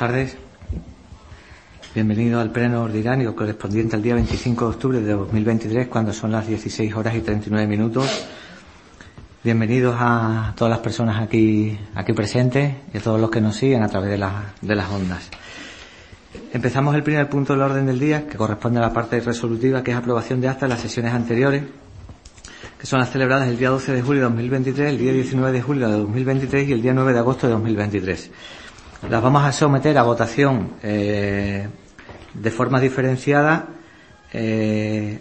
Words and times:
tardes. 0.00 0.34
Bienvenido 1.94 2.40
al 2.40 2.50
pleno 2.50 2.84
ordinario 2.84 3.36
correspondiente 3.36 3.96
al 3.96 4.02
día 4.02 4.14
25 4.14 4.64
de 4.64 4.70
octubre 4.70 5.00
de 5.02 5.12
2023, 5.12 5.88
cuando 5.88 6.14
son 6.14 6.32
las 6.32 6.46
16 6.46 6.94
horas 6.94 7.14
y 7.16 7.20
39 7.20 7.66
minutos. 7.66 8.26
Bienvenidos 9.44 9.94
a 9.98 10.54
todas 10.56 10.70
las 10.70 10.78
personas 10.78 11.20
aquí, 11.22 11.78
aquí 11.94 12.14
presentes 12.14 12.76
y 12.94 12.96
a 12.96 13.00
todos 13.02 13.20
los 13.20 13.28
que 13.28 13.42
nos 13.42 13.56
siguen 13.56 13.82
a 13.82 13.88
través 13.88 14.08
de, 14.08 14.26
de 14.62 14.74
las 14.74 14.90
ondas. 14.90 15.28
Empezamos 16.50 16.94
el 16.94 17.02
primer 17.02 17.28
punto 17.28 17.52
del 17.52 17.60
orden 17.60 17.84
del 17.84 17.98
día, 17.98 18.26
que 18.26 18.38
corresponde 18.38 18.78
a 18.78 18.82
la 18.84 18.94
parte 18.94 19.20
resolutiva, 19.20 19.82
que 19.82 19.90
es 19.90 19.98
aprobación 19.98 20.40
de 20.40 20.48
actas 20.48 20.62
de 20.62 20.74
las 20.76 20.80
sesiones 20.80 21.12
anteriores, 21.12 21.64
que 22.78 22.86
son 22.86 23.00
las 23.00 23.10
celebradas 23.10 23.48
el 23.48 23.58
día 23.58 23.68
12 23.68 23.92
de 23.92 24.00
julio 24.00 24.22
de 24.22 24.28
2023, 24.28 24.88
el 24.88 24.96
día 24.96 25.12
19 25.12 25.52
de 25.52 25.60
julio 25.60 25.88
de 25.90 25.98
2023 25.98 26.70
y 26.70 26.72
el 26.72 26.80
día 26.80 26.94
9 26.94 27.12
de 27.12 27.18
agosto 27.18 27.46
de 27.46 27.52
2023. 27.52 28.30
Las 29.08 29.22
vamos 29.22 29.42
a 29.42 29.52
someter 29.52 29.96
a 29.96 30.02
votación 30.02 30.74
eh, 30.82 31.66
de 32.34 32.50
forma 32.50 32.78
diferenciada. 32.78 33.66
Eh, 34.32 35.18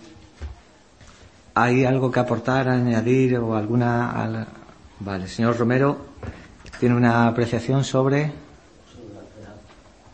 ¿Hay 1.56 1.86
algo 1.86 2.12
que 2.12 2.20
aportar, 2.20 2.70
añadir 2.70 3.38
o 3.38 3.56
alguna...? 3.56 4.48
Vale, 5.00 5.28
señor 5.28 5.58
Romero 5.58 5.98
tiene 6.80 6.96
una 6.96 7.28
apreciación 7.28 7.84
sobre... 7.84 8.32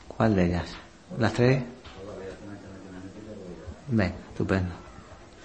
¿Cuál 0.07 0.35
de 0.35 0.45
ellas? 0.45 0.69
¿Las 1.19 1.33
tres? 1.33 1.63
Bien, 3.87 4.13
estupendo. 4.29 4.73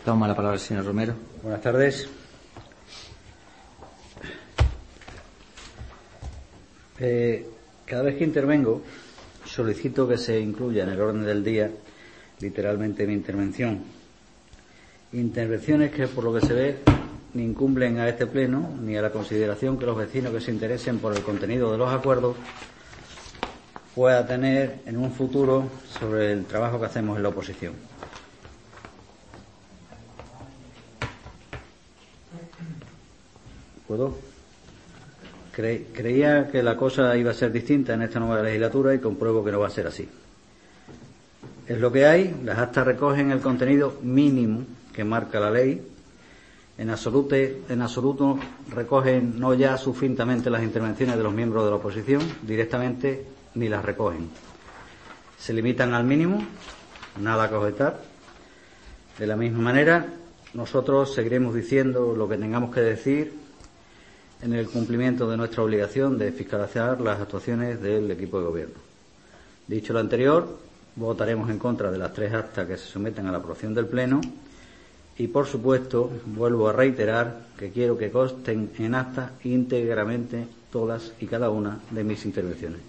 Toma 0.05 0.29
la 0.29 0.37
palabra 0.37 0.55
el 0.55 0.61
señor 0.61 0.85
Romero. 0.85 1.15
Buenas 1.43 1.61
tardes. 1.61 2.09
Eh, 6.99 7.60
cada 7.91 8.05
vez 8.05 8.17
que 8.17 8.23
intervengo, 8.23 8.83
solicito 9.45 10.07
que 10.07 10.17
se 10.17 10.39
incluya 10.39 10.85
en 10.85 10.91
el 10.91 11.01
orden 11.01 11.25
del 11.25 11.43
día 11.43 11.69
literalmente 12.39 13.05
mi 13.05 13.15
intervención. 13.15 13.83
Intervenciones 15.13 15.91
que, 15.91 16.07
por 16.07 16.23
lo 16.23 16.33
que 16.33 16.47
se 16.47 16.55
ve, 16.55 16.77
ni 17.35 17.43
incumplen 17.43 17.99
a 17.99 18.09
este 18.09 18.29
pleno 18.29 18.71
ni 18.81 18.97
a 18.97 19.03
la 19.03 19.11
consideración 19.11 19.77
que 19.77 19.87
los 19.87 19.97
vecinos 19.97 20.33
que 20.33 20.41
se 20.41 20.53
interesen 20.53 21.01
por 21.01 21.17
el 21.17 21.25
contenido 21.25 21.73
de 21.73 21.79
los 21.79 21.93
acuerdos 21.93 22.37
pueda 23.97 24.25
tener 24.25 24.83
en 24.87 24.97
un 24.97 25.11
futuro 25.11 25.69
sobre 25.99 26.33
el 26.33 26.45
trabajo 26.45 26.79
que 26.79 26.87
hacemos 26.87 27.17
en 27.17 27.25
la 27.25 27.31
oposición. 27.31 27.73
¿Puedo? 33.89 34.30
Creía 35.53 36.49
que 36.51 36.63
la 36.63 36.77
cosa 36.77 37.17
iba 37.17 37.31
a 37.31 37.35
ser 37.35 37.53
distinta 37.53 37.95
en 37.95 38.03
esta 38.03 38.21
nueva 38.21 38.43
legislatura 38.43 38.95
y 38.95 38.99
compruebo 38.99 39.45
que 39.45 39.53
no 39.53 39.61
va 39.61 39.67
a 39.67 39.71
ser 39.71 39.87
así. 39.87 40.09
Es 41.67 41.79
lo 41.79 41.93
que 41.93 42.07
hay, 42.07 42.35
las 42.45 42.59
actas 42.59 42.87
recogen 42.87 43.31
el 43.31 43.41
contenido 43.41 43.99
mínimo 44.03 44.65
que 44.93 45.05
marca 45.05 45.39
la 45.39 45.51
ley. 45.51 45.81
En 46.79 46.91
absoluto, 46.91 47.37
en 47.37 47.83
absoluto 47.83 48.39
recogen 48.71 49.39
no 49.39 49.55
ya 49.55 49.77
sufintamente 49.77 50.51
las 50.51 50.63
intervenciones 50.63 51.17
de 51.17 51.23
los 51.23 51.33
miembros 51.33 51.65
de 51.65 51.71
la 51.71 51.77
oposición, 51.77 52.23
directamente 52.43 53.25
ni 53.55 53.69
las 53.69 53.85
recogen. 53.85 54.31
Se 55.39 55.53
limitan 55.53 55.95
al 55.95 56.05
mínimo, 56.05 56.43
nada 57.21 57.45
a 57.45 57.59
objetar. 57.59 58.01
De 59.19 59.27
la 59.27 59.37
misma 59.37 59.61
manera, 59.61 60.07
nosotros 60.55 61.15
seguiremos 61.15 61.55
diciendo 61.55 62.15
lo 62.17 62.29
que 62.29 62.37
tengamos 62.37 62.75
que 62.75 62.81
decir 62.81 63.40
en 64.43 64.55
el 64.55 64.69
cumplimiento 64.69 65.29
de 65.29 65.37
nuestra 65.37 65.63
obligación 65.63 66.19
de 66.19 66.33
fiscalizar 66.33 67.01
las 67.01 67.21
actuaciones 67.21 67.81
del 67.81 68.11
equipo 68.11 68.41
de 68.41 68.47
gobierno. 68.47 68.75
Dicho 69.67 69.93
lo 69.93 70.01
anterior, 70.01 70.59
votaremos 70.97 71.51
en 71.51 71.59
contra 71.59 71.91
de 71.91 71.99
las 71.99 72.13
tres 72.13 72.33
actas 72.33 72.67
que 72.67 72.77
se 72.77 72.87
someten 72.87 73.27
a 73.27 73.33
la 73.33 73.39
aprobación 73.39 73.75
del 73.75 73.87
Pleno 73.87 74.21
y, 75.19 75.29
por 75.29 75.47
supuesto, 75.47 76.11
vuelvo 76.27 76.69
a 76.69 76.73
reiterar 76.73 77.49
que 77.59 77.71
quiero 77.71 77.99
que 77.99 78.11
consten 78.11 78.71
en 78.79 78.95
acta 78.95 79.33
íntegramente 79.45 80.47
todas 80.73 81.13
y 81.21 81.27
cada 81.27 81.51
una 81.51 81.79
de 81.91 82.05
mis 82.05 82.25
intervenciones. 82.25 82.81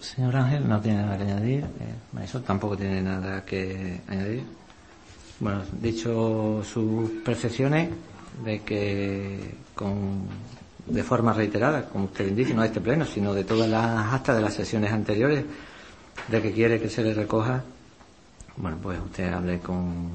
Señor 0.00 0.36
Ángel, 0.36 0.68
no 0.68 0.80
tiene 0.80 1.02
nada 1.02 1.16
que 1.16 1.22
añadir. 1.24 1.64
Eh, 1.64 2.24
eso 2.24 2.40
tampoco 2.40 2.76
tiene 2.76 3.00
nada 3.00 3.44
que 3.44 4.00
añadir. 4.06 4.44
Bueno, 5.40 5.62
dicho 5.80 6.62
sus 6.64 7.10
percepciones 7.24 7.90
de 8.44 8.62
que 8.62 9.54
con, 9.74 10.28
de 10.86 11.02
forma 11.02 11.32
reiterada, 11.32 11.86
como 11.88 12.04
usted 12.04 12.32
dice, 12.32 12.54
no 12.54 12.62
de 12.62 12.68
este 12.68 12.80
pleno, 12.80 13.04
sino 13.04 13.34
de 13.34 13.44
todas 13.44 13.68
las 13.68 14.12
actas 14.12 14.36
de 14.36 14.42
las 14.42 14.54
sesiones 14.54 14.92
anteriores, 14.92 15.44
de 16.28 16.42
que 16.42 16.52
quiere 16.52 16.80
que 16.80 16.88
se 16.88 17.02
le 17.02 17.14
recoja, 17.14 17.62
bueno, 18.56 18.78
pues 18.80 19.00
usted 19.00 19.32
hable 19.32 19.58
con 19.58 20.08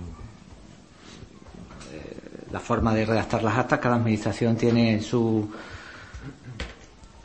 eh, 1.94 2.46
la 2.52 2.60
forma 2.60 2.94
de 2.94 3.06
redactar 3.06 3.44
las 3.44 3.58
actas. 3.58 3.80
Cada 3.80 3.96
administración 3.96 4.56
tiene 4.56 5.02
su 5.02 5.50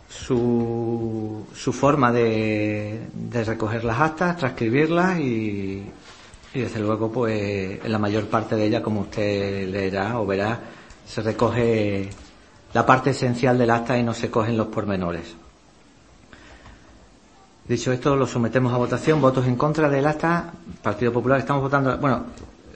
su, 0.09 1.47
su 1.55 1.73
forma 1.73 2.11
de, 2.11 3.09
de 3.13 3.45
recoger 3.45 3.85
las 3.85 4.01
actas, 4.01 4.37
transcribirlas 4.37 5.19
y, 5.21 5.85
y 6.55 6.61
desde 6.61 6.79
luego, 6.79 7.11
pues 7.11 7.85
en 7.85 7.91
la 7.91 7.99
mayor 7.99 8.27
parte 8.27 8.55
de 8.55 8.67
ella, 8.67 8.81
como 8.81 9.01
usted 9.01 9.69
leerá 9.69 10.21
o 10.21 10.27
verá, 10.27 10.61
se 11.05 11.21
recoge 11.21 12.09
la 12.73 12.87
parte 12.87 13.11
esencial 13.11 13.59
del 13.59 13.71
acta 13.71 13.99
y 13.99 14.05
no 14.05 14.15
se 14.15 14.31
cogen 14.31 14.57
los 14.57 14.69
pormenores. 14.69 15.35
Dicho 17.67 17.91
esto, 17.91 18.15
lo 18.15 18.27
sometemos 18.27 18.73
a 18.73 18.77
votación. 18.77 19.21
Votos 19.21 19.47
en 19.47 19.57
contra 19.57 19.89
del 19.89 20.07
acta. 20.07 20.53
Partido 20.81 21.13
Popular, 21.13 21.41
estamos 21.41 21.63
votando. 21.63 21.99
Bueno, 21.99 22.25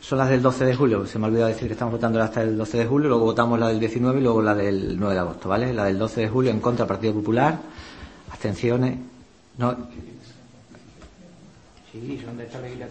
son 0.01 0.19
las 0.19 0.29
del 0.29 0.43
12 0.43 0.65
de 0.65 0.75
julio. 0.75 1.07
Se 1.07 1.19
me 1.19 1.27
ha 1.27 1.29
olvidado 1.29 1.49
decir 1.49 1.69
que 1.69 1.75
estamos 1.75 1.93
votando 1.93 2.19
el 2.19 2.25
acta 2.25 2.41
del 2.41 2.59
12 2.59 2.79
de 2.79 2.87
julio. 2.87 3.09
Luego 3.09 3.27
votamos 3.27 3.61
la 3.61 3.69
del 3.69 3.79
19 3.79 4.19
y 4.19 4.23
luego 4.23 4.43
la 4.43 4.55
del 4.57 4.99
9 4.99 5.15
de 5.15 5.21
agosto, 5.21 5.49
¿vale? 5.51 5.73
La 5.73 5.85
del 5.85 5.99
12 5.99 6.23
de 6.23 6.29
julio 6.29 6.51
en 6.51 6.59
contra 6.59 6.85
Partido 6.87 7.15
Popular. 7.15 7.59
Abstenciones. 8.31 8.99
No, 9.59 9.77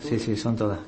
Sí. 0.01 0.19
Sí, 0.19 0.35
son 0.35 0.55
todas. 0.55 0.79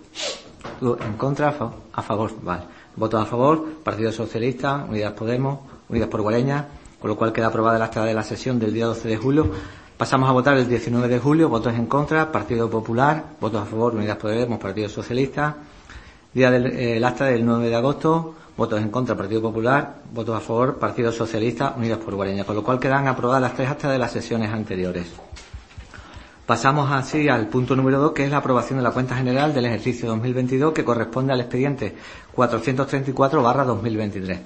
¿En 0.82 1.14
contra? 1.14 1.50
A 1.94 2.02
favor, 2.02 2.32
vale. 2.42 2.64
Votos 2.96 3.22
a 3.22 3.26
favor, 3.26 3.66
Partido 3.84 4.12
Socialista, 4.12 4.86
Unidas 4.90 5.14
Podemos, 5.14 5.60
Unidas 5.88 6.10
por 6.10 6.22
Guareña, 6.22 6.68
con 7.00 7.10
lo 7.10 7.16
cual 7.16 7.32
queda 7.32 7.48
aprobada 7.48 7.80
la 7.80 7.86
acta 7.86 8.04
de 8.04 8.14
la 8.14 8.24
sesión 8.24 8.60
del 8.60 8.74
día 8.74 8.86
12 8.88 9.08
de 9.08 9.18
julio. 9.18 9.52
Pasamos 9.98 10.30
a 10.30 10.34
votar 10.34 10.58
el 10.58 10.68
19 10.68 11.08
de 11.08 11.20
julio, 11.20 11.50
votos 11.50 11.74
en 11.74 11.86
contra, 11.86 12.32
Partido 12.32 12.70
Popular, 12.70 13.24
votos 13.40 13.62
a 13.62 13.66
favor, 13.66 13.96
Unidas 13.96 14.18
Podemos, 14.18 14.60
Partido 14.60 14.90
Socialista. 14.90 15.58
Día 16.34 16.52
del 16.52 16.68
el 16.68 17.04
acta 17.04 17.26
del 17.26 17.46
9 17.46 17.70
de 17.70 17.76
agosto, 17.76 18.36
votos 18.56 18.82
en 18.82 18.90
contra, 18.90 19.16
Partido 19.16 19.42
Popular, 19.42 19.96
votos 20.14 20.36
a 20.36 20.40
favor, 20.40 20.78
Partido 20.78 21.12
Socialista, 21.12 21.74
Unidas 21.76 22.00
por 22.00 22.16
Guareña, 22.16 22.44
con 22.44 22.56
lo 22.56 22.64
cual 22.64 22.80
quedan 22.80 23.08
aprobadas 23.08 23.42
las 23.42 23.56
tres 23.56 23.70
actas 23.70 23.92
de 23.92 23.98
las 23.98 24.12
sesiones 24.12 24.52
anteriores. 24.52 25.08
Pasamos 26.50 26.92
así 26.92 27.30
al 27.30 27.46
punto 27.46 27.76
número 27.76 28.00
dos, 28.00 28.12
que 28.12 28.24
es 28.24 28.32
la 28.32 28.38
aprobación 28.38 28.80
de 28.80 28.84
la 28.84 28.90
cuenta 28.90 29.16
general 29.16 29.54
del 29.54 29.66
ejercicio 29.66 30.10
2022, 30.10 30.74
que 30.74 30.84
corresponde 30.84 31.32
al 31.32 31.42
expediente 31.42 31.96
434-2023. 32.36 34.40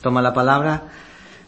Toma 0.00 0.22
la 0.22 0.32
palabra 0.32 0.84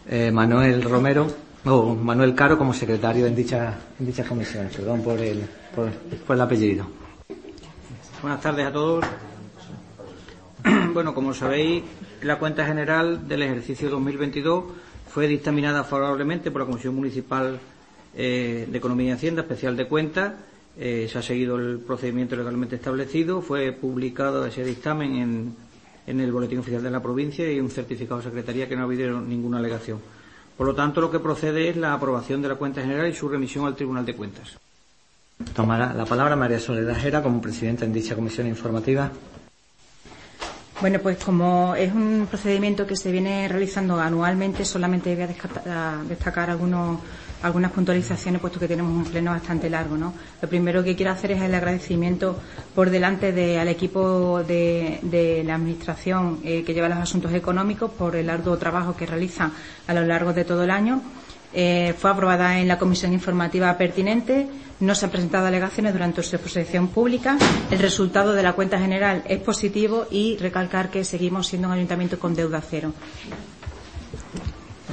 eh, 0.06 0.30
Manuel 0.30 0.82
Romero, 0.82 1.28
o 1.64 1.94
Manuel 1.94 2.34
Caro, 2.34 2.58
como 2.58 2.74
secretario 2.74 3.24
en 3.24 3.34
dicha, 3.34 3.74
en 3.98 4.04
dicha 4.04 4.24
comisión. 4.24 4.68
Perdón 4.76 5.00
por 5.00 5.18
el, 5.18 5.48
por, 5.74 5.90
por 6.26 6.36
el 6.36 6.42
apellido. 6.42 6.86
Buenas 8.20 8.42
tardes 8.42 8.66
a 8.66 8.72
todos. 8.72 9.06
Bueno, 10.92 11.14
como 11.14 11.32
sabéis, 11.32 11.84
la 12.20 12.38
cuenta 12.38 12.66
general 12.66 13.26
del 13.26 13.44
ejercicio 13.44 13.88
2022 13.88 14.64
fue 15.08 15.26
dictaminada 15.26 15.84
favorablemente 15.84 16.50
por 16.50 16.60
la 16.60 16.66
Comisión 16.66 16.96
Municipal 16.96 17.58
eh, 18.14 18.66
de 18.70 18.78
Economía 18.78 19.10
y 19.10 19.12
Hacienda, 19.12 19.42
especial 19.42 19.76
de 19.76 19.86
cuentas. 19.86 20.34
Eh, 20.78 21.08
se 21.10 21.18
ha 21.18 21.22
seguido 21.22 21.56
el 21.56 21.80
procedimiento 21.80 22.36
legalmente 22.36 22.76
establecido. 22.76 23.42
Fue 23.42 23.72
publicado 23.72 24.44
ese 24.46 24.64
dictamen 24.64 25.16
en, 25.16 25.56
en, 26.06 26.20
el 26.20 26.32
Boletín 26.32 26.58
Oficial 26.58 26.82
de 26.82 26.90
la 26.90 27.02
provincia 27.02 27.50
y 27.50 27.60
un 27.60 27.70
certificado 27.70 28.18
de 28.18 28.24
secretaría 28.24 28.68
que 28.68 28.76
no 28.76 28.82
ha 28.82 28.84
habido 28.84 29.20
ninguna 29.20 29.58
alegación. 29.58 30.00
Por 30.56 30.66
lo 30.66 30.74
tanto, 30.74 31.00
lo 31.00 31.10
que 31.10 31.18
procede 31.18 31.68
es 31.68 31.76
la 31.76 31.92
aprobación 31.92 32.42
de 32.42 32.48
la 32.48 32.54
cuenta 32.54 32.82
general 32.82 33.08
y 33.08 33.14
su 33.14 33.28
remisión 33.28 33.66
al 33.66 33.76
Tribunal 33.76 34.06
de 34.06 34.14
Cuentas. 34.14 34.58
Tomará 35.54 35.92
la 35.92 36.04
palabra 36.04 36.36
María 36.36 36.60
Soledad 36.60 36.96
Jera 36.96 37.22
como 37.22 37.40
presidenta 37.40 37.84
en 37.84 37.92
dicha 37.92 38.14
comisión 38.14 38.46
informativa. 38.46 39.10
Bueno, 40.80 40.98
pues 41.00 41.18
como 41.18 41.74
es 41.74 41.92
un 41.92 42.26
procedimiento 42.28 42.86
que 42.86 42.96
se 42.96 43.12
viene 43.12 43.46
realizando 43.48 44.00
anualmente, 44.00 44.64
solamente 44.64 45.14
voy 45.14 45.26
a 45.66 46.02
destacar 46.08 46.50
algunos 46.50 46.98
algunas 47.42 47.72
puntualizaciones, 47.72 48.40
puesto 48.40 48.58
que 48.60 48.68
tenemos 48.68 48.92
un 48.92 49.04
pleno 49.04 49.30
bastante 49.32 49.68
largo. 49.68 49.96
¿no? 49.96 50.12
Lo 50.40 50.48
primero 50.48 50.82
que 50.82 50.96
quiero 50.96 51.12
hacer 51.12 51.32
es 51.32 51.42
el 51.42 51.54
agradecimiento 51.54 52.38
por 52.74 52.90
delante 52.90 53.32
de, 53.32 53.58
al 53.58 53.68
equipo 53.68 54.42
de, 54.42 54.98
de 55.02 55.42
la 55.44 55.54
Administración 55.56 56.40
eh, 56.44 56.62
que 56.64 56.74
lleva 56.74 56.88
los 56.88 56.98
asuntos 56.98 57.32
económicos 57.32 57.90
por 57.90 58.16
el 58.16 58.30
arduo 58.30 58.56
trabajo 58.56 58.96
que 58.96 59.06
realizan 59.06 59.52
a 59.86 59.94
lo 59.94 60.04
largo 60.04 60.32
de 60.32 60.44
todo 60.44 60.64
el 60.64 60.70
año. 60.70 61.02
Eh, 61.54 61.94
fue 61.98 62.10
aprobada 62.10 62.58
en 62.58 62.68
la 62.68 62.78
comisión 62.78 63.12
informativa 63.12 63.76
pertinente. 63.76 64.48
No 64.80 64.94
se 64.94 65.04
han 65.04 65.10
presentado 65.10 65.46
alegaciones 65.46 65.92
durante 65.92 66.22
su 66.22 66.34
exposición 66.36 66.88
pública. 66.88 67.36
El 67.70 67.78
resultado 67.78 68.32
de 68.32 68.42
la 68.42 68.54
cuenta 68.54 68.78
general 68.78 69.22
es 69.28 69.38
positivo 69.40 70.06
y 70.10 70.38
recalcar 70.38 70.90
que 70.90 71.04
seguimos 71.04 71.46
siendo 71.46 71.68
un 71.68 71.74
ayuntamiento 71.74 72.18
con 72.18 72.34
deuda 72.34 72.60
cero. 72.68 72.92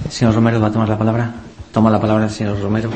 Señor 0.09 0.35
Romero, 0.35 0.59
¿va 0.59 0.67
a 0.67 0.71
tomar 0.71 0.89
la 0.89 0.97
palabra? 0.97 1.33
Toma 1.71 1.91
la 1.91 2.01
palabra 2.01 2.25
el 2.25 2.31
señor 2.31 2.59
Romero. 2.59 2.89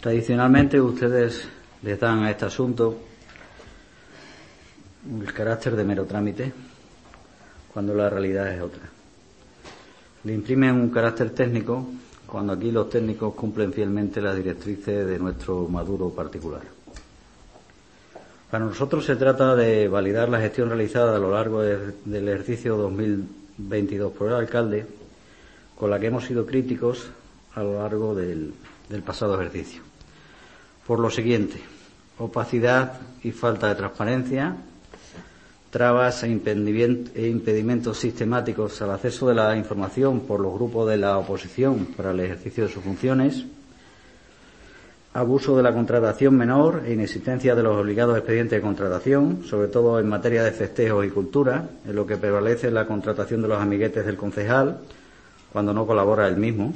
Tradicionalmente 0.00 0.80
ustedes 0.80 1.48
les 1.80 2.00
dan 2.00 2.24
a 2.24 2.30
este 2.32 2.46
asunto 2.46 2.98
el 5.20 5.32
carácter 5.32 5.76
de 5.76 5.84
mero 5.84 6.06
trámite, 6.06 6.52
cuando 7.72 7.94
la 7.94 8.10
realidad 8.10 8.52
es 8.52 8.60
otra. 8.60 8.82
Le 10.24 10.34
imprimen 10.34 10.74
un 10.74 10.90
carácter 10.90 11.30
técnico 11.30 11.86
cuando 12.26 12.54
aquí 12.54 12.72
los 12.72 12.90
técnicos 12.90 13.32
cumplen 13.34 13.72
fielmente 13.72 14.20
las 14.20 14.34
directrices 14.36 15.06
de 15.06 15.18
nuestro 15.20 15.68
Maduro 15.68 16.10
particular. 16.10 16.62
Para 18.50 18.64
nosotros 18.64 19.04
se 19.04 19.14
trata 19.14 19.54
de 19.54 19.86
validar 19.86 20.28
la 20.28 20.40
gestión 20.40 20.68
realizada 20.68 21.14
a 21.14 21.20
lo 21.20 21.30
largo 21.30 21.62
del 21.62 22.28
ejercicio 22.28 22.76
2022 22.76 24.12
por 24.12 24.28
el 24.28 24.34
alcalde, 24.34 24.84
con 25.82 25.90
la 25.90 25.98
que 25.98 26.06
hemos 26.06 26.26
sido 26.26 26.46
críticos 26.46 27.10
a 27.56 27.62
lo 27.64 27.82
largo 27.82 28.14
del, 28.14 28.54
pasado 29.04 29.34
ejercicio. 29.34 29.82
Por 30.86 31.00
lo 31.00 31.10
siguiente, 31.10 31.60
opacidad 32.18 33.00
y 33.24 33.32
falta 33.32 33.66
de 33.66 33.74
transparencia, 33.74 34.54
trabas 35.70 36.22
e, 36.22 36.28
e 36.28 37.26
impedimentos 37.26 37.98
sistemáticos 37.98 38.80
al 38.80 38.92
acceso 38.92 39.26
de 39.26 39.34
la 39.34 39.56
información 39.56 40.20
por 40.20 40.38
los 40.38 40.54
grupos 40.54 40.88
de 40.88 40.98
la 40.98 41.18
oposición 41.18 41.86
para 41.96 42.12
el 42.12 42.20
ejercicio 42.20 42.68
de 42.68 42.72
sus 42.72 42.84
funciones, 42.84 43.44
abuso 45.14 45.56
de 45.56 45.64
la 45.64 45.74
contratación 45.74 46.36
menor 46.36 46.84
e 46.86 46.92
inexistencia 46.92 47.56
de 47.56 47.62
los 47.64 47.76
obligados 47.76 48.16
expedientes 48.16 48.58
de 48.58 48.62
contratación, 48.62 49.42
sobre 49.46 49.66
todo 49.66 49.98
en 49.98 50.08
materia 50.08 50.44
de 50.44 50.52
festejos 50.52 51.04
y 51.04 51.10
cultura, 51.10 51.68
en 51.84 51.96
lo 51.96 52.06
que 52.06 52.18
prevalece 52.18 52.70
la 52.70 52.86
contratación 52.86 53.42
de 53.42 53.48
los 53.48 53.60
amiguetes 53.60 54.06
del 54.06 54.16
concejal 54.16 54.78
cuando 55.52 55.72
no 55.72 55.86
colabora 55.86 56.26
él 56.28 56.36
mismo, 56.36 56.72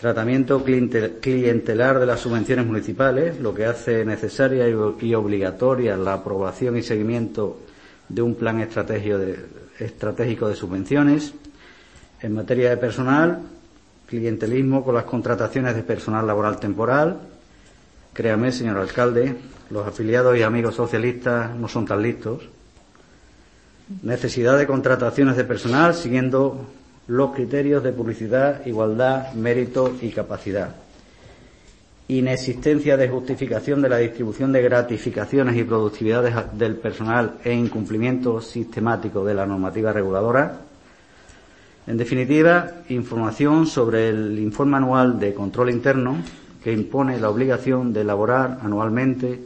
tratamiento 0.00 0.62
clientelar 0.62 1.98
de 1.98 2.06
las 2.06 2.20
subvenciones 2.20 2.66
municipales, 2.66 3.40
lo 3.40 3.54
que 3.54 3.64
hace 3.64 4.04
necesaria 4.04 4.68
y 4.68 5.14
obligatoria 5.14 5.96
la 5.96 6.14
aprobación 6.14 6.76
y 6.76 6.82
seguimiento 6.82 7.58
de 8.08 8.22
un 8.22 8.34
plan 8.34 8.60
estratégico 8.60 10.48
de 10.48 10.56
subvenciones. 10.56 11.32
En 12.20 12.34
materia 12.34 12.70
de 12.70 12.76
personal, 12.76 13.40
clientelismo 14.06 14.84
con 14.84 14.94
las 14.94 15.04
contrataciones 15.04 15.74
de 15.74 15.82
personal 15.82 16.26
laboral 16.26 16.58
temporal. 16.60 17.20
Créame, 18.12 18.52
señor 18.52 18.78
alcalde, 18.78 19.36
los 19.70 19.86
afiliados 19.86 20.36
y 20.36 20.42
amigos 20.42 20.74
socialistas 20.74 21.54
no 21.56 21.68
son 21.68 21.86
tan 21.86 22.02
listos. 22.02 22.42
Necesidad 24.02 24.58
de 24.58 24.66
contrataciones 24.66 25.36
de 25.36 25.44
personal 25.44 25.94
siguiendo 25.94 26.66
los 27.06 27.34
criterios 27.34 27.82
de 27.82 27.92
publicidad, 27.92 28.64
igualdad, 28.66 29.32
mérito 29.34 29.94
y 30.00 30.10
capacidad. 30.10 30.74
Inexistencia 32.08 32.96
de 32.96 33.08
justificación 33.08 33.82
de 33.82 33.88
la 33.88 33.98
distribución 33.98 34.52
de 34.52 34.62
gratificaciones 34.62 35.56
y 35.56 35.64
productividades 35.64 36.34
del 36.52 36.76
personal 36.76 37.36
e 37.44 37.52
incumplimiento 37.52 38.40
sistemático 38.40 39.24
de 39.24 39.34
la 39.34 39.46
normativa 39.46 39.92
reguladora. 39.92 40.60
En 41.86 41.96
definitiva, 41.96 42.70
información 42.88 43.66
sobre 43.66 44.08
el 44.08 44.38
informe 44.38 44.76
anual 44.78 45.18
de 45.18 45.34
control 45.34 45.70
interno 45.70 46.16
que 46.62 46.72
impone 46.72 47.20
la 47.20 47.28
obligación 47.28 47.92
de 47.92 48.00
elaborar 48.02 48.58
anualmente 48.62 49.40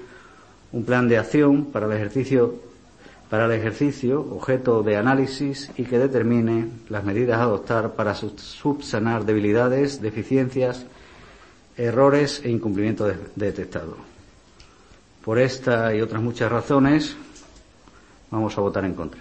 un 0.73 0.85
plan 0.85 1.09
de 1.09 1.19
acción 1.19 1.67
para 1.67 1.87
el 1.87 1.93
ejercicio 1.93 2.68
para 3.31 3.45
el 3.45 3.53
ejercicio 3.53 4.21
objeto 4.21 4.83
de 4.83 4.97
análisis 4.97 5.71
y 5.77 5.85
que 5.85 5.99
determine 5.99 6.69
las 6.89 7.05
medidas 7.05 7.39
a 7.39 7.43
adoptar 7.43 7.93
para 7.93 8.15
subsanar 8.15 9.25
debilidades, 9.25 10.01
deficiencias, 10.01 10.87
errores 11.77 12.41
e 12.45 12.51
incumplimientos 12.51 13.13
detectados. 13.37 13.97
Por 15.25 15.39
esta 15.39 15.95
y 15.95 16.01
otras 16.01 16.23
muchas 16.23 16.51
razones 16.51 17.17
vamos 18.31 18.57
a 18.57 18.61
votar 18.63 18.85
en 18.85 18.95
contra. 18.95 19.21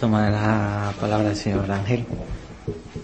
Toma 0.00 0.28
la 0.28 0.92
palabra 1.00 1.30
el 1.30 1.36
señor 1.36 1.70
Ángel. 1.70 2.04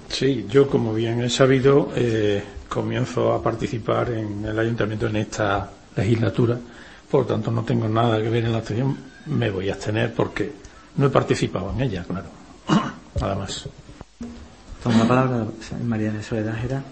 Sí, 0.08 0.44
yo 0.48 0.68
como 0.68 0.92
bien 0.92 1.22
he 1.22 1.30
sabido 1.30 1.90
eh, 1.94 2.42
comienzo 2.68 3.32
a 3.32 3.42
participar 3.42 4.10
en 4.10 4.44
el 4.44 4.58
ayuntamiento 4.58 5.06
en 5.06 5.16
esta 5.16 5.70
legislatura 5.96 6.58
por 7.12 7.20
lo 7.20 7.26
tanto 7.26 7.50
no 7.50 7.62
tengo 7.62 7.86
nada 7.88 8.22
que 8.22 8.30
ver 8.30 8.46
en 8.46 8.52
la 8.52 8.58
abstención, 8.58 8.96
me 9.26 9.50
voy 9.50 9.68
a 9.68 9.74
abstener 9.74 10.14
porque 10.14 10.50
no 10.96 11.06
he 11.06 11.10
participado 11.10 11.70
en 11.70 11.82
ella, 11.82 12.04
claro. 12.04 12.26
nada 13.20 13.34
más. 13.34 13.68
Toma 14.82 14.96
la 14.96 15.04
palabra 15.06 15.46
María 15.84 16.10
de 16.10 16.22
Soledad 16.22 16.56
Gera. 16.56 16.82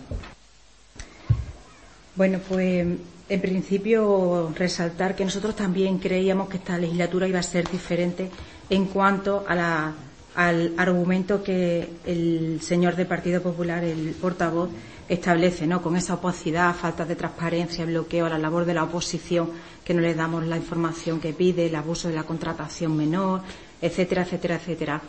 Bueno, 2.17 2.38
pues 2.46 2.87
en 3.31 3.40
principio 3.40 4.52
resaltar 4.55 5.17
que 5.17 5.25
nosotros 5.25 5.56
también 5.56 5.99
creíamos 5.99 6.50
que 6.50 6.58
esta 6.58 6.76
legislatura 6.76 7.26
iba 7.26 7.38
a 7.38 7.43
ser 7.43 7.70
diferente 7.70 8.28
en 8.69 8.87
cuanto 8.87 9.46
a 9.49 9.94
al 10.37 10.75
argumento 10.76 11.43
que 11.43 11.88
el 12.06 12.61
señor 12.62 12.94
del 12.94 13.06
Partido 13.06 13.43
Popular, 13.43 13.82
el 13.82 14.14
portavoz, 14.20 14.70
establece, 15.11 15.67
¿no? 15.67 15.83
Con 15.83 15.97
esa 15.97 16.15
opacidad, 16.15 16.75
falta 16.75 17.05
de 17.05 17.17
transparencia, 17.17 17.85
bloqueo 17.85 18.27
a 18.27 18.29
la 18.29 18.39
labor 18.39 18.65
de 18.65 18.75
la 18.75 18.85
oposición, 18.85 19.51
que 19.85 19.93
no 19.93 20.01
le 20.01 20.15
damos 20.15 20.47
la 20.47 20.57
información 20.57 21.21
que 21.21 21.33
pide, 21.33 21.67
el 21.67 21.75
abuso 21.75 22.09
de 22.09 22.15
la 22.15 22.23
contratación 22.23 22.97
menor, 22.97 23.43
etcétera, 23.83 24.23
etcétera, 24.23 24.55
etcétera. 24.55 25.03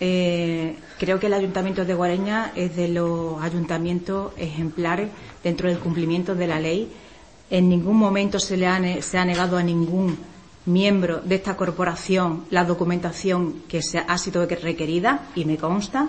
Eh, 0.00 0.74
creo 0.98 1.20
que 1.20 1.26
el 1.26 1.34
Ayuntamiento 1.34 1.84
de 1.84 1.92
Guareña 1.92 2.52
es 2.56 2.74
de 2.74 2.88
los 2.88 3.40
ayuntamientos 3.42 4.32
ejemplares 4.38 5.10
dentro 5.44 5.68
del 5.68 5.78
cumplimiento 5.78 6.34
de 6.34 6.46
la 6.46 6.58
ley. 6.58 6.90
En 7.50 7.68
ningún 7.68 7.98
momento 7.98 8.38
se 8.38 8.56
le 8.56 8.66
ha, 8.66 8.80
se 9.02 9.18
ha 9.18 9.24
negado 9.26 9.58
a 9.58 9.62
ningún 9.62 10.16
miembro 10.64 11.20
de 11.20 11.34
esta 11.34 11.58
corporación 11.58 12.46
la 12.50 12.64
documentación 12.64 13.64
que 13.68 13.82
se 13.82 13.98
ha 13.98 14.16
sido 14.16 14.46
requerida 14.46 15.28
y 15.34 15.44
me 15.44 15.58
consta 15.58 16.08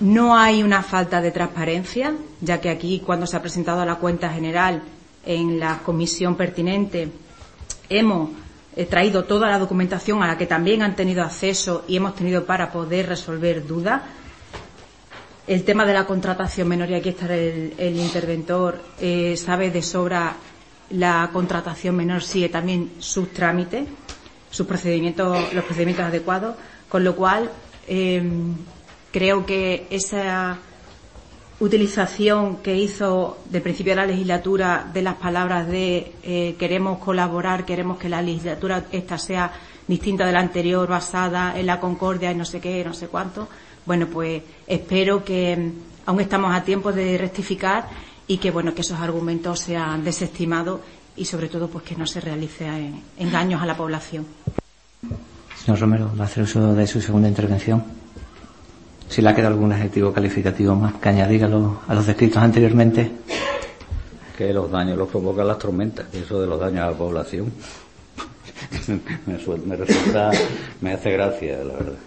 no 0.00 0.36
hay 0.36 0.62
una 0.62 0.82
falta 0.82 1.20
de 1.20 1.30
transparencia, 1.30 2.14
ya 2.40 2.60
que 2.60 2.70
aquí, 2.70 3.02
cuando 3.04 3.26
se 3.26 3.36
ha 3.36 3.42
presentado 3.42 3.84
la 3.84 3.96
cuenta 3.96 4.30
general 4.30 4.82
en 5.24 5.60
la 5.60 5.78
comisión 5.78 6.36
pertinente, 6.36 7.10
hemos 7.88 8.30
eh, 8.76 8.86
traído 8.86 9.24
toda 9.24 9.48
la 9.48 9.58
documentación 9.58 10.22
a 10.22 10.26
la 10.26 10.38
que 10.38 10.46
también 10.46 10.82
han 10.82 10.96
tenido 10.96 11.22
acceso 11.22 11.84
y 11.86 11.96
hemos 11.96 12.14
tenido 12.14 12.46
para 12.46 12.72
poder 12.72 13.08
resolver 13.08 13.66
dudas. 13.66 14.02
El 15.46 15.64
tema 15.64 15.84
de 15.84 15.92
la 15.92 16.06
contratación 16.06 16.68
menor, 16.68 16.90
y 16.90 16.94
aquí 16.94 17.10
está 17.10 17.34
el, 17.34 17.96
interventor, 17.96 18.80
eh, 19.00 19.36
sabe 19.36 19.70
de 19.70 19.82
sobra 19.82 20.36
la 20.90 21.30
contratación 21.32 21.94
menor 21.94 22.22
sigue 22.22 22.48
también 22.48 22.92
sus 22.98 23.32
trámites, 23.32 23.86
sus 24.50 24.66
procedimientos, 24.66 25.52
los 25.52 25.64
procedimientos 25.64 26.06
adecuados, 26.06 26.56
con 26.88 27.04
lo 27.04 27.14
cual 27.14 27.50
eh, 27.86 28.22
Creo 29.12 29.44
que 29.44 29.86
esa 29.90 30.58
utilización 31.60 32.56
que 32.58 32.76
hizo 32.76 33.38
del 33.50 33.62
principio 33.62 33.92
de 33.92 33.96
la 33.96 34.06
legislatura 34.06 34.88
de 34.92 35.02
las 35.02 35.16
palabras 35.16 35.68
de 35.68 36.12
eh, 36.22 36.56
queremos 36.58 36.98
colaborar, 36.98 37.66
queremos 37.66 37.98
que 37.98 38.08
la 38.08 38.22
legislatura 38.22 38.84
esta 38.92 39.18
sea 39.18 39.52
distinta 39.86 40.24
de 40.24 40.32
la 40.32 40.40
anterior, 40.40 40.88
basada 40.88 41.58
en 41.58 41.66
la 41.66 41.78
concordia 41.78 42.32
y 42.32 42.34
no 42.34 42.44
sé 42.44 42.60
qué, 42.60 42.82
no 42.84 42.94
sé 42.94 43.08
cuánto. 43.08 43.48
Bueno, 43.84 44.06
pues 44.06 44.42
espero 44.66 45.22
que 45.22 45.56
mm, 45.56 45.72
aún 46.06 46.20
estamos 46.20 46.54
a 46.54 46.62
tiempo 46.62 46.92
de 46.92 47.18
rectificar 47.18 47.88
y 48.26 48.38
que 48.38 48.50
bueno 48.50 48.74
que 48.74 48.80
esos 48.80 48.98
argumentos 49.00 49.60
sean 49.60 50.02
desestimados 50.02 50.80
y 51.16 51.26
sobre 51.26 51.48
todo 51.48 51.68
pues 51.68 51.84
que 51.84 51.96
no 51.96 52.06
se 52.06 52.20
realice 52.20 52.66
engaños 53.18 53.60
a 53.60 53.66
la 53.66 53.76
población. 53.76 54.24
Señor 55.56 55.80
Romero, 55.80 56.10
va 56.18 56.24
a 56.24 56.26
hacer 56.26 56.44
uso 56.44 56.74
de 56.74 56.86
su 56.86 57.02
segunda 57.02 57.28
intervención 57.28 57.99
si 59.10 59.20
le 59.20 59.28
ha 59.28 59.34
quedado 59.34 59.54
algún 59.54 59.72
adjetivo 59.72 60.12
calificativo 60.12 60.74
más 60.76 60.94
que 60.94 61.08
añadir 61.08 61.44
a 61.44 61.48
los, 61.48 61.78
a 61.88 61.94
los 61.94 62.06
descritos 62.06 62.38
anteriormente. 62.38 63.10
Que 64.38 64.52
los 64.54 64.70
daños 64.70 64.96
los 64.96 65.08
provocan 65.08 65.48
las 65.48 65.58
tormentas, 65.58 66.06
eso 66.14 66.40
de 66.40 66.46
los 66.46 66.60
daños 66.60 66.82
a 66.82 66.90
la 66.92 66.96
población. 66.96 67.52
me, 69.66 69.76
resulta, 69.76 70.30
me 70.80 70.92
hace 70.92 71.10
gracia, 71.10 71.58
la 71.58 71.72
verdad. 71.72 71.98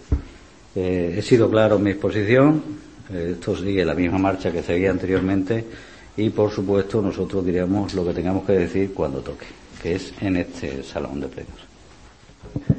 Eh, 0.74 1.14
he 1.18 1.22
sido 1.22 1.50
claro 1.50 1.76
en 1.76 1.82
mi 1.82 1.90
exposición, 1.90 2.62
eh, 3.12 3.32
esto 3.34 3.54
sigue 3.54 3.84
la 3.84 3.94
misma 3.94 4.18
marcha 4.18 4.50
que 4.50 4.62
seguía 4.62 4.90
anteriormente 4.90 5.64
y 6.16 6.30
por 6.30 6.50
supuesto 6.50 7.02
nosotros 7.02 7.44
diremos 7.44 7.92
lo 7.92 8.04
que 8.04 8.14
tengamos 8.14 8.44
que 8.44 8.52
decir 8.52 8.94
cuando 8.94 9.20
toque, 9.20 9.46
que 9.82 9.96
es 9.96 10.14
en 10.22 10.38
este 10.38 10.82
salón 10.82 11.20
de 11.20 11.28
plenos. 11.28 12.73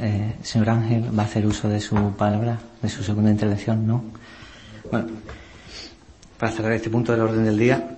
Eh, 0.00 0.34
señor 0.42 0.70
Ángel, 0.70 1.16
¿va 1.16 1.22
a 1.22 1.26
hacer 1.26 1.46
uso 1.46 1.68
de 1.68 1.80
su 1.80 1.96
palabra, 2.16 2.58
de 2.80 2.88
su 2.88 3.02
segunda 3.02 3.30
intervención? 3.30 3.86
No. 3.86 4.04
Bueno, 4.90 5.08
para 6.38 6.52
cerrar 6.52 6.72
este 6.72 6.90
punto 6.90 7.12
del 7.12 7.20
orden 7.20 7.44
del 7.44 7.58
día, 7.58 7.96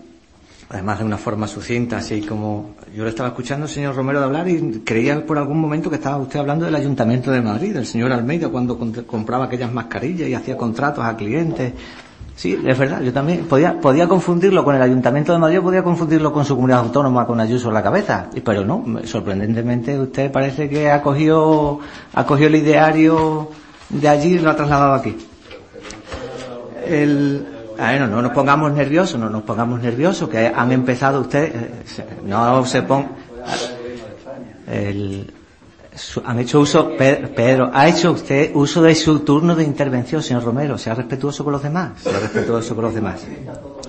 además 0.68 0.98
de 0.98 1.04
una 1.04 1.16
forma 1.18 1.46
sucinta, 1.46 1.98
así 1.98 2.22
como 2.22 2.74
yo 2.94 3.04
le 3.04 3.10
estaba 3.10 3.30
escuchando 3.30 3.66
señor 3.66 3.94
Romero 3.94 4.20
de 4.20 4.24
hablar 4.26 4.48
y 4.48 4.82
creía 4.84 5.24
por 5.24 5.38
algún 5.38 5.60
momento 5.60 5.90
que 5.90 5.96
estaba 5.96 6.18
usted 6.18 6.38
hablando 6.38 6.64
del 6.64 6.74
Ayuntamiento 6.74 7.30
de 7.30 7.40
Madrid, 7.40 7.74
del 7.74 7.86
señor 7.86 8.12
Almeida, 8.12 8.48
cuando 8.48 8.78
compraba 9.06 9.46
aquellas 9.46 9.72
mascarillas 9.72 10.28
y 10.28 10.34
hacía 10.34 10.56
contratos 10.56 11.04
a 11.04 11.16
clientes. 11.16 11.72
Sí, 12.36 12.60
es 12.66 12.76
verdad, 12.76 13.00
yo 13.00 13.12
también 13.12 13.44
podía, 13.46 13.80
podía 13.80 14.08
confundirlo 14.08 14.64
con 14.64 14.74
el 14.74 14.82
Ayuntamiento 14.82 15.32
de 15.32 15.38
Madrid, 15.38 15.60
podía 15.60 15.84
confundirlo 15.84 16.32
con 16.32 16.44
su 16.44 16.56
comunidad 16.56 16.80
autónoma, 16.80 17.26
con 17.26 17.38
Ayuso 17.38 17.68
en 17.68 17.74
la 17.74 17.82
cabeza, 17.82 18.28
pero 18.44 18.64
no, 18.64 18.84
sorprendentemente 19.04 19.98
usted 19.98 20.32
parece 20.32 20.68
que 20.68 20.90
ha 20.90 21.00
cogido, 21.00 21.78
ha 22.12 22.26
cogido 22.26 22.48
el 22.48 22.56
ideario 22.56 23.50
de 23.88 24.08
allí 24.08 24.34
y 24.34 24.38
lo 24.40 24.50
ha 24.50 24.56
trasladado 24.56 24.94
aquí. 24.94 25.16
El, 26.86 27.46
bueno, 27.78 28.08
no 28.08 28.20
nos 28.20 28.32
pongamos 28.32 28.72
nerviosos, 28.72 29.18
no 29.18 29.30
nos 29.30 29.44
pongamos 29.44 29.80
nerviosos, 29.80 30.28
que 30.28 30.48
han 30.48 30.72
empezado 30.72 31.20
ustedes, 31.20 31.54
eh, 31.54 32.04
no 32.24 32.66
se 32.66 32.82
pongan, 32.82 33.10
han 36.24 36.38
hecho 36.40 36.60
uso, 36.60 36.90
Pedro, 36.96 37.70
ha 37.72 37.88
hecho 37.88 38.12
usted 38.12 38.50
uso 38.54 38.82
de 38.82 38.94
su 38.94 39.20
turno 39.20 39.54
de 39.54 39.62
intervención, 39.62 40.22
señor 40.22 40.42
Romero, 40.42 40.76
sea 40.76 40.94
respetuoso 40.94 41.44
con 41.44 41.52
los 41.52 41.62
demás, 41.62 42.02
sea 42.02 42.18
respetuoso 42.18 42.74
con 42.74 42.84
los 42.84 42.94
demás. 42.94 43.24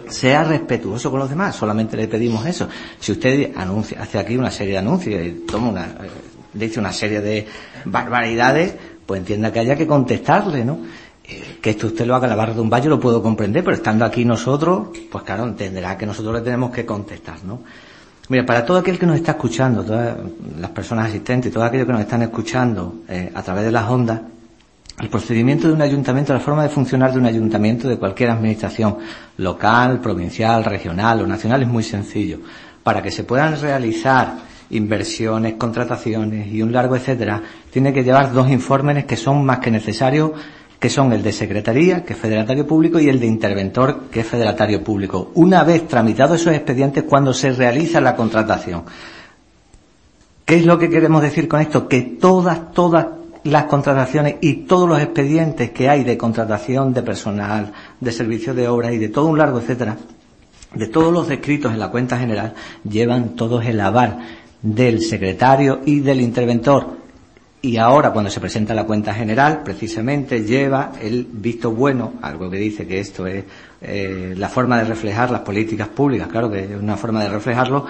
Sea 0.07 0.43
respetuoso 0.43 1.09
con 1.09 1.19
los 1.19 1.29
demás, 1.29 1.55
solamente 1.55 1.97
le 1.97 2.07
pedimos 2.07 2.45
eso. 2.45 2.67
Si 2.99 3.11
usted 3.11 3.51
anuncia, 3.55 4.01
hace 4.01 4.19
aquí 4.19 4.37
una 4.37 4.51
serie 4.51 4.73
de 4.73 4.79
anuncios 4.79 5.25
y 5.25 5.31
toma 5.47 5.69
una, 5.69 5.85
eh, 5.85 6.09
dice 6.53 6.79
una 6.79 6.93
serie 6.93 7.21
de 7.21 7.47
barbaridades, 7.85 8.75
pues 9.03 9.19
entienda 9.19 9.51
que 9.51 9.59
haya 9.59 9.75
que 9.75 9.87
contestarle, 9.87 10.63
¿no? 10.63 10.79
Eh, 11.27 11.57
que 11.59 11.71
esto 11.71 11.87
usted 11.87 12.05
lo 12.05 12.13
haga 12.13 12.25
en 12.25 12.29
la 12.29 12.35
barra 12.35 12.53
de 12.53 12.61
un 12.61 12.69
valle 12.69 12.87
lo 12.87 12.99
puedo 12.99 13.23
comprender, 13.23 13.63
pero 13.63 13.75
estando 13.75 14.05
aquí 14.05 14.25
nosotros, 14.25 14.89
pues 15.11 15.23
claro, 15.23 15.45
entenderá 15.45 15.97
que 15.97 16.05
nosotros 16.05 16.35
le 16.35 16.41
tenemos 16.41 16.69
que 16.69 16.85
contestar, 16.85 17.43
¿no? 17.43 17.61
Mira, 18.27 18.43
para 18.43 18.65
todo 18.65 18.79
aquel 18.79 18.97
que 18.97 19.05
nos 19.05 19.17
está 19.17 19.33
escuchando, 19.33 19.83
todas 19.83 20.17
las 20.59 20.71
personas 20.71 21.09
asistentes, 21.09 21.53
todo 21.53 21.63
aquellos 21.63 21.85
que 21.85 21.93
nos 21.93 22.01
están 22.01 22.23
escuchando 22.23 23.03
eh, 23.07 23.31
a 23.33 23.43
través 23.43 23.65
de 23.65 23.71
las 23.71 23.87
ondas, 23.87 24.21
el 24.99 25.09
procedimiento 25.09 25.67
de 25.67 25.73
un 25.73 25.81
ayuntamiento, 25.81 26.33
la 26.33 26.39
forma 26.39 26.63
de 26.63 26.69
funcionar 26.69 27.11
de 27.13 27.19
un 27.19 27.25
ayuntamiento 27.25 27.87
de 27.87 27.97
cualquier 27.97 28.31
administración 28.31 28.97
local, 29.37 29.99
provincial, 29.99 30.63
regional 30.63 31.21
o 31.21 31.27
nacional 31.27 31.61
es 31.61 31.67
muy 31.67 31.83
sencillo. 31.83 32.39
Para 32.81 33.03
que 33.03 33.11
se 33.11 33.25
puedan 33.25 33.59
realizar 33.59 34.37
inversiones, 34.71 35.55
contrataciones 35.55 36.47
y 36.47 36.63
un 36.63 36.71
largo 36.71 36.95
etcétera, 36.95 37.41
tiene 37.71 37.93
que 37.93 38.03
llevar 38.03 38.31
dos 38.31 38.49
informes 38.49 39.05
que 39.05 39.17
son 39.17 39.45
más 39.45 39.59
que 39.59 39.69
necesarios 39.69 40.31
que 40.79 40.89
son 40.89 41.13
el 41.13 41.23
de 41.23 41.31
secretaría, 41.31 42.03
que 42.03 42.13
es 42.13 42.19
federatario 42.19 42.67
público, 42.67 42.99
y 42.99 43.09
el 43.09 43.19
de 43.19 43.27
interventor, 43.27 44.03
que 44.11 44.21
es 44.21 44.27
federatario 44.27 44.83
público. 44.83 45.31
Una 45.35 45.63
vez 45.63 45.87
tramitados 45.87 46.41
esos 46.41 46.53
expedientes, 46.53 47.03
cuando 47.03 47.33
se 47.33 47.51
realiza 47.51 48.01
la 48.01 48.15
contratación. 48.15 48.83
¿Qué 50.45 50.57
es 50.57 50.65
lo 50.65 50.77
que 50.77 50.89
queremos 50.89 51.21
decir 51.21 51.47
con 51.47 51.61
esto? 51.61 51.87
Que 51.87 52.01
todas, 52.01 52.71
todas 52.71 53.07
las 53.43 53.65
contrataciones 53.65 54.35
y 54.41 54.65
todos 54.65 54.87
los 54.89 54.99
expedientes 54.99 55.71
que 55.71 55.89
hay 55.89 56.03
de 56.03 56.17
contratación 56.17 56.93
de 56.93 57.03
personal, 57.03 57.71
de 57.99 58.11
servicio 58.11 58.53
de 58.53 58.67
obra 58.67 58.91
y 58.91 58.97
de 58.97 59.09
todo 59.09 59.27
un 59.27 59.37
largo 59.37 59.59
etcétera, 59.59 59.97
de 60.73 60.87
todos 60.87 61.13
los 61.13 61.27
descritos 61.27 61.71
en 61.71 61.79
la 61.79 61.89
cuenta 61.89 62.17
general, 62.17 62.53
llevan 62.83 63.35
todos 63.35 63.65
el 63.65 63.79
aval 63.79 64.19
del 64.61 65.01
secretario 65.01 65.81
y 65.85 65.99
del 65.99 66.21
interventor 66.21 67.04
y 67.65 67.77
ahora 67.77 68.11
cuando 68.11 68.29
se 68.29 68.39
presenta 68.39 68.75
la 68.75 68.83
cuenta 68.83 69.11
general 69.11 69.63
precisamente 69.63 70.43
lleva 70.43 70.91
el 71.01 71.25
visto 71.31 71.71
bueno, 71.71 72.13
algo 72.21 72.47
que 72.47 72.57
dice 72.57 72.85
que 72.85 72.99
esto 72.99 73.25
es 73.25 73.43
eh, 73.81 74.35
la 74.37 74.49
forma 74.49 74.77
de 74.77 74.83
reflejar 74.83 75.31
las 75.31 75.41
políticas 75.41 75.87
públicas, 75.87 76.27
claro 76.27 76.51
que 76.51 76.65
es 76.65 76.79
una 76.79 76.95
forma 76.95 77.23
de 77.23 77.29
reflejarlo, 77.29 77.87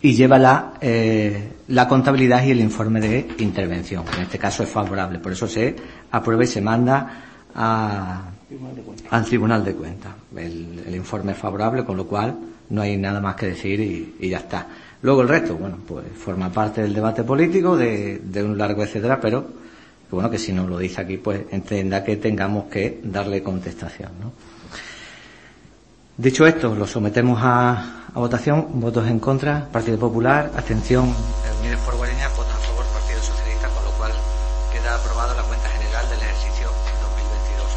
y 0.00 0.14
lleva 0.14 0.38
la, 0.38 0.74
eh, 0.80 1.52
la 1.68 1.86
contabilidad 1.86 2.42
y 2.42 2.52
el 2.52 2.60
informe 2.60 3.00
de 3.00 3.28
intervención. 3.38 4.04
En 4.16 4.22
este 4.22 4.38
caso 4.38 4.62
es 4.62 4.70
favorable, 4.70 5.18
por 5.18 5.32
eso 5.32 5.46
se 5.46 5.76
aprueba 6.10 6.44
y 6.44 6.46
se 6.46 6.62
manda 6.62 7.24
al 7.54 9.24
Tribunal 9.26 9.62
de 9.62 9.74
Cuentas. 9.74 10.12
El, 10.34 10.94
informe 10.94 11.32
es 11.32 11.38
favorable, 11.38 11.84
con 11.84 11.98
lo 11.98 12.06
cual 12.06 12.34
no 12.70 12.80
hay 12.80 12.96
nada 12.96 13.20
más 13.20 13.36
que 13.36 13.46
decir 13.46 13.78
y 14.18 14.28
ya 14.28 14.38
está. 14.38 14.68
Luego 15.02 15.22
el 15.22 15.28
resto, 15.28 15.56
bueno, 15.56 15.78
pues 15.86 16.06
forma 16.16 16.50
parte 16.50 16.82
del 16.82 16.92
debate 16.92 17.22
político, 17.22 17.76
de, 17.76 18.20
un 18.42 18.58
largo 18.58 18.82
etcétera, 18.82 19.20
pero 19.20 19.46
bueno, 20.10 20.28
que 20.28 20.38
si 20.38 20.52
no 20.52 20.66
lo 20.66 20.78
dice 20.78 21.02
aquí, 21.02 21.18
pues 21.18 21.42
entienda 21.52 22.02
que 22.02 22.16
tengamos 22.16 22.64
que 22.64 23.00
darle 23.04 23.42
contestación, 23.42 24.10
¿no? 24.20 24.32
Dicho 26.16 26.44
esto, 26.46 26.74
lo 26.74 26.84
sometemos 26.84 27.38
a, 27.40 27.94
votación. 28.14 28.80
Votos 28.80 29.06
en 29.06 29.20
contra, 29.20 29.68
Partido 29.70 29.98
Popular, 29.98 30.50
abstención, 30.56 31.14
Unidos 31.60 31.80
por 31.84 31.94
Guareña, 31.94 32.28
votos 32.30 32.52
a 32.52 32.58
favor, 32.58 32.84
Partido 32.86 33.22
Socialista, 33.22 33.68
con 33.68 33.84
lo 33.84 33.92
cual 33.92 34.10
queda 34.72 34.96
aprobada 34.96 35.32
la 35.36 35.44
cuenta 35.44 35.68
general 35.68 36.10
del 36.10 36.18
ejercicio 36.18 36.66
2022. 36.66 37.70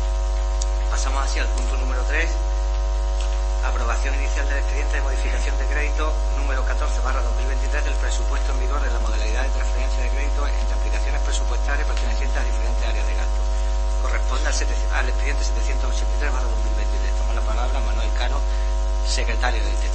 Pasamos 0.90 1.24
hacia 1.24 1.44
el 1.44 1.50
punto 1.50 1.78
número 1.78 2.02
3, 2.10 2.30
aprobación 3.70 4.16
inicial 4.16 4.50
del 4.50 4.58
expediente 4.58 4.96
de 4.96 5.02
modificación 5.02 5.58
de 5.60 5.66
crédito 5.66 6.02
número 6.02 6.02
14 6.02 6.10
barra 6.10 6.31
2023 7.02 7.84
del 7.84 7.96
presupuesto 7.96 8.52
en 8.54 8.60
vigor 8.60 8.80
de 8.80 8.92
la 8.92 9.00
modalidad 9.00 9.44
de 9.44 9.50
transferencia 9.50 10.04
de 10.04 10.10
crédito 10.10 10.46
entre 10.46 10.76
aplicaciones 10.76 11.22
presupuestarias 11.22 11.88
pertenecientes 11.88 12.38
a 12.38 12.44
diferentes 12.44 12.86
áreas 12.86 13.08
de 13.08 13.16
gasto. 13.16 13.42
Corresponde 14.04 14.48
al, 14.48 14.56
al 14.94 15.10
expediente 15.10 15.44
783 15.44 16.32
barra 16.32 16.48
2023. 16.48 17.18
Toma 17.18 17.34
la 17.34 17.42
palabra 17.42 17.80
Manuel 17.80 18.10
Cano, 18.14 18.38
secretario 19.08 19.64
de 19.64 19.70
esta 19.74 19.88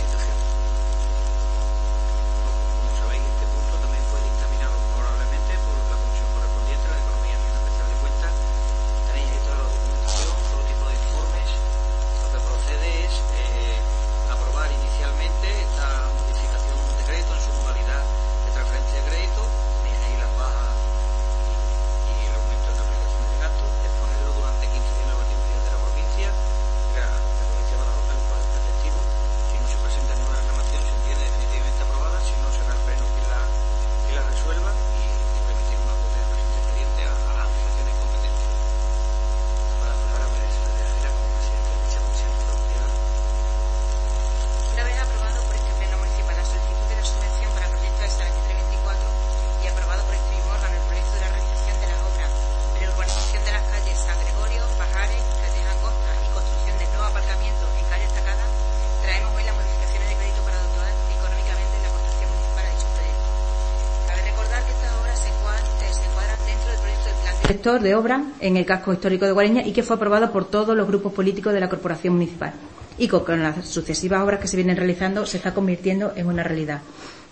de 67.74 67.96
obra 67.96 68.22
en 68.38 68.56
el 68.56 68.64
casco 68.64 68.92
histórico 68.92 69.26
de 69.26 69.32
Guareña 69.32 69.66
y 69.66 69.72
que 69.72 69.82
fue 69.82 69.96
aprobado 69.96 70.30
por 70.30 70.44
todos 70.44 70.76
los 70.76 70.86
grupos 70.86 71.12
políticos 71.12 71.52
de 71.52 71.58
la 71.58 71.68
Corporación 71.68 72.14
Municipal. 72.14 72.52
Y 72.96 73.08
con, 73.08 73.42
las 73.42 73.66
sucesivas 73.66 74.22
obras 74.22 74.38
que 74.38 74.46
se 74.46 74.56
vienen 74.56 74.76
realizando 74.76 75.26
se 75.26 75.38
está 75.38 75.52
convirtiendo 75.52 76.12
en 76.14 76.28
una 76.28 76.44
realidad. 76.44 76.82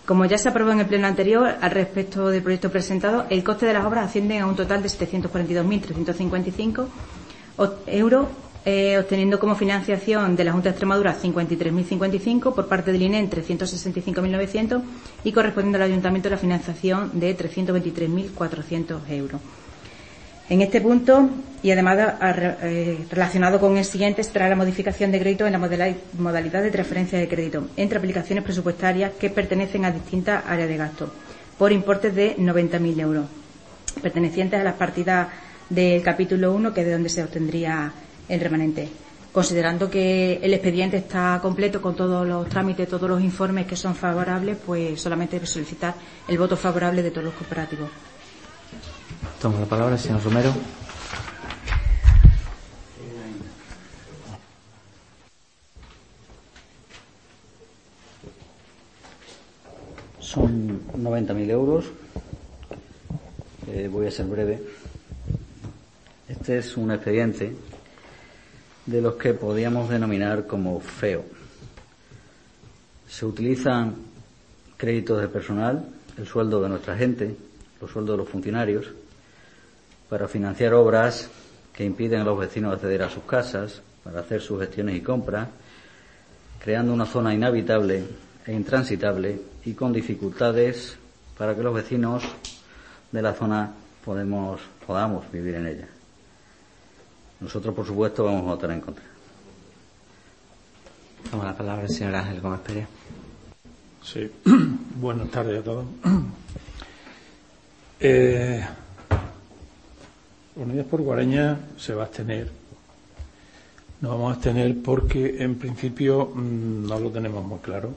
Como 0.05 0.25
ya 0.25 0.37
se 0.37 0.49
aprobó 0.49 0.73
en 0.73 0.81
el 0.81 0.87
pleno 0.87 1.07
anterior, 1.07 1.55
al 1.61 1.71
respecto 1.71 2.31
del 2.31 2.43
proyecto 2.43 2.69
presentado, 2.69 3.27
el 3.31 3.45
coste 3.45 3.65
de 3.65 3.75
las 3.75 3.87
obras 3.87 4.07
asciende 4.07 4.41
a 4.41 4.47
un 4.47 4.57
total 4.57 4.83
de 4.83 4.89
742.355 4.89 6.87
euros, 7.87 8.27
eh, 8.65 8.99
obteniendo 8.99 9.39
como 9.39 9.55
financiación 9.55 10.35
de 10.35 10.43
la 10.45 10.51
Junta 10.51 10.65
de 10.65 10.71
Extremadura 10.71 11.17
53.055, 11.17 12.53
por 12.53 12.67
parte 12.67 12.91
del 12.91 13.03
INEN 13.03 13.31
365.900 13.31 14.83
y 15.23 15.31
correspondiendo 15.31 15.77
al 15.79 15.85
Ayuntamiento 15.85 16.29
la 16.29 16.39
financiación 16.39 17.13
de 17.15 17.39
323.400 17.39 18.99
euros. 19.11 19.41
En 20.51 20.61
este 20.61 20.81
punto, 20.83 21.31
y 21.63 21.71
además 21.71 21.99
eh, 22.63 22.99
relacionado 23.11 23.59
con 23.59 23.79
el 23.79 23.85
siguiente, 23.85 24.23
se 24.23 24.31
trae 24.31 24.51
la 24.51 24.57
modificación 24.57 25.11
de 25.11 25.19
crédito 25.19 25.47
en 25.47 25.53
la 25.53 25.95
modalidad 26.19 26.63
de 26.63 26.71
transferencia 26.71 27.19
de 27.19 27.29
crédito 27.29 27.69
entre 27.79 27.97
aplicaciones 27.97 28.45
presupuestarias 28.45 29.13
que 29.19 29.31
pertenecen 29.31 29.87
a 29.87 29.91
distintas 29.91 30.45
áreas 30.47 30.69
de 30.69 30.77
gasto, 30.77 31.11
por 31.57 31.73
importes 31.73 32.15
de 32.15 32.37
90.000 32.37 33.01
euros. 33.01 33.27
pertenecientes 34.03 34.61
a 34.61 34.65
las 34.65 34.75
partidas 34.75 35.29
del 35.71 36.03
capítulo 36.03 36.53
1, 36.53 36.75
que 36.75 36.81
es 36.81 36.87
de 36.87 36.93
donde 36.93 37.09
se 37.09 37.23
obtendría 37.23 37.93
el 38.29 38.41
remanente. 38.41 38.89
Considerando 39.33 39.89
que 39.89 40.41
el 40.43 40.53
expediente 40.53 40.99
está 40.99 41.39
completo 41.41 41.81
con 41.81 41.97
todos 41.97 42.27
los 42.27 42.49
trámites, 42.49 42.89
todos 42.89 43.09
los 43.09 43.23
informes 43.23 43.67
que 43.67 43.77
son 43.77 43.95
favorables, 43.95 44.59
pues 44.65 45.01
solamente 45.01 45.45
solicitar 45.47 45.95
el 46.29 46.39
voto 46.39 46.57
favorable 46.57 47.03
de 47.03 47.11
todos 47.11 47.25
los 47.25 47.35
cooperativos. 47.35 47.89
Tomo 49.45 49.61
la 49.61 49.67
palabra, 49.67 49.99
señor 49.99 50.25
Romero. 50.25 50.51
Son 60.19 60.81
90.000 60.97 61.51
euros. 61.51 61.85
Eh, 63.67 63.87
voy 63.93 64.07
a 64.07 64.11
ser 64.11 64.25
breve. 64.25 64.63
Este 66.27 66.57
es 66.57 66.79
un 66.79 66.93
expediente 66.93 67.55
de 68.87 69.03
los 69.03 69.17
que 69.17 69.35
podíamos 69.35 69.91
denominar 69.91 70.47
como 70.47 70.81
feo. 70.81 71.23
Se 73.07 73.27
utilizan 73.27 73.95
créditos 74.79 75.21
de 75.21 75.29
personal, 75.29 75.87
el 76.17 76.27
sueldo 76.27 76.63
de 76.63 76.71
nuestra 76.71 76.97
gente, 76.97 77.37
los 77.79 77.91
sueldos 77.91 78.15
de 78.15 78.25
los 78.25 78.29
funcionarios, 78.31 78.87
para 80.09 80.29
financiar 80.29 80.75
obras 80.75 81.31
que 81.73 81.85
impiden 81.85 82.21
a 82.21 82.25
los 82.25 82.39
vecinos 82.39 82.75
acceder 82.75 83.03
a 83.03 83.11
sus 83.11 83.25
casas, 83.25 83.83
para 84.03 84.21
hacer 84.21 84.41
sus 84.41 84.61
gestiones 84.61 84.97
y 84.97 85.01
compras, 85.01 85.49
creando 86.59 86.93
una 86.93 87.07
zona 87.07 87.35
inhabitable 87.35 88.05
e 88.47 88.53
intransitable 88.53 89.41
y 89.65 89.73
con 89.73 89.93
dificultades 89.93 90.97
para 91.37 91.55
que 91.55 91.63
los 91.63 91.75
vecinos 91.75 92.23
de 93.11 93.23
la 93.23 93.35
zona 93.35 93.73
podemos, 94.05 94.61
podamos 94.87 95.31
vivir 95.33 95.57
en 95.57 95.67
ella. 95.67 95.89
Nosotros, 97.41 97.75
por 97.75 97.87
supuesto, 97.87 98.25
vamos 98.25 98.43
a 98.43 98.55
votar 98.55 98.71
en 98.71 98.81
contra. 98.81 99.05
Toma 101.31 101.45
la 101.45 101.57
palabra 101.57 101.85
el 101.85 101.91
señor 101.91 102.15
Ángel 102.15 102.41
Gómez 102.41 102.61
Pérez. 102.61 102.87
Sí, 104.03 104.31
buenas 105.01 105.31
tardes 105.31 105.61
a 105.61 105.65
todos. 105.65 105.87
Eh, 108.07 108.63
Unidas 110.57 110.87
por 110.87 111.03
Guareña 111.03 111.59
se 111.77 111.95
va 111.95 112.03
a 112.03 112.07
abstener. 112.07 112.51
Nos 114.01 114.13
vamos 114.13 114.31
a 114.31 114.35
abstener 114.35 114.77
porque, 114.83 115.43
en 115.43 115.57
principio, 115.57 116.27
mm, 116.27 116.87
no 116.87 116.99
lo 117.01 117.11
tenemos 117.11 117.45
muy 117.45 117.59
claro. 117.59 117.95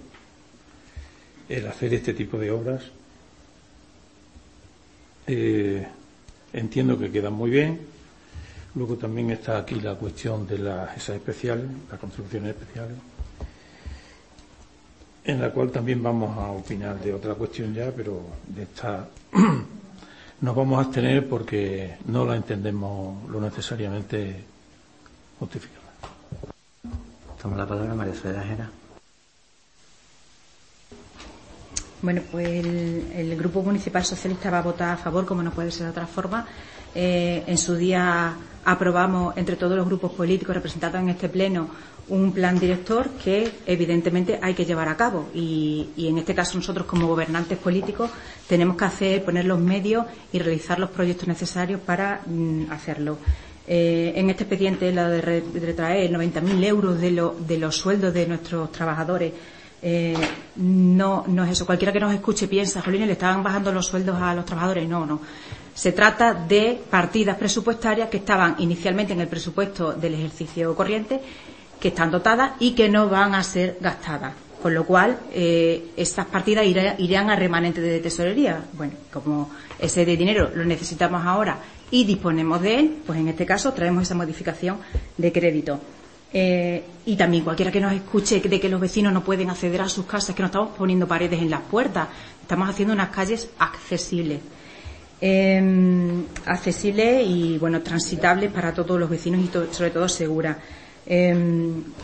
El 1.49 1.67
hacer 1.67 1.93
este 1.93 2.13
tipo 2.13 2.37
de 2.37 2.51
obras. 2.51 2.83
Eh, 5.27 5.85
entiendo 6.53 6.97
que 6.97 7.11
quedan 7.11 7.33
muy 7.33 7.49
bien, 7.49 7.79
Luego 8.77 8.95
también 8.95 9.31
está 9.31 9.57
aquí 9.57 9.73
la 9.75 9.95
cuestión 9.95 10.45
de 10.45 10.59
las 10.59 10.95
esas 10.95 11.15
especiales, 11.15 11.65
las 11.89 11.99
construcciones 11.99 12.51
especiales, 12.51 12.95
en 15.23 15.41
la 15.41 15.51
cual 15.51 15.71
también 15.71 16.03
vamos 16.03 16.37
a 16.37 16.51
opinar 16.51 16.99
de 16.99 17.11
otra 17.11 17.33
cuestión 17.33 17.73
ya, 17.73 17.91
pero 17.91 18.21
de 18.45 18.61
esta 18.61 19.07
nos 20.41 20.55
vamos 20.55 20.77
a 20.77 20.81
abstener 20.81 21.27
porque 21.27 21.97
no 22.05 22.25
la 22.25 22.35
entendemos 22.35 23.29
lo 23.29 23.41
necesariamente 23.41 24.43
justificada. 25.39 25.77
Toma 27.41 27.57
la 27.57 27.65
palabra 27.65 27.93
María 27.95 28.13
Soledad 28.15 28.45
Jera. 28.45 28.69
Bueno, 32.01 32.21
pues 32.31 32.47
el, 32.47 33.11
el, 33.15 33.35
Grupo 33.37 33.63
Municipal 33.63 34.05
Socialista 34.05 34.51
va 34.51 34.59
a 34.59 34.61
votar 34.61 34.89
a 34.89 34.97
favor, 34.97 35.25
como 35.25 35.41
no 35.41 35.51
puede 35.51 35.71
ser 35.71 35.85
de 35.85 35.91
otra 35.91 36.05
forma. 36.05 36.45
Eh, 36.93 37.43
en 37.47 37.57
su 37.57 37.75
día 37.75 38.35
aprobamos 38.65 39.35
entre 39.37 39.55
todos 39.55 39.75
los 39.75 39.85
grupos 39.85 40.11
políticos 40.11 40.55
representados 40.55 41.01
en 41.01 41.09
este 41.09 41.29
pleno 41.29 41.69
un 42.09 42.31
plan 42.31 42.57
director 42.57 43.09
que 43.23 43.51
evidentemente 43.65 44.39
hay 44.41 44.53
que 44.53 44.65
llevar 44.65 44.87
a 44.87 44.95
cabo 44.95 45.29
y, 45.33 45.89
y, 45.97 46.07
en 46.07 46.17
este 46.17 46.33
caso 46.33 46.57
nosotros 46.57 46.85
como 46.87 47.07
gobernantes 47.07 47.57
políticos 47.57 48.09
tenemos 48.47 48.77
que 48.77 48.85
hacer 48.85 49.25
poner 49.25 49.45
los 49.45 49.59
medios 49.59 50.05
y 50.31 50.39
realizar 50.39 50.79
los 50.79 50.89
proyectos 50.89 51.27
necesarios 51.27 51.81
para 51.81 52.21
mm, 52.25 52.71
hacerlo. 52.71 53.17
Eh, 53.67 54.13
en 54.15 54.29
este 54.29 54.43
expediente 54.43 54.93
la 54.93 55.09
de 55.09 55.19
retraer 55.21 56.09
90.000 56.09 56.63
euros 56.63 57.01
de, 57.01 57.11
lo, 57.11 57.35
de 57.37 57.57
los 57.57 57.75
sueldos 57.75 58.13
de 58.13 58.25
nuestros 58.25 58.71
trabajadores 58.71 59.33
eh, 59.81 60.15
no, 60.55 61.23
no 61.27 61.43
es 61.43 61.51
eso. 61.51 61.65
Cualquiera 61.65 61.93
que 61.93 61.99
nos 61.99 62.13
escuche 62.13 62.47
piensa, 62.47 62.81
Jolín, 62.81 63.05
le 63.05 63.13
estaban 63.13 63.43
bajando 63.43 63.71
los 63.71 63.85
sueldos 63.85 64.19
a 64.19 64.33
los 64.33 64.45
trabajadores. 64.45 64.87
No, 64.87 65.05
no. 65.05 65.21
Se 65.73 65.91
trata 65.91 66.33
de 66.33 66.81
partidas 66.89 67.37
presupuestarias 67.37 68.09
que 68.09 68.17
estaban 68.17 68.55
inicialmente 68.57 69.13
en 69.13 69.21
el 69.21 69.27
presupuesto 69.27 69.93
del 69.93 70.15
ejercicio 70.15 70.73
corriente, 70.75 71.21
que 71.79 71.89
están 71.89 72.11
dotadas 72.11 72.53
y 72.59 72.71
que 72.71 72.89
no 72.89 73.09
van 73.09 73.35
a 73.35 73.43
ser 73.43 73.77
gastadas. 73.79 74.33
Con 74.61 74.73
lo 74.73 74.85
cual, 74.85 75.19
eh, 75.33 75.91
estas 75.95 76.25
partidas 76.25 76.65
irían 76.65 77.29
a 77.29 77.35
remanente 77.35 77.79
de 77.79 77.99
tesorería. 77.99 78.63
Bueno, 78.73 78.93
como 79.13 79.51
ese 79.77 80.03
de 80.03 80.17
dinero 80.17 80.51
lo 80.53 80.65
necesitamos 80.65 81.23
ahora 81.25 81.59
y 81.91 82.03
disponemos 82.03 82.61
de 82.61 82.79
él, 82.79 82.97
pues 83.05 83.19
en 83.19 83.27
este 83.27 83.45
caso 83.45 83.71
traemos 83.73 84.03
esa 84.03 84.15
modificación 84.15 84.77
de 85.15 85.31
crédito. 85.31 85.79
Eh, 86.33 86.83
y 87.05 87.15
también 87.15 87.43
cualquiera 87.43 87.71
que 87.71 87.79
nos 87.79 87.93
escuche 87.93 88.41
de 88.41 88.59
que 88.59 88.67
los 88.67 88.81
vecinos 88.81 89.13
no 89.13 89.23
pueden 89.23 89.49
acceder 89.49 89.81
a 89.81 89.87
sus 89.87 90.05
casas, 90.05 90.35
que 90.35 90.41
no 90.41 90.47
estamos 90.47 90.71
poniendo 90.75 91.07
paredes 91.07 91.41
en 91.41 91.49
las 91.49 91.61
puertas, 91.61 92.09
estamos 92.41 92.69
haciendo 92.69 92.93
unas 92.93 93.09
calles 93.09 93.49
accesibles. 93.59 94.39
Eh, 95.19 96.23
accesibles 96.45 97.25
y 97.25 97.57
bueno 97.57 97.81
transitables 97.81 98.51
para 98.51 98.71
todos 98.71 98.99
los 98.99 99.09
vecinos 99.09 99.41
y 99.41 99.73
sobre 99.73 99.91
todo 99.91 100.09
seguras. 100.09 100.57
Eh, 101.09 101.33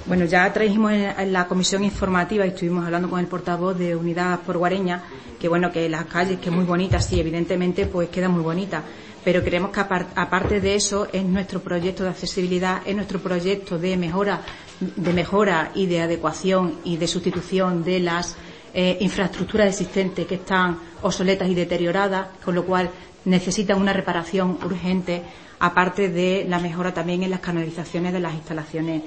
bueno, 0.05 0.23
ya 0.25 0.51
trajimos 0.53 0.93
en, 0.93 1.13
en, 1.17 1.33
la 1.33 1.45
comisión 1.45 1.83
informativa 1.83 2.45
y 2.45 2.49
estuvimos 2.49 2.85
hablando 2.85 3.09
con 3.09 3.19
el 3.19 3.27
portavoz 3.27 3.77
de 3.77 3.95
Unidad 3.97 4.39
por 4.39 4.57
Guareña, 4.57 5.03
que 5.37 5.49
bueno, 5.49 5.73
que 5.73 5.89
las 5.89 6.05
calles, 6.05 6.39
que 6.39 6.47
es 6.47 6.55
muy 6.55 6.63
bonita, 6.63 7.01
sí, 7.01 7.19
evidentemente, 7.19 7.85
pues 7.85 8.07
queda 8.07 8.29
muy 8.29 8.41
bonita. 8.41 8.81
Pero 9.23 9.43
creemos 9.43 9.71
que 9.71 9.81
aparte 9.81 10.61
de 10.61 10.75
eso 10.75 11.07
es 11.11 11.23
nuestro 11.23 11.61
proyecto 11.61 12.03
de 12.03 12.09
accesibilidad, 12.09 12.81
es 12.85 12.95
nuestro 12.95 13.19
proyecto 13.19 13.77
de 13.77 13.97
mejora, 13.97 14.41
de 14.79 15.13
mejora 15.13 15.71
y 15.75 15.85
de 15.85 16.01
adecuación 16.01 16.79
y 16.85 16.97
de 16.97 17.07
sustitución 17.07 17.83
de 17.83 17.99
las 17.99 18.37
eh, 18.73 18.97
infraestructuras 19.01 19.67
existentes 19.67 20.25
que 20.25 20.35
están 20.35 20.77
obsoletas 21.01 21.49
y 21.49 21.55
deterioradas, 21.55 22.27
con 22.43 22.55
lo 22.55 22.65
cual 22.65 22.89
necesitan 23.25 23.79
una 23.79 23.93
reparación 23.93 24.57
urgente, 24.63 25.23
aparte 25.59 26.09
de 26.09 26.45
la 26.47 26.59
mejora 26.59 26.93
también 26.93 27.23
en 27.23 27.31
las 27.31 27.39
canalizaciones 27.39 28.13
de 28.13 28.19
las 28.19 28.33
instalaciones 28.33 29.03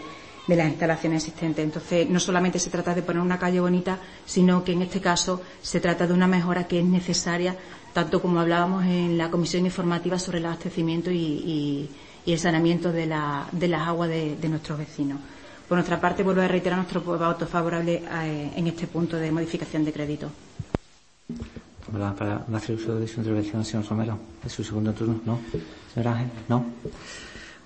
de 0.47 0.55
las 0.55 0.69
instalaciones 0.69 1.25
existentes. 1.25 1.65
Entonces, 1.65 2.09
no 2.09 2.21
solamente 2.21 2.61
se 2.61 2.71
trata 2.71 2.95
de 2.95 3.03
poner 3.03 3.21
una 3.21 3.37
calle 3.37 3.59
bonita, 3.59 3.99
sino 4.25 4.63
que 4.63 4.73
en 4.73 4.83
este 4.83 5.01
caso 5.01 5.43
se 5.61 5.81
trata 5.81 6.07
de 6.07 6.15
una 6.15 6.29
mejora 6.29 6.69
que 6.69 6.79
es 6.79 6.85
necesaria 6.85 7.57
tanto 7.97 8.21
como 8.21 8.41
hablábamos 8.41 8.85
en 8.85 9.17
la 9.17 9.31
comisión 9.31 9.65
informativa 9.65 10.19
sobre 10.19 10.37
el 10.37 10.45
abastecimiento 10.45 11.11
y, 11.11 11.89
el 12.27 12.39
saneamiento 12.39 12.93
de, 12.93 13.07
la, 13.07 13.47
de 13.53 13.69
las 13.69 13.89
aguas 13.89 14.11
de, 14.11 14.37
de, 14.37 14.49
nuestros 14.51 14.77
vecinos. 14.79 15.19
Por 15.67 15.79
nuestra 15.79 15.99
parte, 15.99 16.23
vuelvo 16.23 16.43
a 16.43 16.49
reiterar 16.49 16.77
nuestro 16.77 17.01
voto 17.01 17.47
favorable 17.47 18.03
eh, 18.05 18.51
en 18.55 18.67
este 18.67 18.87
punto 18.87 19.17
de 19.17 19.31
modificación 19.33 19.85
de 19.85 19.93
crédito. 19.93 20.31
Para 21.93 22.45
hacer 22.55 22.77
uso 22.77 22.99
de 22.99 23.07
su 23.07 23.21
intervención, 23.21 23.65
señor 23.65 23.87
Romero, 23.89 24.19
de 24.43 24.51
su 24.51 24.65
segundo 24.65 24.93
turno, 24.93 25.21
¿no? 25.25 25.39
Señor 25.95 26.09
Ángel, 26.09 26.31
¿no? 26.49 26.67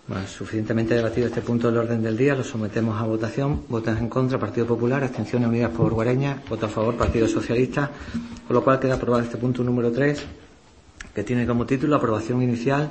Bueno, 0.07 0.27
suficientemente 0.27 0.95
debatido 0.95 1.29
este 1.29 1.41
punto 1.41 1.69
del 1.69 1.79
orden 1.79 2.03
del 2.03 2.17
día, 2.17 2.35
lo 2.35 2.43
sometemos 2.43 3.01
a 3.01 3.05
votación. 3.05 3.63
Votos 3.69 3.97
en 3.97 4.09
contra, 4.09 4.39
Partido 4.39 4.67
Popular, 4.67 5.05
abstenciones 5.05 5.49
unidas 5.49 5.71
por 5.71 5.93
Guareña, 5.95 6.43
voto 6.49 6.67
a 6.67 6.69
favor, 6.69 6.97
Partido 6.97 7.29
Socialista, 7.29 7.91
con 8.47 8.55
lo 8.55 8.65
cual 8.65 8.81
queda 8.81 8.95
aprobado 8.95 9.23
este 9.23 9.37
punto 9.37 9.63
número 9.63 9.93
3, 9.93 10.21
que 11.15 11.23
tiene 11.23 11.47
como 11.47 11.65
título 11.65 11.97
aprobación 11.97 12.43
inicial 12.43 12.91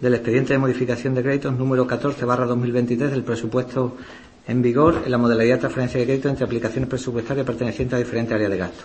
del 0.00 0.14
expediente 0.14 0.52
de 0.52 0.60
modificación 0.60 1.14
de 1.14 1.22
créditos 1.22 1.58
número 1.58 1.86
14 1.86 2.24
barra 2.24 2.46
2023 2.46 3.10
del 3.10 3.24
presupuesto 3.24 3.96
en 4.46 4.62
vigor 4.62 5.02
en 5.04 5.10
la 5.10 5.18
modalidad 5.18 5.56
de 5.56 5.60
transferencia 5.60 6.00
de 6.00 6.06
crédito 6.06 6.28
entre 6.28 6.44
aplicaciones 6.44 6.88
presupuestarias 6.88 7.44
pertenecientes 7.44 7.96
a 7.96 7.98
diferentes 7.98 8.34
áreas 8.34 8.50
de 8.50 8.58
gasto. 8.58 8.84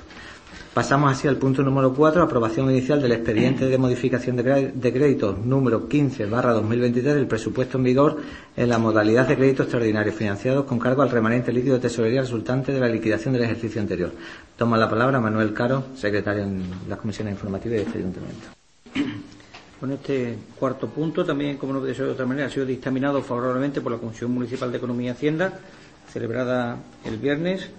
Pasamos 0.75 1.09
así 1.09 1.25
al 1.25 1.37
punto 1.37 1.63
número 1.63 1.93
4, 1.93 2.21
aprobación 2.21 2.69
inicial 2.69 3.01
del 3.01 3.13
expediente 3.13 3.65
de 3.65 3.77
modificación 3.77 4.35
de 4.35 4.93
créditos 4.93 5.37
número 5.37 5.87
15 5.87 6.25
barra 6.25 6.51
2023 6.51 7.15
del 7.15 7.27
presupuesto 7.27 7.77
en 7.77 7.85
vigor 7.85 8.17
en 8.57 8.67
la 8.67 8.77
modalidad 8.77 9.25
de 9.25 9.37
créditos 9.37 9.67
extraordinarios 9.67 10.15
financiados 10.15 10.65
con 10.65 10.77
cargo 10.77 11.01
al 11.01 11.11
remanente 11.11 11.53
líquido 11.53 11.75
de 11.75 11.83
tesorería 11.83 12.19
resultante 12.19 12.73
de 12.73 12.81
la 12.81 12.89
liquidación 12.89 13.33
del 13.33 13.43
ejercicio 13.43 13.79
anterior. 13.79 14.11
Toma 14.57 14.77
la 14.77 14.89
palabra 14.89 15.21
Manuel 15.21 15.53
Caro, 15.53 15.81
secretario 15.95 16.43
en 16.43 16.65
las 16.89 16.99
comisiones 16.99 17.35
informativas 17.35 17.77
de 17.77 17.83
este 17.83 17.99
ayuntamiento. 17.99 18.47
Con 19.79 19.93
este 19.93 20.37
cuarto 20.59 20.89
punto, 20.89 21.23
también, 21.23 21.55
como 21.55 21.71
no 21.71 21.79
puede 21.79 21.95
ser 21.95 22.07
de 22.07 22.11
otra 22.11 22.25
manera, 22.25 22.47
ha 22.47 22.49
sido 22.49 22.65
dictaminado 22.65 23.21
favorablemente 23.21 23.79
por 23.79 23.93
la 23.93 23.97
Comisión 23.97 24.29
Municipal 24.33 24.73
de 24.73 24.77
Economía 24.79 25.11
y 25.11 25.13
Hacienda, 25.13 25.57
celebrada 26.11 26.79
el 27.05 27.15
viernes. 27.15 27.69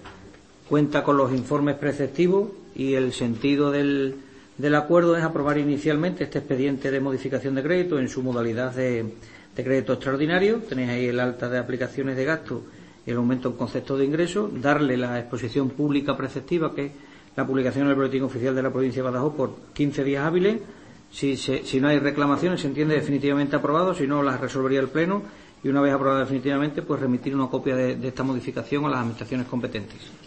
Cuenta 0.67 1.03
con 1.03 1.15
los 1.15 1.31
informes 1.31 1.75
preceptivos 1.75 2.47
y 2.77 2.93
el 2.93 3.11
sentido 3.11 3.71
del, 3.71 4.15
del 4.57 4.75
acuerdo 4.75 5.17
es 5.17 5.23
aprobar 5.23 5.57
inicialmente 5.57 6.23
este 6.23 6.37
expediente 6.37 6.91
de 6.91 6.99
modificación 6.99 7.55
de 7.55 7.63
crédito 7.63 7.97
en 7.97 8.07
su 8.07 8.21
modalidad 8.21 8.73
de, 8.75 9.15
crédito 9.55 9.93
extraordinario. 9.93 10.59
Tenéis 10.59 10.89
ahí 10.89 11.05
el 11.07 11.19
alta 11.19 11.49
de 11.49 11.57
aplicaciones 11.57 12.15
de 12.15 12.23
gasto 12.23 12.61
y 13.03 13.09
el 13.09 13.17
aumento 13.17 13.49
en 13.49 13.55
concepto 13.55 13.97
de 13.97 14.05
ingreso, 14.05 14.51
darle 14.53 14.95
la 14.95 15.19
exposición 15.19 15.71
pública 15.71 16.15
preceptiva, 16.15 16.75
que 16.75 16.85
es 16.85 16.91
la 17.35 17.47
publicación 17.47 17.85
en 17.85 17.89
el 17.89 17.95
Boletín 17.95 18.21
Oficial 18.23 18.53
de 18.53 18.61
la 18.61 18.71
Provincia 18.71 19.01
de 19.01 19.09
Badajoz, 19.09 19.33
por 19.33 19.55
15 19.73 20.03
días 20.03 20.23
hábiles. 20.23 20.61
Si, 21.09 21.35
si 21.35 21.81
no 21.81 21.87
hay 21.87 21.97
reclamaciones, 21.97 22.61
se 22.61 22.67
entiende 22.67 22.93
definitivamente 22.93 23.55
aprobado, 23.55 23.95
si 23.95 24.05
no, 24.05 24.21
las 24.21 24.39
resolvería 24.39 24.81
el 24.81 24.89
Pleno 24.89 25.23
y 25.63 25.69
una 25.69 25.81
vez 25.81 25.93
aprobada 25.93 26.19
definitivamente, 26.19 26.83
pues 26.83 26.99
remitir 26.99 27.33
una 27.33 27.47
copia 27.47 27.75
de, 27.75 28.07
esta 28.07 28.21
modificación 28.21 28.85
a 28.85 28.89
las 28.89 28.99
administraciones 28.99 29.47
competentes. 29.47 30.26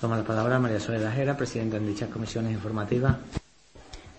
Toma 0.00 0.16
la 0.16 0.24
palabra 0.24 0.58
María 0.58 0.80
Soledad 0.80 1.14
Jera, 1.14 1.36
presidenta 1.36 1.76
en 1.76 1.86
dichas 1.86 2.08
comisiones 2.08 2.52
informativas. 2.52 3.16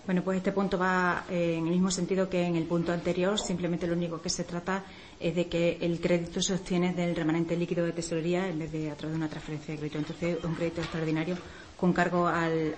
Bueno, 0.05 0.23
pues 0.23 0.37
este 0.37 0.51
punto 0.51 0.77
va 0.77 1.23
eh, 1.29 1.55
en 1.57 1.65
el 1.67 1.71
mismo 1.71 1.91
sentido 1.91 2.29
que 2.29 2.43
en 2.43 2.55
el 2.55 2.63
punto 2.63 2.91
anterior. 2.91 3.39
Simplemente 3.39 3.85
lo 3.87 3.93
único 3.93 4.21
que 4.21 4.29
se 4.29 4.43
trata 4.43 4.83
es 5.19 5.35
de 5.35 5.47
que 5.47 5.77
el 5.81 6.01
crédito 6.01 6.41
se 6.41 6.55
obtiene 6.55 6.93
del 6.93 7.15
remanente 7.15 7.55
líquido 7.55 7.85
de 7.85 7.91
tesorería 7.91 8.47
en 8.47 8.59
vez 8.59 8.71
de 8.71 8.89
a 8.89 8.95
través 8.95 9.13
de 9.13 9.17
una 9.17 9.29
transferencia 9.29 9.73
de 9.73 9.79
crédito. 9.79 9.99
Entonces, 9.99 10.43
un 10.43 10.55
crédito 10.55 10.81
extraordinario 10.81 11.37
con 11.77 11.93
cargo 11.93 12.27
al 12.27 12.75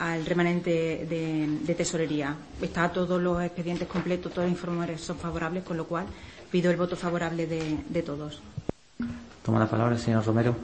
al 0.00 0.24
remanente 0.24 1.06
de, 1.06 1.74
tesorería. 1.74 2.34
Está 2.60 2.90
todos 2.90 3.20
los 3.20 3.42
expedientes 3.42 3.86
completos, 3.86 4.32
todos 4.32 4.48
los 4.48 4.52
informes 4.52 5.00
son 5.00 5.18
favorables, 5.18 5.62
con 5.62 5.76
lo 5.76 5.86
cual 5.86 6.06
pido 6.50 6.70
el 6.70 6.78
voto 6.78 6.96
favorable 6.96 7.46
de, 7.46 8.02
todos. 8.02 8.40
Toma 9.44 9.58
la 9.58 9.68
palabra 9.68 9.94
el 9.94 10.00
señor 10.00 10.24
Romero. 10.24 10.56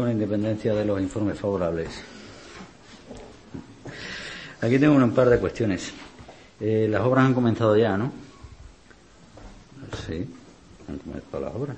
Con 0.00 0.10
independencia 0.10 0.72
de 0.72 0.86
los 0.86 0.98
informes 0.98 1.38
favorables. 1.38 1.90
Aquí 4.62 4.78
tengo 4.78 4.94
un 4.94 5.10
par 5.10 5.28
de 5.28 5.38
cuestiones. 5.38 5.92
Eh, 6.58 6.88
las 6.90 7.02
obras 7.02 7.26
han 7.26 7.34
comenzado 7.34 7.76
ya, 7.76 7.98
¿no? 7.98 8.10
Sí, 10.06 10.26
han 10.88 10.96
comenzado 11.00 11.40
las 11.44 11.54
obras. 11.54 11.76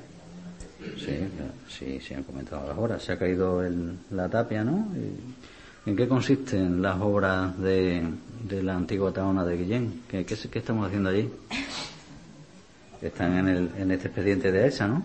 Sí, 1.04 1.18
sí, 1.68 1.98
sí 1.98 2.14
han 2.14 2.22
comentado 2.22 2.64
las 2.68 2.78
obras. 2.78 3.02
Se 3.02 3.10
ha 3.10 3.18
caído 3.18 3.60
el, 3.60 3.98
la 4.12 4.28
tapia, 4.28 4.62
¿no? 4.62 4.86
¿En 5.84 5.96
qué 5.96 6.06
consisten 6.06 6.80
las 6.80 7.00
obras 7.00 7.58
de, 7.58 8.04
de 8.48 8.62
la 8.62 8.76
antigua 8.76 9.12
taona 9.12 9.44
de 9.44 9.56
Guillén? 9.56 10.02
¿Qué, 10.06 10.24
qué, 10.24 10.58
estamos 10.60 10.86
haciendo 10.86 11.08
allí? 11.10 11.28
Están 13.02 13.36
en, 13.38 13.48
el, 13.48 13.70
en 13.78 13.90
este 13.90 14.06
expediente 14.06 14.52
de 14.52 14.68
ESA, 14.68 14.86
¿no? 14.86 15.02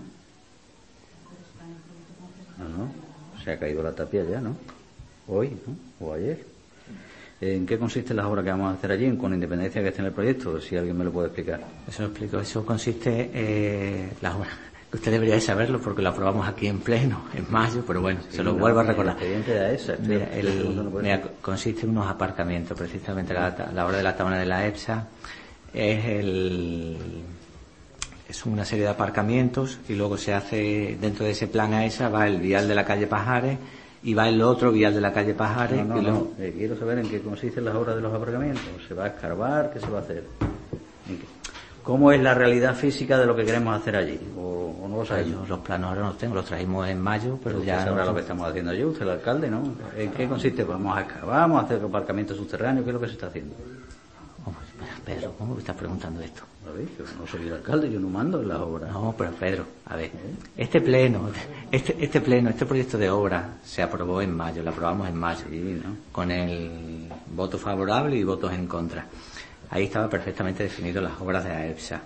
No, 2.60 2.70
no. 2.70 3.07
Se 3.48 3.54
ha 3.54 3.58
caído 3.58 3.82
la 3.82 3.94
tapia 3.94 4.26
ya, 4.30 4.42
¿no? 4.42 4.58
Hoy, 5.30 5.56
¿no? 5.66 6.06
O 6.06 6.14
ayer. 6.14 6.44
¿En 7.40 7.66
qué 7.66 7.80
consisten 7.80 8.18
las 8.18 8.26
obras 8.26 8.44
que 8.44 8.52
vamos 8.52 8.74
a 8.74 8.78
hacer 8.78 8.92
allí, 8.92 9.16
con 9.16 9.34
independencia 9.34 9.82
que 9.82 9.88
esté 9.88 10.02
en 10.02 10.08
el 10.08 10.12
proyecto? 10.12 10.60
Si 10.60 10.76
alguien 10.76 10.98
me 10.98 11.06
lo 11.06 11.14
puede 11.14 11.28
explicar. 11.28 11.62
Eso 11.88 12.02
lo 12.02 12.10
explico. 12.10 12.42
Eso 12.42 12.66
consiste 12.66 13.32
eh, 13.34 14.10
las 14.20 14.36
obras 14.36 14.50
Usted 14.94 15.12
debería 15.14 15.40
saberlo 15.40 15.80
porque 15.80 16.02
lo 16.02 16.10
aprobamos 16.10 16.46
aquí 16.46 16.68
en 16.68 16.80
pleno, 16.80 17.22
en 17.34 17.50
mayo, 17.50 17.86
pero 17.88 18.02
bueno, 18.02 18.20
se 18.30 18.44
lo 18.44 18.54
vuelvo 18.54 18.82
a 18.82 18.84
recordar. 18.84 19.16
consiste 21.42 21.84
en 21.84 21.90
unos 21.92 22.08
aparcamientos, 22.08 22.78
precisamente 22.78 23.34
la, 23.34 23.72
la 23.74 23.86
obra 23.86 23.96
de 23.96 24.04
la 24.04 24.18
tabla 24.18 24.40
de 24.40 24.46
la 24.46 24.68
EPSA 24.68 25.08
es 25.74 26.06
el 26.06 26.98
es 28.28 28.46
una 28.46 28.66
serie 28.66 28.86
de 28.86 28.92
aparcamientos 28.92 29.80
y 29.88 29.96
luego 29.96 30.18
se 30.18 30.34
hace 30.34 30.98
dentro 31.00 31.26
de 31.26 31.32
ese 31.32 31.48
plan 31.48 31.74
a 31.74 31.86
esa 31.86 32.10
va 32.10 32.28
el 32.28 32.40
vial 32.40 32.68
de 32.68 32.76
la 32.76 32.84
calle 32.84 33.08
Pajares 33.08 33.58
y 34.04 34.14
va 34.14 34.28
el 34.28 34.42
otro 34.42 34.72
vial 34.72 34.94
de 34.94 35.02
la 35.02 35.14
calle 35.14 35.34
Pajares. 35.34 35.86
No, 35.86 36.02
no, 36.02 36.28
eh, 36.38 36.54
quiero 36.56 36.78
saber 36.78 37.00
en 37.00 37.10
qué 37.10 37.22
consisten 37.22 37.66
las 37.66 37.76
obras 37.76 37.96
de 37.96 38.02
los 38.02 38.14
aparcamientos. 38.14 38.64
¿Se 38.88 38.94
va 38.94 39.06
a 39.06 39.08
escarbar? 39.08 39.72
¿Qué 39.72 39.80
se 39.80 39.90
va 39.90 40.00
a 40.00 40.02
hacer? 40.02 40.24
¿Cómo 41.84 42.12
es 42.12 42.22
la 42.22 42.34
realidad 42.34 42.76
física 42.76 43.18
de 43.18 43.26
lo 43.26 43.34
que 43.34 43.46
queremos 43.46 43.80
hacer 43.80 43.96
allí? 43.96 44.20
¿O, 44.38 44.88
no 44.90 44.98
lo 44.98 45.06
sabemos? 45.06 45.48
Los 45.48 45.60
planos 45.60 45.90
ahora 45.90 46.02
no 46.02 46.08
los 46.08 46.18
tengo, 46.18 46.36
los 46.36 46.46
trajimos 46.46 46.88
en 46.90 47.00
mayo, 47.00 47.40
pero, 47.42 47.64
ya... 47.64 47.86
sabrá 47.86 48.04
lo 48.04 48.14
que 48.14 48.22
estamos 48.22 48.48
haciendo 48.50 48.72
allí, 48.72 48.84
usted 48.84 49.04
el 49.04 49.12
alcalde, 49.12 49.50
¿no? 49.50 49.64
¿En 49.96 50.12
qué 50.12 50.28
consiste? 50.28 50.66
Vamos 50.66 50.98
a 50.98 51.02
excavar, 51.02 51.40
vamos 51.40 51.62
a 51.62 51.66
hacer 51.66 51.82
aparcamientos 51.82 52.36
subterráneos, 52.36 52.84
¿qué 52.84 52.90
es 52.90 52.94
lo 52.94 53.00
que 53.00 53.08
se 53.08 53.14
está 53.14 53.28
haciendo? 53.28 53.56
Pedro, 55.08 55.34
¿cómo 55.38 55.54
me 55.54 55.62
estás 55.62 55.78
preguntando 55.78 56.20
esto? 56.20 56.44
Yo 56.66 57.06
no 57.18 57.26
soy 57.26 57.48
el 57.48 57.54
alcalde, 57.54 57.90
yo 57.90 57.98
no 57.98 58.10
mando 58.10 58.42
en 58.42 58.50
las 58.50 58.60
obras. 58.60 58.92
No, 58.92 59.16
pero 59.18 59.32
Pedro, 59.32 59.66
a 59.86 59.96
ver, 59.96 60.12
este 60.58 60.82
pleno, 60.82 61.30
este, 61.72 61.96
este 61.98 62.20
pleno, 62.20 62.50
este 62.50 62.66
proyecto 62.66 62.98
de 62.98 63.10
obra 63.10 63.54
se 63.64 63.82
aprobó 63.82 64.22
en 64.22 64.36
mayo, 64.36 64.62
lo 64.64 64.72
aprobamos 64.72 65.08
en 65.08 65.16
mayo, 65.16 65.46
¿no? 65.50 65.96
con 66.12 66.30
el 66.30 67.08
voto 67.34 67.58
favorable 67.58 68.18
y 68.18 68.26
votos 68.26 68.52
en 68.52 68.68
contra. 68.68 69.06
Ahí 69.70 69.86
estaba 69.86 70.10
perfectamente 70.10 70.64
definido 70.64 71.02
las 71.02 71.22
obras 71.22 71.46
de 71.46 71.52
AEPSA. 71.52 72.02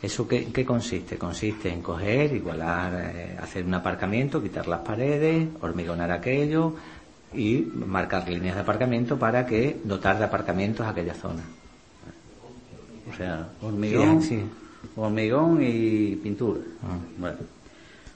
¿Eso 0.00 0.26
qué, 0.26 0.50
qué 0.50 0.64
consiste? 0.64 1.18
Consiste 1.18 1.70
en 1.70 1.82
coger, 1.82 2.32
igualar, 2.32 3.12
eh, 3.14 3.36
hacer 3.38 3.66
un 3.66 3.74
aparcamiento, 3.74 4.42
quitar 4.42 4.66
las 4.68 4.80
paredes, 4.80 5.48
hormigonar 5.60 6.10
aquello 6.10 6.76
y 7.34 7.58
marcar 7.74 8.26
líneas 8.26 8.54
de 8.54 8.62
aparcamiento 8.62 9.18
para 9.18 9.44
que 9.44 9.78
dotar 9.84 10.16
de 10.18 10.24
aparcamientos 10.24 10.86
aquella 10.86 11.12
zona. 11.12 11.42
O 13.10 13.16
sea, 13.16 13.48
hormigón, 13.62 14.20
hormigón 14.96 15.58
y 15.62 16.16
pintura. 16.16 16.60
Ah. 16.82 16.96
Bueno. 17.18 17.38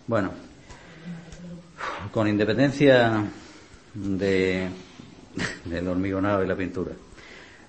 bueno, 0.07 0.31
con 2.11 2.29
independencia 2.29 3.25
de, 3.95 4.69
del 5.65 5.89
hormigonado 5.89 6.45
y 6.45 6.47
la 6.47 6.57
pintura 6.57 6.93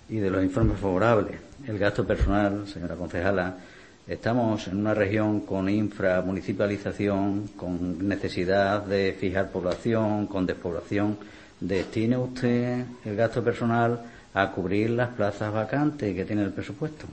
y 0.10 0.18
de 0.18 0.30
los 0.30 0.44
informes 0.44 0.80
favorables. 0.80 1.38
El 1.66 1.80
gasto 1.80 2.06
personal, 2.06 2.68
señora 2.68 2.96
concejala, 2.96 3.58
estamos 4.06 4.68
en 4.68 4.78
una 4.78 4.94
región 4.94 5.42
con 5.42 5.70
inframunicipalización, 5.70 7.50
con 7.56 8.08
necesidad 8.08 8.84
de 8.86 9.16
fijar 9.20 9.50
población, 9.50 10.28
con 10.28 10.46
despoblación. 10.46 11.18
Destine 11.60 12.18
usted 12.18 12.86
el 13.06 13.16
gasto 13.16 13.44
personal 13.44 14.02
a 14.34 14.52
cubrir 14.52 14.90
las 14.92 15.10
plazas 15.10 15.54
vacantes 15.54 16.16
que 16.16 16.26
tiene 16.26 16.44
el 16.44 16.52
presupuesto. 16.52 17.06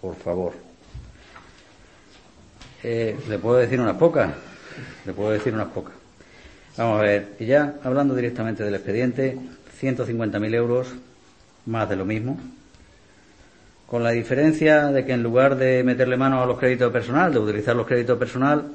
Por 0.00 0.16
favor. 0.16 0.52
Eh, 2.82 3.18
le 3.28 3.38
puedo 3.38 3.56
decir 3.56 3.80
unas 3.80 3.96
pocas. 3.96 4.30
Le 5.04 5.12
puedo 5.12 5.30
decir 5.30 5.54
unas 5.54 5.68
pocas. 5.68 5.94
Vamos 6.76 7.00
a 7.00 7.02
ver. 7.02 7.34
Y 7.38 7.46
ya 7.46 7.74
hablando 7.82 8.14
directamente 8.14 8.64
del 8.64 8.74
expediente, 8.74 9.38
150.000 9.80 10.54
euros 10.54 10.88
más 11.66 11.88
de 11.88 11.96
lo 11.96 12.04
mismo, 12.04 12.38
con 13.86 14.02
la 14.02 14.10
diferencia 14.10 14.86
de 14.86 15.04
que 15.04 15.12
en 15.12 15.22
lugar 15.22 15.56
de 15.56 15.82
meterle 15.82 16.16
mano 16.16 16.42
a 16.42 16.46
los 16.46 16.58
créditos 16.58 16.92
personal, 16.92 17.32
de 17.32 17.38
utilizar 17.38 17.76
los 17.76 17.86
créditos 17.86 18.18
personal, 18.18 18.68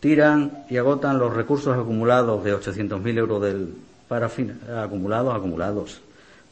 tiran 0.00 0.64
y 0.68 0.76
agotan 0.76 1.18
los 1.18 1.34
recursos 1.34 1.78
acumulados 1.78 2.42
de 2.42 2.54
800.000 2.54 3.18
euros 3.18 3.42
del, 3.42 3.74
para 4.08 4.30
acumulados, 4.82 5.34
acumulados, 5.34 6.00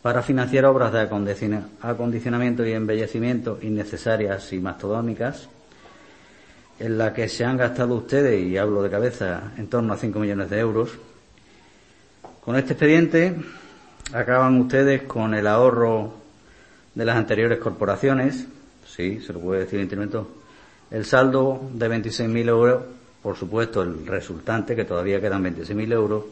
para 0.03 0.23
financiar 0.23 0.65
obras 0.65 0.93
de 0.93 1.01
acondicionamiento 1.01 2.65
y 2.65 2.73
embellecimiento 2.73 3.59
innecesarias 3.63 4.53
y 4.53 4.61
mastodónicas, 4.61 5.49
en 6.79 6.97
la 6.97 7.13
que 7.13 7.29
se 7.29 7.45
han 7.45 7.57
gastado 7.57 7.95
ustedes, 7.95 8.41
y 8.41 8.57
hablo 8.57 8.83
de 8.83 8.91
cabeza, 8.91 9.53
en 9.57 9.67
torno 9.69 9.93
a 9.93 9.97
5 9.97 10.19
millones 10.19 10.49
de 10.51 10.59
euros. 10.61 10.91
Con 12.45 12.57
este 12.57 12.75
expediente 12.75 13.35
acaban 14.13 14.61
ustedes 14.61 15.03
con 15.03 15.35
el 15.35 15.47
ahorro 15.47 16.15
de 16.95 17.05
las 17.05 17.17
anteriores 17.17 17.59
corporaciones, 17.59 18.47
sí, 18.87 19.21
se 19.21 19.33
lo 19.33 19.41
puede 19.41 19.61
decir 19.61 19.81
instrumento, 19.81 20.29
el 20.91 21.05
saldo 21.05 21.61
de 21.75 21.89
26.000 21.89 22.49
euros, 22.49 22.83
por 23.23 23.37
supuesto 23.37 23.83
el 23.83 24.07
resultante, 24.07 24.75
que 24.75 24.85
todavía 24.85 25.21
quedan 25.21 25.45
26.000 25.45 25.93
euros, 25.93 26.25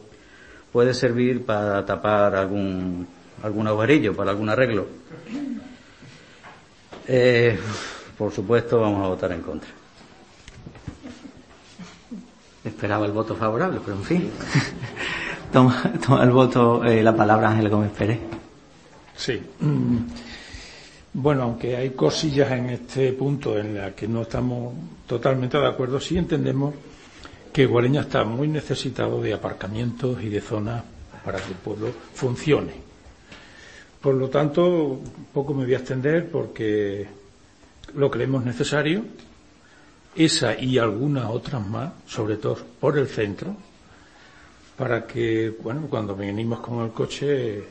puede 0.71 0.93
servir 0.93 1.45
para 1.45 1.85
tapar 1.85 2.35
algún, 2.35 3.07
algún 3.43 3.67
agujerillo, 3.67 4.15
para 4.15 4.31
algún 4.31 4.49
arreglo. 4.49 4.87
Eh, 7.07 7.57
por 8.17 8.31
supuesto 8.31 8.81
vamos 8.81 9.05
a 9.05 9.07
votar 9.07 9.31
en 9.31 9.41
contra. 9.41 9.69
Esperaba 12.63 13.05
el 13.05 13.11
voto 13.11 13.35
favorable, 13.35 13.79
pero 13.83 13.97
en 13.97 14.03
fin. 14.03 14.31
Toma, 15.51 15.93
el 16.21 16.31
voto, 16.31 16.83
eh, 16.83 17.01
la 17.01 17.15
palabra 17.15 17.49
Ángel 17.49 17.69
Gómez 17.69 17.91
Pérez. 17.91 18.19
Sí. 19.15 19.41
Mm. 19.59 19.97
Bueno, 21.13 21.43
aunque 21.43 21.75
hay 21.75 21.91
cosillas 21.91 22.51
en 22.51 22.69
este 22.69 23.13
punto 23.13 23.57
en 23.57 23.75
las 23.75 23.93
que 23.93 24.07
no 24.07 24.23
estamos 24.23 24.73
totalmente 25.07 25.57
de 25.57 25.65
acuerdo, 25.65 25.99
sí 25.99 26.17
entendemos 26.17 26.75
que 27.51 27.65
Guareña 27.65 28.01
está 28.01 28.23
muy 28.23 28.47
necesitado 28.47 29.21
de 29.21 29.33
aparcamientos 29.33 30.21
y 30.21 30.29
de 30.29 30.41
zonas 30.41 30.83
para 31.23 31.39
que 31.39 31.47
el 31.47 31.55
pueblo 31.55 31.87
funcione. 32.13 32.86
Por 34.01 34.15
lo 34.15 34.29
tanto, 34.29 34.99
poco 35.33 35.53
me 35.53 35.65
voy 35.65 35.73
a 35.73 35.77
extender 35.77 36.29
porque 36.29 37.07
lo 37.95 38.11
creemos 38.11 38.45
necesario. 38.45 39.03
Esa 40.15 40.59
y 40.59 40.77
algunas 40.77 41.25
otras 41.25 41.65
más, 41.65 41.93
sobre 42.07 42.37
todo 42.37 42.57
por 42.79 42.97
el 42.97 43.07
centro, 43.07 43.55
para 44.75 45.05
que, 45.05 45.55
bueno, 45.61 45.87
cuando 45.89 46.15
venimos 46.15 46.59
con 46.59 46.83
el 46.83 46.91
coche 46.91 47.63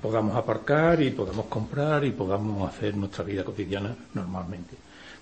podamos 0.00 0.36
aparcar 0.36 1.02
y 1.02 1.10
podamos 1.10 1.46
comprar 1.46 2.04
y 2.04 2.12
podamos 2.12 2.68
hacer 2.68 2.96
nuestra 2.96 3.24
vida 3.24 3.44
cotidiana 3.44 3.94
normalmente. 4.14 4.76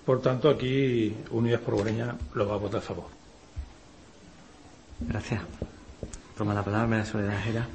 Por 0.05 0.21
tanto, 0.21 0.49
aquí 0.49 1.15
Unidas 1.31 1.61
por 1.61 1.75
Guareña 1.75 2.15
lo 2.33 2.47
va 2.47 2.55
a 2.55 2.57
votar 2.57 2.79
a 2.79 2.83
favor. 2.83 3.07
Gracias. 5.01 5.41
Toma 6.37 6.53
la 6.53 6.63
palabra, 6.63 7.03
Soledad 7.05 7.43
Jera. 7.43 7.67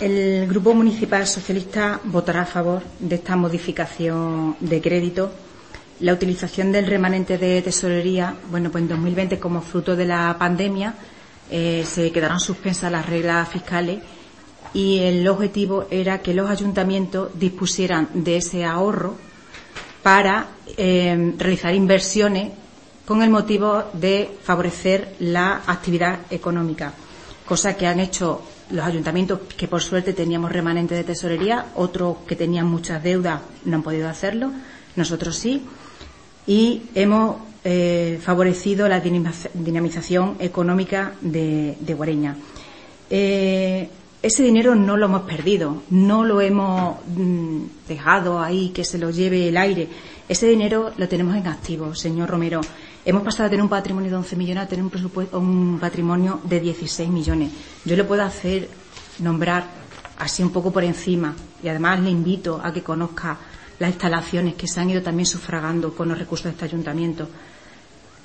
El 0.00 0.46
Grupo 0.48 0.72
Municipal 0.72 1.26
Socialista 1.26 2.00
votará 2.04 2.40
a 2.42 2.46
favor 2.46 2.82
de 2.98 3.16
esta 3.16 3.36
modificación 3.36 4.56
de 4.58 4.80
crédito. 4.80 5.30
La 6.00 6.14
utilización 6.14 6.72
del 6.72 6.86
remanente 6.86 7.36
de 7.36 7.60
tesorería, 7.60 8.34
bueno, 8.50 8.70
pues 8.70 8.80
en 8.80 8.88
2020, 8.88 9.38
como 9.38 9.60
fruto 9.60 9.94
de 9.94 10.06
la 10.06 10.34
pandemia, 10.38 10.94
eh, 11.50 11.84
se 11.86 12.10
quedaron 12.12 12.40
suspensas 12.40 12.90
las 12.90 13.04
reglas 13.04 13.46
fiscales 13.50 14.00
y 14.72 15.00
el 15.00 15.28
objetivo 15.28 15.86
era 15.90 16.22
que 16.22 16.32
los 16.32 16.48
ayuntamientos 16.48 17.38
dispusieran 17.38 18.08
de 18.14 18.38
ese 18.38 18.64
ahorro 18.64 19.16
para 20.02 20.46
eh, 20.78 21.34
realizar 21.36 21.74
inversiones 21.74 22.52
con 23.04 23.22
el 23.22 23.28
motivo 23.28 23.84
de 23.92 24.30
favorecer 24.44 25.16
la 25.18 25.60
actividad 25.66 26.20
económica, 26.30 26.94
cosa 27.44 27.76
que 27.76 27.86
han 27.86 28.00
hecho 28.00 28.40
los 28.70 28.84
ayuntamientos 28.84 29.40
que 29.56 29.68
por 29.68 29.82
suerte 29.82 30.12
teníamos 30.12 30.52
remanente 30.52 30.94
de 30.94 31.04
tesorería, 31.04 31.66
otros 31.74 32.18
que 32.26 32.36
tenían 32.36 32.66
muchas 32.66 33.02
deudas 33.02 33.40
no 33.64 33.76
han 33.76 33.82
podido 33.82 34.08
hacerlo, 34.08 34.52
nosotros 34.96 35.36
sí, 35.36 35.62
y 36.46 36.82
hemos 36.94 37.36
eh, 37.64 38.18
favorecido 38.22 38.88
la 38.88 39.00
dinamización 39.00 40.36
económica 40.40 41.12
de, 41.20 41.76
Guareña. 41.96 42.36
Eh, 43.08 43.88
ese 44.22 44.42
dinero 44.42 44.74
no 44.74 44.96
lo 44.96 45.06
hemos 45.06 45.22
perdido, 45.22 45.82
no 45.90 46.24
lo 46.24 46.40
hemos 46.40 46.96
mm, 47.06 47.62
dejado 47.88 48.40
ahí 48.40 48.68
que 48.70 48.84
se 48.84 48.98
lo 48.98 49.10
lleve 49.10 49.48
el 49.48 49.56
aire. 49.56 49.88
Ese 50.28 50.46
dinero 50.46 50.92
lo 50.96 51.08
tenemos 51.08 51.36
en 51.36 51.46
activo, 51.46 51.94
señor 51.94 52.28
Romero. 52.28 52.60
Hemos 53.04 53.22
pasado 53.22 53.44
de 53.44 53.50
tener 53.50 53.62
un 53.62 53.70
patrimonio 53.70 54.10
de 54.10 54.16
11 54.16 54.36
millones 54.36 54.64
a 54.64 54.68
tener 54.68 54.84
un, 54.84 54.90
presupuesto, 54.90 55.38
un 55.38 55.78
patrimonio 55.80 56.40
de 56.44 56.60
16 56.60 57.08
millones. 57.08 57.50
Yo 57.84 57.96
le 57.96 58.04
puedo 58.04 58.22
hacer 58.22 58.68
nombrar 59.20 59.64
así 60.18 60.42
un 60.42 60.50
poco 60.50 60.70
por 60.70 60.84
encima 60.84 61.34
y 61.62 61.68
además 61.68 62.00
le 62.00 62.10
invito 62.10 62.60
a 62.62 62.72
que 62.72 62.82
conozca 62.82 63.38
las 63.78 63.90
instalaciones 63.90 64.54
que 64.54 64.68
se 64.68 64.80
han 64.80 64.90
ido 64.90 65.02
también 65.02 65.26
sufragando 65.26 65.94
con 65.94 66.08
los 66.08 66.18
recursos 66.18 66.44
de 66.44 66.50
este 66.50 66.66
ayuntamiento 66.66 67.28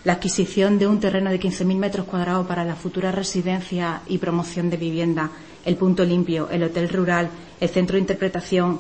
la 0.05 0.13
adquisición 0.13 0.77
de 0.77 0.85
un 0.85 0.99
terreno 0.99 1.31
de 1.31 1.39
15.000 1.39 1.77
metros 1.77 2.05
cuadrados 2.05 2.45
para 2.45 2.63
la 2.63 2.75
futura 2.75 3.11
residencia 3.11 4.01
y 4.05 4.19
promoción 4.19 4.69
de 4.69 4.77
vivienda, 4.77 5.31
el 5.65 5.77
punto 5.77 6.05
limpio, 6.05 6.47
el 6.51 6.61
hotel 6.61 6.89
rural, 6.89 7.27
el 7.59 7.69
centro 7.69 7.95
de 7.95 8.01
interpretación, 8.01 8.79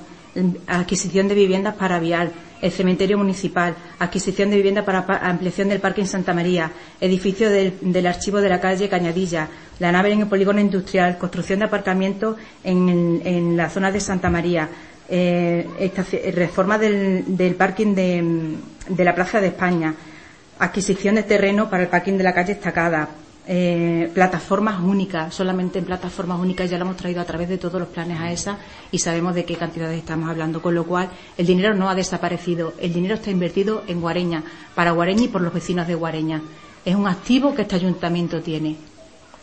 adquisición 0.67 1.27
de 1.27 1.35
viviendas 1.35 1.75
para 1.75 1.99
Vial, 1.99 2.31
el 2.61 2.71
cementerio 2.71 3.17
municipal, 3.17 3.75
adquisición 3.99 4.49
de 4.49 4.57
vivienda 4.57 4.83
para 4.83 5.05
ampliación 5.21 5.69
del 5.69 5.79
parque 5.79 6.01
en 6.01 6.07
Santa 6.07 6.33
María, 6.33 6.71
edificio 6.99 7.49
del, 7.49 8.07
archivo 8.07 8.41
de 8.41 8.49
la 8.49 8.59
calle 8.59 8.89
Cañadilla, 8.89 9.47
la 9.79 9.91
nave 9.91 10.11
en 10.11 10.21
el 10.21 10.27
polígono 10.27 10.59
industrial, 10.59 11.17
construcción 11.17 11.59
de 11.59 11.65
aparcamientos 11.65 12.37
en, 12.63 13.55
la 13.55 13.69
zona 13.69 13.91
de 13.91 13.99
Santa 13.99 14.29
María, 14.29 14.69
eh, 15.07 15.91
reforma 16.33 16.77
del, 16.77 17.55
parking 17.57 17.93
de 17.93 19.03
la 19.03 19.15
Plaza 19.15 19.39
de 19.39 19.47
España, 19.47 19.93
adquisición 20.59 21.15
de 21.15 21.23
terreno 21.23 21.69
para 21.69 21.83
el 21.83 21.89
parking 21.89 22.17
de 22.17 22.23
la 22.23 22.33
calle 22.33 22.53
Estacada, 22.53 23.09
eh, 23.47 24.09
plataformas 24.13 24.79
únicas, 24.81 25.33
solamente 25.33 25.79
en 25.79 25.85
plataformas 25.85 26.39
únicas 26.39 26.69
ya 26.69 26.77
lo 26.77 26.85
hemos 26.85 26.97
traído 26.97 27.21
a 27.21 27.25
través 27.25 27.47
de 27.47 27.57
todos 27.57 27.79
los 27.79 27.89
planes 27.89 28.19
a 28.19 28.31
esa 28.31 28.57
y 28.91 28.99
sabemos 28.99 29.35
de 29.35 29.45
qué 29.45 29.55
cantidades 29.55 29.99
estamos 29.99 30.29
hablando, 30.29 30.61
con 30.61 30.73
lo 30.73 30.85
cual 30.85 31.09
el 31.37 31.45
dinero 31.45 31.75
no 31.75 31.89
ha 31.89 31.95
desaparecido, 31.95 32.73
el 32.79 32.93
dinero 32.93 33.15
está 33.15 33.31
invertido 33.31 33.83
en 33.87 34.01
Guareña, 34.01 34.43
para 34.73 34.91
Guareña 34.91 35.23
y 35.25 35.27
por 35.27 35.41
los 35.41 35.53
vecinos 35.53 35.87
de 35.87 35.95
Guareña. 35.95 36.41
Es 36.83 36.95
un 36.95 37.07
activo 37.07 37.53
que 37.53 37.63
este 37.63 37.75
ayuntamiento 37.75 38.41
tiene 38.41 38.77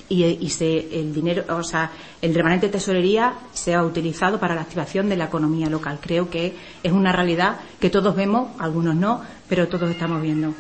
y, 0.09 0.51
se, 0.51 1.01
el 1.01 1.15
dinero, 1.15 1.45
o 1.57 1.63
sea, 1.63 1.91
el 2.21 2.35
remanente 2.35 2.67
de 2.67 2.73
tesorería 2.73 3.35
se 3.53 3.75
ha 3.75 3.83
utilizado 3.83 4.39
para 4.39 4.55
la 4.55 4.63
activación 4.63 5.09
de 5.09 5.17
la 5.17 5.25
economía 5.25 5.71
local. 5.71 5.99
Creo 6.01 6.29
que 6.29 6.55
es 6.83 6.93
una 6.93 7.13
realidad 7.13 7.61
que 7.81 7.89
todos 7.89 8.15
vemos, 8.15 8.51
algunos 8.59 8.95
no, 8.95 9.23
pero 9.49 9.69
todos 9.69 9.91
estamos 9.91 10.21
viendo. 10.21 10.55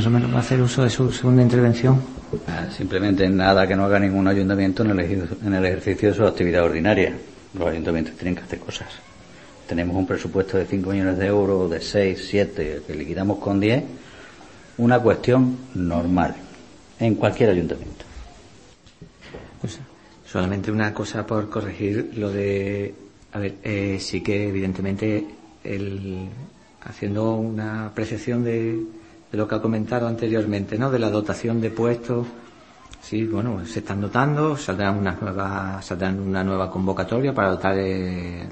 Señor 0.00 0.32
¿va 0.32 0.36
a 0.36 0.40
hacer 0.40 0.60
uso 0.60 0.84
de 0.84 0.90
su 0.90 1.10
segunda 1.10 1.42
intervención? 1.42 2.00
Ah, 2.46 2.66
simplemente 2.70 3.28
nada 3.28 3.66
que 3.66 3.74
no 3.74 3.84
haga 3.84 3.98
ningún 3.98 4.28
ayuntamiento 4.28 4.82
en 4.82 4.90
el, 4.90 5.64
ejercicio 5.64 6.10
de 6.10 6.14
su 6.14 6.24
actividad 6.24 6.64
ordinaria. 6.64 7.16
Los 7.54 7.68
ayuntamientos 7.68 8.14
tienen 8.14 8.34
que 8.34 8.42
hacer 8.42 8.58
cosas. 8.58 8.88
Tenemos 9.66 9.96
un 9.96 10.06
presupuesto 10.06 10.58
de 10.58 10.66
5 10.66 10.90
millones 10.90 11.18
de 11.18 11.26
euros, 11.26 11.70
de 11.70 11.80
6, 11.80 12.26
7, 12.28 12.82
que 12.86 12.94
liquidamos 12.94 13.38
con 13.38 13.58
10. 13.58 13.84
Una 14.78 15.00
cuestión 15.00 15.56
normal 15.74 16.36
en 17.00 17.14
cualquier 17.14 17.50
ayuntamiento. 17.50 18.04
Pues, 19.60 19.80
solamente 20.26 20.70
una 20.70 20.92
cosa 20.92 21.26
por 21.26 21.48
corregir 21.48 22.12
lo 22.16 22.30
de. 22.30 22.94
A 23.32 23.38
ver, 23.38 23.54
eh, 23.64 23.96
sí 23.98 24.20
que 24.20 24.48
evidentemente 24.48 25.26
el, 25.64 26.28
haciendo 26.82 27.34
una 27.34 27.86
apreciación 27.86 28.44
de 28.44 28.82
de 29.36 29.42
lo 29.42 29.46
que 29.46 29.54
ha 29.54 29.60
comentado 29.60 30.08
anteriormente, 30.08 30.78
¿no? 30.78 30.90
De 30.90 30.98
la 30.98 31.10
dotación 31.10 31.60
de 31.60 31.68
puestos. 31.70 32.26
Sí, 33.02 33.24
bueno, 33.26 33.66
se 33.66 33.80
están 33.80 34.00
dotando, 34.00 34.56
saldrán 34.56 34.96
una 34.96 35.12
nueva, 35.20 35.82
saldrán 35.82 36.18
una 36.18 36.42
nueva 36.42 36.70
convocatoria 36.70 37.34
para 37.34 37.50
dotar 37.50 37.76
de, 37.76 38.48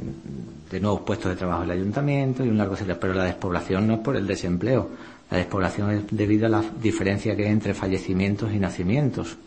nuevos 0.81 1.01
puestos 1.01 1.31
de 1.31 1.37
trabajo 1.37 1.63
el 1.63 1.71
ayuntamiento 1.71 2.45
y 2.45 2.51
un 2.51 2.59
largo 2.59 2.75
etcétera. 2.75 2.99
Pero 3.01 3.15
la 3.15 3.25
despoblación 3.25 3.87
no 3.87 3.95
es 3.95 4.01
por 4.01 4.15
el 4.15 4.27
desempleo. 4.27 4.91
La 5.31 5.39
despoblación 5.39 5.91
es 5.91 6.03
debido 6.11 6.47
a 6.47 6.51
la 6.51 6.63
diferencia 6.83 7.35
que 7.35 7.47
hay 7.47 7.53
entre 7.53 7.73
fallecimientos 7.73 8.53
y 8.53 8.59
nacimientos. 8.59 9.39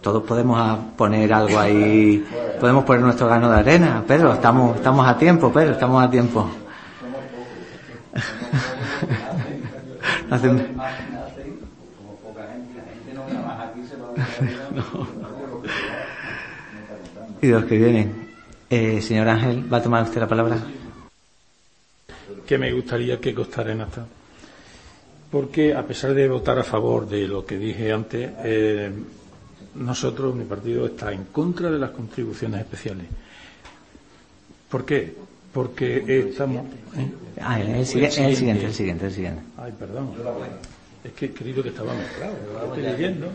Todos 0.00 0.24
podemos 0.24 0.78
poner 0.96 1.32
algo 1.32 1.58
ahí, 1.58 2.26
podemos 2.58 2.84
poner 2.84 3.02
nuestro 3.02 3.28
grano 3.28 3.50
de 3.50 3.58
arena, 3.58 4.02
Pedro, 4.04 4.32
estamos, 4.32 4.76
estamos 4.76 5.06
a 5.06 5.16
tiempo, 5.16 5.52
Pedro, 5.52 5.72
estamos 5.72 6.02
a 6.02 6.10
tiempo. 6.10 6.50
Y 17.42 17.46
los 17.48 17.64
que 17.64 17.76
vienen. 17.78 18.28
Eh, 18.68 19.00
señor 19.02 19.28
Ángel, 19.28 19.72
¿va 19.72 19.78
a 19.78 19.82
tomar 19.82 20.04
usted 20.04 20.20
la 20.20 20.28
palabra? 20.28 20.58
Que 22.46 22.58
me 22.58 22.72
gustaría 22.72 23.18
que 23.20 23.34
costara 23.34 23.72
en 23.72 23.80
acta. 23.80 24.06
Porque 25.30 25.74
a 25.74 25.86
pesar 25.86 26.14
de 26.14 26.28
votar 26.28 26.58
a 26.58 26.64
favor 26.64 27.08
de 27.08 27.26
lo 27.26 27.44
que 27.44 27.56
dije 27.56 27.92
antes, 27.92 28.30
eh, 28.44 28.92
nosotros, 29.76 30.34
mi 30.34 30.44
partido, 30.44 30.86
está 30.86 31.12
en 31.12 31.24
contra 31.24 31.70
de 31.70 31.78
las 31.78 31.90
contribuciones 31.90 32.60
especiales. 32.60 33.06
¿Por 34.68 34.84
qué? 34.84 35.14
Porque 35.52 36.28
estamos. 36.28 36.64
¿eh? 36.96 37.10
Ah, 37.40 37.60
el, 37.60 37.86
siguiente, 37.86 38.24
el, 38.26 38.36
siguiente, 38.36 38.66
el 38.66 38.74
siguiente, 38.74 39.06
el 39.06 39.12
siguiente. 39.12 39.42
Ay, 39.56 39.72
perdón. 39.78 40.10
Es 41.02 41.12
que 41.12 41.26
he 41.26 41.30
creído 41.32 41.62
que 41.62 41.70
estaba 41.70 41.94
mezclado. 41.94 42.34
Lo 42.52 42.66
estoy 42.66 42.82
leyendo. 42.82 43.26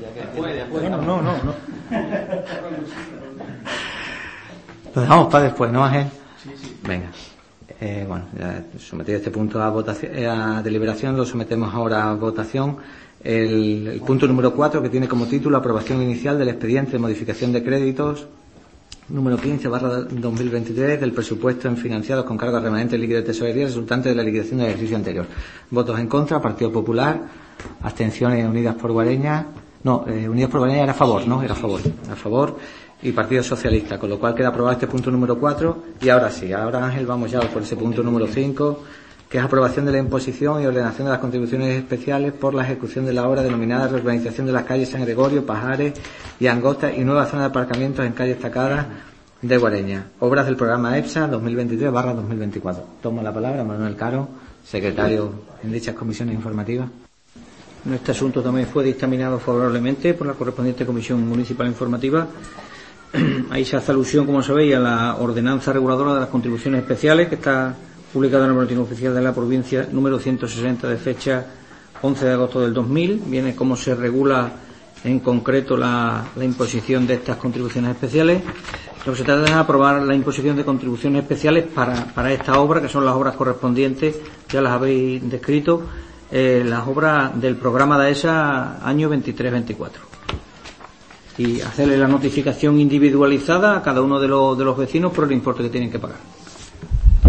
Bueno, 0.71 1.01
no, 1.01 1.21
no, 1.21 1.43
no. 1.43 1.55
Lo 4.95 5.01
dejamos 5.01 5.31
para 5.31 5.45
después, 5.45 5.71
¿no, 5.73 5.83
Ángel? 5.83 6.07
Sí, 6.41 6.51
sí. 6.55 6.77
Venga. 6.87 7.07
Eh, 7.81 8.05
bueno, 8.07 8.25
ya 8.39 8.63
sometido 8.79 9.17
este 9.17 9.29
punto 9.29 9.61
a 9.61 9.69
votación, 9.69 10.17
eh, 10.17 10.25
a 10.25 10.61
deliberación, 10.61 11.17
lo 11.17 11.25
sometemos 11.25 11.73
ahora 11.73 12.09
a 12.09 12.13
votación. 12.15 12.77
El, 13.21 13.87
el 13.87 13.99
punto 14.01 14.25
número 14.27 14.53
4, 14.53 14.81
que 14.81 14.87
tiene 14.89 15.09
como 15.09 15.25
título 15.25 15.57
aprobación 15.57 16.01
inicial 16.01 16.37
del 16.39 16.47
expediente 16.49 16.93
de 16.93 16.99
modificación 16.99 17.51
de 17.51 17.63
créditos 17.63 18.27
número 19.09 19.37
15 19.37 19.67
barra 19.67 20.01
2023 20.01 20.99
del 20.99 21.13
presupuesto 21.13 21.67
en 21.67 21.77
financiados 21.77 22.25
con 22.25 22.37
cargo 22.37 22.59
remanente 22.59 22.97
líquido 22.97 23.19
de 23.19 23.27
tesorería 23.27 23.65
resultante 23.65 24.09
de 24.09 24.15
la 24.15 24.23
liquidación 24.23 24.59
del 24.59 24.69
ejercicio 24.69 24.97
anterior. 24.97 25.27
Votos 25.69 25.99
en 25.99 26.07
contra, 26.07 26.41
Partido 26.41 26.71
Popular, 26.71 27.21
abstenciones 27.83 28.45
Unidas 28.47 28.75
por 28.75 28.91
Guareña, 28.91 29.45
no, 29.83 30.05
eh, 30.07 30.27
Unidas 30.27 30.49
por 30.49 30.61
Guareña 30.61 30.83
era 30.83 30.91
a 30.93 30.95
favor, 30.95 31.27
¿no? 31.27 31.43
Era 31.43 31.53
a 31.53 31.57
favor, 31.57 31.81
a 32.11 32.15
favor. 32.15 32.57
Y 33.03 33.11
Partido 33.11 33.43
Socialista, 33.43 33.99
con 33.99 34.09
lo 34.09 34.19
cual 34.19 34.33
queda 34.33 34.47
aprobado 34.47 34.73
este 34.73 34.87
punto 34.87 35.11
número 35.11 35.37
4 35.37 35.83
y 36.01 36.09
ahora 36.09 36.31
sí, 36.31 36.51
ahora 36.53 36.85
Ángel 36.85 37.05
vamos 37.05 37.29
ya 37.29 37.41
por 37.41 37.61
ese 37.61 37.75
punto 37.75 38.01
número 38.01 38.25
5 38.25 38.79
que 39.35 39.39
es 39.39 39.45
aprobación 39.45 39.85
de 39.85 39.91
la 39.91 39.97
imposición 39.97 40.63
y 40.63 40.65
ordenación 40.65 41.07
de 41.07 41.11
las 41.11 41.19
contribuciones 41.19 41.77
especiales 41.77 42.31
por 42.31 42.53
la 42.53 42.63
ejecución 42.63 43.05
de 43.05 43.11
la 43.11 43.27
obra 43.27 43.43
denominada 43.43 43.89
reurbanización 43.89 44.47
de 44.47 44.53
las 44.53 44.63
calles 44.63 44.87
San 44.87 45.01
Gregorio, 45.01 45.45
Pajares 45.45 45.93
y 46.39 46.47
Angosta 46.47 46.95
y 46.95 47.03
nueva 47.03 47.25
zona 47.25 47.41
de 47.41 47.47
aparcamientos 47.49 48.05
en 48.05 48.13
calle 48.13 48.31
Estacada 48.31 48.87
de 49.41 49.57
Guareña. 49.57 50.07
Obras 50.21 50.45
del 50.45 50.55
programa 50.55 50.97
EPSA 50.97 51.29
2023-2024. 51.31 52.77
Tomo 53.01 53.21
la 53.21 53.33
palabra 53.33 53.65
Manuel 53.65 53.97
Caro, 53.97 54.29
secretario 54.63 55.33
en 55.61 55.73
dichas 55.73 55.95
comisiones 55.95 56.33
informativas. 56.33 56.87
Este 57.93 58.11
asunto 58.11 58.41
también 58.41 58.67
fue 58.67 58.85
dictaminado 58.85 59.37
favorablemente 59.37 60.13
por 60.13 60.27
la 60.27 60.33
correspondiente 60.35 60.85
Comisión 60.85 61.27
Municipal 61.27 61.67
Informativa. 61.67 62.25
Ahí 63.49 63.65
se 63.65 63.75
hace 63.75 63.91
alusión, 63.91 64.25
como 64.25 64.41
sabéis, 64.41 64.75
a 64.75 64.79
la 64.79 65.17
ordenanza 65.17 65.73
reguladora 65.73 66.13
de 66.13 66.19
las 66.21 66.29
contribuciones 66.29 66.83
especiales 66.83 67.27
que 67.27 67.35
está 67.35 67.75
publicada 68.15 68.45
en 68.45 68.51
el 68.51 68.55
Boletín 68.55 68.77
Oficial 68.77 69.13
de 69.13 69.21
la 69.21 69.35
Provincia 69.35 69.89
número 69.91 70.17
160 70.17 70.87
de 70.87 70.95
fecha 70.95 71.45
11 72.01 72.25
de 72.25 72.31
agosto 72.31 72.61
del 72.61 72.73
2000. 72.73 73.23
Viene 73.25 73.53
cómo 73.53 73.75
se 73.75 73.93
regula 73.93 74.53
en 75.03 75.19
concreto 75.19 75.75
la, 75.75 76.25
imposición 76.41 77.05
de 77.05 77.15
estas 77.15 77.35
contribuciones 77.35 77.91
especiales. 77.91 78.41
Lo 79.05 79.11
que 79.11 79.17
se 79.17 79.25
trata 79.25 79.43
es 79.43 79.51
aprobar 79.51 80.01
la 80.01 80.15
imposición 80.15 80.55
de 80.55 80.63
contribuciones 80.63 81.23
especiales 81.23 81.65
para, 81.65 82.05
para 82.05 82.31
esta 82.31 82.57
obra, 82.57 82.81
que 82.81 82.87
son 82.87 83.03
las 83.03 83.15
obras 83.15 83.35
correspondientes, 83.35 84.15
ya 84.47 84.61
las 84.61 84.71
habéis 84.71 85.29
descrito, 85.29 85.81
eh, 86.31 86.63
las 86.65 86.87
obras 86.87 87.37
del 87.41 87.57
programa 87.57 88.01
de 88.01 88.11
ESA 88.11 88.87
año 88.87 89.09
23-24. 89.09 89.89
Y 91.39 91.59
hacerle 91.59 91.97
la 91.97 92.07
notificación 92.07 92.79
individualizada 92.79 93.75
a 93.75 93.81
cada 93.81 94.01
uno 94.01 94.21
de 94.21 94.29
los, 94.29 94.57
de 94.57 94.63
los 94.63 94.77
vecinos 94.77 95.11
por 95.11 95.25
el 95.25 95.33
importe 95.33 95.63
que 95.63 95.69
tienen 95.69 95.91
que 95.91 95.99
pagar. 95.99 96.34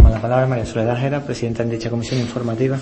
La 0.02 0.20
palabra 0.20 0.46
María 0.46 0.66
Soledad 0.66 0.98
Jera, 0.98 1.20
presidenta 1.24 1.62
en 1.62 1.70
dicha 1.70 1.90
comisión 1.90 2.20
informativa. 2.20 2.78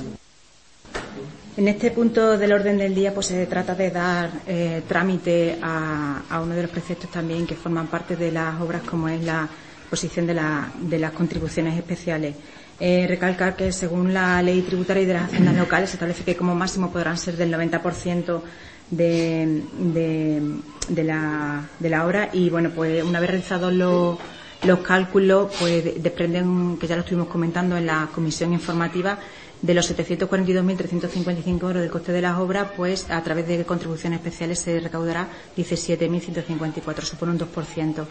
En 1.57 1.69
este 1.69 1.91
punto 1.91 2.37
del 2.37 2.53
orden 2.53 2.79
del 2.79 2.95
día, 2.95 3.15
pues 3.15 3.27
se 3.27 3.47
trata 3.47 3.75
de 3.75 3.91
dar 3.91 4.31
eh, 4.47 4.83
trámite 4.89 5.59
a, 5.63 6.23
a, 6.29 6.41
uno 6.41 6.55
de 6.55 6.63
los 6.63 6.71
preceptos 6.71 7.11
también 7.11 7.47
que 7.47 7.55
forman 7.55 7.87
parte 7.87 8.17
de 8.17 8.33
las 8.33 8.61
obras, 8.61 8.83
como 8.83 9.09
es 9.09 9.23
la 9.23 9.49
posición 9.89 10.27
de, 10.27 10.35
la, 10.35 10.69
de 10.81 10.99
las 10.99 11.13
contribuciones 11.13 11.77
especiales. 11.77 12.35
Eh, 12.81 13.07
recalcar 13.09 13.55
que 13.55 13.71
según 13.71 14.13
la 14.13 14.43
ley 14.43 14.63
tributaria 14.63 15.05
y 15.05 15.07
de 15.07 15.15
las 15.15 15.25
haciendas 15.25 15.55
locales 15.57 15.91
se 15.91 15.97
establece 15.97 16.25
que 16.25 16.35
como 16.35 16.57
máximo 16.57 16.91
podrán 16.91 17.17
ser 17.17 17.37
del 17.37 17.55
90% 17.55 18.43
de, 18.91 19.63
de, 19.79 20.43
de, 20.89 21.05
la, 21.05 21.63
de 21.79 21.89
la 21.89 22.05
obra 22.05 22.31
y 22.33 22.51
bueno, 22.51 22.71
pues 22.75 23.05
una 23.05 23.21
vez 23.21 23.31
realizados 23.31 23.73
los, 23.73 24.19
los 24.67 24.81
cálculos, 24.81 25.53
pues 25.59 26.03
desprenden, 26.03 26.77
que 26.79 26.87
ya 26.87 26.97
lo 26.97 27.03
estuvimos 27.03 27.29
comentando 27.29 27.77
en 27.77 27.87
la 27.87 28.09
comisión 28.15 28.53
informativa, 28.53 29.19
de 29.61 29.73
los 29.73 29.91
742.355 29.97 31.47
euros 31.63 31.81
del 31.81 31.91
coste 31.91 32.13
de 32.13 32.21
las 32.21 32.39
obras, 32.39 32.69
pues 32.77 33.11
a 33.11 33.23
través 33.23 33.49
de 33.49 33.65
contribuciones 33.65 34.19
especiales 34.19 34.59
se 34.59 34.79
recaudará 34.79 35.29
17.154, 35.57 37.01
supone 37.03 37.33
un 37.33 37.39
2% 37.39 38.05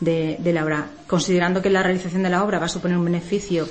de, 0.00 0.36
de 0.38 0.52
la 0.52 0.64
obra. 0.64 0.90
Considerando 1.06 1.62
que 1.62 1.70
la 1.70 1.82
realización 1.82 2.22
de 2.22 2.28
la 2.30 2.44
obra 2.44 2.58
va 2.58 2.66
a 2.66 2.68
suponer 2.68 2.98
un 2.98 3.04
beneficio 3.06 3.66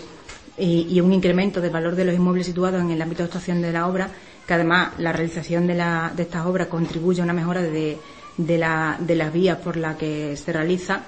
y, 0.57 0.87
y, 0.89 1.01
un 1.01 1.13
incremento 1.13 1.61
del 1.61 1.69
valor 1.71 1.95
de 1.95 2.05
los 2.05 2.15
inmuebles 2.15 2.47
situados 2.47 2.81
en 2.81 2.89
el 2.89 3.01
ámbito 3.01 3.21
de 3.21 3.25
actuación 3.27 3.61
de 3.61 3.71
la 3.71 3.87
obra, 3.87 4.09
que 4.47 4.53
además 4.55 4.93
la 4.97 5.13
realización 5.13 5.67
de, 5.67 5.75
la, 5.75 6.11
de 6.15 6.23
estas 6.23 6.45
obras 6.47 6.67
contribuye 6.67 7.21
a 7.21 7.25
una 7.25 7.33
mejora 7.33 7.61
de, 7.61 7.97
de, 8.37 8.95
de 8.99 9.15
las 9.15 9.33
vías 9.33 9.57
por 9.59 9.77
las 9.77 9.97
que 9.97 10.35
se 10.35 10.51
realiza 10.51 11.03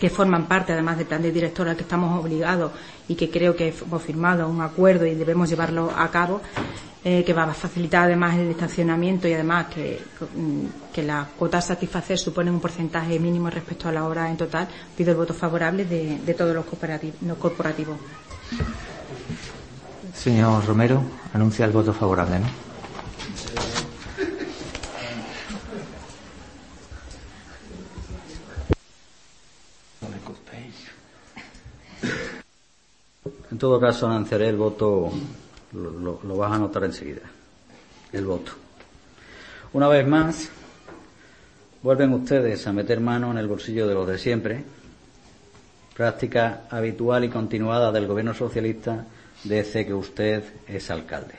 que 0.00 0.08
forman 0.08 0.46
parte 0.46 0.72
además 0.72 0.96
del 0.96 1.06
plan 1.06 1.20
de 1.20 1.30
director 1.30 1.68
al 1.68 1.76
que 1.76 1.82
estamos 1.82 2.18
obligados 2.18 2.72
y 3.06 3.14
que 3.14 3.30
creo 3.30 3.54
que 3.54 3.68
hemos 3.68 4.02
firmado 4.02 4.48
un 4.48 4.62
acuerdo 4.62 5.04
y 5.04 5.14
debemos 5.14 5.50
llevarlo 5.50 5.92
a 5.94 6.10
cabo, 6.10 6.40
eh, 7.04 7.22
que 7.24 7.32
va 7.34 7.44
a 7.44 7.54
facilitar 7.54 8.04
además 8.04 8.36
el 8.38 8.50
estacionamiento 8.50 9.28
y 9.28 9.34
además 9.34 9.66
que, 9.66 10.00
que 10.92 11.02
la 11.02 11.28
cuota 11.38 11.58
a 11.58 11.62
satisfacer 11.62 12.18
supone 12.18 12.50
un 12.50 12.60
porcentaje 12.60 13.18
mínimo 13.18 13.50
respecto 13.50 13.88
a 13.88 13.92
la 13.92 14.06
obra 14.06 14.30
en 14.30 14.38
total. 14.38 14.66
Pido 14.96 15.10
el 15.10 15.18
voto 15.18 15.34
favorable 15.34 15.84
de, 15.84 16.18
de 16.18 16.34
todos 16.34 16.54
los 16.54 16.64
corporativos. 16.64 17.16
Los 17.22 17.36
corporativos. 17.36 17.96
Señor 20.14 20.64
Romero, 20.66 21.02
anuncia 21.34 21.64
el 21.66 21.72
voto 21.72 21.92
favorable, 21.92 22.38
¿no? 22.38 22.70
En 33.49 33.49
todo 33.60 33.78
caso, 33.78 34.08
anunciaré 34.08 34.48
el 34.48 34.56
voto, 34.56 35.12
lo, 35.74 36.18
lo, 36.24 36.36
vas 36.36 36.50
a 36.50 36.54
anotar 36.54 36.82
enseguida, 36.84 37.20
el 38.10 38.24
voto. 38.24 38.52
Una 39.74 39.86
vez 39.86 40.06
más, 40.06 40.48
vuelven 41.82 42.14
ustedes 42.14 42.66
a 42.66 42.72
meter 42.72 43.00
mano 43.00 43.30
en 43.30 43.36
el 43.36 43.46
bolsillo 43.46 43.86
de 43.86 43.94
los 43.94 44.08
de 44.08 44.16
siempre, 44.16 44.64
práctica 45.94 46.62
habitual 46.70 47.24
y 47.24 47.28
continuada 47.28 47.92
del 47.92 48.06
gobierno 48.06 48.32
socialista 48.32 49.04
desde 49.44 49.84
que 49.84 49.92
usted 49.92 50.42
es 50.66 50.90
alcalde. 50.90 51.34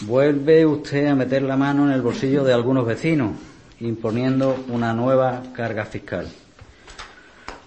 Vuelve 0.00 0.64
usted 0.64 1.08
a 1.08 1.14
meter 1.14 1.42
la 1.42 1.58
mano 1.58 1.84
en 1.84 1.92
el 1.92 2.00
bolsillo 2.00 2.42
de 2.42 2.54
algunos 2.54 2.86
vecinos, 2.86 3.32
imponiendo 3.80 4.64
una 4.68 4.94
nueva 4.94 5.42
carga 5.54 5.84
fiscal 5.84 6.26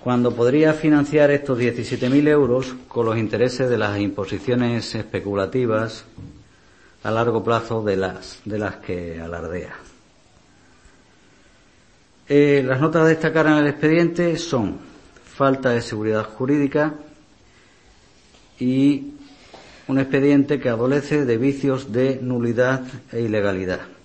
cuando 0.03 0.33
podría 0.33 0.73
financiar 0.73 1.31
estos 1.31 1.59
17.000 1.59 2.27
euros 2.27 2.75
con 2.87 3.05
los 3.05 3.17
intereses 3.17 3.69
de 3.69 3.77
las 3.77 3.99
imposiciones 3.99 4.95
especulativas 4.95 6.05
a 7.03 7.11
largo 7.11 7.43
plazo 7.43 7.83
de 7.83 7.97
las, 7.97 8.39
de 8.45 8.59
las 8.59 8.75
que 8.77 9.19
alardea. 9.19 9.75
Eh, 12.29 12.63
las 12.65 12.81
notas 12.81 13.03
a 13.03 13.07
destacar 13.07 13.47
en 13.47 13.53
el 13.53 13.67
expediente 13.67 14.37
son 14.37 14.77
falta 15.23 15.69
de 15.69 15.81
seguridad 15.81 16.25
jurídica 16.25 16.93
y 18.59 19.13
un 19.87 19.99
expediente 19.99 20.59
que 20.59 20.69
adolece 20.69 21.25
de 21.25 21.37
vicios 21.37 21.91
de 21.91 22.19
nulidad 22.21 22.81
e 23.11 23.21
ilegalidad. 23.21 23.96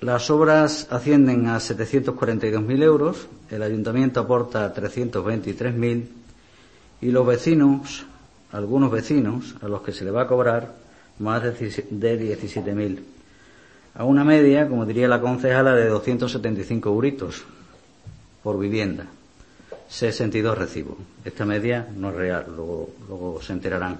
Las 0.00 0.30
obras 0.30 0.86
ascienden 0.90 1.48
a 1.48 1.56
742.000 1.56 2.82
euros, 2.84 3.26
el 3.50 3.64
ayuntamiento 3.64 4.20
aporta 4.20 4.72
323.000 4.72 6.06
y 7.00 7.10
los 7.10 7.26
vecinos, 7.26 8.06
algunos 8.52 8.92
vecinos, 8.92 9.56
a 9.60 9.66
los 9.66 9.82
que 9.82 9.90
se 9.90 10.04
le 10.04 10.12
va 10.12 10.22
a 10.22 10.26
cobrar 10.28 10.72
más 11.18 11.42
de 11.42 11.52
17.000. 11.52 13.00
A 13.96 14.04
una 14.04 14.22
media, 14.22 14.68
como 14.68 14.86
diría 14.86 15.08
la 15.08 15.20
concejala, 15.20 15.74
de 15.74 15.88
275 15.88 16.88
euritos 16.88 17.42
por 18.44 18.56
vivienda. 18.56 19.06
62 19.88 20.56
recibos. 20.56 20.96
Esta 21.24 21.44
media 21.44 21.88
no 21.96 22.10
es 22.10 22.14
real, 22.14 22.44
luego, 22.54 22.90
luego 23.08 23.42
se 23.42 23.52
enterarán. 23.52 23.98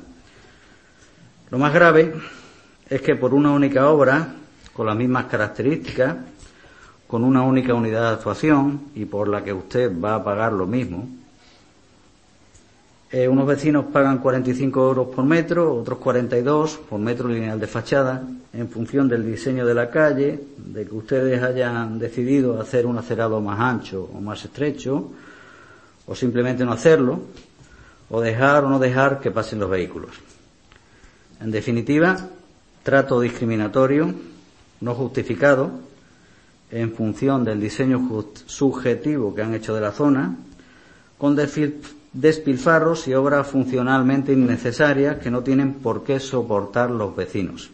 Lo 1.51 1.59
más 1.59 1.75
grave 1.75 2.15
es 2.89 3.03
que 3.03 3.17
por 3.17 3.35
una 3.35 3.51
única 3.51 3.89
obra 3.91 4.35
con 4.79 4.87
las 4.87 4.97
mismas 4.97 5.25
características, 5.25 6.17
con 7.09 7.25
una 7.25 7.43
única 7.43 7.75
unidad 7.75 8.03
de 8.03 8.14
actuación 8.14 8.83
y 8.95 9.07
por 9.07 9.27
la 9.27 9.43
que 9.43 9.53
usted 9.53 9.91
va 10.01 10.14
a 10.14 10.23
pagar 10.23 10.53
lo 10.53 10.69
mismo. 10.69 11.09
Eh, 13.11 13.27
unos 13.27 13.45
vecinos 13.45 13.87
pagan 13.93 14.19
45 14.19 14.81
euros 14.81 15.09
por 15.09 15.25
metro, 15.25 15.75
otros 15.75 15.99
42 15.99 16.77
por 16.88 17.01
metro 17.01 17.27
lineal 17.27 17.59
de 17.59 17.67
fachada, 17.67 18.23
en 18.53 18.69
función 18.69 19.09
del 19.09 19.27
diseño 19.27 19.67
de 19.67 19.75
la 19.75 19.91
calle, 19.91 20.38
de 20.57 20.87
que 20.87 20.95
ustedes 20.95 21.43
hayan 21.43 21.99
decidido 21.99 22.61
hacer 22.61 22.87
un 22.87 22.99
acerado 22.99 23.41
más 23.41 23.59
ancho 23.59 24.09
o 24.17 24.21
más 24.21 24.45
estrecho, 24.45 25.11
o 26.07 26.14
simplemente 26.14 26.64
no 26.64 26.71
hacerlo, 26.71 27.19
o 28.11 28.21
dejar 28.21 28.62
o 28.62 28.71
no 28.71 28.79
dejar 28.79 29.19
que 29.19 29.33
pasen 29.33 29.59
los 29.59 29.71
vehículos. 29.71 30.12
En 31.41 31.51
definitiva, 31.51 32.17
trato 32.85 33.21
discriminatorio 33.21 34.38
no 34.81 34.95
justificado 34.95 35.71
en 36.71 36.93
función 36.93 37.45
del 37.45 37.61
diseño 37.61 38.25
subjetivo 38.47 39.35
que 39.35 39.43
han 39.43 39.55
hecho 39.55 39.74
de 39.74 39.81
la 39.81 39.93
zona, 39.93 40.37
con 41.16 41.37
despilfarros 42.12 43.09
y 43.09 43.14
obras 43.14 43.47
funcionalmente 43.47 44.33
innecesarias 44.33 45.18
que 45.18 45.31
no 45.31 45.43
tienen 45.43 45.74
por 45.74 46.05
qué 46.05 46.20
soportar 46.20 46.91
los 46.91 47.16
vecinos. 47.16 47.70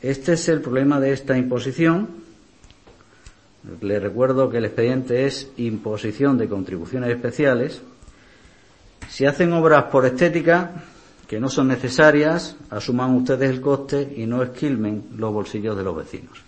Este 0.00 0.34
es 0.34 0.48
el 0.48 0.60
problema 0.60 1.00
de 1.00 1.12
esta 1.12 1.36
imposición. 1.36 2.08
Le 3.80 3.98
recuerdo 3.98 4.48
que 4.48 4.58
el 4.58 4.66
expediente 4.66 5.26
es 5.26 5.50
imposición 5.56 6.38
de 6.38 6.48
contribuciones 6.48 7.10
especiales. 7.10 7.82
Si 9.10 9.26
hacen 9.26 9.52
obras 9.52 9.84
por 9.84 10.06
estética, 10.06 10.84
que 11.28 11.38
no 11.38 11.50
son 11.50 11.68
necesarias, 11.68 12.56
asuman 12.70 13.14
ustedes 13.14 13.50
el 13.50 13.60
coste 13.60 14.14
y 14.16 14.26
no 14.26 14.42
esquilmen 14.42 15.04
los 15.18 15.30
bolsillos 15.30 15.76
de 15.76 15.84
los 15.84 15.94
vecinos. 15.94 16.38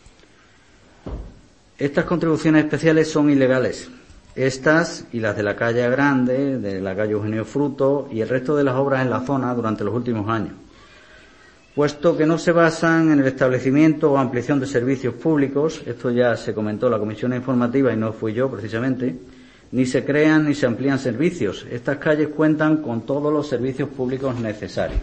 Estas 1.79 2.07
contribuciones 2.07 2.65
especiales 2.65 3.11
son 3.11 3.29
ilegales. 3.29 3.91
Estas 4.35 5.05
y 5.13 5.21
las 5.21 5.37
de 5.37 5.43
la 5.43 5.55
calle 5.55 5.89
Grande, 5.91 6.59
de 6.59 6.81
la 6.81 6.97
calle 6.97 7.13
Eugenio 7.13 7.45
Fruto 7.45 8.09
y 8.11 8.23
el 8.23 8.29
resto 8.29 8.57
de 8.57 8.65
las 8.65 8.75
obras 8.77 9.03
en 9.03 9.11
la 9.11 9.21
zona 9.21 9.53
durante 9.55 9.85
los 9.85 9.95
últimos 9.95 10.27
años, 10.31 10.55
puesto 11.75 12.17
que 12.17 12.25
no 12.25 12.39
se 12.39 12.53
basan 12.53 13.13
en 13.13 13.21
el 13.21 13.27
establecimiento 13.27 14.13
o 14.13 14.17
ampliación 14.17 14.61
de 14.61 14.67
servicios 14.67 15.13
públicos, 15.15 15.83
esto 15.85 16.11
ya 16.11 16.37
se 16.37 16.55
comentó 16.55 16.87
en 16.87 16.93
la 16.93 16.99
comisión 16.99 17.35
informativa 17.35 17.93
y 17.93 17.97
no 17.97 18.15
fui 18.15 18.33
yo 18.33 18.51
precisamente, 18.51 19.15
ni 19.73 19.87
se 19.87 20.05
crean 20.05 20.47
ni 20.47 20.55
se 20.55 20.67
amplían 20.67 20.99
servicios. 20.99 21.67
Estas 21.71 21.99
calles 21.99 22.29
cuentan 22.29 22.79
con 22.79 23.03
todos 23.03 23.33
los 23.33 23.49
servicios 23.49 23.89
públicos 23.89 24.39
necesarios. 24.39 25.03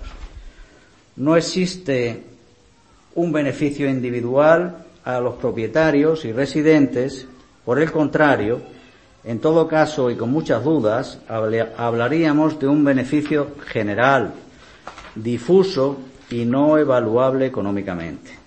No 1.15 1.35
existe 1.35 2.23
un 3.15 3.31
beneficio 3.31 3.89
individual 3.89 4.85
a 5.03 5.19
los 5.19 5.35
propietarios 5.35 6.25
y 6.25 6.31
residentes. 6.31 7.27
Por 7.65 7.79
el 7.81 7.91
contrario, 7.91 8.61
en 9.23 9.39
todo 9.39 9.67
caso 9.67 10.11
y 10.11 10.15
con 10.15 10.31
muchas 10.31 10.63
dudas, 10.63 11.19
hablaríamos 11.27 12.59
de 12.59 12.67
un 12.67 12.83
beneficio 12.83 13.55
general, 13.65 14.33
difuso 15.15 15.97
y 16.29 16.45
no 16.45 16.77
evaluable 16.77 17.45
económicamente. 17.45 18.46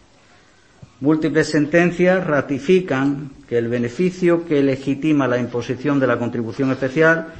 Múltiples 1.01 1.49
sentencias 1.49 2.27
ratifican 2.27 3.31
que 3.49 3.57
el 3.57 3.69
beneficio 3.69 4.45
que 4.45 4.63
legitima 4.63 5.27
la 5.27 5.39
imposición 5.39 5.99
de 5.99 6.07
la 6.07 6.19
contribución 6.19 6.71
especial 6.71 7.35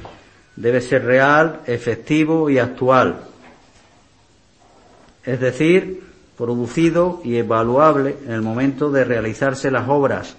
debe 0.55 0.81
ser 0.81 1.05
real, 1.05 1.61
efectivo 1.67 2.49
y 2.49 2.57
actual, 2.57 3.21
es 5.23 5.39
decir, 5.39 6.03
producido 6.37 7.21
y 7.23 7.35
evaluable 7.35 8.17
en 8.25 8.31
el 8.31 8.41
momento 8.41 8.91
de 8.91 9.03
realizarse 9.03 9.69
las 9.69 9.87
obras, 9.87 10.35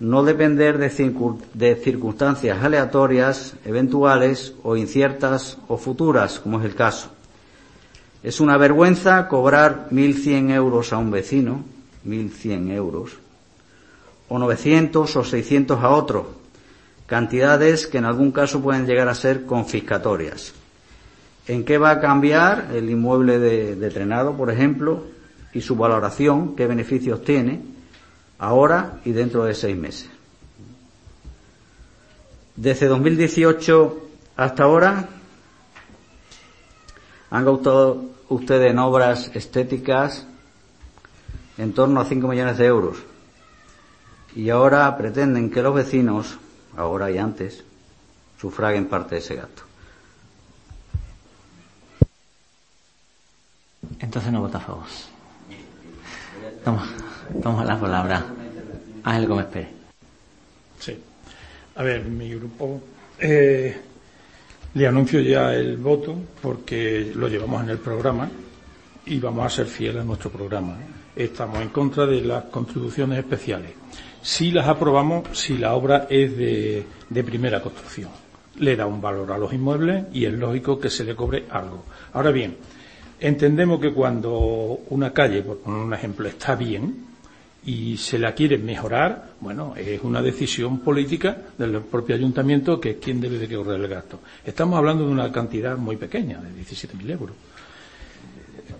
no 0.00 0.24
depender 0.24 0.78
de, 0.78 1.76
circunstancias 1.76 2.62
aleatorias, 2.62 3.54
eventuales 3.64 4.54
o 4.64 4.76
inciertas 4.76 5.58
o 5.68 5.76
futuras, 5.76 6.40
como 6.40 6.58
es 6.58 6.66
el 6.66 6.74
caso. 6.74 7.12
Es 8.24 8.40
una 8.40 8.56
vergüenza 8.56 9.28
cobrar 9.28 9.88
1.100 9.92 10.50
euros 10.50 10.92
a 10.92 10.98
un 10.98 11.12
vecino, 11.12 11.64
1.100 12.06 12.70
euros, 12.72 13.12
o 14.28 14.38
900 14.38 15.16
o 15.16 15.24
600 15.24 15.78
a 15.82 15.90
otro, 15.90 16.34
cantidades 17.06 17.86
que 17.86 17.98
en 17.98 18.04
algún 18.04 18.32
caso 18.32 18.60
pueden 18.60 18.86
llegar 18.86 19.08
a 19.08 19.14
ser 19.14 19.44
confiscatorias. 19.46 20.54
¿En 21.46 21.64
qué 21.64 21.76
va 21.76 21.90
a 21.90 22.00
cambiar 22.00 22.70
el 22.72 22.88
inmueble 22.88 23.38
de, 23.38 23.76
de 23.76 23.90
Trenado, 23.90 24.34
por 24.36 24.50
ejemplo, 24.50 25.04
y 25.52 25.60
su 25.60 25.76
valoración, 25.76 26.56
qué 26.56 26.66
beneficios 26.66 27.22
tiene 27.22 27.60
ahora 28.38 29.00
y 29.04 29.12
dentro 29.12 29.44
de 29.44 29.54
seis 29.54 29.76
meses? 29.76 30.08
Desde 32.56 32.86
2018 32.86 34.00
hasta 34.36 34.62
ahora 34.62 35.08
han 37.30 37.44
gastado 37.44 38.04
ustedes 38.28 38.70
en 38.70 38.78
obras 38.78 39.30
estéticas 39.34 40.26
en 41.58 41.72
torno 41.72 42.00
a 42.00 42.04
5 42.04 42.26
millones 42.28 42.58
de 42.58 42.66
euros. 42.66 42.98
Y 44.34 44.50
ahora 44.50 44.96
pretenden 44.96 45.50
que 45.50 45.62
los 45.62 45.74
vecinos, 45.74 46.38
ahora 46.76 47.10
y 47.10 47.18
antes, 47.18 47.62
sufraguen 48.40 48.86
parte 48.86 49.14
de 49.14 49.20
ese 49.20 49.36
gasto. 49.36 49.62
Entonces 54.00 54.32
no 54.32 54.40
vota 54.40 54.58
a 54.58 54.60
favor. 54.60 54.84
Toma, 56.64 56.88
toma 57.42 57.64
la 57.64 57.78
palabra. 57.78 58.24
Ángel 59.04 59.26
Gómez 59.28 59.46
Pérez. 59.46 59.68
Sí. 60.80 60.98
A 61.76 61.82
ver, 61.82 62.04
mi 62.04 62.34
grupo 62.34 62.80
eh, 63.18 63.76
le 64.74 64.86
anuncio 64.86 65.20
ya 65.20 65.54
el 65.54 65.76
voto 65.76 66.16
porque 66.42 67.12
lo 67.14 67.28
llevamos 67.28 67.62
en 67.62 67.70
el 67.70 67.78
programa 67.78 68.28
y 69.06 69.18
vamos 69.20 69.46
a 69.46 69.50
ser 69.56 69.66
fieles 69.66 70.02
a 70.02 70.04
nuestro 70.04 70.30
programa. 70.30 70.76
Estamos 71.16 71.62
en 71.62 71.68
contra 71.68 72.06
de 72.06 72.20
las 72.22 72.44
contribuciones 72.44 73.20
especiales. 73.20 73.72
Si 74.20 74.50
las 74.50 74.66
aprobamos, 74.66 75.28
si 75.32 75.58
la 75.58 75.74
obra 75.74 76.08
es 76.10 76.36
de, 76.36 76.86
primera 77.24 77.62
construcción. 77.62 78.10
Le 78.58 78.74
da 78.74 78.86
un 78.86 79.00
valor 79.00 79.30
a 79.30 79.38
los 79.38 79.52
inmuebles 79.52 80.06
y 80.12 80.24
es 80.24 80.32
lógico 80.32 80.78
que 80.78 80.90
se 80.90 81.04
le 81.04 81.14
cobre 81.14 81.44
algo. 81.50 81.84
Ahora 82.14 82.32
bien, 82.32 82.56
entendemos 83.20 83.80
que 83.80 83.92
cuando 83.92 84.80
una 84.90 85.12
calle, 85.12 85.42
por 85.42 85.58
poner 85.58 85.80
un 85.80 85.94
ejemplo, 85.94 86.26
está 86.28 86.56
bien, 86.56 87.06
y 87.66 87.96
se 87.96 88.18
la 88.18 88.34
quiere 88.34 88.58
mejorar, 88.58 89.34
bueno, 89.40 89.74
es 89.76 90.02
una 90.02 90.20
decisión 90.20 90.80
política 90.80 91.36
del 91.56 91.80
propio 91.82 92.16
ayuntamiento 92.16 92.80
que 92.80 92.90
es 92.90 92.96
quien 92.96 93.20
debe 93.20 93.38
de 93.38 93.54
correr 93.54 93.80
el 93.80 93.88
gasto. 93.88 94.20
Estamos 94.44 94.78
hablando 94.78 95.06
de 95.06 95.12
una 95.12 95.30
cantidad 95.30 95.76
muy 95.76 95.96
pequeña, 95.96 96.40
de 96.40 96.50
17.000 96.50 97.10
euros. 97.10 97.36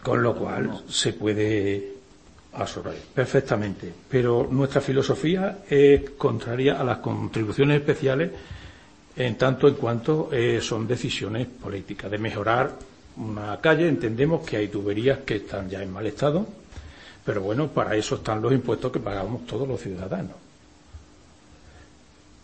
Con 0.03 0.23
lo 0.23 0.35
cual 0.37 0.83
se 0.89 1.15
puede 1.15 1.94
perfectamente. 3.15 3.93
Pero 4.09 4.49
nuestra 4.51 4.81
filosofía 4.81 5.59
es 5.69 6.11
contraria 6.11 6.81
a 6.81 6.85
las 6.85 6.99
contribuciones 6.99 7.79
especiales 7.81 8.31
en 9.17 9.37
tanto 9.37 9.69
en 9.69 9.75
cuanto 9.75 10.29
eh, 10.33 10.61
son 10.61 10.87
decisiones 10.87 11.47
políticas. 11.47 12.11
De 12.11 12.19
mejorar 12.19 12.73
una 13.17 13.61
calle 13.61 13.89
entendemos 13.89 14.45
que 14.47 14.57
hay 14.57 14.69
tuberías 14.69 15.19
que 15.21 15.37
están 15.37 15.69
ya 15.69 15.83
en 15.83 15.93
mal 15.93 16.07
estado, 16.07 16.47
pero 17.25 17.41
bueno, 17.43 17.69
para 17.69 17.95
eso 17.97 18.17
están 18.17 18.43
los 18.43 18.53
impuestos 18.53 18.91
que 18.93 19.01
pagamos 19.01 19.47
todos 19.47 19.67
los 19.69 19.81
ciudadanos. 19.81 20.37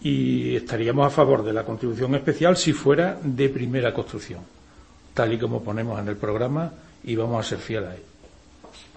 Y 0.03 0.57
estaríamos 0.57 1.07
a 1.07 1.11
favor 1.11 1.45
de 1.45 1.53
la 1.53 1.65
contribución 1.65 2.15
especial 2.15 2.57
si 2.57 2.73
fuera 2.73 3.19
de 3.23 3.49
primera 3.51 3.93
construcción, 3.93 4.41
tal 5.13 5.33
y 5.33 5.39
como 5.39 5.63
ponemos 5.63 6.01
en 6.01 6.09
el 6.09 6.17
programa 6.17 6.73
y 7.05 7.17
vamos 7.17 7.45
a 7.45 7.49
ser 7.49 7.59
fieles 7.59 7.89
a 7.91 7.95
él. 7.97 8.10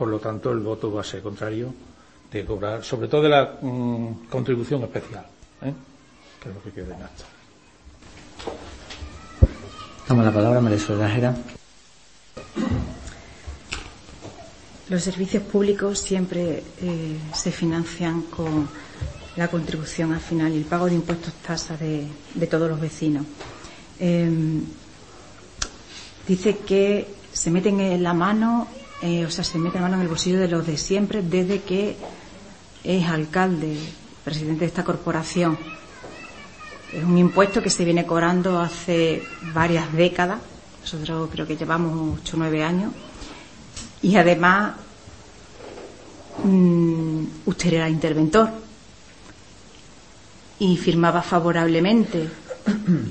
Por 0.03 0.11
lo 0.11 0.19
tanto, 0.19 0.51
el 0.51 0.59
voto 0.59 0.91
va 0.91 0.99
a 0.99 1.03
ser 1.05 1.21
contrario 1.21 1.73
de 2.29 2.43
cobrar, 2.43 2.83
sobre 2.83 3.07
todo 3.07 3.21
de 3.21 3.29
la 3.29 3.57
mm, 3.61 4.27
contribución 4.29 4.83
especial, 4.83 5.25
¿eh? 5.61 5.73
que 6.41 6.49
es 6.49 6.55
lo 6.55 6.61
que 6.61 6.71
queda 6.71 6.93
en 6.93 7.03
acta. 7.03 7.23
Toma 10.05 10.23
la 10.23 10.31
palabra, 10.33 10.59
María 10.59 10.77
Soledad 10.77 11.37
los 14.89 15.01
servicios 15.01 15.43
públicos 15.43 15.99
siempre 15.99 16.61
eh, 16.81 17.17
se 17.33 17.53
financian 17.53 18.23
con 18.23 18.67
la 19.37 19.47
contribución 19.47 20.11
al 20.11 20.19
final 20.19 20.51
y 20.51 20.57
el 20.57 20.65
pago 20.65 20.87
de 20.87 20.95
impuestos 20.95 21.33
tasa 21.35 21.77
de, 21.77 22.09
todos 22.47 22.69
los 22.69 22.81
vecinos. 22.81 23.25
Em, 24.01 24.63
dice 26.27 26.57
que 26.57 27.07
se 27.31 27.49
meten 27.49 27.79
en 27.79 28.03
la 28.03 28.13
mano, 28.13 28.67
eh, 29.03 29.25
o 29.25 29.29
sea, 29.29 29.43
se 29.43 29.57
meten 29.57 29.81
la 29.81 29.89
mano 29.89 29.95
en 29.97 30.03
el 30.03 30.07
bolsillo 30.07 30.39
de 30.39 30.47
los 30.47 30.65
de 30.65 30.77
siempre 30.77 31.21
desde 31.21 31.61
que 31.61 31.97
es 32.85 33.05
alcalde, 33.05 33.77
presidente 34.23 34.61
de 34.61 34.67
esta 34.67 34.85
corporación. 34.85 35.57
Es 36.93 37.03
un 37.03 37.17
impuesto 37.17 37.61
que 37.61 37.69
se 37.69 37.83
viene 37.83 38.05
cobrando 38.05 38.61
hace 38.61 39.21
varias 39.53 39.91
décadas. 39.91 40.39
Nosotros 40.81 41.29
creo 41.33 41.45
que 41.45 41.57
llevamos 41.57 42.17
8 42.21 42.37
o 42.37 42.39
9 42.39 42.63
años 42.63 42.93
y 44.01 44.15
además 44.15 44.75
mm, 46.41 47.23
usted 47.45 47.73
era 47.73 47.89
interventor 47.89 48.51
y 50.59 50.77
firmaba 50.77 51.21
favorablemente 51.21 52.29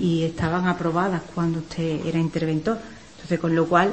y 0.01 0.23
estaban 0.23 0.69
aprobadas 0.69 1.21
cuando 1.35 1.59
usted 1.59 2.07
era 2.07 2.19
interventor. 2.19 2.79
Entonces, 3.17 3.39
con 3.39 3.55
lo 3.55 3.67
cual, 3.67 3.93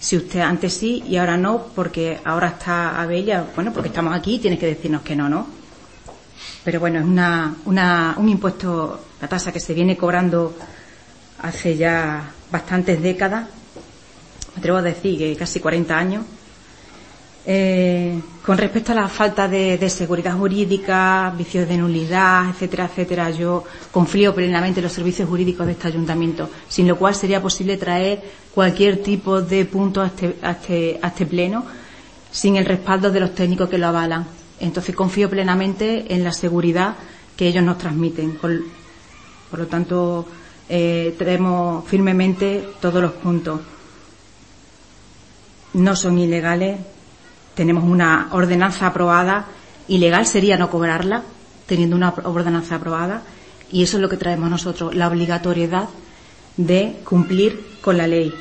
si 0.00 0.16
usted 0.16 0.40
antes 0.40 0.74
sí 0.74 1.04
y 1.06 1.16
ahora 1.16 1.36
no, 1.36 1.66
porque 1.76 2.18
ahora 2.24 2.48
está 2.48 3.00
Abella, 3.00 3.46
bueno, 3.54 3.72
porque 3.72 3.90
estamos 3.90 4.14
aquí, 4.14 4.40
tiene 4.40 4.58
que 4.58 4.66
decirnos 4.66 5.02
que 5.02 5.14
no, 5.14 5.28
¿no? 5.28 5.46
Pero 6.64 6.80
bueno, 6.80 6.98
es 6.98 7.04
una, 7.04 7.54
una, 7.66 8.14
un 8.16 8.28
impuesto, 8.28 9.00
la 9.20 9.28
tasa 9.28 9.52
que 9.52 9.60
se 9.60 9.74
viene 9.74 9.96
cobrando 9.96 10.56
hace 11.42 11.76
ya 11.76 12.32
bastantes 12.50 13.00
décadas 13.00 13.46
me 14.54 14.58
atrevo 14.58 14.78
a 14.78 14.82
decir 14.82 15.18
que 15.18 15.36
casi 15.36 15.60
40 15.60 15.96
años. 15.96 16.24
Eh, 17.52 18.20
con 18.46 18.56
respecto 18.56 18.92
a 18.92 18.94
la 18.94 19.08
falta 19.08 19.48
de, 19.48 19.90
seguridad 19.90 20.38
jurídica, 20.38 21.34
vicios 21.36 21.68
de 21.68 21.78
nulidad, 21.78 22.48
etcétera, 22.50 22.84
etcétera, 22.84 23.30
yo 23.32 23.64
confío 23.90 24.32
plenamente 24.32 24.78
en 24.78 24.84
los 24.84 24.92
servicios 24.92 25.28
jurídicos 25.28 25.66
de 25.66 25.72
este 25.72 25.88
ayuntamiento, 25.88 26.48
sin 26.68 26.86
lo 26.86 26.96
cual 26.96 27.12
sería 27.12 27.42
posible 27.42 27.76
traer 27.76 28.22
cualquier 28.54 29.02
tipo 29.02 29.42
de 29.42 29.64
punto 29.64 30.00
a 30.00 30.06
este, 30.06 30.36
a 30.42 30.52
este, 30.52 31.00
este 31.04 31.26
pleno 31.26 31.64
sin 32.30 32.54
el 32.54 32.66
respaldo 32.66 33.10
de 33.10 33.18
los 33.18 33.34
técnicos 33.34 33.68
que 33.68 33.78
lo 33.78 33.88
avalan. 33.88 34.28
Entonces 34.60 34.94
confío 34.94 35.28
plenamente 35.28 36.14
en 36.14 36.22
la 36.22 36.32
seguridad 36.32 36.94
que 37.36 37.48
ellos 37.48 37.64
nos 37.64 37.78
transmiten. 37.78 38.36
Por, 38.36 38.60
lo 39.58 39.66
tanto, 39.66 40.24
eh, 40.68 41.16
tenemos 41.18 41.84
firmemente 41.88 42.64
todos 42.80 43.02
los 43.02 43.12
puntos 43.14 43.60
no 45.72 45.96
son 45.96 46.18
ilegales. 46.18 46.78
Tenemos 47.60 47.84
una 47.84 48.30
ordenanza 48.32 48.86
aprobada. 48.86 49.44
Ilegal 49.86 50.24
sería 50.24 50.56
no 50.56 50.70
cobrarla, 50.70 51.22
teniendo 51.66 51.94
una 51.94 52.08
ordenanza 52.08 52.76
aprobada. 52.76 53.20
Y 53.70 53.82
eso 53.82 53.98
es 53.98 54.00
lo 54.00 54.08
que 54.08 54.16
traemos 54.16 54.48
nosotros, 54.48 54.94
la 54.94 55.08
obligatoriedad 55.08 55.90
de 56.56 56.96
cumplir 57.04 57.62
con 57.82 57.98
la 57.98 58.06
ley. 58.06 58.32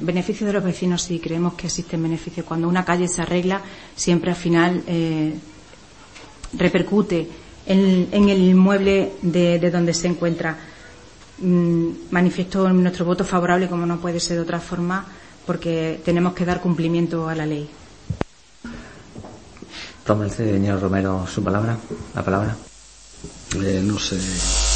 Beneficios 0.00 0.46
de 0.46 0.52
los 0.54 0.64
vecinos, 0.64 1.02
sí, 1.02 1.18
creemos 1.18 1.52
que 1.52 1.66
existen 1.66 2.02
beneficios. 2.02 2.46
Cuando 2.46 2.68
una 2.68 2.86
calle 2.86 3.06
se 3.06 3.20
arregla, 3.20 3.60
siempre 3.94 4.30
al 4.30 4.36
final 4.36 4.82
eh, 4.86 5.34
repercute 6.54 7.28
en, 7.66 8.08
el 8.30 8.38
inmueble 8.38 9.12
de 9.20 9.70
donde 9.70 9.92
se 9.92 10.06
encuentra. 10.08 10.56
Mm, 11.36 11.88
manifiesto 12.12 12.66
nuestro 12.70 13.04
voto 13.04 13.26
favorable, 13.26 13.68
como 13.68 13.84
no 13.84 14.00
puede 14.00 14.20
ser 14.20 14.38
de 14.38 14.42
otra 14.42 14.58
forma, 14.58 15.04
porque 15.46 16.00
tenemos 16.04 16.34
que 16.34 16.44
dar 16.44 16.60
cumplimiento 16.60 17.28
a 17.28 17.34
la 17.34 17.46
ley. 17.46 17.68
Toma 20.04 20.24
el 20.24 20.30
señor 20.30 20.80
Romero 20.80 21.26
su 21.26 21.42
palabra, 21.42 21.78
la 22.14 22.22
palabra. 22.22 22.56
Eh, 23.62 23.80
no 23.82 23.98
sé. 23.98 24.73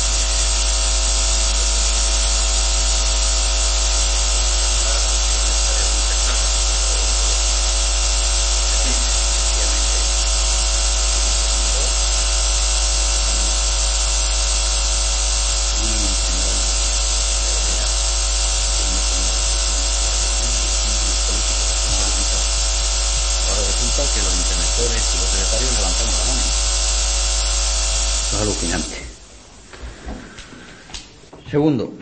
Segundo, 31.50 31.94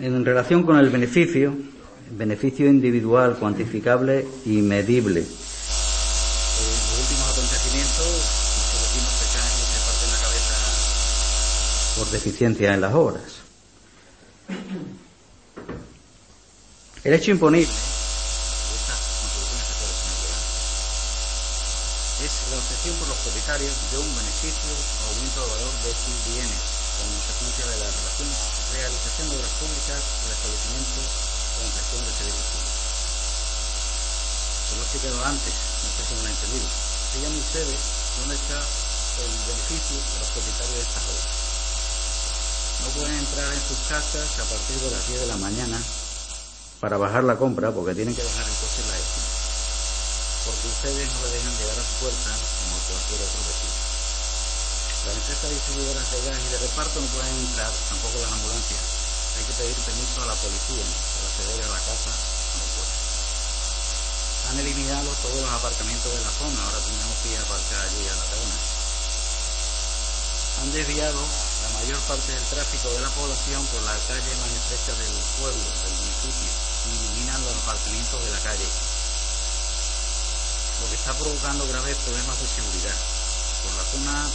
en 0.00 0.24
relación 0.24 0.62
con 0.62 0.78
el 0.78 0.88
beneficio, 0.88 1.54
beneficio 2.10 2.66
individual, 2.66 3.36
cuantificable 3.36 4.26
y 4.46 4.62
medible. 4.62 5.20
los 5.20 5.28
últimos 6.98 7.28
acontecimientos, 7.32 8.06
caen 9.34 9.52
y 9.52 9.64
se 9.68 9.78
parten 9.84 10.08
la 10.10 10.18
cabeza 10.24 10.56
por 11.98 12.08
deficiencia 12.10 12.72
en 12.72 12.80
las 12.80 12.94
obras. 12.94 13.24
El 17.04 17.12
hecho 17.12 17.30
imponible 17.30 17.68
es 22.24 22.32
la 22.50 22.56
obsesión 22.56 22.96
por 22.96 23.08
los 23.08 23.18
propietarios 23.18 23.72
de 23.92 23.98
un 23.98 24.16
beneficio 24.16 24.72
o 24.72 25.04
aumento 25.12 25.40
de 25.44 25.48
valor 25.52 25.74
de 25.84 25.92
sus 25.92 26.16
bienes 26.32 26.78
como 26.98 27.14
consecuencia 27.14 27.66
de 27.66 27.76
la 27.78 27.86
relación 27.86 28.28
realización 28.88 29.28
de 29.28 29.36
obras 29.36 29.54
públicas 29.60 30.00
del 30.00 30.32
establecimiento 30.32 31.00
con 31.60 31.66
gestión 31.68 32.00
de 32.08 32.12
servicios 32.16 32.48
públicos. 32.48 32.88
Se 34.64 34.72
lo 34.72 34.80
he 34.80 34.84
explicado 34.88 35.18
antes, 35.28 35.54
no 35.84 35.88
sé 35.92 36.00
si 36.08 36.12
me 36.16 36.20
lo 36.20 36.28
han 36.28 36.32
entendido. 36.32 36.68
Díganme 37.12 37.38
ustedes 37.38 37.80
dónde 38.16 38.34
está 38.34 38.58
el 38.58 39.32
beneficio 39.44 39.96
de 40.00 40.18
los 40.24 40.30
propietarios 40.32 40.72
de 40.72 40.84
estas 40.88 41.04
obras. 41.04 41.28
No 42.78 42.88
pueden 42.96 43.18
entrar 43.18 43.48
en 43.52 43.62
sus 43.68 43.80
casas 43.92 44.28
a 44.40 44.44
partir 44.48 44.76
de 44.80 44.90
las 44.90 45.04
10 45.04 45.20
de 45.20 45.26
la 45.26 45.36
mañana 45.36 45.78
para 46.80 46.96
bajar 46.96 47.24
la 47.24 47.36
compra 47.36 47.72
porque 47.72 47.92
tienen 47.92 48.14
que 48.16 48.22
dejar 48.22 48.46
el 48.46 48.56
coche 48.56 48.80
en 48.80 48.88
la 48.88 48.96
esquina. 48.96 49.28
Porque 50.48 50.64
ustedes 50.64 51.06
no 51.12 51.18
le 51.28 51.32
dejan 51.36 51.54
llegar 51.60 51.76
a 51.76 51.84
su 51.84 51.94
puerta 52.00 52.30
como 52.32 52.76
cualquier 52.88 53.20
otro 53.20 53.40
vecino. 53.44 53.77
Las 55.06 55.14
empresas 55.14 55.50
distribuidoras 55.50 56.10
de 56.10 56.22
gas 56.26 56.38
y 56.42 56.48
de 56.50 56.58
reparto 56.58 57.00
no 57.00 57.06
pueden 57.06 57.36
entrar, 57.38 57.70
tampoco 57.88 58.18
las 58.18 58.32
ambulancias. 58.32 58.82
Hay 59.38 59.44
que 59.44 59.54
pedir 59.54 59.76
permiso 59.78 60.22
a 60.22 60.26
la 60.26 60.34
policía 60.34 60.82
para 60.82 61.28
acceder 61.30 61.62
a 61.62 61.68
la 61.68 61.78
casa 61.78 62.10
no 62.10 62.64
pueden. 62.74 62.98
Han 64.48 64.58
eliminado 64.58 65.10
todos 65.22 65.40
los 65.40 65.52
aparcamientos 65.52 66.10
de 66.10 66.20
la 66.24 66.32
zona, 66.34 66.58
ahora 66.64 66.80
tenemos 66.82 67.14
que 67.22 67.28
ir 67.30 67.38
a 67.38 67.42
aparcar 67.46 67.80
allí 67.86 68.08
a 68.08 68.16
la 68.16 68.26
tabona. 68.26 68.58
Han 70.58 70.72
desviado 70.72 71.20
la 71.62 71.70
mayor 71.78 72.00
parte 72.10 72.32
del 72.32 72.44
tráfico 72.50 72.88
de 72.90 73.00
la 73.00 73.10
población 73.10 73.62
por 73.70 73.82
la 73.82 73.94
calle 74.10 74.32
más 74.42 74.50
estrecha 74.50 74.98
del 74.98 75.14
pueblo, 75.38 75.62
del 75.62 75.94
municipio, 75.94 76.50
y 76.50 76.90
eliminan 76.98 77.44
los 77.44 77.54
aparcamientos 77.62 78.24
de 78.24 78.30
la 78.34 78.40
calle, 78.40 78.68
lo 80.82 80.88
que 80.90 80.96
está 80.98 81.14
provocando 81.14 81.68
graves 81.68 81.96
problemas 82.02 82.40
de 82.40 82.48
seguridad. 82.48 82.98
Por 83.62 83.74
la 83.74 83.84
zona 83.84 84.30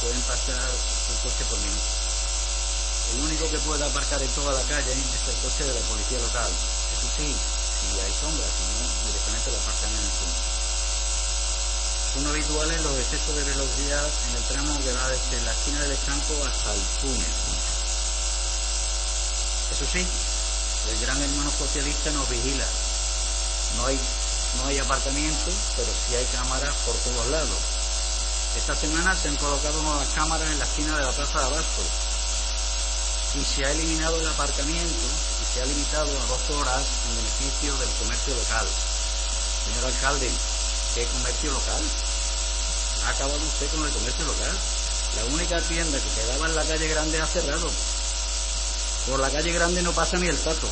pueden 0.00 0.20
pasar 0.22 0.70
un 0.70 1.16
coche 1.22 1.44
por 1.50 1.58
minuto. 1.58 2.08
El 3.14 3.20
único 3.20 3.50
que 3.50 3.58
puede 3.60 3.84
aparcar 3.84 4.22
en 4.22 4.30
toda 4.30 4.52
la 4.52 4.62
calle 4.68 4.92
es 4.92 5.28
el 5.28 5.36
coche 5.42 5.64
de 5.64 5.74
la 5.74 5.80
policía 5.88 6.18
local. 6.20 6.50
Eso 6.50 7.08
sí, 7.16 7.34
si 7.34 8.00
hay 8.00 8.12
sombra, 8.12 8.46
si 8.46 8.62
no, 8.68 8.84
directamente 9.06 9.50
lo 9.50 9.58
aparcan 9.58 9.90
en 9.90 9.98
el 9.98 10.12
punto. 10.18 10.42
Son 12.14 12.26
habituales 12.26 12.82
los 12.82 12.98
excesos 12.98 13.34
de 13.36 13.44
velocidad 13.44 14.10
en 14.28 14.36
el 14.36 14.44
tramo 14.44 14.78
que 14.80 14.92
va 14.92 15.08
desde 15.08 15.40
la 15.42 15.52
esquina 15.52 15.80
del 15.80 15.92
escampo 15.92 16.34
hasta 16.46 16.74
el 16.74 16.82
túnel. 17.00 17.34
Eso 19.72 19.84
sí, 19.84 20.06
el 20.90 21.00
gran 21.00 21.22
hermano 21.22 21.50
socialista 21.50 22.10
nos 22.12 22.28
vigila. 22.28 22.66
No 23.76 23.86
hay, 23.86 23.98
no 24.56 24.66
hay 24.66 24.78
aparcamiento, 24.78 25.50
pero 25.76 25.88
sí 25.92 26.14
hay 26.14 26.26
cámaras 26.26 26.74
por 26.86 26.96
todos 26.96 27.26
lados 27.28 27.78
esta 28.58 28.74
semana 28.74 29.14
se 29.14 29.28
han 29.28 29.36
colocado 29.36 29.80
nuevas 29.82 30.08
cámaras 30.14 30.50
en 30.50 30.58
la 30.58 30.64
esquina 30.64 30.96
de 30.98 31.04
la 31.04 31.12
Plaza 31.12 31.38
de 31.38 31.46
Abasto 31.46 31.82
y 33.38 33.44
se 33.44 33.64
ha 33.64 33.70
eliminado 33.70 34.18
el 34.20 34.26
aparcamiento 34.26 35.06
y 35.40 35.54
se 35.54 35.62
ha 35.62 35.66
limitado 35.66 36.10
a 36.10 36.26
dos 36.26 36.50
horas 36.58 36.82
en 37.08 37.16
beneficio 37.16 37.76
del 37.78 37.88
comercio 38.02 38.34
local. 38.34 38.66
Señor 39.64 39.84
alcalde, 39.86 40.30
¿qué 40.94 41.06
comercio 41.06 41.52
local? 41.52 41.82
Ha 43.06 43.08
acabado 43.10 43.38
usted 43.38 43.70
con 43.70 43.86
el 43.86 43.92
comercio 43.92 44.24
local. 44.26 44.58
La 45.16 45.24
única 45.34 45.60
tienda 45.62 45.98
que 45.98 46.20
quedaba 46.20 46.46
en 46.46 46.54
la 46.56 46.64
calle 46.64 46.88
Grande 46.88 47.20
ha 47.20 47.26
cerrado. 47.26 47.70
Por 49.08 49.20
la 49.20 49.30
calle 49.30 49.52
Grande 49.52 49.82
no 49.82 49.92
pasa 49.92 50.18
ni 50.18 50.26
el 50.26 50.38
tato, 50.38 50.68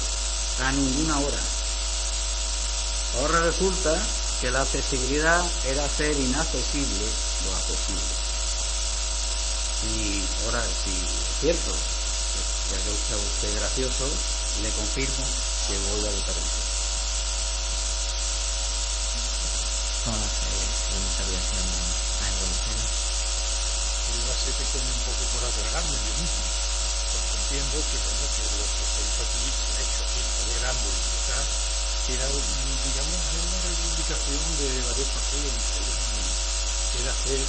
a 0.64 0.72
ninguna 0.72 1.18
hora. 1.20 1.38
Ahora 3.20 3.40
resulta 3.40 3.96
que 4.40 4.50
la 4.50 4.62
accesibilidad 4.62 5.42
era 5.66 5.84
hacer 5.84 6.18
inaccesible 6.18 7.06
lo 7.46 7.56
accesible. 7.56 8.02
Y 9.86 10.24
ahora, 10.44 10.62
si 10.62 10.90
es 10.90 11.40
cierto, 11.40 11.70
ya 11.70 12.78
que 12.82 12.90
usted, 12.90 13.16
usted 13.16 13.54
gracioso, 13.56 14.06
le 14.62 14.70
confirmo 14.70 15.24
que 15.68 15.78
voy 15.78 16.08
a 16.08 16.10
votar 16.10 16.36
en 16.36 16.66
a 24.26 24.34
ser 24.34 24.54
pequeño 24.54 24.90
un 24.90 25.02
poco 25.06 25.22
por 25.34 25.42
atragarme 25.46 25.96
yo 25.96 26.14
mismo, 26.18 26.46
porque 27.14 27.34
entiendo 27.46 27.76
que, 27.78 27.96
bueno, 28.06 28.26
que 28.26 28.42
lo 28.58 28.66
que 28.66 28.84
se 28.86 29.00
hizo 29.06 29.22
aquí 29.22 29.46
se 29.46 29.70
ha 29.70 29.82
hecho 29.86 30.02
aquí 30.02 30.20
Grande 30.56 30.88
y 32.06 32.12
era, 32.14 32.28
digamos, 32.30 33.18
una 33.34 33.58
reivindicación 33.66 34.42
de 34.62 34.68
varios 34.86 35.10
partidos, 35.10 35.58
que 35.74 35.95
era 37.00 37.10
hacer 37.10 37.40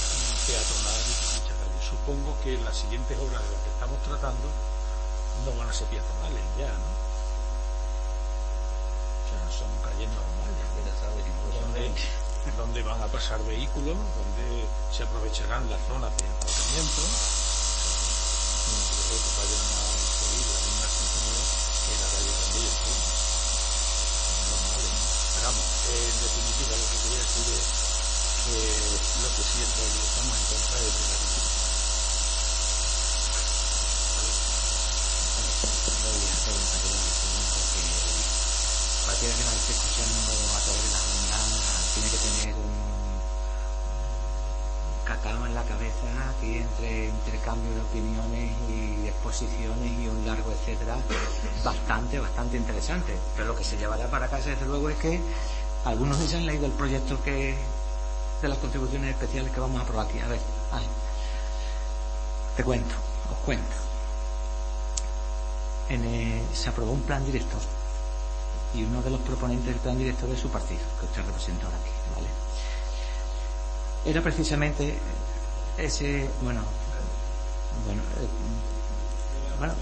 peatonal 0.46 1.00
dicha 1.04 1.54
calle. 1.56 1.78
Supongo 1.80 2.36
que 2.42 2.58
las 2.58 2.76
siguientes 2.76 3.16
obras 3.18 3.42
de 3.42 3.50
las 3.52 3.60
que 3.62 3.70
estamos 3.70 3.98
tratando 4.02 4.48
no 5.44 5.50
van 5.56 5.68
a 5.68 5.72
ser 5.72 5.86
peatonales 5.88 6.44
ya, 6.58 6.72
¿no? 6.72 6.90
O 9.18 9.26
sea, 9.28 9.40
son 9.52 9.70
calles 9.84 10.08
normales, 10.08 10.64
donde, 11.60 11.92
donde 12.56 12.82
van 12.82 13.00
a 13.02 13.06
pasar 13.08 13.42
vehículos, 13.44 13.96
donde 13.96 14.66
se 14.92 15.02
aprovecharán 15.04 15.68
las 15.70 15.80
zonas 15.88 16.12
de 16.16 16.24
aparcamiento, 16.24 17.02
no 18.68 18.78
creo 18.88 19.18
que 19.18 19.32
vayan 19.38 19.64
a 19.64 19.84
seguir 19.96 20.46
la 20.48 20.60
misma 20.66 20.88
que 20.88 21.94
la 21.96 22.08
calle 22.08 22.28
en 25.48 26.20
definitiva 26.20 26.76
lo 26.76 26.84
que 26.84 26.96
quería 27.02 27.18
decir 27.18 27.54
es 27.54 27.87
lo 28.48 29.28
que 29.28 29.42
siento 29.42 29.80
y 29.84 29.98
estamos 30.00 30.36
en 30.38 30.44
contra 30.48 30.78
de 30.80 30.88
la 30.88 31.18
Cualquiera 39.04 39.34
que 39.36 39.44
nos 39.44 39.54
esté 39.54 39.72
escuchando 39.72 40.32
a 40.56 40.60
través 40.60 40.82
de 40.82 40.90
la 40.90 40.98
jornada 40.98 41.58
tiene 41.94 42.08
que 42.08 42.16
tener 42.16 42.54
un 42.54 42.88
cacao 45.04 45.46
en 45.46 45.54
la 45.54 45.62
cabeza 45.64 46.06
aquí 46.36 46.58
entre 46.58 47.08
intercambio 47.08 47.74
de 47.74 47.80
opiniones 47.80 48.52
y 48.68 49.08
exposiciones 49.08 49.92
y 49.98 50.08
un 50.08 50.24
largo 50.24 50.52
etcétera 50.52 50.96
bastante 51.64 52.18
bastante 52.18 52.56
interesante. 52.56 53.18
Pero 53.34 53.48
lo 53.48 53.56
que 53.56 53.64
se 53.64 53.76
llevará 53.76 54.08
para 54.08 54.28
casa 54.28 54.50
desde 54.50 54.66
luego 54.66 54.88
es 54.88 54.96
que 54.96 55.20
algunos 55.84 56.18
de 56.18 56.36
han 56.36 56.46
leído 56.46 56.66
el 56.66 56.72
proyecto 56.72 57.22
que 57.22 57.56
de 58.42 58.48
las 58.48 58.58
contribuciones 58.58 59.10
especiales 59.10 59.52
que 59.52 59.60
vamos 59.60 59.80
a 59.80 59.84
aprobar 59.84 60.06
aquí 60.06 60.18
a 60.20 60.28
ver 60.28 60.40
te 62.56 62.64
cuento 62.64 62.94
os 63.30 63.38
cuento 63.44 63.76
se 66.52 66.68
aprobó 66.68 66.92
un 66.92 67.02
plan 67.02 67.24
director 67.24 67.60
y 68.74 68.84
uno 68.84 69.00
de 69.02 69.10
los 69.10 69.20
proponentes 69.20 69.66
del 69.66 69.76
plan 69.76 69.96
director 69.96 70.28
es 70.30 70.40
su 70.40 70.48
partido 70.48 70.80
que 71.00 71.06
usted 71.06 71.24
representa 71.24 71.64
ahora 71.64 71.78
aquí 71.78 71.90
¿vale? 72.14 72.28
era 74.04 74.22
precisamente 74.22 74.98
ese, 75.78 76.28
bueno, 76.42 76.60
bueno, 77.86 78.02
eh, 78.02 78.28
bueno, 79.58 79.74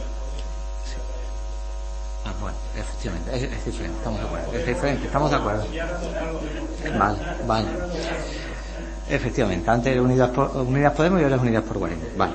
Ah, 2.26 2.32
bueno, 2.40 2.56
efectivamente, 2.76 3.36
es, 3.36 3.64
diferente, 3.64 3.98
estamos 3.98 4.20
de 4.20 4.26
acuerdo. 4.26 4.52
Es 4.52 4.66
diferente, 4.66 5.06
estamos 5.06 5.30
de 5.30 5.36
acuerdo. 5.36 5.64
Vale, 6.98 7.18
vale. 7.46 7.68
Efectivamente, 9.08 9.70
antes 9.70 10.00
Unidas, 10.00 10.30
por, 10.30 10.56
Unidas 10.56 10.92
Podemos 10.92 11.20
y 11.20 11.24
ahora 11.24 11.36
Unidas 11.36 11.62
por 11.62 11.78
Guardia. 11.78 11.98
Vale, 12.16 12.32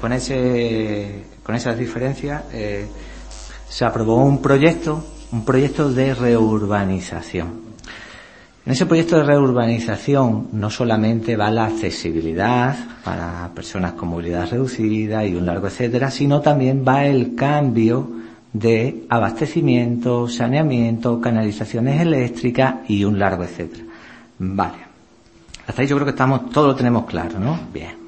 con, 0.00 0.12
ese, 0.12 1.24
con 1.42 1.56
esas 1.56 1.76
diferencias 1.76 2.44
eh, 2.52 2.86
se 3.68 3.84
aprobó 3.84 4.22
un 4.22 4.40
proyecto, 4.40 5.04
un 5.32 5.44
proyecto 5.44 5.90
de 5.92 6.14
reurbanización. 6.14 7.66
En 8.64 8.72
ese 8.72 8.86
proyecto 8.86 9.16
de 9.16 9.24
reurbanización 9.24 10.48
no 10.52 10.70
solamente 10.70 11.36
va 11.36 11.50
la 11.50 11.66
accesibilidad 11.66 12.76
para 13.04 13.50
personas 13.54 13.92
con 13.94 14.08
movilidad 14.08 14.48
reducida 14.50 15.24
y 15.24 15.34
un 15.34 15.46
largo 15.46 15.66
etcétera, 15.66 16.10
sino 16.12 16.40
también 16.40 16.84
va 16.86 17.04
el 17.04 17.34
cambio 17.34 18.08
de 18.52 19.04
abastecimiento, 19.08 20.28
saneamiento, 20.28 21.20
canalizaciones 21.20 22.00
eléctricas 22.00 22.76
y 22.88 23.04
un 23.04 23.18
largo 23.18 23.44
etcétera. 23.44 23.84
Vale. 24.38 24.86
Hasta 25.66 25.82
ahí 25.82 25.88
yo 25.88 25.96
creo 25.96 26.06
que 26.06 26.10
estamos, 26.10 26.50
todo 26.50 26.68
lo 26.68 26.74
tenemos 26.76 27.06
claro, 27.06 27.38
¿no? 27.38 27.58
Bien. 27.72 28.06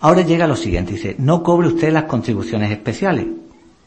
Ahora 0.00 0.22
llega 0.22 0.46
lo 0.46 0.56
siguiente, 0.56 0.94
dice, 0.94 1.14
no 1.18 1.42
cobre 1.42 1.68
usted 1.68 1.92
las 1.92 2.04
contribuciones 2.04 2.70
especiales. 2.72 3.26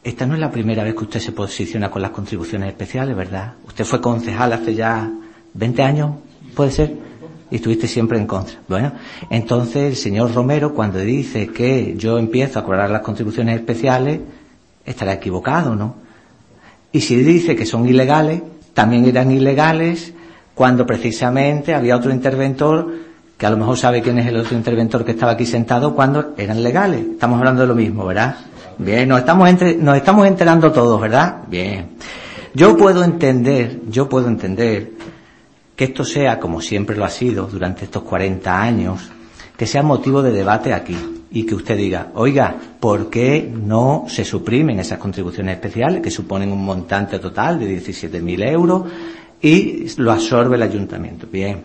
Esta 0.03 0.25
no 0.25 0.35
es 0.35 0.39
la 0.39 0.51
primera 0.51 0.83
vez 0.83 0.93
que 0.93 1.03
usted 1.03 1.19
se 1.19 1.31
posiciona 1.31 1.89
con 1.89 2.01
las 2.01 2.11
contribuciones 2.11 2.69
especiales, 2.69 3.15
¿verdad? 3.15 3.55
Usted 3.67 3.83
fue 3.83 3.99
concejal 3.99 4.53
hace 4.53 4.75
ya 4.75 5.11
20 5.55 5.83
años, 5.83 6.11
¿puede 6.55 6.71
ser? 6.71 6.95
Y 7.49 7.55
estuviste 7.55 7.87
siempre 7.87 8.19
en 8.19 8.27
contra. 8.27 8.55
Bueno, 8.67 8.91
entonces 9.29 9.83
el 9.83 9.95
señor 9.95 10.33
Romero, 10.33 10.73
cuando 10.73 10.99
dice 10.99 11.47
que 11.47 11.95
yo 11.97 12.17
empiezo 12.19 12.59
a 12.59 12.63
cobrar 12.63 12.89
las 12.91 13.01
contribuciones 13.01 13.59
especiales, 13.59 14.19
estará 14.85 15.13
equivocado, 15.13 15.75
¿no? 15.75 15.95
Y 16.91 17.01
si 17.01 17.15
dice 17.17 17.55
que 17.55 17.65
son 17.65 17.87
ilegales, 17.87 18.41
también 18.73 19.05
eran 19.05 19.31
ilegales 19.31 20.13
cuando 20.53 20.85
precisamente 20.85 21.73
había 21.73 21.97
otro 21.97 22.11
interventor 22.11 22.89
que 23.37 23.45
a 23.45 23.49
lo 23.49 23.57
mejor 23.57 23.77
sabe 23.77 24.01
quién 24.01 24.17
es 24.19 24.27
el 24.27 24.37
otro 24.37 24.55
interventor 24.55 25.03
que 25.03 25.11
estaba 25.11 25.33
aquí 25.33 25.45
sentado 25.45 25.93
cuando 25.93 26.33
eran 26.37 26.63
legales. 26.63 27.05
Estamos 27.13 27.39
hablando 27.39 27.61
de 27.61 27.67
lo 27.67 27.75
mismo, 27.75 28.05
¿verdad? 28.05 28.37
Bien, 28.77 29.09
nos 29.09 29.19
estamos, 29.19 29.49
entre, 29.49 29.75
nos 29.75 29.97
estamos 29.97 30.25
enterando 30.25 30.71
todos, 30.71 31.01
¿verdad? 31.01 31.43
Bien. 31.47 31.89
Yo 32.53 32.77
puedo 32.77 33.03
entender, 33.03 33.81
yo 33.89 34.07
puedo 34.07 34.29
entender 34.29 34.91
que 35.75 35.85
esto 35.85 36.05
sea, 36.05 36.39
como 36.39 36.61
siempre 36.61 36.95
lo 36.95 37.03
ha 37.03 37.09
sido 37.09 37.47
durante 37.47 37.83
estos 37.83 38.03
40 38.03 38.61
años, 38.61 39.11
que 39.57 39.67
sea 39.67 39.83
motivo 39.83 40.21
de 40.21 40.31
debate 40.31 40.73
aquí 40.73 41.24
y 41.35 41.45
que 41.45 41.53
usted 41.53 41.77
diga, 41.77 42.11
oiga, 42.15 42.55
¿por 42.79 43.09
qué 43.09 43.51
no 43.53 44.05
se 44.07 44.23
suprimen 44.23 44.79
esas 44.79 44.97
contribuciones 44.97 45.55
especiales 45.55 46.01
que 46.01 46.09
suponen 46.09 46.51
un 46.51 46.63
montante 46.63 47.19
total 47.19 47.59
de 47.59 47.77
17.000 47.77 48.49
euros 48.49 48.83
y 49.41 49.87
lo 49.97 50.11
absorbe 50.11 50.55
el 50.55 50.63
ayuntamiento. 50.63 51.27
Bien. 51.31 51.61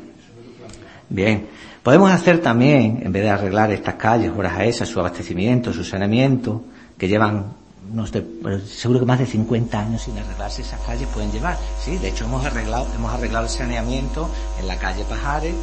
Bien. 1.08 1.46
Podemos 1.82 2.10
hacer 2.10 2.42
también, 2.42 3.00
en 3.02 3.12
vez 3.12 3.22
de 3.22 3.30
arreglar 3.30 3.70
estas 3.70 3.94
calles, 3.94 4.32
horas 4.36 4.54
a 4.54 4.64
esas, 4.64 4.88
su 4.88 5.00
abastecimiento, 5.00 5.72
su 5.72 5.84
saneamiento, 5.84 6.64
que 6.98 7.08
llevan, 7.08 7.54
no 7.94 8.06
sé, 8.06 8.22
seguro 8.66 9.00
que 9.00 9.06
más 9.06 9.20
de 9.20 9.26
50 9.26 9.80
años 9.80 10.02
sin 10.02 10.18
arreglarse 10.18 10.62
esas 10.62 10.80
calles 10.80 11.08
pueden 11.14 11.32
llevar. 11.32 11.56
Sí, 11.82 11.96
de 11.96 12.08
hecho 12.08 12.26
hemos 12.26 12.44
arreglado, 12.44 12.86
hemos 12.94 13.12
arreglado 13.14 13.46
el 13.46 13.50
saneamiento 13.50 14.28
en 14.60 14.66
la 14.66 14.76
calle 14.76 15.04
Pajares, 15.04 15.54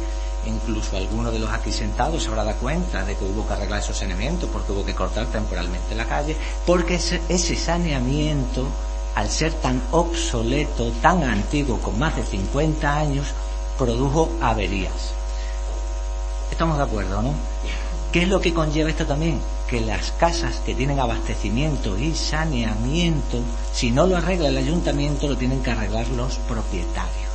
incluso 0.48 0.96
alguno 0.96 1.30
de 1.30 1.38
los 1.38 1.50
aquí 1.50 1.72
sentados 1.72 2.22
se 2.22 2.28
habrá 2.28 2.44
dado 2.44 2.58
cuenta 2.58 3.04
de 3.04 3.16
que 3.16 3.24
hubo 3.24 3.46
que 3.46 3.52
arreglar 3.52 3.80
esos 3.80 3.98
saneamientos 3.98 4.48
porque 4.52 4.72
hubo 4.72 4.84
que 4.84 4.94
cortar 4.94 5.26
temporalmente 5.26 5.94
la 5.94 6.06
calle, 6.06 6.36
porque 6.66 6.96
ese, 6.96 7.20
ese 7.28 7.54
saneamiento 7.56 8.66
al 9.14 9.28
ser 9.28 9.52
tan 9.54 9.82
obsoleto, 9.90 10.92
tan 11.02 11.24
antiguo, 11.24 11.80
con 11.80 11.98
más 11.98 12.14
de 12.14 12.24
50 12.24 12.96
años, 12.96 13.26
produjo 13.76 14.30
averías. 14.40 15.12
Estamos 16.50 16.76
de 16.76 16.84
acuerdo, 16.84 17.22
¿no? 17.22 17.34
¿Qué 18.12 18.22
es 18.22 18.28
lo 18.28 18.40
que 18.40 18.54
conlleva 18.54 18.90
esto 18.90 19.06
también? 19.06 19.40
Que 19.68 19.80
las 19.80 20.12
casas 20.12 20.60
que 20.64 20.74
tienen 20.74 20.98
abastecimiento 20.98 21.98
y 21.98 22.14
saneamiento, 22.14 23.40
si 23.72 23.90
no 23.90 24.06
lo 24.06 24.16
arregla 24.16 24.48
el 24.48 24.56
ayuntamiento, 24.56 25.28
lo 25.28 25.36
tienen 25.36 25.62
que 25.62 25.72
arreglar 25.72 26.06
los 26.08 26.36
propietarios. 26.48 27.28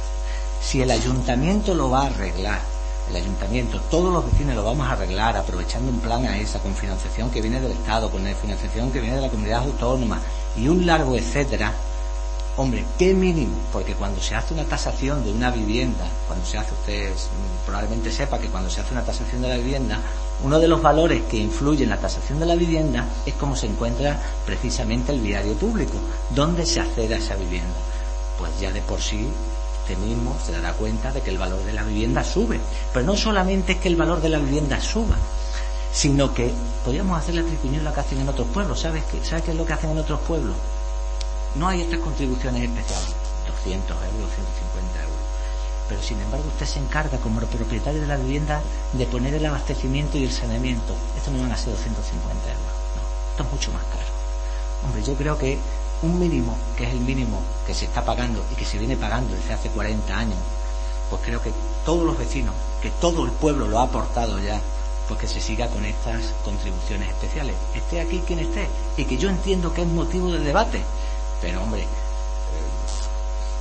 Si 0.61 0.81
el 0.81 0.89
ayuntamiento 0.89 1.75
lo 1.75 1.89
va 1.89 2.03
a 2.03 2.07
arreglar, 2.07 2.61
el 3.09 3.15
ayuntamiento, 3.15 3.79
todos 3.91 4.13
los 4.13 4.25
vecinos 4.25 4.55
lo 4.55 4.63
vamos 4.63 4.87
a 4.87 4.93
arreglar 4.93 5.35
aprovechando 5.37 5.91
un 5.91 5.99
plan 5.99 6.25
a 6.25 6.37
esa 6.37 6.59
con 6.59 6.73
financiación 6.73 7.29
que 7.29 7.41
viene 7.41 7.59
del 7.59 7.71
Estado, 7.71 8.09
con 8.09 8.23
la 8.23 8.33
financiación 8.33 8.91
que 8.91 8.99
viene 8.99 9.17
de 9.17 9.21
la 9.21 9.29
comunidad 9.29 9.63
autónoma, 9.63 10.19
y 10.57 10.67
un 10.67 10.85
largo 10.85 11.15
etcétera, 11.15 11.73
hombre, 12.55 12.85
qué 12.99 13.13
mínimo, 13.13 13.55
porque 13.71 13.95
cuando 13.95 14.21
se 14.21 14.35
hace 14.35 14.53
una 14.53 14.63
tasación 14.63 15.23
de 15.23 15.31
una 15.31 15.49
vivienda, 15.49 16.05
cuando 16.27 16.45
se 16.45 16.57
hace, 16.57 16.73
usted 16.73 17.11
probablemente 17.65 18.11
sepa 18.11 18.39
que 18.39 18.47
cuando 18.47 18.69
se 18.69 18.81
hace 18.81 18.93
una 18.93 19.03
tasación 19.03 19.41
de 19.41 19.49
la 19.49 19.57
vivienda, 19.57 19.99
uno 20.43 20.59
de 20.59 20.67
los 20.67 20.81
valores 20.81 21.23
que 21.23 21.37
influye 21.37 21.83
en 21.83 21.89
la 21.89 21.97
tasación 21.99 22.39
de 22.39 22.45
la 22.45 22.55
vivienda 22.55 23.05
es 23.25 23.33
cómo 23.35 23.55
se 23.55 23.67
encuentra 23.67 24.19
precisamente 24.45 25.11
el 25.11 25.21
viario 25.21 25.53
público, 25.53 25.97
dónde 26.35 26.65
se 26.65 26.79
accede 26.79 27.15
a 27.15 27.17
esa 27.17 27.35
vivienda. 27.35 27.79
Pues 28.37 28.51
ya 28.59 28.71
de 28.71 28.81
por 28.81 29.01
sí 29.01 29.27
usted 29.83 29.97
mismo 29.97 30.37
se 30.43 30.53
dará 30.53 30.71
cuenta 30.73 31.11
de 31.11 31.21
que 31.21 31.29
el 31.29 31.37
valor 31.37 31.63
de 31.63 31.73
la 31.73 31.83
vivienda 31.83 32.23
sube. 32.23 32.59
Pero 32.93 33.05
no 33.05 33.17
solamente 33.17 33.73
es 33.73 33.79
que 33.79 33.89
el 33.89 33.97
valor 33.97 34.21
de 34.21 34.29
la 34.29 34.39
vivienda 34.39 34.79
suba, 34.79 35.17
sino 35.91 36.33
que 36.33 36.53
podríamos 36.85 37.19
hacer 37.19 37.35
la 37.35 37.43
tricuñuela 37.43 37.93
que 37.93 37.99
hacen 37.99 38.19
en 38.19 38.29
otros 38.29 38.47
pueblos. 38.47 38.79
¿Sabes 38.79 39.03
qué? 39.11 39.23
¿Sabes 39.23 39.43
qué 39.43 39.51
es 39.51 39.57
lo 39.57 39.65
que 39.65 39.73
hacen 39.73 39.91
en 39.91 39.99
otros 39.99 40.21
pueblos? 40.21 40.55
No 41.55 41.67
hay 41.67 41.81
estas 41.81 41.99
contribuciones 41.99 42.63
especiales, 42.63 43.13
200 43.63 43.91
euros, 43.91 44.31
150 44.33 45.03
euros. 45.03 45.17
Pero 45.89 46.01
sin 46.01 46.21
embargo 46.21 46.47
usted 46.47 46.65
se 46.65 46.79
encarga 46.79 47.17
como 47.17 47.41
propietario 47.41 47.99
de 47.99 48.07
la 48.07 48.15
vivienda 48.15 48.61
de 48.93 49.05
poner 49.05 49.33
el 49.33 49.45
abastecimiento 49.45 50.17
y 50.17 50.23
el 50.23 50.31
saneamiento. 50.31 50.95
Esto 51.17 51.29
no 51.31 51.41
van 51.41 51.51
a 51.51 51.57
ser 51.57 51.73
250 51.73 52.47
euros. 52.47 52.73
No, 52.95 53.31
esto 53.31 53.43
es 53.43 53.51
mucho 53.51 53.71
más 53.73 53.83
caro. 53.83 54.07
Hombre, 54.85 55.03
yo 55.03 55.13
creo 55.15 55.37
que 55.37 55.59
un 56.03 56.19
mínimo, 56.19 56.57
que 56.77 56.85
es 56.85 56.91
el 56.91 56.99
mínimo 56.99 57.41
que 57.65 57.73
se 57.73 57.85
está 57.85 58.03
pagando 58.03 58.43
y 58.51 58.55
que 58.55 58.65
se 58.65 58.77
viene 58.77 58.97
pagando 58.97 59.33
desde 59.33 59.53
hace 59.53 59.69
40 59.69 60.17
años, 60.17 60.37
pues 61.09 61.21
creo 61.23 61.41
que 61.41 61.51
todos 61.85 62.05
los 62.05 62.17
vecinos, 62.17 62.53
que 62.81 62.91
todo 62.91 63.25
el 63.25 63.31
pueblo 63.31 63.67
lo 63.67 63.79
ha 63.79 63.83
aportado 63.83 64.39
ya 64.39 64.59
pues 65.07 65.19
que 65.19 65.27
se 65.27 65.41
siga 65.41 65.67
con 65.67 65.83
estas 65.85 66.33
contribuciones 66.43 67.09
especiales. 67.09 67.55
Esté 67.75 68.01
aquí 68.01 68.21
quien 68.25 68.39
esté, 68.39 68.67
y 68.97 69.05
que 69.05 69.17
yo 69.17 69.29
entiendo 69.29 69.73
que 69.73 69.81
es 69.81 69.87
motivo 69.87 70.31
de 70.31 70.39
debate, 70.39 70.81
pero 71.41 71.61
hombre, 71.61 71.81
eh, 71.81 71.87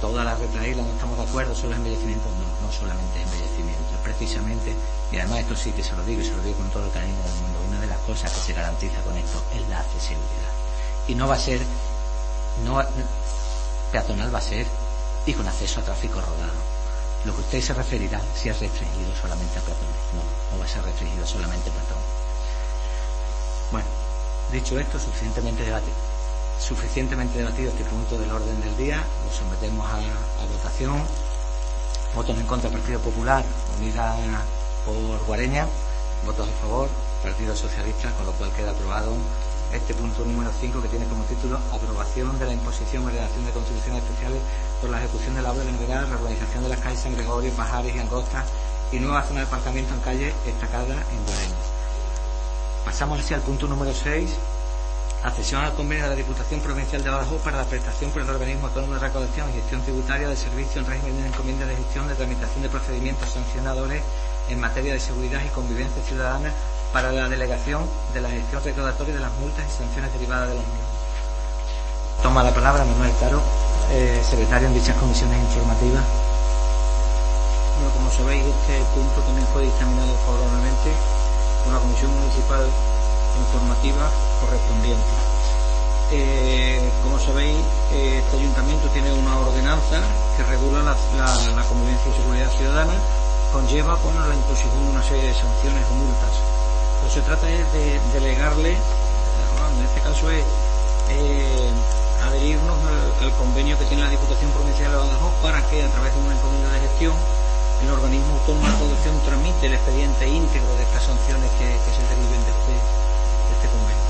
todas 0.00 0.24
las 0.24 0.38
retraídas 0.38 0.86
no 0.86 0.92
estamos 0.92 1.16
de 1.16 1.24
acuerdo 1.24 1.54
sobre 1.54 1.70
los 1.70 1.78
embellecimientos, 1.78 2.30
no, 2.32 2.66
no 2.66 2.72
solamente 2.72 3.22
embellecimiento, 3.22 3.82
precisamente, 4.04 4.74
y 5.10 5.18
además 5.18 5.40
esto 5.40 5.56
sí 5.56 5.72
que 5.72 5.82
se 5.82 5.96
lo 5.96 6.04
digo 6.04 6.22
y 6.22 6.24
se 6.24 6.36
lo 6.36 6.42
digo 6.42 6.56
con 6.58 6.70
todo 6.70 6.86
el 6.86 6.92
cariño 6.92 7.16
del 7.22 7.34
mundo, 7.42 7.58
una 7.68 7.80
de 7.80 7.86
las 7.88 7.98
cosas 7.98 8.32
que 8.32 8.40
se 8.40 8.52
garantiza 8.52 9.00
con 9.02 9.16
esto 9.16 9.42
es 9.54 9.68
la 9.68 9.80
accesibilidad. 9.80 10.52
Y 11.08 11.14
no 11.16 11.26
va 11.26 11.34
a 11.34 11.38
ser, 11.38 11.60
no 12.64 12.82
peatonal 13.90 14.34
va 14.34 14.38
a 14.38 14.42
ser 14.42 14.66
y 15.26 15.34
con 15.34 15.46
acceso 15.46 15.80
a 15.80 15.84
tráfico 15.84 16.20
rodado 16.20 16.72
lo 17.24 17.34
que 17.34 17.40
usted 17.40 17.60
se 17.60 17.74
referirá 17.74 18.20
si 18.34 18.48
es 18.48 18.58
restringido 18.58 19.14
solamente 19.14 19.58
a 19.58 19.62
peatones. 19.62 20.02
No, 20.14 20.22
no 20.50 20.58
va 20.58 20.64
a 20.64 20.68
ser 20.68 20.82
restringido 20.82 21.26
solamente 21.26 21.70
a 21.70 21.72
peatones. 21.72 22.04
Bueno, 23.70 23.86
dicho 24.50 24.78
esto, 24.78 24.98
suficientemente 24.98 25.64
debatido, 25.64 25.94
suficientemente 26.58 27.38
debatido 27.38 27.70
este 27.70 27.84
punto 27.84 28.18
del 28.18 28.30
orden 28.30 28.60
del 28.60 28.76
día, 28.76 29.04
lo 29.24 29.32
sometemos 29.32 29.88
a, 29.88 30.46
votación. 30.46 31.02
Votos 32.14 32.36
en 32.36 32.46
contra 32.46 32.68
Partido 32.68 33.00
Popular, 33.00 33.42
unida 33.78 34.14
por 34.84 35.24
Guareña, 35.24 35.66
votos 36.26 36.46
a 36.46 36.60
favor, 36.60 36.90
Partido 37.22 37.56
Socialista, 37.56 38.10
con 38.10 38.26
lo 38.26 38.32
cual 38.32 38.52
queda 38.52 38.72
aprobado 38.72 39.14
este 39.72 39.94
punto 39.94 40.24
número 40.24 40.50
5 40.60 40.82
que 40.82 40.88
tiene 40.88 41.06
como 41.06 41.24
título 41.24 41.58
Aprobación 41.72 42.38
de 42.38 42.46
la 42.46 42.52
imposición 42.52 43.04
y 43.04 43.06
relación 43.06 43.44
de 43.44 43.52
contribuciones 43.52 44.02
especiales 44.02 44.40
por 44.80 44.90
la 44.90 44.98
ejecución 44.98 45.34
de 45.34 45.42
la 45.42 45.52
obra 45.52 45.64
de 45.64 45.88
la 45.88 46.04
reorganización 46.04 46.62
de 46.62 46.68
las 46.68 46.80
calles 46.80 47.00
San 47.00 47.14
Gregorio, 47.14 47.50
Pajares 47.52 47.94
y 47.94 47.98
Angosta 47.98 48.44
y 48.92 48.98
nueva 48.98 49.22
zona 49.22 49.40
de 49.40 49.46
aparcamiento 49.46 49.94
en 49.94 50.00
calle 50.00 50.34
destacada 50.44 50.94
en 50.94 51.24
Guareña. 51.24 51.56
Pasamos 52.84 53.20
así 53.20 53.32
al 53.32 53.40
punto 53.40 53.66
número 53.66 53.94
6, 53.94 54.30
accesión 55.22 55.64
al 55.64 55.72
convenio 55.72 56.04
de 56.04 56.10
la 56.10 56.16
Diputación 56.16 56.60
Provincial 56.60 57.02
de 57.02 57.08
Badajoz 57.08 57.40
para 57.40 57.58
la 57.58 57.64
prestación 57.64 58.10
por 58.10 58.22
el 58.22 58.28
organismo 58.28 58.66
autónomo 58.66 58.94
de 58.94 59.00
recaudación 59.00 59.48
y 59.48 59.52
gestión 59.54 59.80
tributaria 59.82 60.28
de 60.28 60.36
servicio 60.36 60.80
en 60.80 60.86
régimen 60.86 61.22
de 61.22 61.28
encomienda 61.28 61.64
de 61.64 61.76
gestión 61.76 62.08
de 62.08 62.14
tramitación 62.14 62.62
de 62.62 62.68
procedimientos 62.68 63.30
sancionadores 63.30 64.02
en 64.50 64.60
materia 64.60 64.92
de 64.92 65.00
seguridad 65.00 65.40
y 65.44 65.48
convivencia 65.48 66.02
ciudadana 66.02 66.52
para 66.92 67.10
la 67.10 67.28
delegación 67.28 67.88
de 68.12 68.20
la 68.20 68.28
gestión 68.28 68.62
recaudatoria 68.62 69.14
de 69.14 69.20
las 69.20 69.32
multas 69.40 69.64
y 69.66 69.78
sanciones 69.78 70.12
derivadas 70.12 70.48
de 70.50 70.54
los 70.56 70.64
mismos. 70.64 70.92
Toma 72.22 72.42
la 72.42 72.52
palabra 72.52 72.84
Manuel 72.84 73.12
Caro, 73.18 73.40
eh, 73.90 74.22
secretario 74.28 74.68
en 74.68 74.74
dichas 74.74 74.96
comisiones 74.96 75.40
informativas. 75.40 76.04
Bueno, 77.76 77.90
como 77.94 78.10
sabéis, 78.12 78.44
este 78.44 78.78
punto 78.94 79.20
también 79.22 79.46
fue 79.52 79.62
dictaminado 79.62 80.14
favorablemente 80.26 80.92
por 81.64 81.72
la 81.72 81.80
Comisión 81.80 82.14
Municipal 82.14 82.66
Informativa 83.38 84.10
correspondiente. 84.40 85.12
eh, 86.12 86.92
como 87.02 87.18
sabéis, 87.18 87.56
eh, 87.92 88.20
este 88.22 88.36
ayuntamiento 88.36 88.86
tiene 88.88 89.10
una 89.14 89.38
ordenanza 89.38 90.04
que 90.36 90.44
regula 90.44 90.82
la, 90.82 90.94
convivencia 91.64 92.12
y 92.12 92.20
seguridad 92.20 92.50
ciudadana, 92.52 92.92
conlleva 93.50 93.96
con 93.96 94.12
la 94.28 94.34
imposición 94.34 94.84
de 94.84 94.90
una 94.90 95.02
serie 95.02 95.24
de 95.24 95.34
sanciones 95.34 95.82
o 95.90 95.94
multas. 95.94 96.61
Que 97.12 97.20
se 97.20 97.26
trata 97.28 97.44
es 97.50 97.70
de 97.74 98.00
delegarle, 98.14 98.72
en 98.72 99.84
este 99.84 100.00
caso 100.00 100.30
es 100.30 100.44
adherirnos 102.24 102.78
al, 103.20 103.30
convenio 103.36 103.76
que 103.76 103.84
tiene 103.84 104.02
la 104.02 104.08
Diputación 104.08 104.50
Provincial 104.52 104.90
de 104.90 104.96
Badajoz 104.96 105.34
para 105.42 105.60
que 105.68 105.84
a 105.84 105.88
través 105.88 106.14
de 106.14 106.20
una 106.24 106.32
encomienda 106.32 106.72
de 106.72 106.80
gestión 106.88 107.12
el 107.84 107.90
organismo 107.90 108.32
autónomo 108.40 108.64
de 108.64 108.72
producción 108.80 109.20
tramite 109.28 109.66
el 109.66 109.74
expediente 109.74 110.26
íntegro 110.26 110.72
de 110.72 110.84
estas 110.84 111.04
sanciones 111.04 111.50
que, 111.60 111.76
se 111.84 112.00
deriven 112.16 112.40
de 112.48 112.52
este, 112.56 112.72
de 112.80 113.52
este 113.60 113.68
convenio. 113.68 114.08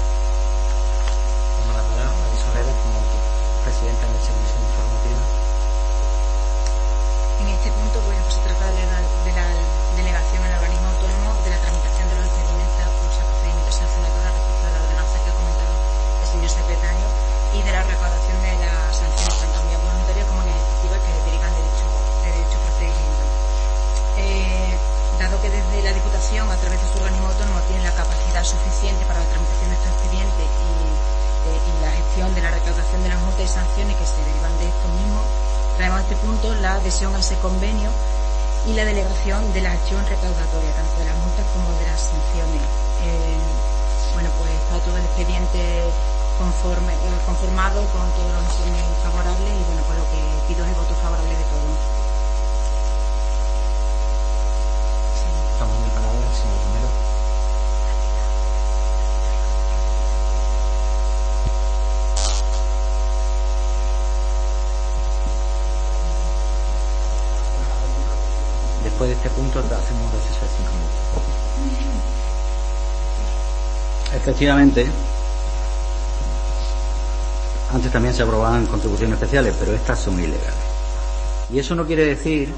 Como 1.59 1.75
la 1.75 1.83
palabra, 1.83 2.23
como 2.87 3.03
presidenta 3.67 4.07
de 4.07 4.15
la 4.15 4.23
informativa. 4.23 5.23
En 7.43 7.49
este 7.51 7.73
punto, 7.75 7.99
bueno, 8.07 8.23
pues 8.23 8.39
se 8.39 8.43
trata 8.47 8.71
de 8.71 8.87
la, 8.87 9.03
de 9.03 9.33
la 9.35 9.47
delegación 9.97 10.45
al 10.47 10.55
organismo 10.55 10.89
autónomo 10.95 11.35
de 11.43 11.51
la 11.51 11.59
tramitación 11.59 12.07
de 12.09 12.15
los 12.15 12.27
procedimientos, 12.31 12.87
los 12.87 13.29
procedimientos 13.29 13.75
sancionadores 13.75 14.31
respecto 14.31 14.63
a 14.63 14.71
la 14.73 14.79
ordenanza 14.79 15.17
que 15.21 15.29
ha 15.29 15.37
comentado 15.37 15.75
el 16.23 16.29
señor 16.31 16.51
secretario 16.55 17.07
y 17.53 17.59
de 17.61 17.73
la 17.73 17.83
recaudación 17.83 18.39
de 18.41 18.53
las 18.63 18.95
sanciones 18.95 19.37
tanto 19.43 19.59
en 19.59 19.69
vía 19.69 19.81
voluntaria 19.83 20.25
como 20.25 20.41
en 20.47 20.49
efectiva 20.49 20.97
que 21.03 21.11
derivan 21.29 21.53
de 21.53 21.63
dicho, 21.67 21.87
de 22.25 22.31
dicho 22.33 22.57
procedimiento. 22.63 23.25
Eh, 24.17 24.73
dado 25.19 25.37
que 25.43 25.51
desde 25.51 25.83
la 25.83 25.93
Diputación, 25.93 26.49
a 26.49 26.57
través 26.57 26.81
de 26.81 26.87
su 26.89 26.97
organismo 27.03 27.29
autónomo, 27.29 27.61
tiene 27.69 27.83
la 27.85 27.93
capacidad 27.93 28.45
suficiente 28.45 29.05
para 29.05 29.21
la 29.21 29.29
tramitación 29.29 29.69
de 29.69 29.77
estos 29.77 29.93
expedientes 29.93 30.47
y, 30.47 30.73
eh, 31.53 31.59
y 31.59 31.73
la 31.85 31.91
gestión 31.91 32.33
de 32.33 32.41
la 32.41 32.51
recaudación 32.51 33.03
de 33.03 33.09
las 33.13 33.21
multas 33.21 33.45
y 33.45 33.53
sanciones 33.53 33.97
que 33.99 34.07
se 34.07 34.19
derivan 34.25 34.55
de 34.57 34.73
esto 34.73 34.89
mismo, 34.97 35.21
traemos 35.77 36.01
a 36.01 36.03
este 36.03 36.17
punto 36.17 36.55
la 36.57 36.81
adhesión 36.81 37.15
a 37.15 37.21
ese 37.21 37.37
convenio 37.39 37.91
y 38.67 38.73
la 38.75 38.85
delegación 38.85 39.53
de 39.53 39.61
la 39.61 39.73
acción 39.73 40.07
recaudatoria, 40.07 40.73
tanto 40.73 40.99
de 40.99 41.05
las 41.05 41.17
multas 41.19 41.47
como 41.53 41.73
de 41.79 41.85
las 41.87 42.01
sanciones. 42.01 42.63
Eh, 43.03 43.37
bueno, 44.15 44.31
pues 44.39 44.51
está 44.53 44.79
todo 44.85 44.97
el 44.99 45.05
expediente 45.05 45.91
conforme, 46.39 46.93
eh, 46.93 47.19
conformado 47.27 47.85
con 47.91 48.09
todos 48.13 48.33
los 48.33 48.43
informes 48.45 48.85
favorables 49.03 49.51
y 49.51 49.65
bueno, 49.65 49.83
pues 49.87 49.99
lo 49.99 50.05
que 50.11 50.21
pido 50.47 50.65
es 50.65 50.71
el 50.71 50.77
voto 50.77 50.95
favorable 50.95 51.35
de 51.35 51.45
todos. 51.45 51.79
Estamos 55.53 55.77
en 55.83 55.91
palabra 55.91 56.29
señor 56.35 56.63
Romero. 56.67 57.13
Después 68.83 69.11
de 69.11 69.15
este 69.15 69.31
punto 69.31 69.61
hacemos 69.61 70.07
un 70.07 70.13
receso 70.13 70.41
de 70.41 70.51
cinco 70.57 70.73
minutos. 70.73 71.03
Efectivamente, 74.43 74.87
antes 77.73 77.93
también 77.93 78.13
se 78.13 78.25
aprobaban 78.25 78.67
contribuciones 78.67 79.15
especiales, 79.15 79.55
pero 79.57 79.73
estas 79.73 80.01
son 80.01 80.19
ilegales. 80.19 80.43
Y 81.53 81.61
eso 81.61 81.77
no 81.77 81.87
quiere 81.87 82.07
decir 82.07 82.49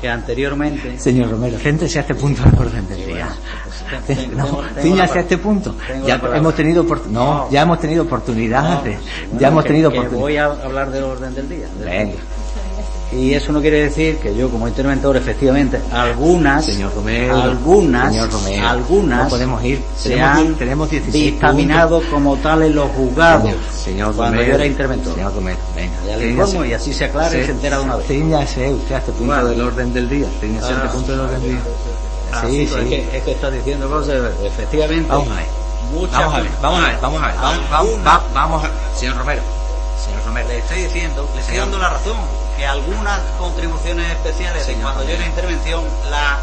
que 0.00 0.08
anteriormente. 0.08 0.98
Señor 0.98 1.32
Romero, 1.32 1.58
céntrese 1.58 1.98
a 1.98 2.00
este 2.00 2.14
punto 2.14 2.42
del 2.42 2.58
orden 2.58 2.88
del 2.88 3.06
día. 3.06 3.28
No, 4.34 4.62
a 4.62 5.04
este 5.04 5.36
punto. 5.36 5.74
Ya 6.06 6.14
hemos 6.34 6.54
tenido 6.54 6.86
no, 7.10 7.50
ya 7.50 7.60
hemos 7.60 7.78
tenido 7.78 8.04
oportunidades. 8.04 8.98
ya 9.38 9.48
hemos 9.48 9.64
tenido 9.64 9.90
oportunidades. 9.90 10.20
Voy 10.20 10.36
a 10.38 10.46
hablar 10.46 10.90
del 10.90 11.04
orden 11.04 11.34
del 11.34 11.48
día. 11.50 11.68
Venga. 11.84 12.14
Y 13.16 13.32
eso 13.32 13.50
no 13.50 13.62
quiere 13.62 13.84
decir 13.84 14.18
que 14.18 14.36
yo 14.36 14.50
como 14.50 14.68
interventor, 14.68 15.16
efectivamente, 15.16 15.80
algunas, 15.90 16.66
señor 16.66 16.94
Romero, 16.94 17.34
algunas, 17.34 18.12
señor 18.12 18.30
Romero, 18.30 18.68
algunas, 18.68 19.24
no 19.24 19.28
podemos 19.30 19.64
ir, 19.64 19.82
se 19.96 20.20
han 20.20 20.54
tenemos 20.56 20.90
dictaminado 20.90 22.02
como 22.10 22.36
tales 22.36 22.74
los 22.74 22.90
juzgados. 22.90 23.54
Señor, 23.72 24.14
cuando 24.14 24.34
Romero, 24.34 24.50
yo 24.50 24.54
era 24.56 24.66
interventor. 24.66 25.14
Señor 25.14 25.34
Romero, 25.34 25.58
venga. 25.74 25.94
Ya 26.06 26.16
le 26.18 26.30
informo 26.30 26.64
y 26.66 26.74
así 26.74 26.92
se 26.92 27.06
aclara 27.06 27.38
y 27.38 27.44
se 27.44 27.52
entera 27.52 27.78
de 27.78 27.84
una 27.84 27.96
vez. 27.96 28.06
Cíñase 28.06 28.74
usted 28.74 28.94
a 28.94 28.98
este 28.98 29.12
punto 29.12 29.48
del 29.48 29.60
orden 29.62 29.94
del 29.94 30.08
día. 30.10 30.26
Cíñase 30.38 30.66
a 30.66 30.76
este 30.76 30.86
ah. 30.86 30.92
punto 30.92 31.12
del 31.12 31.20
orden 31.20 31.40
del 31.40 31.50
día. 31.52 31.60
Ah, 32.32 32.44
sí, 32.46 32.66
sí. 32.66 32.74
Es, 32.74 32.84
que, 32.84 33.16
es 33.16 33.22
que 33.22 33.32
está 33.32 33.50
diciendo 33.50 33.88
cosas, 33.88 34.14
efectivamente. 34.44 35.08
Vamos 35.08 35.28
a 35.30 35.36
ver. 35.36 35.46
Vamos 36.12 36.34
a 36.34 36.40
ver, 36.40 36.50
vamos 36.60 36.82
a 36.82 36.86
ver, 36.86 36.98
vamos 37.00 37.22
a 37.22 37.26
ver. 37.28 37.36
Vamos, 37.70 38.04
vamos, 38.04 38.34
vamos 38.34 38.64
a 38.64 38.68
ver. 38.68 38.76
Señor 38.94 39.16
Romero. 39.16 39.42
Señor 40.04 40.22
Romero. 40.26 40.48
Le 40.48 40.58
estoy 40.58 40.82
diciendo, 40.82 41.26
le 41.34 41.40
estoy 41.40 41.56
dando 41.56 41.78
la 41.78 41.88
razón 41.88 42.16
que 42.56 42.66
algunas 42.66 43.20
contribuciones 43.38 44.10
especiales, 44.12 44.68
cuando 44.80 45.04
yo 45.04 45.16
la 45.18 45.26
intervención, 45.26 45.84
la 46.10 46.38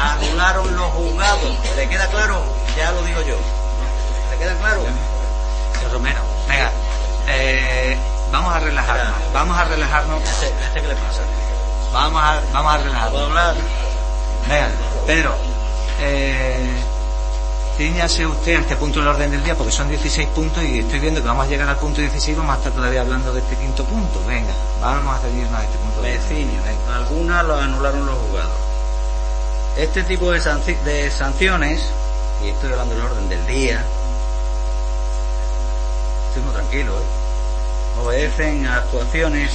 anularon 0.00 0.76
los 0.76 0.90
juzgados. 0.92 1.56
¿Le 1.76 1.88
queda 1.88 2.06
claro? 2.08 2.42
Ya 2.76 2.92
lo 2.92 3.02
digo 3.02 3.20
yo. 3.22 3.36
¿Le 4.30 4.36
queda 4.38 4.54
claro? 4.58 4.82
Señor 5.74 5.92
Romero, 5.92 6.20
venga, 6.48 6.70
eh, 7.28 7.96
vamos 8.30 8.54
a 8.54 8.60
relajarnos. 8.60 9.32
Vamos 9.32 9.58
a 9.58 9.64
relajarnos. 9.64 10.22
Este, 10.22 10.46
este, 10.46 10.80
¿Qué 10.80 10.88
le 10.88 10.94
pasa? 10.94 11.22
Vamos 11.92 12.22
a, 12.22 12.40
vamos 12.52 12.74
a 12.74 12.78
relajarnos. 12.78 13.10
¿Puedo 13.10 13.26
hablar? 13.26 13.54
Venga, 14.48 14.68
Pedro, 15.06 15.34
eh, 16.00 16.82
Ciñase 17.80 18.26
usted 18.26 18.56
a 18.56 18.60
este 18.60 18.76
punto 18.76 18.98
del 18.98 19.08
orden 19.08 19.30
del 19.30 19.42
día 19.42 19.54
porque 19.54 19.72
son 19.72 19.88
16 19.88 20.28
puntos 20.34 20.62
y 20.62 20.80
estoy 20.80 21.00
viendo 21.00 21.22
que 21.22 21.26
vamos 21.26 21.46
a 21.46 21.48
llegar 21.48 21.66
al 21.66 21.78
punto 21.78 22.02
16 22.02 22.36
y 22.36 22.38
vamos 22.38 22.54
a 22.54 22.58
estar 22.58 22.72
todavía 22.72 23.00
hablando 23.00 23.32
de 23.32 23.40
este 23.40 23.56
quinto 23.56 23.84
punto. 23.84 24.22
Venga, 24.26 24.52
vamos 24.82 25.16
a 25.16 25.22
seguirnos 25.22 25.58
a 25.58 25.64
este 25.64 25.78
punto. 25.78 26.02
Vecinos, 26.02 26.62
algunas 26.92 27.42
lo 27.46 27.56
anularon 27.56 28.04
los 28.04 28.18
jugados. 28.18 28.52
Este 29.78 30.02
tipo 30.02 30.30
de, 30.30 30.40
de 30.84 31.10
sanciones, 31.10 31.90
y 32.44 32.48
estoy 32.48 32.70
hablando 32.70 32.96
del 32.96 33.02
orden 33.02 33.30
del 33.30 33.46
día, 33.46 33.82
estoy 36.28 36.42
muy 36.42 36.52
tranquilo, 36.52 36.98
¿eh? 36.98 37.98
obedecen 37.98 38.66
a 38.66 38.76
actuaciones 38.76 39.52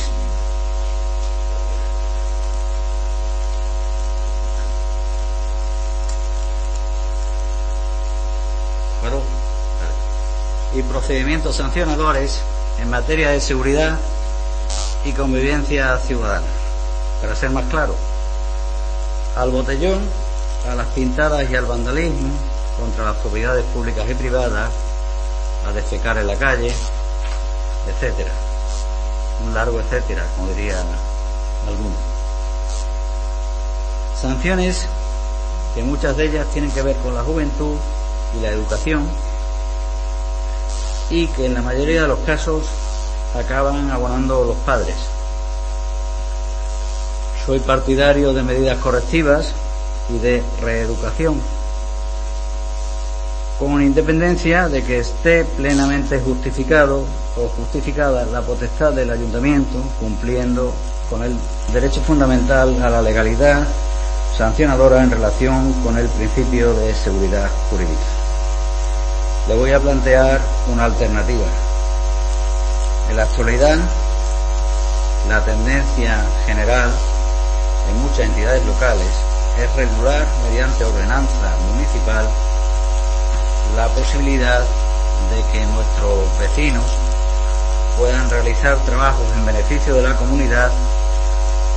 y 10.76 10.84
procedimientos 10.84 11.56
sancionadores 11.56 12.42
en 12.82 12.90
materia 12.90 13.30
de 13.30 13.40
seguridad 13.40 13.98
y 15.06 15.14
convivencia 15.14 15.98
ciudadana. 16.00 16.46
Para 17.22 17.36
ser 17.36 17.52
más 17.52 17.66
claro, 17.66 17.96
al 19.38 19.52
botellón, 19.52 20.02
a 20.70 20.76
las 20.76 20.88
pintadas 20.88 21.50
y 21.50 21.56
al 21.56 21.66
vandalismo 21.66 22.30
contra 22.78 23.06
las 23.06 23.16
propiedades 23.18 23.64
públicas 23.66 24.06
y 24.10 24.16
privadas, 24.16 24.70
a 25.66 25.72
defecar 25.72 26.18
en 26.18 26.28
la 26.28 26.36
calle, 26.36 26.74
etcétera. 27.88 28.32
Un 29.46 29.54
largo 29.54 29.80
etcétera, 29.80 30.26
como 30.36 30.50
diría 30.50 30.84
algunos. 31.68 31.98
Sanciones 34.20 34.88
que 35.74 35.84
muchas 35.84 36.18
de 36.18 36.26
ellas 36.26 36.48
tienen 36.52 36.72
que 36.72 36.82
ver 36.82 36.98
con 36.98 37.16
la 37.16 37.24
juventud 37.24 37.78
y 38.38 38.42
la 38.42 38.50
educación 38.50 39.08
y 41.10 41.28
que 41.28 41.46
en 41.46 41.54
la 41.54 41.62
mayoría 41.62 42.04
de 42.04 42.08
los 42.08 42.20
casos 42.20 42.64
acaban 43.36 43.92
abonando 43.92 44.44
los 44.44 44.58
padres. 44.58 44.96
Soy 47.46 47.60
partidario 47.60 48.34
de 48.34 48.44
medidas 48.44 48.78
correctivas 48.80 49.54
y 50.10 50.18
de 50.18 50.44
reeducación, 50.62 51.40
con 53.60 53.82
independencia 53.82 54.68
de 54.68 54.84
que 54.84 55.00
esté 55.00 55.46
plenamente 55.46 56.20
justificado 56.20 57.06
o 57.38 57.48
justificada 57.50 58.26
la 58.26 58.42
potestad 58.42 58.94
del 58.94 59.12
ayuntamiento 59.12 59.84
cumpliendo 60.00 60.74
con 61.10 61.22
el 61.24 61.36
derecho 61.72 62.02
fundamental 62.02 62.82
a 62.82 62.90
la 62.90 63.02
legalidad 63.02 63.68
sancionadora 64.38 65.04
en 65.04 65.12
relación 65.12 65.72
con 65.84 65.98
el 65.98 66.08
principio 66.08 66.74
de 66.74 66.94
seguridad 66.96 67.50
jurídica 67.70 68.25
le 69.48 69.56
voy 69.56 69.72
a 69.72 69.80
plantear 69.80 70.42
una 70.72 70.86
alternativa. 70.86 71.46
En 73.10 73.18
la 73.18 73.24
actualidad, 73.24 73.78
la 75.30 75.46
tendencia 75.46 76.26
general 76.48 76.92
en 77.90 78.02
muchas 78.02 78.22
entidades 78.22 78.66
locales 78.66 79.08
es 79.60 79.76
regular 79.76 80.26
mediante 80.50 80.84
ordenanza 80.84 81.56
municipal 81.72 82.28
la 83.76 83.88
posibilidad 83.90 84.62
de 84.62 85.44
que 85.52 85.66
nuestros 85.68 86.40
vecinos 86.40 86.86
puedan 87.98 88.30
realizar 88.30 88.78
trabajos 88.86 89.28
en 89.36 89.46
beneficio 89.46 89.94
de 89.94 90.02
la 90.02 90.16
comunidad 90.16 90.72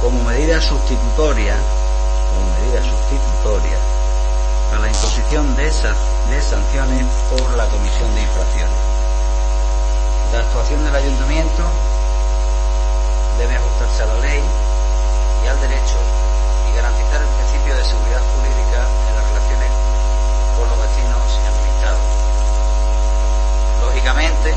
como 0.01 0.23
medida 0.23 0.61
sustitutoria, 0.61 1.55
como 2.35 2.51
medida 2.61 2.83
sustitutoria 2.83 3.88
a 4.73 4.79
la 4.79 4.89
imposición 4.89 5.57
de 5.57 5.67
esas 5.67 5.97
de 6.29 6.43
sanciones 6.43 7.07
por 7.31 7.57
la 7.57 7.67
comisión 7.69 8.15
de 8.15 8.23
infracciones. 8.23 8.77
La 10.33 10.41
actuación 10.41 10.85
del 10.85 10.95
ayuntamiento 10.95 11.65
debe 13.39 13.57
ajustarse 13.57 14.03
a 14.03 14.07
la 14.07 14.19
ley 14.21 14.43
y 15.45 15.49
al 15.49 15.61
derecho 15.61 15.97
y 16.69 16.77
garantizar 16.77 17.23
el 17.23 17.29
principio 17.29 17.75
de 17.77 17.85
seguridad 17.85 18.21
jurídica 18.37 18.85
en 19.09 19.17
las 19.17 19.25
relaciones 19.25 19.71
con 20.57 20.69
los 20.69 20.79
vecinos 20.79 21.23
y 21.33 21.47
administrados. 21.49 22.01
Lógicamente, 23.81 24.55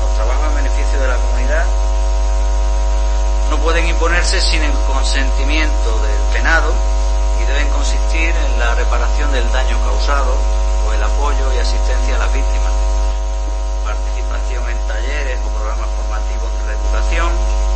los 0.00 0.14
trabajos 0.14 0.48
en 0.50 0.54
beneficio 0.54 1.00
de 1.00 1.08
la 1.08 1.16
comunidad 1.16 1.66
no 3.50 3.58
pueden 3.58 3.86
imponerse 3.88 4.40
sin 4.40 4.62
el 4.62 4.72
consentimiento 4.86 5.98
del 5.98 6.20
penado 6.32 6.91
deben 7.52 7.68
consistir 7.68 8.32
en 8.34 8.58
la 8.58 8.74
reparación 8.74 9.30
del 9.32 9.44
daño 9.52 9.78
causado 9.84 10.40
o 10.86 10.92
el 10.92 11.02
apoyo 11.02 11.52
y 11.52 11.58
asistencia 11.58 12.16
a 12.16 12.18
las 12.24 12.32
víctimas, 12.32 12.72
participación 13.84 14.70
en 14.70 14.78
talleres 14.88 15.38
o 15.44 15.50
programas 15.50 15.90
formativos 15.92 16.48
de 16.48 16.72
reeducación, 16.72 17.28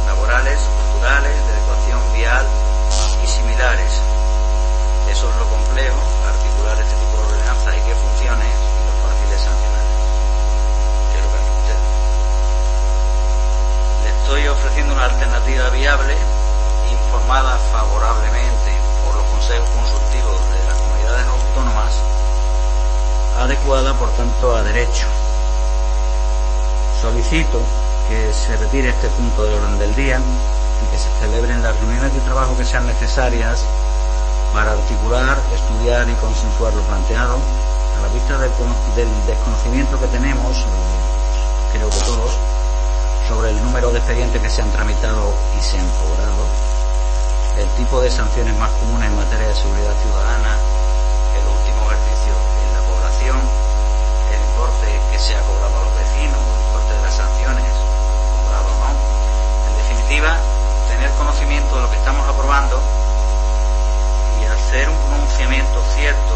laborales, 0.07 0.59
culturales, 0.65 1.37
de 1.37 1.53
educación 1.53 2.01
vial 2.15 2.47
y 3.23 3.27
similares. 3.27 3.93
Eso 5.13 5.29
es 5.29 5.37
lo 5.37 5.45
complejo, 5.45 6.01
articular 6.25 6.81
este 6.81 6.97
tipo 6.97 7.21
de 7.21 7.25
ordenanza 7.37 7.77
y 7.77 7.81
que 7.85 7.95
funcione 8.01 8.49
y 8.49 8.81
lo 8.81 8.95
fácil 9.05 9.29
de 9.29 9.39
sancionar. 9.45 9.87
Es 11.13 11.21
lo 11.21 11.29
que 11.29 11.37
hacen 11.37 11.53
ustedes. 11.53 11.85
Le 14.05 14.09
estoy 14.09 14.49
ofreciendo 14.49 14.95
una 14.95 15.05
alternativa 15.05 15.69
viable, 15.69 16.17
informada 16.89 17.59
favorablemente 17.73 18.66
consejos 19.37 19.69
consultivos 19.69 20.41
de 20.49 20.65
las 20.65 20.77
comunidades 20.81 21.27
autónomas, 21.29 21.93
adecuada 23.37 23.93
por 23.93 24.09
tanto 24.17 24.57
a 24.57 24.63
derecho. 24.63 25.07
Solicito 27.03 27.61
que 28.09 28.33
se 28.33 28.57
retire 28.57 28.89
este 28.89 29.09
punto 29.09 29.45
del 29.45 29.55
orden 29.55 29.79
del 29.79 29.95
día 29.95 30.19
y 30.19 30.91
que 30.91 30.99
se 30.99 31.11
celebren 31.21 31.63
las 31.63 31.77
reuniones 31.77 32.15
de 32.15 32.21
trabajo 32.21 32.57
que 32.57 32.65
sean 32.65 32.87
necesarias 32.87 33.63
para 34.55 34.73
articular, 34.73 35.37
estudiar 35.55 36.09
y 36.09 36.15
consensuar 36.15 36.73
lo 36.73 36.83
planteado 36.83 37.37
a 37.37 38.01
la 38.01 38.09
vista 38.09 38.39
del, 38.39 38.51
del 38.97 39.27
desconocimiento 39.27 40.01
que 40.01 40.07
tenemos, 40.07 40.65
creo 41.73 41.91
que 41.91 42.01
todos, 42.09 42.33
sobre 43.29 43.51
el 43.51 43.63
número 43.63 43.91
de 43.93 43.99
expedientes 43.99 44.41
que 44.41 44.49
se 44.49 44.63
han 44.63 44.71
tramitado 44.73 45.35
y 45.59 45.63
se 45.63 45.79
han 45.79 45.89
cobrado, 46.01 46.46
el 47.57 47.69
tipo 47.77 48.01
de 48.01 48.11
sanciones 48.11 48.55
más 48.59 48.71
comunes 48.73 49.09
en 49.09 49.17
materia 49.17 49.49
de 49.49 49.55
seguridad 49.55 49.95
ciudadana, 50.03 50.57
el 51.41 51.47
último 51.49 51.89
ejercicio 51.89 52.35
en 52.37 52.71
la 52.77 52.83
población, 52.85 53.41
el 54.29 54.41
importe 54.45 55.01
que 55.11 55.19
se 55.19 55.35
ha 55.37 55.41
cobrado 55.41 55.73
a 55.73 55.85
los 55.89 55.95
vecinos, 55.97 56.37
el 56.37 56.61
importe 56.69 56.93
de 56.93 57.03
las 57.03 57.15
sanciones, 57.17 57.73
cobrado 58.45 58.69
o 58.69 58.79
no. 58.85 58.93
En 58.93 59.75
definitiva, 59.81 60.37
tener 60.89 61.11
conocimiento 61.17 61.77
de 61.77 61.83
lo 61.83 61.91
que 61.91 61.97
estamos 61.97 62.29
aprobando 62.29 62.83
y 64.41 64.45
hacer 64.45 64.91
un 64.91 64.99
pronunciamiento 65.09 65.83
cierto, 65.97 66.35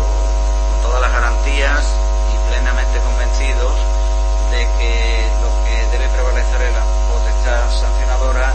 con 0.72 0.88
todas 0.88 1.02
las 1.02 1.12
garantías 1.12 1.84
y 2.32 2.48
plenamente 2.48 2.98
convencidos 3.00 3.76
de 4.50 4.64
que 4.80 5.28
lo 5.44 5.52
que 5.68 5.76
debe 5.92 6.08
prevalecer 6.08 6.62
es 6.62 6.72
la 6.72 6.84
potestad 7.12 7.68
sancionadora 7.70 8.54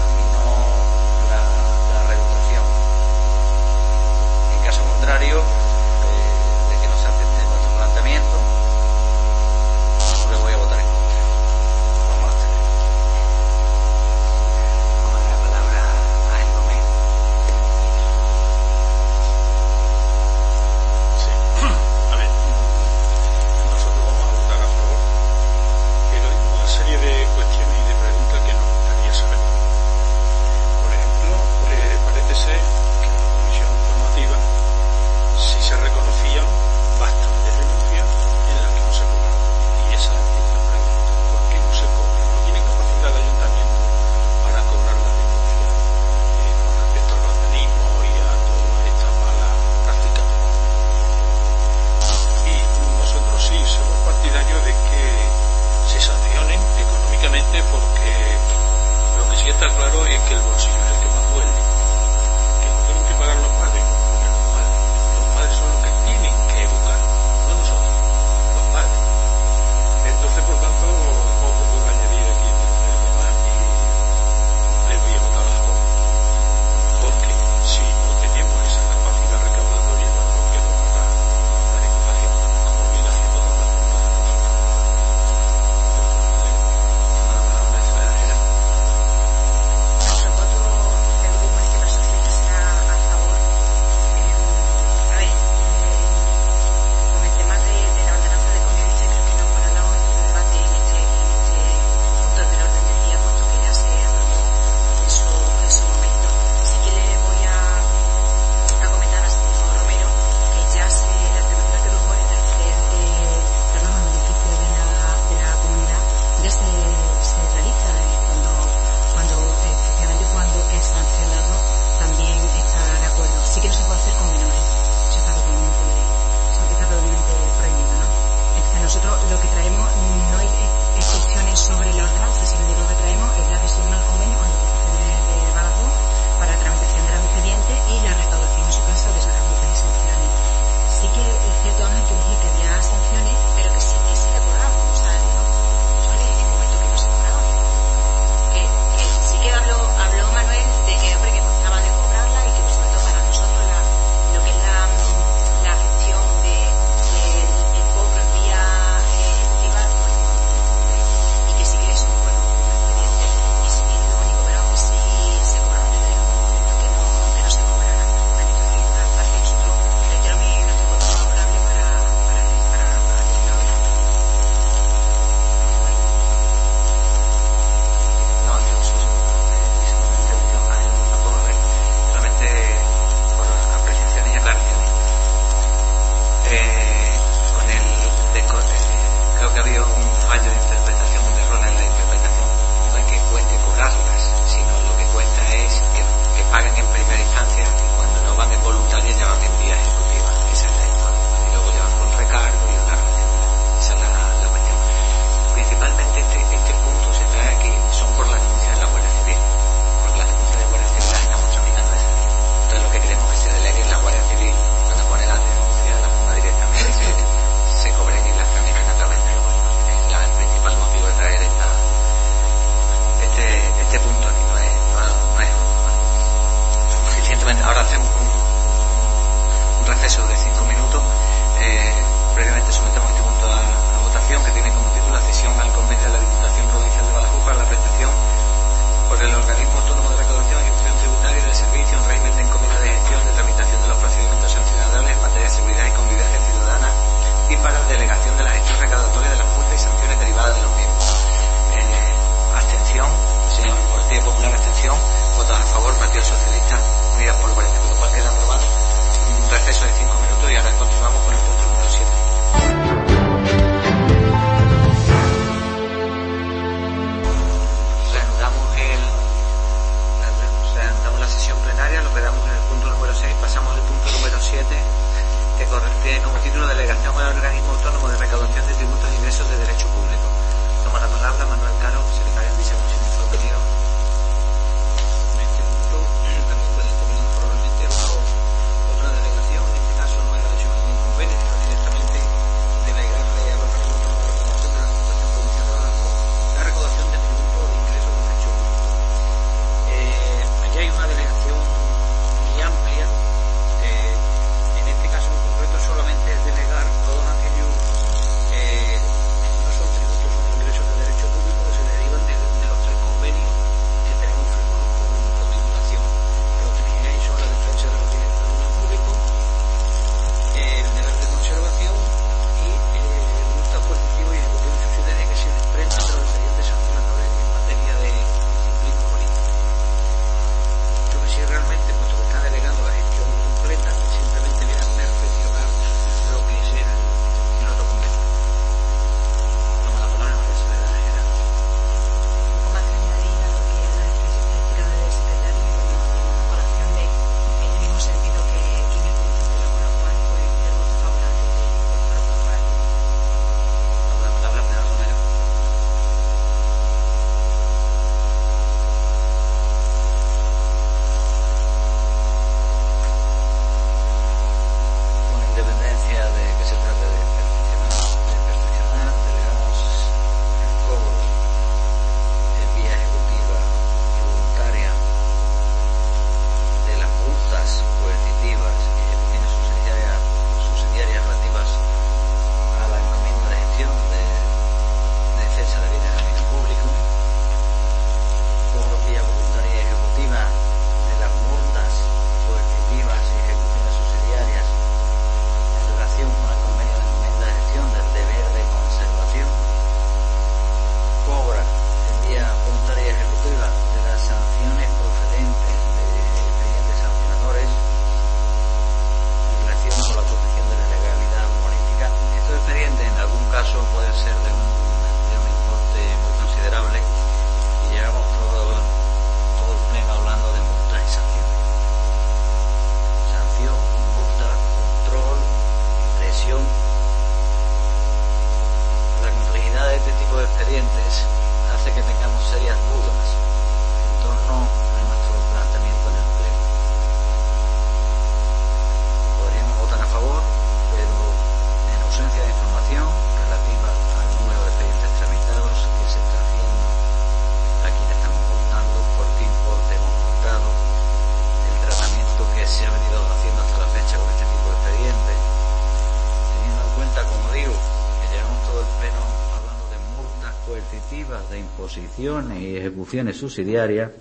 constituciones 463.16 463.38
subsidiarias, 463.38 464.12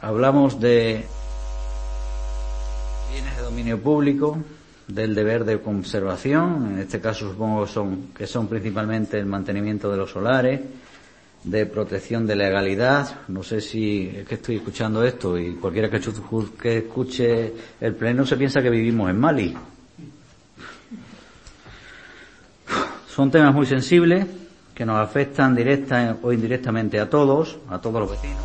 hablamos 0.00 0.60
de 0.60 1.04
bienes 3.12 3.36
de 3.36 3.42
dominio 3.42 3.80
público, 3.80 4.38
del 4.88 5.14
deber 5.14 5.44
de 5.44 5.60
conservación, 5.60 6.72
en 6.72 6.78
este 6.80 7.00
caso 7.00 7.30
supongo 7.30 7.66
son, 7.66 8.08
que 8.08 8.26
son 8.26 8.48
principalmente 8.48 9.18
el 9.18 9.26
mantenimiento 9.26 9.90
de 9.90 9.96
los 9.96 10.10
solares, 10.10 10.60
de 11.44 11.66
protección 11.66 12.26
de 12.26 12.34
legalidad, 12.34 13.20
no 13.28 13.42
sé 13.42 13.60
si 13.60 14.12
es 14.14 14.26
que 14.26 14.34
estoy 14.34 14.56
escuchando 14.56 15.04
esto 15.04 15.38
y 15.38 15.54
cualquiera 15.54 15.88
que 15.88 15.98
escuche 15.98 17.52
el 17.80 17.94
pleno 17.94 18.26
se 18.26 18.36
piensa 18.36 18.62
que 18.62 18.70
vivimos 18.70 19.10
en 19.10 19.18
Mali. 19.18 19.56
Son 23.08 23.30
temas 23.30 23.54
muy 23.54 23.66
sensibles 23.66 24.41
que 24.74 24.86
nos 24.86 24.98
afectan 24.98 25.54
directa 25.54 26.16
o 26.22 26.32
indirectamente 26.32 26.98
a 26.98 27.10
todos, 27.10 27.58
a 27.68 27.78
todos 27.80 28.00
los 28.00 28.10
vecinos, 28.10 28.42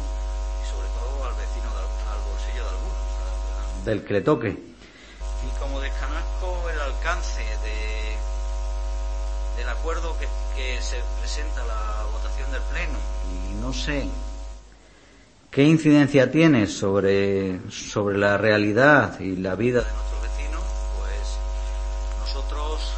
y 0.61 0.65
sobre 0.67 0.87
todo 0.89 1.25
al 1.25 1.33
vecino, 1.35 1.69
de, 1.73 1.79
al 2.11 2.19
bolsillo 2.27 2.63
de 2.63 2.69
algunos, 2.69 3.85
del 3.85 4.03
que 4.03 4.13
le 4.13 4.21
toque. 4.21 4.49
Y 4.49 5.59
como 5.59 5.79
descanasco 5.79 6.69
el 6.69 6.79
alcance 6.79 7.41
de, 7.41 8.17
del 9.57 9.69
acuerdo 9.69 10.17
que, 10.19 10.27
que 10.55 10.81
se 10.81 10.97
presenta 11.19 11.63
la 11.65 12.05
votación 12.11 12.51
del 12.51 12.61
Pleno, 12.63 12.99
y 13.31 13.53
no 13.61 13.71
sé 13.73 14.07
qué 15.49 15.63
incidencia 15.63 16.29
tiene 16.29 16.67
sobre, 16.67 17.61
sobre 17.71 18.17
la 18.17 18.37
realidad 18.37 19.19
y 19.19 19.37
la 19.37 19.55
vida 19.55 19.81
de 19.81 19.91
nuestros 19.91 20.21
vecinos, 20.21 20.61
pues 20.99 21.39
nosotros 22.19 22.96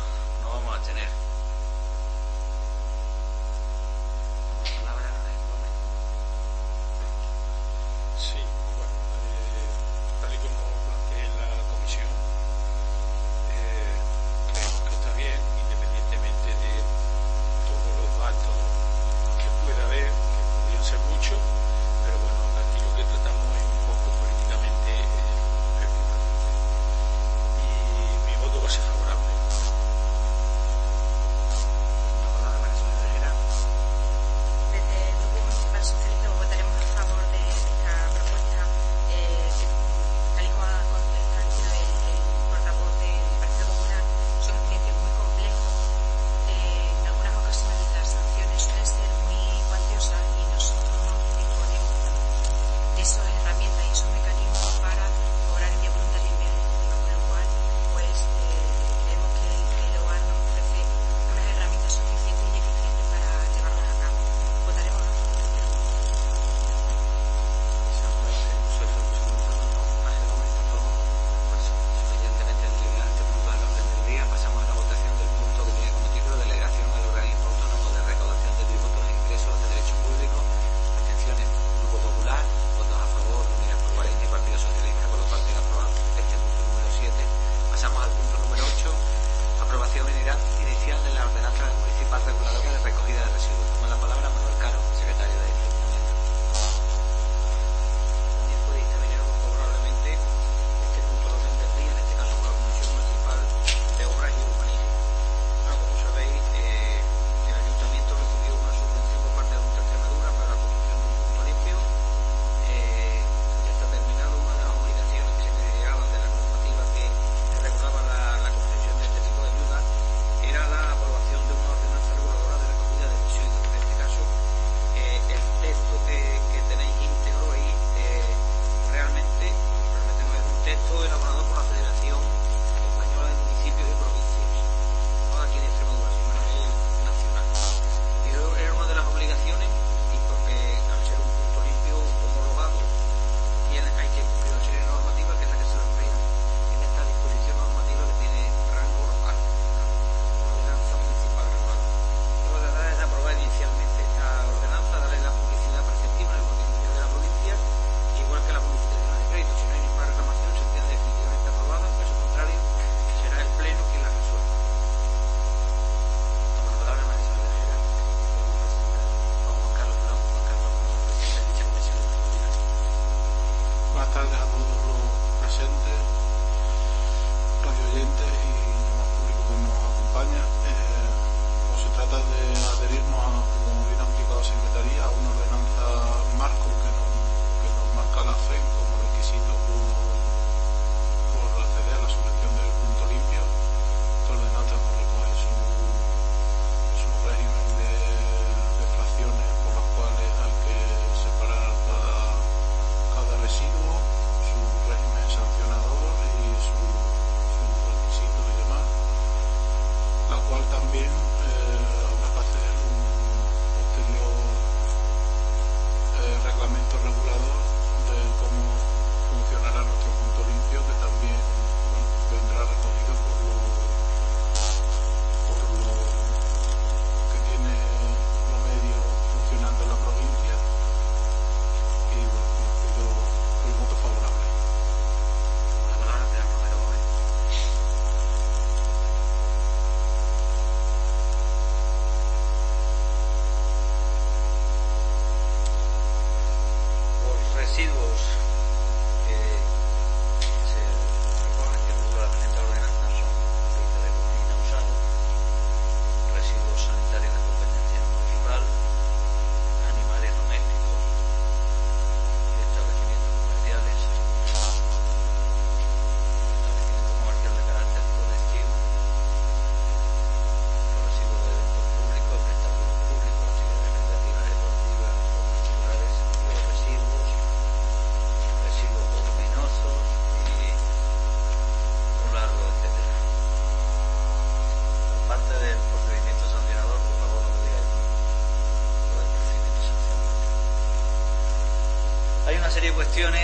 una 293.27 293.41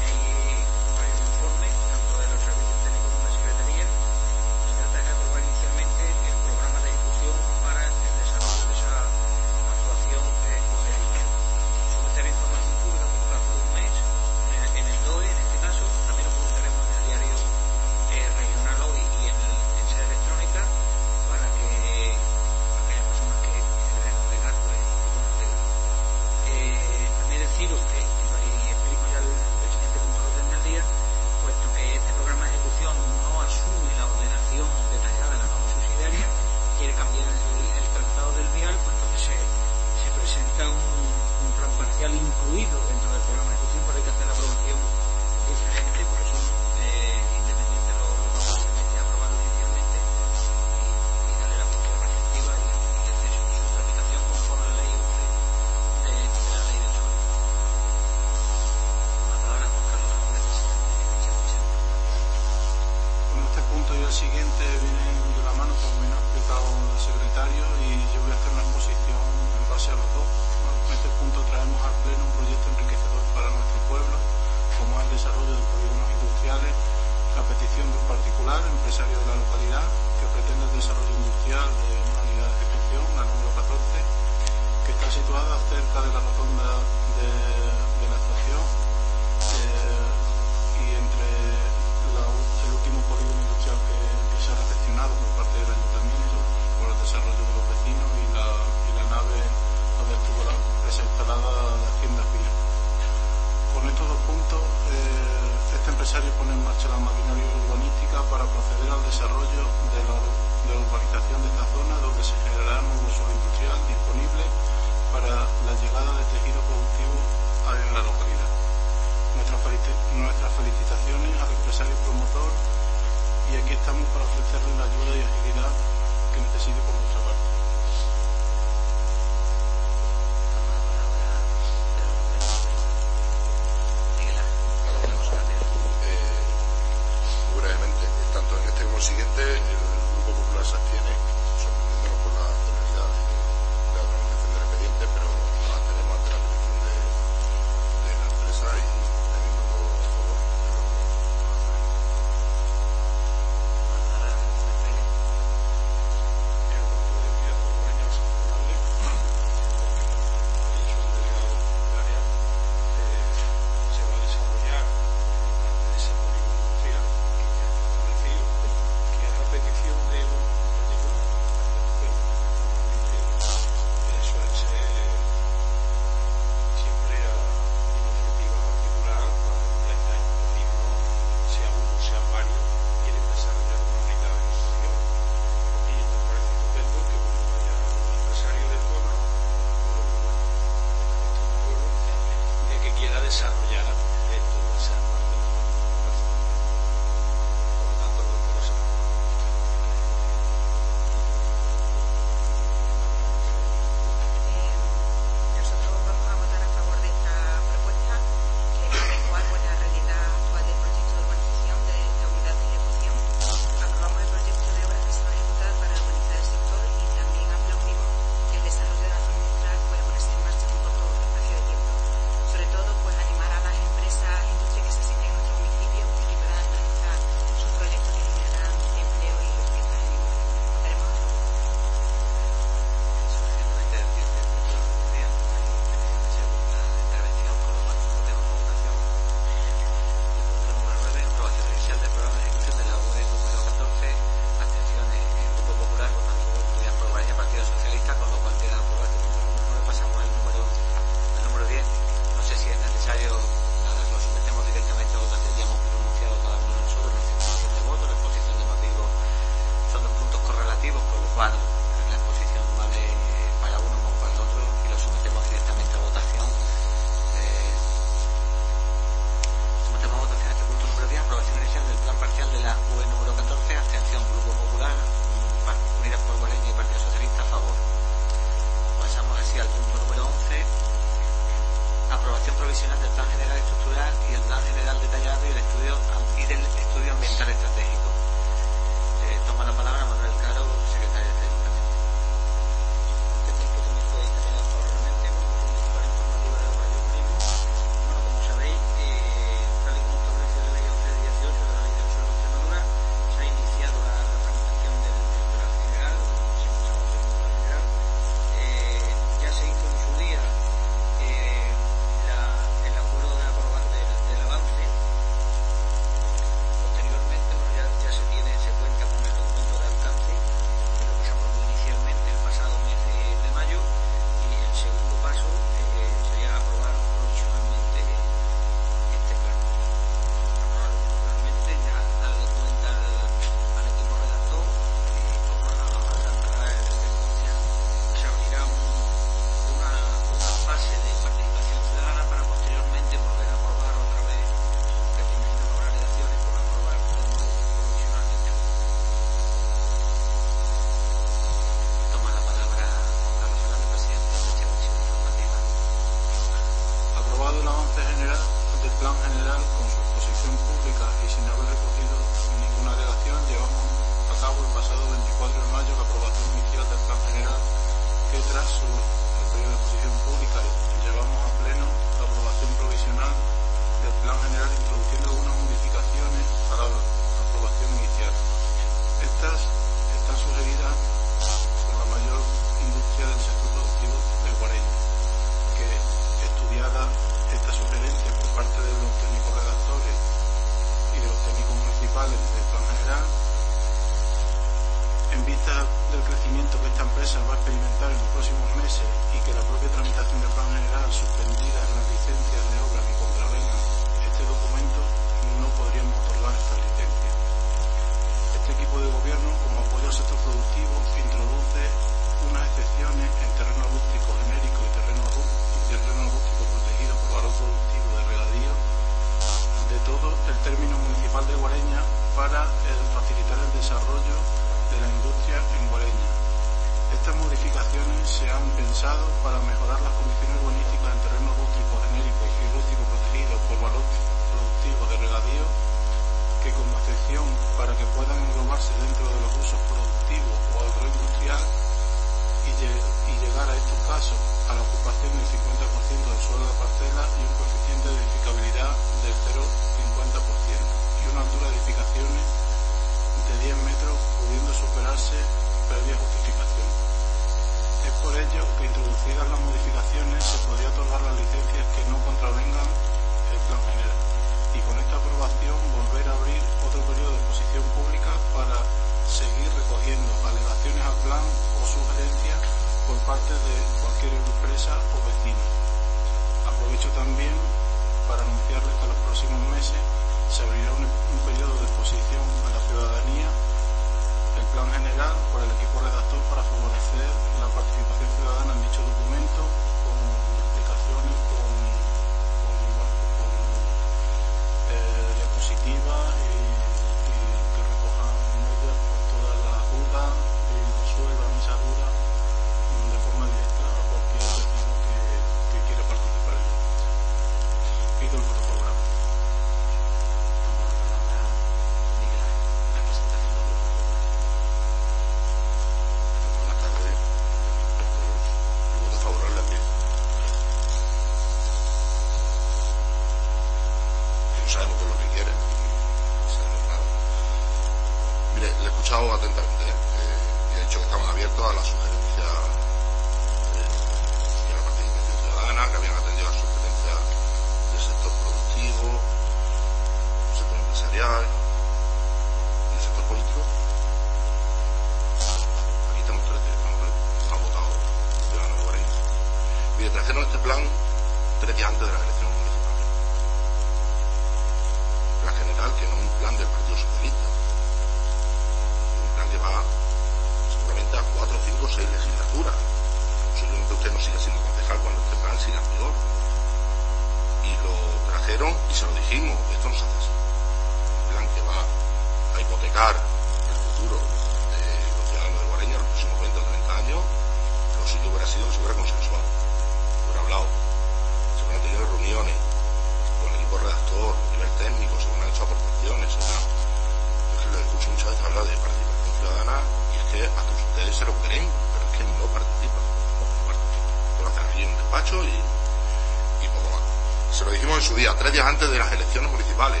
antes 598.64 598.90
de 598.90 598.98
las 598.98 599.12
elecciones 599.12 599.50
municipales. 599.50 600.00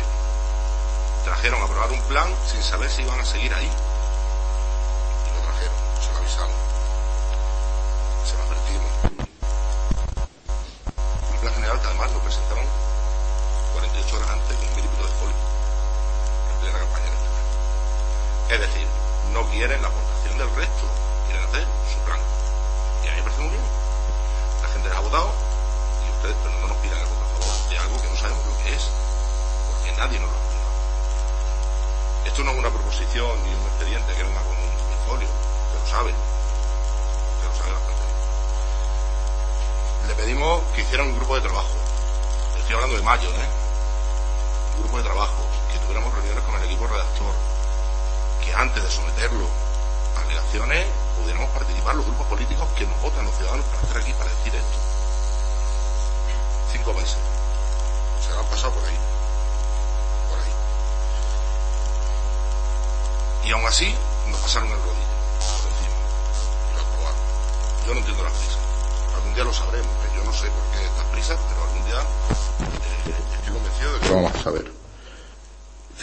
Trajeron 1.24 1.60
a 1.60 1.64
aprobar 1.64 1.90
un 1.92 2.00
plan 2.02 2.28
sin 2.46 2.62
saber 2.62 2.90
si 2.90 3.02
iban 3.02 3.20
a 3.20 3.24
seguir 3.24 3.52
ahí. 3.54 3.70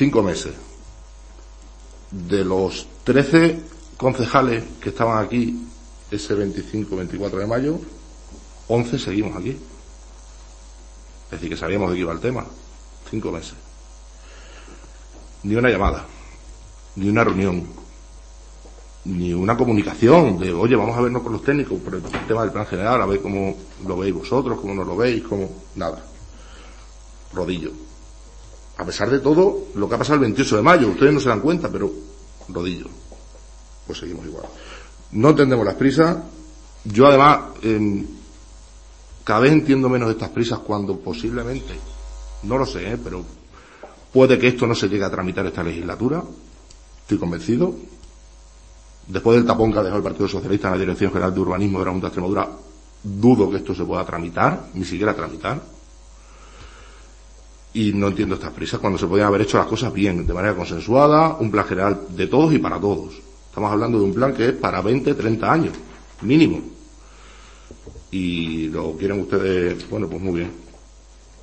cinco 0.01 0.23
meses, 0.23 0.53
de 2.09 2.43
los 2.43 2.87
13 3.03 3.59
concejales 3.97 4.63
que 4.81 4.89
estaban 4.89 5.23
aquí 5.23 5.63
ese 6.09 6.33
25-24 6.33 7.37
de 7.37 7.45
mayo, 7.45 7.79
11 8.67 8.97
seguimos 8.97 9.37
aquí. 9.37 9.51
Es 11.25 11.29
decir, 11.29 11.49
que 11.49 11.55
sabíamos 11.55 11.91
de 11.91 11.97
qué 11.97 12.01
iba 12.01 12.13
el 12.13 12.19
tema. 12.19 12.43
Cinco 13.11 13.31
meses. 13.31 13.53
Ni 15.43 15.53
una 15.53 15.69
llamada, 15.69 16.07
ni 16.95 17.07
una 17.07 17.23
reunión, 17.23 17.63
ni 19.05 19.35
una 19.35 19.55
comunicación 19.55 20.39
de, 20.39 20.51
oye, 20.51 20.75
vamos 20.75 20.97
a 20.97 21.01
vernos 21.01 21.21
con 21.21 21.33
los 21.33 21.43
técnicos 21.43 21.79
por 21.79 21.93
el 21.93 22.01
tema 22.27 22.41
del 22.41 22.51
plan 22.51 22.65
general, 22.65 23.03
a 23.03 23.05
ver 23.05 23.21
cómo 23.21 23.55
lo 23.85 23.97
veis 23.97 24.15
vosotros, 24.15 24.59
cómo 24.59 24.73
no 24.73 24.83
lo 24.83 24.97
veis, 24.97 25.21
cómo... 25.21 25.47
Nada. 25.75 26.03
Rodillo. 27.33 27.90
A 28.81 28.85
pesar 28.85 29.09
de 29.09 29.19
todo, 29.19 29.67
lo 29.75 29.87
que 29.87 29.95
ha 29.95 29.97
pasado 29.97 30.15
el 30.15 30.21
28 30.21 30.55
de 30.55 30.61
mayo, 30.61 30.87
ustedes 30.89 31.13
no 31.13 31.19
se 31.19 31.29
dan 31.29 31.41
cuenta, 31.41 31.69
pero 31.69 31.91
rodillo. 32.49 32.87
Pues 33.85 33.99
seguimos 33.99 34.25
igual. 34.25 34.45
No 35.11 35.29
entendemos 35.29 35.65
las 35.65 35.75
prisas. 35.75 36.17
Yo 36.85 37.05
además, 37.05 37.41
em, 37.61 38.05
cada 39.23 39.41
vez 39.41 39.51
entiendo 39.51 39.87
menos 39.87 40.09
estas 40.09 40.29
prisas 40.29 40.59
cuando 40.59 40.97
posiblemente, 40.97 41.75
no 42.43 42.57
lo 42.57 42.65
sé, 42.65 42.93
¿eh? 42.93 42.97
pero 43.03 43.23
puede 44.11 44.39
que 44.39 44.47
esto 44.47 44.65
no 44.65 44.73
se 44.73 44.89
llegue 44.89 45.03
a 45.03 45.11
tramitar 45.11 45.45
esta 45.45 45.63
legislatura. 45.63 46.23
Estoy 47.03 47.19
convencido 47.19 47.75
Después 49.07 49.35
del 49.35 49.45
tapón 49.45 49.73
que 49.73 49.79
ha 49.79 49.83
dejado 49.83 49.97
el 49.97 50.03
Partido 50.03 50.27
Socialista 50.27 50.67
en 50.67 50.73
la 50.73 50.79
Dirección 50.79 51.11
General 51.11 51.33
de 51.33 51.39
Urbanismo 51.39 51.79
de 51.79 51.85
la 51.85 51.91
Junta 51.91 52.07
de 52.07 52.09
Extremadura, 52.09 52.49
dudo 53.03 53.49
que 53.49 53.57
esto 53.57 53.73
se 53.73 53.83
pueda 53.83 54.05
tramitar, 54.05 54.67
ni 54.73 54.85
siquiera 54.85 55.13
tramitar. 55.13 55.61
Y 57.73 57.93
no 57.93 58.09
entiendo 58.09 58.35
estas 58.35 58.51
prisas 58.51 58.79
cuando 58.79 58.99
se 58.99 59.07
podían 59.07 59.27
haber 59.27 59.41
hecho 59.41 59.57
las 59.57 59.67
cosas 59.67 59.93
bien, 59.93 60.27
de 60.27 60.33
manera 60.33 60.55
consensuada, 60.55 61.37
un 61.39 61.49
plan 61.49 61.65
general 61.65 62.01
de 62.09 62.27
todos 62.27 62.53
y 62.53 62.57
para 62.57 62.79
todos. 62.79 63.13
Estamos 63.47 63.71
hablando 63.71 63.97
de 63.97 64.05
un 64.05 64.13
plan 64.13 64.33
que 64.33 64.49
es 64.49 64.53
para 64.53 64.81
20, 64.81 65.13
30 65.13 65.51
años, 65.51 65.73
mínimo. 66.21 66.61
Y 68.11 68.67
lo 68.67 68.97
quieren 68.97 69.21
ustedes, 69.21 69.89
bueno, 69.89 70.09
pues 70.09 70.21
muy 70.21 70.39
bien. 70.39 70.51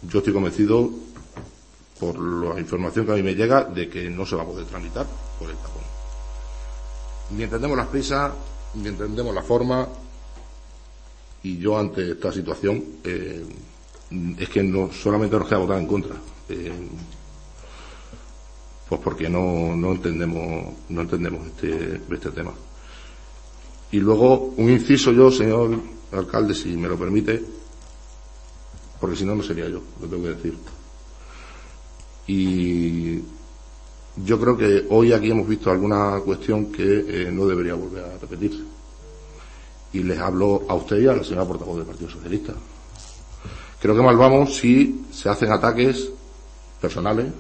Yo 0.03 0.19
estoy 0.19 0.33
convencido, 0.33 0.91
por 1.99 2.19
la 2.19 2.61
información 2.61 3.07
que 3.07 3.13
a 3.13 3.17
mí 3.17 3.23
me 3.23 3.35
llega, 3.35 3.65
de 3.65 3.89
que 3.89 4.09
no 4.11 4.25
se 4.27 4.37
va 4.37 4.43
a 4.43 4.47
poder 4.47 4.67
tramitar 4.67 5.07
por 5.39 5.49
el 5.51 5.57
tapón 5.57 5.79
ni 7.31 7.43
entendemos 7.43 7.77
las 7.77 7.89
prisas, 7.89 8.33
ni 8.75 8.89
entendemos 8.89 9.35
la 9.35 9.43
forma, 9.43 9.87
y 11.43 11.59
yo 11.59 11.79
ante 11.79 12.13
esta 12.13 12.33
situación 12.33 12.83
eh, 13.05 13.45
es 14.11 14.49
que 14.49 14.63
no 14.63 14.91
solamente 14.93 15.39
nos 15.39 15.49
queda 15.49 15.59
votar 15.59 15.79
en 15.79 15.87
contra. 15.87 16.17
Eh, 16.49 16.73
pues 18.89 19.01
porque 19.03 19.29
no, 19.29 19.77
no 19.77 19.93
entendemos, 19.93 20.75
no 20.89 21.01
entendemos 21.03 21.47
este, 21.47 22.01
este 22.11 22.31
tema. 22.31 22.53
Y 23.91 24.01
luego, 24.01 24.55
un 24.57 24.71
inciso 24.71 25.13
yo, 25.13 25.31
señor 25.31 25.79
alcalde, 26.13 26.55
si 26.55 26.77
me 26.77 26.89
lo 26.89 26.99
permite, 26.99 27.43
porque 29.01 29.17
si 29.17 29.25
no, 29.25 29.35
no 29.35 29.43
sería 29.43 29.69
yo, 29.69 29.83
lo 30.01 30.09
tengo 30.09 30.23
que 30.23 30.35
decir. 30.35 30.55
Y 32.27 33.23
yo 34.25 34.41
creo 34.41 34.57
que 34.57 34.87
hoy 34.91 35.13
aquí 35.13 35.31
hemos 35.31 35.49
visto 35.49 35.71
alguna 35.71 36.21
cuestión 36.25 36.73
que 36.73 37.05
eh, 37.09 37.31
no 37.31 37.47
debería 37.47 37.75
volver 37.75 38.05
a 38.05 38.19
repetirse. 38.19 38.63
Y 39.93 40.03
les 40.03 40.19
hablo 40.19 40.65
a 40.69 40.75
usted 40.75 40.99
y 41.01 41.07
a 41.07 41.15
la 41.15 41.25
señora 41.25 41.47
portavoz 41.47 41.79
del 41.79 41.87
Partido 41.87 42.11
Socialista. 42.11 42.55
Creo 43.81 43.95
que 43.95 44.03
mal 44.03 44.17
vamos 44.17 44.57
si 44.57 45.07
se 45.13 45.29
hacen 45.29 45.53
ataques 45.53 46.11
personales 46.81 47.33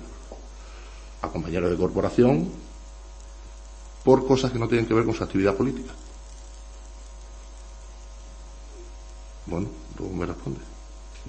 a 1.20 1.28
compañeros 1.28 1.70
de 1.70 1.76
corporación 1.76 2.48
por 4.04 4.26
cosas 4.26 4.52
que 4.52 4.58
no 4.58 4.68
tienen 4.68 4.86
que 4.86 4.94
ver 4.94 5.04
con 5.04 5.14
su 5.14 5.24
actividad 5.24 5.54
política. 5.54 5.92
Bueno, 9.46 9.68
luego 9.98 10.14
me 10.14 10.26
responde. 10.26 10.60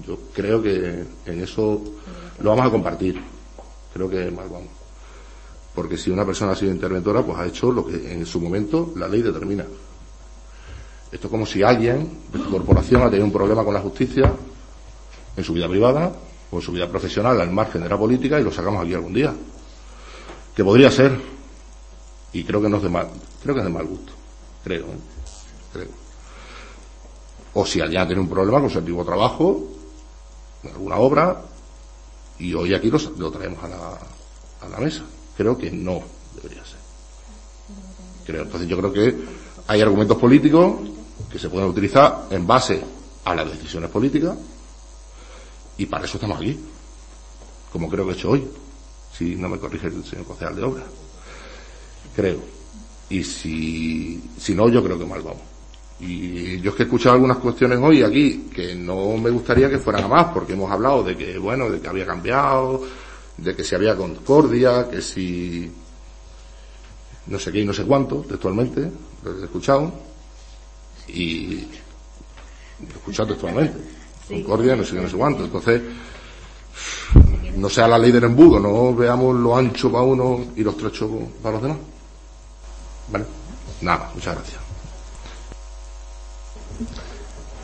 Yo 0.05 0.17
creo 0.33 0.61
que 0.61 1.05
en 1.25 1.41
eso 1.41 1.81
lo 2.39 2.49
vamos 2.51 2.67
a 2.67 2.71
compartir. 2.71 3.19
Creo 3.93 4.09
que 4.09 4.29
mal 4.29 4.47
vamos. 4.47 4.69
Porque 5.73 5.97
si 5.97 6.11
una 6.11 6.25
persona 6.25 6.51
ha 6.51 6.55
sido 6.55 6.71
interventora, 6.71 7.23
pues 7.23 7.37
ha 7.37 7.47
hecho 7.47 7.71
lo 7.71 7.85
que 7.85 8.13
en 8.13 8.25
su 8.25 8.39
momento 8.39 8.93
la 8.95 9.07
ley 9.07 9.21
determina. 9.21 9.65
Esto 11.11 11.27
es 11.27 11.31
como 11.31 11.45
si 11.45 11.63
alguien 11.63 12.19
de 12.31 12.39
su 12.39 12.51
corporación 12.51 13.01
ha 13.01 13.05
tenido 13.09 13.25
un 13.25 13.31
problema 13.31 13.63
con 13.63 13.73
la 13.73 13.79
justicia 13.79 14.31
en 15.39 15.45
su 15.45 15.53
vida 15.53 15.67
privada 15.67 16.11
o 16.51 16.57
en 16.57 16.61
su 16.61 16.71
vida 16.71 16.87
profesional 16.87 17.39
al 17.39 17.51
margen 17.51 17.81
de 17.81 17.89
la 17.89 17.97
política 17.97 18.39
y 18.39 18.43
lo 18.43 18.51
sacamos 18.51 18.83
aquí 18.83 18.93
algún 18.93 19.13
día. 19.13 19.33
Que 20.55 20.63
podría 20.63 20.91
ser. 20.91 21.19
Y 22.33 22.43
creo 22.43 22.61
que 22.61 22.69
no 22.69 22.77
es 22.77 22.83
de 22.83 22.89
mal, 22.89 23.07
creo 23.41 23.55
que 23.55 23.61
es 23.61 23.65
de 23.65 23.71
mal 23.71 23.85
gusto. 23.85 24.13
Creo, 24.63 24.85
¿eh? 24.85 24.99
Creo. 25.73 25.87
O 27.53 27.65
si 27.65 27.81
alguien 27.81 28.03
tenido 28.03 28.21
un 28.21 28.29
problema 28.29 28.59
con 28.59 28.69
su 28.69 28.77
antiguo 28.77 29.03
trabajo, 29.03 29.67
en 30.63 30.69
alguna 30.71 30.97
obra, 30.97 31.41
y 32.37 32.53
hoy 32.53 32.73
aquí 32.73 32.91
lo, 32.91 32.99
lo 33.17 33.31
traemos 33.31 33.63
a 33.63 33.67
la, 33.67 33.97
a 34.61 34.69
la 34.69 34.77
mesa. 34.77 35.03
Creo 35.35 35.57
que 35.57 35.71
no 35.71 36.01
debería 36.35 36.63
ser. 36.63 36.77
Creo. 38.25 38.43
Entonces 38.43 38.69
yo 38.69 38.77
creo 38.77 38.93
que 38.93 39.15
hay 39.67 39.81
argumentos 39.81 40.17
políticos 40.17 40.75
que 41.31 41.39
se 41.39 41.49
pueden 41.49 41.69
utilizar 41.69 42.27
en 42.29 42.45
base 42.45 42.83
a 43.25 43.35
las 43.35 43.49
decisiones 43.49 43.89
políticas 43.89 44.37
y 45.79 45.85
para 45.85 46.05
eso 46.05 46.17
estamos 46.17 46.37
aquí. 46.37 46.59
Como 47.71 47.89
creo 47.89 48.05
que 48.05 48.11
he 48.11 48.15
hecho 48.15 48.31
hoy. 48.31 48.45
Si 49.17 49.35
no 49.37 49.47
me 49.47 49.57
corrige 49.57 49.87
el 49.87 50.03
señor 50.03 50.25
concejal 50.25 50.55
de 50.57 50.63
obra. 50.63 50.83
Creo. 52.15 52.39
Y 53.09 53.23
si, 53.23 54.21
si 54.37 54.53
no, 54.53 54.67
yo 54.67 54.83
creo 54.83 54.99
que 54.99 55.05
mal 55.05 55.21
vamos. 55.21 55.41
Y 56.01 56.59
yo 56.59 56.71
es 56.71 56.75
que 56.75 56.83
he 56.83 56.85
escuchado 56.85 57.15
algunas 57.15 57.37
cuestiones 57.37 57.79
hoy 57.81 58.03
aquí 58.03 58.49
que 58.53 58.75
no 58.75 59.17
me 59.17 59.29
gustaría 59.29 59.69
que 59.69 59.79
fueran 59.79 60.03
a 60.03 60.07
más, 60.09 60.25
porque 60.33 60.53
hemos 60.53 60.69
hablado 60.69 61.01
de 61.01 61.15
que, 61.15 61.37
bueno, 61.37 61.69
de 61.69 61.79
que 61.79 61.87
había 61.87 62.05
cambiado, 62.05 62.83
de 63.37 63.55
que 63.55 63.63
si 63.63 63.75
había 63.75 63.95
concordia, 63.95 64.89
que 64.89 65.01
si 65.01 65.71
no 67.27 67.39
sé 67.39 67.51
qué 67.53 67.59
y 67.59 67.65
no 67.65 67.73
sé 67.73 67.85
cuánto, 67.85 68.17
textualmente, 68.21 68.91
lo 69.23 69.39
he 69.39 69.43
escuchado, 69.45 69.93
y 71.07 71.55
lo 72.81 72.89
he 72.89 72.97
escuchado 72.97 73.29
textualmente. 73.29 73.98
Concordia, 74.29 74.75
no 74.75 74.83
sé 74.83 74.95
qué, 74.95 75.01
no 75.01 75.09
sé 75.09 75.17
cuánto. 75.17 75.43
Entonces, 75.43 75.81
no 77.55 77.69
sea 77.69 77.87
la 77.87 77.97
ley 77.97 78.11
del 78.11 78.23
embudo, 78.23 78.59
no 78.59 78.95
veamos 78.95 79.35
lo 79.35 79.57
ancho 79.57 79.91
para 79.91 80.03
uno 80.03 80.45
y 80.55 80.63
lo 80.63 80.71
estrecho 80.71 81.09
para 81.41 81.53
los 81.55 81.63
demás. 81.63 81.77
Vale. 83.11 83.25
Nada, 83.81 84.11
muchas 84.13 84.35
gracias. 84.35 84.59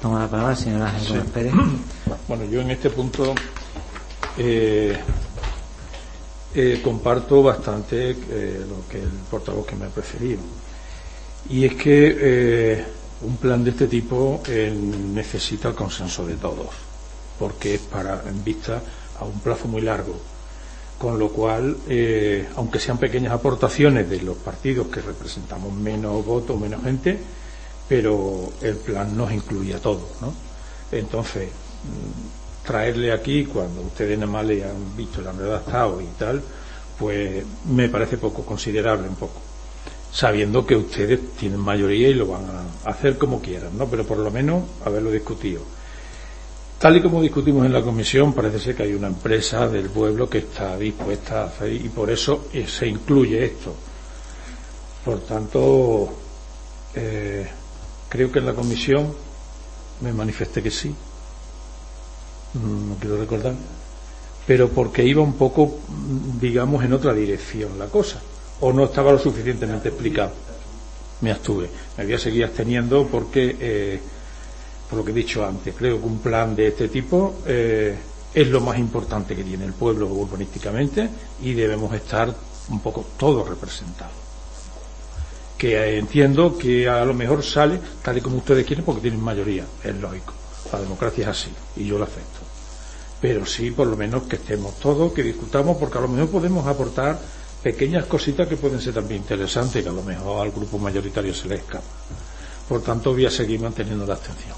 Toma 0.02 0.20
la 0.20 0.28
palabra, 0.28 0.56
señora 0.56 0.94
Pérez. 1.34 1.54
Bueno, 2.28 2.46
yo 2.46 2.62
en 2.62 2.72
este 2.72 2.90
punto 2.90 3.36
eh, 4.38 4.98
eh, 6.56 6.82
comparto 6.84 7.44
bastante 7.44 8.12
eh, 8.12 8.66
lo 8.68 8.88
que 8.90 9.02
el 9.02 9.10
portavoz 9.30 9.66
que 9.66 9.76
me 9.76 9.86
ha 9.86 9.90
preferido. 9.90 10.42
Y 11.50 11.66
es 11.66 11.76
que 11.76 12.18
eh, 12.20 12.86
un 13.22 13.38
plan 13.38 13.64
de 13.64 13.72
este 13.72 13.88
tipo 13.88 14.42
necesita 14.48 15.70
el 15.70 15.76
consenso 15.76 16.26
de 16.26 16.36
todos, 16.36 16.70
porque 17.40 17.76
es 17.76 17.82
para 17.82 18.22
en 18.28 18.44
vista 18.44 18.82
a 19.20 19.26
un 19.26 19.40
plazo 19.40 19.68
muy 19.68 19.82
largo. 19.82 20.16
Con 20.98 21.20
lo 21.20 21.30
cual, 21.30 21.76
aunque 22.56 22.80
sean 22.80 22.98
pequeñas 22.98 23.34
aportaciones 23.34 24.10
de 24.10 24.22
los 24.22 24.38
partidos 24.38 24.88
que 24.88 25.02
representamos 25.02 25.74
menos 25.74 26.26
votos, 26.26 26.60
menos 26.60 26.84
gente, 26.84 27.20
pero 27.88 28.52
el 28.62 28.78
plan 28.78 29.16
nos 29.16 29.32
incluye 29.32 29.74
a 29.74 29.80
todos, 29.80 30.22
¿no? 30.22 30.34
Entonces, 30.92 31.50
traerle 32.66 33.12
aquí 33.12 33.46
cuando 33.46 33.82
ustedes 33.82 34.18
nada 34.18 34.32
más 34.32 34.46
le 34.46 34.64
han 34.64 34.96
visto, 34.96 35.22
le 35.22 35.30
han 35.30 35.38
redactado 35.38 36.00
y 36.02 36.08
tal, 36.18 36.42
pues 36.98 37.44
me 37.70 37.90
parece 37.90 38.18
poco 38.18 38.46
considerable 38.46 39.08
un 39.10 39.16
poco. 39.16 39.42
Sabiendo 40.16 40.66
que 40.66 40.78
ustedes 40.78 41.20
tienen 41.38 41.60
mayoría 41.60 42.08
y 42.08 42.14
lo 42.14 42.28
van 42.28 42.46
a 42.46 42.90
hacer 42.90 43.18
como 43.18 43.42
quieran, 43.42 43.78
¿no? 43.78 43.86
Pero 43.88 44.06
por 44.06 44.18
lo 44.18 44.32
menos 44.32 44.64
haberlo 44.86 45.12
discutido. 45.12 45.62
Tal 46.80 46.96
y 46.96 47.02
como 47.02 47.22
discutimos 47.22 47.66
en 47.66 47.74
la 47.74 47.82
comisión, 47.82 48.32
parece 48.32 48.62
ser 48.62 48.76
que 48.78 48.84
hay 48.84 48.94
una 48.94 49.08
empresa 49.08 49.68
del 49.68 49.90
pueblo 49.90 50.30
que 50.30 50.38
está 50.38 50.78
dispuesta 50.78 51.42
a 51.42 51.46
hacer 51.48 51.74
y 51.74 51.90
por 51.90 52.10
eso 52.10 52.48
eh, 52.54 52.66
se 52.66 52.88
incluye 52.88 53.44
esto. 53.44 53.76
Por 55.04 55.20
tanto, 55.20 56.14
eh, 56.94 57.46
creo 58.08 58.32
que 58.32 58.40
en 58.40 58.46
la 58.46 58.54
comisión 58.54 59.14
me 60.00 60.14
manifesté 60.14 60.64
que 60.64 60.72
sí, 60.72 60.96
no 62.54 62.96
quiero 63.02 63.18
recordar, 63.18 63.54
pero 64.48 64.70
porque 64.70 65.04
iba 65.04 65.22
un 65.22 65.34
poco, 65.34 65.80
digamos, 66.40 66.86
en 66.86 66.94
otra 66.94 67.14
dirección 67.14 67.78
la 67.78 67.88
cosa, 67.88 68.22
o 68.62 68.72
no 68.74 68.86
estaba 68.86 69.12
lo 69.12 69.20
suficientemente 69.20 69.90
explicado. 69.90 70.32
Me 71.22 71.32
abstuve, 71.32 71.70
me 71.98 72.04
voy 72.04 72.14
a 72.14 72.20
seguir 72.20 72.44
absteniendo 72.46 73.08
porque, 73.08 73.56
eh, 73.60 74.00
por 74.90 75.00
lo 75.00 75.06
que 75.06 75.12
he 75.12 75.16
dicho 75.16 75.46
antes, 75.46 75.74
creo 75.76 76.00
que 76.00 76.06
un 76.06 76.20
plan 76.20 76.56
de 76.56 76.68
este 76.68 76.88
tipo 76.88 77.36
eh, 77.46 77.96
es 78.34 78.48
lo 78.48 78.62
más 78.62 78.78
importante 78.78 79.36
que 79.36 79.44
tiene 79.44 79.66
el 79.66 79.74
pueblo 79.74 80.08
urbanísticamente 80.08 81.10
y 81.42 81.54
debemos 81.54 81.94
estar 81.94 82.34
un 82.70 82.80
poco 82.80 83.06
todos 83.18 83.48
representados. 83.48 84.14
Que 85.58 85.98
entiendo 85.98 86.58
que 86.58 86.88
a 86.90 87.06
lo 87.06 87.14
mejor 87.14 87.42
sale 87.42 87.80
tal 88.04 88.18
y 88.18 88.22
como 88.22 88.38
ustedes 88.38 88.66
quieren 88.66 88.84
porque 88.84 89.02
tienen 89.02 89.22
mayoría, 89.22 89.66
es 89.84 89.96
lógico. 89.96 90.34
La 90.72 90.82
democracia 90.82 91.24
es 91.24 91.30
así 91.30 91.52
y 91.78 91.86
yo 91.86 91.98
lo 91.98 92.04
acepto 92.04 92.56
pero 93.26 93.44
sí 93.44 93.72
por 93.72 93.88
lo 93.88 93.98
menos 93.98 94.24
que 94.24 94.36
estemos 94.36 94.76
todos, 94.80 95.12
que 95.12 95.24
discutamos, 95.24 95.78
porque 95.78 95.98
a 95.98 96.02
lo 96.02 96.08
mejor 96.08 96.30
podemos 96.30 96.68
aportar 96.68 97.20
pequeñas 97.66 98.06
cositas 98.06 98.48
que 98.48 98.58
pueden 98.58 98.80
ser 98.80 98.94
también 98.94 99.22
interesantes 99.22 99.78
y 99.82 99.84
que 99.84 99.90
a 99.90 99.92
lo 99.92 100.04
mejor 100.04 100.40
al 100.40 100.52
grupo 100.52 100.78
mayoritario 100.78 101.34
se 101.34 101.48
le 101.48 101.56
escapa. 101.56 101.82
Por 102.70 102.80
tanto, 102.84 103.12
voy 103.12 103.26
a 103.26 103.32
seguir 103.32 103.60
manteniendo 103.60 104.06
la 104.06 104.14
abstención. 104.14 104.54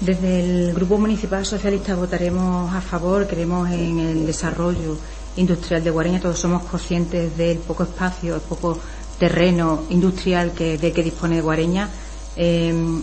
Desde 0.00 0.40
el 0.40 0.74
Grupo 0.74 0.98
Municipal 0.98 1.46
Socialista 1.46 1.94
votaremos 1.94 2.74
a 2.74 2.80
favor, 2.80 3.28
creemos 3.28 3.70
en 3.70 4.00
el 4.00 4.26
desarrollo 4.26 4.98
industrial 5.36 5.84
de 5.84 5.90
Guareña, 5.90 6.20
todos 6.20 6.40
somos 6.40 6.64
conscientes 6.64 7.36
del 7.36 7.58
poco 7.58 7.84
espacio, 7.84 8.34
el 8.34 8.40
poco 8.40 8.76
terreno 9.20 9.84
industrial 9.90 10.50
que, 10.50 10.78
de 10.78 10.92
que 10.92 11.04
dispone 11.04 11.40
Guareña. 11.40 11.88
Em, 12.34 13.00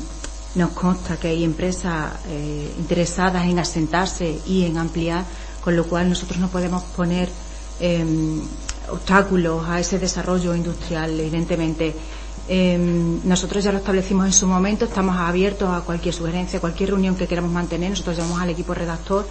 nos 0.56 0.72
consta 0.72 1.18
que 1.18 1.30
hay 1.30 1.44
empresas 1.44 2.14
eh, 2.28 2.74
interesadas 2.78 3.46
en 3.46 3.60
asentarse 3.60 4.40
y 4.46 4.66
en 4.66 4.78
ampliar, 4.78 5.26
con 5.64 5.76
lo 5.76 5.86
cual 5.86 6.10
nosotros 6.10 6.40
no 6.40 6.48
podemos 6.48 6.84
poner 6.84 7.30
em, 7.80 8.42
obstáculos 8.92 9.68
a 9.68 9.80
ese 9.80 9.98
desarrollo 9.98 10.56
industrial, 10.56 11.20
evidentemente. 11.20 11.96
Em, 12.48 13.22
nosotros 13.24 13.64
ya 13.64 13.72
lo 13.72 13.78
establecimos 13.80 14.26
en 14.26 14.34
su 14.34 14.46
momento, 14.46 14.86
estamos 14.86 15.18
abiertos 15.18 15.70
a 15.70 15.82
cualquier 15.82 16.14
sugerencia, 16.14 16.60
cualquier 16.60 16.90
reunión 16.90 17.16
que 17.16 17.28
queramos 17.28 17.52
mantener. 17.52 17.90
Nosotros 17.92 18.18
llamamos 18.18 18.42
al 18.42 18.50
equipo 18.50 18.74
redactor 18.74 19.26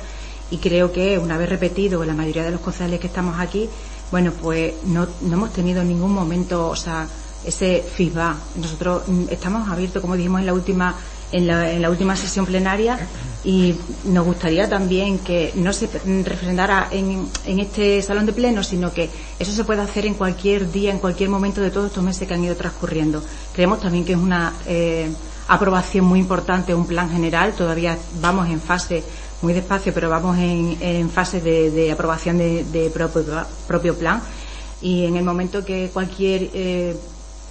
y 0.51 0.59
creo 0.59 0.91
que 0.93 1.19
una 1.19 1.37
vez 1.37 1.49
repetido 1.49 2.05
la 2.05 2.15
mayoría 2.15 2.45
de 2.45 2.51
los 2.51 2.61
concejales 2.61 3.01
que 3.01 3.07
estamos 3.07 3.39
aquí, 3.39 3.69
bueno, 4.11 4.33
pues 4.33 4.75
no, 4.85 5.07
no 5.23 5.35
hemos 5.35 5.53
tenido 5.53 5.83
en 5.83 5.89
ningún 5.89 6.13
momento, 6.13 6.69
o 6.69 6.77
sea, 6.77 7.07
ese 7.45 7.83
feedback. 7.83 8.37
Nosotros 8.57 9.03
mm, 9.07 9.25
estamos 9.31 9.69
abiertos, 9.69 10.01
como 10.01 10.17
dijimos 10.17 10.41
en 10.41 10.47
la 10.47 10.55
última 10.55 10.95
en 11.33 11.47
la, 11.47 11.71
en 11.73 11.83
la 11.83 11.91
última 11.91 12.15
sesión 12.15 12.47
plenaria 12.47 12.99
y 13.45 13.75
nos 14.05 14.25
gustaría 14.25 14.69
también 14.69 15.19
que 15.19 15.53
no 15.57 15.73
se 15.73 15.89
refrendara 16.25 16.89
en, 16.93 17.29
en, 17.45 17.59
este 17.59 18.01
salón 18.03 18.27
de 18.27 18.33
pleno, 18.33 18.63
sino 18.63 18.93
que 18.93 19.11
eso 19.39 19.51
se 19.51 19.65
pueda 19.65 19.83
hacer 19.83 20.07
en 20.07 20.15
cualquier 20.15 20.71
día, 20.71 20.93
en 20.93 20.99
cualquier 20.99 21.29
momento 21.29 21.61
de 21.61 21.71
todos 21.71 21.89
estos 21.89 22.05
meses 22.05 22.29
que 22.29 22.35
han 22.35 22.45
ido 22.45 22.55
transcurriendo. 22.55 23.23
Creemos 23.53 23.81
también 23.81 24.05
que 24.05 24.13
es 24.13 24.19
una 24.19 24.53
eh, 24.67 25.11
aprobación 25.49 26.05
muy 26.05 26.21
importante, 26.21 26.75
un 26.75 26.87
plan 26.87 27.11
general. 27.11 27.53
Todavía 27.55 27.99
vamos 28.21 28.49
en 28.49 28.61
fase 28.61 29.03
muy 29.43 29.53
despacio, 29.53 29.93
pero 29.93 30.09
vamos 30.09 30.39
en, 30.39 31.11
fase 31.11 31.41
de, 31.41 31.91
aprobación 31.91 32.39
de, 32.39 32.93
propio, 33.67 33.99
plan. 33.99 34.23
Y 34.81 35.05
en 35.05 35.17
el 35.17 35.25
momento 35.25 35.65
que 35.65 35.91
cualquier 35.93 36.51
eh, 36.55 36.97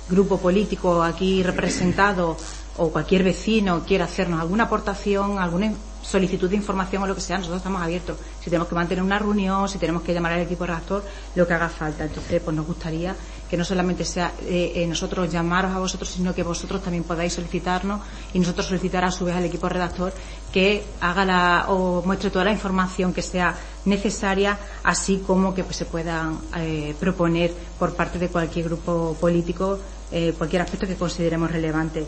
grupo 0.10 0.38
político 0.38 1.04
aquí 1.04 1.44
representado 1.44 2.38
o 2.78 2.90
cualquier 2.90 3.24
vecino 3.24 3.84
quiera 3.86 4.06
hacernos 4.06 4.40
alguna 4.40 4.64
aportación, 4.64 5.40
alguna 5.40 5.74
solicitud 6.02 6.50
de 6.50 6.56
información 6.56 7.04
o 7.04 7.08
lo 7.08 7.16
que 7.16 7.22
sea, 7.22 7.38
nosotros 7.38 7.60
estamos 7.60 7.82
abiertos. 7.82 8.18
Si 8.40 8.46
tenemos 8.46 8.68
que 8.68 8.76
mantener 8.76 9.04
una 9.04 9.20
reunión, 9.20 9.70
si 9.70 9.78
tenemos 9.78 10.02
que 10.02 10.14
llamar 10.14 10.34
al 10.34 10.42
equipo 10.42 10.66
redactor, 10.66 11.04
lo 11.36 11.48
que 11.48 11.54
haga 11.54 11.70
falta. 11.70 12.04
Entonces, 12.04 12.42
pues 12.42 12.56
nos 12.56 12.66
gustaría 12.66 13.16
que 13.50 13.58
no 13.58 13.66
solamente 13.66 14.06
sea 14.06 14.32
eh, 14.44 14.72
eh, 14.76 14.88
nosotros 14.88 15.30
llamaros 15.30 15.72
a 15.72 15.80
vosotros, 15.80 16.10
sino 16.10 16.34
que 16.34 16.42
vosotros 16.42 16.82
también 16.82 17.04
podáis 17.04 17.34
solicitarnos 17.34 18.02
y 18.34 18.40
nosotros 18.40 18.66
solicitar 18.66 19.04
a 19.04 19.12
su 19.12 19.26
vez 19.26 19.36
al 19.36 19.44
equipo 19.44 19.68
redactor 19.68 20.14
que 20.52 20.84
haga 21.02 21.26
la, 21.26 21.66
o 21.68 22.02
muestre 22.06 22.30
toda 22.30 22.46
la 22.46 22.52
información 22.52 23.14
que 23.14 23.22
sea 23.22 23.56
necesaria, 23.86 24.58
así 24.84 25.22
como 25.28 25.54
que 25.54 25.64
pues, 25.64 25.76
se 25.76 25.86
puedan 25.86 26.40
eh, 26.56 26.96
proponer 27.00 27.54
por 27.78 27.94
parte 27.94 28.20
de 28.20 28.30
cualquier 28.30 28.66
grupo 28.66 29.18
político 29.20 29.80
eh, 30.12 30.34
cualquier 30.38 30.62
aspecto 30.62 30.86
que 30.86 30.96
consideremos 30.96 31.50
relevante. 31.50 32.06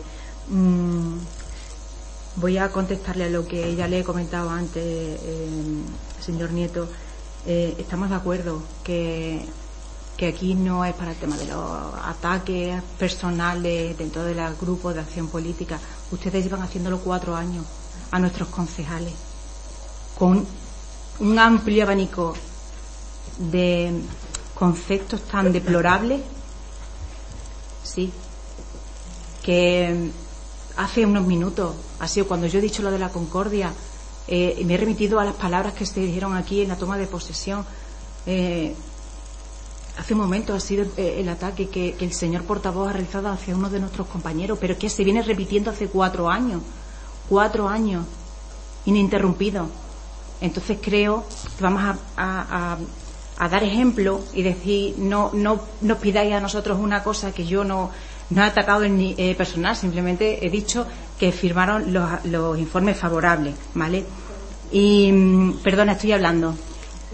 Mm, 0.50 1.18
voy 2.36 2.58
a 2.58 2.70
contestarle 2.70 3.26
a 3.26 3.30
lo 3.30 3.48
que 3.48 3.76
ya 3.76 3.88
le 3.88 4.00
he 4.00 4.04
comentado 4.04 4.50
antes, 4.50 4.84
eh, 4.84 5.50
señor 6.20 6.52
Nieto. 6.52 6.88
Eh, 7.46 7.76
estamos 7.78 8.10
de 8.10 8.16
acuerdo 8.16 8.62
que, 8.84 9.46
que, 10.18 10.28
aquí 10.28 10.56
no 10.56 10.86
es 10.86 10.94
para 10.94 11.12
el 11.12 11.18
tema 11.18 11.38
de 11.38 11.48
los 11.48 11.94
ataques 12.06 12.82
personales 12.98 13.98
dentro 13.98 14.24
de 14.24 14.36
los 14.36 14.60
grupos 14.60 14.94
de 14.96 15.02
acción 15.02 15.28
política. 15.28 15.80
Ustedes 16.12 16.44
llevan 16.44 16.62
haciéndolo 16.62 17.00
cuatro 17.00 17.36
años 17.36 17.66
a 18.12 18.20
nuestros 18.20 18.50
concejales 18.50 19.14
con 20.18 20.46
un 21.20 21.40
amplio 21.40 21.84
abanico 21.84 22.34
de 23.38 24.02
conceptos 24.54 25.22
tan 25.24 25.52
deplorables, 25.52 26.22
sí, 27.84 28.12
que 29.42 30.12
hace 30.78 31.06
unos 31.06 31.26
minutos, 31.26 31.76
ha 32.00 32.08
sido 32.08 32.28
cuando 32.28 32.48
yo 32.48 32.60
he 32.60 32.62
dicho 32.62 32.82
lo 32.82 32.92
de 32.92 33.00
la 33.00 33.10
concordia, 33.10 33.74
eh, 34.28 34.62
me 34.66 34.76
he 34.76 34.78
remitido 34.78 35.20
a 35.20 35.26
las 35.26 35.36
palabras 35.36 35.74
que 35.74 35.86
se 35.86 36.00
dijeron 36.00 36.36
aquí 36.36 36.62
en 36.62 36.70
la 36.70 36.78
toma 36.78 36.98
de 36.98 37.08
posesión. 37.08 37.66
Eh, 38.26 38.74
hace 39.98 40.14
un 40.14 40.22
momento 40.22 40.54
ha 40.54 40.60
sido 40.60 40.86
eh, 40.98 41.18
el 41.20 41.30
ataque 41.30 41.68
que, 41.68 41.96
el 42.00 42.14
señor 42.14 42.44
portavoz 42.44 42.90
ha 42.90 42.94
realizado 42.94 43.30
hacia 43.30 43.56
uno 43.56 43.70
de 43.70 43.80
nuestros 43.80 44.08
compañeros, 44.08 44.58
pero 44.60 44.78
que 44.78 44.90
se 44.90 45.04
viene 45.04 45.22
repitiendo 45.22 45.72
hace 45.72 45.88
cuatro 45.88 46.30
años, 46.30 46.62
cuatro 47.30 47.68
años, 47.68 48.06
ininterrumpido. 48.86 49.68
Entonces 50.42 50.78
creo 50.82 51.26
que 51.58 51.64
vamos 51.64 51.98
a, 52.18 52.78
a 53.38 53.50
dar 53.50 53.64
ejemplo 53.64 54.22
y 54.34 54.44
decir, 54.44 54.96
no, 54.98 55.32
no 55.34 55.60
nos 55.82 55.98
pidáis 56.00 56.34
a 56.34 56.40
nosotros 56.40 56.80
una 56.80 57.04
cosa 57.04 57.32
que 57.32 57.46
yo 57.46 57.64
no, 57.64 57.92
no 58.30 58.44
he 58.44 58.46
atacado 58.46 58.84
en 58.84 58.98
ni, 58.98 59.16
eh, 59.18 59.36
personal, 59.36 59.76
simplemente 59.76 60.46
he 60.46 60.50
dicho 60.50 60.86
que 61.20 61.32
firmaron 61.32 61.94
los, 61.94 62.26
los 62.26 62.58
informes 62.58 62.98
favorables, 62.98 63.56
¿vale? 63.74 64.04
Y, 64.72 65.12
mm, 65.12 65.60
perdona, 65.64 65.94
estoy 65.94 66.12
hablando. 66.14 66.56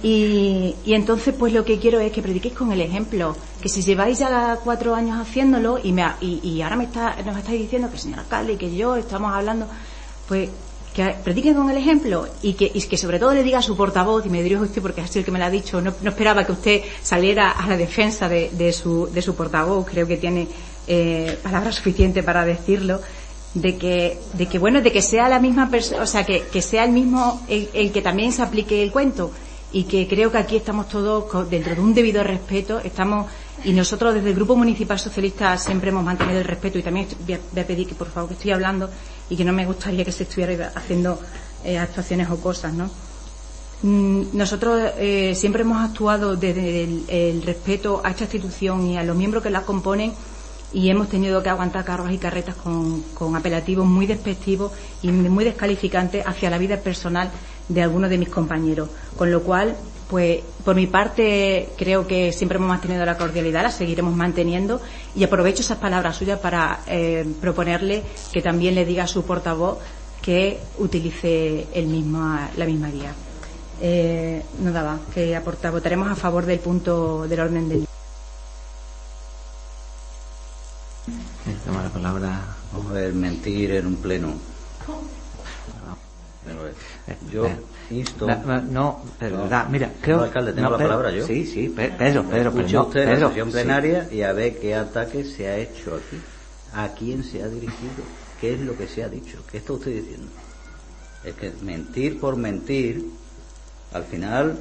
Y, 0.01 0.75
y, 0.85 0.93
entonces, 0.93 1.35
pues 1.37 1.51
lo 1.51 1.65
que 1.65 1.77
quiero 1.77 1.99
es 1.99 2.11
que 2.11 2.21
prediquéis 2.21 2.53
con 2.53 2.71
el 2.71 2.81
ejemplo. 2.81 3.35
Que 3.61 3.67
si 3.67 3.81
lleváis 3.81 4.19
ya 4.19 4.57
cuatro 4.63 4.95
años 4.95 5.19
haciéndolo 5.19 5.77
y, 5.83 5.91
me, 5.91 6.05
y, 6.21 6.61
ahora 6.61 6.77
me 6.77 6.85
está, 6.85 7.17
nos 7.25 7.37
estáis 7.37 7.59
diciendo 7.59 7.89
que 7.89 7.95
el 7.95 8.01
señor 8.01 8.19
alcalde 8.19 8.53
y 8.53 8.57
que 8.57 8.73
yo 8.73 8.95
estamos 8.95 9.33
hablando, 9.33 9.67
pues 10.27 10.49
que 10.93 11.15
prediquen 11.23 11.53
con 11.53 11.69
el 11.69 11.77
ejemplo 11.77 12.27
y 12.41 12.53
que, 12.53 12.71
y 12.73 12.81
que 12.81 12.97
sobre 12.97 13.19
todo 13.19 13.33
le 13.33 13.43
diga 13.43 13.59
a 13.59 13.61
su 13.61 13.75
portavoz, 13.75 14.25
y 14.25 14.29
me 14.29 14.41
dirijo 14.41 14.63
a 14.63 14.65
usted 14.65 14.81
porque 14.81 15.05
sido 15.05 15.19
el 15.19 15.25
que 15.25 15.31
me 15.31 15.39
lo 15.39 15.45
ha 15.45 15.49
dicho, 15.49 15.81
no, 15.81 15.93
no 16.01 16.09
esperaba 16.09 16.45
que 16.45 16.51
usted 16.53 16.81
saliera 17.03 17.51
a 17.51 17.67
la 17.67 17.77
defensa 17.77 18.27
de, 18.27 18.49
de, 18.53 18.73
su, 18.73 19.07
de 19.13 19.21
su 19.21 19.35
portavoz, 19.35 19.85
creo 19.85 20.07
que 20.07 20.17
tiene 20.17 20.47
eh, 20.91 21.37
palabra 21.43 21.71
suficiente 21.71 22.23
para 22.23 22.43
decirlo, 22.43 22.99
de 23.53 23.77
que, 23.77 24.19
de 24.33 24.47
que 24.47 24.57
bueno, 24.57 24.81
de 24.81 24.91
que 24.91 25.01
sea 25.03 25.29
la 25.29 25.39
misma 25.39 25.69
persona, 25.69 26.01
o 26.01 26.07
sea, 26.07 26.25
que, 26.25 26.43
que 26.51 26.61
sea 26.61 26.83
el 26.83 26.91
mismo 26.91 27.41
el, 27.47 27.91
que 27.91 28.01
también 28.01 28.31
se 28.31 28.41
aplique 28.41 28.81
el 28.81 28.91
cuento 28.91 29.31
y 29.71 29.83
que 29.83 30.07
creo 30.07 30.31
que 30.31 30.39
aquí 30.39 30.55
estamos 30.55 30.89
todos 30.89 31.49
dentro 31.49 31.75
de 31.75 31.81
un 31.81 31.93
debido 31.93 32.23
respeto, 32.23 32.79
estamos 32.79 33.27
y 33.63 33.73
nosotros 33.73 34.15
desde 34.15 34.29
el 34.29 34.35
Grupo 34.35 34.55
Municipal 34.55 34.97
Socialista 34.97 35.57
siempre 35.57 35.89
hemos 35.89 36.03
mantenido 36.03 36.39
el 36.39 36.45
respeto 36.45 36.79
y 36.79 36.83
también 36.83 37.07
voy 37.25 37.35
a, 37.35 37.67
pedir 37.67 37.87
que 37.87 37.93
por 37.93 38.07
favor 38.07 38.29
que 38.29 38.35
estoy 38.35 38.51
hablando 38.51 38.89
y 39.29 39.35
que 39.35 39.45
no 39.45 39.53
me 39.53 39.65
gustaría 39.65 40.03
que 40.03 40.11
se 40.11 40.23
estuviera 40.23 40.71
haciendo 40.73 41.19
eh, 41.63 41.77
actuaciones 41.77 42.29
o 42.31 42.37
cosas, 42.41 42.73
¿no? 42.73 42.89
Mm, 43.81 44.35
nosotros 44.35 44.91
eh, 44.97 45.33
siempre 45.35 45.61
hemos 45.61 45.77
actuado 45.77 46.35
desde 46.35 46.83
el 47.09 47.41
respeto 47.43 48.01
a 48.03 48.09
esta 48.09 48.23
institución 48.23 48.87
y 48.87 48.97
a 48.97 49.03
los 49.03 49.15
miembros 49.15 49.43
que 49.43 49.49
la 49.49 49.61
componen 49.61 50.13
y 50.73 50.89
hemos 50.89 51.09
tenido 51.09 51.41
que 51.41 51.49
aguantar 51.49 51.83
carros 51.83 52.11
y 52.11 52.17
carretas 52.17 52.55
con, 52.55 53.01
con, 53.13 53.35
apelativos 53.35 53.85
muy 53.85 54.05
despectivos 54.05 54.71
y 55.01 55.11
muy 55.11 55.43
descalificantes 55.43 56.25
hacia 56.25 56.49
la 56.49 56.57
vida 56.57 56.77
personal 56.77 57.31
de 57.67 57.81
algunos 57.81 58.09
de 58.09 58.17
mis 58.17 58.29
compañeros. 58.29 58.89
Con 59.17 59.31
lo 59.31 59.41
cual, 59.41 59.75
pues 60.09 60.41
por 60.65 60.75
mi 60.75 60.87
parte 60.87 61.69
creo 61.77 62.07
que 62.07 62.31
siempre 62.33 62.57
hemos 62.57 62.69
mantenido 62.69 63.05
la 63.05 63.17
cordialidad, 63.17 63.63
la 63.63 63.71
seguiremos 63.71 64.15
manteniendo 64.15 64.81
y 65.15 65.23
aprovecho 65.23 65.61
esas 65.61 65.77
palabras 65.77 66.17
suyas 66.17 66.39
para 66.39 66.81
eh, 66.87 67.25
proponerle 67.39 68.03
que 68.31 68.41
también 68.41 68.75
le 68.75 68.85
diga 68.85 69.03
a 69.03 69.07
su 69.07 69.23
portavoz 69.23 69.77
que 70.21 70.59
utilice 70.79 71.67
el 71.73 71.87
la 72.57 72.65
misma 72.65 72.89
guía. 72.91 73.13
Eh, 73.81 74.43
nada 74.61 74.83
más, 74.83 74.99
que 75.13 75.35
aporta, 75.35 75.71
votaremos 75.71 76.11
a 76.11 76.15
favor 76.15 76.45
del 76.45 76.59
punto 76.59 77.25
del 77.27 77.39
orden 77.39 77.69
del 77.69 77.79
día. 77.79 77.87
Toma 81.69 81.83
la 81.83 81.89
palabra. 81.89 82.41
Mentir 83.13 83.71
en 83.73 83.85
un 83.85 83.95
pleno. 83.97 84.33
Yo 87.31 87.47
insto. 87.91 88.25
La, 88.25 88.37
no, 88.37 89.03
pero 89.19 89.43
verdad, 89.43 89.67
mira, 89.69 89.91
creo. 90.01 90.17
No, 90.17 90.23
alcalde, 90.23 90.53
tengo 90.53 90.69
no, 90.69 90.77
la 90.77 90.83
palabra 90.83 91.11
yo. 91.11 91.27
Sí, 91.27 91.45
sí, 91.45 91.69
Pedro, 91.69 92.23
Pedro, 92.23 92.51
pero 92.53 92.67
no, 92.67 92.81
usted 92.87 93.05
Pedro, 93.05 93.19
la 93.19 93.27
sesión 93.27 93.51
plenaria 93.51 94.07
sí. 94.09 94.15
y 94.15 94.23
a 94.23 94.33
ver 94.33 94.59
qué 94.59 94.73
ataque 94.73 95.23
se 95.23 95.47
ha 95.47 95.57
hecho 95.57 95.95
aquí. 95.95 96.19
¿A 96.73 96.87
quién 96.89 97.23
se 97.23 97.43
ha 97.43 97.47
dirigido? 97.47 98.03
¿Qué 98.41 98.55
es 98.55 98.59
lo 98.61 98.75
que 98.75 98.87
se 98.87 99.03
ha 99.03 99.09
dicho? 99.09 99.37
¿Qué 99.51 99.57
está 99.59 99.73
usted 99.73 99.91
diciendo? 99.91 100.27
Es 101.23 101.35
que 101.35 101.53
mentir 101.61 102.19
por 102.19 102.35
mentir, 102.35 103.05
al 103.93 104.05
final, 104.05 104.57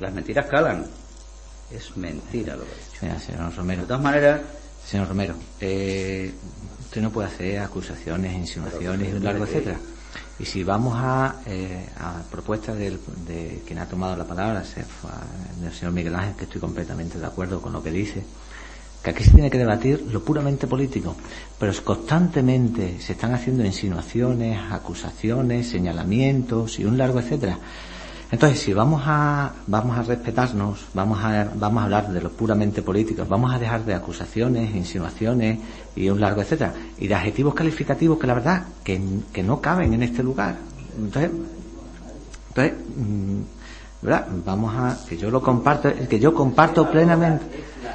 las 0.00 0.12
mentiras 0.12 0.46
calan. 0.46 0.86
Es 1.70 1.96
mentira 1.96 2.56
lo 2.56 2.64
que 2.64 2.72
ha 2.72 2.74
dicho. 2.74 2.98
Mira, 3.02 3.20
señor 3.20 3.54
Romero. 3.54 3.82
De 3.82 3.86
todas 3.86 4.02
maneras, 4.02 4.40
Señor 4.86 5.08
Romero, 5.08 5.34
eh, 5.60 6.32
usted 6.80 7.00
no 7.02 7.10
puede 7.10 7.28
hacer 7.28 7.58
acusaciones, 7.60 8.34
insinuaciones 8.34 9.08
y 9.08 9.16
un 9.16 9.24
largo 9.24 9.44
etcétera. 9.44 9.78
Y 10.38 10.44
si 10.44 10.64
vamos 10.64 10.94
a, 10.98 11.36
eh, 11.46 11.86
a 11.98 12.22
propuestas 12.30 12.76
del- 12.76 12.98
de 13.26 13.62
quien 13.66 13.78
ha 13.78 13.86
tomado 13.86 14.16
la 14.16 14.24
palabra, 14.26 14.62
del 15.60 15.72
señor 15.72 15.92
Miguel 15.92 16.14
Ángel, 16.14 16.34
que 16.36 16.44
estoy 16.44 16.60
completamente 16.60 17.18
de 17.18 17.26
acuerdo 17.26 17.62
con 17.62 17.72
lo 17.72 17.82
que 17.82 17.90
dice, 17.90 18.22
que 19.02 19.10
aquí 19.10 19.24
se 19.24 19.30
tiene 19.32 19.50
que 19.50 19.58
debatir 19.58 20.02
lo 20.12 20.22
puramente 20.22 20.66
político, 20.66 21.16
pero 21.58 21.72
constantemente 21.84 23.00
se 23.00 23.12
están 23.12 23.34
haciendo 23.34 23.64
insinuaciones, 23.64 24.58
acusaciones, 24.70 25.68
señalamientos 25.68 26.78
y 26.78 26.84
un 26.84 26.98
largo 26.98 27.18
etcétera. 27.20 27.58
Entonces, 28.32 28.60
si 28.60 28.72
vamos 28.72 29.02
a 29.04 29.52
vamos 29.66 29.98
a 29.98 30.02
respetarnos, 30.02 30.86
vamos 30.94 31.22
a 31.22 31.50
vamos 31.54 31.82
a 31.82 31.84
hablar 31.84 32.08
de 32.10 32.22
lo 32.22 32.30
puramente 32.30 32.80
político, 32.80 33.26
vamos 33.28 33.54
a 33.54 33.58
dejar 33.58 33.84
de 33.84 33.92
acusaciones, 33.92 34.74
insinuaciones 34.74 35.58
y 35.94 36.08
un 36.08 36.18
largo 36.18 36.40
etcétera 36.40 36.72
y 36.98 37.08
de 37.08 37.14
adjetivos 37.14 37.52
calificativos 37.52 38.18
que 38.18 38.26
la 38.26 38.34
verdad 38.34 38.64
que, 38.82 38.98
que 39.34 39.42
no 39.42 39.60
caben 39.60 39.92
en 39.92 40.02
este 40.02 40.22
lugar. 40.22 40.56
Entonces, 40.96 41.30
entonces, 42.48 42.72
mm, 42.96 43.40
¿verdad? 44.00 44.26
Vamos 44.46 44.74
a 44.76 44.98
que 45.06 45.18
yo 45.18 45.30
lo 45.30 45.42
comparto, 45.42 45.92
que 46.08 46.18
yo 46.18 46.32
comparto 46.32 46.90
plenamente, 46.90 47.44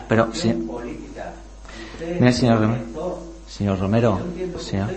pero 0.07 0.31
si, 0.34 0.53
Mira, 2.19 2.31
señor 2.31 2.61
Romero. 2.61 3.19
Señor 3.47 3.80
Romero. 3.80 4.19
Señor, 4.59 4.89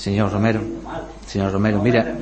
señor 0.00 0.32
Romero. 0.32 0.60
Señor 1.26 1.52
Romero, 1.52 1.82
mira. 1.82 2.16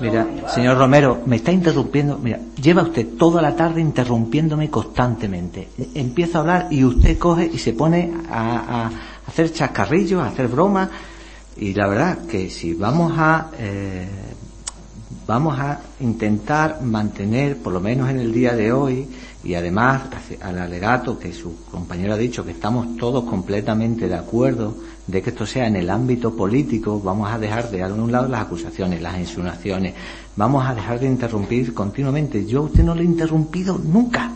Mira, 0.00 0.26
señor 0.54 0.78
Romero, 0.78 1.22
me 1.26 1.36
está 1.36 1.50
interrumpiendo. 1.50 2.18
Mira, 2.18 2.38
lleva 2.60 2.82
usted 2.82 3.16
toda 3.18 3.40
la 3.42 3.56
tarde 3.56 3.80
interrumpiéndome 3.80 4.70
constantemente. 4.70 5.68
Empiezo 5.94 6.38
a 6.38 6.40
hablar 6.42 6.66
y 6.70 6.84
usted 6.84 7.18
coge 7.18 7.50
y 7.52 7.58
se 7.58 7.72
pone 7.72 8.12
a, 8.30 8.84
a 8.84 8.90
hacer 9.26 9.52
chascarrillos, 9.52 10.22
a 10.22 10.26
hacer 10.26 10.48
bromas. 10.48 10.90
Y 11.56 11.72
la 11.72 11.86
verdad 11.86 12.18
que 12.26 12.50
si 12.50 12.74
vamos 12.74 13.12
a 13.16 13.50
eh, 13.58 14.06
vamos 15.26 15.58
a 15.58 15.80
intentar 16.00 16.82
mantener, 16.82 17.56
por 17.58 17.72
lo 17.72 17.80
menos 17.80 18.10
en 18.10 18.20
el 18.20 18.32
día 18.32 18.54
de 18.54 18.72
hoy, 18.72 19.08
y 19.44 19.54
además 19.54 20.02
al 20.40 20.58
alegato 20.58 21.18
que 21.18 21.32
su 21.32 21.64
compañero 21.70 22.14
ha 22.14 22.16
dicho 22.16 22.44
que 22.44 22.52
estamos 22.52 22.96
todos 22.96 23.24
completamente 23.24 24.08
de 24.08 24.14
acuerdo 24.14 24.74
de 25.06 25.20
que 25.20 25.30
esto 25.30 25.44
sea 25.44 25.66
en 25.66 25.76
el 25.76 25.90
ámbito 25.90 26.34
político, 26.34 27.00
vamos 27.00 27.30
a 27.30 27.38
dejar 27.38 27.70
de 27.70 27.82
a 27.82 27.88
un 27.88 28.10
lado 28.10 28.26
las 28.26 28.40
acusaciones, 28.40 29.02
las 29.02 29.18
insinuaciones, 29.18 29.94
vamos 30.34 30.66
a 30.66 30.74
dejar 30.74 30.98
de 30.98 31.06
interrumpir 31.06 31.74
continuamente. 31.74 32.46
Yo 32.46 32.60
a 32.60 32.62
usted 32.62 32.82
no 32.82 32.94
le 32.94 33.02
he 33.02 33.06
interrumpido 33.06 33.78
nunca. 33.78 34.32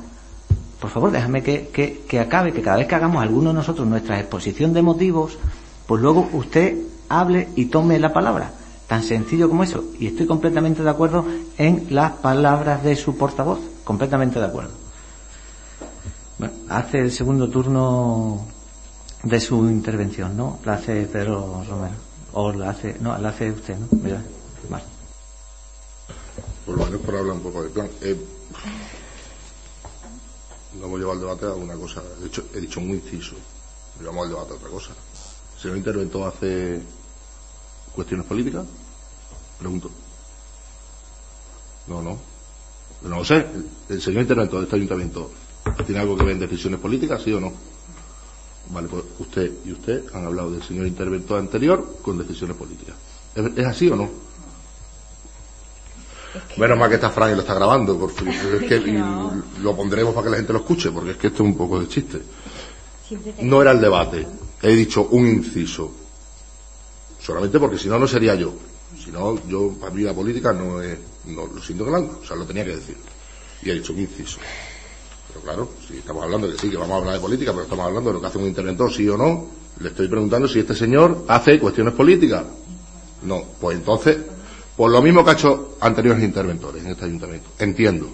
Por 0.78 0.90
favor, 0.90 1.10
déjame 1.10 1.43
que, 1.43 1.68
que, 1.68 2.05
que 2.06 2.20
acabe, 2.20 2.52
que 2.52 2.60
cada 2.60 2.76
vez 2.76 2.86
que 2.86 2.94
hagamos 2.94 3.22
alguno 3.22 3.51
de 3.51 3.55
nosotros 3.55 3.86
nuestra 3.86 4.20
exposición 4.20 4.74
de 4.74 4.82
motivos, 4.82 5.39
pues 5.86 6.02
luego 6.02 6.28
usted 6.35 6.76
hable 7.09 7.48
y 7.56 7.66
tome 7.66 7.98
la 7.98 8.12
palabra. 8.12 8.52
Tan 8.86 9.02
sencillo 9.02 9.48
como 9.48 9.64
eso. 9.64 9.85
Y 9.98 10.06
estoy 10.06 10.26
completamente 10.26 10.82
de 10.82 10.90
acuerdo 10.90 11.24
en 11.56 11.86
las 11.90 12.12
palabras 12.12 12.85
de 12.85 12.94
su 12.94 13.16
portavoz. 13.16 13.59
Completamente 13.85 14.39
de 14.39 14.47
acuerdo. 14.47 14.88
Bueno, 16.39 16.55
hace 16.69 17.01
el 17.01 17.12
segundo 17.12 17.48
turno 17.51 18.47
de 19.24 19.40
su 19.40 19.69
intervención, 19.69 20.36
¿no? 20.36 20.60
La 20.65 20.74
hace 20.74 21.05
Pedro 21.06 21.65
Romero. 21.69 21.97
O 22.32 22.52
la 22.52 22.70
hace, 22.70 22.97
no, 23.01 23.16
la 23.19 23.31
hace 23.31 23.51
usted, 23.51 23.77
¿no? 23.77 23.89
Mira, 24.02 24.23
vale. 24.69 24.85
Por 26.65 26.78
lo 26.78 26.85
menos 26.85 27.01
para 27.01 27.19
hablar 27.19 27.36
un 27.36 27.43
poco 27.43 27.62
del 27.62 27.73
plan. 27.73 27.89
Eh, 28.02 28.16
no 30.78 30.86
hemos 30.86 30.98
llevado 31.01 31.15
el 31.15 31.20
debate 31.20 31.47
a 31.47 31.55
una 31.55 31.74
cosa. 31.74 32.02
De 32.20 32.27
hecho, 32.27 32.44
he 32.55 32.60
dicho 32.60 32.81
muy 32.81 32.98
inciso. 32.98 33.35
Llevamos 33.98 34.27
el 34.27 34.32
debate 34.32 34.52
a 34.52 34.56
otra 34.56 34.69
cosa. 34.69 34.90
¿El 35.56 35.60
señor 35.60 35.77
interventor 35.78 36.28
hace 36.28 36.81
cuestiones 37.94 38.27
políticas? 38.27 38.65
Pregunto. 39.59 39.90
No, 41.89 42.02
no. 42.02 42.16
No 43.02 43.16
lo 43.16 43.24
sé. 43.24 43.44
El, 43.89 44.01
señor 44.01 44.23
interventor 44.23 44.60
de 44.60 44.65
este 44.65 44.77
ayuntamiento 44.77 45.31
tiene 45.85 46.01
algo 46.01 46.16
que 46.16 46.24
ver 46.24 46.32
en 46.35 46.40
decisiones 46.40 46.81
políticas, 46.81 47.23
sí 47.23 47.32
o 47.32 47.40
no. 47.40 47.53
Vale, 48.70 48.89
pues 48.89 49.05
usted 49.19 49.51
y 49.65 49.73
usted 49.73 50.05
han 50.12 50.27
hablado 50.27 50.51
del 50.51 50.62
señor 50.62 50.86
interventor 50.86 51.39
anterior 51.39 51.99
con 52.03 52.19
decisiones 52.19 52.57
políticas. 52.57 52.97
¿Es, 53.35 53.45
es 53.57 53.66
así 53.66 53.89
o 53.89 53.97
no? 53.97 54.09
Menos 56.57 56.78
mal 56.78 56.89
que 56.89 56.97
está 56.97 57.11
Fran 57.11 57.32
y 57.32 57.35
lo 57.35 57.40
está 57.40 57.55
grabando, 57.55 57.99
porque 57.99 58.28
es 58.61 58.65
que 58.65 59.03
lo 59.62 59.77
pondremos 59.77 60.15
para 60.15 60.24
que 60.24 60.31
la 60.31 60.36
gente 60.36 60.53
lo 60.53 60.61
escuche, 60.61 60.90
porque 60.90 61.12
es 61.12 61.16
que 61.16 61.28
esto 61.28 61.43
es 61.43 61.49
un 61.49 61.57
poco 61.57 61.81
de 61.81 61.89
chiste. 61.89 62.20
No 63.43 63.62
era 63.62 63.70
el 63.73 63.81
debate, 63.81 64.27
he 64.62 64.74
dicho 64.74 65.09
un 65.11 65.27
inciso. 65.27 65.90
Solamente 67.20 67.59
porque 67.59 67.78
si 67.78 67.89
no, 67.89 67.99
no 67.99 68.07
sería 68.07 68.35
yo. 68.35 68.53
Si 69.03 69.11
no, 69.11 69.47
yo, 69.47 69.73
para 69.81 69.93
mí 69.93 70.03
la 70.03 70.15
política 70.15 70.53
no 70.53 70.81
es, 70.81 70.99
no, 71.27 71.47
lo 71.47 71.62
siento 71.62 71.85
grande, 71.85 72.11
o 72.23 72.27
sea, 72.27 72.36
lo 72.36 72.45
tenía 72.45 72.65
que 72.65 72.77
decir. 72.77 72.97
Y 73.62 73.70
he 73.70 73.74
dicho 73.74 73.93
un 73.93 74.01
inciso. 74.01 74.39
Pero 75.29 75.41
claro, 75.41 75.69
si 75.87 75.99
estamos 75.99 76.23
hablando 76.25 76.47
de 76.47 76.55
que 76.55 76.61
sí, 76.61 76.71
que 76.71 76.77
vamos 76.77 76.95
a 76.95 76.99
hablar 76.99 77.15
de 77.15 77.21
política, 77.21 77.53
pero 77.53 77.65
estamos 77.65 77.87
hablando 77.87 78.11
de 78.11 78.15
lo 78.15 78.21
que 78.21 78.27
hace 78.27 78.39
un 78.39 78.47
interventor, 78.47 78.93
sí 78.93 79.09
o 79.09 79.17
no, 79.17 79.47
le 79.81 79.89
estoy 79.89 80.09
preguntando 80.09 80.49
si 80.49 80.61
este 80.61 80.75
señor 80.75 81.25
hace 81.29 81.59
cuestiones 81.59 81.95
políticas. 81.95 82.45
No, 83.23 83.43
pues 83.61 83.79
entonces, 83.79 84.19
por 84.77 84.91
lo 84.91 85.03
mismo 85.03 85.25
que 85.25 85.31
ha 85.31 85.35
hecho 85.35 85.77
anteriores 85.81 86.23
interventores 86.23 86.85
en 86.85 86.93
este 86.93 87.05
ayuntamiento. 87.05 87.51
Entiendo. 87.59 88.09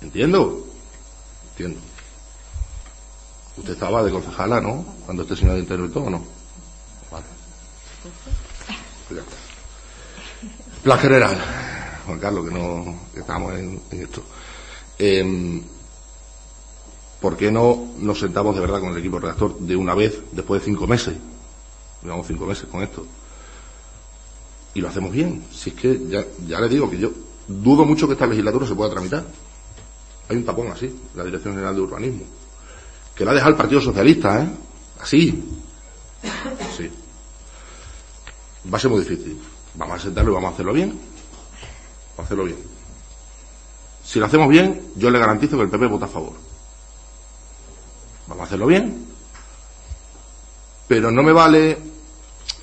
¿Entiendo? 0.00 0.66
Entiendo. 1.50 1.80
Usted 3.56 3.72
estaba 3.72 4.02
de 4.02 4.10
concejala, 4.10 4.60
¿no? 4.60 4.84
Cuando 5.04 5.22
este 5.22 5.36
señor 5.36 5.58
interventó 5.58 6.00
o 6.00 6.10
no. 6.10 6.24
Vale. 7.10 7.26
Pues 9.08 9.20
ya 9.20 9.22
está. 9.22 10.82
Plan 10.82 10.98
general. 10.98 11.38
Juan 12.06 12.18
Carlos, 12.18 12.48
que 12.48 12.54
no, 12.54 13.00
estamos 13.14 13.54
en, 13.54 13.82
esto. 13.90 14.22
Eh, 14.98 15.62
¿Por 17.20 17.36
qué 17.36 17.50
no 17.50 17.88
nos 17.98 18.18
sentamos 18.18 18.54
de 18.54 18.62
verdad 18.62 18.80
con 18.80 18.90
el 18.90 18.98
equipo 18.98 19.18
redactor 19.18 19.58
de 19.58 19.76
una 19.76 19.94
vez 19.94 20.20
después 20.32 20.62
de 20.62 20.66
cinco 20.66 20.86
meses? 20.86 21.14
Llevamos 22.02 22.26
cinco 22.26 22.46
meses 22.46 22.66
con 22.70 22.82
esto. 22.82 23.04
Y 24.72 24.80
lo 24.80 24.88
hacemos 24.88 25.12
bien. 25.12 25.44
Si 25.52 25.70
es 25.70 25.76
que 25.76 26.00
ya, 26.08 26.24
ya 26.46 26.60
le 26.60 26.68
digo 26.68 26.88
que 26.88 26.98
yo 26.98 27.10
dudo 27.46 27.84
mucho 27.84 28.06
que 28.06 28.14
esta 28.14 28.26
legislatura 28.26 28.66
se 28.66 28.74
pueda 28.74 28.90
tramitar. 28.90 29.24
Hay 30.28 30.36
un 30.36 30.44
tapón 30.44 30.68
así, 30.68 30.94
la 31.14 31.24
Dirección 31.24 31.54
General 31.54 31.74
de 31.74 31.80
Urbanismo. 31.80 32.24
Que 33.14 33.24
la 33.24 33.32
ha 33.32 33.34
dejado 33.34 33.50
el 33.50 33.56
Partido 33.56 33.80
Socialista, 33.80 34.42
¿eh? 34.42 34.48
Así. 35.00 35.44
Sí. 36.76 36.90
Va 38.72 38.78
a 38.78 38.80
ser 38.80 38.90
muy 38.90 39.00
difícil. 39.00 39.38
Vamos 39.74 39.96
a 39.96 40.02
sentarlo 40.04 40.30
y 40.30 40.34
vamos 40.34 40.50
a 40.50 40.54
hacerlo 40.54 40.72
bien. 40.72 40.98
A 42.16 42.22
hacerlo 42.22 42.44
bien. 42.44 42.58
Si 44.04 44.18
lo 44.18 44.26
hacemos 44.26 44.48
bien, 44.48 44.92
yo 44.96 45.10
le 45.10 45.18
garantizo 45.18 45.56
que 45.56 45.64
el 45.64 45.70
PP 45.70 45.86
vota 45.86 46.06
a 46.06 46.08
favor. 46.08 46.49
Vamos 48.30 48.42
a 48.42 48.46
hacerlo 48.46 48.66
bien. 48.68 49.06
Pero 50.86 51.10
no 51.10 51.24
me 51.24 51.32
vale 51.32 51.76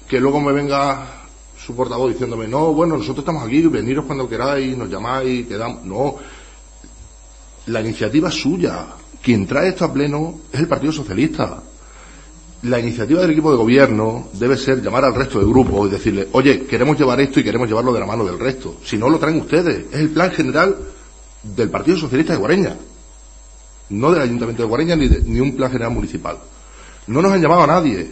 que 0.07 0.19
luego 0.19 0.39
me 0.39 0.53
venga 0.53 1.25
su 1.57 1.75
portavoz 1.75 2.13
diciéndome, 2.13 2.47
no, 2.47 2.71
bueno, 2.73 2.95
nosotros 2.95 3.19
estamos 3.19 3.43
aquí, 3.43 3.61
veniros 3.67 4.05
cuando 4.05 4.29
queráis, 4.29 4.77
nos 4.77 4.89
llamáis, 4.89 5.45
quedamos. 5.45 5.83
No. 5.83 6.15
La 7.65 7.81
iniciativa 7.81 8.29
es 8.29 8.35
suya. 8.35 8.87
Quien 9.21 9.45
trae 9.45 9.69
esto 9.69 9.83
a 9.83 9.91
pleno 9.91 10.39
es 10.53 10.59
el 10.61 10.69
Partido 10.69 10.93
Socialista. 10.93 11.61
La 12.61 12.79
iniciativa 12.79 13.19
del 13.21 13.31
equipo 13.31 13.51
de 13.51 13.57
gobierno 13.57 14.29
debe 14.33 14.55
ser 14.55 14.81
llamar 14.81 15.03
al 15.03 15.15
resto 15.15 15.39
del 15.39 15.49
grupo 15.49 15.85
y 15.85 15.89
decirle, 15.89 16.29
oye, 16.31 16.65
queremos 16.65 16.97
llevar 16.97 17.19
esto 17.19 17.41
y 17.41 17.43
queremos 17.43 17.67
llevarlo 17.67 17.91
de 17.91 17.99
la 17.99 18.05
mano 18.05 18.23
del 18.23 18.39
resto. 18.39 18.77
Si 18.85 18.97
no, 18.97 19.09
lo 19.09 19.19
traen 19.19 19.41
ustedes. 19.41 19.87
Es 19.91 19.99
el 19.99 20.11
plan 20.11 20.31
general 20.31 20.77
del 21.43 21.69
Partido 21.69 21.97
Socialista 21.97 22.31
de 22.31 22.39
Guareña. 22.39 22.77
No 23.89 24.11
del 24.11 24.21
Ayuntamiento 24.21 24.63
de 24.63 24.67
Guareña 24.69 24.95
ni, 24.95 25.07
de, 25.07 25.21
ni 25.21 25.39
un 25.39 25.55
plan 25.55 25.71
general 25.71 25.93
municipal. 25.93 26.37
No 27.07 27.21
nos 27.21 27.31
han 27.31 27.41
llamado 27.41 27.63
a 27.63 27.67
nadie. 27.67 28.09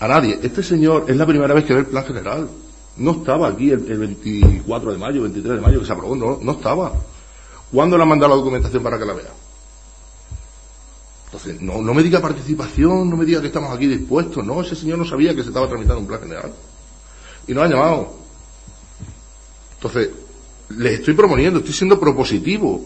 A 0.00 0.08
nadie. 0.08 0.38
Este 0.42 0.62
señor 0.62 1.04
es 1.08 1.16
la 1.16 1.26
primera 1.26 1.54
vez 1.54 1.64
que 1.64 1.74
ve 1.74 1.80
el 1.80 1.86
plan 1.86 2.04
general. 2.04 2.48
No 2.96 3.10
estaba 3.12 3.48
aquí 3.48 3.70
el, 3.70 3.90
el 3.90 3.98
24 3.98 4.92
de 4.92 4.98
mayo, 4.98 5.22
23 5.22 5.54
de 5.56 5.60
mayo 5.60 5.80
que 5.80 5.86
se 5.86 5.92
aprobó. 5.92 6.16
No, 6.16 6.38
no 6.42 6.52
estaba. 6.52 6.92
¿Cuándo 7.70 7.96
le 7.96 8.02
han 8.02 8.08
mandado 8.08 8.30
la 8.30 8.36
documentación 8.36 8.82
para 8.82 8.98
que 8.98 9.04
la 9.04 9.14
vea? 9.14 9.32
Entonces, 11.26 11.60
no, 11.60 11.82
no 11.82 11.94
me 11.94 12.02
diga 12.02 12.20
participación, 12.20 13.10
no 13.10 13.16
me 13.16 13.24
diga 13.24 13.40
que 13.40 13.48
estamos 13.48 13.74
aquí 13.74 13.88
dispuestos. 13.88 14.44
No, 14.44 14.60
ese 14.60 14.76
señor 14.76 14.98
no 14.98 15.04
sabía 15.04 15.34
que 15.34 15.42
se 15.42 15.48
estaba 15.48 15.68
tramitando 15.68 16.00
un 16.00 16.06
plan 16.06 16.20
general. 16.20 16.52
Y 17.48 17.54
nos 17.54 17.64
han 17.64 17.70
llamado. 17.70 18.14
Entonces, 19.74 20.10
les 20.70 21.00
estoy 21.00 21.14
proponiendo, 21.14 21.58
estoy 21.58 21.74
siendo 21.74 21.98
propositivo. 21.98 22.80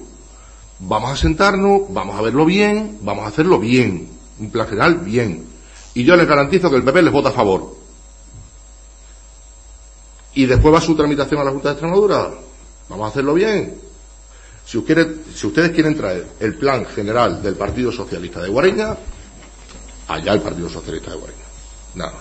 Vamos 0.80 1.10
a 1.10 1.16
sentarnos, 1.16 1.82
vamos 1.92 2.16
a 2.16 2.22
verlo 2.22 2.44
bien, 2.44 2.98
vamos 3.02 3.24
a 3.24 3.28
hacerlo 3.28 3.58
bien. 3.58 4.08
Un 4.38 4.50
plan 4.50 4.68
general 4.68 4.98
bien. 4.98 5.44
Y 5.94 6.04
yo 6.04 6.14
les 6.16 6.28
garantizo 6.28 6.70
que 6.70 6.76
el 6.76 6.84
PP 6.84 7.02
les 7.02 7.12
vota 7.12 7.30
a 7.30 7.32
favor. 7.32 7.76
Y 10.34 10.46
después 10.46 10.72
va 10.72 10.80
su 10.80 10.94
tramitación 10.94 11.40
a 11.40 11.44
la 11.44 11.50
Junta 11.50 11.70
de 11.70 11.72
Extremadura. 11.72 12.30
Vamos 12.88 13.06
a 13.06 13.08
hacerlo 13.08 13.34
bien. 13.34 13.88
Si, 14.64 14.76
ustedes, 14.76 15.70
quieren 15.70 15.96
traer 15.96 16.28
el 16.38 16.54
plan 16.56 16.84
general 16.84 17.42
del 17.42 17.54
Partido 17.56 17.90
Socialista 17.90 18.42
de 18.42 18.50
Guareña, 18.50 18.96
allá 20.06 20.32
el 20.34 20.42
Partido 20.42 20.68
Socialista 20.68 21.10
de 21.10 21.16
Guareña. 21.16 21.44
Nada. 21.94 22.14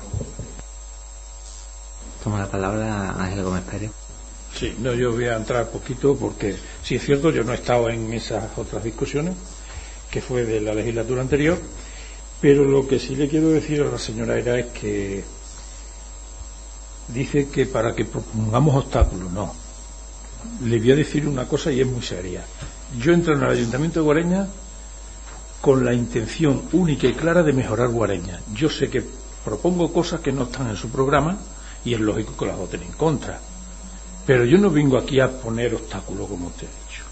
Toma 2.23 2.39
la 2.39 2.49
palabra 2.49 3.11
Ángel 3.19 3.43
Gómez 3.43 3.63
Pérez. 3.63 4.06
Sí, 4.55 4.75
no, 4.79 4.93
yo 4.93 5.11
voy 5.11 5.25
a 5.25 5.35
entrar 5.35 5.69
poquito 5.69 6.15
porque, 6.15 6.55
si 6.83 6.95
es 6.95 7.03
cierto, 7.03 7.29
yo 7.31 7.43
no 7.43 7.51
he 7.51 7.55
estado 7.55 7.89
en 7.89 8.11
esas 8.13 8.57
otras 8.57 8.83
discusiones, 8.83 9.35
que 10.09 10.21
fue 10.21 10.45
de 10.45 10.61
la 10.61 10.73
legislatura 10.73 11.21
anterior, 11.21 11.59
pero 12.41 12.63
lo 12.63 12.87
que 12.87 12.99
sí 12.99 13.15
le 13.15 13.27
quiero 13.27 13.49
decir 13.49 13.81
a 13.81 13.85
la 13.91 13.99
señora 13.99 14.37
era 14.37 14.57
es 14.57 14.67
que 14.67 15.23
dice 17.09 17.49
que 17.49 17.65
para 17.65 17.93
que 17.93 18.05
propongamos 18.05 18.75
obstáculos, 18.75 19.31
no. 19.31 19.53
Le 20.63 20.79
voy 20.79 20.91
a 20.91 20.95
decir 20.95 21.27
una 21.27 21.47
cosa 21.47 21.71
y 21.71 21.81
es 21.81 21.87
muy 21.87 22.01
seria. 22.01 22.43
Yo 22.99 23.11
entro 23.11 23.33
en 23.33 23.43
el 23.43 23.49
Ayuntamiento 23.49 23.99
de 23.99 24.05
Guareña 24.05 24.47
con 25.61 25.83
la 25.83 25.93
intención 25.93 26.63
única 26.73 27.07
y 27.07 27.13
clara 27.13 27.43
de 27.43 27.53
mejorar 27.53 27.89
Guareña. 27.89 28.39
Yo 28.53 28.69
sé 28.69 28.89
que 28.89 29.03
propongo 29.43 29.91
cosas 29.91 30.21
que 30.21 30.31
no 30.31 30.43
están 30.43 30.69
en 30.69 30.77
su 30.77 30.89
programa 30.89 31.37
y 31.83 31.93
es 31.93 31.99
lógico 31.99 32.37
que 32.37 32.45
las 32.45 32.57
voten 32.57 32.83
en 32.83 32.91
contra. 32.93 33.39
Pero 34.27 34.43
yo 34.43 34.57
no 34.57 34.69
vengo 34.69 34.97
aquí 34.97 35.21
a 35.21 35.31
poner 35.31 35.73
obstáculos, 35.73 36.27
como 36.27 36.47
usted 36.47 36.67
ha 36.67 36.89
dicho. 36.89 37.03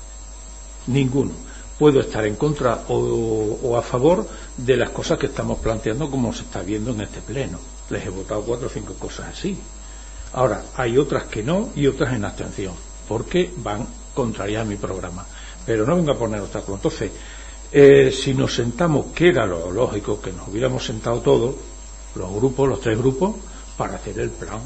Ninguno. 0.87 1.31
Puedo 1.79 2.01
estar 2.01 2.25
en 2.25 2.35
contra 2.35 2.83
o, 2.89 3.77
a 3.77 3.81
favor 3.81 4.27
de 4.57 4.75
las 4.75 4.89
cosas 4.89 5.17
que 5.17 5.27
estamos 5.27 5.59
planteando, 5.59 6.11
como 6.11 6.33
se 6.33 6.43
está 6.43 6.61
viendo 6.61 6.91
en 6.91 7.01
este 7.01 7.21
pleno. 7.21 7.57
Les 7.89 8.05
he 8.05 8.09
votado 8.09 8.41
cuatro 8.43 8.67
o 8.67 8.69
cinco 8.69 8.95
cosas 8.95 9.29
así. 9.31 9.57
Ahora, 10.33 10.61
hay 10.75 10.97
otras 10.97 11.23
que 11.23 11.41
no 11.41 11.69
y 11.73 11.87
otras 11.87 12.13
en 12.13 12.25
abstención, 12.25 12.73
porque 13.07 13.49
van 13.57 13.87
contrarias 14.13 14.63
a 14.63 14.65
mi 14.65 14.75
programa. 14.75 15.25
Pero 15.65 15.85
no 15.85 15.95
vengo 15.95 16.11
a 16.11 16.19
poner 16.19 16.41
obstáculos. 16.41 16.79
Entonces, 16.79 17.11
eh, 17.71 18.11
si 18.11 18.33
nos 18.33 18.53
sentamos, 18.53 19.07
que 19.15 19.29
era 19.29 19.45
lo 19.45 19.71
lógico, 19.71 20.19
que 20.19 20.33
nos 20.33 20.49
hubiéramos 20.49 20.85
sentado 20.85 21.21
todos, 21.21 21.55
los 22.15 22.33
grupos, 22.33 22.67
los 22.67 22.81
tres 22.81 22.97
grupos, 22.97 23.35
para 23.77 23.95
hacer 23.95 24.19
el 24.19 24.31
plan 24.31 24.59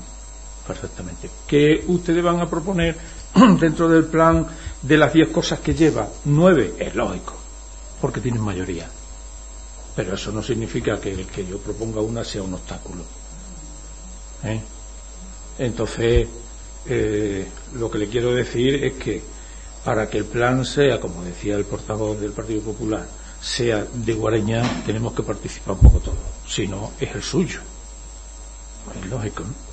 perfectamente. 0.69 1.31
¿Qué 1.47 1.83
ustedes 1.87 2.23
van 2.23 2.39
a 2.39 2.47
proponer 2.47 2.95
dentro 3.59 3.89
del 3.89 4.05
plan 4.05 4.45
de 4.83 4.97
las 4.97 5.11
diez 5.11 5.29
cosas 5.29 5.59
que 5.61 5.73
lleva? 5.73 6.07
Nueve, 6.25 6.75
es 6.77 6.93
lógico, 6.93 7.33
porque 7.99 8.21
tienen 8.21 8.41
mayoría. 8.41 8.87
Pero 9.95 10.13
eso 10.13 10.31
no 10.31 10.43
significa 10.43 11.01
que 11.01 11.11
el 11.11 11.25
que 11.25 11.45
yo 11.45 11.57
proponga 11.57 12.01
una 12.01 12.23
sea 12.23 12.43
un 12.43 12.53
obstáculo. 12.53 13.01
¿Eh? 14.43 14.61
Entonces, 15.57 16.27
eh, 16.85 17.47
lo 17.73 17.89
que 17.89 17.97
le 17.97 18.07
quiero 18.07 18.31
decir 18.31 18.75
es 18.83 18.93
que 18.93 19.23
para 19.83 20.07
que 20.07 20.19
el 20.19 20.25
plan 20.25 20.63
sea, 20.63 20.99
como 20.99 21.23
decía 21.23 21.55
el 21.55 21.65
portavoz 21.65 22.19
del 22.21 22.31
Partido 22.31 22.61
Popular, 22.61 23.07
sea 23.41 23.87
de 23.91 24.13
Guareña, 24.13 24.83
tenemos 24.85 25.13
que 25.13 25.23
participar 25.23 25.73
un 25.73 25.79
poco 25.79 25.99
todos. 25.99 26.19
Si 26.47 26.67
no, 26.67 26.91
es 26.99 27.15
el 27.15 27.23
suyo. 27.23 27.59
Es 28.95 29.09
lógico, 29.09 29.43
¿no? 29.43 29.68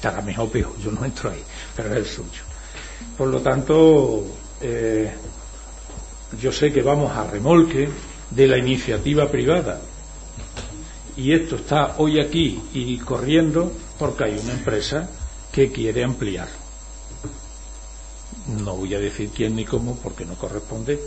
Estará 0.00 0.22
mejor 0.22 0.48
peor, 0.48 0.72
yo 0.82 0.90
no 0.90 1.04
entro 1.04 1.28
ahí, 1.28 1.44
pero 1.76 1.90
es 1.90 1.96
el 1.98 2.06
suyo. 2.06 2.42
Por 3.18 3.28
lo 3.28 3.42
tanto, 3.42 4.24
eh, 4.62 5.12
yo 6.40 6.50
sé 6.50 6.72
que 6.72 6.80
vamos 6.80 7.14
a 7.14 7.26
remolque 7.26 7.86
de 8.30 8.48
la 8.48 8.56
iniciativa 8.56 9.30
privada. 9.30 9.78
Y 11.18 11.34
esto 11.34 11.56
está 11.56 11.96
hoy 11.98 12.18
aquí 12.18 12.62
y 12.72 12.96
corriendo 12.96 13.70
porque 13.98 14.24
hay 14.24 14.38
una 14.38 14.54
empresa 14.54 15.06
que 15.52 15.70
quiere 15.70 16.02
ampliar. 16.02 16.48
No 18.64 18.76
voy 18.76 18.94
a 18.94 18.98
decir 18.98 19.28
quién 19.36 19.54
ni 19.54 19.66
cómo 19.66 19.96
porque 19.96 20.24
no 20.24 20.34
corresponde, 20.36 20.98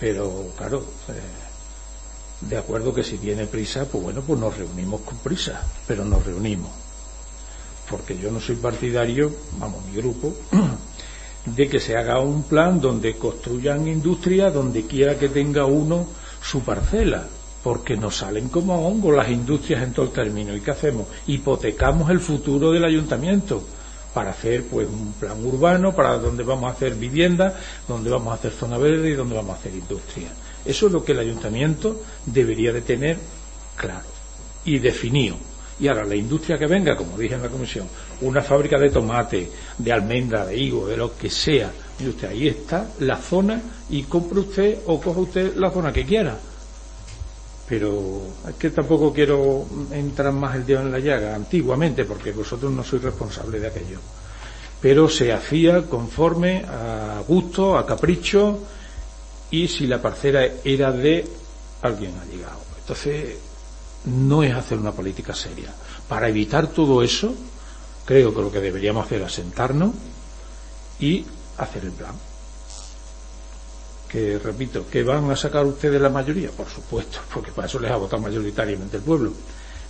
pero 0.00 0.54
claro, 0.56 0.86
eh, 1.08 2.48
de 2.48 2.56
acuerdo 2.56 2.94
que 2.94 3.04
si 3.04 3.18
viene 3.18 3.44
prisa, 3.44 3.84
pues 3.84 4.02
bueno, 4.02 4.22
pues 4.22 4.40
nos 4.40 4.56
reunimos 4.56 5.02
con 5.02 5.18
prisa, 5.18 5.60
pero 5.86 6.02
nos 6.02 6.24
reunimos. 6.24 6.81
Porque 7.92 8.16
yo 8.16 8.30
no 8.30 8.40
soy 8.40 8.56
partidario, 8.56 9.30
vamos, 9.58 9.84
mi 9.84 9.94
grupo, 9.94 10.34
de 11.44 11.68
que 11.68 11.78
se 11.78 11.94
haga 11.94 12.20
un 12.20 12.44
plan 12.44 12.80
donde 12.80 13.16
construyan 13.16 13.86
industria 13.86 14.50
donde 14.50 14.86
quiera 14.86 15.18
que 15.18 15.28
tenga 15.28 15.66
uno 15.66 16.06
su 16.42 16.60
parcela, 16.62 17.26
porque 17.62 17.98
nos 17.98 18.16
salen 18.16 18.48
como 18.48 18.88
hongos 18.88 19.14
las 19.14 19.28
industrias 19.28 19.82
en 19.82 19.92
todo 19.92 20.06
el 20.06 20.12
término. 20.12 20.56
¿Y 20.56 20.62
qué 20.62 20.70
hacemos? 20.70 21.06
Hipotecamos 21.26 22.08
el 22.08 22.20
futuro 22.20 22.72
del 22.72 22.86
ayuntamiento 22.86 23.62
para 24.14 24.30
hacer 24.30 24.64
pues 24.64 24.88
un 24.88 25.12
plan 25.12 25.44
urbano, 25.44 25.94
para 25.94 26.16
donde 26.16 26.44
vamos 26.44 26.70
a 26.70 26.72
hacer 26.72 26.94
vivienda, 26.94 27.60
donde 27.86 28.08
vamos 28.08 28.32
a 28.32 28.36
hacer 28.36 28.52
zona 28.52 28.78
verde 28.78 29.10
y 29.10 29.14
donde 29.14 29.36
vamos 29.36 29.54
a 29.54 29.58
hacer 29.58 29.74
industria. 29.74 30.28
Eso 30.64 30.86
es 30.86 30.92
lo 30.92 31.04
que 31.04 31.12
el 31.12 31.18
ayuntamiento 31.18 32.00
debería 32.24 32.72
de 32.72 32.80
tener 32.80 33.18
claro 33.76 34.06
y 34.64 34.78
definido. 34.78 35.51
Y 35.82 35.88
ahora 35.88 36.04
la 36.04 36.14
industria 36.14 36.56
que 36.56 36.68
venga, 36.68 36.96
como 36.96 37.18
dije 37.18 37.34
en 37.34 37.42
la 37.42 37.48
comisión, 37.48 37.88
una 38.20 38.40
fábrica 38.40 38.78
de 38.78 38.90
tomate, 38.90 39.50
de 39.76 39.92
almendra, 39.92 40.46
de 40.46 40.56
higo, 40.56 40.86
de 40.86 40.96
lo 40.96 41.16
que 41.16 41.28
sea, 41.28 41.72
y 41.98 42.06
usted 42.06 42.28
ahí 42.28 42.46
está 42.46 42.86
la 43.00 43.16
zona 43.16 43.60
y 43.90 44.04
compre 44.04 44.38
usted 44.38 44.78
o 44.86 45.00
coja 45.00 45.18
usted 45.18 45.56
la 45.56 45.72
zona 45.72 45.92
que 45.92 46.06
quiera. 46.06 46.38
Pero 47.68 48.22
es 48.48 48.54
que 48.54 48.70
tampoco 48.70 49.12
quiero 49.12 49.66
entrar 49.90 50.32
más 50.32 50.54
el 50.54 50.64
dedo 50.64 50.82
en 50.82 50.92
la 50.92 51.00
llaga 51.00 51.34
antiguamente 51.34 52.04
porque 52.04 52.30
vosotros 52.30 52.70
no 52.70 52.84
sois 52.84 53.02
responsables 53.02 53.60
de 53.60 53.66
aquello. 53.66 53.98
Pero 54.80 55.08
se 55.08 55.32
hacía 55.32 55.82
conforme 55.82 56.64
a 56.64 57.24
gusto, 57.26 57.76
a 57.76 57.84
capricho 57.84 58.56
y 59.50 59.66
si 59.66 59.88
la 59.88 60.00
parcela 60.00 60.46
era 60.62 60.92
de 60.92 61.26
alguien 61.82 62.12
ha 62.22 62.24
llegado. 62.24 62.60
Entonces 62.78 63.36
no 64.06 64.42
es 64.42 64.54
hacer 64.54 64.78
una 64.78 64.92
política 64.92 65.34
seria 65.34 65.72
para 66.08 66.28
evitar 66.28 66.66
todo 66.68 67.02
eso 67.02 67.34
creo 68.04 68.34
que 68.34 68.42
lo 68.42 68.50
que 68.50 68.60
deberíamos 68.60 69.06
hacer 69.06 69.22
es 69.22 69.32
sentarnos 69.32 69.92
y 70.98 71.24
hacer 71.58 71.84
el 71.84 71.92
plan 71.92 72.14
que 74.12 74.38
repito, 74.38 74.84
que 74.90 75.02
van 75.02 75.30
a 75.30 75.36
sacar 75.36 75.64
ustedes 75.64 75.98
la 75.98 76.10
mayoría, 76.10 76.50
por 76.50 76.68
supuesto, 76.68 77.20
porque 77.32 77.50
para 77.50 77.66
eso 77.66 77.80
les 77.80 77.90
ha 77.90 77.96
votado 77.96 78.20
mayoritariamente 78.20 78.98
el 78.98 79.02
pueblo, 79.02 79.32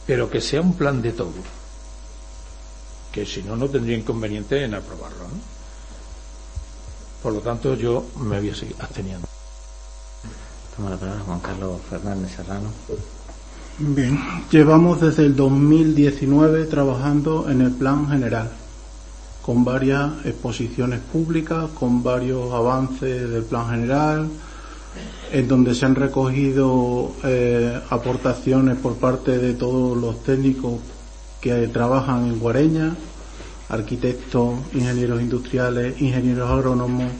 pero 0.06 0.30
que 0.30 0.40
sea 0.40 0.60
un 0.60 0.76
plan 0.76 1.02
de 1.02 1.10
todo, 1.10 1.32
que 3.10 3.26
si 3.26 3.42
no, 3.42 3.56
no 3.56 3.68
tendría 3.68 3.98
inconveniente 3.98 4.62
en 4.62 4.74
aprobarlo. 4.74 5.24
¿no? 5.24 5.34
Por 7.20 7.32
lo 7.32 7.40
tanto, 7.40 7.74
yo 7.74 8.06
me 8.18 8.38
voy 8.38 8.50
a 8.50 8.54
seguir 8.54 8.76
absteniendo. 8.78 9.26
Toma 10.76 10.90
la 10.90 10.96
palabra 10.96 11.24
Juan 11.24 11.40
Carlos 11.40 11.80
Fernández 11.90 12.36
Serrano. 12.36 12.70
Bien, 13.84 14.16
llevamos 14.48 15.00
desde 15.00 15.26
el 15.26 15.34
2019 15.34 16.66
trabajando 16.66 17.50
en 17.50 17.62
el 17.62 17.72
plan 17.72 18.08
general 18.08 18.48
con 19.44 19.64
varias 19.64 20.24
exposiciones 20.24 21.00
públicas, 21.00 21.68
con 21.74 22.00
varios 22.00 22.52
avances 22.52 23.28
del 23.28 23.42
plan 23.42 23.68
general, 23.70 24.28
en 25.32 25.48
donde 25.48 25.74
se 25.74 25.84
han 25.84 25.96
recogido 25.96 27.10
eh, 27.24 27.76
aportaciones 27.90 28.78
por 28.78 28.94
parte 28.94 29.38
de 29.38 29.54
todos 29.54 29.96
los 29.96 30.22
técnicos 30.22 30.74
que 31.40 31.66
trabajan 31.66 32.26
en 32.26 32.38
Guareña, 32.38 32.94
arquitectos, 33.68 34.60
ingenieros 34.74 35.20
industriales, 35.20 36.00
ingenieros 36.00 36.48
agrónomos, 36.48 37.10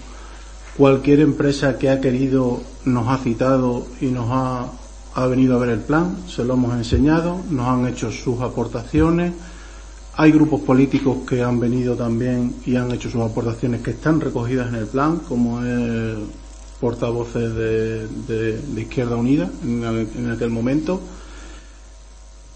cualquier 0.76 1.18
empresa 1.20 1.76
que 1.76 1.90
ha 1.90 2.00
querido 2.00 2.62
nos 2.84 3.08
ha 3.08 3.18
citado 3.18 3.84
y 4.00 4.06
nos 4.06 4.26
ha, 4.30 4.66
ha 5.14 5.26
venido 5.26 5.56
a 5.56 5.58
ver 5.58 5.70
el 5.70 5.80
plan, 5.80 6.16
se 6.28 6.44
lo 6.44 6.54
hemos 6.54 6.74
enseñado, 6.74 7.40
nos 7.50 7.68
han 7.68 7.86
hecho 7.86 8.10
sus 8.10 8.40
aportaciones, 8.40 9.32
hay 10.14 10.30
grupos 10.30 10.60
políticos 10.60 11.18
que 11.26 11.42
han 11.42 11.58
venido 11.58 11.96
también 11.96 12.56
y 12.66 12.76
han 12.76 12.92
hecho 12.92 13.10
sus 13.10 13.22
aportaciones 13.22 13.80
que 13.80 13.92
están 13.92 14.20
recogidas 14.20 14.68
en 14.68 14.74
el 14.74 14.86
plan, 14.86 15.20
como 15.26 15.62
es 15.62 16.18
portavoces 16.80 17.54
de, 17.54 18.60
Izquierda 18.76 19.16
Unida 19.16 19.48
en, 19.64 20.30
aquel 20.30 20.50
momento. 20.50 21.00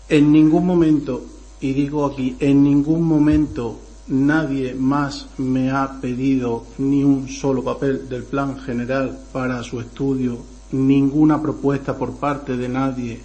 En 0.09 0.33
ningún 0.33 0.67
momento, 0.67 1.25
y 1.61 1.73
digo 1.73 2.05
aquí, 2.05 2.37
en 2.41 2.63
ningún 2.63 3.03
momento 3.03 3.79
nadie 4.09 4.75
más 4.75 5.29
me 5.39 5.71
ha 5.71 6.01
pedido 6.01 6.67
ni 6.79 7.05
un 7.05 7.29
solo 7.29 7.63
papel 7.65 8.09
del 8.09 8.25
plan 8.25 8.59
general 8.59 9.19
para 9.33 9.63
su 9.63 9.81
estudio, 9.81 10.39
ninguna 10.73 11.41
propuesta 11.41 11.97
por 11.97 12.13
parte 12.17 12.57
de 12.57 12.69
nadie 12.69 13.21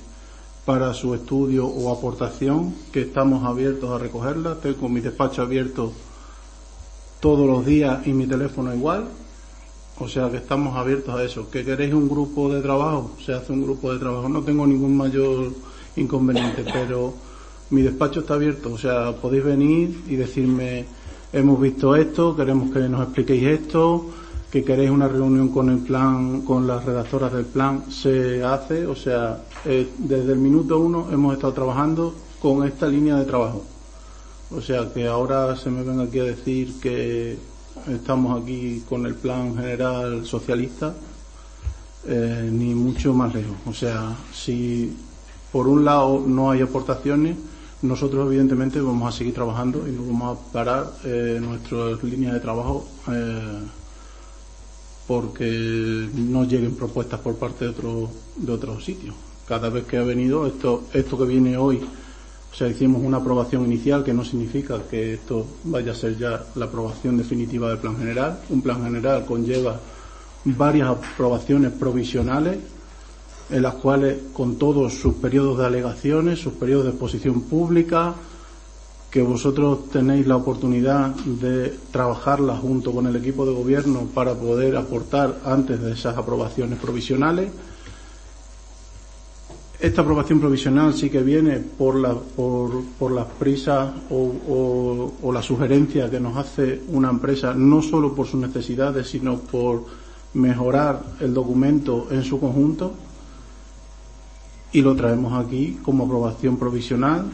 para 0.65 0.93
su 0.93 1.13
estudio 1.15 1.65
o 1.65 1.91
aportación, 1.91 2.73
que 2.91 3.01
estamos 3.01 3.43
abiertos 3.43 3.89
a 3.89 3.97
recogerla. 3.97 4.55
Tengo 4.55 4.89
mi 4.89 5.01
despacho 5.01 5.41
abierto 5.41 5.91
todos 7.19 7.47
los 7.47 7.65
días 7.65 8.05
y 8.05 8.13
mi 8.13 8.27
teléfono 8.27 8.73
igual. 8.73 9.05
O 9.99 10.07
sea 10.07 10.29
que 10.29 10.37
estamos 10.37 10.75
abiertos 10.77 11.13
a 11.15 11.23
eso. 11.23 11.49
¿Que 11.49 11.63
queréis 11.63 11.93
un 11.93 12.09
grupo 12.09 12.51
de 12.53 12.61
trabajo? 12.61 13.11
Se 13.23 13.33
hace 13.33 13.53
un 13.53 13.63
grupo 13.63 13.91
de 13.93 13.99
trabajo. 13.99 14.29
No 14.29 14.41
tengo 14.41 14.65
ningún 14.65 14.95
mayor 14.97 15.51
inconveniente, 15.95 16.65
pero 16.71 17.13
mi 17.69 17.81
despacho 17.81 18.21
está 18.21 18.35
abierto. 18.35 18.73
O 18.73 18.77
sea, 18.77 19.15
podéis 19.15 19.43
venir 19.43 20.03
y 20.07 20.15
decirme, 20.15 20.85
hemos 21.33 21.59
visto 21.59 21.95
esto, 21.95 22.35
queremos 22.35 22.71
que 22.71 22.79
nos 22.89 23.03
expliquéis 23.03 23.43
esto, 23.43 24.05
que 24.51 24.63
queréis 24.63 24.91
una 24.91 25.07
reunión 25.07 25.49
con 25.49 25.69
el 25.69 25.79
plan, 25.79 26.41
con 26.41 26.67
las 26.67 26.83
redactoras 26.83 27.31
del 27.31 27.45
plan, 27.45 27.85
se 27.89 28.43
hace, 28.43 28.85
o 28.85 28.95
sea, 28.95 29.43
eh, 29.65 29.89
desde 29.97 30.33
el 30.33 30.39
minuto 30.39 30.77
uno 30.79 31.07
hemos 31.09 31.33
estado 31.35 31.53
trabajando 31.53 32.13
con 32.41 32.67
esta 32.67 32.87
línea 32.87 33.15
de 33.15 33.25
trabajo. 33.25 33.63
O 34.53 34.59
sea, 34.59 34.91
que 34.93 35.07
ahora 35.07 35.55
se 35.55 35.69
me 35.69 35.83
venga 35.83 36.03
aquí 36.03 36.19
a 36.19 36.25
decir 36.25 36.73
que 36.81 37.37
estamos 37.87 38.41
aquí 38.41 38.83
con 38.89 39.05
el 39.05 39.15
plan 39.15 39.55
general 39.55 40.25
socialista, 40.25 40.93
eh, 42.05 42.49
ni 42.51 42.75
mucho 42.75 43.13
más 43.13 43.33
lejos. 43.33 43.55
O 43.65 43.73
sea, 43.73 44.17
si 44.33 44.97
por 45.51 45.69
un 45.69 45.85
lado 45.85 46.21
no 46.27 46.51
hay 46.51 46.61
aportaciones, 46.61 47.37
nosotros 47.81 48.27
evidentemente 48.27 48.81
vamos 48.81 49.13
a 49.13 49.17
seguir 49.17 49.33
trabajando 49.33 49.87
y 49.87 49.91
no 49.91 50.05
vamos 50.05 50.37
a 50.37 50.51
parar 50.51 50.91
eh, 51.05 51.39
nuestras 51.41 52.03
líneas 52.03 52.33
de 52.33 52.39
trabajo 52.39 52.85
eh, 53.11 53.59
porque 55.11 56.07
no 56.15 56.45
lleguen 56.45 56.73
propuestas 56.73 57.19
por 57.19 57.35
parte 57.35 57.65
de 57.65 57.71
otros 57.71 58.09
de 58.37 58.49
otros 58.49 58.85
sitios. 58.85 59.13
Cada 59.45 59.67
vez 59.67 59.83
que 59.83 59.97
ha 59.97 60.03
venido 60.03 60.47
esto 60.47 60.83
esto 60.93 61.17
que 61.17 61.25
viene 61.25 61.57
hoy, 61.57 61.81
o 61.81 62.55
sea, 62.55 62.69
hicimos 62.69 63.03
una 63.03 63.17
aprobación 63.17 63.65
inicial 63.65 64.05
que 64.05 64.13
no 64.13 64.23
significa 64.23 64.81
que 64.89 65.15
esto 65.15 65.45
vaya 65.65 65.91
a 65.91 65.95
ser 65.95 66.17
ya 66.17 66.45
la 66.55 66.63
aprobación 66.63 67.17
definitiva 67.17 67.67
del 67.67 67.79
plan 67.79 67.97
general. 67.97 68.39
Un 68.51 68.61
plan 68.61 68.85
general 68.85 69.25
conlleva 69.25 69.77
varias 70.45 70.87
aprobaciones 70.87 71.73
provisionales 71.73 72.59
en 73.49 73.61
las 73.63 73.73
cuales 73.73 74.17
con 74.31 74.55
todos 74.55 74.93
sus 74.93 75.15
periodos 75.15 75.57
de 75.57 75.65
alegaciones, 75.65 76.39
sus 76.39 76.53
periodos 76.53 76.85
de 76.85 76.91
exposición 76.91 77.41
pública, 77.41 78.15
que 79.11 79.21
vosotros 79.21 79.89
tenéis 79.89 80.25
la 80.25 80.37
oportunidad 80.37 81.13
de 81.15 81.77
trabajarla 81.91 82.55
junto 82.55 82.93
con 82.93 83.05
el 83.07 83.15
equipo 83.17 83.45
de 83.45 83.53
gobierno 83.53 84.07
para 84.13 84.35
poder 84.35 84.77
aportar 84.77 85.37
antes 85.43 85.81
de 85.81 85.91
esas 85.91 86.17
aprobaciones 86.17 86.79
provisionales. 86.79 87.51
Esta 89.81 90.01
aprobación 90.01 90.39
provisional 90.39 90.93
sí 90.93 91.09
que 91.09 91.23
viene 91.23 91.57
por, 91.57 91.95
la, 91.95 92.13
por, 92.13 92.83
por 92.97 93.11
las 93.11 93.25
prisas 93.25 93.91
o, 94.09 94.31
o, 94.47 95.13
o 95.21 95.33
que 96.09 96.19
nos 96.21 96.37
hace 96.37 96.81
una 96.87 97.09
empresa, 97.09 97.53
no 97.53 97.81
solo 97.81 98.15
por 98.15 98.27
sus 98.27 98.39
necesidades, 98.39 99.07
sino 99.07 99.39
por 99.39 99.83
mejorar 100.35 101.03
el 101.19 101.33
documento 101.33 102.07
en 102.11 102.23
su 102.23 102.39
conjunto 102.39 102.93
y 104.71 104.81
lo 104.81 104.95
traemos 104.95 105.33
aquí 105.33 105.79
como 105.83 106.05
aprobación 106.05 106.55
provisional 106.55 107.25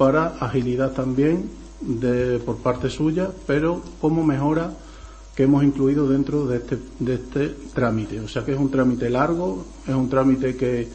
para 0.00 0.28
agilidad 0.40 0.92
también 0.92 1.50
de, 1.82 2.38
por 2.38 2.56
parte 2.56 2.88
suya, 2.88 3.28
pero 3.46 3.82
como 4.00 4.24
mejora 4.24 4.72
que 5.36 5.42
hemos 5.42 5.62
incluido 5.62 6.08
dentro 6.08 6.46
de 6.46 6.56
este, 6.56 6.78
de 7.00 7.14
este 7.16 7.48
trámite. 7.74 8.18
O 8.20 8.26
sea 8.26 8.42
que 8.42 8.52
es 8.52 8.58
un 8.58 8.70
trámite 8.70 9.10
largo, 9.10 9.62
es 9.86 9.94
un 9.94 10.08
trámite 10.08 10.56
que 10.56 10.88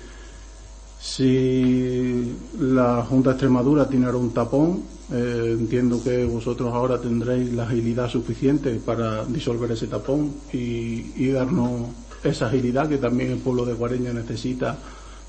si 1.00 2.36
la 2.58 3.06
Junta 3.08 3.30
de 3.30 3.34
Extremadura 3.36 3.88
tiene 3.88 4.08
ahora 4.08 4.18
un 4.18 4.34
tapón, 4.34 4.82
eh, 5.14 5.56
entiendo 5.60 6.04
que 6.04 6.26
vosotros 6.26 6.74
ahora 6.74 7.00
tendréis 7.00 7.54
la 7.54 7.66
agilidad 7.66 8.10
suficiente 8.10 8.74
para 8.84 9.24
disolver 9.26 9.72
ese 9.72 9.86
tapón 9.86 10.34
y, 10.52 11.14
y 11.16 11.30
darnos 11.30 11.90
esa 12.24 12.48
agilidad 12.48 12.90
que 12.90 12.98
también 12.98 13.34
el 13.34 13.38
pueblo 13.38 13.66
de 13.66 13.74
Guareña 13.74 14.14
necesita 14.14 14.76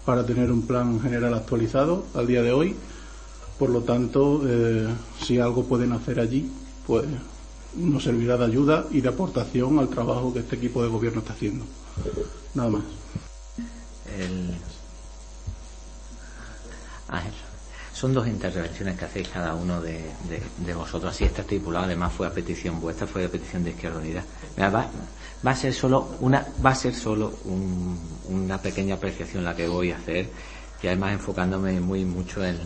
para 0.06 0.24
tener 0.24 0.50
un 0.50 0.62
plan 0.62 0.98
general 0.98 1.34
actualizado 1.34 2.06
al 2.14 2.26
día 2.26 2.42
de 2.42 2.52
hoy. 2.52 2.74
Por 3.58 3.70
lo 3.70 3.82
tanto, 3.82 4.42
eh, 4.46 4.86
si 5.22 5.38
algo 5.38 5.64
pueden 5.64 5.92
hacer 5.92 6.20
allí, 6.20 6.50
pues 6.86 7.04
nos 7.76 8.04
servirá 8.04 8.36
de 8.36 8.44
ayuda 8.44 8.86
y 8.90 9.00
de 9.00 9.08
aportación 9.08 9.78
al 9.78 9.88
trabajo 9.88 10.32
que 10.32 10.40
este 10.40 10.56
equipo 10.56 10.82
de 10.82 10.88
gobierno 10.88 11.20
está 11.20 11.32
haciendo. 11.32 11.64
Nada 12.54 12.70
más. 12.70 12.82
Son 17.96 18.12
dos 18.12 18.26
intervenciones 18.26 18.98
que 18.98 19.06
hacéis 19.06 19.28
cada 19.28 19.54
uno 19.54 19.80
de, 19.80 20.04
vosotros. 20.74 21.14
Así 21.14 21.24
está 21.24 21.40
estipulado. 21.40 21.86
Además, 21.86 22.12
fue 22.12 22.26
a 22.26 22.30
petición 22.30 22.78
vuestra, 22.78 23.06
fue 23.06 23.24
a 23.24 23.28
petición 23.30 23.64
de 23.64 23.70
Izquierda 23.70 23.98
Unida. 23.98 24.22
Va, 24.60 24.90
va 25.46 25.50
a 25.50 25.56
ser 25.56 25.72
solo 25.72 26.10
una, 26.20 26.46
va 26.64 26.70
a 26.70 26.74
ser 26.74 26.94
solo 26.94 27.32
un, 27.46 27.98
una 28.28 28.60
pequeña 28.60 28.96
apreciación 28.96 29.44
la 29.44 29.56
que 29.56 29.66
voy 29.66 29.92
a 29.92 29.96
hacer 29.96 30.28
y 30.82 30.86
además 30.86 31.14
enfocándome 31.14 31.80
muy 31.80 32.04
mucho 32.04 32.44
en, 32.44 32.58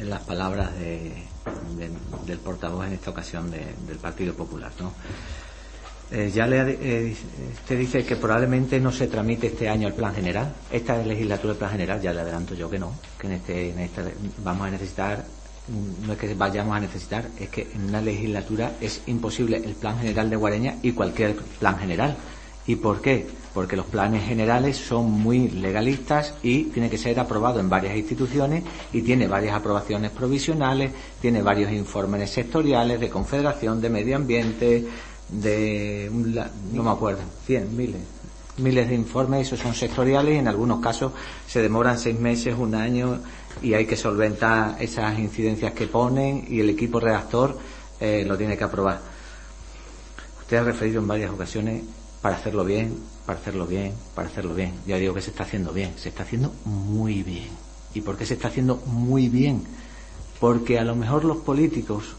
en 0.00 0.10
las 0.10 0.20
palabras 0.22 0.72
de, 0.78 1.12
de, 1.76 1.90
del 2.26 2.38
portavoz 2.38 2.86
en 2.86 2.94
esta 2.94 3.10
ocasión 3.10 3.50
del 3.50 3.96
Partido 4.00 4.34
Popular. 4.34 4.72
Eh, 6.10 6.30
ya 6.32 6.46
le, 6.46 6.60
eh, 6.80 7.16
usted 7.54 7.78
dice 7.78 8.04
que 8.04 8.16
probablemente 8.16 8.78
no 8.78 8.92
se 8.92 9.06
tramite 9.06 9.48
este 9.48 9.68
año 9.68 9.88
el 9.88 9.94
plan 9.94 10.14
general. 10.14 10.54
Esta 10.70 10.98
legislatura 10.98 11.54
el 11.54 11.58
plan 11.58 11.70
general, 11.70 12.00
ya 12.00 12.12
le 12.12 12.20
adelanto 12.20 12.54
yo 12.54 12.68
que 12.68 12.78
no, 12.78 12.92
que 13.18 13.26
en 13.26 13.32
este, 13.32 13.70
en 13.70 13.78
esta 13.80 14.02
vamos 14.44 14.68
a 14.68 14.70
necesitar, 14.70 15.24
no 16.06 16.12
es 16.12 16.18
que 16.18 16.34
vayamos 16.34 16.76
a 16.76 16.80
necesitar, 16.80 17.26
es 17.40 17.48
que 17.48 17.68
en 17.74 17.88
una 17.88 18.00
legislatura 18.00 18.72
es 18.80 19.00
imposible 19.06 19.56
el 19.56 19.74
plan 19.74 19.98
general 19.98 20.28
de 20.28 20.36
Guareña 20.36 20.76
y 20.82 20.92
cualquier 20.92 21.36
plan 21.36 21.78
general. 21.78 22.16
¿Y 22.66 22.76
por 22.76 23.00
qué? 23.00 23.26
Porque 23.54 23.76
los 23.76 23.86
planes 23.86 24.24
generales 24.24 24.76
son 24.76 25.10
muy 25.10 25.48
legalistas 25.48 26.34
y 26.42 26.64
tiene 26.64 26.90
que 26.90 26.98
ser 26.98 27.20
aprobado 27.20 27.60
en 27.60 27.70
varias 27.70 27.96
instituciones 27.96 28.64
y 28.92 29.02
tiene 29.02 29.28
varias 29.28 29.54
aprobaciones 29.54 30.10
provisionales, 30.10 30.90
tiene 31.20 31.40
varios 31.40 31.70
informes 31.70 32.30
sectoriales 32.30 32.98
de 32.98 33.08
confederación, 33.08 33.80
de 33.80 33.90
medio 33.90 34.16
ambiente, 34.16 34.84
de, 35.28 36.10
no 36.72 36.82
me 36.82 36.90
acuerdo, 36.90 37.22
cien, 37.46 37.76
miles, 37.76 38.02
miles 38.58 38.88
de 38.88 38.94
informes, 38.94 39.46
esos 39.46 39.60
son 39.60 39.74
sectoriales 39.74 40.34
y 40.34 40.38
en 40.38 40.48
algunos 40.48 40.80
casos 40.80 41.12
se 41.46 41.62
demoran 41.62 41.98
seis 41.98 42.18
meses, 42.18 42.54
un 42.56 42.74
año 42.74 43.20
y 43.62 43.74
hay 43.74 43.86
que 43.86 43.96
solventar 43.96 44.76
esas 44.80 45.18
incidencias 45.18 45.72
que 45.72 45.86
ponen 45.86 46.44
y 46.48 46.60
el 46.60 46.70
equipo 46.70 47.00
redactor 47.00 47.58
eh, 48.00 48.24
lo 48.26 48.36
tiene 48.36 48.56
que 48.56 48.64
aprobar. 48.64 49.00
Usted 50.40 50.56
ha 50.58 50.62
referido 50.62 51.00
en 51.00 51.08
varias 51.08 51.30
ocasiones 51.30 51.82
para 52.20 52.36
hacerlo 52.36 52.64
bien, 52.64 52.96
para 53.26 53.38
hacerlo 53.38 53.66
bien, 53.66 53.92
para 54.14 54.28
hacerlo 54.28 54.54
bien. 54.54 54.74
Ya 54.86 54.96
digo 54.96 55.14
que 55.14 55.20
se 55.20 55.30
está 55.30 55.44
haciendo 55.44 55.72
bien, 55.72 55.92
se 55.96 56.10
está 56.10 56.22
haciendo 56.22 56.52
muy 56.64 57.22
bien. 57.22 57.48
¿Y 57.94 58.00
por 58.00 58.16
qué 58.16 58.26
se 58.26 58.34
está 58.34 58.48
haciendo 58.48 58.76
muy 58.86 59.28
bien? 59.28 59.62
Porque 60.40 60.78
a 60.78 60.84
lo 60.84 60.94
mejor 60.96 61.24
los 61.24 61.38
políticos 61.38 62.16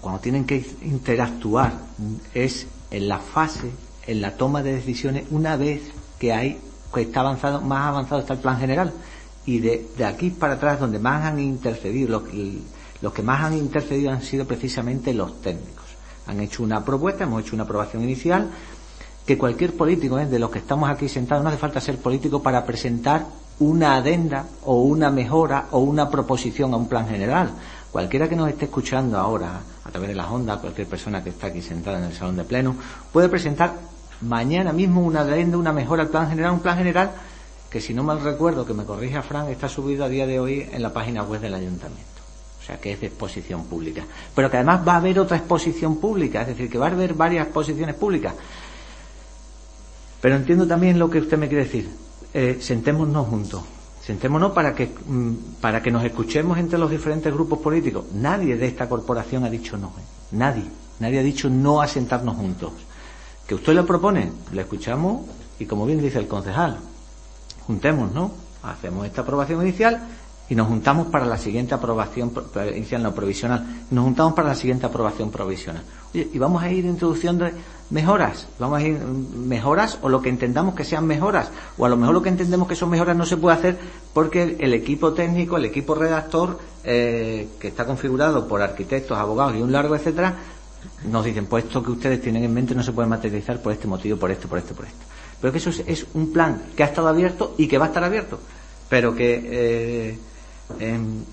cuando 0.00 0.20
tienen 0.20 0.44
que 0.44 0.64
interactuar 0.82 1.80
es 2.34 2.66
en 2.90 3.08
la 3.08 3.18
fase, 3.18 3.70
en 4.06 4.20
la 4.20 4.36
toma 4.36 4.62
de 4.62 4.74
decisiones, 4.74 5.24
una 5.30 5.56
vez 5.56 5.82
que 6.18 6.32
hay, 6.32 6.60
que 6.94 7.02
está 7.02 7.20
avanzado, 7.20 7.60
más 7.60 7.88
avanzado 7.88 8.20
está 8.20 8.34
el 8.34 8.40
plan 8.40 8.58
general. 8.58 8.92
Y 9.44 9.58
de, 9.58 9.86
aquí 10.04 10.30
para 10.30 10.54
atrás, 10.54 10.80
donde 10.80 10.98
más 10.98 11.24
han 11.24 11.38
intercedido, 11.38 12.20
los, 12.20 12.22
los 13.00 13.12
que 13.12 13.22
más 13.22 13.44
han 13.44 13.54
intercedido 13.54 14.10
han 14.10 14.22
sido 14.22 14.44
precisamente 14.44 15.12
los 15.12 15.40
técnicos. 15.40 15.84
Han 16.26 16.40
hecho 16.40 16.62
una 16.62 16.84
propuesta, 16.84 17.24
hemos 17.24 17.42
hecho 17.42 17.54
una 17.54 17.64
aprobación 17.64 18.02
inicial, 18.02 18.50
que 19.26 19.36
cualquier 19.36 19.74
político, 19.74 20.18
¿eh? 20.18 20.26
de 20.26 20.38
los 20.38 20.50
que 20.50 20.60
estamos 20.60 20.88
aquí 20.88 21.08
sentados, 21.08 21.42
no 21.42 21.50
hace 21.50 21.58
falta 21.58 21.80
ser 21.80 21.98
político 21.98 22.40
para 22.40 22.64
presentar 22.64 23.26
una 23.58 23.96
adenda 23.96 24.46
o 24.64 24.82
una 24.82 25.10
mejora 25.10 25.66
o 25.72 25.80
una 25.80 26.08
proposición 26.08 26.72
a 26.72 26.76
un 26.76 26.88
plan 26.88 27.08
general. 27.08 27.50
Cualquiera 27.90 28.28
que 28.28 28.36
nos 28.36 28.48
esté 28.48 28.66
escuchando 28.66 29.18
ahora 29.18 29.60
a 29.84 29.90
través 29.90 30.10
de 30.10 30.14
las 30.14 30.30
ondas, 30.30 30.60
cualquier 30.60 30.86
persona 30.86 31.24
que 31.24 31.30
está 31.30 31.48
aquí 31.48 31.60
sentada 31.60 31.98
en 31.98 32.04
el 32.04 32.12
salón 32.12 32.36
de 32.36 32.44
pleno, 32.44 32.76
puede 33.12 33.28
presentar 33.28 33.74
mañana 34.20 34.72
mismo 34.72 35.02
una 35.02 35.20
adenda, 35.20 35.58
una 35.58 35.72
mejora 35.72 36.04
al 36.04 36.08
plan 36.08 36.28
general, 36.28 36.52
un 36.52 36.60
plan 36.60 36.78
general 36.78 37.10
que 37.70 37.80
si 37.80 37.94
no 37.94 38.04
mal 38.04 38.20
recuerdo, 38.20 38.64
que 38.64 38.74
me 38.74 38.84
corrija 38.84 39.22
Fran, 39.22 39.48
está 39.48 39.68
subido 39.68 40.04
a 40.04 40.08
día 40.08 40.26
de 40.26 40.38
hoy 40.38 40.68
en 40.70 40.82
la 40.82 40.92
página 40.92 41.22
web 41.24 41.40
del 41.40 41.54
ayuntamiento. 41.54 42.04
O 42.60 42.64
sea 42.64 42.80
que 42.80 42.92
es 42.92 43.00
de 43.00 43.08
exposición 43.08 43.64
pública. 43.64 44.04
Pero 44.34 44.50
que 44.50 44.56
además 44.56 44.86
va 44.86 44.94
a 44.94 44.96
haber 44.96 45.18
otra 45.18 45.36
exposición 45.36 45.98
pública, 45.98 46.42
es 46.42 46.48
decir, 46.48 46.70
que 46.70 46.78
va 46.78 46.86
a 46.86 46.90
haber 46.90 47.14
varias 47.14 47.46
exposiciones 47.46 47.94
públicas. 47.94 48.34
Pero 50.26 50.34
entiendo 50.34 50.66
también 50.66 50.98
lo 50.98 51.08
que 51.08 51.20
usted 51.20 51.38
me 51.38 51.46
quiere 51.46 51.66
decir. 51.66 51.88
Eh, 52.34 52.58
sentémonos 52.60 53.28
juntos. 53.28 53.62
Sentémonos 54.02 54.50
para 54.50 54.74
que, 54.74 54.92
para 55.60 55.80
que 55.80 55.92
nos 55.92 56.02
escuchemos 56.02 56.58
entre 56.58 56.80
los 56.80 56.90
diferentes 56.90 57.32
grupos 57.32 57.60
políticos. 57.60 58.06
Nadie 58.12 58.56
de 58.56 58.66
esta 58.66 58.88
corporación 58.88 59.44
ha 59.44 59.50
dicho 59.50 59.78
no. 59.78 59.86
¿eh? 59.86 60.02
Nadie. 60.32 60.64
Nadie 60.98 61.20
ha 61.20 61.22
dicho 61.22 61.48
no 61.48 61.80
a 61.80 61.86
sentarnos 61.86 62.34
juntos. 62.34 62.72
Que 63.46 63.54
usted 63.54 63.72
lo 63.72 63.86
propone, 63.86 64.32
le 64.50 64.62
escuchamos 64.62 65.26
y 65.60 65.66
como 65.66 65.86
bien 65.86 66.02
dice 66.02 66.18
el 66.18 66.26
concejal, 66.26 66.78
juntemos, 67.64 68.12
¿no? 68.12 68.32
Hacemos 68.64 69.06
esta 69.06 69.20
aprobación 69.20 69.62
inicial 69.62 70.08
y 70.48 70.54
nos 70.54 70.68
juntamos 70.68 71.08
para 71.08 71.26
la 71.26 71.38
siguiente 71.38 71.74
aprobación 71.74 72.32
no 73.00 73.14
provisional. 73.14 73.84
Nos 73.90 74.04
juntamos 74.04 74.34
para 74.34 74.48
la 74.48 74.54
siguiente 74.54 74.86
aprobación 74.86 75.30
provisional. 75.30 75.82
Oye, 76.14 76.28
y 76.32 76.38
vamos 76.38 76.62
a 76.62 76.70
ir 76.70 76.84
introduciendo 76.84 77.48
mejoras, 77.90 78.48
vamos 78.58 78.78
a 78.78 78.82
ir 78.82 78.98
mejoras 78.98 79.98
o 80.02 80.08
lo 80.08 80.22
que 80.22 80.28
entendamos 80.28 80.74
que 80.74 80.84
sean 80.84 81.06
mejoras, 81.06 81.50
o 81.78 81.86
a 81.86 81.88
lo 81.88 81.96
mejor 81.96 82.14
lo 82.14 82.22
que 82.22 82.28
entendemos 82.28 82.68
que 82.68 82.76
son 82.76 82.90
mejoras 82.90 83.16
no 83.16 83.26
se 83.26 83.36
puede 83.36 83.56
hacer 83.56 83.78
porque 84.12 84.56
el 84.60 84.72
equipo 84.74 85.12
técnico, 85.12 85.56
el 85.56 85.64
equipo 85.64 85.94
redactor, 85.94 86.58
eh, 86.84 87.48
que 87.58 87.68
está 87.68 87.84
configurado 87.84 88.46
por 88.46 88.62
arquitectos, 88.62 89.18
abogados 89.18 89.56
y 89.56 89.62
un 89.62 89.72
largo 89.72 89.96
etcétera, 89.96 90.34
nos 91.10 91.24
dicen, 91.24 91.46
pues 91.46 91.64
esto 91.64 91.82
que 91.82 91.90
ustedes 91.90 92.20
tienen 92.20 92.44
en 92.44 92.54
mente 92.54 92.74
no 92.74 92.82
se 92.82 92.92
puede 92.92 93.08
materializar 93.08 93.60
por 93.60 93.72
este 93.72 93.88
motivo, 93.88 94.16
por 94.18 94.30
esto, 94.30 94.48
por 94.48 94.58
esto, 94.58 94.74
por 94.74 94.86
esto. 94.86 95.04
Pero 95.40 95.52
que 95.52 95.58
eso 95.58 95.70
es, 95.70 95.82
es 95.86 96.06
un 96.14 96.32
plan 96.32 96.62
que 96.76 96.84
ha 96.84 96.86
estado 96.86 97.08
abierto 97.08 97.54
y 97.58 97.66
que 97.66 97.78
va 97.78 97.86
a 97.86 97.88
estar 97.88 98.04
abierto, 98.04 98.38
pero 98.88 99.14
que 99.14 99.42
eh, 99.44 100.18
en, 100.78 101.24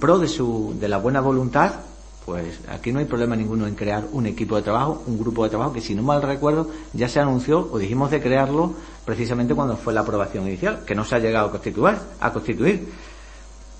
pro 0.00 0.18
de, 0.18 0.28
su, 0.28 0.74
de 0.78 0.88
la 0.88 0.98
buena 0.98 1.20
voluntad, 1.20 1.74
pues 2.24 2.60
aquí 2.68 2.92
no 2.92 3.00
hay 3.00 3.04
problema 3.04 3.34
ninguno 3.34 3.66
en 3.66 3.74
crear 3.74 4.04
un 4.12 4.26
equipo 4.26 4.56
de 4.56 4.62
trabajo, 4.62 5.02
un 5.06 5.18
grupo 5.18 5.44
de 5.44 5.50
trabajo 5.50 5.72
que 5.72 5.80
si 5.80 5.94
no 5.94 6.02
mal 6.02 6.22
recuerdo 6.22 6.68
ya 6.92 7.08
se 7.08 7.18
anunció 7.18 7.68
o 7.72 7.78
dijimos 7.78 8.10
de 8.10 8.22
crearlo 8.22 8.74
precisamente 9.04 9.54
cuando 9.54 9.76
fue 9.76 9.92
la 9.92 10.02
aprobación 10.02 10.46
inicial, 10.46 10.84
que 10.86 10.94
no 10.94 11.04
se 11.04 11.16
ha 11.16 11.18
llegado 11.18 11.48
a 11.48 11.50
constituir, 11.50 11.96
a 12.20 12.32
constituir. 12.32 12.88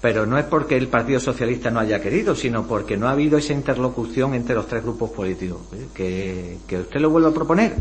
Pero 0.01 0.27
no 0.27 0.37
es 0.37 0.45
porque 0.47 0.77
el 0.77 0.89
Partido 0.89 1.21
Socialista 1.21 1.71
no 1.71 1.79
haya 1.79 2.01
querido, 2.01 2.35
sino 2.35 2.67
porque 2.67 2.97
no 2.97 3.07
ha 3.07 3.13
habido 3.13 3.39
esa 3.39 3.53
interlocución 3.53 4.35
entre 4.35 4.57
los 4.57 4.67
tres 4.67 4.83
grupos 4.83 5.11
políticos. 5.11 5.61
Que, 5.95 6.59
que 6.67 6.81
usted 6.81 6.99
lo 6.99 7.11
vuelva 7.11 7.29
a 7.29 7.33
proponer, 7.33 7.77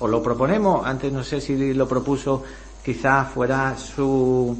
o 0.00 0.08
lo 0.08 0.20
proponemos, 0.20 0.84
antes 0.84 1.12
no 1.12 1.22
sé 1.22 1.40
si 1.40 1.72
lo 1.72 1.86
propuso, 1.86 2.42
quizás 2.84 3.30
fuera 3.30 3.76
su 3.78 4.58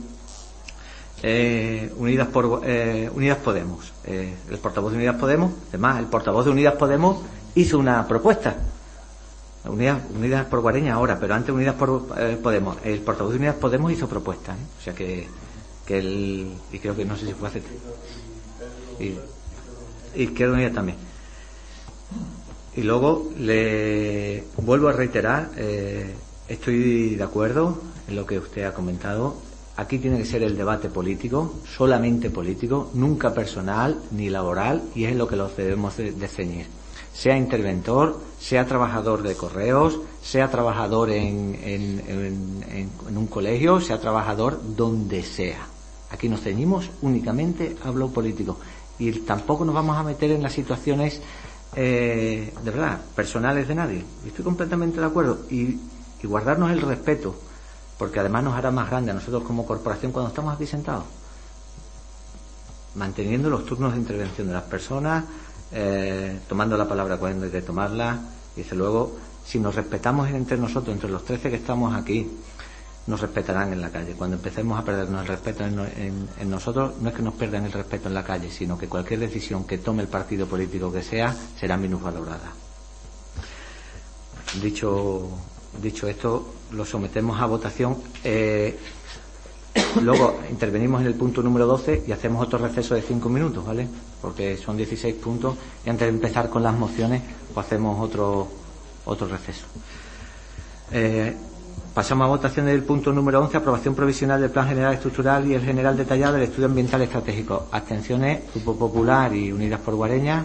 eh, 1.22 1.92
Unidas 1.98 2.28
por 2.28 2.62
eh, 2.64 3.10
Unidas 3.14 3.38
Podemos, 3.38 3.92
eh, 4.05 4.34
el 4.48 4.59
portavoz 4.59 4.92
de 4.92 4.98
Unidas 4.98 5.16
Podemos, 5.16 5.52
además 5.68 5.98
el 5.98 6.06
portavoz 6.06 6.47
de 6.47 6.51
Unidas 6.51 6.74
Podemos 6.74 7.22
hizo 7.55 7.78
una 7.78 8.06
propuesta. 8.06 8.56
Unidas, 9.66 10.47
por 10.47 10.60
Guareña 10.60 10.94
ahora, 10.94 11.18
pero 11.20 11.34
antes 11.34 11.55
Unidas 11.55 11.74
por 11.74 12.06
Podemos. 12.42 12.78
El 12.82 13.01
portavoz 13.01 13.32
de 13.32 13.38
Unidas 13.38 13.56
Podemos 13.56 13.92
hizo 13.92 14.09
propuesta, 14.09 14.56
o 14.78 14.82
sea 14.82 14.94
que, 14.94 15.28
que 15.84 15.98
él, 15.98 16.55
y 16.72 16.78
creo 16.78 16.97
que 16.97 17.05
no 17.05 17.14
sé 17.16 17.26
si 17.26 17.34
fue 17.34 17.48
hace. 17.48 17.62
Y, 18.98 19.18
Izquierda 20.22 20.55
Unida 20.55 20.72
también. 20.72 20.97
Y 22.74 22.82
luego 22.82 23.30
le 23.38 24.44
vuelvo 24.56 24.88
a 24.88 24.92
reiterar, 24.92 25.51
estoy 26.48 27.16
de 27.16 27.22
acuerdo 27.22 27.78
en 28.09 28.16
lo 28.16 28.24
que 28.24 28.38
usted 28.38 28.64
ha 28.64 28.72
comentado 28.72 29.49
Aquí 29.81 29.98
tiene 29.98 30.19
que 30.19 30.27
ser 30.27 30.43
el 30.43 30.59
debate 30.59 30.90
político, 30.90 31.55
solamente 31.65 32.28
político, 32.28 32.90
nunca 32.93 33.32
personal 33.32 33.98
ni 34.11 34.28
laboral, 34.28 34.82
y 34.94 35.05
es 35.05 35.16
lo 35.16 35.27
que 35.27 35.36
los 35.36 35.57
debemos 35.57 35.97
de, 35.97 36.28
ceñir. 36.28 36.66
Sea 37.15 37.35
interventor, 37.39 38.20
sea 38.39 38.66
trabajador 38.66 39.23
de 39.23 39.35
correos, 39.36 39.98
sea 40.23 40.51
trabajador 40.51 41.09
en, 41.09 41.59
en, 41.65 43.16
un 43.16 43.27
colegio, 43.28 43.81
sea 43.81 43.98
trabajador 43.98 44.61
donde 44.77 45.23
sea. 45.23 45.66
Aquí 46.11 46.28
nos 46.28 46.43
ceñimos 46.43 46.90
únicamente 47.01 47.74
a 47.82 47.90
lo 47.90 48.11
político. 48.11 48.59
Y 48.98 49.11
tampoco 49.20 49.65
nos 49.65 49.74
vamos 49.74 49.97
a 49.97 50.02
meter 50.02 50.31
en 50.32 50.43
las 50.43 50.52
situaciones, 50.52 51.23
eh, 51.74 52.52
de 52.62 52.70
verdad, 52.70 53.01
personales 53.16 53.66
de 53.66 53.74
nadie. 53.74 54.05
Estoy 54.27 54.44
completamente 54.44 55.01
de 55.01 55.07
acuerdo. 55.07 55.39
y 55.48 55.78
guardarnos 56.23 56.70
el 56.70 56.82
respeto 56.82 57.35
porque 58.01 58.18
además 58.18 58.44
nos 58.44 58.55
hará 58.55 58.70
más 58.70 58.89
grande 58.89 59.10
a 59.10 59.14
nosotros 59.14 59.43
como 59.43 59.66
corporación 59.66 60.10
cuando 60.10 60.31
estamos 60.31 60.55
aquí 60.55 60.66
sentados. 60.66 61.05
Manteniendo 62.94 63.51
los 63.51 63.66
turnos 63.66 63.93
de 63.93 63.98
intervención 63.98 64.47
de 64.47 64.55
las 64.55 64.62
personas, 64.62 65.27
eh, 65.70 66.40
tomando 66.48 66.78
la 66.78 66.89
palabra 66.89 67.18
cuando 67.18 67.44
hay 67.44 67.52
que 67.52 67.60
tomarla, 67.60 68.18
y 68.56 68.62
desde 68.62 68.74
luego, 68.74 69.18
si 69.44 69.60
nos 69.60 69.74
respetamos 69.74 70.31
entre 70.31 70.56
nosotros, 70.56 70.94
entre 70.94 71.10
los 71.10 71.27
13 71.27 71.51
que 71.51 71.56
estamos 71.56 71.94
aquí, 71.94 72.27
nos 73.06 73.20
respetarán 73.20 73.70
en 73.74 73.82
la 73.82 73.90
calle. 73.90 74.14
Cuando 74.14 74.36
empecemos 74.36 74.81
a 74.81 74.82
perdernos 74.82 75.20
el 75.20 75.28
respeto 75.28 75.66
en, 75.66 76.51
nosotros, 76.51 76.94
no 77.02 77.10
es 77.10 77.14
que 77.14 77.20
nos 77.20 77.35
pierdan 77.35 77.66
el 77.66 77.72
respeto 77.72 78.09
en 78.09 78.14
la 78.14 78.24
calle, 78.24 78.51
sino 78.51 78.78
que 78.78 78.89
cualquier 78.89 79.20
decisión 79.20 79.64
que 79.64 79.77
tome 79.77 80.01
el 80.01 80.09
partido 80.09 80.47
político 80.47 80.90
que 80.90 81.02
sea 81.02 81.36
será 81.59 81.77
minusvalorada. 81.77 82.51
Dicho 84.62 85.28
Dicho 85.78 86.09
esto, 86.09 86.52
lo 86.72 86.84
sometemos 86.84 87.40
a 87.40 87.47
votación. 87.47 87.97
Eh, 88.24 88.78
luego 90.02 90.40
intervenimos 90.51 91.01
en 91.01 91.09
el 91.09 91.14
punto 91.14 91.42
número 91.42 91.66
12 91.66 92.05
y 92.06 92.12
hacemos 92.12 92.44
otro 92.44 92.59
receso 92.59 92.94
de 92.94 93.02
cinco 93.02 93.28
minutos, 93.28 93.64
¿vale? 93.64 93.88
Porque 94.20 94.56
son 94.56 94.76
16 94.76 95.14
puntos 95.16 95.56
y 95.84 95.90
antes 95.90 96.06
de 96.06 96.14
empezar 96.14 96.48
con 96.51 96.62
las 96.62 96.74
mociones, 96.74 97.22
pues 97.52 97.66
hacemos 97.66 98.01
otro, 98.01 98.48
otro 99.05 99.26
receso. 99.26 99.66
Eh, 100.92 101.34
pasamos 101.94 102.26
a 102.26 102.28
votación 102.28 102.66
del 102.66 102.82
punto 102.82 103.12
número 103.12 103.40
11, 103.40 103.56
aprobación 103.56 103.94
provisional 103.94 104.40
del 104.40 104.51
Plan 104.51 104.68
General 104.68 104.94
Estructural 104.94 105.47
y 105.47 105.55
el 105.55 105.62
General 105.62 105.97
Detallado 105.97 106.34
del 106.34 106.42
Estudio 106.44 106.66
Ambiental 106.66 107.02
Estratégico. 107.02 107.66
Abstenciones, 107.70 108.42
Grupo 108.55 108.76
Popular 108.76 109.34
y 109.34 109.52
Unidas 109.52 109.80
por 109.80 109.94
Guareña 109.94 110.44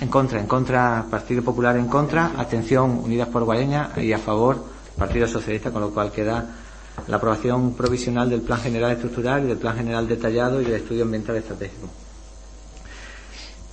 en 0.00 0.08
contra. 0.08 0.40
En 0.40 0.46
contra. 0.46 1.04
Partido 1.10 1.42
Popular 1.42 1.76
en 1.76 1.86
contra. 1.86 2.32
Atención, 2.36 3.00
Unidas 3.04 3.28
por 3.28 3.44
Guareña 3.44 3.90
y 3.96 4.12
a 4.12 4.18
favor, 4.18 4.64
Partido 4.96 5.26
Socialista, 5.26 5.70
con 5.70 5.82
lo 5.82 5.90
cual 5.90 6.12
queda 6.12 6.46
la 7.08 7.16
aprobación 7.16 7.74
provisional 7.74 8.30
del 8.30 8.42
Plan 8.42 8.60
General 8.60 8.92
Estructural 8.92 9.44
y 9.44 9.48
del 9.48 9.58
Plan 9.58 9.76
General 9.76 10.06
Detallado 10.06 10.60
y 10.60 10.64
del 10.64 10.74
Estudio 10.74 11.02
Ambiental 11.02 11.36
Estratégico. 11.36 11.88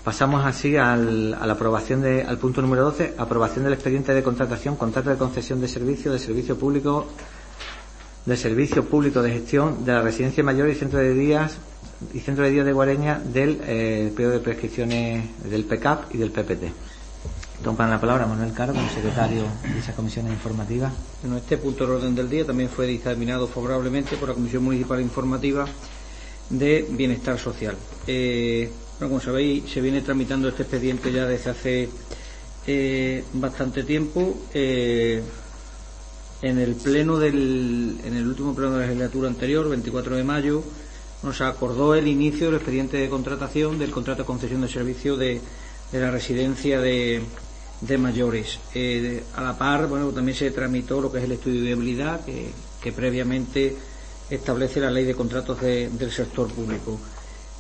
Pasamos 0.04 0.44
así 0.46 0.78
al, 0.78 1.36
a 1.40 1.46
la 1.46 1.54
aprobación 1.54 2.02
de, 2.02 2.24
al 2.24 2.40
punto 2.40 2.62
número 2.62 2.84
12, 2.86 3.14
aprobación 3.18 3.66
del 3.66 3.74
expediente 3.74 4.14
de 4.16 4.24
contratación, 4.24 4.76
contrato 4.76 5.12
de 5.12 5.18
concesión 5.18 5.62
de 5.62 5.68
servicio, 5.68 6.12
de 6.12 6.18
servicio 6.18 6.58
público, 6.58 7.06
de 8.26 8.36
servicio 8.36 8.84
público 8.86 9.22
de 9.22 9.32
gestión 9.32 9.86
de 9.86 9.94
la 9.94 10.02
residencia 10.02 10.44
mayor 10.44 10.70
y 10.70 10.76
centro 10.76 10.98
de 11.00 11.14
días 11.14 11.58
y 12.14 12.20
Centro 12.20 12.44
de 12.44 12.52
Días 12.52 12.66
de 12.66 12.74
Guareña 12.74 13.20
del 13.20 13.62
eh, 13.64 14.12
periodo 14.16 14.34
de 14.34 14.40
prescripciones 14.40 15.24
del 15.50 15.66
PECAP 15.66 16.16
y 16.16 16.18
del 16.18 16.32
PPT. 16.32 16.91
Toma 17.64 17.88
la 17.88 18.02
palabra 18.02 18.26
Manuel 18.26 18.54
Caro, 18.54 18.74
como 18.74 18.90
secretario 18.90 19.44
de 19.72 19.80
esa 19.80 19.94
comisión 19.94 20.28
informativa. 20.28 20.92
Bueno, 21.22 21.38
este 21.38 21.58
punto 21.58 21.86
de 21.86 21.94
orden 21.94 22.16
del 22.16 22.28
día 22.28 22.46
también 22.46 22.70
fue 22.70 22.88
dictaminado 22.88 23.48
favorablemente 23.48 24.18
por 24.18 24.30
la 24.30 24.36
Comisión 24.36 24.64
Municipal 24.64 25.00
Informativa 25.00 25.68
de 26.50 26.88
Bienestar 26.90 27.38
Social. 27.38 27.76
Eh, 28.08 28.72
bueno, 29.00 29.14
como 29.14 29.22
sabéis, 29.22 29.72
se 29.72 29.80
viene 29.80 30.02
tramitando 30.02 30.50
este 30.50 30.64
expediente 30.64 31.12
ya 31.12 31.28
desde 31.28 31.52
hace 31.52 31.90
eh, 32.66 33.24
bastante 33.34 33.84
tiempo. 33.84 34.36
Eh, 34.54 35.22
en 36.42 36.58
el 36.58 36.74
pleno 36.74 37.20
del, 37.20 38.00
en 38.04 38.16
el 38.16 38.28
último 38.28 38.56
pleno 38.56 38.72
de 38.72 38.80
la 38.80 38.86
legislatura 38.88 39.28
anterior, 39.28 39.70
24 39.70 40.16
de 40.16 40.24
mayo, 40.24 40.64
nos 41.22 41.42
acordó 41.42 41.94
el 41.94 42.08
inicio 42.08 42.48
del 42.48 42.56
expediente 42.56 42.98
de 42.98 43.10
contratación 43.10 43.78
del 43.78 43.92
contrato 43.92 44.24
de 44.24 44.26
concesión 44.26 44.62
de 44.62 44.68
servicio 44.68 45.16
de, 45.16 45.40
la 45.92 46.10
residencia 46.10 46.82
de, 46.82 47.22
mayores. 47.98 48.60
Eh, 48.74 49.24
a 49.36 49.42
la 49.42 49.58
par, 49.58 49.88
bueno, 49.88 50.10
también 50.10 50.38
se 50.38 50.52
tramitó 50.52 51.02
lo 51.02 51.12
que 51.12 51.20
es 51.20 51.24
el 51.24 51.34
estudio 51.34 51.60
de 51.60 51.68
viabilidad 51.68 52.22
que, 52.26 52.92
previamente 52.92 53.76
establece 54.30 54.80
la 54.80 54.90
ley 54.90 55.06
de 55.06 55.14
contratos 55.14 55.62
del 55.62 56.12
sector 56.12 56.52
público. 56.52 57.00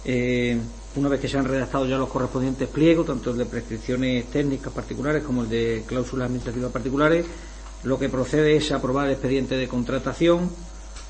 Eh, 0.04 0.58
una 0.96 1.10
vez 1.10 1.20
que 1.20 1.28
se 1.28 1.38
han 1.38 1.46
redactado 1.46 1.86
ya 1.86 1.98
los 1.98 2.10
correspondientes 2.10 2.68
pliegos, 2.68 3.06
tanto 3.06 3.32
el 3.32 3.38
de 3.38 3.46
prescripciones 3.46 4.26
técnicas 4.32 4.74
particulares 4.74 5.24
como 5.24 5.44
el 5.44 5.50
de 5.50 5.84
cláusulas 5.86 6.26
administrativas 6.26 6.72
particulares, 6.72 7.26
lo 7.84 7.98
que 7.98 8.10
procede 8.10 8.56
es 8.56 8.72
aprobar 8.72 9.08
el 9.08 9.14
expediente 9.14 9.58
de 9.58 9.68
contratación 9.68 10.50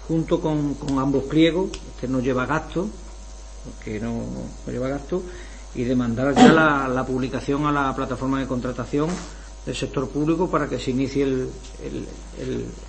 junto 0.08 0.40
con, 0.42 0.76
ambos 1.00 1.24
pliegos, 1.24 1.72
este 1.96 2.08
no 2.08 2.20
lleva 2.20 2.46
gasto, 2.46 2.90
que 3.84 4.00
no, 4.00 4.26
lleva 4.68 4.90
gasto, 4.90 5.24
y 5.76 5.84
demandar 5.84 6.36
ya 6.36 6.52
la, 6.88 7.06
publicación 7.06 7.66
a 7.66 7.72
la 7.72 7.96
plataforma 7.96 8.40
de 8.40 8.48
contratación 8.48 9.10
del 9.66 9.76
sector 9.76 10.10
público 10.10 10.50
para 10.50 10.68
que 10.68 10.80
se 10.80 10.92
inicie 10.92 11.26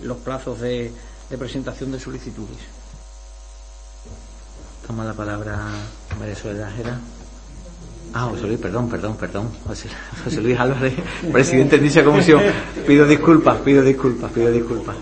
los 0.02 0.16
plazos 0.18 0.60
de, 0.60 0.92
presentación 1.38 1.92
de 1.92 2.00
solicitudes. 2.00 2.58
Toma 4.86 5.04
la 5.04 5.14
palabra 5.14 5.58
María 6.18 6.34
Soledad 6.34 6.74
Jera. 6.76 7.00
Ah, 8.14 8.28
José 8.30 8.46
Luis, 8.46 8.58
perdón, 8.58 8.90
perdón, 8.90 9.16
perdón. 9.16 9.48
José, 9.64 9.88
Luis 10.42 10.58
Álvarez, 10.58 10.94
presidente 11.32 11.78
de 11.78 11.84
dicha 11.84 12.04
comisión. 12.04 12.42
Pido 12.86 13.06
disculpas, 13.06 13.58
pido 13.60 13.82
disculpas, 13.82 14.30
pido 14.32 14.50
disculpas. 14.50 14.96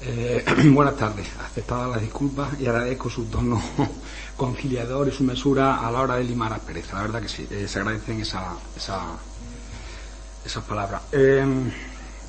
Eh, 0.00 0.44
buenas 0.72 0.96
tardes. 0.96 1.28
Aceptadas 1.44 1.90
las 1.90 2.00
disculpas 2.00 2.58
y 2.58 2.66
agradezco 2.66 3.10
su 3.10 3.26
tono 3.26 3.62
conciliador 4.38 5.08
y 5.08 5.10
su 5.10 5.24
mesura 5.24 5.86
a 5.86 5.90
la 5.90 6.00
hora 6.00 6.16
de 6.16 6.24
limar 6.24 6.52
a 6.54 6.58
pereza. 6.58 6.94
La 6.96 7.02
verdad 7.02 7.20
que 7.20 7.28
sí, 7.28 7.46
eh, 7.50 7.66
se 7.68 7.80
agradecen 7.80 8.20
esa, 8.20 8.56
esas 8.76 10.64
palabras. 10.66 11.02
Eh, 11.12 11.44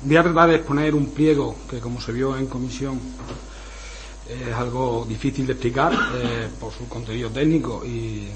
voy 0.02 0.16
a 0.16 0.22
tratar 0.22 0.50
de 0.50 0.56
exponer 0.56 0.94
un 0.94 1.12
pliego 1.12 1.56
que, 1.70 1.78
como 1.78 2.00
se 2.00 2.12
vio 2.12 2.36
en 2.36 2.48
comisión, 2.48 3.00
es 4.28 4.54
algo 4.54 5.06
difícil 5.08 5.46
de 5.46 5.52
explicar 5.54 5.92
por 6.60 6.72
su 6.72 6.88
contenido 6.88 7.30
técnico 7.30 7.84
y, 7.84 8.28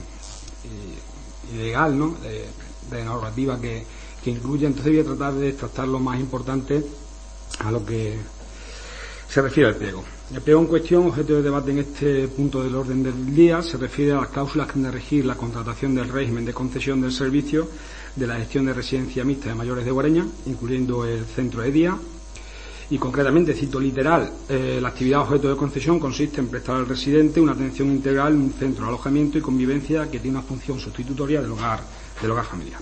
legal, 1.55 1.99
¿no? 1.99 2.17
De, 2.23 3.05
narrativa 3.05 3.61
que, 3.61 3.85
que 4.23 4.31
incluye. 4.31 4.67
Entonces 4.67 4.93
voy 4.93 5.01
a 5.01 5.05
tratar 5.05 5.35
de 5.35 5.53
tratar 5.53 5.89
lo 5.89 5.99
más 5.99 6.21
importante 6.21 6.85
a 7.59 7.71
lo 7.73 7.85
que 7.85 8.19
se 9.29 9.43
refiere 9.43 9.71
al 9.71 9.77
pliego. 9.77 10.05
El 10.33 10.41
pliego 10.41 10.63
en 10.63 10.67
cuestión, 10.67 11.07
objeto 11.07 11.35
de 11.35 11.43
debate 11.43 11.71
en 11.71 11.79
este 11.81 12.29
punto 12.29 12.63
del 12.63 12.75
orden 12.75 13.03
del 13.03 13.35
día, 13.35 13.61
se 13.61 13.77
refiere 13.77 14.13
a 14.13 14.21
las 14.23 14.29
cláusulas 14.29 14.67
que 14.67 14.79
han 14.79 14.85
de 14.85 14.91
regir 14.91 15.27
la 15.27 15.37
contratación 15.37 15.95
del 15.95 16.09
régimen 16.09 16.47
de 16.47 16.55
concesión 16.55 17.01
del 17.03 17.13
servicio 17.13 17.69
de 18.17 18.27
la 18.27 18.37
gestión 18.37 18.65
de 18.65 18.73
residencia 18.73 19.23
mixta 19.23 19.51
de 19.51 19.55
mayores 19.55 19.85
de 19.85 19.91
Guareña, 19.91 20.27
incluyendo 20.47 21.05
el 21.05 21.27
centro 21.27 21.61
de 21.61 21.71
día, 21.71 21.99
y 22.89 22.97
concretamente, 22.97 23.55
cito 23.55 23.79
literal, 23.79 24.31
eh, 24.49 24.79
la 24.81 24.89
actividad 24.89 25.21
objeto 25.21 25.51
de 25.51 25.57
concesión 25.57 26.01
consiste 26.01 26.41
en 26.41 26.49
prestar 26.49 26.77
al 26.77 26.87
residente 26.87 27.41
una 27.41 27.53
atención 27.53 27.89
integral 27.89 28.33
en 28.33 28.41
un 28.41 28.53
centro 28.53 28.85
de 28.85 28.89
alojamiento 28.89 29.37
y 29.37 29.43
convivencia 29.43 30.11
que 30.11 30.21
tiene 30.21 30.39
una 30.39 30.47
función 30.47 30.81
sustitutoria 30.81 31.43
del 31.43 31.53
hogar, 31.53 31.81
del 32.21 32.31
hogar 32.31 32.47
familiar. 32.47 32.81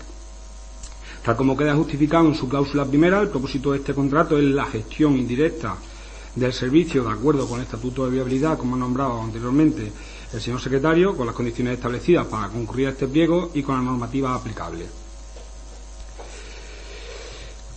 Tal 1.24 1.36
como 1.36 1.56
queda 1.56 1.74
justificado 1.74 2.26
en 2.28 2.34
su 2.34 2.48
cláusula 2.48 2.84
primera, 2.84 3.20
el 3.20 3.28
propósito 3.28 3.72
de 3.72 3.78
este 3.78 3.94
contrato 3.94 4.38
es 4.38 4.44
la 4.44 4.66
gestión 4.66 5.16
indirecta 5.16 5.76
del 6.34 6.52
servicio 6.52 7.04
de 7.04 7.12
acuerdo 7.12 7.46
con 7.46 7.58
el 7.58 7.64
Estatuto 7.64 8.04
de 8.04 8.12
Viabilidad, 8.12 8.58
como 8.58 8.76
ha 8.76 8.78
nombrado 8.78 9.20
anteriormente 9.20 9.92
el 10.32 10.40
señor 10.40 10.60
secretario, 10.60 11.16
con 11.16 11.26
las 11.26 11.34
condiciones 11.34 11.74
establecidas 11.74 12.26
para 12.26 12.48
concurrir 12.48 12.88
a 12.88 12.90
este 12.90 13.06
pliego 13.06 13.50
y 13.54 13.62
con 13.62 13.76
la 13.76 13.82
normativa 13.82 14.34
aplicable. 14.34 14.86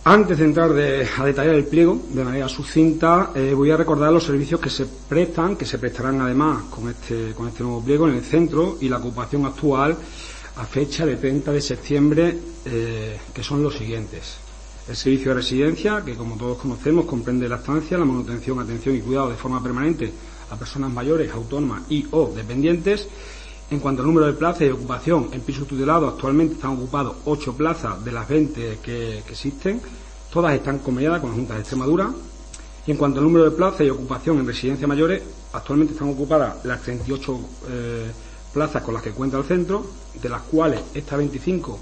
Antes 0.04 0.38
de 0.38 0.44
entrar 0.44 0.70
a 0.70 1.24
detallar 1.24 1.56
el 1.56 1.64
pliego 1.64 2.00
de 2.10 2.22
manera 2.22 2.48
sucinta, 2.48 3.32
eh, 3.34 3.52
voy 3.52 3.72
a 3.72 3.76
recordar 3.76 4.12
los 4.12 4.22
servicios 4.22 4.60
que 4.60 4.70
se 4.70 4.86
prestan, 4.86 5.56
que 5.56 5.66
se 5.66 5.78
prestarán 5.78 6.20
además 6.20 6.62
con 6.70 6.88
este, 6.88 7.32
con 7.34 7.48
este 7.48 7.64
nuevo 7.64 7.82
pliego 7.82 8.08
en 8.08 8.14
el 8.14 8.22
centro 8.22 8.78
y 8.80 8.88
la 8.88 8.98
ocupación 8.98 9.44
actual 9.46 9.96
a 10.56 10.64
fecha 10.64 11.04
de 11.04 11.16
30 11.16 11.50
de 11.50 11.60
septiembre, 11.60 12.38
eh, 12.64 13.18
que 13.34 13.42
son 13.42 13.62
los 13.64 13.76
siguientes. 13.76 14.45
El 14.88 14.94
servicio 14.94 15.30
de 15.30 15.34
residencia, 15.34 16.02
que 16.04 16.14
como 16.14 16.36
todos 16.36 16.58
conocemos 16.58 17.06
comprende 17.06 17.48
la 17.48 17.56
estancia, 17.56 17.98
la 17.98 18.04
manutención, 18.04 18.60
atención 18.60 18.94
y 18.94 19.00
cuidado 19.00 19.30
de 19.30 19.36
forma 19.36 19.60
permanente 19.60 20.12
a 20.48 20.56
personas 20.56 20.92
mayores, 20.92 21.32
autónomas 21.32 21.82
y 21.90 22.06
o 22.12 22.30
dependientes. 22.32 23.08
En 23.68 23.80
cuanto 23.80 24.02
al 24.02 24.06
número 24.06 24.26
de 24.26 24.34
plazas 24.34 24.62
y 24.62 24.70
ocupación, 24.70 25.30
en 25.32 25.40
piso 25.40 25.64
tutelado 25.64 26.06
actualmente 26.06 26.54
están 26.54 26.70
ocupados 26.70 27.16
8 27.24 27.56
plazas 27.56 28.04
de 28.04 28.12
las 28.12 28.28
20 28.28 28.78
que, 28.80 29.18
existen. 29.18 29.80
Todas 30.32 30.54
están 30.54 30.78
conveniadas 30.78 31.20
con 31.20 31.30
la 31.30 31.36
Junta 31.36 31.54
de 31.54 31.60
Extremadura. 31.60 32.08
Y 32.86 32.92
en 32.92 32.96
cuanto 32.96 33.18
al 33.18 33.24
número 33.24 33.44
de 33.44 33.50
plazas 33.56 33.80
y 33.80 33.90
ocupación 33.90 34.38
en 34.38 34.46
residencias 34.46 34.88
mayores, 34.88 35.20
actualmente 35.52 35.94
están 35.94 36.10
ocupadas 36.10 36.64
las 36.64 36.80
38 36.82 37.40
eh, 37.68 38.10
plazas 38.54 38.84
con 38.84 38.94
las 38.94 39.02
que 39.02 39.10
cuenta 39.10 39.36
el 39.36 39.44
centro, 39.44 39.84
de 40.22 40.28
las 40.28 40.42
cuales 40.42 40.80
estas 40.94 41.18
25 41.18 41.76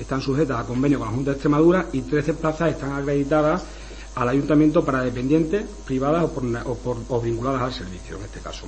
están 0.00 0.20
sujetas 0.20 0.58
a 0.58 0.66
convenio 0.66 0.98
con 0.98 1.08
la 1.08 1.14
Junta 1.14 1.30
de 1.30 1.34
Extremadura 1.36 1.86
y 1.92 2.02
13 2.02 2.34
plazas 2.34 2.70
están 2.70 2.92
acreditadas 2.92 3.62
al 4.14 4.28
ayuntamiento 4.28 4.84
para 4.84 5.02
dependientes 5.02 5.64
privadas 5.84 6.28
o, 6.64 7.20
vinculadas 7.20 7.62
al 7.62 7.72
servicio, 7.72 8.16
en 8.16 8.24
este 8.24 8.40
caso. 8.40 8.66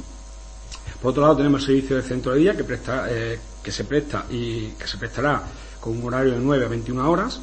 Por 1.00 1.10
otro 1.10 1.22
lado, 1.22 1.36
tenemos 1.36 1.62
el 1.62 1.66
servicio 1.66 1.96
de 1.96 2.02
centro 2.02 2.32
de 2.32 2.38
día 2.38 2.56
que, 2.56 2.64
eh, 3.08 3.38
se 3.64 3.84
presta 3.84 4.26
y 4.30 4.68
que 4.70 4.86
se 4.86 4.98
prestará 4.98 5.42
con 5.80 5.98
un 5.98 6.04
horario 6.04 6.32
de 6.32 6.38
9 6.38 6.64
a 6.64 6.68
21 6.68 7.10
horas 7.10 7.40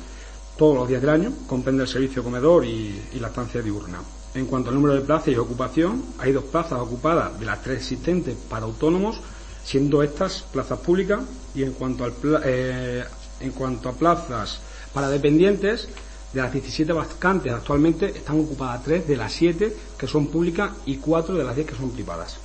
todos 0.58 0.76
los 0.76 0.88
días 0.88 1.02
del 1.02 1.10
año, 1.10 1.34
comprende 1.48 1.84
el 1.84 1.90
servicio 1.90 2.24
comedor 2.24 2.66
y, 2.66 3.02
y 3.14 3.20
la 3.20 3.28
estancia 3.28 3.62
diurna. 3.62 4.00
En 4.34 4.46
cuanto 4.46 4.70
al 4.70 4.76
número 4.76 4.94
de 4.94 5.02
plazas 5.02 5.30
y 5.30 5.36
ocupación, 5.36 6.04
hay 6.20 6.32
dos 6.32 6.46
plazas 6.46 6.80
ocupadas 6.80 7.40
de 7.40 7.46
las 7.46 7.62
tres 7.64 7.78
existentes 7.78 8.36
para 8.50 8.66
autónomos 8.66 9.20
siendo 9.64 10.02
estas 10.02 10.42
plazas 10.42 10.80
públicas 10.80 11.20
y 11.54 11.64
en 11.64 11.74
cuanto, 11.74 12.04
al, 12.04 12.14
eh, 12.44 13.04
en 13.40 13.52
cuanto 13.52 13.90
a 13.90 13.94
plazas 13.94 14.60
para 14.94 15.10
dependientes, 15.10 15.88
de 16.34 16.42
las 16.42 16.54
17 16.54 16.94
vacantes 16.94 17.52
actualmente 17.52 18.06
están 18.06 18.40
ocupadas 18.40 18.84
3 18.84 19.08
de 19.08 19.18
las 19.18 19.34
7 19.34 19.76
que 19.98 20.08
son 20.08 20.28
públicas 20.28 20.72
y 20.86 20.98
4 20.98 21.36
de 21.36 21.44
las 21.44 21.56
10 21.56 21.68
que 21.68 21.76
son 21.76 21.92
privadas. 21.92 22.38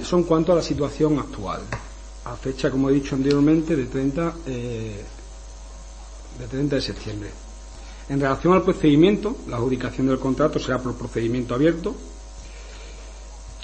Eso 0.00 0.16
en 0.16 0.24
cuanto 0.24 0.52
a 0.52 0.56
la 0.56 0.62
situación 0.62 1.18
actual. 1.18 1.60
A 2.24 2.36
fecha, 2.36 2.70
como 2.70 2.88
he 2.88 2.94
dicho 2.94 3.14
anteriormente, 3.14 3.76
de 3.76 3.84
30, 3.84 4.34
eh, 4.46 5.04
de, 6.38 6.46
30 6.46 6.76
de 6.76 6.82
septiembre. 6.82 7.30
En 8.08 8.20
relación 8.20 8.54
al 8.54 8.62
procedimiento, 8.62 9.36
la 9.48 9.56
adjudicación 9.56 10.08
del 10.08 10.18
contrato 10.18 10.58
será 10.58 10.78
por 10.78 10.96
procedimiento 10.96 11.54
abierto, 11.54 11.94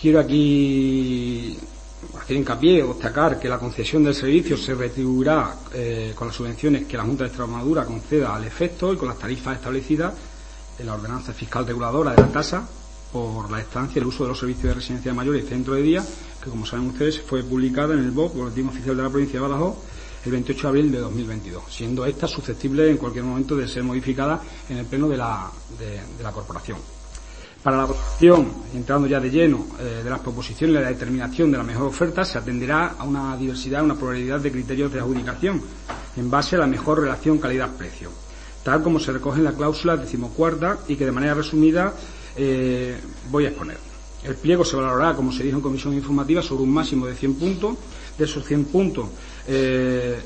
Quiero 0.00 0.18
aquí 0.18 1.58
hacer 2.20 2.36
hincapié 2.36 2.82
o 2.82 2.94
destacar 2.94 3.39
que 3.39 3.48
la 3.48 3.59
concesión 3.59 4.05
del 4.05 4.14
servicio 4.14 4.56
se 4.56 4.74
retribuirá 4.74 5.55
eh, 5.72 6.12
con 6.14 6.28
las 6.28 6.36
subvenciones 6.36 6.86
que 6.86 6.97
la 6.97 7.05
Junta 7.05 7.24
de 7.24 7.28
Extremadura 7.28 7.85
conceda 7.85 8.35
al 8.35 8.44
efecto 8.44 8.93
y 8.93 8.97
con 8.97 9.09
las 9.09 9.18
tarifas 9.18 9.56
establecidas 9.56 10.14
en 10.78 10.86
la 10.86 10.94
ordenanza 10.94 11.32
fiscal 11.32 11.66
reguladora 11.66 12.12
de 12.12 12.22
la 12.22 12.28
tasa 12.28 12.66
por 13.12 13.51
la 13.51 13.60
estancia 13.60 13.98
y 13.98 14.02
el 14.02 14.06
uso 14.06 14.24
de 14.24 14.31
los 14.31 14.39
servicios 14.39 14.64
de 14.64 14.74
residencia 14.74 15.12
mayor 15.12 15.36
y 15.36 15.43
centro 15.43 15.74
de 15.74 15.82
día, 15.82 16.05
que 16.43 16.48
como 16.48 16.64
saben 16.64 16.86
ustedes 16.86 17.20
fue 17.20 17.43
publicada 17.43 17.94
en 17.94 18.01
el 18.01 18.12
BOC, 18.12 18.35
Boletín 18.35 18.68
Oficial 18.68 18.97
de 18.97 19.02
la 19.02 19.10
Provincia 19.10 19.40
de 19.40 19.47
Badajoz, 19.47 19.77
el 20.24 20.32
28 20.32 20.62
de 20.62 20.68
abril 20.68 20.93
de 20.93 20.98
2022, 20.98 21.64
siendo 21.68 22.06
esta 22.06 22.28
susceptible 22.28 22.90
en 22.90 22.98
cualquier 22.98 23.24
momento 23.24 23.56
de 23.56 23.66
ser 23.66 23.82
modificada 23.82 24.40
en 24.68 24.78
el 24.78 24.86
pleno 24.86 25.09
de 25.09 25.16
la, 25.16 25.51
de 25.78 26.22
la 26.22 26.31
corporación. 26.31 26.78
Para 27.62 27.77
la 27.77 27.82
aprobación, 27.82 28.49
entrando 28.74 29.07
ya 29.07 29.20
de 29.20 29.31
lleno, 29.31 29.66
eh, 29.78 30.01
de 30.03 30.09
las 30.09 30.20
proposiciones 30.20 30.74
y 30.74 30.82
la 30.82 30.89
determinación 30.89 31.51
de 31.51 31.59
la 31.59 31.62
mejor 31.62 31.89
oferta, 31.89 32.24
se 32.24 32.39
atenderá 32.39 32.95
a 32.99 33.05
una 33.05 33.37
diversidad, 33.37 33.85
una 33.85 33.97
pluralidad 33.97 34.41
de 34.41 34.51
criterios 34.51 34.91
de 34.91 34.99
adjudicación 34.99 35.61
en 36.16 36.31
base 36.31 36.57
a 36.57 36.61
la 36.61 36.66
mejor 36.66 37.01
relación 37.01 37.37
calidad-precio, 37.37 38.11
tal 38.62 38.82
como 38.82 38.99
se 38.99 39.12
recoge 39.12 39.39
en 39.39 39.45
la 39.45 39.53
cláusula 39.53 39.99
decimocuarta 39.99 40.78
y 40.89 40.97
que 40.97 41.05
de 41.05 41.12
manera 41.12 41.35
resumida 41.35 41.93
eh, 42.35 42.99
voy 43.31 43.45
a 43.45 43.49
exponer. 43.49 43.77
El 44.24 44.37
pliego 44.37 44.65
se 44.65 44.77
valorará, 44.77 45.15
como 45.15 45.31
se 45.31 45.43
dijo 45.43 45.57
en 45.57 45.62
comisión 45.62 45.93
informativa, 45.95 46.43
sobre 46.43 46.62
un 46.62 46.73
máximo 46.73 47.07
de 47.07 47.15
100 47.15 47.35
puntos. 47.35 47.77
De 48.19 48.24
esos 48.27 48.45
100 48.45 48.65
puntos 48.66 49.09
eh, 49.46 50.20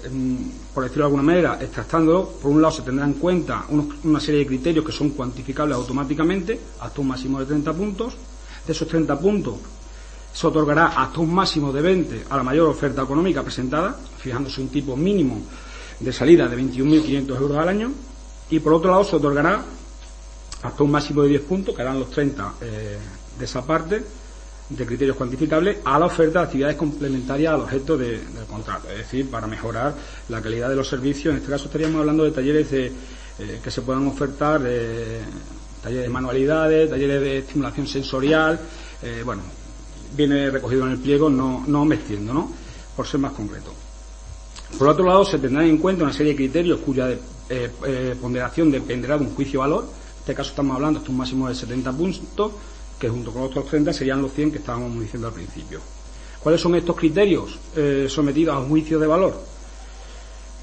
por 0.72 0.84
decirlo 0.84 1.04
de 1.04 1.06
alguna 1.06 1.22
manera, 1.22 1.58
extractándolo, 1.60 2.28
por 2.40 2.50
un 2.50 2.60
lado 2.60 2.74
se 2.74 2.82
tendrá 2.82 3.04
en 3.06 3.14
cuenta 3.14 3.64
una 4.04 4.20
serie 4.20 4.40
de 4.40 4.46
criterios 4.46 4.84
que 4.84 4.92
son 4.92 5.10
cuantificables 5.10 5.76
automáticamente, 5.76 6.60
hasta 6.80 7.00
un 7.00 7.08
máximo 7.08 7.40
de 7.40 7.46
30 7.46 7.72
puntos. 7.72 8.14
De 8.66 8.72
esos 8.72 8.88
30 8.88 9.18
puntos 9.18 9.54
se 10.32 10.46
otorgará 10.46 10.86
hasta 10.86 11.20
un 11.20 11.32
máximo 11.32 11.72
de 11.72 11.80
20 11.80 12.24
a 12.28 12.36
la 12.36 12.42
mayor 12.42 12.68
oferta 12.68 13.02
económica 13.02 13.42
presentada, 13.42 13.96
fijándose 14.18 14.60
un 14.60 14.68
tipo 14.68 14.96
mínimo 14.96 15.40
de 16.00 16.12
salida 16.12 16.48
de 16.48 16.56
21.500 16.56 17.36
euros 17.36 17.58
al 17.58 17.68
año. 17.68 17.92
Y 18.50 18.58
por 18.58 18.74
otro 18.74 18.90
lado 18.90 19.04
se 19.04 19.16
otorgará 19.16 19.62
hasta 20.62 20.82
un 20.82 20.90
máximo 20.90 21.22
de 21.22 21.28
10 21.28 21.42
puntos, 21.42 21.74
que 21.74 21.82
harán 21.82 22.00
los 22.00 22.10
30 22.10 22.54
eh, 22.60 22.98
de 23.38 23.44
esa 23.44 23.64
parte, 23.64 24.04
de 24.68 24.86
criterios 24.86 25.16
cuantificables 25.16 25.78
a 25.84 25.98
la 25.98 26.06
oferta 26.06 26.40
de 26.40 26.44
actividades 26.46 26.76
complementarias 26.76 27.52
al 27.52 27.60
objeto 27.60 27.98
del 27.98 28.20
contrato, 28.48 28.88
es 28.90 28.98
decir, 28.98 29.30
para 29.30 29.46
mejorar 29.46 29.94
la 30.28 30.40
calidad 30.40 30.70
de 30.70 30.76
los 30.76 30.88
servicios. 30.88 31.32
En 31.32 31.38
este 31.38 31.50
caso 31.50 31.66
estaríamos 31.66 32.00
hablando 32.00 32.24
de 32.24 32.30
talleres 32.30 32.70
de, 32.70 32.86
eh, 33.38 33.60
que 33.62 33.70
se 33.70 33.82
puedan 33.82 34.06
ofertar, 34.06 34.60
talleres 34.60 36.04
de 36.04 36.08
manualidades, 36.08 36.88
talleres 36.88 37.20
de 37.20 37.38
estimulación 37.38 37.86
sensorial, 37.86 38.58
eh, 39.02 39.22
bueno, 39.24 39.42
viene 40.16 40.50
recogido 40.50 40.86
en 40.86 40.92
el 40.92 40.98
pliego, 40.98 41.28
no, 41.28 41.64
no 41.66 41.84
me 41.84 41.96
extiendo, 41.96 42.32
¿no? 42.32 42.50
Por 42.96 43.06
ser 43.06 43.20
más 43.20 43.32
concreto. 43.32 43.72
Por 44.78 44.88
otro 44.88 45.04
lado, 45.04 45.24
se 45.24 45.38
tendrán 45.38 45.66
en 45.66 45.78
cuenta 45.78 46.04
una 46.04 46.12
serie 46.12 46.32
de 46.32 46.36
criterios 46.36 46.80
cuya 46.80 47.10
eh, 47.50 48.16
ponderación 48.20 48.70
dependerá 48.70 49.18
de 49.18 49.24
un 49.24 49.34
juicio 49.34 49.60
valor. 49.60 49.84
En 49.84 50.20
este 50.20 50.34
caso 50.34 50.50
estamos 50.50 50.74
hablando 50.74 51.00
hasta 51.00 51.10
un 51.10 51.18
máximo 51.18 51.48
de 51.48 51.54
70 51.54 51.92
puntos 51.92 52.52
que 52.98 53.08
junto 53.08 53.32
con 53.32 53.42
otros 53.42 53.66
30 53.66 53.92
serían 53.92 54.22
los 54.22 54.32
100 54.32 54.52
que 54.52 54.58
estábamos 54.58 55.00
diciendo 55.00 55.28
al 55.28 55.34
principio. 55.34 55.80
¿Cuáles 56.42 56.60
son 56.60 56.74
estos 56.74 56.96
criterios 56.96 57.58
eh, 57.74 58.06
sometidos 58.08 58.54
a 58.54 58.58
un 58.58 58.68
juicio 58.68 58.98
de 58.98 59.06
valor? 59.06 59.40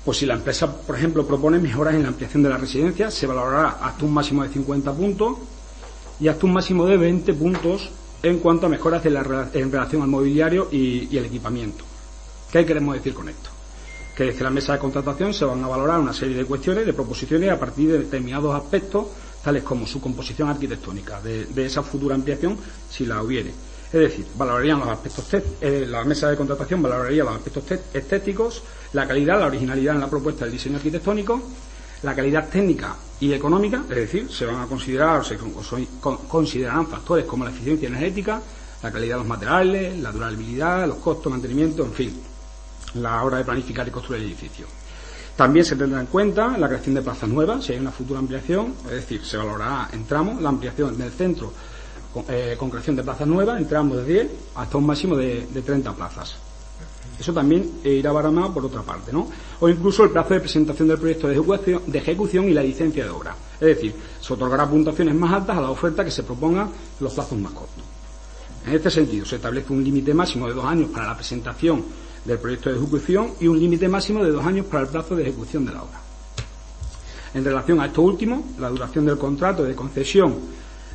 Pues 0.06 0.18
si 0.18 0.26
la 0.26 0.36
empresa, 0.36 0.76
por 0.76 0.96
ejemplo, 0.96 1.26
propone 1.26 1.60
mejoras 1.60 1.96
en 1.96 2.04
la 2.04 2.10
ampliación 2.10 2.44
de 2.44 2.50
la 2.50 2.58
residencia, 2.58 3.12
se 3.12 3.28
valorará 3.28 3.78
hasta 3.82 4.06
un 4.06 4.14
máximo 4.14 4.44
de 4.44 4.50
50 4.50 4.94
puntos 4.94 5.38
y 6.20 6.28
hasta 6.28 6.46
un 6.46 6.54
máximo 6.54 6.86
de 6.86 6.98
20 6.98 7.34
puntos 7.34 7.90
en 8.24 8.40
cuanto 8.40 8.68
a 8.68 8.70
mejoras 8.70 9.04
en, 9.06 9.72
relación 9.72 10.02
al 10.02 10.08
mobiliario 10.08 10.70
y, 10.72 11.16
el 11.18 11.26
equipamiento. 11.26 11.84
¿Qué 12.52 12.66
queremos 12.66 12.96
decir 12.96 13.14
con 13.14 13.30
esto? 13.30 13.50
Que 14.16 14.26
desde 14.26 14.44
la 14.44 14.50
mesa 14.50 14.74
de 14.74 14.80
contratación 14.80 15.34
se 15.34 15.46
van 15.46 15.64
a 15.64 15.68
valorar 15.68 16.00
una 16.00 16.14
serie 16.14 16.36
de 16.36 16.46
cuestiones, 16.46 16.86
de 16.86 16.94
proposiciones 16.94 17.50
a 17.50 17.60
partir 17.60 17.92
de 17.92 18.00
determinados 18.00 18.54
aspectos 18.56 19.08
tales 19.44 19.64
como 19.64 19.88
su 19.88 20.00
composición 20.00 20.50
arquitectónica 20.50 21.22
de, 21.22 21.66
esa 21.66 21.84
futura 21.84 22.16
ampliación, 22.16 22.58
si 22.90 23.06
la 23.06 23.22
hubiere. 23.22 23.52
Es 23.92 24.00
decir, 24.00 24.26
valorarían 24.38 24.80
los 24.80 24.88
aspectos, 24.88 25.26
eh, 25.60 25.86
la 25.88 26.04
mesa 26.06 26.30
de 26.30 26.38
contratación 26.38 26.82
valoraría 26.82 27.24
los 27.24 27.36
aspectos 27.36 27.64
estéticos, 27.94 28.64
la 28.94 29.08
calidad, 29.08 29.40
la 29.40 29.48
originalidad 29.48 29.96
en 29.96 30.02
la 30.02 30.10
propuesta 30.10 30.46
del 30.46 30.54
diseño 30.54 30.78
arquitectónico, 30.78 31.42
la 32.04 32.16
calidad 32.16 32.50
técnica 32.50 32.96
y 33.20 33.34
económica, 33.34 33.84
es 33.90 33.96
decir, 33.96 34.32
se 34.32 34.46
van 34.46 34.62
a 34.62 34.66
considerar, 34.66 35.26
se 35.26 35.38
considerarán 36.28 36.88
factores 36.88 37.26
como 37.26 37.44
la 37.44 37.52
eficiencia 37.52 37.88
energética, 37.88 38.42
la 38.82 38.92
calidad 38.92 39.16
de 39.16 39.20
los 39.20 39.28
materiales, 39.28 40.00
la 40.00 40.12
durabilidad, 40.12 40.88
los 40.88 40.98
costos, 40.98 41.32
mantenimiento, 41.32 41.84
en 41.84 41.94
fin, 41.94 42.22
la 42.96 43.24
hora 43.24 43.38
de 43.38 43.44
planificar 43.44 43.88
y 43.88 43.92
construir 43.92 44.22
el 44.22 44.30
edificio. 44.30 44.66
También 45.42 45.66
se 45.66 45.76
tendrá 45.76 46.00
en 46.00 46.06
cuenta 46.06 46.56
la 46.56 46.68
creación 46.68 46.94
de 46.94 47.02
plazas 47.02 47.28
nuevas, 47.28 47.66
si 47.66 47.74
hay 47.74 47.80
una 47.80 47.90
futura 47.90 48.20
ampliación, 48.20 48.76
es 48.86 48.92
decir, 48.92 49.26
se 49.26 49.38
valorará 49.38 49.90
en 49.92 50.06
tramos 50.06 50.40
la 50.40 50.50
ampliación 50.50 50.96
del 50.96 51.10
centro 51.10 51.52
eh, 52.30 52.56
con, 52.60 52.70
creación 52.70 52.96
de 52.96 53.02
plazas 53.02 53.26
nuevas, 53.26 53.60
en 53.60 53.68
tramos 53.68 53.98
de 53.98 54.06
10 54.06 54.28
hasta 54.54 54.78
un 54.78 54.86
máximo 54.86 55.18
de, 55.18 55.48
30 55.66 55.94
plazas. 55.94 56.36
Eso 57.20 57.34
también 57.34 57.72
irá 57.84 58.12
baramado 58.12 58.54
por 58.54 58.68
otra 58.68 58.84
parte, 58.84 59.12
¿no? 59.12 59.28
O 59.60 59.68
incluso 59.68 60.04
el 60.04 60.12
plazo 60.12 60.36
de 60.36 60.42
presentación 60.42 60.88
del 60.88 61.00
proyecto 61.00 61.28
de 61.28 61.34
ejecución, 61.34 61.82
de 61.88 61.98
ejecución 61.98 62.48
y 62.48 62.54
la 62.54 62.62
licencia 62.62 63.04
de 63.04 63.10
obra. 63.10 63.36
Es 63.56 63.68
decir, 63.68 63.96
se 64.22 64.34
otorgará 64.34 64.70
puntuaciones 64.70 65.16
más 65.16 65.34
altas 65.34 65.58
a 65.58 65.62
la 65.62 65.72
oferta 65.72 66.06
que 66.06 66.12
se 66.12 66.22
proponga 66.22 66.70
los 67.00 67.16
plazos 67.16 67.40
más 67.40 67.52
cortos. 67.52 67.84
En 68.68 68.76
este 68.76 68.92
sentido, 68.92 69.26
se 69.26 69.38
establece 69.38 69.74
un 69.74 69.84
límite 69.84 70.14
máximo 70.14 70.48
de 70.48 70.54
dos 70.54 70.66
años 70.66 70.92
para 70.92 71.08
la 71.08 71.16
presentación 71.16 71.84
del 72.26 72.38
proyecto 72.38 72.70
de 72.70 72.78
ejecución 72.78 73.32
y 73.40 73.48
un 73.48 73.60
límite 73.60 73.88
máximo 73.88 74.24
de 74.24 74.32
dos 74.32 74.46
años 74.46 74.66
para 74.68 74.84
el 74.84 74.90
plazo 74.90 75.16
de 75.16 75.24
ejecución 75.24 75.66
de 75.66 75.74
la 75.74 75.84
obra. 75.84 76.02
En 77.34 77.44
relación 77.44 77.80
a 77.80 77.86
esto 77.86 78.02
último, 78.02 78.54
la 78.60 78.70
duración 78.70 79.06
del 79.06 79.18
contrato 79.18 79.64
de 79.64 79.74
concesión 79.74 80.36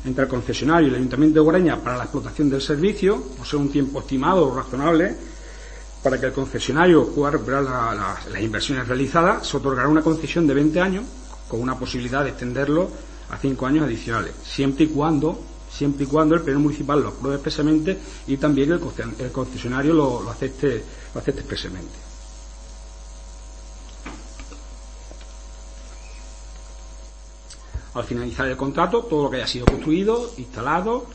entre 0.05 0.23
el 0.23 0.29
concesionario 0.29 0.87
y 0.87 0.89
el 0.91 0.97
Ayuntamiento 0.97 1.35
de 1.35 1.43
Guareña 1.43 1.81
para 1.81 1.97
la 1.97 2.03
explotación 2.03 2.49
del 2.49 2.61
servicio, 2.61 3.21
o 3.41 3.43
sea, 3.43 3.59
un 3.59 3.69
tiempo 3.69 3.99
estimado 3.99 4.47
o 4.47 4.55
razonable, 4.55 5.15
para 6.03 6.19
que 6.19 6.27
el 6.27 6.33
concesionario 6.33 7.07
pueda 7.09 7.31
recuperar 7.31 7.63
las 7.63 8.41
inversiones 8.41 8.87
realizadas, 8.87 9.47
se 9.47 9.57
otorgará 9.57 9.89
una 9.89 10.01
concesión 10.01 10.47
de 10.47 10.53
20 10.53 10.79
años 10.79 11.03
con 11.47 11.59
una 11.59 11.77
posibilidad 11.77 12.23
de 12.23 12.29
extenderlo 12.29 12.89
a 13.29 13.37
5 13.37 13.65
años 13.65 13.85
adicionales, 13.85 14.33
siempre 14.43 14.85
y 14.85 14.87
cuando 14.87 15.41
siempre 15.77 16.05
y 16.05 16.07
cuando 16.07 16.35
el 16.35 16.41
pleno 16.41 16.59
municipal 16.59 17.01
lo 17.01 17.09
apruebe 17.09 17.35
expresamente 17.35 17.97
y 18.27 18.37
también 18.37 18.71
el 18.71 19.31
concesionario 19.31 19.93
lo, 19.93 20.29
acepte, 20.29 20.83
expresamente. 21.15 21.93
Al 27.93 28.03
finalizar 28.03 28.47
el 28.47 28.57
contrato, 28.57 29.03
todo 29.03 29.23
lo 29.23 29.29
que 29.29 29.37
haya 29.37 29.47
sido 29.47 29.65
construido, 29.65 30.31
instalado 30.37 31.05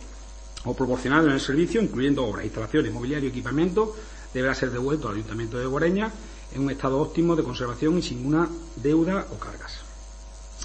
o 0.65 0.75
proporcionado 0.75 1.27
en 1.27 1.35
el 1.35 1.41
servicio, 1.41 1.83
incluyendo 1.83 2.25
obras, 2.25 2.45
instalaciones, 2.45 2.93
mobiliario 2.93 3.29
y 3.29 3.33
equipamiento, 3.33 3.95
deberá 4.33 4.55
ser 4.55 4.71
devuelto 4.71 5.09
al 5.09 5.15
Ayuntamiento 5.15 5.59
de 5.59 5.67
Guareña 5.67 6.11
en 6.55 6.63
un 6.63 6.71
estado 6.71 7.01
óptimo 7.01 7.35
de 7.37 7.43
conservación 7.43 7.99
y 7.99 8.03
sin 8.03 8.19
ninguna 8.19 8.49
deuda 8.77 9.27
o 9.31 9.39
cargas. 9.39 9.82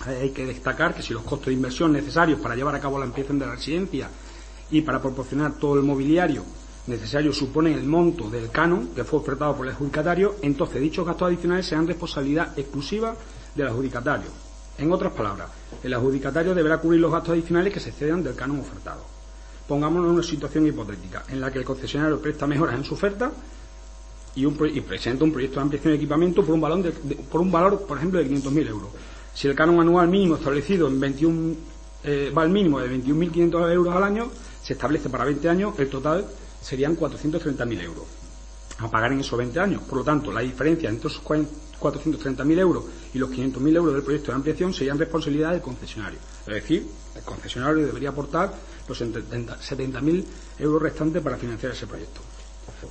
Hay 0.06 0.30
que 0.30 0.45
destacar 0.45 0.94
que 0.94 1.02
si 1.02 1.14
los 1.14 1.24
costos 1.24 1.48
de 1.48 1.53
inversión 1.53 1.91
necesarios 1.91 2.40
para 2.40 2.56
llevar 2.56 2.76
a 2.76 2.80
cabo 2.80 2.99
la 2.99 3.06
ampliación 3.06 3.40
de 3.40 3.45
la 3.45 3.56
residencia 3.56 4.10
y 4.69 4.82
para 4.82 5.02
proporcionar 5.02 5.53
todo 5.53 5.76
el 5.76 5.84
mobiliario 5.84 6.44
necesario 6.88 7.34
suponen 7.34 7.74
el 7.74 7.84
monto 7.84 8.30
del 8.30 8.49
canon 8.49 8.90
que 8.95 9.03
fue 9.03 9.19
ofertado 9.19 9.56
por 9.56 9.65
el 9.65 9.74
adjudicatario, 9.74 10.36
entonces 10.41 10.82
dichos 10.82 11.06
gastos 11.06 11.28
adicionales 11.28 11.65
serán 11.65 11.88
responsabilidad 11.88 12.57
exclusiva 12.57 13.15
del 13.56 13.68
adjudicatario. 13.68 14.30
En 14.78 14.91
otras 14.91 15.11
palabras, 15.14 15.49
el 15.84 15.94
adjudicatario 15.94 16.56
deberá 16.56 16.78
cubrir 16.78 17.02
los 17.02 17.11
gastos 17.11 17.32
adicionales 17.32 17.74
que 17.74 17.80
se 17.80 17.90
excedan 17.90 18.24
del 18.24 18.36
canon 18.36 18.60
ofertado. 18.60 19.03
Pongámonos 19.68 20.07
en 20.07 20.14
una 20.14 20.24
situación 20.24 20.65
hipotética 20.65 21.24
en 21.28 21.41
la 21.41 21.52
que 21.52 21.60
el 21.60 21.65
concesionario 21.65 22.22
presta 22.22 22.48
mejoras 22.48 22.76
en 22.76 22.86
su 22.86 22.94
oferta 22.94 23.32
y, 24.36 24.45
presenta 24.82 25.24
un 25.24 25.32
proyecto 25.32 25.56
de 25.56 25.64
ampliación 25.64 25.91
de 25.91 25.98
equipamiento 25.98 26.45
por 26.45 26.53
un, 26.53 26.61
valor, 26.61 26.94
por 27.30 27.41
un 27.41 27.52
valor, 27.52 27.86
por 27.88 27.98
ejemplo, 27.98 28.19
de 28.19 28.30
500.000 28.30 28.68
euros. 28.68 28.90
Si 29.38 29.47
el 29.47 29.53
canon 29.53 29.80
anual 29.80 30.07
mínimo 30.07 30.34
establecido 30.34 30.88
en 30.88 30.99
21, 30.99 31.55
eh, 32.05 32.34
va 32.35 32.41
al 32.41 32.49
mínimo 32.49 32.80
de 32.80 32.89
21.500 32.89 33.72
euros 33.72 33.95
al 33.95 34.01
año, 34.01 34.31
se 34.64 34.73
establece 34.73 35.09
para 35.09 35.26
20 35.26 35.47
años, 35.47 35.76
el 35.77 35.91
total 35.91 36.26
serían 36.59 36.97
430.000 36.97 37.81
euros 37.84 38.05
a 38.80 38.89
pagar 38.89 39.11
en 39.11 39.19
esos 39.19 39.38
20 39.38 39.59
años. 39.59 39.84
Por 39.84 39.99
lo 39.99 40.03
tanto, 40.03 40.31
la 40.31 40.41
diferencia 40.41 40.89
entre 40.89 41.09
esos 41.09 41.23
430.000 41.23 42.57
euros 42.57 42.85
y 43.14 43.19
los 43.19 43.30
500.000 43.30 43.76
euros 43.76 43.93
del 43.93 44.01
proyecto 44.01 44.31
de 44.31 44.38
ampliación 44.38 44.73
serían 44.73 44.97
responsabilidad 44.97 45.51
del 45.51 45.61
concesionario. 45.61 46.18
Es 46.47 46.55
decir, 46.55 46.88
el 47.15 47.22
concesionario 47.22 47.85
debería 47.85 48.09
aportar 48.09 48.51
los 48.88 48.99
70.000 48.99 50.26
euros 50.57 50.81
restantes 50.81 51.22
para 51.22 51.38
financiar 51.38 51.73
ese 51.73 51.85
proyecto. 51.85 52.22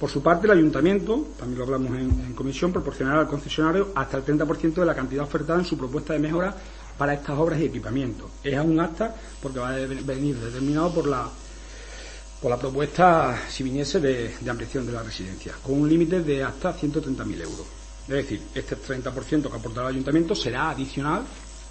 Por 0.00 0.10
su 0.10 0.22
parte, 0.22 0.46
el 0.46 0.52
ayuntamiento, 0.52 1.28
también 1.38 1.58
lo 1.58 1.64
hablamos 1.64 1.96
en, 1.96 2.34
comisión, 2.34 2.72
proporcionará 2.72 3.20
al 3.20 3.28
concesionario 3.28 3.92
hasta 3.94 4.16
el 4.16 4.24
30% 4.24 4.74
de 4.74 4.84
la 4.84 4.94
cantidad 4.94 5.24
ofertada 5.24 5.60
en 5.60 5.64
su 5.64 5.78
propuesta 5.78 6.12
de 6.12 6.18
mejora 6.18 6.54
para 6.98 7.14
estas 7.14 7.38
obras 7.38 7.60
y 7.60 7.64
equipamientos. 7.64 8.30
Es 8.42 8.58
un 8.58 8.80
acta 8.80 9.14
porque 9.40 9.60
va 9.60 9.70
a 9.70 9.76
venir 9.76 10.36
determinado 10.36 10.92
por 10.92 11.06
la 11.06 11.28
por 12.40 12.50
la 12.50 12.58
propuesta, 12.58 13.44
si 13.48 13.62
viniese, 13.62 13.98
de, 13.98 14.34
ampliación 14.48 14.86
de 14.86 14.92
la 14.92 15.02
residencia, 15.02 15.54
con 15.62 15.80
un 15.80 15.88
límite 15.88 16.22
de 16.22 16.44
hasta 16.44 16.76
130.000 16.76 17.40
euros. 17.40 17.66
Es 18.02 18.14
decir, 18.14 18.42
este 18.54 18.76
30% 18.76 19.50
que 19.50 19.56
aportará 19.56 19.88
el 19.88 19.94
ayuntamiento 19.94 20.34
será 20.34 20.70
adicional 20.70 21.22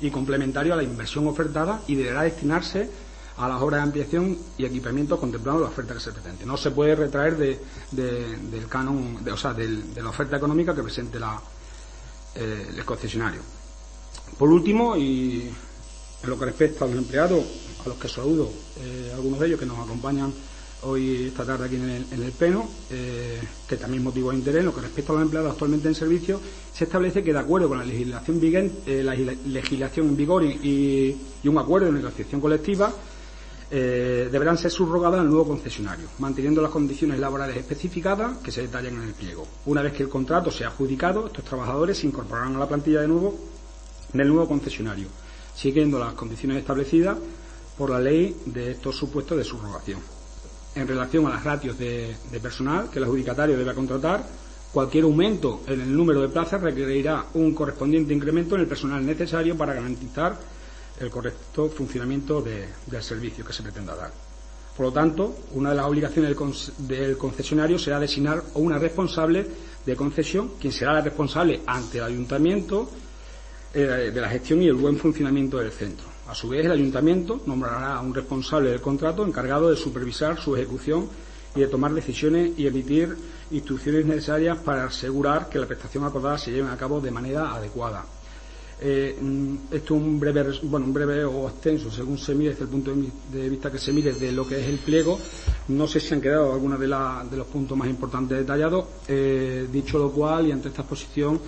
y 0.01 0.09
complementario 0.09 0.73
a 0.73 0.77
la 0.77 0.83
inversión 0.83 1.27
ofertada 1.27 1.81
y 1.87 1.95
deberá 1.95 2.23
destinarse 2.23 2.89
a 3.37 3.47
las 3.47 3.61
obras 3.61 3.79
de 3.79 3.83
ampliación 3.83 4.37
y 4.57 4.65
equipamiento 4.65 5.19
contemplando 5.19 5.61
la 5.61 5.67
oferta 5.67 5.93
que 5.93 5.99
se 5.99 6.11
pretende. 6.11 6.45
No 6.45 6.57
se 6.57 6.71
puede 6.71 6.95
retraer 6.95 7.37
del 7.37 8.67
canon, 8.67 9.23
de, 9.23 9.31
o 9.31 9.37
sea, 9.37 9.53
de 9.53 10.01
la 10.01 10.09
oferta 10.09 10.37
económica 10.37 10.73
que 10.73 10.83
presente 10.83 11.19
la, 11.19 11.41
eh, 12.35 12.67
el 12.75 12.83
concesionario. 12.83 13.39
Por 14.37 14.49
último, 14.49 14.97
y 14.97 15.49
en 16.21 16.29
lo 16.29 16.37
que 16.37 16.45
respecta 16.45 16.83
a 16.83 16.87
los 16.89 16.97
empleados, 16.97 17.45
a 17.85 17.87
los 17.87 17.97
que 17.97 18.09
saludo, 18.09 18.51
eh, 18.81 19.11
algunos 19.13 19.39
de 19.39 19.47
ellos 19.47 19.59
que 19.59 19.65
nos 19.65 19.79
acompañan 19.79 20.33
hoy 20.81 21.27
esta 21.27 21.45
tarde 21.45 21.65
aquí 21.65 21.75
en 21.77 21.89
el, 21.89 22.05
en 22.11 22.31
pleno, 22.33 22.67
eh, 22.91 23.39
que 23.65 23.77
también 23.77 24.03
motivo 24.03 24.31
de 24.31 24.37
interés. 24.37 24.59
En 24.59 24.65
lo 24.65 24.75
que 24.75 24.81
respecta 24.81 25.13
a 25.13 25.15
los 25.15 25.23
empleados 25.23 25.53
actualmente 25.53 25.87
en 25.87 25.95
servicio, 25.95 26.41
se 26.73 26.83
establece 26.83 27.23
que 27.23 27.31
de 27.31 27.39
acuerdo 27.39 27.69
con 27.69 27.77
la 27.77 27.85
legislación 27.85 28.41
vigente, 28.41 29.01
la 29.01 29.15
legislación 29.15 30.09
en 30.09 30.17
vigor 30.17 30.43
y, 30.43 31.15
un 31.45 31.57
acuerdo 31.57 31.87
de 31.87 31.93
negociación 31.93 32.41
colectiva, 32.41 32.93
eh, 33.77 34.29
deberán 34.31 34.57
ser 34.57 34.71
subrogadas 34.71 35.19
al 35.19 35.27
nuevo 35.27 35.49
concesionario, 35.49 36.07
manteniendo 36.19 36.61
las 36.61 36.71
condiciones 36.71 37.19
laborales 37.19 37.57
especificadas 37.57 38.37
que 38.37 38.49
se 38.49 38.61
detallan 38.61 38.95
en 38.95 39.01
el 39.01 39.13
pliego. 39.13 39.45
Una 39.65 39.81
vez 39.81 39.91
que 39.91 40.03
el 40.03 40.07
contrato 40.07 40.49
sea 40.49 40.69
adjudicado, 40.69 41.27
estos 41.27 41.43
trabajadores 41.43 41.97
se 41.97 42.07
incorporarán 42.07 42.55
a 42.55 42.59
la 42.59 42.69
plantilla 42.69 43.01
de 43.01 43.09
nuevo 43.09 43.37
del 44.13 44.29
nuevo 44.29 44.47
concesionario, 44.47 45.09
siguiendo 45.53 45.99
las 45.99 46.13
condiciones 46.13 46.59
establecidas 46.59 47.17
por 47.77 47.89
la 47.89 47.99
ley 47.99 48.33
de 48.45 48.71
estos 48.71 48.95
supuestos 48.95 49.37
de 49.37 49.43
subrogación. 49.43 49.99
En 50.73 50.87
relación 50.87 51.25
a 51.25 51.31
las 51.31 51.43
ratios 51.43 51.77
de, 51.77 52.15
de 52.31 52.39
personal 52.39 52.89
que 52.89 52.99
el 52.99 53.03
adjudicatario 53.03 53.57
debe 53.57 53.73
contratar, 53.73 54.25
cualquier 54.71 55.03
aumento 55.03 55.63
en 55.67 55.81
el 55.81 55.93
número 55.93 56.21
de 56.21 56.29
plazas 56.29 56.61
requerirá 56.61 57.25
un 57.33 57.53
correspondiente 57.53 58.13
incremento 58.13 58.55
en 58.55 58.61
el 58.61 58.67
personal 58.67 59.05
necesario 59.05 59.57
para 59.57 59.73
garantizar 59.73 60.54
el 60.99 61.09
correcto 61.09 61.69
funcionamiento 61.69 62.41
del 62.41 63.03
servicio 63.03 63.45
que 63.45 63.53
se 63.53 63.63
pretenda 63.63 63.95
dar. 63.95 64.11
Por 64.75 64.87
lo 64.87 64.91
tanto, 64.91 65.37
una 65.53 65.69
de 65.69 65.75
las 65.77 65.85
obligaciones 65.85 66.35
del, 66.77 67.17
concesionario 67.17 67.79
será 67.79 67.99
designar 67.99 68.43
una 68.55 68.77
responsable 68.77 69.47
de 69.85 69.95
concesión, 69.95 70.51
quien 70.59 70.73
será 70.73 70.93
la 70.93 71.01
responsable 71.01 71.61
ante 71.65 71.99
el 71.99 72.03
ayuntamiento 72.03 72.89
eh, 73.73 74.11
de 74.13 74.21
la 74.21 74.29
gestión 74.29 74.61
y 74.61 74.67
el 74.67 74.73
buen 74.73 74.97
funcionamiento 74.97 75.59
del 75.59 75.71
centro. 75.71 76.07
A 76.27 76.35
su 76.35 76.49
vez, 76.49 76.65
el 76.65 76.71
ayuntamiento 76.71 77.41
nombrará 77.45 77.95
a 77.95 78.01
un 78.01 78.13
responsable 78.13 78.71
del 78.71 78.81
contrato 78.81 79.25
encargado 79.25 79.69
de 79.69 79.77
supervisar 79.77 80.39
su 80.39 80.55
ejecución 80.55 81.07
y 81.55 81.61
de 81.61 81.67
tomar 81.67 81.93
decisiones 81.93 82.51
y 82.57 82.67
emitir 82.67 83.15
instrucciones 83.51 84.05
necesarias 84.05 84.57
para 84.57 84.85
asegurar 84.85 85.47
que 85.47 85.59
la 85.59 85.67
prestación 85.67 86.03
acordada 86.03 86.37
se 86.37 86.51
lleve 86.51 86.69
a 86.69 86.77
cabo 86.77 86.99
de 86.99 87.11
manera 87.11 87.53
adecuada. 87.53 88.05
Eh, 88.81 89.17
mm, 89.19 89.55
esto 89.71 89.95
es 89.95 90.01
un 90.01 90.19
breve, 90.19 90.59
bueno, 90.63 90.85
un 90.85 90.93
breve 90.93 91.23
o 91.23 91.47
extenso, 91.47 91.89
según 91.89 92.17
se 92.17 92.35
mire 92.35 92.51
desde 92.51 92.63
el 92.63 92.69
punto 92.69 92.93
de 93.31 93.49
vista 93.49 93.71
que 93.71 93.79
se 93.79 93.93
mire 93.93 94.13
de 94.13 94.31
lo 94.31 94.47
que 94.47 94.59
es 94.59 94.67
el 94.67 94.79
pliego. 94.79 95.19
No 95.69 95.87
sé 95.87 95.99
si 95.99 96.13
han 96.13 96.21
quedado 96.21 96.53
algunos 96.53 96.79
de, 96.79 96.87
de 96.87 97.37
los 97.37 97.47
puntos 97.47 97.77
más 97.77 97.87
importantes 97.87 98.37
detallados. 98.37 98.85
Eh, 99.07 99.67
dicho 99.71 99.97
lo 99.97 100.11
cual, 100.11 100.47
y 100.47 100.51
ante 100.51 100.67
esta 100.69 100.81
exposición, 100.81 101.39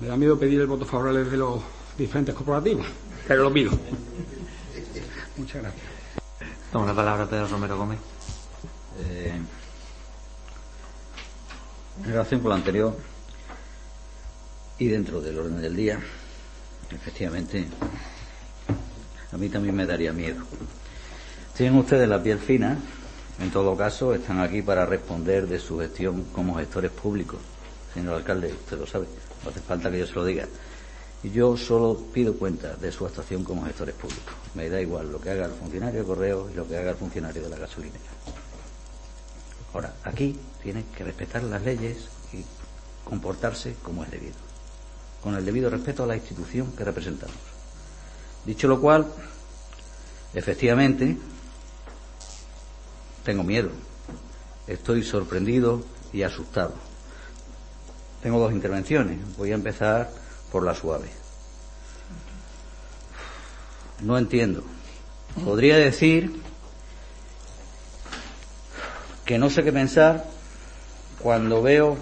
me 0.00 0.06
da 0.06 0.16
miedo 0.16 0.38
pedir 0.38 0.60
el 0.60 0.66
voto 0.66 0.84
favorable 0.84 1.24
de 1.24 1.36
los 1.36 1.60
diferentes 1.98 2.34
corporativos, 2.34 2.86
pero 3.26 3.42
lo 3.42 3.52
pido. 3.52 3.72
Muchas 5.36 5.62
gracias. 5.62 5.86
Toma 6.70 6.86
la 6.86 6.94
palabra 6.94 7.28
Pedro 7.28 7.48
Romero 7.48 7.76
Gómez. 7.76 7.98
Eh, 9.00 9.32
en 11.98 12.04
relación 12.04 12.40
con 12.40 12.50
lo 12.50 12.54
anterior, 12.54 12.96
y 14.78 14.88
dentro 14.88 15.20
del 15.20 15.38
orden 15.38 15.60
del 15.60 15.76
día, 15.76 16.00
efectivamente, 16.90 17.66
a 19.30 19.36
mí 19.36 19.48
también 19.48 19.74
me 19.74 19.86
daría 19.86 20.12
miedo. 20.12 20.42
Tienen 21.56 21.78
ustedes 21.78 22.08
la 22.08 22.22
piel 22.22 22.38
fina, 22.38 22.78
en 23.40 23.50
todo 23.50 23.76
caso, 23.76 24.14
están 24.14 24.40
aquí 24.40 24.62
para 24.62 24.86
responder 24.86 25.46
de 25.46 25.58
su 25.58 25.78
gestión 25.78 26.24
como 26.32 26.56
gestores 26.56 26.90
públicos. 26.90 27.38
Señor 27.92 28.14
alcalde, 28.14 28.52
usted 28.52 28.78
lo 28.78 28.86
sabe, 28.86 29.06
no 29.44 29.50
hace 29.50 29.60
falta 29.60 29.90
que 29.90 29.98
yo 29.98 30.06
se 30.06 30.14
lo 30.14 30.24
diga. 30.24 30.46
Y 31.22 31.30
yo 31.30 31.56
solo 31.56 31.96
pido 32.12 32.34
cuenta 32.34 32.74
de 32.74 32.90
su 32.90 33.06
actuación 33.06 33.44
como 33.44 33.64
gestores 33.64 33.94
públicos. 33.94 34.34
Me 34.54 34.68
da 34.68 34.80
igual 34.80 35.12
lo 35.12 35.20
que 35.20 35.30
haga 35.30 35.46
el 35.46 35.52
funcionario 35.52 36.00
de 36.00 36.06
correo 36.06 36.50
y 36.50 36.54
lo 36.54 36.66
que 36.66 36.76
haga 36.76 36.90
el 36.90 36.96
funcionario 36.96 37.42
de 37.42 37.48
la 37.48 37.58
gasolinera. 37.58 38.00
Ahora, 39.72 39.94
aquí 40.04 40.36
tienen 40.62 40.84
que 40.96 41.04
respetar 41.04 41.42
las 41.44 41.62
leyes 41.62 42.08
y 42.32 42.44
comportarse 43.04 43.76
como 43.82 44.04
es 44.04 44.10
debido 44.10 44.51
con 45.22 45.36
el 45.36 45.44
debido 45.44 45.70
respeto 45.70 46.04
a 46.04 46.06
la 46.06 46.16
institución 46.16 46.72
que 46.72 46.84
representamos. 46.84 47.36
Dicho 48.44 48.66
lo 48.66 48.80
cual, 48.80 49.06
efectivamente, 50.34 51.16
tengo 53.24 53.44
miedo, 53.44 53.70
estoy 54.66 55.04
sorprendido 55.04 55.84
y 56.12 56.22
asustado. 56.22 56.74
Tengo 58.22 58.38
dos 58.38 58.52
intervenciones, 58.52 59.18
voy 59.36 59.52
a 59.52 59.54
empezar 59.54 60.10
por 60.50 60.64
la 60.64 60.74
suave. 60.74 61.08
no 64.02 64.18
entiendo. 64.18 64.64
Podría 65.44 65.76
decir 65.76 66.42
que 69.24 69.38
no 69.38 69.48
sé 69.48 69.62
qué 69.62 69.72
pensar 69.72 70.24
cuando 71.20 71.62
veo 71.62 71.96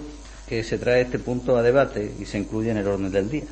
que 0.51 0.65
se 0.65 0.77
trae 0.77 1.03
este 1.03 1.17
punto 1.17 1.55
a 1.55 1.61
debate 1.61 2.13
y 2.19 2.25
se 2.25 2.37
incluye 2.37 2.71
en 2.71 2.75
el 2.75 2.85
orden 2.85 3.09
del 3.09 3.29
día. 3.29 3.45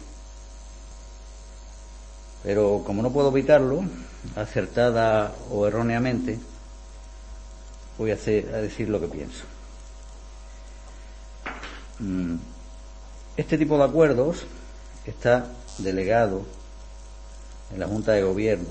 Pero 2.43 2.83
como 2.85 3.01
no 3.01 3.09
puedo 3.13 3.29
evitarlo, 3.29 3.85
acertada 4.35 5.33
o 5.49 5.65
erróneamente, 5.65 6.37
voy 7.97 8.11
a, 8.11 8.15
a 8.15 8.61
decir 8.61 8.89
lo 8.89 8.99
que 8.99 9.07
pienso. 9.07 9.45
Mm, 11.99 12.35
este 13.37 13.57
tipo 13.57 13.77
de 13.77 13.85
acuerdos 13.85 14.43
está 15.05 15.47
delegado 15.77 16.41
en 17.71 17.79
la 17.79 17.87
Junta 17.87 18.11
de 18.11 18.23
Gobierno 18.23 18.67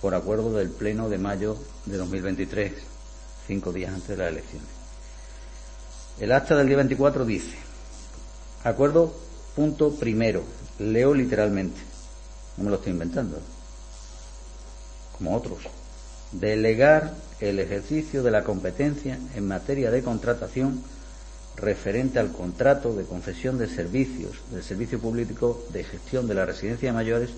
por 0.00 0.14
acuerdo 0.14 0.54
del 0.54 0.70
Pleno 0.70 1.10
de 1.10 1.18
mayo 1.18 1.58
de 1.84 1.98
2023, 1.98 2.72
cinco 3.46 3.74
días 3.74 3.92
antes 3.92 4.08
de 4.08 4.16
las 4.16 4.32
elecciones. 4.32 4.75
El 6.18 6.32
acta 6.32 6.56
del 6.56 6.66
día 6.66 6.76
24 6.76 7.26
dice, 7.26 7.54
acuerdo 8.64 9.14
punto 9.54 9.94
primero, 9.96 10.44
leo 10.78 11.12
literalmente, 11.12 11.78
no 12.56 12.64
me 12.64 12.70
lo 12.70 12.76
estoy 12.76 12.92
inventando, 12.92 13.38
como 15.18 15.36
otros, 15.36 15.58
delegar 16.32 17.14
el 17.40 17.58
ejercicio 17.58 18.22
de 18.22 18.30
la 18.30 18.44
competencia 18.44 19.18
en 19.34 19.46
materia 19.46 19.90
de 19.90 20.02
contratación 20.02 20.82
referente 21.56 22.18
al 22.18 22.32
contrato 22.32 22.94
de 22.94 23.04
concesión 23.04 23.58
de 23.58 23.68
servicios 23.68 24.36
del 24.50 24.62
Servicio 24.62 24.98
Público 24.98 25.66
de 25.70 25.84
Gestión 25.84 26.26
de 26.28 26.34
la 26.34 26.46
Residencia 26.46 26.88
de 26.88 26.94
Mayores 26.94 27.30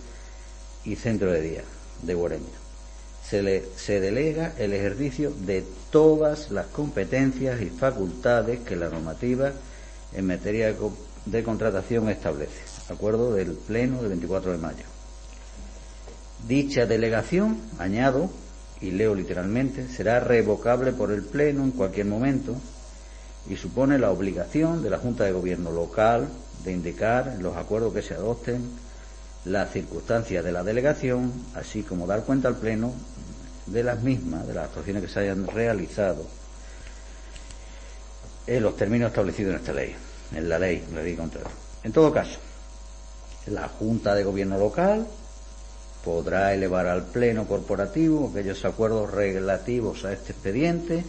y 0.85 0.95
Centro 0.95 1.33
de 1.33 1.41
Día 1.41 1.65
de 2.03 2.15
Guareña. 2.15 2.68
Se, 3.29 3.43
le, 3.43 3.65
se 3.77 4.01
delega 4.01 4.55
el 4.59 4.73
ejercicio 4.73 5.31
de 5.31 5.65
todas 5.91 6.51
las 6.51 6.67
competencias 6.67 7.61
y 7.61 7.67
facultades 7.67 8.61
que 8.61 8.77
la 8.77 8.89
normativa 8.89 9.53
en 10.15 10.27
materia 10.27 10.75
de, 11.27 11.43
contratación 11.43 12.09
establece. 12.09 12.63
Acuerdo 12.89 13.35
del 13.35 13.53
Pleno 13.53 13.99
del 14.01 14.09
24 14.09 14.53
de 14.53 14.59
mayo. 14.59 14.85
Dicha 16.47 16.87
delegación, 16.87 17.59
añado, 17.79 18.31
y 18.81 18.93
leo 18.93 19.15
literalmente, 19.15 19.89
será 19.89 20.21
revocable 20.21 20.93
por 20.93 21.11
el 21.11 21.23
Pleno 21.23 21.65
en 21.65 21.73
cualquier 21.73 22.07
momento 22.07 22.57
y 23.49 23.57
supone 23.57 23.99
la 23.99 24.11
obligación 24.11 24.83
de 24.83 24.91
la 24.91 24.99
Junta 24.99 25.25
de 25.25 25.33
Gobierno 25.33 25.73
local 25.73 26.29
de 26.65 26.73
indicar 26.73 27.37
los 27.41 27.57
acuerdos 27.57 27.93
que 27.93 28.03
se 28.03 28.15
adopten 28.15 28.63
las 29.49 29.73
circunstancias 29.73 30.45
de 30.45 30.53
la 30.53 30.63
delegación, 30.63 31.33
así 31.55 31.83
como 31.83 32.07
dar 32.07 32.25
cuenta 32.25 32.49
al 32.49 32.57
Pleno 32.57 32.93
de 33.67 33.83
las 33.83 34.03
mismas, 34.03 34.47
de 34.47 34.55
las 34.55 34.67
actuaciones 34.67 35.03
que 35.03 35.09
se 35.09 35.21
hayan 35.21 35.47
realizado 35.47 36.25
en 38.47 38.63
los 38.63 38.77
términos 38.77 39.09
establecidos 39.09 39.55
en 39.55 39.61
esta 39.61 39.73
ley, 39.73 39.95
en 40.35 40.49
la 40.49 40.59
ley, 40.59 40.85
la 40.95 41.03
ley. 41.03 41.19
En 41.85 41.93
todo 41.93 42.13
caso, 42.13 42.39
la 43.47 43.69
Junta 43.69 44.15
de 44.15 44.25
Gobierno 44.25 44.59
local 44.59 45.07
podrá 46.05 46.55
elevar 46.55 46.87
al 46.87 47.05
Pleno 47.05 47.47
corporativo 47.47 48.31
aquellos 48.31 48.65
acuerdos 48.65 49.11
relativos 49.11 50.05
a 50.05 50.13
este 50.13 50.33
expediente 50.33 51.05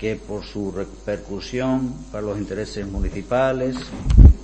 que 0.00 0.16
por 0.16 0.42
su 0.42 0.72
repercusión 0.72 1.92
para 2.10 2.22
los 2.22 2.38
intereses 2.38 2.86
municipales 2.86 3.76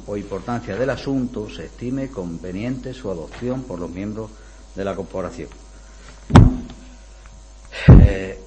o 0.07 0.19
importancia 0.19 0.77
del 0.77 0.91
asunto 0.91 1.49
se 1.49 1.65
estime 1.65 2.11
conveniente 2.11 2.93
su 2.93 3.11
adopción 3.11 3.63
por 3.63 3.79
los 3.79 3.89
miembros 3.89 4.31
de 4.75 4.85
la 4.85 4.95
corporación. 4.95 5.49
Eh, 8.03 8.39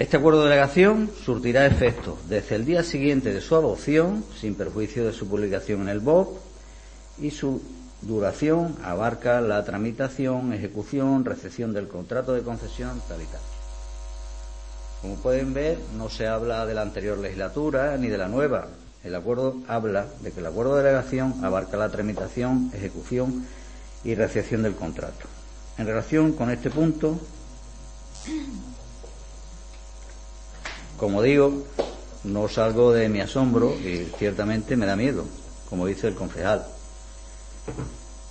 este 0.00 0.16
acuerdo 0.16 0.40
de 0.42 0.48
delegación 0.48 1.08
surtirá 1.24 1.66
efecto 1.66 2.18
desde 2.28 2.56
el 2.56 2.66
día 2.66 2.82
siguiente 2.82 3.32
de 3.32 3.40
su 3.40 3.54
adopción, 3.54 4.24
sin 4.36 4.56
perjuicio 4.56 5.06
de 5.06 5.12
su 5.12 5.28
publicación 5.28 5.82
en 5.82 5.88
el 5.88 6.00
BOP, 6.00 6.36
y 7.20 7.30
su 7.30 7.62
duración 8.02 8.74
abarca 8.82 9.40
la 9.40 9.64
tramitación, 9.64 10.52
ejecución, 10.52 11.24
recepción 11.24 11.72
del 11.72 11.86
contrato 11.86 12.32
de 12.32 12.42
concesión, 12.42 13.00
tal 13.08 13.22
y 13.22 13.26
tal. 13.26 13.55
Como 15.06 15.18
pueden 15.18 15.54
ver, 15.54 15.78
no 15.96 16.10
se 16.10 16.26
habla 16.26 16.66
de 16.66 16.74
la 16.74 16.82
anterior 16.82 17.16
legislatura 17.16 17.96
ni 17.96 18.08
de 18.08 18.18
la 18.18 18.26
nueva. 18.26 18.66
El 19.04 19.14
acuerdo 19.14 19.54
habla 19.68 20.06
de 20.20 20.32
que 20.32 20.40
el 20.40 20.46
acuerdo 20.46 20.74
de 20.74 20.82
delegación 20.82 21.44
abarca 21.44 21.76
la 21.76 21.90
tramitación, 21.90 22.72
ejecución 22.74 23.46
y 24.02 24.16
recepción 24.16 24.64
del 24.64 24.74
contrato. 24.74 25.28
En 25.78 25.86
relación 25.86 26.32
con 26.32 26.50
este 26.50 26.70
punto, 26.70 27.20
como 30.96 31.22
digo, 31.22 31.52
no 32.24 32.48
salgo 32.48 32.90
de 32.90 33.08
mi 33.08 33.20
asombro 33.20 33.76
y 33.78 34.10
ciertamente 34.18 34.74
me 34.74 34.86
da 34.86 34.96
miedo, 34.96 35.24
como 35.70 35.86
dice 35.86 36.08
el 36.08 36.16
concejal. 36.16 36.66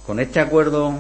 Con 0.06 0.20
este 0.20 0.42
acuerdo 0.42 1.00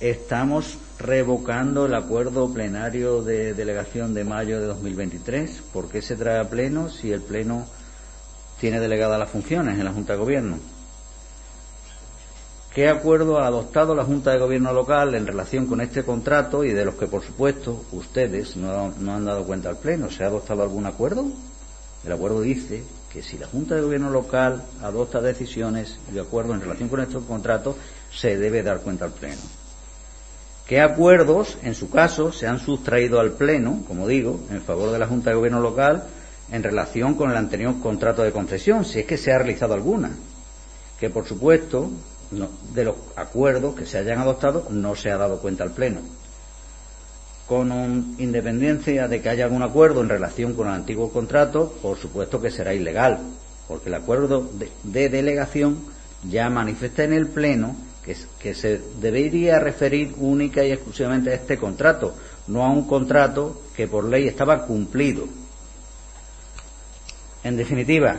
estamos 0.00 0.78
revocando 1.02 1.86
el 1.86 1.94
acuerdo 1.94 2.52
plenario 2.52 3.22
de 3.22 3.54
delegación 3.54 4.14
de 4.14 4.24
mayo 4.24 4.60
de 4.60 4.66
2023. 4.66 5.62
¿Por 5.72 5.88
qué 5.88 6.00
se 6.00 6.16
trae 6.16 6.38
a 6.38 6.48
pleno 6.48 6.88
si 6.88 7.12
el 7.12 7.20
pleno 7.20 7.66
tiene 8.60 8.78
delegadas 8.78 9.18
las 9.18 9.30
funciones 9.30 9.78
en 9.78 9.84
la 9.84 9.92
Junta 9.92 10.12
de 10.12 10.18
Gobierno? 10.20 10.58
¿Qué 12.72 12.88
acuerdo 12.88 13.38
ha 13.38 13.48
adoptado 13.48 13.94
la 13.94 14.04
Junta 14.04 14.30
de 14.30 14.38
Gobierno 14.38 14.72
local 14.72 15.14
en 15.14 15.26
relación 15.26 15.66
con 15.66 15.80
este 15.80 16.04
contrato 16.04 16.64
y 16.64 16.72
de 16.72 16.84
los 16.84 16.94
que, 16.94 17.06
por 17.06 17.22
supuesto, 17.22 17.84
ustedes 17.92 18.56
no, 18.56 18.94
han 19.12 19.24
dado 19.24 19.44
cuenta 19.44 19.68
al 19.68 19.76
Pleno? 19.76 20.08
¿Se 20.10 20.22
ha 20.22 20.28
adoptado 20.28 20.62
algún 20.62 20.86
acuerdo? 20.86 21.26
El 22.06 22.12
acuerdo 22.12 22.40
dice 22.40 22.84
que 23.12 23.22
si 23.22 23.36
la 23.36 23.48
Junta 23.48 23.74
de 23.74 23.82
Gobierno 23.82 24.08
local 24.08 24.62
adopta 24.82 25.20
decisiones 25.20 25.98
de 26.12 26.20
acuerdo 26.20 26.54
en 26.54 26.60
relación 26.60 26.88
con 26.88 27.00
estos 27.00 27.24
contratos, 27.24 27.76
se 28.10 28.38
debe 28.38 28.62
dar 28.62 28.80
cuenta 28.80 29.04
al 29.04 29.12
Pleno 29.12 29.61
qué 30.72 30.80
acuerdos, 30.80 31.58
en 31.62 31.74
su 31.74 31.90
caso, 31.90 32.32
se 32.32 32.46
han 32.46 32.58
sustraído 32.58 33.20
al 33.20 33.32
Pleno, 33.32 33.82
como 33.86 34.08
digo, 34.08 34.40
en 34.50 34.62
favor 34.62 34.90
de 34.90 34.98
la 34.98 35.06
Junta 35.06 35.28
de 35.28 35.36
Gobierno 35.36 35.60
local 35.60 36.04
en 36.50 36.62
relación 36.62 37.12
con 37.12 37.30
el 37.30 37.36
anterior 37.36 37.78
contrato 37.78 38.22
de 38.22 38.32
concesión, 38.32 38.86
si 38.86 39.00
es 39.00 39.04
que 39.04 39.18
se 39.18 39.32
ha 39.32 39.36
realizado 39.36 39.74
alguna. 39.74 40.12
Que, 40.98 41.10
por 41.10 41.26
supuesto, 41.26 41.90
de 42.72 42.84
los 42.84 42.96
acuerdos 43.16 43.74
que 43.74 43.84
se 43.84 43.98
hayan 43.98 44.20
adoptado 44.20 44.66
no 44.70 44.96
se 44.96 45.10
ha 45.10 45.18
dado 45.18 45.40
cuenta 45.40 45.62
al 45.62 45.72
Pleno. 45.72 46.00
Con 47.46 48.16
independencia 48.16 49.08
de 49.08 49.20
que 49.20 49.28
haya 49.28 49.44
algún 49.44 49.62
acuerdo 49.62 50.00
en 50.00 50.08
relación 50.08 50.54
con 50.54 50.68
el 50.68 50.72
antiguo 50.72 51.12
contrato, 51.12 51.70
por 51.82 51.98
supuesto 51.98 52.40
que 52.40 52.50
será 52.50 52.72
ilegal, 52.72 53.18
porque 53.68 53.90
el 53.90 53.94
acuerdo 53.94 54.48
de 54.84 55.08
delegación 55.10 55.80
ya 56.30 56.48
manifiesta 56.48 57.04
en 57.04 57.12
el 57.12 57.26
Pleno 57.26 57.76
que, 58.04 58.54
se 58.54 58.80
debería 59.00 59.58
referir 59.60 60.14
única 60.18 60.64
y 60.64 60.72
exclusivamente 60.72 61.30
a 61.30 61.34
este 61.34 61.56
contrato, 61.56 62.14
no 62.48 62.64
a 62.64 62.70
un 62.70 62.86
contrato 62.86 63.62
que 63.76 63.86
por 63.86 64.04
ley 64.04 64.26
estaba 64.26 64.66
cumplido. 64.66 65.26
En 67.44 67.56
definitiva, 67.56 68.16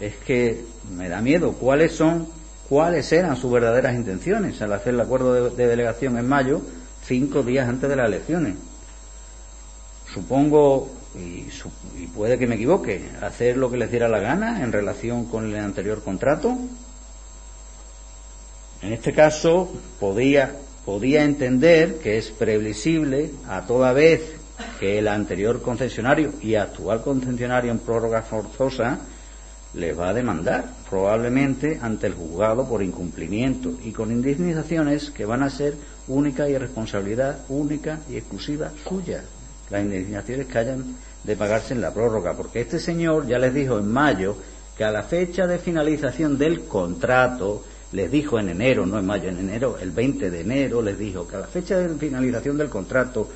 es 0.00 0.16
que 0.16 0.64
me 0.94 1.08
da 1.08 1.22
miedo 1.22 1.52
cuáles 1.52 1.92
son, 1.92 2.28
cuáles 2.68 3.10
eran 3.12 3.36
sus 3.36 3.50
verdaderas 3.50 3.94
intenciones 3.94 4.60
al 4.60 4.72
hacer 4.72 4.94
el 4.94 5.00
acuerdo 5.00 5.50
de, 5.50 5.66
delegación 5.66 6.18
en 6.18 6.28
mayo, 6.28 6.60
cinco 7.04 7.42
días 7.42 7.68
antes 7.68 7.88
de 7.88 7.96
las 7.96 8.06
elecciones. 8.06 8.54
Supongo, 10.12 10.90
y, 11.14 11.48
y 11.98 12.06
puede 12.14 12.38
que 12.38 12.46
me 12.46 12.56
equivoque, 12.56 13.08
hacer 13.22 13.56
lo 13.56 13.70
que 13.70 13.78
les 13.78 13.90
diera 13.90 14.08
la 14.08 14.20
gana 14.20 14.62
en 14.62 14.72
relación 14.72 15.24
con 15.26 15.46
el 15.46 15.56
anterior 15.56 16.02
contrato, 16.02 16.58
en 18.82 18.92
este 18.92 19.12
caso, 19.12 19.70
podía, 19.98 20.56
podía 20.84 21.24
entender 21.24 21.96
que 21.96 22.18
es 22.18 22.30
previsible, 22.30 23.30
a 23.48 23.62
toda 23.62 23.92
vez 23.92 24.36
que 24.78 24.98
el 24.98 25.08
anterior 25.08 25.62
concesionario 25.62 26.32
y 26.40 26.54
actual 26.54 27.02
concesionario 27.02 27.70
en 27.70 27.78
prórroga 27.78 28.22
forzosa 28.22 29.00
les 29.74 29.98
va 29.98 30.08
a 30.08 30.14
demandar, 30.14 30.64
probablemente 30.88 31.78
ante 31.82 32.06
el 32.06 32.14
juzgado 32.14 32.66
por 32.66 32.82
incumplimiento 32.82 33.74
y 33.84 33.92
con 33.92 34.10
indemnizaciones 34.10 35.10
que 35.10 35.26
van 35.26 35.42
a 35.42 35.50
ser 35.50 35.74
única 36.08 36.48
y 36.48 36.56
responsabilidad 36.56 37.40
única 37.48 38.00
y 38.08 38.16
exclusiva 38.16 38.70
suya. 38.88 39.22
Las 39.70 39.82
indemnizaciones 39.82 40.46
que 40.46 40.58
hayan 40.58 40.96
de 41.24 41.36
pagarse 41.36 41.74
en 41.74 41.80
la 41.80 41.92
prórroga, 41.92 42.34
porque 42.34 42.60
este 42.60 42.78
señor 42.78 43.26
ya 43.26 43.38
les 43.38 43.52
dijo 43.52 43.78
en 43.78 43.88
mayo 43.88 44.36
que 44.78 44.84
a 44.84 44.90
la 44.90 45.02
fecha 45.02 45.46
de 45.46 45.58
finalización 45.58 46.38
del 46.38 46.64
contrato 46.64 47.64
les 47.92 48.10
dijo 48.10 48.38
en 48.38 48.48
enero, 48.48 48.84
no 48.86 48.98
en 48.98 49.06
mayo, 49.06 49.28
en 49.28 49.38
enero, 49.38 49.78
el 49.80 49.90
20 49.90 50.30
de 50.30 50.40
enero, 50.40 50.82
les 50.82 50.98
dijo 50.98 51.26
que 51.26 51.36
a 51.36 51.40
la 51.40 51.46
fecha 51.46 51.78
de 51.78 51.94
finalización 51.94 52.58
del 52.58 52.68
contrato, 52.68 53.28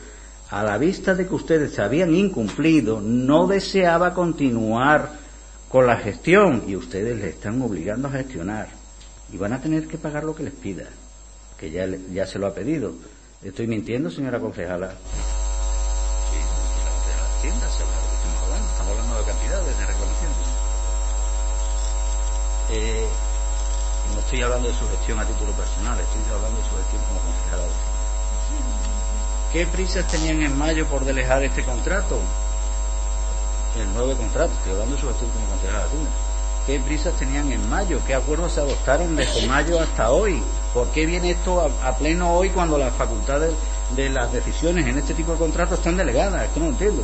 a 0.50 0.62
la 0.64 0.78
vista 0.78 1.14
de 1.14 1.26
que 1.26 1.34
ustedes 1.34 1.72
se 1.72 1.82
habían 1.82 2.14
incumplido, 2.14 3.00
no 3.00 3.46
deseaba 3.46 4.12
continuar 4.12 5.12
con 5.68 5.86
la 5.86 5.96
gestión 5.96 6.64
y 6.66 6.74
ustedes 6.74 7.20
le 7.20 7.28
están 7.28 7.62
obligando 7.62 8.08
a 8.08 8.12
gestionar 8.12 8.68
y 9.32 9.36
van 9.36 9.52
a 9.52 9.60
tener 9.60 9.86
que 9.86 9.98
pagar 9.98 10.24
lo 10.24 10.34
que 10.34 10.42
les 10.42 10.52
pida, 10.52 10.86
que 11.56 11.70
ya, 11.70 11.86
ya 12.12 12.26
se 12.26 12.40
lo 12.40 12.48
ha 12.48 12.54
pedido. 12.54 12.92
¿Estoy 13.42 13.68
mintiendo, 13.68 14.10
señora 14.10 14.40
concejala? 14.40 14.90
Sí, 14.90 14.96
la 16.36 16.90
concejala 16.90 17.28
de 17.30 17.38
Hacienda 17.38 17.70
se 17.70 17.82
habla 17.84 17.96
de 17.96 18.02
lo 18.02 18.08
que 18.10 18.16
estamos 18.16 18.42
hablando. 18.42 18.68
Estamos 18.68 18.90
hablando 18.90 19.18
de 19.18 19.24
cantidades 19.24 19.78
de 19.78 19.86
reclamaciones. 19.86 20.46
Eh, 22.72 23.29
no 24.14 24.20
estoy 24.20 24.42
hablando 24.42 24.68
de 24.68 24.74
su 24.74 24.88
gestión 24.88 25.18
a 25.18 25.24
título 25.24 25.52
personal, 25.52 25.98
estoy 25.98 26.22
hablando 26.34 26.58
de 26.58 26.64
su 26.68 26.76
gestión 26.76 27.02
como 27.08 27.20
concejala. 27.20 27.62
¿Qué 29.52 29.66
prisas 29.66 30.06
tenían 30.06 30.42
en 30.42 30.56
mayo 30.56 30.86
por 30.86 31.04
delegar 31.04 31.42
este 31.42 31.64
contrato? 31.64 32.18
El 33.78 33.92
nuevo 33.94 34.14
contrato, 34.16 34.52
estoy 34.52 34.72
hablando 34.72 34.94
de 34.94 35.00
su 35.00 35.08
gestión 35.08 35.30
como 35.30 35.46
concejala. 35.46 35.86
¿Qué 36.66 36.78
prisas 36.78 37.14
tenían 37.14 37.50
en 37.50 37.68
mayo? 37.68 38.00
¿Qué 38.06 38.14
acuerdos 38.14 38.52
se 38.52 38.60
adoptaron 38.60 39.16
desde 39.16 39.46
mayo 39.46 39.80
hasta 39.80 40.10
hoy? 40.10 40.42
¿Por 40.74 40.88
qué 40.88 41.06
viene 41.06 41.30
esto 41.32 41.60
a, 41.60 41.88
a 41.88 41.96
pleno 41.96 42.34
hoy 42.34 42.50
cuando 42.50 42.78
las 42.78 42.94
facultades 42.94 43.52
de 43.96 44.08
las 44.08 44.32
decisiones 44.32 44.86
en 44.86 44.98
este 44.98 45.14
tipo 45.14 45.32
de 45.32 45.38
contratos 45.38 45.78
están 45.78 45.96
delegadas? 45.96 46.44
Es 46.44 46.50
que 46.50 46.60
no 46.60 46.66
lo 46.66 46.72
entiendo. 46.72 47.02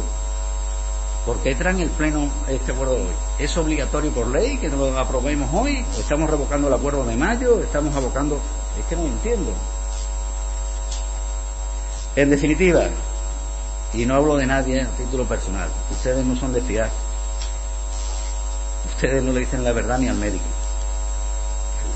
¿Por 1.27 1.41
qué 1.41 1.57
traen 1.57 1.81
el 1.81 1.91
pleno 1.91 2.31
este 2.49 2.71
acuerdo 2.71 2.95
de 2.95 3.03
hoy? 3.03 3.15
¿Es 3.41 3.57
obligatorio 3.57 4.13
por 4.13 4.29
ley 4.29 4.59
que 4.59 4.69
lo 4.69 4.97
aprobemos 4.97 5.51
hoy? 5.53 5.85
¿O 5.97 6.01
estamos 6.01 6.31
revocando 6.31 6.69
el 6.69 6.75
acuerdo 6.75 7.05
de 7.05 7.17
mayo? 7.17 7.61
¿Estamos 7.61 7.95
abocando...? 7.97 8.41
Es 8.79 8.87
que 8.87 8.95
no 8.95 9.07
entiendo. 9.07 9.53
En 12.15 12.31
definitiva, 12.31 12.85
y 13.93 14.07
no 14.07 14.15
hablo 14.15 14.37
de 14.37 14.47
nadie 14.47 14.83
a 14.83 14.87
título 14.87 15.25
personal, 15.25 15.69
ustedes 15.91 16.25
no 16.25 16.37
son 16.37 16.53
de 16.53 16.61
fiar. 16.61 16.91
Ustedes 18.95 19.23
no 19.23 19.33
le 19.33 19.41
dicen 19.41 19.65
la 19.65 19.73
verdad 19.73 19.99
ni 19.99 20.09
al 20.09 20.17
médico. 20.17 20.45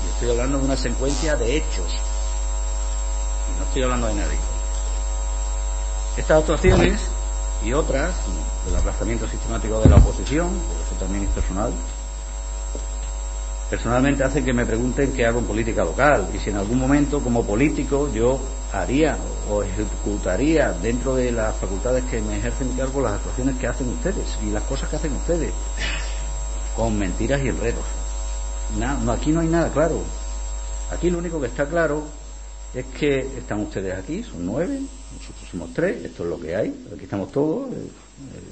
Yo 0.03 0.11
estoy 0.13 0.29
hablando 0.31 0.57
de 0.57 0.65
una 0.65 0.77
secuencia 0.77 1.37
de 1.37 1.57
hechos. 1.57 1.87
No 3.57 3.63
estoy 3.63 3.83
hablando 3.83 4.07
de 4.07 4.15
nadie. 4.15 4.39
Estas 6.17 6.39
actuaciones 6.39 6.99
y 7.63 7.73
otras, 7.73 8.13
el 8.67 8.75
aplazamiento 8.75 9.27
sistemático 9.27 9.79
de 9.79 9.89
la 9.89 9.97
oposición, 9.97 10.49
eso 10.49 10.95
también 10.99 11.23
es 11.23 11.29
personal, 11.31 11.71
personalmente 13.69 14.23
hacen 14.23 14.43
que 14.43 14.53
me 14.53 14.65
pregunten 14.65 15.13
qué 15.13 15.25
hago 15.25 15.39
en 15.39 15.45
política 15.45 15.83
local 15.85 16.27
y 16.33 16.39
si 16.39 16.49
en 16.49 16.57
algún 16.57 16.77
momento 16.77 17.21
como 17.21 17.45
político 17.45 18.11
yo 18.13 18.37
haría 18.73 19.17
o 19.49 19.63
ejecutaría 19.63 20.73
dentro 20.73 21.15
de 21.15 21.31
las 21.31 21.55
facultades 21.55 22.03
que 22.05 22.21
me 22.21 22.37
ejercen 22.37 22.69
cargo 22.73 23.01
las 23.01 23.13
actuaciones 23.13 23.55
que 23.55 23.67
hacen 23.67 23.87
ustedes 23.87 24.37
y 24.45 24.49
las 24.49 24.63
cosas 24.63 24.89
que 24.89 24.97
hacen 24.97 25.13
ustedes 25.13 25.53
con 26.75 26.99
mentiras 26.99 27.41
y 27.43 27.47
enredos. 27.47 27.83
no, 28.77 29.11
aquí 29.11 29.31
no 29.31 29.39
hay 29.39 29.47
nada 29.47 29.69
claro. 29.69 29.99
Aquí 30.91 31.09
lo 31.09 31.19
único 31.19 31.39
que 31.39 31.47
está 31.47 31.65
claro 31.65 32.03
es 32.73 32.85
que 32.87 33.19
están 33.19 33.61
ustedes 33.61 33.97
aquí, 33.97 34.23
son 34.23 34.45
nueve, 34.45 34.81
nosotros 35.17 35.49
somos 35.49 35.73
tres, 35.73 36.03
esto 36.03 36.23
es 36.23 36.29
lo 36.29 36.39
que 36.39 36.55
hay, 36.55 36.87
aquí 36.93 37.03
estamos 37.03 37.31
todos, 37.31 37.71
es 37.71 37.77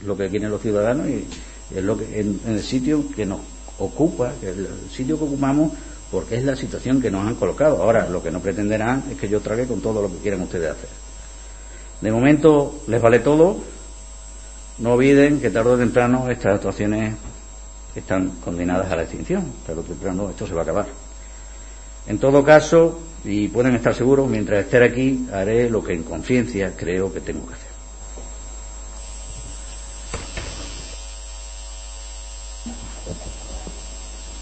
lo 0.05 0.15
que 0.15 0.29
quieren 0.29 0.49
los 0.51 0.61
ciudadanos 0.61 1.07
y 1.07 1.25
es 1.71 1.77
en, 1.77 2.39
el 2.47 2.63
sitio 2.63 3.03
que 3.15 3.25
nos 3.25 3.39
ocupa, 3.77 4.33
que 4.39 4.49
el 4.49 4.67
sitio 4.91 5.17
que 5.17 5.25
ocupamos, 5.25 5.71
porque 6.11 6.37
es 6.37 6.43
la 6.43 6.55
situación 6.55 7.01
que 7.01 7.11
nos 7.11 7.27
han 7.27 7.35
colocado. 7.35 7.83
Ahora, 7.83 8.09
lo 8.09 8.23
que 8.23 8.31
no 8.31 8.39
pretenderán 8.39 9.03
es 9.11 9.17
que 9.17 9.29
yo 9.29 9.39
trague 9.41 9.67
con 9.67 9.81
todo 9.81 10.01
lo 10.01 10.09
que 10.09 10.17
quieran 10.17 10.41
ustedes 10.41 10.71
hacer. 10.71 10.89
De 12.01 12.11
momento 12.11 12.81
les 12.87 13.01
vale 13.01 13.19
todo. 13.19 13.57
No 14.79 14.93
olviden 14.93 15.39
que 15.39 15.49
tarde 15.49 15.71
o 15.71 15.77
temprano 15.77 16.29
estas 16.29 16.55
actuaciones 16.55 17.15
están 17.95 18.31
condenadas 18.43 18.91
a 18.91 18.95
la 18.95 19.03
extinción. 19.03 19.43
Tarde 19.65 19.81
o 19.81 19.83
temprano 19.83 20.29
esto 20.29 20.47
se 20.47 20.53
va 20.53 20.61
a 20.61 20.63
acabar. 20.63 20.87
En 22.07 22.17
todo 22.17 22.43
caso, 22.43 22.99
y 23.23 23.49
pueden 23.49 23.75
estar 23.75 23.93
seguros, 23.93 24.27
mientras 24.27 24.65
esté 24.65 24.83
aquí, 24.83 25.27
haré 25.31 25.69
lo 25.69 25.83
que 25.83 25.93
en 25.93 26.03
conciencia 26.03 26.73
creo 26.75 27.13
que 27.13 27.19
tengo 27.19 27.45
que 27.45 27.53
hacer. 27.53 27.69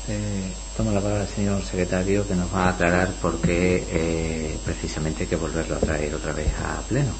Eh, 0.10 0.54
toma 0.78 0.94
la 0.94 1.02
palabra 1.02 1.24
el 1.24 1.27
señor 1.38 1.62
secretario 1.62 2.28
que 2.28 2.34
nos 2.34 2.52
va 2.52 2.66
a 2.66 2.70
aclarar 2.70 3.12
por 3.22 3.40
qué 3.40 3.86
eh, 3.92 4.58
precisamente 4.66 5.22
hay 5.22 5.30
que 5.30 5.36
volverlo 5.36 5.76
a 5.76 5.80
traer 5.80 6.16
otra 6.16 6.34
vez 6.34 6.48
a 6.66 6.82
pleno. 6.82 7.12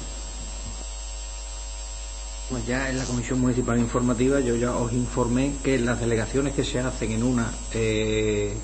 Pues 2.50 2.66
ya 2.66 2.90
en 2.90 2.98
la 2.98 3.04
Comisión 3.04 3.40
Municipal 3.40 3.78
Informativa 3.78 4.40
yo 4.40 4.56
ya 4.56 4.74
os 4.74 4.92
informé 4.92 5.52
que 5.62 5.78
las 5.78 6.00
delegaciones 6.00 6.54
que 6.54 6.64
se 6.64 6.80
hacen 6.80 7.12
en 7.12 7.22
una 7.22 7.48
eh, 7.72 8.56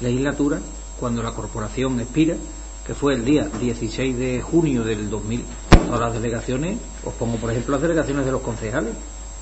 legislatura, 0.00 0.60
cuando 0.98 1.22
la 1.22 1.32
corporación 1.32 2.00
expira, 2.00 2.36
que 2.86 2.94
fue 2.94 3.12
el 3.12 3.22
día 3.22 3.50
16 3.60 4.16
de 4.16 4.40
junio 4.40 4.82
del 4.82 5.10
2000, 5.10 5.44
todas 5.88 6.00
las 6.00 6.14
delegaciones, 6.14 6.78
os 7.04 7.12
pongo 7.12 7.36
por 7.36 7.50
ejemplo 7.50 7.72
las 7.72 7.82
delegaciones 7.82 8.24
de 8.24 8.32
los 8.32 8.40
concejales, 8.40 8.94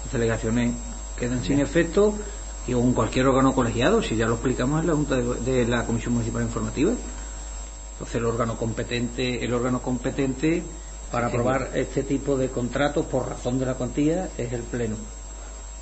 las 0.03 0.13
delegaciones 0.13 0.75
quedan 1.17 1.45
sin 1.45 1.61
efecto 1.61 2.17
y 2.67 2.73
con 2.73 2.93
cualquier 2.93 3.27
órgano 3.27 3.55
colegiado, 3.55 4.03
si 4.03 4.17
ya 4.17 4.27
lo 4.27 4.35
explicamos 4.35 4.81
en 4.81 4.87
la 4.89 4.95
Junta 4.95 5.17
de, 5.17 5.35
de 5.41 5.67
la 5.67 5.85
Comisión 5.87 6.15
Municipal 6.15 6.43
Informativa. 6.43 6.93
Entonces 7.93 8.15
el 8.17 8.25
órgano 8.27 8.57
competente, 8.57 9.45
el 9.45 9.53
órgano 9.53 9.81
competente 9.83 10.63
para 11.11 11.27
aprobar 11.27 11.71
este 11.75 12.03
tipo 12.03 12.37
de 12.37 12.49
contratos 12.49 13.05
por 13.07 13.29
razón 13.29 13.59
de 13.59 13.67
la 13.67 13.75
cuantía 13.75 14.29
es 14.39 14.53
el 14.53 14.63
Pleno. 14.63 14.97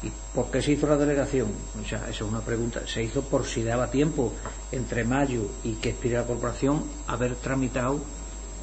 ¿Y 0.02 0.10
por 0.34 0.47
qué 0.50 0.62
se 0.62 0.73
hizo 0.73 0.86
la 0.86 0.97
delegación? 0.97 1.48
O 1.82 1.86
sea, 1.86 1.98
esa 2.02 2.10
es 2.10 2.20
una 2.23 2.40
pregunta. 2.40 2.82
Se 2.86 3.02
hizo 3.02 3.23
por 3.23 3.44
si 3.44 3.62
daba 3.65 3.90
tiempo 3.90 4.32
entre 4.70 5.05
mayo 5.05 5.42
y 5.65 5.73
que 5.74 5.90
expire 5.90 6.16
la 6.18 6.24
corporación 6.24 6.84
haber 7.08 7.34
tramitado. 7.36 7.98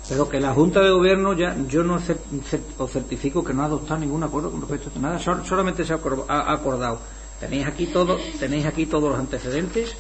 Pero 0.08 0.30
que 0.30 0.40
la 0.40 0.53
Junta 0.53 0.82
de 0.82 0.92
Gobierno 0.92 1.34
ya, 1.34 1.56
yo 1.68 1.84
no 1.84 2.00
cer- 2.00 2.18
cer- 2.50 2.61
os 2.77 2.92
certifico 2.92 3.44
que 3.44 3.53
no 3.53 3.64
ha 3.64 3.66
adoptado 3.66 4.00
ningún 4.00 4.24
acuerdo 4.24 4.50
con 4.52 4.61
respecto 4.61 4.92
a. 4.95 5.00
Nada, 5.02 5.19
sol- 5.19 5.44
solamente 5.45 5.84
se 5.84 5.94
ha 5.94 5.98
acordado. 5.98 7.00
Tenéis 7.39 7.67
aquí 7.67 7.88
todo, 7.88 8.17
tenéis 8.39 8.65
aquí 8.65 8.85
todos 8.85 9.09
los 9.09 9.19
antecedentes. 9.19 9.95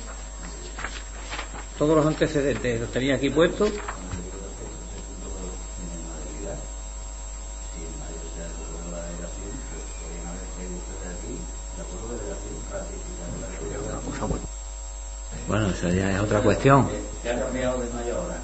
Todos 1.77 1.95
los 1.97 2.05
antecedentes 2.05 2.79
los 2.79 2.91
tenéis 2.91 3.13
aquí 3.13 3.29
puestos. 3.29 3.71
Bueno, 15.47 15.69
eso 15.69 15.89
ya 15.89 16.11
es 16.11 16.19
otra 16.19 16.41
cuestión. 16.41 16.89
Se 17.21 17.31
ha 17.31 17.39
cambiado 17.39 17.79
de 17.79 17.89
mayo 17.93 18.17
ahora. 18.17 18.39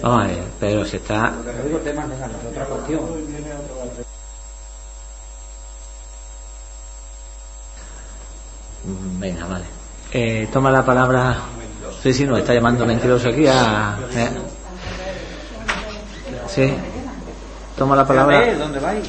Vamos 0.00 0.28
pero 0.58 0.84
se 0.84 0.96
está. 0.96 1.34
Digo 1.64 1.78
temas 1.78 2.06
otra 2.50 2.64
cuestión. 2.64 3.00
Mm, 3.04 4.02
Venga, 8.84 9.46
vale. 9.46 9.64
Eh, 10.12 10.48
toma 10.52 10.70
la 10.70 10.84
palabra. 10.84 11.36
Sí, 12.02 12.12
sí, 12.12 12.24
nos 12.24 12.38
está 12.40 12.52
llamando 12.54 12.84
mentiroso 12.84 13.28
aquí 13.28 13.46
a. 13.46 13.96
eh. 14.14 14.30
Sí. 16.48 16.74
Toma 17.76 17.96
la 17.96 18.06
palabra. 18.06 18.54
¿Dónde 18.56 18.78
vais? 18.80 19.08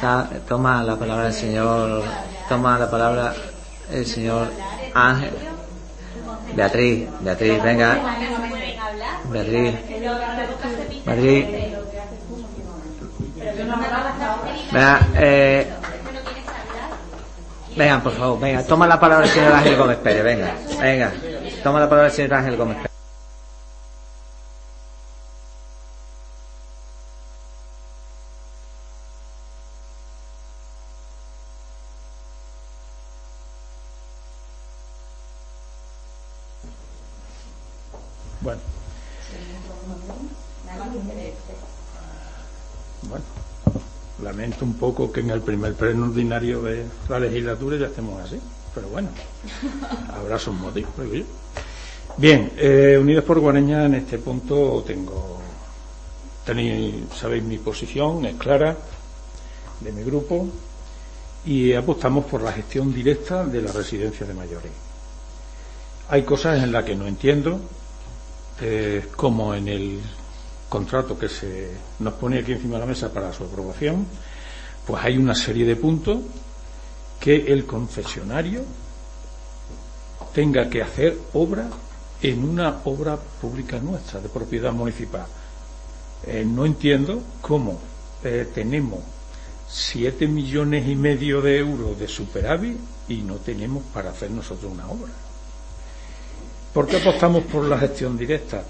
Ta- 0.00 0.28
Toma 0.46 0.82
la 0.82 0.96
palabra 0.96 1.26
el 1.28 1.32
señor. 1.34 2.02
Toma 2.48 2.78
la 2.78 2.90
palabra 2.90 3.34
el 3.90 4.06
señor 4.06 4.48
Ángel. 5.06 5.30
Beatriz, 6.54 7.08
Beatriz, 7.20 7.62
venga. 7.62 7.98
Beatriz. 9.30 9.74
Beatriz. 11.04 11.46
Venga, 14.72 15.00
eh, 15.16 15.66
venga, 17.76 18.02
por 18.02 18.12
favor, 18.12 18.40
venga. 18.40 18.62
Toma 18.64 18.86
la 18.86 19.00
palabra 19.00 19.24
el 19.26 19.30
señor 19.30 19.52
Ángel 19.52 19.76
Gómez 19.76 19.96
Pérez, 19.98 20.24
venga. 20.24 20.54
Venga. 20.80 21.12
Toma 21.62 21.80
la 21.80 21.88
palabra 21.88 22.08
el 22.08 22.14
señor 22.14 22.34
Ángel 22.34 22.56
Gómez 22.56 22.76
Pérez. 22.76 22.88
Bueno. 38.40 38.60
Bueno, 43.02 44.47
un 44.64 44.74
poco 44.74 45.10
que 45.12 45.20
en 45.20 45.30
el 45.30 45.40
primer 45.40 45.74
pleno 45.74 46.06
ordinario 46.06 46.62
de 46.62 46.84
la 47.08 47.20
legislatura 47.20 47.76
ya 47.76 47.86
estemos 47.86 48.22
así, 48.22 48.38
pero 48.74 48.88
bueno, 48.88 49.08
habrá 50.14 50.38
sus 50.38 50.54
motivos, 50.54 50.92
digo 50.98 51.14
yo. 51.14 51.24
Bien, 52.16 52.52
eh, 52.56 52.98
Unidos 53.00 53.24
por 53.24 53.38
Guareña 53.38 53.84
en 53.84 53.94
este 53.94 54.18
punto 54.18 54.82
tengo 54.86 55.38
tenéis, 56.48 56.94
sabéis 57.14 57.44
mi 57.44 57.58
posición, 57.58 58.24
es 58.24 58.34
clara, 58.36 58.74
de 59.80 59.92
mi 59.92 60.02
grupo, 60.02 60.48
y 61.44 61.74
apostamos 61.74 62.24
por 62.24 62.42
la 62.42 62.52
gestión 62.52 62.92
directa 62.92 63.44
de 63.44 63.60
las 63.60 63.74
residencias 63.74 64.26
de 64.26 64.34
mayores. 64.34 64.72
Hay 66.08 66.22
cosas 66.22 66.62
en 66.62 66.72
las 66.72 66.84
que 66.84 66.96
no 66.96 67.06
entiendo, 67.06 67.60
eh, 68.62 69.08
como 69.14 69.54
en 69.54 69.68
el 69.68 70.00
contrato 70.70 71.18
que 71.18 71.28
se 71.28 71.70
nos 71.98 72.14
pone 72.14 72.38
aquí 72.38 72.52
encima 72.52 72.74
de 72.74 72.80
la 72.80 72.86
mesa 72.86 73.12
para 73.12 73.30
su 73.30 73.44
aprobación, 73.44 74.06
pues 74.88 75.04
hay 75.04 75.18
una 75.18 75.34
serie 75.34 75.66
de 75.66 75.76
puntos 75.76 76.20
que 77.20 77.52
el 77.52 77.66
concesionario 77.66 78.62
tenga 80.32 80.70
que 80.70 80.80
hacer 80.80 81.14
obra 81.34 81.68
en 82.22 82.42
una 82.42 82.80
obra 82.86 83.18
pública 83.18 83.78
nuestra, 83.80 84.18
de 84.18 84.30
propiedad 84.30 84.72
municipal. 84.72 85.26
Eh, 86.26 86.42
no 86.42 86.64
entiendo 86.64 87.22
cómo 87.42 87.78
eh, 88.24 88.48
tenemos 88.54 89.00
siete 89.68 90.26
millones 90.26 90.88
y 90.88 90.96
medio 90.96 91.42
de 91.42 91.58
euros 91.58 91.98
de 91.98 92.08
superávit 92.08 92.78
y 93.10 93.16
no 93.16 93.34
tenemos 93.34 93.82
para 93.92 94.08
hacer 94.08 94.30
nosotros 94.30 94.72
una 94.72 94.88
obra. 94.88 95.12
¿Por 96.72 96.86
qué 96.86 96.96
apostamos 96.96 97.44
por 97.44 97.62
la 97.66 97.76
gestión 97.76 98.16
directa? 98.16 98.64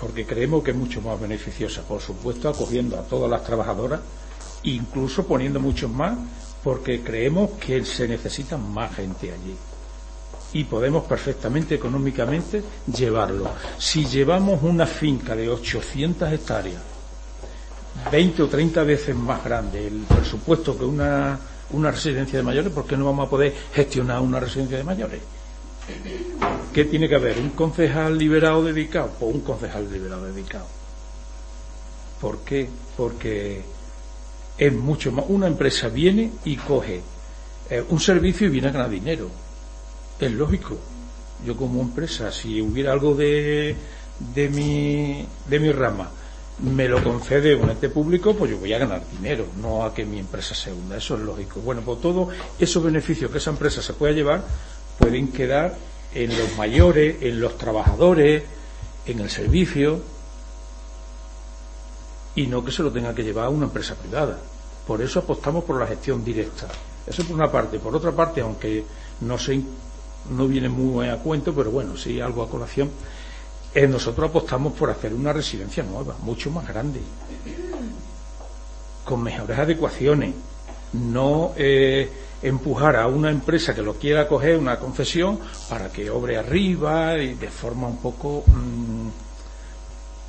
Porque 0.00 0.24
creemos 0.24 0.62
que 0.62 0.70
es 0.70 0.76
mucho 0.76 1.02
más 1.02 1.20
beneficiosa, 1.20 1.82
por 1.82 2.00
supuesto, 2.00 2.48
acogiendo 2.48 2.96
a 2.96 3.02
todas 3.02 3.28
las 3.28 3.42
trabajadoras, 3.42 4.00
incluso 4.64 5.26
poniendo 5.26 5.60
muchos 5.60 5.90
más, 5.90 6.16
porque 6.62 7.02
creemos 7.02 7.50
que 7.52 7.84
se 7.84 8.08
necesita 8.08 8.56
más 8.56 8.94
gente 8.94 9.32
allí. 9.32 9.56
Y 10.52 10.64
podemos 10.64 11.04
perfectamente 11.04 11.74
económicamente 11.74 12.62
llevarlo. 12.86 13.50
Si 13.78 14.06
llevamos 14.06 14.62
una 14.62 14.86
finca 14.86 15.34
de 15.34 15.48
800 15.48 16.32
hectáreas 16.32 16.94
20 18.10 18.42
o 18.42 18.48
30 18.48 18.82
veces 18.84 19.14
más 19.14 19.42
grande 19.44 19.86
el 19.86 20.02
presupuesto 20.02 20.76
que 20.76 20.84
una, 20.84 21.38
una 21.70 21.90
residencia 21.90 22.38
de 22.38 22.42
mayores, 22.42 22.72
¿por 22.72 22.86
qué 22.86 22.96
no 22.96 23.06
vamos 23.06 23.26
a 23.26 23.30
poder 23.30 23.54
gestionar 23.72 24.20
una 24.20 24.40
residencia 24.40 24.76
de 24.78 24.84
mayores? 24.84 25.20
¿Qué 26.72 26.84
tiene 26.86 27.08
que 27.08 27.14
haber? 27.14 27.38
¿Un 27.38 27.50
concejal 27.50 28.18
liberado 28.18 28.64
dedicado? 28.64 29.12
o 29.20 29.26
un 29.26 29.40
concejal 29.40 29.90
liberado 29.90 30.24
dedicado. 30.24 30.66
¿Por 32.20 32.38
qué? 32.38 32.68
Porque 32.96 33.62
es 34.58 34.72
mucho 34.72 35.12
más. 35.12 35.24
Una 35.28 35.46
empresa 35.46 35.88
viene 35.88 36.30
y 36.44 36.56
coge 36.56 37.00
eh, 37.70 37.84
un 37.88 38.00
servicio 38.00 38.46
y 38.46 38.50
viene 38.50 38.68
a 38.68 38.72
ganar 38.72 38.90
dinero. 38.90 39.28
Es 40.18 40.32
lógico. 40.32 40.76
Yo 41.44 41.56
como 41.56 41.80
empresa, 41.80 42.30
si 42.32 42.60
hubiera 42.60 42.92
algo 42.92 43.14
de, 43.14 43.74
de, 44.34 44.48
mi, 44.48 45.26
de 45.48 45.60
mi 45.60 45.72
rama, 45.72 46.10
me 46.62 46.88
lo 46.88 47.02
concede 47.02 47.54
un 47.54 47.70
ente 47.70 47.88
público, 47.88 48.34
pues 48.34 48.50
yo 48.52 48.58
voy 48.58 48.72
a 48.72 48.78
ganar 48.78 49.02
dinero, 49.10 49.46
no 49.60 49.84
a 49.84 49.92
que 49.92 50.04
mi 50.04 50.20
empresa 50.20 50.54
se 50.54 50.72
hunda. 50.72 50.96
Eso 50.96 51.16
es 51.16 51.22
lógico. 51.22 51.60
Bueno, 51.60 51.82
pues 51.84 52.00
todos 52.00 52.28
esos 52.58 52.82
beneficios 52.82 53.30
que 53.30 53.38
esa 53.38 53.50
empresa 53.50 53.82
se 53.82 53.92
pueda 53.92 54.12
llevar 54.12 54.44
pueden 54.98 55.28
quedar 55.28 55.76
en 56.14 56.36
los 56.38 56.56
mayores, 56.56 57.16
en 57.22 57.40
los 57.40 57.58
trabajadores, 57.58 58.44
en 59.06 59.20
el 59.20 59.28
servicio, 59.28 60.00
y 62.34 62.46
no 62.46 62.64
que 62.64 62.72
se 62.72 62.82
lo 62.82 62.90
tenga 62.90 63.14
que 63.14 63.22
llevar 63.22 63.46
a 63.46 63.50
una 63.50 63.66
empresa 63.66 63.94
privada. 63.94 64.38
Por 64.86 65.00
eso 65.00 65.20
apostamos 65.20 65.64
por 65.64 65.78
la 65.78 65.86
gestión 65.86 66.24
directa. 66.24 66.68
Eso 67.06 67.24
por 67.24 67.36
una 67.36 67.50
parte. 67.50 67.78
Por 67.78 67.94
otra 67.94 68.12
parte, 68.12 68.40
aunque 68.40 68.84
no, 69.20 69.38
se, 69.38 69.60
no 70.30 70.46
viene 70.46 70.68
muy 70.68 71.08
a 71.08 71.18
cuento, 71.18 71.54
pero 71.54 71.70
bueno, 71.70 71.96
sí 71.96 72.20
algo 72.20 72.42
a 72.42 72.48
colación, 72.50 72.90
eh, 73.74 73.86
nosotros 73.86 74.30
apostamos 74.30 74.72
por 74.74 74.90
hacer 74.90 75.12
una 75.12 75.32
residencia 75.32 75.82
nueva, 75.82 76.16
mucho 76.22 76.50
más 76.50 76.66
grande, 76.66 77.00
con 79.04 79.22
mejores 79.22 79.58
adecuaciones, 79.58 80.34
no 80.92 81.52
eh, 81.56 82.10
empujar 82.42 82.96
a 82.96 83.06
una 83.08 83.30
empresa 83.30 83.74
que 83.74 83.82
lo 83.82 83.94
quiera 83.94 84.28
coger 84.28 84.58
una 84.58 84.78
concesión 84.78 85.40
para 85.68 85.90
que 85.90 86.08
obre 86.08 86.38
arriba 86.38 87.18
y 87.18 87.34
de 87.34 87.50
forma 87.50 87.88
un 87.88 87.96
poco 87.96 88.44
mm, 88.46 89.08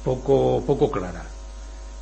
poco 0.03 0.63
poco 0.65 0.89
clara. 0.89 1.34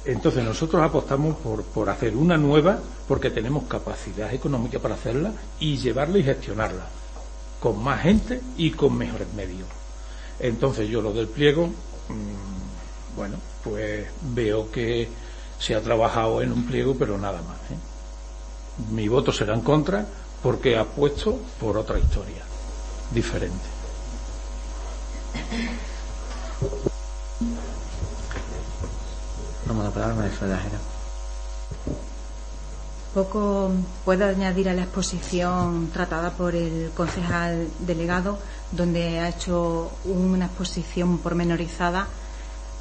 Entonces 0.06 0.44
nosotros 0.44 0.82
apostamos 0.82 1.38
por, 1.38 1.64
por 1.64 1.90
hacer 1.90 2.16
una 2.16 2.38
nueva 2.38 2.80
porque 3.08 3.30
tenemos 3.30 3.64
capacidad 3.66 4.34
económica 4.34 4.80
para 4.80 4.96
hacerla 4.96 5.32
y 5.60 5.78
llevarla 5.78 6.18
y 6.18 6.24
gestionarla 6.24 6.88
con 7.64 7.82
más 7.82 8.02
gente 8.02 8.42
y 8.58 8.72
con 8.72 8.98
mejores 8.98 9.32
medios. 9.34 9.70
Entonces 10.38 10.90
yo 10.90 11.02
lo 11.02 11.14
del 11.14 11.28
pliego, 11.28 11.68
mm, 11.68 13.16
bueno, 13.16 13.38
pues 13.64 14.06
veo 14.22 14.70
que 14.70 15.08
se 15.58 15.74
ha 15.74 15.82
trabajado 15.82 16.42
en 16.42 16.52
un 16.52 16.66
pliego, 16.66 16.94
pero 17.00 17.18
nada 17.18 17.42
más. 17.42 17.58
¿eh? 17.72 18.92
Mi 18.92 19.08
voto 19.08 19.32
será 19.32 19.54
en 19.54 19.62
contra 19.62 20.06
porque 20.42 20.78
apuesto 20.78 21.40
por 21.58 21.78
otra 21.78 21.98
historia, 21.98 22.44
diferente. 23.12 23.64
Poco 33.14 33.72
puedo 34.06 34.26
añadir 34.26 34.70
a 34.70 34.74
la 34.74 34.84
exposición 34.84 35.90
tratada 35.94 36.32
por 36.32 36.56
el 36.56 36.90
concejal 36.96 37.68
delegado 37.80 38.40
donde 38.72 39.20
ha 39.20 39.30
hecho 39.30 39.92
una 40.06 40.46
exposición 40.48 41.20
pormenorizada, 41.20 42.08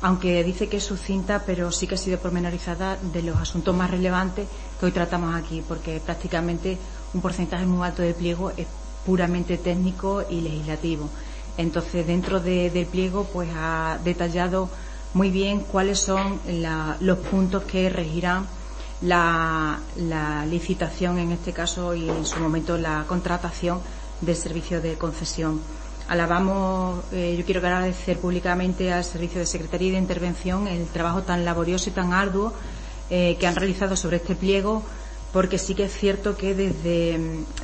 aunque 0.00 0.42
dice 0.42 0.68
que 0.68 0.78
es 0.78 0.84
sucinta, 0.84 1.42
pero 1.44 1.70
sí 1.70 1.86
que 1.86 1.96
ha 1.96 1.98
sido 1.98 2.18
pormenorizada 2.18 2.96
de 3.12 3.22
los 3.22 3.36
asuntos 3.36 3.74
más 3.74 3.90
relevantes 3.90 4.48
que 4.80 4.86
hoy 4.86 4.92
tratamos 4.92 5.34
aquí, 5.34 5.62
porque 5.66 6.00
prácticamente 6.00 6.78
un 7.12 7.20
porcentaje 7.20 7.66
muy 7.66 7.86
alto 7.86 8.00
de 8.00 8.14
pliego 8.14 8.52
es 8.56 8.66
puramente 9.04 9.58
técnico 9.58 10.24
y 10.28 10.40
legislativo. 10.40 11.10
Entonces, 11.58 12.06
dentro 12.06 12.40
del 12.40 12.86
pliego, 12.86 13.24
pues 13.24 13.50
ha 13.54 13.98
detallado 14.02 14.70
muy 15.14 15.30
bien 15.30 15.60
cuáles 15.60 16.00
son 16.00 16.40
los 17.00 17.18
puntos 17.18 17.64
que 17.64 17.88
regirán 17.88 18.46
la, 19.02 19.80
la, 19.96 20.46
licitación, 20.46 21.18
en 21.18 21.32
este 21.32 21.52
caso, 21.52 21.94
y 21.94 22.08
en 22.08 22.24
su 22.24 22.38
momento 22.38 22.78
la 22.78 23.04
contratación 23.08 23.80
del 24.20 24.36
servicio 24.36 24.80
de 24.80 24.94
concesión. 24.94 25.60
Alabamos, 26.08 27.04
eh, 27.12 27.34
yo 27.38 27.44
quiero 27.44 27.60
agradecer 27.60 28.18
públicamente 28.18 28.92
al 28.92 29.04
Servicio 29.04 29.38
de 29.40 29.46
Secretaría 29.46 29.88
y 29.88 29.90
de 29.92 29.98
Intervención 29.98 30.66
el 30.66 30.86
trabajo 30.86 31.22
tan 31.22 31.44
laborioso 31.44 31.90
y 31.90 31.92
tan 31.92 32.12
arduo 32.12 32.52
eh, 33.08 33.36
que 33.38 33.46
han 33.46 33.56
realizado 33.56 33.96
sobre 33.96 34.16
este 34.16 34.34
pliego, 34.34 34.82
porque 35.32 35.58
sí 35.58 35.74
que 35.74 35.84
es 35.84 35.92
cierto 35.92 36.36
que 36.36 36.54
desde, 36.54 37.18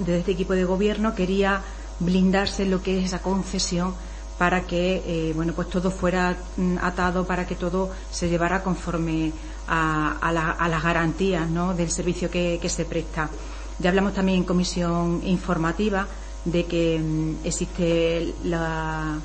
este 0.06 0.32
equipo 0.32 0.54
de 0.54 0.64
gobierno 0.64 1.14
quería 1.14 1.62
blindarse 2.00 2.64
lo 2.64 2.82
que 2.82 2.98
es 2.98 3.06
esa 3.06 3.20
concesión 3.20 3.94
para 4.38 4.62
que 4.62 5.02
eh, 5.04 5.32
bueno 5.34 5.52
pues 5.52 5.68
todo 5.68 5.90
fuera 5.90 6.36
mm, 6.56 6.78
atado 6.80 7.26
para 7.26 7.46
que 7.46 7.56
todo 7.56 7.90
se 8.10 8.28
llevara 8.28 8.62
conforme 8.62 9.32
a, 9.66 10.66
las 10.70 10.82
garantías 10.82 11.48
¿no? 11.50 11.74
del 11.74 11.90
servicio 11.90 12.30
que, 12.30 12.60
se 12.68 12.84
presta. 12.84 13.28
Ya 13.78 13.90
hablamos 13.90 14.14
también 14.14 14.38
en 14.38 14.44
comisión 14.44 15.20
informativa 15.24 16.06
de 16.44 16.64
que 16.64 16.98
mm, 16.98 17.46
existe 17.46 18.34
la, 18.44 19.18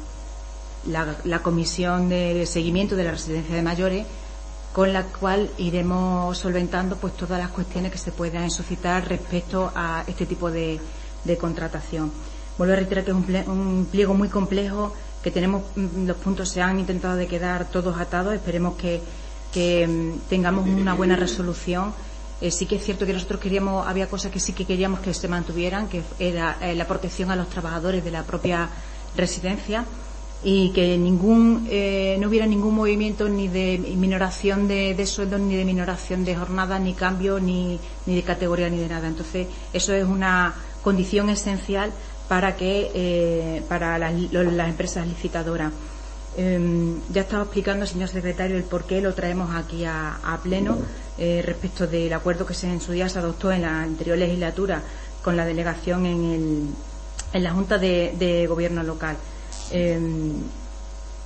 la, 0.85 1.39
comisión 1.41 2.09
de 2.09 2.45
seguimiento 2.45 2.95
de 2.95 3.03
la 3.05 3.11
residencia 3.11 3.55
de 3.55 3.61
mayores 3.61 4.05
con 4.73 4.91
la 4.91 5.03
cual 5.03 5.49
iremos 5.59 6.37
solventando 6.37 6.97
pues 6.97 7.15
todas 7.15 7.39
las 7.39 7.51
cuestiones 7.51 7.91
que 7.91 7.99
se 7.99 8.11
puedan 8.11 8.49
suscitar 8.49 9.07
respecto 9.07 9.71
a 9.73 10.03
este 10.07 10.25
tipo 10.25 10.49
de, 10.49 10.79
contratación. 11.39 12.11
Vuelvo 12.57 12.73
a 12.73 12.77
reiterar 12.77 13.03
que 13.03 13.11
es 13.11 13.47
un, 13.47 13.87
pliego 13.91 14.13
muy 14.13 14.29
complejo, 14.29 14.93
que 15.23 15.31
tenemos 15.31 15.63
mm, 15.75 16.05
los 16.05 16.17
puntos 16.17 16.49
se 16.49 16.61
han 16.61 16.79
intentado 16.79 17.15
de 17.15 17.27
quedar 17.27 17.69
todos 17.69 17.99
atados, 17.99 18.33
esperemos 18.33 18.75
que, 18.75 19.01
mm, 19.87 20.29
tengamos 20.29 20.67
una 20.67 20.93
buena 20.93 21.15
resolución 21.15 21.93
eh, 22.43 22.51
sí 22.51 22.65
que 22.65 22.75
es 22.75 22.83
cierto 22.83 23.05
que 23.05 23.13
nosotros 23.13 23.39
queríamos, 23.39 23.87
había 23.87 24.07
cosas 24.07 24.29
que 24.29 24.37
sí 24.37 24.51
que 24.51 24.65
queríamos 24.65 24.99
que 24.99 25.13
se 25.13 25.29
mantuvieran, 25.29 25.87
que 25.87 26.01
era 26.19 26.57
eh, 26.59 26.75
la 26.75 26.85
protección 26.85 27.31
a 27.31 27.37
los 27.37 27.47
trabajadores 27.47 28.03
de 28.03 28.11
la 28.11 28.23
propia 28.23 28.67
residencia 29.15 29.85
y 30.43 30.71
que 30.71 30.97
ningún, 30.97 31.65
eh, 31.69 32.17
no 32.19 32.27
hubiera 32.27 32.45
ningún 32.45 32.75
movimiento 32.75 33.29
ni 33.29 33.47
de 33.47 33.77
minoración 33.95 34.67
de, 34.67 34.93
de 34.93 35.05
sueldos, 35.05 35.39
ni 35.39 35.55
de 35.55 35.63
minoración 35.63 36.25
de 36.25 36.35
jornada, 36.35 36.79
ni 36.79 36.93
cambio, 36.93 37.39
ni, 37.39 37.79
ni, 38.05 38.15
de 38.15 38.23
categoría, 38.23 38.69
ni 38.69 38.77
de 38.77 38.89
nada. 38.89 39.07
Entonces, 39.07 39.47
eso 39.71 39.93
es 39.93 40.03
una 40.03 40.53
condición 40.83 41.29
esencial 41.29 41.93
para 42.27 42.55
que 42.55 43.63
para 43.67 43.97
las, 43.97 44.13
las 44.31 44.69
empresas 44.69 45.07
licitadoras. 45.07 45.71
Em, 46.35 46.99
ya 47.11 47.21
estaba 47.21 47.43
explicando, 47.43 47.85
señor 47.85 48.09
secretario, 48.09 48.57
el 48.57 48.63
por 48.63 48.85
qué 48.85 49.01
lo 49.01 49.13
traemos 49.13 49.53
aquí 49.55 49.85
a, 49.85 50.39
pleno 50.41 50.77
eh, 51.19 51.43
respecto 51.45 51.85
del 51.85 52.11
acuerdo 52.11 52.45
que 52.45 52.55
se, 52.55 52.67
en 52.67 52.81
su 52.81 52.91
día 52.91 53.07
se 53.07 53.19
adoptó 53.19 53.51
en 53.51 53.61
la 53.61 53.83
anterior 53.83 54.17
legislatura 54.17 54.81
con 55.21 55.37
la 55.37 55.45
delegación 55.45 56.07
en, 56.07 56.23
el, 56.25 56.69
en 57.33 57.43
la 57.43 57.51
Junta 57.51 57.77
de, 57.77 58.45
Gobierno 58.49 58.81
Local. 58.81 59.15
Em, 59.71 60.33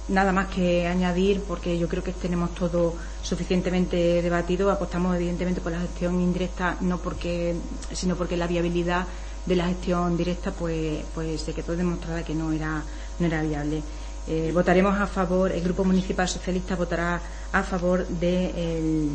nada 0.10 0.32
más 0.34 0.48
que 0.48 0.88
añadir 0.88 1.42
porque 1.48 1.80
yo 1.80 1.88
creo 1.88 2.04
que 2.04 2.12
tenemos 2.12 2.54
todo 2.54 2.96
suficientemente 3.24 4.22
debatido. 4.22 4.72
Apostamos 4.72 5.16
evidentemente 5.16 5.62
por 5.62 5.72
la 5.72 5.80
gestión 5.80 6.20
indirecta, 6.20 6.78
no 6.82 6.98
porque, 6.98 7.56
sino 7.94 8.18
porque 8.18 8.36
la 8.36 8.48
viabilidad 8.48 9.08
de 9.48 9.56
la 9.56 9.68
gestión 9.68 10.18
directa 10.18 10.52
pues, 10.52 11.04
pues 11.16 11.42
se 11.42 11.54
quedó 11.54 11.76
demostrada 11.76 12.24
que 12.24 12.36
no 12.36 12.52
era, 12.52 12.84
no 13.20 13.26
era 13.26 13.42
viable. 13.42 13.82
Eh, 14.28 14.52
votaremos 14.54 15.00
a 15.00 15.08
favor, 15.08 15.52
el 15.52 15.64
Grupo 15.64 15.86
Municipal 15.86 16.28
Socialista 16.28 16.76
votará 16.76 17.22
a 17.54 17.64
favor 17.64 18.06
del, 18.06 19.10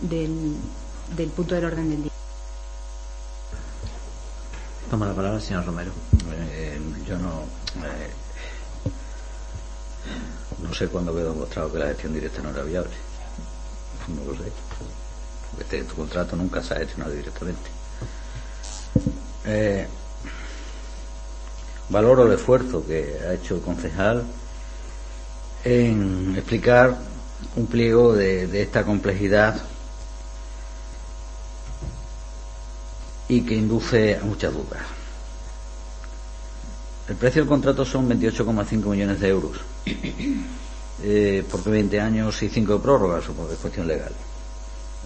del 0.00 1.28
punto 1.36 1.54
del 1.54 1.66
orden 1.66 1.90
del 1.90 2.02
día. 2.04 2.12
Toma 4.90 5.06
la 5.06 5.14
palabra 5.14 5.36
el 5.36 5.42
señor 5.42 5.66
Romero. 5.66 5.92
Eh, 6.32 6.80
yo 7.06 7.18
no. 7.18 7.42
Eh, 7.84 8.10
no 10.62 10.72
sé 10.72 10.88
cuándo 10.88 11.14
quedó 11.14 11.32
demostrado 11.32 11.70
que 11.72 11.78
la 11.78 11.86
gestión 11.86 12.14
directa 12.14 12.40
no 12.42 12.50
era 12.50 12.62
viable. 12.62 12.92
No 14.08 14.32
lo 14.32 14.38
sé. 14.38 14.50
Este, 15.60 15.84
tu 15.84 15.94
contrato 15.94 16.36
nunca 16.36 16.62
se 16.62 16.74
ha 16.74 16.78
gestionado 16.78 17.12
directamente. 17.12 17.70
Eh, 19.46 19.86
valoro 21.88 22.26
el 22.26 22.32
esfuerzo 22.32 22.84
que 22.86 23.18
ha 23.26 23.34
hecho 23.34 23.56
el 23.56 23.60
concejal 23.60 24.24
en 25.64 26.34
explicar 26.36 26.96
un 27.56 27.66
pliego 27.66 28.14
de, 28.14 28.62
esta 28.62 28.84
complejidad 28.84 29.60
y 33.28 33.42
que 33.42 33.54
induce 33.54 34.16
a 34.16 34.24
muchas 34.24 34.52
dudas. 34.52 34.80
El 37.08 37.16
precio 37.16 37.42
del 37.42 37.48
contrato 37.48 37.84
son 37.84 38.08
28,5 38.08 38.84
millones 38.86 39.20
de 39.20 39.28
euros. 39.28 39.58
Eh, 41.02 41.44
porque 41.50 41.70
20 41.70 42.00
años 42.00 42.40
y 42.42 42.48
5 42.48 42.74
de 42.74 42.78
prórroga, 42.78 43.20
supongo 43.20 43.48
que 43.48 43.54
es 43.54 43.60
cuestión 43.60 43.86
legal, 43.88 44.12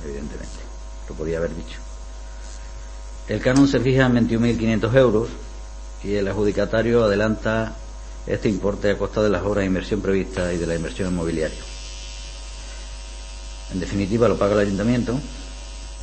evidentemente. 0.05 0.59
Lo 1.09 1.15
podía 1.15 1.39
haber 1.39 1.57
dicho. 1.57 1.88
El 3.29 3.41
canon 3.41 3.69
se 3.69 3.79
fija 3.81 4.07
en 4.07 4.27
21.500 4.27 4.95
euros 4.97 5.29
y 6.03 6.15
el 6.15 6.29
adjudicatario 6.29 7.05
adelanta 7.05 7.75
este 8.27 8.49
importe 8.49 8.91
a 8.91 8.97
costa 8.97 9.23
de 9.23 9.29
las 9.29 9.43
obras 9.43 9.63
de 9.63 9.67
inversión 9.67 10.01
previstas 10.01 10.55
y 10.55 10.57
de 10.57 10.67
la 10.67 10.77
inversión 10.77 11.13
inmobiliaria. 11.13 11.59
En 13.71 13.81
definitiva, 13.81 14.29
lo 14.29 14.39
paga 14.39 14.55
el 14.55 14.61
ayuntamiento 14.61 15.21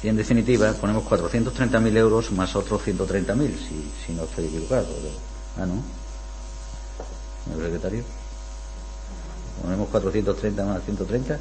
y 0.04 0.08
en 0.08 0.18
definitiva 0.18 0.72
ponemos 0.74 1.04
430.000 1.06 1.98
euros 1.98 2.32
más 2.32 2.56
otros 2.56 2.82
130.000, 2.86 3.58
si, 3.58 3.92
si 4.06 4.14
no 4.14 4.26
estoy 4.26 4.46
equivocado. 4.46 4.88
Ah, 5.58 5.66
¿no? 5.66 5.82
¿El 7.56 7.64
secretario? 7.64 8.04
Ponemos 9.64 9.90
430 9.90 10.64
más 10.64 10.84
130. 10.84 11.40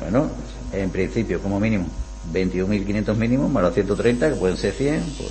Bueno, 0.00 0.30
en 0.72 0.90
principio, 0.90 1.42
como 1.42 1.60
mínimo, 1.60 1.88
21.500 2.32 3.16
mínimos 3.16 3.50
más 3.50 3.62
los 3.62 3.74
130, 3.74 4.30
que 4.30 4.36
pueden 4.36 4.56
ser 4.56 4.72
100. 4.72 5.02
Pues... 5.16 5.30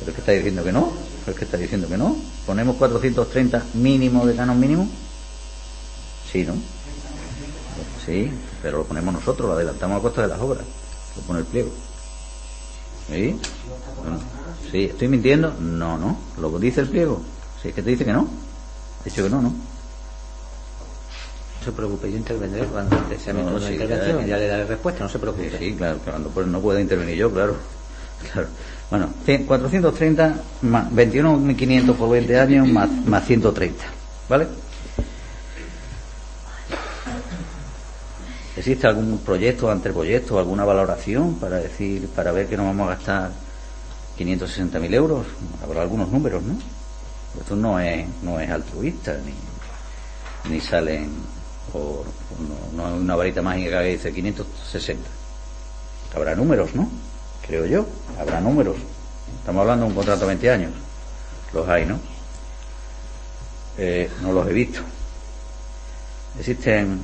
¿Pero 0.00 0.10
es 0.10 0.14
que 0.14 0.20
está 0.20 0.32
diciendo 0.32 0.64
que 0.64 0.72
no? 0.72 0.92
¿Pero 1.24 1.32
es 1.32 1.38
que 1.38 1.44
está 1.44 1.56
diciendo 1.56 1.88
que 1.88 1.98
no? 1.98 2.16
¿Ponemos 2.46 2.76
430 2.76 3.64
mínimo 3.74 4.26
de 4.26 4.34
canon 4.34 4.58
mínimo? 4.58 4.88
Sí, 6.30 6.44
¿no? 6.44 6.54
Sí, 8.04 8.30
pero 8.62 8.78
lo 8.78 8.84
ponemos 8.84 9.12
nosotros, 9.12 9.48
lo 9.48 9.54
adelantamos 9.54 9.98
a 9.98 10.02
costa 10.02 10.22
de 10.22 10.28
las 10.28 10.40
obras. 10.40 10.64
Lo 11.16 11.22
pone 11.22 11.40
el 11.40 11.46
pliego. 11.46 11.70
¿Sí? 13.08 13.36
¿Sí? 14.70 14.84
¿Estoy 14.84 15.08
mintiendo? 15.08 15.52
No, 15.60 15.98
no. 15.98 16.18
¿Lo 16.38 16.58
dice 16.58 16.80
el 16.80 16.88
pliego? 16.88 17.20
Si 17.60 17.68
es 17.68 17.74
que 17.74 17.82
te 17.82 17.90
dice 17.90 18.04
que 18.04 18.12
no. 18.12 18.28
Ha 19.00 19.04
dicho 19.04 19.22
que 19.22 19.30
no, 19.30 19.42
¿no? 19.42 19.69
No 21.60 21.66
se 21.66 21.72
preocupe, 21.72 22.10
yo 22.10 22.16
intervendré 22.16 22.64
cuando 22.64 22.96
se 23.22 23.34
no, 23.34 23.40
una 23.42 23.66
sí, 23.66 23.74
intervención 23.74 24.20
ya, 24.20 24.26
ya, 24.28 24.36
le 24.38 24.46
daré 24.46 24.64
respuesta, 24.64 25.04
no 25.04 25.10
se 25.10 25.18
preocupe. 25.18 25.50
Sí, 25.50 25.56
sí 25.58 25.74
claro, 25.74 25.98
cuando 26.02 26.30
pues, 26.30 26.46
no 26.46 26.58
pueda 26.58 26.80
intervenir 26.80 27.16
yo, 27.16 27.30
claro. 27.30 27.54
claro. 28.32 28.48
Bueno, 28.88 29.10
430 29.46 30.40
más 30.62 30.90
21.500 30.90 31.94
por 31.94 32.10
20 32.10 32.40
años 32.40 32.66
más, 32.66 32.90
más 33.04 33.26
130, 33.26 33.84
¿vale? 34.26 34.46
¿Existe 38.56 38.86
algún 38.86 39.18
proyecto, 39.18 39.70
anteproyecto, 39.70 40.38
alguna 40.38 40.64
valoración 40.64 41.34
para 41.34 41.58
decir, 41.58 42.08
para 42.08 42.32
ver 42.32 42.46
que 42.46 42.56
nos 42.56 42.66
vamos 42.66 42.88
a 42.88 42.94
gastar 42.94 43.30
560.000 44.18 44.94
euros? 44.94 45.26
Habrá 45.62 45.82
algunos 45.82 46.08
números, 46.10 46.42
¿no? 46.42 46.54
Esto 47.38 47.54
no 47.54 47.78
es, 47.78 48.06
no 48.22 48.40
es 48.40 48.50
altruista, 48.50 49.18
ni, 49.24 50.54
ni 50.54 50.60
salen 50.60 51.29
por, 51.72 52.04
no, 52.74 52.88
no, 52.88 52.96
una 52.96 53.16
varita 53.16 53.42
mágica 53.42 53.82
que 53.82 53.88
dice 53.88 54.12
560. 54.12 55.08
Habrá 56.14 56.34
números, 56.34 56.74
¿no? 56.74 56.88
Creo 57.46 57.66
yo, 57.66 57.86
habrá 58.18 58.40
números. 58.40 58.76
Estamos 59.38 59.60
hablando 59.62 59.84
de 59.84 59.90
un 59.90 59.96
contrato 59.96 60.20
de 60.20 60.26
20 60.26 60.50
años. 60.50 60.72
Los 61.52 61.68
hay, 61.68 61.86
¿no? 61.86 61.98
Eh, 63.78 64.10
no 64.22 64.32
los 64.32 64.46
he 64.48 64.52
visto. 64.52 64.80
Existen 66.38 67.00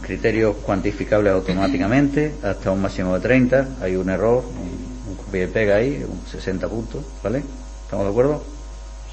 criterios 0.00 0.56
cuantificables 0.56 1.32
automáticamente 1.32 2.36
hasta 2.42 2.70
un 2.70 2.82
máximo 2.82 3.14
de 3.14 3.20
30. 3.20 3.68
Hay 3.82 3.96
un 3.96 4.08
error, 4.08 4.44
un, 4.44 5.10
un 5.10 5.16
copia 5.16 5.48
pega 5.48 5.76
ahí, 5.76 6.04
un 6.08 6.20
60 6.30 6.68
puntos, 6.68 7.04
¿vale? 7.22 7.42
¿Estamos 7.84 8.06
de 8.06 8.10
acuerdo? 8.10 8.42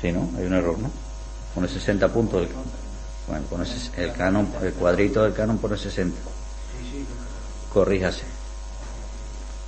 Sí, 0.01 0.11
¿no? 0.11 0.29
Hay 0.37 0.45
un 0.45 0.53
error, 0.53 0.77
¿no? 0.77 0.91
Pone 1.55 1.67
60 1.67 2.07
puntos. 2.09 2.43
El, 2.43 2.49
bueno, 3.27 3.45
pone 3.49 3.65
el 3.97 4.13
canon, 4.13 4.47
el 4.61 4.73
cuadrito 4.73 5.23
del 5.23 5.33
canon 5.33 5.57
pone 5.57 5.77
60. 5.77 6.17
Corríjase. 7.73 8.23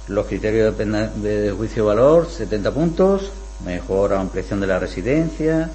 Los 0.08 0.26
criterios 0.26 0.78
de, 0.78 0.86
de 0.86 1.52
juicio 1.52 1.86
valor, 1.86 2.30
70 2.30 2.72
puntos. 2.72 3.32
Mejora 3.66 4.20
ampliación 4.20 4.62
de 4.62 4.68
la 4.68 4.80
residencia. 4.80 5.70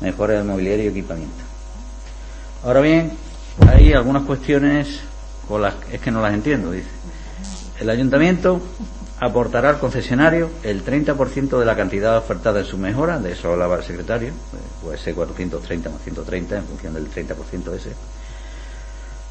Mejora 0.00 0.34
del 0.34 0.44
mobiliario 0.44 0.84
y 0.84 0.88
equipamiento. 0.88 1.42
Ahora 2.62 2.80
bien, 2.80 3.12
hay 3.68 3.92
algunas 3.92 4.24
cuestiones 4.24 5.00
con 5.48 5.62
las 5.62 5.74
que 5.74 6.10
no 6.10 6.20
las 6.20 6.34
entiendo, 6.34 6.70
dice. 6.70 6.88
El 7.80 7.90
ayuntamiento 7.90 8.60
aportará 9.20 9.70
al 9.70 9.78
concesionario 9.78 10.50
el 10.62 10.84
30% 10.84 11.58
de 11.58 11.64
la 11.64 11.76
cantidad 11.76 12.18
ofertada 12.18 12.60
en 12.60 12.66
su 12.66 12.78
mejora, 12.78 13.18
de 13.18 13.32
eso 13.32 13.52
hablaba 13.52 13.76
el 13.76 13.84
secretario, 13.84 14.32
puede 14.82 14.98
ser 14.98 15.14
430 15.14 15.90
más 15.90 16.02
130 16.02 16.56
en 16.56 16.64
función 16.64 16.94
del 16.94 17.10
30% 17.10 17.74
ese, 17.74 17.92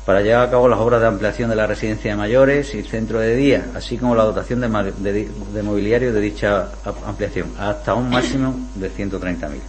para 0.06 0.22
llevar 0.22 0.48
a 0.48 0.52
cabo 0.52 0.68
las 0.68 0.80
obras 0.80 1.02
de 1.02 1.08
ampliación 1.08 1.50
de 1.50 1.56
la 1.56 1.68
residencia 1.68 2.12
de 2.12 2.18
mayores 2.18 2.74
y 2.76 2.84
centro 2.84 3.20
de 3.20 3.36
día, 3.36 3.68
así 3.74 3.98
como 3.98 4.16
la 4.16 4.24
dotación 4.24 4.60
de, 4.60 4.68
de, 5.00 5.30
de 5.53 5.64
mobiliario 5.64 6.14
de 6.14 6.20
dicha 6.20 6.70
ampliación, 7.06 7.53
hasta 7.58 7.94
un 7.94 8.10
máximo 8.10 8.56
de 8.76 8.92
130.000. 8.92 9.60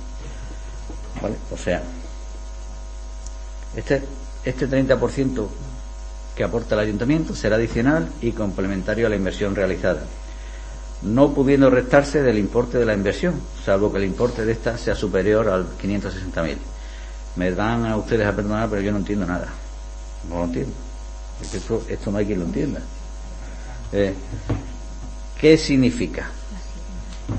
¿Vale? 1.22 1.36
O 1.52 1.56
sea, 1.56 1.82
este, 3.76 4.02
este 4.44 4.68
30% 4.68 5.48
que 6.34 6.44
aporta 6.44 6.74
el 6.74 6.80
ayuntamiento 6.80 7.34
será 7.34 7.56
adicional 7.56 8.08
y 8.20 8.32
complementario 8.32 9.06
a 9.06 9.10
la 9.10 9.16
inversión 9.16 9.54
realizada, 9.54 10.02
no 11.02 11.32
pudiendo 11.32 11.70
restarse 11.70 12.22
del 12.22 12.38
importe 12.38 12.78
de 12.78 12.86
la 12.86 12.94
inversión, 12.94 13.40
salvo 13.64 13.92
que 13.92 13.98
el 13.98 14.04
importe 14.04 14.44
de 14.44 14.52
esta 14.52 14.76
sea 14.78 14.94
superior 14.94 15.48
al 15.48 15.66
560.000. 15.78 16.56
Me 17.36 17.50
dan 17.52 17.84
a 17.86 17.96
ustedes 17.96 18.26
a 18.26 18.34
perdonar, 18.34 18.68
pero 18.68 18.80
yo 18.80 18.92
no 18.92 18.98
entiendo 18.98 19.26
nada. 19.26 19.48
No 20.28 20.38
lo 20.38 20.44
entiendo. 20.44 20.72
Esto, 21.42 21.82
esto 21.88 22.10
no 22.10 22.18
hay 22.18 22.26
quien 22.26 22.38
lo 22.38 22.46
entienda. 22.46 22.80
Eh, 23.92 24.14
¿Qué 25.38 25.58
significa? 25.58 26.30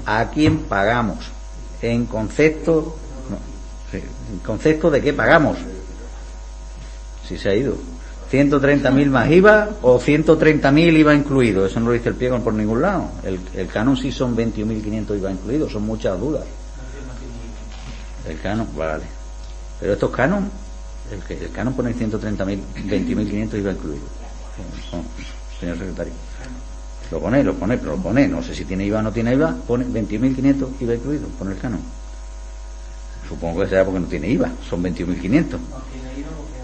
¿A 0.05 0.29
quién 0.29 0.59
pagamos? 0.59 1.25
En 1.81 2.05
concepto, 2.05 2.97
no, 3.29 3.97
en 3.97 4.39
concepto 4.39 4.91
de 4.91 5.01
qué 5.01 5.13
pagamos. 5.13 5.57
Si 7.27 7.37
se 7.37 7.49
ha 7.49 7.55
ido. 7.55 7.75
130.000 8.35 9.09
más 9.09 9.31
IVA 9.31 9.69
o 9.81 9.99
130.000 9.99 10.99
IVA 10.99 11.15
incluido. 11.15 11.65
Eso 11.65 11.79
no 11.79 11.87
lo 11.87 11.91
dice 11.93 12.09
el 12.09 12.15
pliego 12.15 12.39
por 12.39 12.53
ningún 12.53 12.81
lado. 12.81 13.09
El, 13.23 13.67
canon 13.67 13.95
sí 13.95 14.11
son 14.11 14.35
21.500 14.35 15.17
IVA 15.17 15.31
incluido. 15.31 15.69
Son 15.69 15.83
muchas 15.83 16.19
dudas. 16.19 16.43
El 18.27 18.39
canon, 18.41 18.67
vale. 18.75 19.03
Pero 19.79 19.93
estos 19.93 20.11
canon, 20.11 20.49
el, 21.11 21.37
el 21.37 21.51
canon 21.51 21.73
pone 21.73 21.93
130.000, 21.93 22.59
20.500 22.87 23.59
IVA 23.59 23.71
incluido. 23.71 24.03
Señor 25.59 25.77
secretario. 25.77 26.13
Lo 27.11 27.19
pone, 27.19 27.43
lo 27.43 27.53
pone, 27.53 27.77
pero 27.77 27.95
lo 27.95 28.01
pone. 28.01 28.27
No 28.27 28.41
sé 28.41 28.53
si 28.53 28.65
tiene 28.65 28.85
IVA 28.85 28.99
o 28.99 29.01
no 29.03 29.11
tiene 29.11 29.33
IVA. 29.33 29.55
Pone 29.67 29.85
21.500 29.85 30.81
IVA 30.81 30.95
incluido. 30.95 31.27
Pone 31.39 31.51
el 31.51 31.59
canon. 31.59 31.79
Supongo 33.27 33.61
que 33.61 33.67
será 33.67 33.83
porque 33.83 33.99
no 33.99 34.07
tiene 34.07 34.29
IVA. 34.29 34.51
Son 34.69 34.83
21.500. 34.83 35.57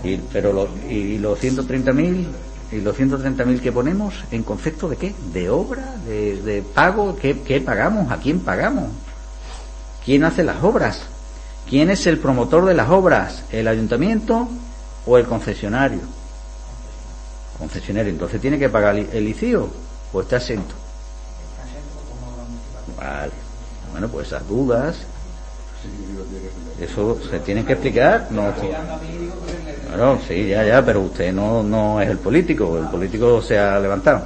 Y, 0.04 0.18
pero 0.32 0.54
lo, 0.54 0.70
y 0.90 1.18
los 1.18 1.42
130.000 1.42 2.26
y 2.72 2.82
los 2.82 2.98
130.000 2.98 3.60
que 3.60 3.72
ponemos 3.72 4.16
en 4.32 4.44
concepto 4.44 4.88
de 4.88 4.98
qué? 4.98 5.14
De 5.34 5.50
obra, 5.50 5.96
de, 6.08 6.64
pago, 6.74 7.18
¿qué, 7.18 7.42
¿qué, 7.42 7.60
pagamos? 7.60 8.12
¿A 8.12 8.18
quién 8.18 8.40
pagamos? 8.40 8.90
¿Quién 10.06 10.24
hace 10.24 10.44
las 10.44 10.64
obras? 10.64 11.02
¿quién 11.72 11.90
es 11.90 12.06
el 12.06 12.20
promotor 12.20 12.66
de 12.66 12.74
las 12.74 12.90
obras? 12.90 13.44
¿El 13.50 13.68
ayuntamiento 13.68 14.50
o 15.06 15.18
el 15.18 15.26
concesionario? 15.26 16.02
Concesionario, 17.58 18.12
entonces 18.12 18.42
tiene 18.42 18.60
que 18.60 18.68
pagar 18.68 18.98
el 18.98 19.28
ICIO 19.28 19.70
o 20.12 20.22
está 20.22 20.38
exento. 20.38 20.76
Bueno, 23.92 24.10
pues 24.10 24.28
esas 24.28 24.48
dudas, 24.48 24.98
eso 26.80 27.20
se 27.30 27.40
tiene 27.40 27.64
que 27.64 27.74
explicar. 27.74 28.28
No, 28.32 28.54
claro, 29.88 30.20
sí, 30.28 30.48
ya, 30.48 30.66
ya, 30.66 30.84
pero 30.86 31.02
usted 31.02 31.32
no, 31.34 31.64
no 31.64 32.02
es 32.02 32.10
el 32.10 32.18
político, 32.18 32.78
el 32.78 32.88
político 32.88 33.42
se 33.42 33.58
ha 33.58 33.80
levantado. 33.80 34.24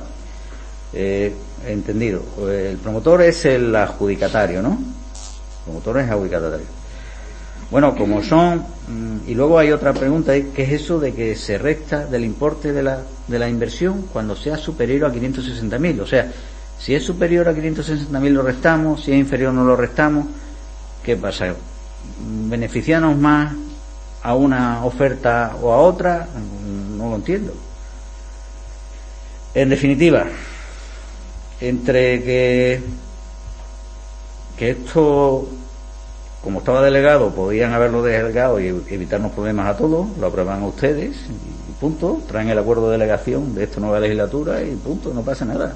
Eh, 0.94 1.34
entendido. 1.68 2.22
El 2.50 2.78
promotor 2.78 3.22
es 3.24 3.46
el 3.46 3.76
adjudicatario, 3.76 4.62
¿no? 4.62 4.72
El 4.72 5.64
promotor 5.66 6.00
es 6.00 6.10
adjudicatario. 6.10 6.66
Bueno, 7.72 7.96
como 7.96 8.22
son, 8.22 8.60
mm, 8.88 9.28
y 9.28 9.34
luego 9.34 9.58
hay 9.58 9.72
otra 9.72 9.92
pregunta, 9.94 10.34
¿qué 10.34 10.64
es 10.64 10.84
eso 10.84 11.00
de 11.00 11.14
que 11.14 11.36
se 11.36 11.58
resta 11.58 12.06
del 12.06 12.24
importe 12.24 12.72
de 12.72 12.84
la, 12.84 13.02
de 13.28 13.40
la 13.40 13.50
inversión 13.50 14.04
cuando 14.14 14.36
sea 14.36 14.56
superior 14.58 15.10
a 15.10 15.14
560.000? 15.14 16.02
O 16.02 16.08
sea, 16.08 16.32
si 16.78 16.94
es 16.94 17.04
superior 17.04 17.50
a 17.50 17.54
560.000 17.54 18.30
lo 18.30 18.44
restamos, 18.44 19.04
si 19.04 19.12
es 19.12 19.18
inferior 19.18 19.54
no 19.54 19.64
lo 19.64 19.76
restamos. 19.76 20.28
¿Qué 21.06 21.16
pasa? 21.16 21.54
¿Beneficiarnos 22.50 23.16
más 23.16 23.54
a 24.24 24.34
una 24.34 24.84
oferta 24.86 25.56
o 25.62 25.72
a 25.72 25.78
otra? 25.78 26.28
No 26.98 27.12
lo 27.12 27.16
entiendo. 27.18 27.54
En 29.54 29.70
definitiva, 29.70 30.26
entre 31.62 32.24
que, 32.24 32.82
que 34.58 34.72
esto, 34.72 35.48
como 36.44 36.60
estaba 36.60 36.82
delegado, 36.82 37.30
podían 37.36 37.72
haberlo 37.74 38.02
delegado 38.02 38.60
y 38.60 38.70
evitarnos 38.90 39.32
problemas 39.32 39.68
a 39.68 39.78
todos, 39.78 40.08
lo 40.20 40.26
aprueban 40.26 40.64
ustedes 40.64 41.18
y 41.70 41.74
punto, 41.80 42.20
traen 42.28 42.50
el 42.50 42.58
acuerdo 42.58 42.88
de 42.88 42.94
delegación 42.94 43.54
de 43.54 43.66
esta 43.66 43.80
nueva 43.80 44.00
legislatura 44.00 44.64
y 44.64 44.76
punto, 44.76 45.14
no 45.14 45.22
pasa 45.22 45.46
nada. 45.46 45.76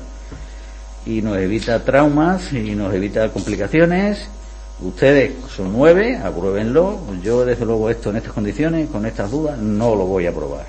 Y 1.06 1.22
nos 1.22 1.38
evita 1.38 1.86
traumas 1.86 2.52
y 2.52 2.74
nos 2.74 2.92
evita 2.96 3.30
complicaciones. 3.30 4.28
Ustedes 4.82 5.34
son 5.56 5.74
nueve, 5.74 6.18
apruébenlo. 6.18 7.00
Yo, 7.22 7.44
desde 7.44 7.66
luego, 7.66 7.90
esto 7.90 8.12
en 8.12 8.18
estas 8.18 8.32
condiciones, 8.32 8.90
con 8.90 9.06
estas 9.06 9.30
dudas, 9.30 9.58
no 9.58 9.94
lo 9.94 10.06
voy 10.06 10.26
a 10.26 10.30
aprobar. 10.30 10.66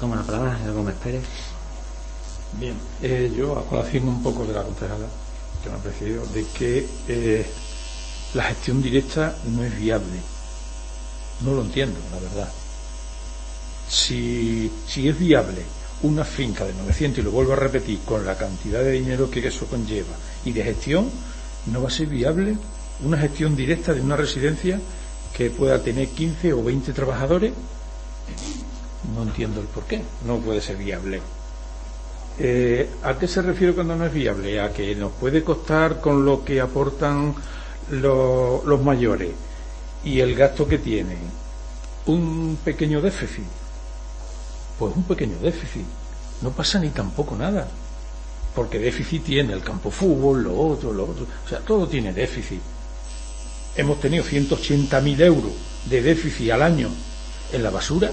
Toma 0.00 0.16
la 0.16 0.22
palabra, 0.22 0.58
señor 0.58 0.74
Gómez 0.74 0.94
Pérez. 1.02 1.24
Bien, 2.54 2.74
eh, 3.02 3.32
yo 3.36 3.56
a 3.56 3.64
colación 3.66 4.08
un 4.08 4.22
poco 4.22 4.44
de 4.44 4.54
la 4.54 4.62
concejala 4.62 5.06
que 5.62 5.70
me 5.70 5.76
ha 5.76 5.78
precedido, 5.78 6.26
de 6.26 6.44
que 6.56 6.88
eh, 7.08 7.46
la 8.34 8.44
gestión 8.44 8.82
directa 8.82 9.36
no 9.46 9.62
es 9.62 9.76
viable. 9.78 10.20
No 11.42 11.52
lo 11.52 11.62
entiendo, 11.62 11.98
la 12.12 12.18
verdad. 12.18 12.48
Si, 13.88 14.72
si 14.86 15.08
es 15.08 15.18
viable 15.18 15.62
una 16.02 16.24
finca 16.24 16.64
de 16.64 16.74
900, 16.74 17.18
y 17.18 17.22
lo 17.22 17.30
vuelvo 17.30 17.52
a 17.54 17.56
repetir, 17.56 18.00
con 18.04 18.24
la 18.24 18.36
cantidad 18.36 18.80
de 18.80 18.92
dinero 18.92 19.30
que 19.30 19.46
eso 19.46 19.66
conlleva 19.66 20.14
y 20.44 20.52
de 20.52 20.62
gestión, 20.62 21.10
no 21.66 21.82
va 21.82 21.88
a 21.88 21.92
ser 21.92 22.06
viable 22.06 22.56
una 23.04 23.18
gestión 23.18 23.54
directa 23.54 23.94
de 23.94 24.00
una 24.00 24.16
residencia 24.16 24.80
que 25.36 25.50
pueda 25.50 25.82
tener 25.82 26.08
15 26.08 26.52
o 26.52 26.64
20 26.64 26.92
trabajadores 26.92 27.52
no 29.14 29.22
entiendo 29.22 29.60
el 29.60 29.66
por 29.66 29.84
qué. 29.84 30.02
No 30.26 30.38
puede 30.38 30.60
ser 30.60 30.76
viable. 30.76 31.20
Eh, 32.38 32.88
¿A 33.02 33.18
qué 33.18 33.26
se 33.26 33.42
refiere 33.42 33.74
cuando 33.74 33.96
no 33.96 34.06
es 34.06 34.12
viable? 34.12 34.60
A 34.60 34.72
que 34.72 34.94
nos 34.94 35.12
puede 35.12 35.42
costar 35.42 36.00
con 36.00 36.24
lo 36.24 36.44
que 36.44 36.60
aportan 36.60 37.34
los 37.90 38.82
mayores 38.82 39.30
y 40.04 40.20
el 40.20 40.34
gasto 40.34 40.68
que 40.68 40.78
tienen 40.78 41.18
un 42.06 42.58
pequeño 42.62 43.00
déficit. 43.00 43.44
Pues 44.78 44.94
un 44.94 45.04
pequeño 45.04 45.38
déficit. 45.38 45.84
No 46.42 46.50
pasa 46.50 46.78
ni 46.78 46.90
tampoco 46.90 47.36
nada. 47.36 47.68
Porque 48.54 48.78
déficit 48.78 49.24
tiene 49.24 49.52
el 49.52 49.62
campo 49.62 49.90
fútbol, 49.90 50.42
lo 50.42 50.58
otro, 50.58 50.92
lo 50.92 51.04
otro. 51.04 51.26
O 51.44 51.48
sea, 51.48 51.60
todo 51.60 51.86
tiene 51.86 52.12
déficit. 52.12 52.60
Hemos 53.76 54.00
tenido 54.00 54.24
180.000 54.24 55.20
euros 55.20 55.52
de 55.88 56.02
déficit 56.02 56.50
al 56.50 56.62
año 56.62 56.90
en 57.52 57.62
la 57.62 57.70
basura 57.70 58.10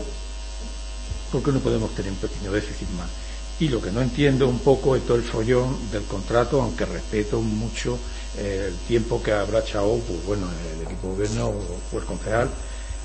porque 1.36 1.52
no 1.52 1.60
podemos 1.60 1.94
tener 1.94 2.12
un 2.12 2.18
pequeño 2.18 2.52
déficit 2.52 2.88
más? 2.92 3.10
Y 3.60 3.68
lo 3.68 3.82
que 3.82 3.92
no 3.92 4.02
entiendo 4.02 4.48
un 4.48 4.60
poco 4.60 4.96
es 4.96 5.06
todo 5.06 5.18
el 5.18 5.24
follón 5.24 5.92
del 5.92 6.04
contrato, 6.04 6.62
aunque 6.62 6.86
respeto 6.86 7.42
mucho 7.42 7.98
eh, 8.38 8.70
el 8.70 8.76
tiempo 8.88 9.22
que 9.22 9.32
habrá 9.34 9.60
echado, 9.60 9.98
pues 10.08 10.26
bueno, 10.26 10.48
el 10.74 10.84
equipo 10.84 11.10
de 11.10 11.14
gobierno 11.14 11.48
o, 11.48 11.98
el 11.98 12.06
concejal, 12.06 12.50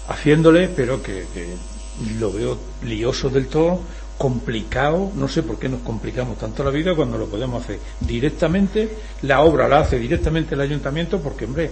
haciéndole, 0.09 0.69
pero 0.69 1.03
que, 1.03 1.25
lo 2.19 2.33
veo 2.33 2.59
lioso 2.85 3.29
del 3.29 3.47
todo, 3.49 3.81
complicado, 4.19 5.13
no 5.15 5.29
sé 5.29 5.43
por 5.43 5.59
qué 5.59 5.69
nos 5.69 5.81
complicamos 5.81 6.39
tanto 6.39 6.63
la 6.63 6.71
vida 6.71 6.95
cuando 6.95 7.17
lo 7.17 7.27
podemos 7.27 7.65
hacer 7.65 7.79
directamente, 8.01 8.97
la 9.23 9.41
obra 9.41 9.67
la 9.67 9.81
hace 9.81 9.99
directamente 9.99 10.55
el 10.55 10.61
ayuntamiento, 10.61 11.21
porque 11.21 11.47
hombre, 11.47 11.71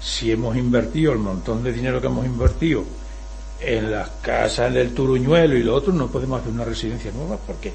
si 0.00 0.32
hemos 0.32 0.56
invertido 0.56 1.12
el 1.12 1.18
montón 1.18 1.62
de 1.62 1.72
dinero 1.72 2.00
que 2.00 2.06
hemos 2.06 2.26
invertido 2.26 2.84
en 3.60 3.90
las 3.90 4.08
casas 4.22 4.72
del 4.74 4.92
Turuñuelo 4.92 5.56
y 5.56 5.62
lo 5.62 5.74
otro 5.74 5.92
no 5.92 6.08
podemos 6.08 6.40
hacer 6.40 6.52
una 6.52 6.64
residencia 6.64 7.12
nueva. 7.12 7.36
¿Por 7.36 7.56
qué? 7.56 7.72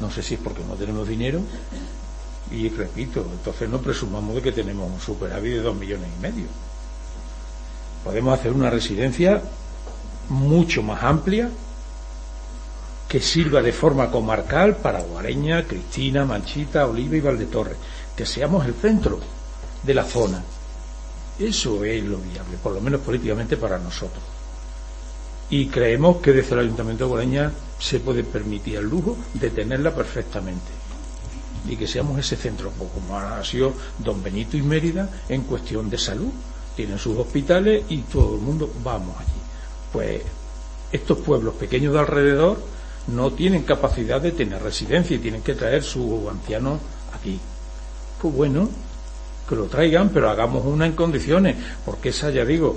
No 0.00 0.10
sé 0.10 0.22
si 0.22 0.34
es 0.34 0.40
porque 0.40 0.62
no 0.66 0.74
tenemos 0.74 1.06
dinero 1.06 1.40
y 2.50 2.68
repito, 2.68 3.26
entonces 3.30 3.68
no 3.68 3.78
presumamos 3.78 4.34
de 4.36 4.42
que 4.42 4.52
tenemos 4.52 4.90
un 4.90 5.00
superávit 5.00 5.54
de 5.54 5.60
dos 5.60 5.76
millones 5.76 6.08
y 6.16 6.22
medio. 6.22 6.46
Podemos 8.04 8.38
hacer 8.38 8.52
una 8.52 8.70
residencia 8.70 9.42
mucho 10.28 10.82
más 10.82 11.02
amplia 11.02 11.50
que 13.08 13.20
sirva 13.20 13.62
de 13.62 13.72
forma 13.72 14.10
comarcal 14.10 14.76
para 14.76 15.02
Guareña, 15.02 15.64
Cristina, 15.64 16.24
Manchita, 16.24 16.86
Oliva 16.86 17.16
y 17.16 17.20
Valdetorre, 17.20 17.76
que 18.16 18.26
seamos 18.26 18.66
el 18.66 18.74
centro 18.74 19.20
de 19.82 19.94
la 19.94 20.04
zona 20.04 20.42
eso 21.38 21.84
es 21.84 22.04
lo 22.04 22.18
viable, 22.18 22.56
por 22.62 22.72
lo 22.72 22.80
menos 22.80 23.00
políticamente 23.00 23.56
para 23.56 23.78
nosotros. 23.78 24.22
Y 25.50 25.66
creemos 25.66 26.18
que 26.18 26.32
desde 26.32 26.54
el 26.54 26.60
Ayuntamiento 26.60 27.04
de 27.04 27.10
Goreña 27.10 27.52
se 27.78 28.00
puede 28.00 28.22
permitir 28.22 28.76
el 28.76 28.88
lujo 28.88 29.16
de 29.34 29.50
tenerla 29.50 29.94
perfectamente. 29.94 30.70
Y 31.68 31.76
que 31.76 31.88
seamos 31.88 32.18
ese 32.18 32.36
centro, 32.36 32.70
como 32.72 33.18
ha 33.18 33.42
sido 33.44 33.72
Don 33.98 34.22
Benito 34.22 34.56
y 34.56 34.62
Mérida 34.62 35.08
en 35.28 35.42
cuestión 35.42 35.90
de 35.90 35.98
salud. 35.98 36.30
Tienen 36.76 36.98
sus 36.98 37.16
hospitales 37.18 37.84
y 37.88 37.98
todo 38.02 38.36
el 38.36 38.40
mundo 38.40 38.72
vamos 38.82 39.16
allí. 39.18 39.43
Pues 39.94 40.22
estos 40.90 41.18
pueblos 41.18 41.54
pequeños 41.54 41.92
de 41.92 42.00
alrededor 42.00 42.58
no 43.06 43.32
tienen 43.32 43.62
capacidad 43.62 44.20
de 44.20 44.32
tener 44.32 44.60
residencia 44.60 45.14
y 45.14 45.20
tienen 45.20 45.42
que 45.42 45.54
traer 45.54 45.84
sus 45.84 46.28
ancianos 46.28 46.80
aquí. 47.14 47.38
Pues 48.20 48.34
bueno, 48.34 48.68
que 49.48 49.54
lo 49.54 49.66
traigan, 49.66 50.08
pero 50.08 50.30
hagamos 50.30 50.66
una 50.66 50.84
en 50.86 50.94
condiciones, 50.94 51.54
porque 51.86 52.08
esa, 52.08 52.30
ya 52.30 52.44
digo, 52.44 52.76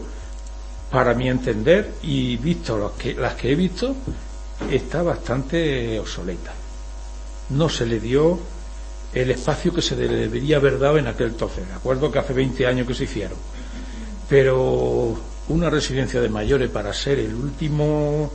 para 0.91 1.15
mi 1.15 1.27
entender, 1.27 1.95
y 2.03 2.37
visto 2.37 2.77
las 2.77 2.91
que, 2.91 3.15
las 3.15 3.33
que 3.33 3.51
he 3.51 3.55
visto, 3.55 3.95
está 4.69 5.01
bastante 5.01 5.99
obsoleta. 5.99 6.53
No 7.49 7.67
se 7.67 7.87
le 7.87 7.99
dio 7.99 8.37
el 9.11 9.31
espacio 9.31 9.73
que 9.73 9.81
se 9.81 9.95
debería 9.95 10.57
haber 10.57 10.77
dado 10.77 10.99
en 10.99 11.07
aquel 11.07 11.29
entonces. 11.29 11.67
De 11.67 11.73
acuerdo 11.73 12.11
que 12.11 12.19
hace 12.19 12.33
20 12.33 12.67
años 12.67 12.85
que 12.85 12.93
se 12.93 13.05
hicieron. 13.05 13.39
Pero 14.29 15.17
una 15.49 15.69
residencia 15.69 16.21
de 16.21 16.29
mayores 16.29 16.69
para 16.69 16.93
ser 16.93 17.19
el 17.19 17.33
último 17.33 18.31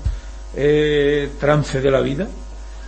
eh, 0.54 1.30
trance 1.38 1.80
de 1.80 1.90
la 1.90 2.00
vida, 2.00 2.28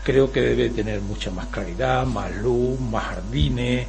creo 0.03 0.31
que 0.31 0.41
debe 0.41 0.71
tener 0.71 1.01
mucha 1.01 1.31
más 1.31 1.47
claridad, 1.47 2.07
más 2.07 2.35
luz, 2.37 2.79
más 2.81 3.05
jardines, 3.05 3.87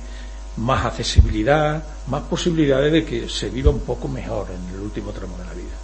más 0.57 0.85
accesibilidad, 0.85 1.83
más 2.07 2.23
posibilidades 2.23 2.91
de 2.91 3.05
que 3.05 3.29
se 3.29 3.49
viva 3.49 3.71
un 3.71 3.81
poco 3.81 4.07
mejor 4.07 4.47
en 4.49 4.75
el 4.75 4.81
último 4.81 5.11
tramo 5.11 5.37
de 5.37 5.45
la 5.45 5.53
vida. 5.53 5.75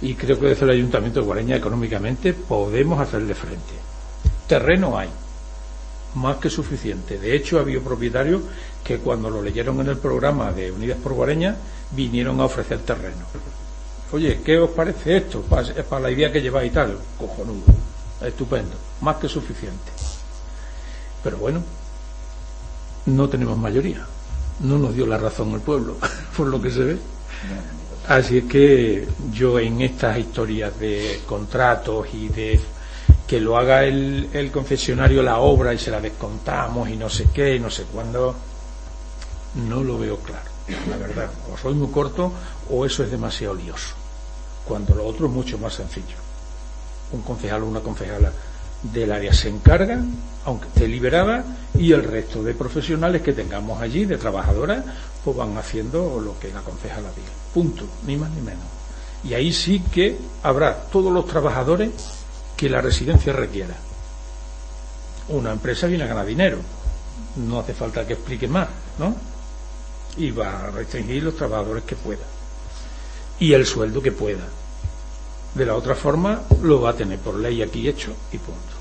Y 0.00 0.14
creo 0.14 0.38
que 0.38 0.48
desde 0.48 0.64
el 0.64 0.72
Ayuntamiento 0.72 1.20
de 1.20 1.26
Guareña 1.26 1.56
económicamente 1.56 2.32
podemos 2.32 3.00
hacerle 3.00 3.34
frente. 3.34 3.74
Terreno 4.46 4.96
hay, 4.96 5.08
más 6.14 6.36
que 6.36 6.50
suficiente. 6.50 7.18
De 7.18 7.34
hecho, 7.34 7.58
ha 7.58 7.62
habido 7.62 7.82
propietarios 7.82 8.42
que 8.84 8.98
cuando 8.98 9.28
lo 9.28 9.42
leyeron 9.42 9.80
en 9.80 9.88
el 9.88 9.98
programa 9.98 10.52
de 10.52 10.70
Unidas 10.70 10.98
por 10.98 11.14
Guareña 11.14 11.56
vinieron 11.92 12.40
a 12.40 12.44
ofrecer 12.44 12.78
terreno. 12.80 13.26
Oye, 14.12 14.40
¿qué 14.44 14.58
os 14.58 14.70
parece 14.70 15.18
esto? 15.18 15.42
Para, 15.42 15.72
para 15.84 16.02
la 16.02 16.10
idea 16.10 16.32
que 16.32 16.40
lleváis 16.40 16.70
y 16.70 16.74
tal. 16.74 16.98
Cojonudo. 17.18 17.64
Estupendo. 18.22 18.76
Más 19.00 19.16
que 19.16 19.28
suficiente. 19.28 19.92
Pero 21.22 21.36
bueno, 21.38 21.62
no 23.06 23.28
tenemos 23.28 23.56
mayoría 23.58 24.06
no 24.60 24.78
nos 24.78 24.94
dio 24.94 25.06
la 25.06 25.18
razón 25.18 25.52
el 25.52 25.60
pueblo, 25.60 25.96
por 26.36 26.46
lo 26.46 26.60
que 26.60 26.70
se 26.70 26.84
ve. 26.84 26.98
Así 28.08 28.38
es 28.38 28.44
que 28.44 29.06
yo 29.32 29.58
en 29.58 29.82
estas 29.82 30.18
historias 30.18 30.78
de 30.80 31.20
contratos 31.26 32.06
y 32.12 32.28
de 32.28 32.60
que 33.26 33.40
lo 33.40 33.58
haga 33.58 33.84
el, 33.84 34.50
concesionario 34.52 35.22
la 35.22 35.38
obra 35.38 35.74
y 35.74 35.78
se 35.78 35.90
la 35.90 36.00
descontamos 36.00 36.88
y 36.88 36.96
no 36.96 37.10
sé 37.10 37.26
qué 37.32 37.56
y 37.56 37.60
no 37.60 37.70
sé 37.70 37.84
cuándo, 37.84 38.34
No 39.68 39.82
lo 39.82 39.98
veo 39.98 40.16
claro, 40.18 40.50
la 40.88 40.96
verdad. 40.96 41.30
O 41.52 41.56
soy 41.58 41.74
muy 41.74 41.90
corto 41.90 42.32
o 42.70 42.84
eso 42.84 43.02
es 43.02 43.10
demasiado 43.10 43.54
lioso. 43.54 43.94
Cuando 44.66 44.94
lo 44.94 45.06
otro 45.06 45.26
es 45.26 45.32
mucho 45.32 45.58
más 45.58 45.74
sencillo. 45.74 46.16
Un 47.12 47.22
concejal 47.22 47.62
o 47.62 47.66
una 47.66 47.80
concejala 47.80 48.32
del 48.82 49.10
área 49.10 49.32
se 49.32 49.48
encargan, 49.48 50.14
aunque 50.44 50.68
esté 50.68 50.86
liberada, 50.86 51.44
y 51.74 51.92
el 51.92 52.04
resto 52.04 52.42
de 52.42 52.54
profesionales 52.54 53.22
que 53.22 53.32
tengamos 53.32 53.80
allí, 53.80 54.04
de 54.04 54.18
trabajadoras, 54.18 54.84
pues 55.24 55.36
van 55.36 55.56
haciendo 55.56 56.20
lo 56.20 56.38
que 56.38 56.52
la 56.52 56.60
concejala 56.60 57.08
diga. 57.14 57.28
Punto, 57.52 57.84
ni 58.06 58.16
más 58.16 58.30
ni 58.30 58.42
menos. 58.42 58.64
Y 59.24 59.34
ahí 59.34 59.52
sí 59.52 59.80
que 59.92 60.16
habrá 60.42 60.74
todos 60.74 61.12
los 61.12 61.26
trabajadores 61.26 61.90
que 62.56 62.68
la 62.68 62.80
residencia 62.80 63.32
requiera. 63.32 63.74
Una 65.28 65.52
empresa 65.52 65.86
viene 65.86 66.04
a 66.04 66.08
ganar 66.08 66.26
dinero, 66.26 66.58
no 67.36 67.60
hace 67.60 67.74
falta 67.74 68.06
que 68.06 68.14
explique 68.14 68.48
más, 68.48 68.68
¿no? 68.98 69.14
Y 70.16 70.30
va 70.30 70.60
a 70.60 70.70
restringir 70.70 71.22
los 71.22 71.36
trabajadores 71.36 71.84
que 71.84 71.96
pueda. 71.96 72.24
Y 73.40 73.52
el 73.52 73.66
sueldo 73.66 74.02
que 74.02 74.12
pueda. 74.12 74.44
De 75.54 75.64
la 75.64 75.74
otra 75.74 75.94
forma, 75.94 76.42
lo 76.62 76.80
va 76.80 76.90
a 76.90 76.94
tener 76.94 77.18
por 77.18 77.34
ley 77.34 77.62
aquí 77.62 77.88
hecho 77.88 78.12
y 78.32 78.38
punto. 78.38 78.78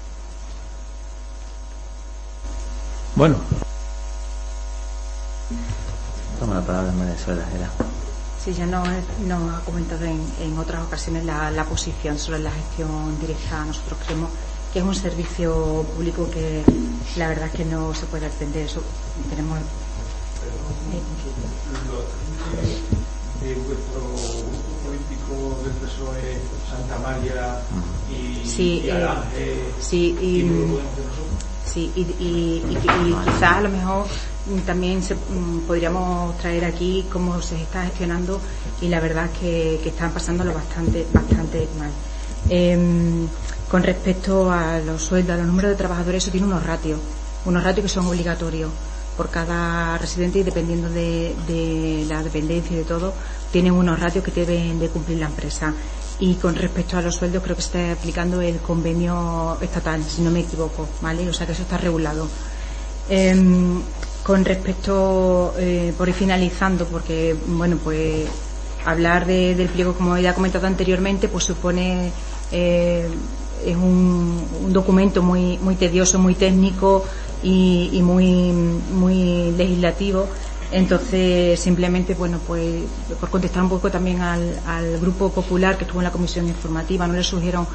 Bueno. 3.16 3.36
Toma 6.40 6.56
la 6.56 6.61
palabra 6.61 6.92
en 6.92 7.00
Venezuela, 7.00 7.44
era. 7.56 7.69
Sí, 8.44 8.53
ya 8.53 8.68
nos, 8.68 8.88
nos 9.26 9.53
ha 9.56 9.60
comentado 9.66 10.06
en, 10.06 10.22
en 10.40 10.58
otras 10.60 10.84
ocasiones 10.84 11.26
la, 11.26 11.50
la, 11.50 11.66
posición 11.66 12.19
sobre 12.19 12.40
la 12.40 12.52
gestión 12.52 13.19
directa. 13.19 13.66
Nosotros 13.66 14.00
creemos 14.06 14.30
que 14.72 14.80
es 14.80 14.86
un 14.86 14.94
servicio 14.94 15.84
público 15.95 16.30
que 16.30 16.64
la 17.16 17.27
verdad 17.27 17.48
es 17.48 17.53
que 17.53 17.66
no 17.66 17.95
se 17.95 18.06
puede 18.06 18.27
atender. 18.27 18.68
Eso 18.68 18.84
tenemos. 19.30 19.60
María 27.08 27.60
y, 28.11 28.45
sí, 28.45 28.82
y 28.86 28.90
Aranje, 28.90 29.27
eh, 29.38 29.74
sí, 29.80 30.18
y, 30.22 30.26
y 30.42 30.80
sí, 31.66 31.92
y, 31.95 32.02
y, 32.02 32.64
y, 32.66 33.16
quizás 33.26 33.58
a 33.58 33.61
lo 33.61 33.69
mejor 33.69 34.06
también 34.66 35.02
se, 35.02 35.16
podríamos 35.68 36.38
traer 36.38 36.66
aquí 36.66 37.06
cómo 37.11 37.42
se 37.42 37.61
está 37.61 37.84
gestionando 37.84 38.42
y 38.82 38.90
la 38.90 39.00
verdad 39.00 39.26
es 39.26 39.40
que, 39.40 39.80
que 39.84 39.90
están 39.90 40.11
pasándolo 40.11 40.53
bastante 40.53 41.06
bastante 41.14 41.68
mal. 41.80 41.92
Eh, 42.50 42.77
con 43.69 43.84
respecto 43.84 44.52
a 44.52 44.80
los 44.80 45.02
sueldos, 45.02 45.34
a 45.36 45.38
los 45.38 45.48
números 45.48 45.72
de 45.72 45.77
trabajadores, 45.77 46.24
eso 46.24 46.32
tiene 46.32 46.48
unos 46.48 46.66
ratios, 46.66 47.00
unos 47.45 47.64
ratios 47.64 47.84
que 47.84 47.90
son 47.90 48.08
obligatorios 48.08 48.72
por 49.18 49.30
cada 49.30 49.98
residente 49.98 50.40
y 50.40 50.44
dependiendo 50.44 50.90
de, 50.90 51.36
de 51.48 52.06
la 52.08 52.24
dependencia 52.24 52.74
y 52.74 52.77
de 52.77 52.84
todo, 52.86 53.14
tienen 53.52 53.74
unos 53.74 54.00
ratios 54.00 54.24
que 54.24 54.32
deben 54.32 54.80
de 54.80 54.88
cumplir 54.90 55.18
la 55.18 55.26
empresa. 55.26 55.74
Y 56.20 56.36
con 56.36 56.56
respecto 56.56 56.98
a 56.98 57.02
los 57.02 57.16
sueldos, 57.16 57.44
creo 57.44 57.56
que 57.56 57.62
está 57.62 57.92
aplicando 57.92 58.42
el 58.42 58.58
convenio 58.58 59.58
estatal, 59.62 60.04
si 60.04 60.22
no 60.22 60.32
me 60.32 60.40
equivoco, 60.40 60.88
¿vale? 61.02 61.30
O 61.30 61.34
sea 61.34 61.46
que 61.46 61.54
eso 61.54 61.62
está 61.62 61.78
regulado. 61.78 62.28
Eh, 63.10 63.36
con 64.28 64.44
respecto, 64.44 65.54
eh, 65.58 65.94
por 65.98 66.10
ir 66.10 66.14
finalizando, 66.14 66.86
porque, 66.86 67.34
bueno, 67.48 67.78
pues 67.82 68.28
hablar 68.84 69.26
de, 69.26 69.56
del 69.56 69.70
pliego, 69.70 69.94
como 69.94 70.18
ya 70.18 70.32
he 70.32 70.34
comentado 70.34 70.68
anteriormente, 70.68 71.30
pues 71.30 71.46
supone 71.46 72.12
eh, 72.52 73.08
es 73.66 73.76
un, 73.76 74.46
un, 74.66 74.74
documento 74.74 75.22
muy 75.22 75.58
muy 75.60 75.76
tedioso, 75.76 76.20
muy 76.20 76.36
técnico 76.36 77.06
y, 77.42 77.90
y, 77.94 78.02
muy 78.02 78.52
muy 78.52 79.52
legislativo. 79.52 80.28
Entonces, 80.72 81.60
simplemente, 81.60 82.14
bueno, 82.14 82.40
pues 82.46 82.84
por 83.20 83.30
contestar 83.30 83.64
un 83.64 83.70
poco 83.70 83.90
también 83.90 84.22
al, 84.22 84.60
al 84.66 85.00
grupo 85.00 85.32
popular 85.32 85.78
que 85.78 85.86
estuvo 85.86 86.02
en 86.02 86.06
la 86.06 86.12
comisión 86.12 86.48
informativa, 86.48 87.08
no 87.08 87.14
le 87.14 87.24
surgieron 87.24 87.66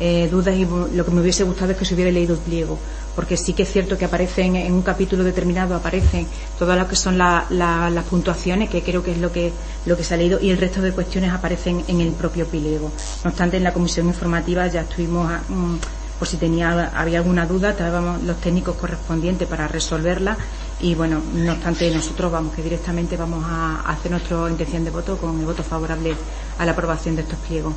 eh, 0.00 0.28
dudas 0.30 0.54
y 0.56 0.64
lo 0.64 1.04
que 1.04 1.10
me 1.10 1.20
hubiese 1.20 1.44
gustado 1.44 1.72
es 1.72 1.76
que 1.76 1.84
se 1.84 1.94
hubiera 1.94 2.10
leído 2.10 2.34
el 2.34 2.40
pliego, 2.40 2.78
porque 3.14 3.36
sí 3.36 3.52
que 3.52 3.64
es 3.64 3.72
cierto 3.72 3.98
que 3.98 4.04
aparecen 4.04 4.56
en 4.56 4.72
un 4.72 4.82
capítulo 4.82 5.24
determinado 5.24 5.74
aparecen 5.74 6.26
todas 6.58 6.78
las 6.78 6.86
que 6.86 6.96
son 6.96 7.18
la, 7.18 7.46
la, 7.50 7.90
las 7.90 8.04
puntuaciones, 8.04 8.70
que 8.70 8.82
creo 8.82 9.02
que 9.02 9.12
es 9.12 9.18
lo 9.18 9.32
que 9.32 9.52
lo 9.86 9.96
que 9.96 10.04
se 10.04 10.14
ha 10.14 10.16
leído, 10.16 10.38
y 10.40 10.50
el 10.50 10.58
resto 10.58 10.80
de 10.80 10.92
cuestiones 10.92 11.32
aparecen 11.32 11.84
en 11.88 12.00
el 12.00 12.12
propio 12.12 12.46
pliego. 12.46 12.90
No 13.24 13.30
obstante, 13.30 13.56
en 13.56 13.64
la 13.64 13.72
comisión 13.72 14.06
informativa 14.06 14.66
ya 14.68 14.82
estuvimos, 14.82 15.30
a, 15.30 15.42
um, 15.50 15.78
por 16.18 16.28
si 16.28 16.36
tenía 16.36 16.92
había 16.94 17.18
alguna 17.18 17.46
duda, 17.46 17.70
estábamos 17.70 18.22
los 18.22 18.40
técnicos 18.40 18.76
correspondientes 18.76 19.48
para 19.48 19.68
resolverla 19.68 20.36
y 20.80 20.94
bueno, 20.94 21.20
no 21.34 21.52
obstante 21.52 21.90
nosotros 21.90 22.30
vamos 22.30 22.54
que 22.54 22.62
directamente 22.62 23.16
vamos 23.16 23.44
a, 23.46 23.80
hacer 23.80 24.10
nuestra 24.10 24.48
intención 24.48 24.84
de 24.84 24.90
voto 24.90 25.16
con 25.16 25.38
el 25.40 25.46
voto 25.46 25.62
favorable 25.62 26.14
a 26.58 26.64
la 26.64 26.72
aprobación 26.72 27.16
de 27.16 27.22
estos 27.22 27.38
pliegos. 27.40 27.74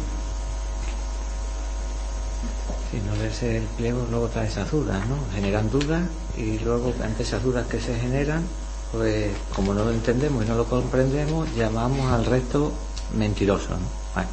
Si 2.91 2.97
no 2.99 3.15
leerse 3.15 3.57
el 3.57 3.63
pliego 3.63 4.05
luego 4.11 4.27
trae 4.27 4.47
esas 4.47 4.69
dudas, 4.69 4.99
¿no? 5.07 5.15
Generan 5.33 5.69
dudas 5.71 6.03
y 6.37 6.59
luego 6.59 6.93
ante 7.03 7.23
esas 7.23 7.41
dudas 7.41 7.65
que 7.67 7.79
se 7.79 7.97
generan, 7.97 8.43
pues 8.91 9.31
como 9.55 9.73
no 9.73 9.85
lo 9.85 9.91
entendemos 9.91 10.45
y 10.45 10.47
no 10.47 10.55
lo 10.55 10.65
comprendemos, 10.65 11.47
llamamos 11.55 12.11
al 12.11 12.25
resto 12.25 12.71
mentiroso, 13.17 13.69
¿no? 13.69 13.87
Bueno, 14.13 14.29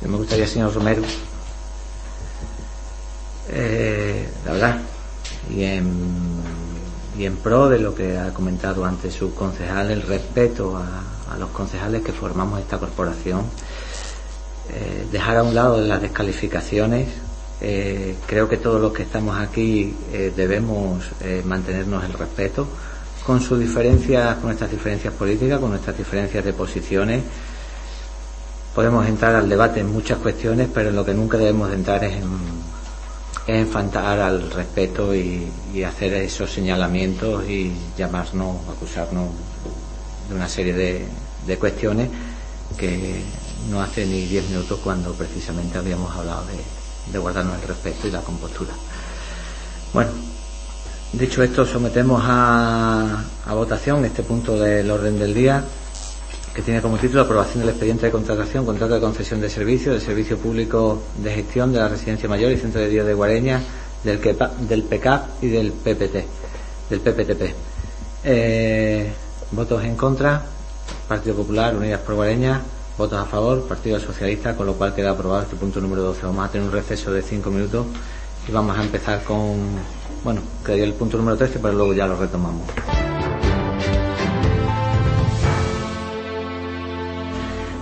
yo 0.00 0.08
me 0.08 0.16
gustaría, 0.18 0.46
señor 0.46 0.74
Romero, 0.74 1.02
eh, 3.48 4.28
la 4.44 4.52
verdad, 4.52 4.80
y 5.50 5.64
en, 5.64 6.44
y 7.18 7.26
en 7.26 7.36
pro 7.36 7.68
de 7.68 7.78
lo 7.78 7.94
que 7.94 8.18
ha 8.18 8.32
comentado 8.34 8.84
antes 8.84 9.14
su 9.14 9.34
concejal, 9.34 9.90
el 9.90 10.02
respeto 10.02 10.76
a, 10.76 11.36
los 11.38 11.50
concejales 11.50 12.02
que 12.02 12.12
formamos 12.12 12.60
esta 12.60 12.78
corporación, 12.78 13.42
eh, 14.72 15.04
dejar 15.10 15.38
a 15.38 15.42
un 15.42 15.52
lado 15.52 15.80
las 15.80 16.00
descalificaciones, 16.00 17.08
eh, 17.60 18.14
creo 18.26 18.48
que 18.48 18.56
todos 18.56 18.80
los 18.80 18.92
que 18.92 19.02
estamos 19.02 19.36
aquí 19.36 19.96
eh, 20.12 20.32
debemos 20.36 21.04
mantenernos 21.44 22.04
el 22.04 22.12
respeto 22.12 22.68
con 23.26 23.40
sus 23.40 23.58
diferencias, 23.58 24.36
con 24.36 24.46
nuestras 24.46 24.70
diferencias 24.70 25.12
políticas, 25.14 25.58
con 25.58 25.70
nuestras 25.70 25.96
diferencias 25.96 26.44
de 26.44 26.52
posiciones. 26.52 27.22
Podemos 28.74 29.06
entrar 29.06 29.34
al 29.34 29.48
debate 29.48 29.80
en 29.80 29.92
muchas 29.92 30.18
cuestiones, 30.18 30.68
pero 30.72 30.90
en 30.90 30.96
lo 30.96 31.04
que 31.04 31.14
nunca 31.14 31.36
debemos 31.38 31.70
de 31.70 31.76
entrar 31.76 32.04
es 32.04 32.16
en, 32.16 32.28
es 33.46 33.54
en 33.54 33.68
faltar 33.68 34.20
al 34.20 34.50
respeto 34.50 35.14
y, 35.14 35.50
hacer 35.84 36.14
esos 36.14 36.50
señalamientos 36.52 37.48
y 37.48 37.72
llamarnos, 37.98 38.56
acusarnos 38.70 39.28
de 40.28 40.34
una 40.34 40.48
serie 40.48 40.72
de, 40.72 41.04
de 41.46 41.58
cuestiones 41.58 42.08
que 42.78 43.22
no 43.70 43.82
hace 43.82 44.06
ni 44.06 44.24
diez 44.26 44.48
minutos 44.48 44.80
cuando 44.82 45.12
precisamente 45.12 45.78
habíamos 45.78 46.14
hablado 46.16 46.44
de, 46.46 47.12
de 47.12 47.18
guardarnos 47.18 47.60
el 47.60 47.68
respeto 47.68 48.08
y 48.08 48.10
la 48.10 48.20
compostura. 48.20 48.72
Bueno, 49.92 50.10
dicho 51.12 51.42
esto, 51.42 51.66
sometemos 51.66 52.22
a, 52.24 53.24
a, 53.46 53.54
votación 53.54 54.04
este 54.04 54.22
punto 54.22 54.58
del 54.58 54.90
orden 54.90 55.18
del 55.18 55.34
día, 55.34 55.64
que 56.54 56.62
tiene 56.62 56.80
como 56.80 56.96
título 56.98 57.22
aprobación 57.22 57.60
del 57.60 57.70
expediente 57.70 58.06
de 58.06 58.12
contratación, 58.12 58.64
contrato 58.64 58.94
de 58.94 59.00
concesión 59.00 59.40
de 59.40 59.50
servicio, 59.50 59.90
del 59.92 60.00
Servicio 60.00 60.38
Público 60.38 61.02
de 61.18 61.32
Gestión 61.32 61.72
de 61.72 61.80
la 61.80 61.88
Residencia 61.88 62.28
Mayor 62.28 62.52
y 62.52 62.56
Centro 62.56 62.80
de 62.80 62.88
Día 62.88 63.02
de 63.02 63.12
Guareña, 63.12 63.60
del, 64.04 64.20
KEPA, 64.20 64.52
del 64.60 64.84
PECAP 64.84 65.42
y 65.42 65.48
del 65.48 65.72
PPT, 65.72 66.14
del 66.90 67.00
PPTP. 67.00 67.54
Eh, 68.22 69.12
votos 69.50 69.82
en 69.82 69.96
contra, 69.96 70.42
Partido 71.08 71.34
Popular, 71.34 71.74
Unidas 71.74 72.00
por 72.00 72.14
Guareña, 72.14 72.60
votos 72.96 73.18
a 73.18 73.24
favor, 73.24 73.66
Partido 73.66 73.98
Socialista, 73.98 74.54
con 74.54 74.66
lo 74.66 74.74
cual 74.74 74.94
queda 74.94 75.10
aprobado 75.10 75.42
este 75.42 75.56
punto 75.56 75.80
número 75.80 76.02
12. 76.02 76.24
Vamos 76.26 76.46
a 76.46 76.52
tener 76.52 76.68
un 76.68 76.72
receso 76.72 77.12
de 77.12 77.22
cinco 77.22 77.50
minutos 77.50 77.86
y 78.48 78.52
vamos 78.52 78.78
a 78.78 78.82
empezar 78.82 79.24
con, 79.24 79.56
bueno, 80.22 80.40
quedaría 80.64 80.84
el 80.84 80.94
punto 80.94 81.16
número 81.16 81.36
13, 81.36 81.58
pero 81.58 81.74
luego 81.74 81.94
ya 81.94 82.06
lo 82.06 82.16
retomamos. 82.16 82.62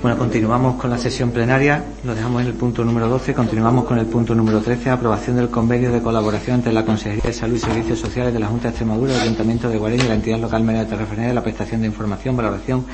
Bueno, 0.03 0.19
continuamos 0.19 0.81
con 0.81 0.91
la 0.91 0.99
sesión 0.99 1.31
plenaria, 1.31 1.85
lo 2.03 2.13
dejamos 2.13 2.43
en 2.43 2.49
el 2.49 2.55
punto 2.55 2.85
número 2.85 3.09
12, 3.09 3.35
continuamos 3.35 3.85
con 3.85 4.01
el 4.01 4.07
punto 4.07 4.35
número 4.35 4.61
13, 4.61 4.91
aprobación 4.91 5.37
del 5.37 5.49
convenio 5.49 5.93
de 5.93 6.03
colaboración 6.03 6.57
entre 6.57 6.73
la 6.73 6.85
Consejería 6.85 7.23
de 7.23 7.33
Salud 7.33 7.55
y 7.55 7.61
Servicios 7.61 8.01
Sociales 8.01 8.35
de 8.35 8.41
la 8.41 8.49
Junta 8.49 8.65
de 8.65 8.69
Extremadura, 8.71 9.15
el 9.15 9.21
Ayuntamiento 9.21 9.69
de 9.69 9.79
Guareña 9.79 10.07
y 10.07 10.09
la 10.09 10.15
entidad 10.15 10.41
local 10.41 10.65
Mera 10.65 10.81
de 10.81 10.87
Terraferería 10.87 11.29
de 11.29 11.35
la 11.35 11.43
prestación 11.45 11.83
de 11.83 11.87
información, 11.87 12.37
valoración 12.37 12.85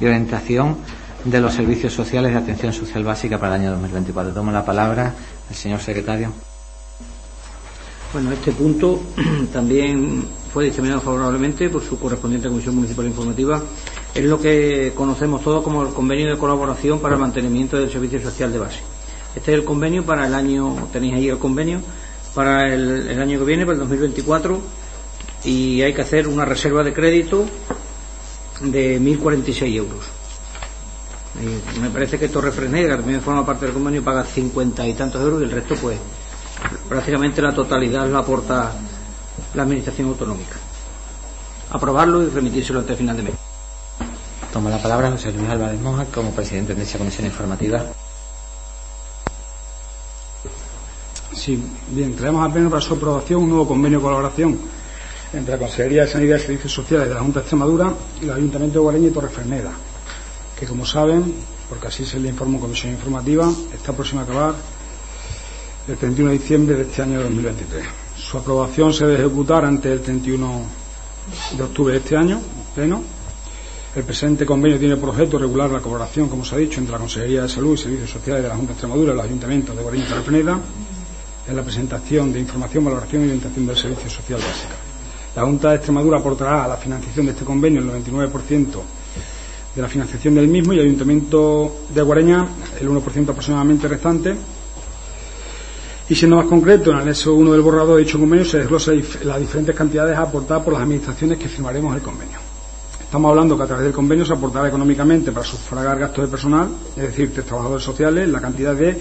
y 0.00 0.06
orientación 0.06 0.78
de 1.26 1.40
los 1.42 1.52
servicios 1.52 1.92
sociales 1.92 2.32
de 2.32 2.38
atención 2.38 2.72
social 2.72 3.04
básica 3.04 3.38
para 3.38 3.56
el 3.56 3.60
año 3.60 3.72
2024. 3.72 4.32
Tomo 4.32 4.50
la 4.50 4.64
palabra 4.64 5.12
el 5.50 5.54
señor 5.54 5.80
secretario. 5.80 6.32
Bueno, 8.14 8.32
este 8.32 8.52
punto 8.52 8.98
también 9.52 10.24
fue 10.54 10.64
dictaminado 10.64 11.02
favorablemente 11.02 11.68
por 11.68 11.82
su 11.82 11.98
correspondiente 11.98 12.48
Comisión 12.48 12.76
Municipal 12.76 13.04
Informativa. 13.04 13.62
Es 14.16 14.24
lo 14.24 14.40
que 14.40 14.94
conocemos 14.96 15.42
todos 15.42 15.62
como 15.62 15.82
el 15.82 15.92
convenio 15.92 16.30
de 16.30 16.38
colaboración 16.38 17.00
para 17.00 17.16
el 17.16 17.20
mantenimiento 17.20 17.76
del 17.76 17.90
servicio 17.90 18.18
social 18.18 18.50
de 18.50 18.58
base. 18.58 18.78
Este 19.34 19.52
es 19.52 19.58
el 19.58 19.62
convenio 19.62 20.06
para 20.06 20.26
el 20.26 20.34
año, 20.34 20.88
tenéis 20.90 21.16
ahí 21.16 21.28
el 21.28 21.36
convenio, 21.36 21.82
para 22.34 22.72
el, 22.72 23.20
año 23.20 23.38
que 23.38 23.44
viene, 23.44 23.66
para 23.66 23.74
el 23.74 23.80
2024, 23.80 24.58
y 25.44 25.82
hay 25.82 25.92
que 25.92 26.00
hacer 26.00 26.28
una 26.28 26.46
reserva 26.46 26.82
de 26.82 26.94
crédito 26.94 27.44
de 28.62 28.98
1.046 28.98 29.74
euros. 29.74 30.06
Me 31.82 31.90
parece 31.90 32.18
que 32.18 32.30
Torre 32.30 32.52
Fresneda, 32.52 32.96
que 32.96 33.02
también 33.02 33.20
forma 33.20 33.44
parte 33.44 33.66
del 33.66 33.74
convenio, 33.74 34.02
paga 34.02 34.24
50 34.24 34.88
y 34.88 34.94
tantos 34.94 35.20
euros 35.20 35.42
y 35.42 35.44
el 35.44 35.50
resto, 35.50 35.74
pues, 35.74 35.98
prácticamente 36.88 37.42
la 37.42 37.54
totalidad 37.54 38.08
lo 38.08 38.16
aporta 38.16 38.72
la 39.52 39.62
Administración 39.62 40.08
Autonómica. 40.08 40.56
Aprobarlo 41.68 42.22
y 42.22 42.30
remitírselo 42.30 42.78
antes 42.78 42.96
final 42.96 43.14
de 43.18 43.22
mes. 43.22 43.45
Toma 44.56 44.70
la 44.70 44.80
palabra 44.80 45.10
José 45.10 45.32
Luis 45.32 45.50
Álvarez 45.50 45.78
Moja 45.82 46.06
como 46.06 46.30
presidente 46.30 46.74
de 46.74 46.82
esa 46.82 46.96
comisión 46.96 47.26
informativa. 47.26 47.84
Sí, 51.34 51.62
bien, 51.90 52.16
traemos 52.16 52.48
a 52.48 52.50
pleno 52.50 52.70
para 52.70 52.80
su 52.80 52.94
aprobación 52.94 53.42
un 53.42 53.50
nuevo 53.50 53.68
convenio 53.68 53.98
de 53.98 54.02
colaboración 54.04 54.58
entre 55.34 55.52
la 55.52 55.58
Consejería 55.58 56.04
de 56.04 56.08
Sanidad 56.08 56.38
y 56.38 56.40
Servicios 56.40 56.72
Sociales 56.72 57.06
de 57.06 57.12
la 57.12 57.20
Junta 57.20 57.40
de 57.40 57.42
Extremadura 57.42 57.92
y 58.18 58.24
el 58.24 58.30
Ayuntamiento 58.30 58.78
de 58.78 58.82
Guareña 58.84 59.08
y 59.08 59.10
Torreferneda, 59.10 59.72
que 60.58 60.64
como 60.64 60.86
saben, 60.86 61.34
porque 61.68 61.88
así 61.88 62.06
se 62.06 62.18
le 62.18 62.30
informó 62.30 62.58
Comisión 62.58 62.94
Informativa, 62.94 63.52
está 63.74 63.92
próxima 63.92 64.22
a 64.22 64.24
acabar 64.24 64.54
el 65.86 65.96
31 65.98 66.30
de 66.30 66.38
diciembre 66.38 66.76
de 66.76 66.82
este 66.84 67.02
año 67.02 67.20
2023. 67.20 67.84
Su 68.16 68.38
aprobación 68.38 68.94
se 68.94 69.04
debe 69.04 69.26
ejecutar 69.26 69.66
antes 69.66 69.90
del 69.90 70.00
31 70.00 70.62
de 71.58 71.62
octubre 71.62 71.92
de 71.92 71.98
este 71.98 72.16
año, 72.16 72.36
en 72.38 72.74
pleno. 72.74 73.15
El 73.96 74.04
presente 74.04 74.44
convenio 74.44 74.78
tiene 74.78 74.98
por 74.98 75.08
objeto 75.08 75.38
regular 75.38 75.70
la 75.70 75.80
colaboración, 75.80 76.28
como 76.28 76.44
se 76.44 76.54
ha 76.54 76.58
dicho, 76.58 76.80
entre 76.80 76.92
la 76.92 76.98
Consejería 76.98 77.44
de 77.44 77.48
Salud 77.48 77.72
y 77.72 77.78
Servicios 77.78 78.10
Sociales 78.10 78.42
de 78.42 78.48
la 78.50 78.54
Junta 78.54 78.68
de 78.68 78.72
Extremadura 78.74 79.12
y 79.14 79.16
los 79.16 79.24
ayuntamientos 79.24 79.74
de 79.74 79.82
Guareña 79.82 80.04
y 80.04 80.08
Torreferneda 80.08 80.60
en 81.48 81.56
la 81.56 81.62
presentación 81.62 82.30
de 82.30 82.40
información, 82.40 82.84
valoración 82.84 83.22
y 83.22 83.24
orientación 83.24 83.66
del 83.66 83.74
servicio 83.74 84.10
social 84.10 84.38
básico. 84.38 84.74
La 85.34 85.46
Junta 85.46 85.70
de 85.70 85.76
Extremadura 85.76 86.18
aportará 86.18 86.64
a 86.64 86.68
la 86.68 86.76
financiación 86.76 87.24
de 87.24 87.32
este 87.32 87.46
convenio 87.46 87.80
el 87.80 88.04
99% 88.04 88.82
de 89.74 89.80
la 89.80 89.88
financiación 89.88 90.34
del 90.34 90.48
mismo 90.48 90.74
y 90.74 90.78
el 90.78 90.84
Ayuntamiento 90.84 91.76
de 91.94 92.02
Guareña 92.02 92.46
el 92.78 92.90
1% 92.90 93.30
aproximadamente 93.30 93.88
restante. 93.88 94.36
Y 96.10 96.14
siendo 96.14 96.36
más 96.36 96.46
concreto, 96.48 96.90
en 96.90 96.96
el 96.96 97.02
anexo 97.04 97.32
1 97.32 97.50
del 97.50 97.62
borrador 97.62 97.96
de 97.96 98.04
dicho 98.04 98.18
convenio 98.18 98.44
se 98.44 98.58
desglosa 98.58 98.92
las 99.24 99.40
diferentes 99.40 99.74
cantidades 99.74 100.18
aportadas 100.18 100.62
por 100.62 100.74
las 100.74 100.82
administraciones 100.82 101.38
que 101.38 101.48
firmaremos 101.48 101.96
el 101.96 102.02
convenio. 102.02 102.45
Estamos 103.16 103.30
hablando 103.30 103.56
que 103.56 103.62
a 103.62 103.66
través 103.66 103.84
del 103.86 103.94
convenio 103.94 104.26
se 104.26 104.34
aportará 104.34 104.68
económicamente 104.68 105.32
para 105.32 105.46
sufragar 105.46 105.98
gastos 105.98 106.26
de 106.26 106.30
personal, 106.30 106.68
es 106.94 107.02
decir, 107.02 107.32
tres 107.32 107.46
trabajadores 107.46 107.82
sociales, 107.82 108.28
la 108.28 108.42
cantidad 108.42 108.74
de 108.74 108.94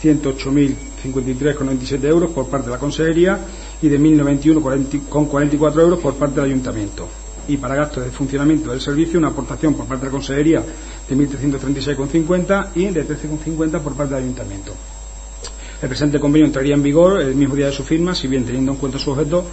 108.053,97 0.00 2.04
euros 2.04 2.30
por 2.30 2.46
parte 2.46 2.66
de 2.66 2.72
la 2.74 2.78
Consejería 2.78 3.40
y 3.82 3.88
de 3.88 3.98
1.091,44 3.98 5.80
euros 5.80 5.98
por 5.98 6.14
parte 6.14 6.36
del 6.36 6.44
Ayuntamiento. 6.50 7.08
Y 7.48 7.56
para 7.56 7.74
gastos 7.74 8.04
de 8.04 8.12
funcionamiento 8.12 8.70
del 8.70 8.80
servicio, 8.80 9.18
una 9.18 9.30
aportación 9.30 9.74
por 9.74 9.86
parte 9.86 10.02
de 10.02 10.12
la 10.12 10.12
Consejería 10.12 10.62
de 11.08 11.16
1.336,50 11.16 12.68
y 12.76 12.86
de 12.86 13.04
13,50 13.04 13.80
por 13.80 13.94
parte 13.94 14.14
del 14.14 14.22
Ayuntamiento. 14.22 14.74
El 15.82 15.88
presente 15.88 16.20
convenio 16.20 16.46
entraría 16.46 16.76
en 16.76 16.84
vigor 16.84 17.20
el 17.20 17.34
mismo 17.34 17.56
día 17.56 17.66
de 17.66 17.72
su 17.72 17.82
firma, 17.82 18.14
si 18.14 18.28
bien 18.28 18.44
teniendo 18.44 18.70
en 18.70 18.78
cuenta 18.78 19.00
su 19.00 19.10
objeto, 19.10 19.44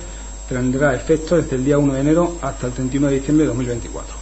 tendrá 0.48 0.96
efecto 0.96 1.38
desde 1.38 1.56
el 1.56 1.66
día 1.66 1.78
1 1.78 1.94
de 1.94 2.00
enero 2.00 2.38
hasta 2.42 2.68
el 2.68 2.74
31 2.74 3.08
de 3.08 3.14
diciembre 3.16 3.44
de 3.44 3.48
2024. 3.48 4.16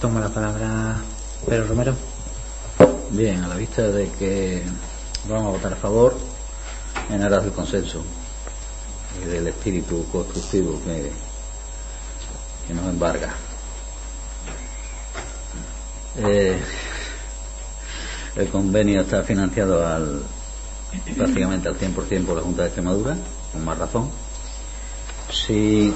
Toma 0.00 0.20
la 0.20 0.28
palabra 0.28 0.96
Pedro 1.46 1.66
Romero. 1.66 1.94
Bien, 3.10 3.42
a 3.42 3.48
la 3.48 3.56
vista 3.56 3.82
de 3.82 4.08
que 4.10 4.62
vamos 5.28 5.46
a 5.46 5.50
votar 5.56 5.72
a 5.72 5.76
favor 5.76 6.16
en 7.10 7.22
aras 7.22 7.44
del 7.44 7.52
consenso 7.52 8.02
y 9.20 9.26
del 9.26 9.48
espíritu 9.48 10.04
constructivo 10.12 10.80
que, 10.84 11.10
que 12.66 12.74
nos 12.74 12.84
embarga. 12.86 13.34
Eh, 16.18 16.60
el 18.36 18.48
convenio 18.48 19.00
está 19.00 19.22
financiado 19.22 19.86
al 19.86 20.22
prácticamente 21.16 21.68
al 21.68 21.78
100% 21.78 22.24
por 22.24 22.36
la 22.36 22.42
Junta 22.42 22.62
de 22.62 22.68
Extremadura, 22.68 23.16
con 23.52 23.64
más 23.64 23.78
razón. 23.78 24.10
Sí, 25.30 25.92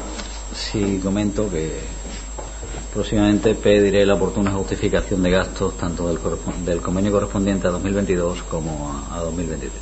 sí 0.54 1.00
comento 1.02 1.48
que 1.50 1.80
próximamente 2.92 3.54
pediré 3.54 4.04
la 4.04 4.14
oportuna 4.14 4.50
justificación 4.52 5.22
de 5.22 5.30
gastos 5.30 5.76
tanto 5.78 6.08
del, 6.08 6.80
convenio 6.80 7.12
correspondiente 7.12 7.66
a 7.66 7.70
2022 7.70 8.42
como 8.44 9.04
a, 9.10 9.16
a 9.16 9.20
2023. 9.20 9.72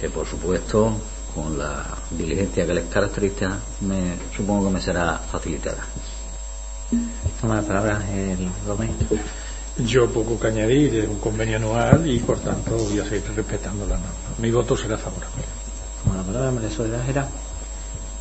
Que 0.00 0.10
por 0.10 0.26
supuesto, 0.26 0.94
con 1.34 1.58
la 1.58 1.84
diligencia 2.10 2.66
que 2.66 2.74
les 2.74 2.86
caracteriza, 2.86 3.58
me, 3.80 4.16
supongo 4.36 4.68
que 4.68 4.74
me 4.74 4.80
será 4.80 5.16
facilitada. 5.18 5.84
Toma 7.40 7.56
la 7.56 7.62
palabra 7.62 8.02
el 8.12 8.48
Romero. 8.66 8.92
Yo 9.78 10.06
poco 10.10 10.38
que 10.38 10.48
añadir, 10.48 10.94
es 10.96 11.08
un 11.08 11.18
convenio 11.18 11.56
anual 11.56 12.06
y 12.06 12.18
por 12.18 12.38
tanto 12.40 12.76
voy 12.76 12.98
a 12.98 13.04
seguir 13.04 13.24
respetando 13.34 13.86
la 13.86 13.96
norma. 13.96 14.12
Mi 14.38 14.50
voto 14.50 14.76
será 14.76 14.98
favorable. 14.98 15.42
Toma 16.04 16.16
la 16.16 16.22
palabra 16.22 16.50
María 16.50 16.70
Soledad 16.70 17.04
Gera. 17.06 17.28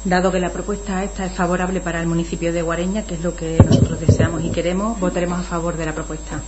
Dado 0.06 0.32
que 0.32 0.40
la 0.40 0.50
propuesta 0.50 1.04
esta 1.04 1.26
es 1.26 1.34
favorable 1.34 1.82
para 1.82 2.00
el 2.00 2.08
municipio 2.08 2.54
de 2.54 2.62
Guareña, 2.62 3.04
que 3.04 3.16
es 3.16 3.22
lo 3.22 3.36
que 3.36 3.58
nosotros 3.64 4.00
deseamos 4.00 4.44
y 4.44 4.50
queremos, 4.50 5.00
votaremos 5.00 5.40
a 5.40 5.44
favor 5.44 5.76
de 5.78 5.86
la 5.86 5.94
propuesta. 5.94 6.42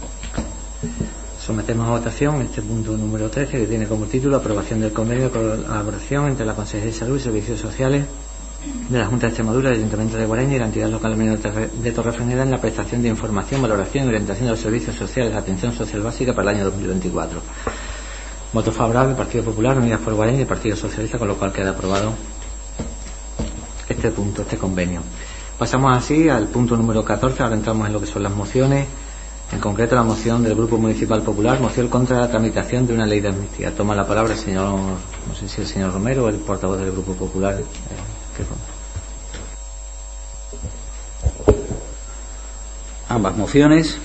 Sometemos 1.40 1.86
a 1.88 1.92
votación 1.92 2.42
este 2.42 2.62
punto 2.62 2.98
número 2.98 3.30
13 3.30 3.60
que 3.60 3.68
tiene 3.68 3.86
como 3.86 4.06
título 4.06 4.38
aprobación 4.38 4.80
del 4.80 4.94
convenio 4.94 5.26
de 5.26 5.32
colaboración 5.32 6.30
entre 6.30 6.46
la 6.46 6.56
Consejería 6.56 6.94
de 6.94 6.98
Salud 6.98 7.18
y 7.18 7.22
Servicios 7.22 7.60
Sociales 7.60 8.06
de 8.90 9.00
la 9.00 9.06
Junta 9.06 9.28
de 9.28 9.30
Extremadura, 9.30 9.70
el 9.70 9.78
Ayuntamiento 9.78 10.18
de 10.18 10.26
Guareña 10.26 10.56
y 10.56 10.60
la 10.60 10.66
entidad 10.66 10.90
local 10.90 11.18
de 11.18 11.92
Torrefreneda 11.92 12.44
en 12.44 12.52
la 12.52 12.62
prestación 12.62 13.02
de 13.02 13.10
información, 13.10 13.62
valoración 13.62 14.06
y 14.06 14.08
orientación 14.10 14.46
de 14.46 14.52
los 14.52 14.60
servicios 14.60 14.96
sociales 14.96 15.34
de 15.34 15.38
atención 15.38 15.74
social 15.74 16.02
básica 16.02 16.34
para 16.34 16.52
el 16.52 16.58
año 16.58 16.66
2024. 16.66 17.42
Voto 18.54 18.72
favorable, 18.72 19.16
Partido 19.16 19.44
Popular, 19.44 19.78
Unidas 19.78 20.00
por 20.00 20.14
Guareña 20.14 20.42
y 20.42 20.46
Partido 20.46 20.76
Socialista, 20.76 21.18
con 21.18 21.28
lo 21.28 21.36
cual 21.36 21.52
queda 21.52 21.72
aprobado 21.72 22.14
este 23.90 24.12
punto, 24.12 24.44
este 24.44 24.58
convenio. 24.58 25.02
Pasamos 25.58 25.96
así 25.96 26.30
al 26.30 26.48
punto 26.48 26.76
número 26.78 27.04
14, 27.04 27.44
ahora 27.44 27.56
entramos 27.56 27.88
en 27.88 27.94
lo 27.94 28.00
que 28.00 28.06
son 28.06 28.24
las 28.24 28.34
mociones, 28.34 28.88
en 29.52 29.60
concreto 29.60 29.96
la 29.96 30.04
moción 30.04 30.44
del 30.44 30.56
Grupo 30.56 30.78
Municipal 30.78 31.22
Popular, 31.22 31.60
moción 31.60 31.88
contra 31.88 32.20
la 32.20 32.30
tramitación 32.30 32.88
de 32.88 32.94
una 32.94 33.06
ley 33.06 33.20
de 33.20 33.30
amnistía. 33.30 33.76
Toma 33.76 33.96
la 33.96 34.06
palabra 34.08 34.34
el 34.34 34.40
señor, 34.40 34.80
no 34.80 35.36
sé 35.36 35.48
si 35.48 35.62
el 35.62 35.68
señor 35.68 35.94
Romero 35.94 36.30
el 36.30 36.36
portavoz 36.38 36.80
del 36.80 36.92
Grupo 36.92 37.14
Popular. 37.14 37.60
Eh, 37.60 37.64
¿qué 37.64 38.13
Ambas 43.10 43.38
mociones, 43.38 43.98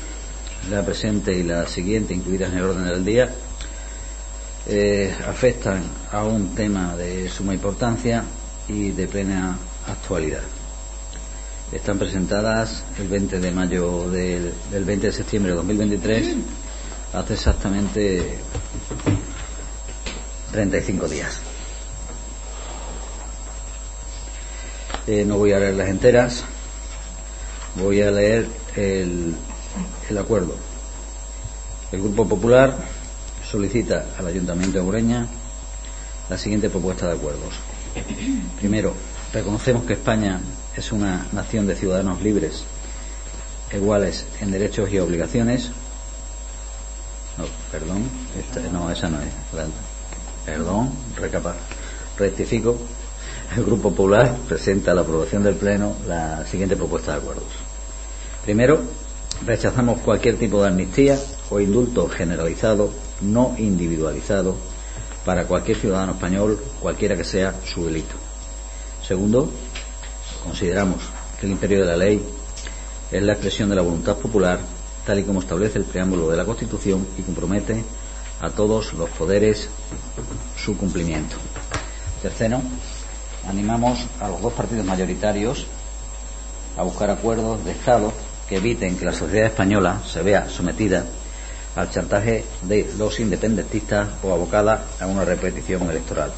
la 0.70 0.84
presente 0.84 1.32
y 1.32 1.42
la 1.42 1.66
siguiente, 1.66 2.12
incluidas 2.12 2.52
en 2.52 2.58
el 2.58 2.64
orden 2.64 2.84
del 2.84 3.04
día, 3.04 3.30
eh, 4.66 5.14
afectan 5.26 5.82
a 6.12 6.24
un 6.24 6.54
tema 6.54 6.94
de 6.94 7.28
suma 7.30 7.54
importancia 7.54 8.24
y 8.68 8.90
de 8.90 9.06
plena 9.06 9.56
actualidad. 9.86 10.42
Están 11.72 11.98
presentadas 11.98 12.84
el 12.98 13.08
20 13.08 13.40
de 13.40 13.50
mayo 13.50 14.10
del, 14.10 14.52
del 14.70 14.84
20 14.84 15.06
de 15.06 15.12
septiembre 15.12 15.52
de 15.52 15.56
2023, 15.56 16.34
hace 17.14 17.32
exactamente 17.34 18.38
35 20.52 21.08
días. 21.08 21.47
Eh, 25.08 25.24
no 25.24 25.38
voy 25.38 25.52
a 25.54 25.58
leer 25.58 25.72
las 25.72 25.88
enteras, 25.88 26.44
voy 27.76 28.02
a 28.02 28.10
leer 28.10 28.46
el, 28.76 29.34
acuerdo. 30.18 30.54
El 31.90 32.02
Grupo 32.02 32.28
Popular 32.28 32.76
solicita 33.50 34.04
al 34.18 34.26
Ayuntamiento 34.26 34.76
de 34.76 34.84
Ureña 34.84 35.26
la 36.28 36.36
siguiente 36.36 36.68
propuesta 36.68 37.06
de 37.06 37.14
acuerdos. 37.14 37.54
Primero, 38.58 38.92
reconocemos 39.32 39.84
que 39.84 39.94
España 39.94 40.42
es 40.76 40.92
una 40.92 41.26
nación 41.32 41.66
de 41.66 41.74
ciudadanos 41.74 42.20
libres, 42.20 42.64
iguales 43.72 44.26
en 44.42 44.50
derechos 44.50 44.92
y 44.92 44.98
obligaciones. 44.98 45.70
No, 47.38 47.46
perdón, 47.72 48.10
no, 48.70 48.90
esa 48.90 49.08
no 49.08 49.22
es. 49.22 49.30
Perdón, 50.44 50.90
recapar. 51.16 51.54
Rectifico. 52.18 52.76
El 53.56 53.64
Grupo 53.64 53.90
Popular 53.90 54.36
presenta 54.46 54.92
a 54.92 54.94
la 54.94 55.00
aprobación 55.00 55.42
del 55.42 55.54
Pleno 55.54 55.96
la 56.06 56.46
siguiente 56.46 56.76
propuesta 56.76 57.12
de 57.12 57.18
acuerdos. 57.18 57.48
Primero, 58.44 58.78
rechazamos 59.44 60.00
cualquier 60.00 60.36
tipo 60.36 60.62
de 60.62 60.68
amnistía 60.68 61.18
o 61.50 61.58
indulto 61.58 62.08
generalizado, 62.08 62.90
no 63.22 63.54
individualizado, 63.58 64.54
para 65.24 65.46
cualquier 65.46 65.78
ciudadano 65.78 66.12
español, 66.12 66.58
cualquiera 66.80 67.16
que 67.16 67.24
sea 67.24 67.54
su 67.64 67.86
delito. 67.86 68.14
Segundo, 69.06 69.50
consideramos 70.44 71.00
que 71.40 71.46
el 71.46 71.52
imperio 71.52 71.80
de 71.80 71.86
la 71.86 71.96
ley 71.96 72.22
es 73.10 73.22
la 73.22 73.32
expresión 73.32 73.70
de 73.70 73.76
la 73.76 73.82
voluntad 73.82 74.16
popular, 74.16 74.60
tal 75.06 75.18
y 75.18 75.24
como 75.24 75.40
establece 75.40 75.78
el 75.78 75.84
preámbulo 75.84 76.28
de 76.28 76.36
la 76.36 76.44
Constitución 76.44 77.06
y 77.16 77.22
compromete 77.22 77.82
a 78.40 78.50
todos 78.50 78.92
los 78.92 79.08
poderes 79.10 79.68
su 80.62 80.76
cumplimiento. 80.76 81.36
Tercero, 82.22 82.60
animamos 83.48 83.98
a 84.20 84.28
los 84.28 84.40
dos 84.42 84.52
partidos 84.52 84.84
mayoritarios 84.84 85.66
a 86.76 86.82
buscar 86.82 87.10
acuerdos 87.10 87.64
de 87.64 87.72
Estado 87.72 88.12
que 88.48 88.56
eviten 88.56 88.96
que 88.96 89.04
la 89.04 89.12
sociedad 89.12 89.46
española 89.46 90.00
se 90.06 90.22
vea 90.22 90.48
sometida 90.48 91.04
al 91.76 91.90
chantaje 91.90 92.44
de 92.62 92.90
los 92.96 93.18
independentistas 93.20 94.08
o 94.22 94.32
abocada 94.32 94.84
a 95.00 95.06
una 95.06 95.24
repetición 95.24 95.88
electoral. 95.88 96.32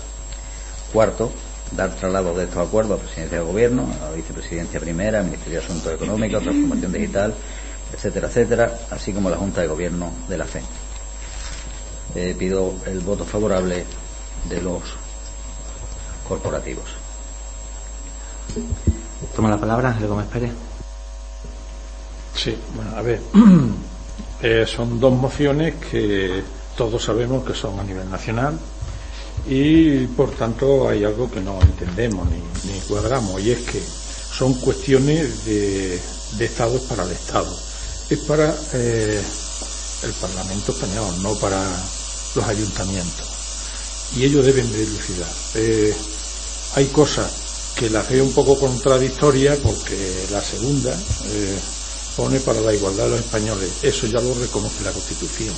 Cuarto, 0.92 1.30
dar 1.72 1.90
traslado 1.90 2.34
de 2.34 2.44
estos 2.44 2.66
acuerdos 2.66 2.92
a 2.92 2.96
la 2.96 3.06
presidencia 3.06 3.38
del 3.38 3.46
gobierno, 3.46 3.88
a 4.00 4.10
la 4.10 4.16
vicepresidencia 4.16 4.80
primera, 4.80 5.18
al 5.20 5.26
Ministerio 5.26 5.60
de 5.60 5.66
Asuntos 5.66 5.94
Económicos, 5.94 6.42
Transformación 6.42 6.92
Digital, 6.92 7.34
etcétera, 7.92 8.28
etcétera, 8.28 8.78
así 8.90 9.12
como 9.12 9.30
la 9.30 9.36
Junta 9.36 9.60
de 9.60 9.68
Gobierno 9.68 10.12
de 10.28 10.38
la 10.38 10.46
FE. 10.46 10.62
Eh, 12.14 12.34
pido 12.38 12.74
el 12.86 13.00
voto 13.00 13.24
favorable 13.24 13.84
de 14.48 14.62
los 14.62 14.82
corporativos. 16.26 16.99
Toma 19.34 19.50
la 19.50 19.58
palabra 19.58 19.90
Ángel 19.90 20.08
Gómez 20.08 20.26
Pérez. 20.26 20.52
Sí, 22.34 22.56
bueno, 22.74 22.96
a 22.96 23.02
ver, 23.02 23.20
eh, 24.42 24.64
son 24.66 24.98
dos 24.98 25.12
mociones 25.12 25.74
que 25.90 26.42
todos 26.76 27.02
sabemos 27.02 27.44
que 27.44 27.54
son 27.54 27.78
a 27.78 27.84
nivel 27.84 28.08
nacional 28.10 28.58
y 29.46 30.06
por 30.06 30.30
tanto 30.30 30.88
hay 30.88 31.04
algo 31.04 31.30
que 31.30 31.40
no 31.40 31.60
entendemos 31.60 32.28
ni, 32.30 32.72
ni 32.72 32.80
cuadramos 32.80 33.40
y 33.40 33.50
es 33.50 33.60
que 33.60 33.80
son 33.80 34.54
cuestiones 34.54 35.44
de, 35.44 36.00
de 36.38 36.44
Estados 36.44 36.82
para 36.82 37.04
el 37.04 37.10
Estado. 37.10 37.54
Es 38.08 38.18
para 38.20 38.54
eh, 38.72 39.20
el 40.02 40.12
Parlamento 40.12 40.72
español, 40.72 41.22
no 41.22 41.34
para 41.34 41.62
los 42.34 42.44
ayuntamientos. 42.46 43.28
Y 44.16 44.24
ellos 44.24 44.44
deben 44.44 44.70
de 44.72 44.78
dilucidar. 44.78 45.28
Eh, 45.54 45.94
hay 46.76 46.86
cosas 46.86 47.49
que 47.74 47.90
las 47.90 48.08
veo 48.08 48.24
un 48.24 48.32
poco 48.32 48.58
contradictorias 48.58 49.58
porque 49.58 50.26
la 50.30 50.42
segunda 50.42 50.92
eh, 50.92 51.58
pone 52.16 52.40
para 52.40 52.60
la 52.60 52.74
igualdad 52.74 53.04
de 53.04 53.10
los 53.10 53.20
españoles. 53.20 53.70
Eso 53.82 54.06
ya 54.06 54.20
lo 54.20 54.34
reconoce 54.34 54.84
la 54.84 54.92
Constitución, 54.92 55.54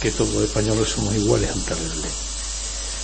que 0.00 0.10
todos 0.10 0.34
los 0.34 0.44
españoles 0.44 0.88
somos 0.88 1.14
iguales 1.14 1.50
ante 1.50 1.70
la 1.70 1.94
ley. 1.94 2.12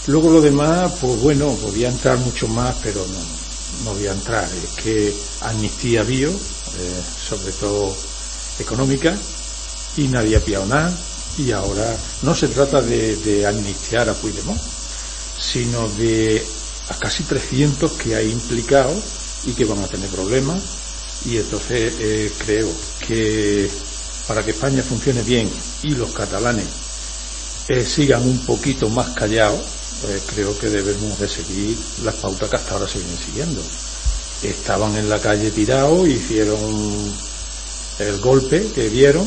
Luego 0.07 0.31
lo 0.31 0.43
demás, 0.43 0.93
pues 1.01 1.19
bueno, 1.21 1.55
podía 1.55 1.89
entrar 1.89 2.19
mucho 2.19 2.47
más, 2.49 2.77
pero 2.83 3.07
no, 3.07 3.85
no 3.85 3.95
voy 3.95 4.07
a 4.07 4.13
entrar. 4.13 4.45
Es 4.45 4.83
que 4.83 5.15
amnistía 5.41 6.03
bio, 6.03 6.29
eh, 6.31 7.03
sobre 7.27 7.53
todo 7.53 7.97
económica, 8.59 9.17
y 9.97 10.09
nadie 10.09 10.37
ha 10.37 10.41
pillado 10.41 10.67
nada. 10.67 10.95
Y 11.39 11.51
ahora 11.53 11.97
no 12.23 12.35
se 12.35 12.49
trata 12.49 12.83
de, 12.83 13.17
de 13.17 13.47
amnistiar 13.47 14.09
a 14.09 14.15
Puigdemont, 14.15 14.61
sino 15.41 15.89
de 15.89 16.47
a 16.89 16.95
casi 16.99 17.25
300 17.25 17.93
que 17.93 18.15
hay 18.15 18.31
implicados 18.31 19.03
y 19.47 19.53
que 19.53 19.65
van 19.65 19.83
a 19.83 19.89
tener 19.89 20.09
problemas. 20.11 20.63
Y 21.25 21.39
entonces 21.39 21.95
eh, 21.99 22.33
creo 22.45 22.69
que 23.07 23.71
para 24.29 24.45
que 24.45 24.51
España 24.51 24.83
funcione 24.83 25.23
bien 25.23 25.51
y 25.83 25.91
los 25.91 26.13
catalanes 26.13 26.67
eh, 27.69 27.85
sigan 27.85 28.23
un 28.23 28.39
poquito 28.45 28.89
más 28.89 29.11
callados, 29.11 29.61
pues 30.03 30.23
creo 30.35 30.59
que 30.59 30.69
debemos 30.69 31.19
de 31.19 31.29
seguir 31.29 31.77
las 32.03 32.17
pautas 32.17 32.51
que 32.51 32.57
hasta 32.57 32.75
ahora 32.75 32.89
se 32.89 33.01
siguiendo. 33.01 33.63
Estaban 34.43 34.95
en 34.97 35.09
la 35.09 35.19
calle 35.19 35.51
tirados, 35.51 36.07
hicieron 36.07 36.61
el 37.99 38.21
golpe 38.21 38.71
que 38.75 38.91
dieron 38.91 39.27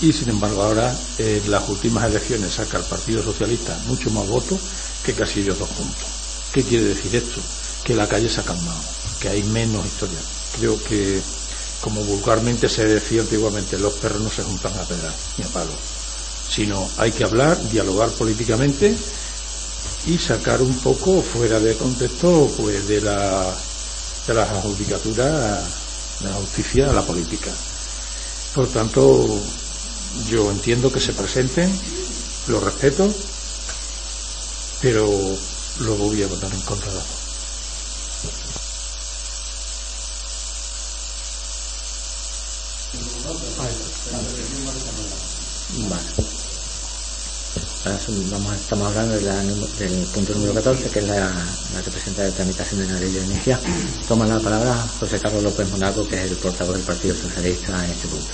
y 0.00 0.12
sin 0.12 0.28
embargo 0.28 0.62
ahora 0.62 0.94
en 1.16 1.50
las 1.50 1.68
últimas 1.68 2.04
elecciones 2.04 2.52
saca 2.52 2.78
el 2.78 2.84
Partido 2.84 3.22
Socialista 3.22 3.78
mucho 3.86 4.10
más 4.10 4.26
votos 4.26 4.58
que 5.04 5.14
casi 5.14 5.40
ellos 5.40 5.58
dos 5.58 5.70
juntos. 5.70 6.17
¿Qué 6.52 6.64
quiere 6.64 6.86
decir 6.86 7.14
esto? 7.16 7.40
Que 7.84 7.94
la 7.94 8.08
calle 8.08 8.30
se 8.30 8.40
ha 8.40 8.44
calmado, 8.44 8.80
que 9.20 9.28
hay 9.28 9.42
menos 9.44 9.84
historia. 9.84 10.18
Creo 10.56 10.82
que, 10.82 11.20
como 11.80 12.02
vulgarmente 12.04 12.68
se 12.68 12.86
decía 12.86 13.20
antiguamente, 13.20 13.78
los 13.78 13.94
perros 13.94 14.22
no 14.22 14.30
se 14.30 14.42
juntan 14.42 14.72
a 14.78 14.84
pedrar 14.84 15.14
ni 15.36 15.44
a 15.44 15.48
palo, 15.48 15.72
sino 16.48 16.88
hay 16.96 17.12
que 17.12 17.24
hablar, 17.24 17.58
dialogar 17.70 18.10
políticamente 18.10 18.96
y 20.06 20.18
sacar 20.18 20.62
un 20.62 20.74
poco 20.80 21.22
fuera 21.22 21.60
de 21.60 21.76
contexto 21.76 22.50
pues 22.56 22.88
de 22.88 23.00
la 23.00 23.54
de 24.26 24.34
la 24.34 24.46
judicatura 24.46 25.62
de 26.20 26.28
la 26.28 26.34
justicia 26.34 26.92
la 26.92 27.02
política. 27.02 27.50
Por 28.54 28.68
tanto, 28.68 29.40
yo 30.28 30.50
entiendo 30.50 30.90
que 30.90 31.00
se 31.00 31.12
presenten, 31.12 31.70
lo 32.48 32.60
respeto, 32.60 33.12
pero 34.80 35.36
luego 35.80 36.06
voy 36.06 36.22
a 36.22 36.26
votar 36.28 36.52
en 36.52 36.60
contra 36.62 36.90
de 36.90 36.96
la 36.98 37.04
Vale. 45.88 46.02
Vamos, 48.30 48.54
estamos 48.56 48.88
hablando 48.88 49.14
de 49.14 49.22
la 49.22 49.42
num- 49.44 49.66
del 49.78 50.04
punto 50.12 50.34
número 50.34 50.54
14, 50.54 50.90
que 50.90 50.98
es 50.98 51.06
la, 51.06 51.20
la 51.74 51.82
que 51.82 51.90
presenta 51.90 52.22
la 52.24 52.30
tramitación 52.30 52.80
de 52.80 52.92
la 52.92 53.00
ley 53.00 53.10
de 53.12 53.24
energía. 53.24 53.58
Toma 54.06 54.26
la 54.26 54.38
palabra 54.40 54.74
José 55.00 55.18
Carlos 55.20 55.42
López 55.42 55.68
Monaco, 55.70 56.06
que 56.06 56.16
es 56.16 56.30
el 56.30 56.36
portavoz 56.36 56.74
del 56.76 56.84
Partido 56.84 57.14
Socialista 57.14 57.84
en 57.84 57.90
este 57.90 58.08
punto. 58.08 58.28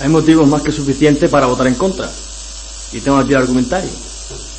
Hay 0.00 0.08
motivos 0.08 0.48
más 0.48 0.62
que 0.62 0.72
suficientes 0.72 1.30
para 1.30 1.46
votar 1.46 1.66
en 1.68 1.74
contra. 1.76 2.10
Y 2.92 3.00
tengo 3.00 3.18
aquí 3.18 3.30
el 3.32 3.38
argumentario. 3.38 3.90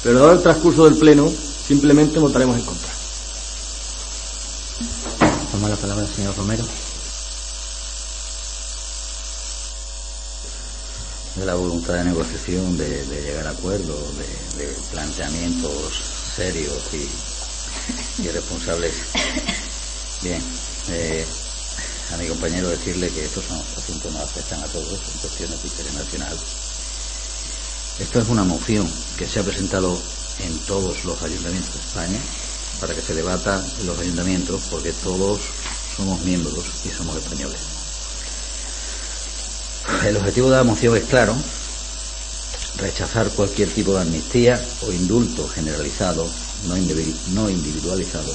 Pero 0.03 0.19
dado 0.19 0.33
el 0.33 0.41
transcurso 0.41 0.85
del 0.85 0.95
Pleno, 0.95 1.29
simplemente 1.29 2.19
votaremos 2.19 2.57
en 2.57 2.65
contra. 2.65 2.89
Toma 5.51 5.69
la 5.69 5.75
palabra 5.75 6.05
el 6.05 6.13
señor 6.13 6.35
Romero. 6.35 6.65
de 11.35 11.45
la 11.45 11.55
voluntad 11.55 11.95
de 11.95 12.05
negociación, 12.05 12.77
de, 12.77 13.05
de 13.07 13.21
llegar 13.21 13.47
a 13.47 13.49
acuerdos, 13.49 14.17
de, 14.17 14.65
de 14.65 14.73
planteamientos 14.91 15.71
serios 16.35 16.93
y, 16.93 18.23
y 18.23 18.29
responsables. 18.29 18.93
Bien, 20.21 20.41
eh, 20.91 21.25
a 22.13 22.17
mi 22.17 22.27
compañero 22.27 22.69
decirle 22.69 23.09
que 23.09 23.25
estos 23.25 23.43
son 23.43 23.57
asuntos 23.57 24.13
nos 24.13 24.21
afectan 24.21 24.63
a 24.63 24.67
todos, 24.67 24.87
son 24.87 25.19
cuestiones 25.21 25.61
de 25.61 25.67
interés 25.67 25.93
nacional. 25.93 26.37
Esto 27.99 28.19
es 28.19 28.27
una 28.27 28.43
moción 28.43 28.91
que 29.17 29.25
se 29.25 29.39
ha 29.39 29.43
presentado 29.43 29.97
en 30.39 30.57
todos 30.67 31.05
los 31.05 31.21
ayuntamientos 31.23 31.75
de 31.75 31.79
España 31.79 32.19
para 32.81 32.93
que 32.93 33.01
se 33.01 33.15
debata 33.15 33.63
en 33.79 33.87
los 33.87 33.97
ayuntamientos 33.97 34.63
porque 34.69 34.91
todos 34.91 35.39
somos 35.95 36.19
miembros 36.25 36.65
y 36.83 36.89
somos 36.89 37.15
españoles. 37.15 37.57
El 40.05 40.17
objetivo 40.17 40.49
de 40.49 40.57
la 40.57 40.63
moción 40.65 40.97
es 40.97 41.05
claro, 41.05 41.33
rechazar 42.75 43.29
cualquier 43.29 43.69
tipo 43.69 43.93
de 43.93 44.01
amnistía 44.01 44.61
o 44.81 44.91
indulto 44.91 45.47
generalizado, 45.47 46.27
no, 46.67 46.75
no 47.33 47.49
individualizado, 47.49 48.33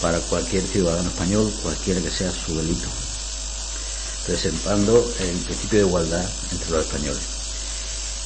para 0.00 0.18
cualquier 0.20 0.62
ciudadano 0.66 1.10
español, 1.10 1.52
cualquiera 1.62 2.00
que 2.00 2.10
sea 2.10 2.32
su 2.32 2.56
delito, 2.56 2.88
presentando 4.26 5.06
el 5.20 5.36
principio 5.36 5.80
de 5.80 5.86
igualdad 5.86 6.24
entre 6.52 6.70
los 6.70 6.86
españoles. 6.86 7.41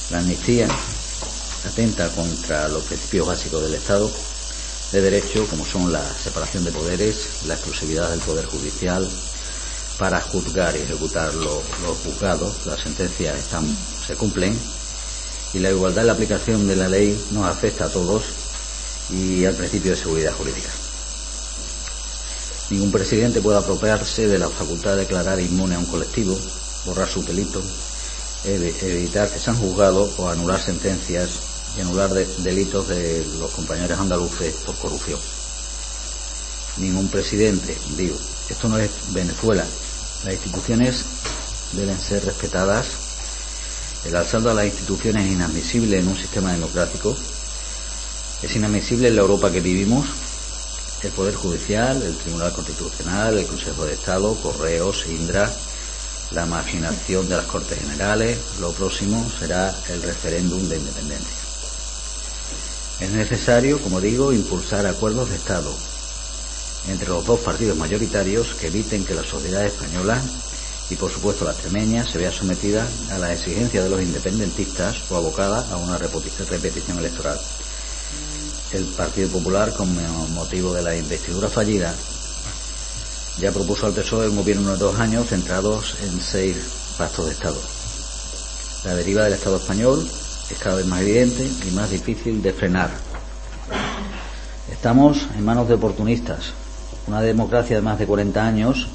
La 0.09 0.19
amnistía 0.19 0.67
atenta 1.65 2.09
contra 2.09 2.67
los 2.69 2.83
principios 2.85 3.27
básicos 3.27 3.63
del 3.63 3.75
Estado 3.75 4.09
de 4.91 5.01
derecho, 5.01 5.45
como 5.49 5.65
son 5.65 5.91
la 5.91 6.01
separación 6.23 6.63
de 6.63 6.71
poderes, 6.71 7.43
la 7.45 7.55
exclusividad 7.55 8.09
del 8.09 8.21
poder 8.21 8.45
judicial, 8.45 9.09
para 9.99 10.21
juzgar 10.21 10.75
y 10.77 10.81
ejecutar 10.81 11.33
lo- 11.33 11.61
los 11.81 11.97
juzgados, 12.05 12.65
las 12.67 12.79
sentencias 12.79 13.37
están, 13.37 13.65
se 14.05 14.15
cumplen 14.15 14.57
y 15.53 15.59
la 15.59 15.71
igualdad 15.71 16.01
en 16.01 16.07
la 16.07 16.13
aplicación 16.13 16.67
de 16.67 16.75
la 16.75 16.87
ley 16.87 17.19
nos 17.31 17.45
afecta 17.45 17.85
a 17.85 17.89
todos 17.89 18.23
y 19.09 19.43
al 19.43 19.55
principio 19.55 19.91
de 19.91 19.97
seguridad 19.97 20.33
jurídica. 20.33 20.69
Ningún 22.69 22.91
presidente 22.91 23.41
puede 23.41 23.57
apropiarse 23.57 24.27
de 24.27 24.39
la 24.39 24.49
facultad 24.49 24.91
de 24.91 24.99
declarar 25.01 25.39
inmune 25.39 25.75
a 25.75 25.79
un 25.79 25.85
colectivo, 25.85 26.37
borrar 26.85 27.09
su 27.09 27.23
delito, 27.23 27.61
evitar 28.45 29.29
que 29.29 29.39
sean 29.39 29.57
juzgados 29.57 30.17
o 30.17 30.29
anular 30.29 30.61
sentencias 30.61 31.29
y 31.77 31.81
anular 31.81 32.13
de- 32.13 32.25
delitos 32.39 32.87
de 32.87 33.25
los 33.39 33.51
compañeros 33.51 33.99
andaluces 33.99 34.55
por 34.65 34.75
corrupción. 34.75 35.19
Ningún 36.77 37.07
presidente, 37.09 37.75
digo, 37.97 38.15
esto 38.49 38.69
no 38.69 38.77
es 38.77 38.89
Venezuela, 39.09 39.65
las 40.23 40.33
instituciones 40.33 41.03
deben 41.73 41.99
ser 41.99 42.23
respetadas. 42.25 42.85
El 44.05 44.15
asalto 44.15 44.51
a 44.51 44.53
las 44.53 44.65
instituciones 44.65 45.25
es 45.25 45.31
inadmisible 45.33 45.99
en 45.99 46.07
un 46.07 46.15
sistema 46.15 46.51
democrático. 46.51 47.15
Es 48.41 48.55
inadmisible 48.55 49.07
en 49.09 49.15
la 49.15 49.21
Europa 49.21 49.51
que 49.51 49.59
vivimos. 49.59 50.05
El 51.03 51.11
Poder 51.11 51.35
Judicial, 51.35 52.01
el 52.01 52.15
Tribunal 52.17 52.53
Constitucional, 52.53 53.37
el 53.37 53.45
Consejo 53.45 53.85
de 53.85 53.93
Estado, 53.93 54.33
Correos, 54.35 55.05
Indra, 55.07 55.51
la 56.31 56.45
marginación 56.45 57.27
de 57.29 57.37
las 57.37 57.45
Cortes 57.45 57.79
Generales. 57.79 58.37
Lo 58.59 58.71
próximo 58.71 59.29
será 59.39 59.73
el 59.89 60.01
referéndum 60.01 60.67
de 60.67 60.77
independencia. 60.77 61.37
Es 62.99 63.11
necesario, 63.11 63.79
como 63.79 64.01
digo, 64.01 64.33
impulsar 64.33 64.85
acuerdos 64.85 65.29
de 65.29 65.35
Estado 65.35 65.71
entre 66.89 67.09
los 67.09 67.25
dos 67.25 67.39
partidos 67.41 67.77
mayoritarios 67.77 68.55
que 68.55 68.67
eviten 68.67 69.05
que 69.05 69.13
la 69.13 69.23
sociedad 69.23 69.65
española 69.65 70.21
y, 70.89 70.95
por 70.95 71.11
supuesto, 71.11 71.43
la 71.45 71.51
extremeña 71.51 72.05
se 72.05 72.17
vea 72.17 72.31
sometida 72.31 72.87
a 73.11 73.17
la 73.17 73.33
exigencia 73.33 73.83
de 73.83 73.89
los 73.89 74.01
independentistas 74.01 75.03
o 75.09 75.17
abocada 75.17 75.67
a 75.69 75.77
una 75.77 75.97
repetición 75.97 76.97
electoral. 76.97 77.39
El 78.71 78.85
Partido 78.85 79.29
Popular, 79.29 79.73
con 79.73 79.93
motivo 80.33 80.73
de 80.73 80.81
la 80.81 80.95
investidura 80.95 81.49
fallida, 81.49 81.93
ya 83.39 83.51
propuso 83.51 83.85
al 83.85 83.93
PSOE 83.93 84.29
un 84.29 84.37
gobierno 84.37 84.71
de 84.71 84.77
dos 84.77 84.99
años 84.99 85.27
centrados 85.27 85.95
en 86.01 86.19
seis 86.19 86.95
pactos 86.97 87.25
de 87.27 87.31
Estado. 87.31 87.61
La 88.83 88.95
deriva 88.95 89.23
del 89.23 89.33
Estado 89.33 89.57
español 89.57 90.07
es 90.49 90.57
cada 90.57 90.77
vez 90.77 90.85
más 90.87 91.01
evidente 91.01 91.47
y 91.67 91.71
más 91.71 91.91
difícil 91.91 92.41
de 92.41 92.53
frenar. 92.53 92.89
Estamos 94.71 95.27
en 95.35 95.45
manos 95.45 95.67
de 95.67 95.75
oportunistas. 95.75 96.53
Una 97.07 97.21
democracia 97.21 97.75
de 97.75 97.81
más 97.81 97.99
de 97.99 98.07
40 98.07 98.45
años 98.45 98.87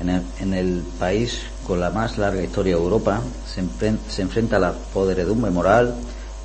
en 0.00 0.54
el, 0.54 0.82
país 0.98 1.40
con 1.66 1.80
la 1.80 1.90
más 1.90 2.18
larga 2.18 2.42
historia 2.42 2.74
de 2.76 2.82
Europa 2.82 3.22
se, 3.46 4.22
enfrenta 4.22 4.56
a 4.56 4.60
la 4.60 4.72
poderedumbre 4.72 5.50
moral 5.50 5.94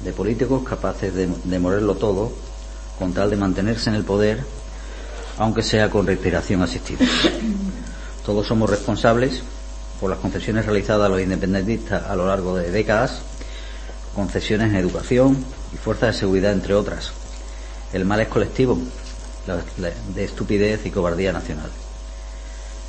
de 0.01 0.13
políticos 0.13 0.63
capaces 0.63 1.13
de, 1.13 1.27
de 1.43 1.59
morerlo 1.59 1.95
todo 1.95 2.31
con 2.99 3.13
tal 3.13 3.29
de 3.31 3.35
mantenerse 3.35 3.89
en 3.89 3.95
el 3.95 4.03
poder 4.03 4.43
aunque 5.37 5.63
sea 5.63 5.89
con 5.89 6.07
respiración 6.07 6.61
asistida. 6.61 7.05
Todos 8.25 8.47
somos 8.47 8.69
responsables 8.69 9.41
por 9.99 10.09
las 10.09 10.19
concesiones 10.19 10.65
realizadas 10.65 11.05
a 11.05 11.09
los 11.09 11.21
independentistas 11.21 12.03
a 12.05 12.15
lo 12.15 12.27
largo 12.27 12.55
de 12.55 12.71
décadas, 12.71 13.21
concesiones 14.15 14.69
en 14.69 14.75
educación 14.75 15.37
y 15.73 15.77
fuerzas 15.77 16.13
de 16.13 16.19
seguridad, 16.19 16.51
entre 16.51 16.73
otras. 16.73 17.11
El 17.93 18.05
mal 18.05 18.19
es 18.19 18.27
colectivo, 18.27 18.77
de 20.13 20.23
estupidez 20.23 20.85
y 20.85 20.91
cobardía 20.91 21.31
nacional. 21.31 21.69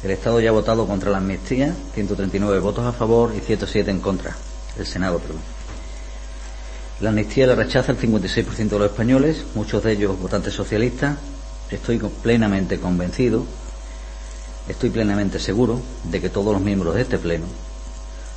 El 0.02 0.10
Estado 0.10 0.41
ya 0.41 0.51
ha 0.51 0.52
votado 0.52 0.86
contra 0.86 1.10
la 1.10 1.18
amnistía, 1.18 1.75
139 1.94 2.60
votos 2.60 2.85
a 2.85 2.93
favor 2.93 3.33
y 3.36 3.41
107 3.41 3.91
en 3.91 4.01
contra. 4.01 4.36
El 4.78 4.86
Senado, 4.86 5.18
perdón. 5.18 5.41
La 7.01 7.10
amnistía 7.10 7.47
la 7.47 7.55
rechaza 7.55 7.93
el 7.93 7.99
56% 7.99 8.68
de 8.68 8.78
los 8.78 8.91
españoles, 8.91 9.44
muchos 9.55 9.83
de 9.85 9.93
ellos 9.93 10.18
votantes 10.18 10.55
socialistas, 10.55 11.17
estoy 11.71 11.99
plenamente 11.99 12.79
convencido, 12.79 13.45
estoy 14.69 14.91
plenamente 14.91 15.39
seguro 15.39 15.81
de 16.05 16.21
que 16.21 16.31
todos 16.31 16.53
los 16.53 16.63
miembros 16.63 16.95
de 16.95 17.03
este 17.03 17.19
Pleno 17.19 17.47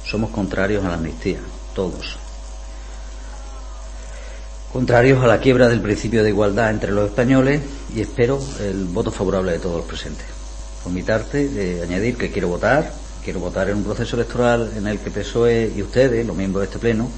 somos 0.06 0.32
contrarios 0.32 0.84
a 0.84 0.90
la 0.90 0.95
amnistía, 0.95 1.40
todos. 1.74 2.18
Contrarios 4.74 5.24
a 5.24 5.27
la 5.27 5.40
quiebra 5.40 5.68
del 5.68 5.82
principio 5.82 6.24
de 6.24 6.30
igualdad 6.30 6.69
entre 6.69 6.92
los 6.92 7.10
españoles 7.10 7.61
y 7.93 8.01
espero 8.01 8.40
el 8.61 8.85
voto 8.85 9.11
favorable 9.11 9.51
de 9.51 9.60
todos 9.60 9.77
los 9.77 9.85
presentes. 9.85 10.26
Por 10.84 10.92
mi 10.92 11.03
parte, 11.03 11.82
añadir 11.84 12.18
que 12.18 12.32
quiero 12.32 12.48
votar, 12.48 12.92
quiero 13.24 13.40
votar 13.40 13.69
en 13.69 13.77
un 13.77 13.84
proceso 13.84 14.16
electoral 14.16 14.72
en 14.76 14.88
el 14.88 15.00
que 15.00 15.11
PSOE 15.11 15.72
y 15.76 15.82
ustedes, 15.82 16.26
los 16.26 16.35
miembros 16.35 16.61
de 16.61 16.66
este 16.68 16.80
Pleno, 16.80 17.10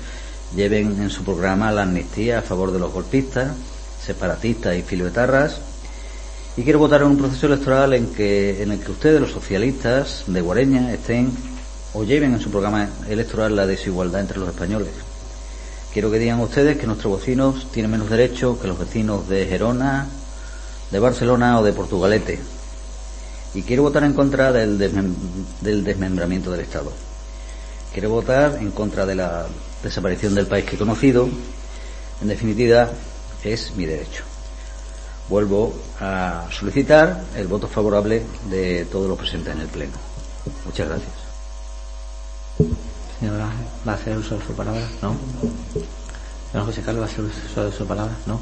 lleven 0.55 1.01
en 1.01 1.09
su 1.09 1.23
programa 1.23 1.71
la 1.71 1.83
amnistía 1.83 2.39
a 2.39 2.41
favor 2.41 2.71
de 2.71 2.79
los 2.79 2.91
golpistas, 2.91 3.51
separatistas 4.03 4.75
y 4.75 4.81
filoetarras 4.81 5.61
y 6.55 6.63
quiero 6.63 6.79
votar 6.79 7.01
en 7.01 7.07
un 7.07 7.17
proceso 7.17 7.47
electoral 7.47 7.93
en, 7.93 8.13
que, 8.13 8.61
en 8.61 8.71
el 8.71 8.79
que 8.79 8.91
ustedes, 8.91 9.19
los 9.19 9.31
socialistas 9.31 10.25
de 10.27 10.41
Guareña, 10.41 10.93
estén 10.93 11.31
o 11.93 12.03
lleven 12.03 12.33
en 12.33 12.39
su 12.39 12.51
programa 12.51 12.89
electoral 13.09 13.55
la 13.55 13.65
desigualdad 13.65 14.21
entre 14.21 14.37
los 14.39 14.49
españoles. 14.49 14.91
Quiero 15.91 16.11
que 16.11 16.19
digan 16.19 16.39
ustedes 16.39 16.77
que 16.77 16.87
nuestros 16.87 17.19
vecinos 17.19 17.67
tienen 17.71 17.91
menos 17.91 18.09
derechos 18.09 18.59
que 18.59 18.67
los 18.67 18.77
vecinos 18.77 19.27
de 19.29 19.47
Gerona, 19.47 20.07
de 20.91 20.99
Barcelona 20.99 21.59
o 21.59 21.63
de 21.63 21.73
Portugalete. 21.73 22.39
Y 23.55 23.63
quiero 23.63 23.83
votar 23.83 24.03
en 24.03 24.13
contra 24.13 24.51
del, 24.51 24.77
del 24.77 25.83
desmembramiento 25.83 26.51
del 26.51 26.61
Estado. 26.61 26.91
Quiero 27.93 28.09
votar 28.09 28.57
en 28.59 28.71
contra 28.71 29.05
de 29.05 29.15
la 29.15 29.45
desaparición 29.83 30.33
del 30.33 30.47
país 30.47 30.65
que 30.65 30.75
he 30.75 30.79
conocido. 30.79 31.29
En 32.21 32.27
definitiva, 32.27 32.89
es 33.43 33.75
mi 33.75 33.85
derecho 33.85 34.32
vuelvo 35.29 35.73
a 35.99 36.45
solicitar 36.51 37.23
el 37.35 37.47
voto 37.47 37.67
favorable 37.67 38.23
de 38.49 38.85
todos 38.85 39.07
los 39.07 39.17
presentes 39.17 39.53
en 39.53 39.61
el 39.61 39.67
Pleno. 39.67 39.93
Muchas 40.65 40.87
gracias. 40.87 41.11
Señora, 43.19 43.49
¿va 43.87 43.91
a 43.93 43.95
hacer 43.95 44.17
uso 44.17 44.37
de 44.37 44.45
su 44.45 44.53
palabra? 44.53 44.81
No. 45.01 45.15
Señor 46.51 46.67
José 46.67 46.81
Carlos, 46.81 47.03
¿va 47.03 47.07
a 47.07 47.11
hacer 47.11 47.23
uso 47.23 47.65
de 47.65 47.71
su 47.71 47.85
palabra? 47.85 48.13
No. 48.25 48.39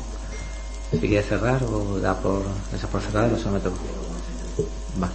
Si 0.91 0.99
quiere 0.99 1.23
cerrar 1.23 1.63
o 1.63 1.99
da 1.99 2.19
por 2.19 2.43
esa 2.75 2.87
por 2.87 3.01
cerrada, 3.01 3.27
lo 3.27 3.37
someto. 3.37 3.71
Va. 5.01 5.09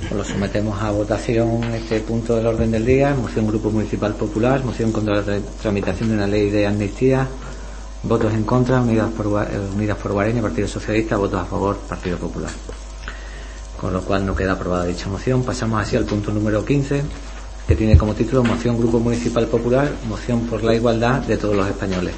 Pues 0.00 0.12
lo 0.12 0.24
sometemos 0.24 0.82
a 0.82 0.90
votación 0.90 1.64
este 1.72 2.00
punto 2.00 2.36
del 2.36 2.46
orden 2.46 2.70
del 2.70 2.84
día. 2.84 3.14
Moción 3.14 3.46
Grupo 3.46 3.70
Municipal 3.70 4.14
Popular, 4.14 4.62
moción 4.62 4.92
contra 4.92 5.22
la 5.22 5.38
tramitación 5.62 6.10
de 6.10 6.14
una 6.16 6.26
ley 6.26 6.50
de 6.50 6.66
amnistía. 6.66 7.26
Votos 8.04 8.34
en 8.34 8.44
contra, 8.44 8.82
Unidas 8.82 9.10
por, 9.12 9.26
eh, 9.50 9.58
Unidas 9.74 9.96
Guareña, 10.02 10.42
Partido 10.42 10.68
Socialista, 10.68 11.16
votos 11.16 11.40
a 11.40 11.46
favor, 11.46 11.78
Partido 11.88 12.18
Popular. 12.18 12.50
Con 13.80 13.94
lo 13.94 14.02
cual 14.02 14.26
no 14.26 14.36
queda 14.36 14.52
aprobada 14.52 14.84
dicha 14.84 15.08
moción. 15.08 15.42
Pasamos 15.42 15.80
así 15.80 15.96
al 15.96 16.04
punto 16.04 16.30
número 16.30 16.62
15, 16.62 17.02
que 17.66 17.74
tiene 17.74 17.96
como 17.96 18.14
título 18.14 18.44
Moción 18.44 18.76
Grupo 18.76 19.00
Municipal 19.00 19.46
Popular, 19.46 19.90
Moción 20.06 20.40
por 20.46 20.62
la 20.62 20.74
Igualdad 20.74 21.22
de 21.22 21.38
todos 21.38 21.56
los 21.56 21.66
españoles. 21.66 22.14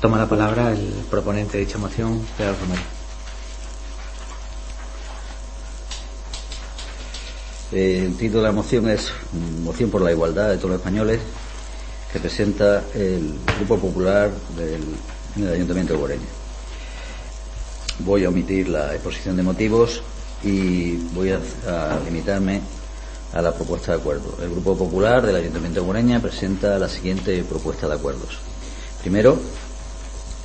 Toma 0.00 0.18
la 0.18 0.28
palabra 0.28 0.72
el 0.72 1.04
proponente 1.08 1.58
de 1.58 1.64
dicha 1.64 1.78
moción, 1.78 2.20
Pedro 2.36 2.56
Romero. 2.60 2.82
Eh, 7.70 8.02
el 8.06 8.16
título 8.16 8.42
de 8.42 8.48
la 8.48 8.52
moción 8.52 8.88
es 8.88 9.12
Moción 9.62 9.90
por 9.90 10.02
la 10.02 10.10
Igualdad 10.10 10.50
de 10.50 10.56
todos 10.56 10.70
los 10.70 10.80
españoles 10.80 11.20
que 12.12 12.20
presenta 12.20 12.84
el 12.94 13.38
Grupo 13.56 13.78
Popular 13.78 14.30
del, 14.56 15.50
Ayuntamiento 15.50 15.94
de 15.94 15.98
Boreña. 15.98 16.26
Voy 18.00 18.24
a 18.24 18.28
omitir 18.28 18.68
la 18.68 18.92
exposición 18.92 19.34
de 19.34 19.42
motivos 19.42 20.02
y 20.44 20.96
voy 21.14 21.30
a, 21.30 21.40
limitarme 22.04 22.60
a 23.32 23.40
la 23.40 23.54
propuesta 23.54 23.92
de 23.92 23.98
acuerdo. 23.98 24.36
El 24.42 24.50
Grupo 24.50 24.76
Popular 24.76 25.24
del 25.24 25.36
Ayuntamiento 25.36 25.80
de 25.80 25.86
Boreña 25.86 26.20
presenta 26.20 26.78
la 26.78 26.88
siguiente 26.88 27.42
propuesta 27.44 27.88
de 27.88 27.94
acuerdos. 27.94 28.38
Primero, 29.00 29.38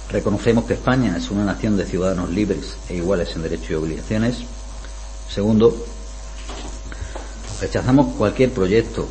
reconocemos 0.09 0.63
que 0.63 0.75
España 0.75 1.17
es 1.17 1.29
una 1.31 1.43
nación 1.43 1.75
de 1.75 1.85
ciudadanos 1.85 2.29
libres 2.29 2.77
e 2.87 2.95
iguales 2.95 3.35
en 3.35 3.41
derechos 3.41 3.71
y 3.71 3.73
obligaciones. 3.73 4.37
Segundo, 5.29 5.75
rechazamos 7.59 8.15
cualquier 8.15 8.51
proyecto 8.51 9.09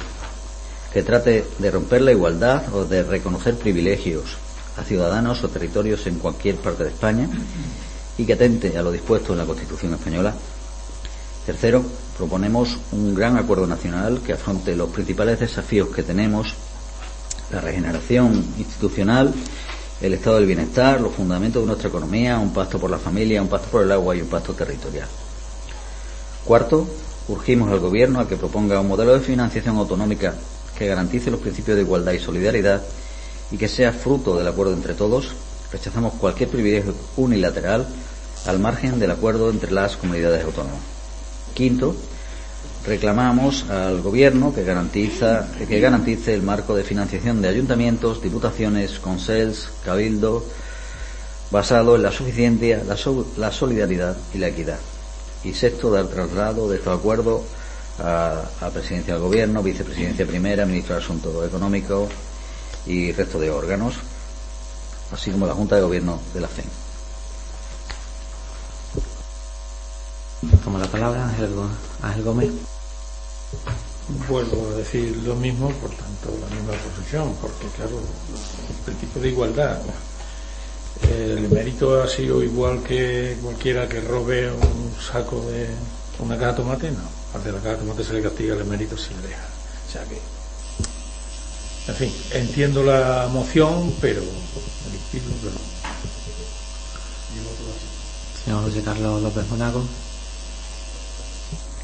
que 0.96 1.02
trate 1.02 1.44
de 1.58 1.70
romper 1.70 2.00
la 2.00 2.12
igualdad 2.12 2.72
o 2.72 2.86
de 2.86 3.02
reconocer 3.02 3.54
privilegios 3.56 4.38
a 4.78 4.82
ciudadanos 4.82 5.44
o 5.44 5.48
territorios 5.50 6.06
en 6.06 6.18
cualquier 6.18 6.56
parte 6.56 6.84
de 6.84 6.88
España 6.88 7.28
y 8.16 8.24
que 8.24 8.32
atente 8.32 8.78
a 8.78 8.82
lo 8.82 8.90
dispuesto 8.90 9.34
en 9.34 9.40
la 9.40 9.44
Constitución 9.44 9.92
española. 9.92 10.32
Tercero, 11.44 11.84
proponemos 12.16 12.78
un 12.92 13.14
gran 13.14 13.36
acuerdo 13.36 13.66
nacional 13.66 14.22
que 14.24 14.32
afronte 14.32 14.74
los 14.74 14.88
principales 14.88 15.38
desafíos 15.38 15.90
que 15.90 16.02
tenemos, 16.02 16.54
la 17.52 17.60
regeneración 17.60 18.32
institucional, 18.56 19.34
el 20.00 20.14
estado 20.14 20.36
del 20.36 20.46
bienestar, 20.46 20.98
los 21.02 21.12
fundamentos 21.12 21.60
de 21.60 21.66
nuestra 21.66 21.90
economía, 21.90 22.38
un 22.38 22.54
pacto 22.54 22.78
por 22.78 22.88
la 22.88 22.98
familia, 22.98 23.42
un 23.42 23.48
pacto 23.48 23.68
por 23.68 23.82
el 23.82 23.92
agua 23.92 24.16
y 24.16 24.22
un 24.22 24.28
pacto 24.28 24.54
territorial. 24.54 25.08
Cuarto, 26.42 26.88
urgimos 27.28 27.70
al 27.70 27.80
Gobierno 27.80 28.18
a 28.18 28.26
que 28.26 28.38
proponga 28.38 28.80
un 28.80 28.88
modelo 28.88 29.12
de 29.12 29.20
financiación 29.20 29.76
autonómica 29.76 30.34
que 30.78 30.86
garantice 30.86 31.30
los 31.30 31.40
principios 31.40 31.76
de 31.76 31.82
igualdad 31.82 32.12
y 32.12 32.18
solidaridad 32.18 32.82
y 33.50 33.56
que 33.56 33.68
sea 33.68 33.92
fruto 33.92 34.36
del 34.36 34.48
acuerdo 34.48 34.74
entre 34.74 34.94
todos, 34.94 35.32
rechazamos 35.72 36.14
cualquier 36.14 36.48
privilegio 36.48 36.94
unilateral 37.16 37.86
al 38.46 38.58
margen 38.58 38.98
del 38.98 39.10
acuerdo 39.10 39.50
entre 39.50 39.72
las 39.72 39.96
comunidades 39.96 40.44
autónomas. 40.44 40.80
Quinto, 41.54 41.96
reclamamos 42.86 43.68
al 43.70 44.00
Gobierno 44.02 44.54
que, 44.54 44.62
garantiza, 44.62 45.48
que 45.66 45.80
garantice 45.80 46.34
el 46.34 46.42
marco 46.42 46.74
de 46.74 46.84
financiación 46.84 47.42
de 47.42 47.48
ayuntamientos, 47.48 48.22
diputaciones, 48.22 48.98
consels, 48.98 49.70
cabildo, 49.84 50.44
basado 51.50 51.96
en 51.96 52.02
la 52.02 52.12
suficiencia, 52.12 52.82
la, 52.86 52.96
la 53.36 53.52
solidaridad 53.52 54.16
y 54.34 54.38
la 54.38 54.48
equidad. 54.48 54.78
Y 55.44 55.54
sexto, 55.54 55.90
dar 55.90 56.06
traslado 56.06 56.68
de 56.68 56.76
estos 56.76 56.98
acuerdos 56.98 57.42
a, 57.98 58.70
presidencia 58.72 59.14
del 59.14 59.22
gobierno, 59.22 59.62
vicepresidencia 59.62 60.26
primera, 60.26 60.66
ministro 60.66 60.94
de 60.96 61.02
Asuntos 61.02 61.46
Económicos 61.46 62.10
y 62.86 63.12
resto 63.12 63.38
de 63.38 63.50
órganos, 63.50 63.94
así 65.12 65.30
como 65.30 65.46
la 65.46 65.54
Junta 65.54 65.76
de 65.76 65.82
Gobierno 65.82 66.20
de 66.34 66.40
la 66.40 66.48
FEN. 66.48 66.66
Toma 70.62 70.78
la 70.78 70.86
palabra 70.86 71.28
Ángel 72.02 72.22
Gómez. 72.22 72.50
Vuelvo 74.28 74.68
a 74.70 74.76
decir 74.76 75.16
lo 75.24 75.34
mismo, 75.34 75.70
por 75.70 75.90
tanto, 75.90 76.30
la 76.40 76.54
misma 76.54 76.72
posición, 76.72 77.34
porque 77.40 77.66
claro, 77.76 77.98
el 77.98 78.84
principio 78.84 79.22
de 79.22 79.28
igualdad 79.28 79.78
El 81.10 81.48
mérito 81.48 82.00
ha 82.00 82.08
sido 82.08 82.42
igual 82.42 82.82
que 82.82 83.36
cualquiera 83.42 83.88
que 83.88 84.00
robe 84.00 84.50
un 84.50 84.94
saco 85.00 85.44
de 85.50 85.68
una 86.20 86.36
caja 86.36 86.52
de 86.52 86.56
tomate, 86.56 86.90
no. 86.92 87.25
De 87.44 87.52
la 87.52 87.58
caja 87.60 87.76
tomate 87.76 88.02
se 88.02 88.12
le 88.14 88.22
castiga, 88.22 88.54
el 88.54 88.64
mérito 88.64 88.96
se 88.96 89.10
le 89.14 89.28
deja. 89.28 89.46
O 89.86 89.92
sea 89.92 90.04
que, 90.04 90.20
en 91.88 91.94
fin, 91.94 92.12
entiendo 92.32 92.82
la 92.82 93.28
moción, 93.30 93.94
pero 94.00 94.20
el 94.20 94.94
espíritu 94.94 95.30
no. 95.44 95.60
Señor 98.44 98.64
José 98.64 98.82
Carlos 98.82 99.22
López 99.22 99.46
Monaco. 99.48 99.84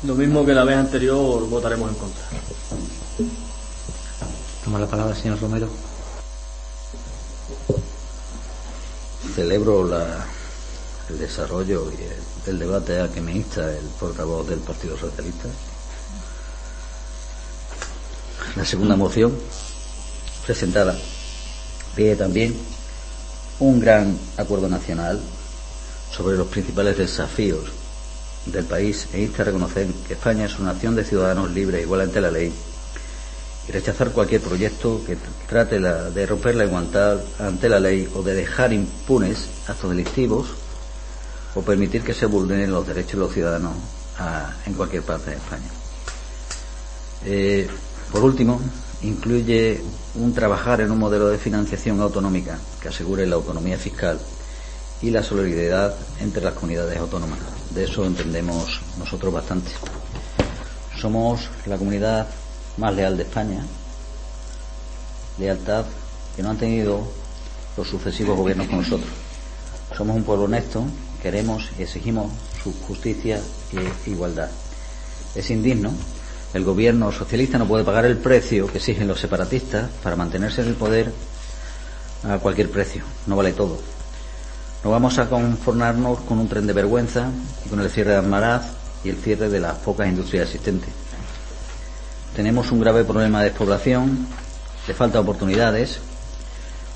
Lo 0.04 0.14
mismo 0.14 0.44
que 0.44 0.52
la 0.52 0.64
vez 0.64 0.76
anterior, 0.76 1.48
votaremos 1.48 1.90
en 1.90 1.96
contra. 1.96 2.24
Toma 4.64 4.78
la 4.78 4.86
palabra 4.86 5.14
el 5.14 5.20
señor 5.20 5.40
Romero. 5.40 5.68
Celebro 9.34 9.86
la, 9.86 10.26
el 11.12 11.18
desarrollo 11.18 11.90
y 11.92 12.48
el, 12.48 12.58
debate 12.58 13.00
a 13.00 13.08
que 13.08 13.20
me 13.20 13.32
insta 13.32 13.70
el 13.70 13.84
portavoz 14.00 14.48
del 14.48 14.60
Partido 14.60 14.96
Socialista. 14.96 15.48
La 18.56 18.64
segunda 18.64 18.96
moción 18.96 19.32
presentada 20.44 20.96
pide 21.94 22.16
también 22.16 22.56
un 23.60 23.80
gran 23.80 24.18
acuerdo 24.36 24.68
nacional 24.68 25.20
sobre 26.10 26.36
los 26.36 26.48
principales 26.48 26.98
desafíos 26.98 27.70
del 28.46 28.64
país 28.64 29.06
e 29.12 29.22
insta 29.22 29.42
a 29.42 29.46
reconocer 29.46 29.86
que 30.08 30.14
España 30.14 30.46
es 30.46 30.58
una 30.58 30.72
nación 30.72 30.96
de 30.96 31.04
ciudadanos 31.04 31.50
libres 31.52 31.80
e 31.80 31.84
igual 31.84 32.00
ante 32.00 32.20
la 32.20 32.30
ley 32.30 32.52
y 33.68 33.72
rechazar 33.72 34.10
cualquier 34.10 34.40
proyecto 34.40 35.00
que 35.06 35.16
trate 35.48 35.78
de 35.78 36.26
romper 36.26 36.56
la 36.56 36.64
igualdad 36.64 37.20
ante 37.38 37.68
la 37.68 37.78
ley 37.78 38.08
o 38.14 38.22
de 38.22 38.34
dejar 38.34 38.72
impunes 38.72 39.46
actos 39.68 39.90
delictivos 39.90 40.48
o 41.54 41.60
permitir 41.62 42.02
que 42.02 42.14
se 42.14 42.26
vulneren 42.26 42.70
los 42.72 42.86
derechos 42.86 43.12
de 43.12 43.18
los 43.18 43.32
ciudadanos 43.32 43.72
a- 44.18 44.52
en 44.66 44.74
cualquier 44.74 45.02
parte 45.02 45.30
de 45.30 45.36
España. 45.36 45.68
Eh, 47.24 47.68
por 48.10 48.22
último, 48.24 48.60
incluye 49.02 49.80
un 50.14 50.32
trabajar 50.34 50.80
en 50.80 50.90
un 50.90 50.98
modelo 50.98 51.28
de 51.28 51.38
financiación 51.38 52.00
autonómica 52.00 52.58
que 52.80 52.88
asegure 52.88 53.26
la 53.26 53.36
autonomía 53.36 53.76
fiscal 53.78 54.18
y 55.00 55.10
la 55.10 55.22
solidaridad 55.22 55.94
entre 56.20 56.42
las 56.42 56.54
comunidades 56.54 56.98
autónomas. 56.98 57.38
De 57.70 57.84
eso 57.84 58.04
entendemos 58.04 58.80
nosotros 58.98 59.32
bastante. 59.32 59.70
Somos 61.00 61.48
la 61.66 61.76
comunidad 61.78 62.28
más 62.76 62.94
leal 62.94 63.16
de 63.16 63.24
España, 63.24 63.64
lealtad 65.38 65.84
que 66.36 66.42
no 66.42 66.50
han 66.50 66.58
tenido 66.58 67.02
los 67.76 67.88
sucesivos 67.88 68.36
gobiernos 68.36 68.68
con 68.68 68.78
nosotros. 68.78 69.08
Somos 69.96 70.16
un 70.16 70.24
pueblo 70.24 70.44
honesto, 70.44 70.84
queremos 71.22 71.70
y 71.78 71.82
exigimos 71.82 72.32
su 72.62 72.72
justicia 72.86 73.40
e 73.72 74.10
igualdad. 74.10 74.50
Es 75.34 75.50
indigno. 75.50 75.92
El 76.52 76.64
gobierno 76.64 77.10
socialista 77.12 77.56
no 77.56 77.66
puede 77.66 77.84
pagar 77.84 78.04
el 78.04 78.18
precio 78.18 78.66
que 78.66 78.78
exigen 78.78 79.08
los 79.08 79.20
separatistas 79.20 79.88
para 80.02 80.16
mantenerse 80.16 80.60
en 80.60 80.68
el 80.68 80.74
poder 80.74 81.12
a 82.24 82.38
cualquier 82.38 82.70
precio. 82.70 83.04
No 83.26 83.36
vale 83.36 83.52
todo. 83.52 83.78
No 84.84 84.90
vamos 84.90 85.18
a 85.18 85.28
conformarnos 85.30 86.20
con 86.20 86.38
un 86.38 86.48
tren 86.48 86.66
de 86.66 86.72
vergüenza 86.72 87.30
y 87.64 87.68
con 87.68 87.80
el 87.80 87.88
cierre 87.88 88.10
de 88.10 88.18
Almaraz 88.18 88.64
y 89.04 89.08
el 89.08 89.16
cierre 89.16 89.48
de 89.48 89.60
las 89.60 89.76
pocas 89.76 90.08
industrias 90.08 90.46
existentes. 90.46 90.90
Tenemos 92.34 92.72
un 92.72 92.80
grave 92.80 93.04
problema 93.04 93.40
de 93.40 93.50
despoblación, 93.50 94.26
de 94.86 94.94
falta 94.94 95.18
de 95.18 95.22
oportunidades. 95.22 96.00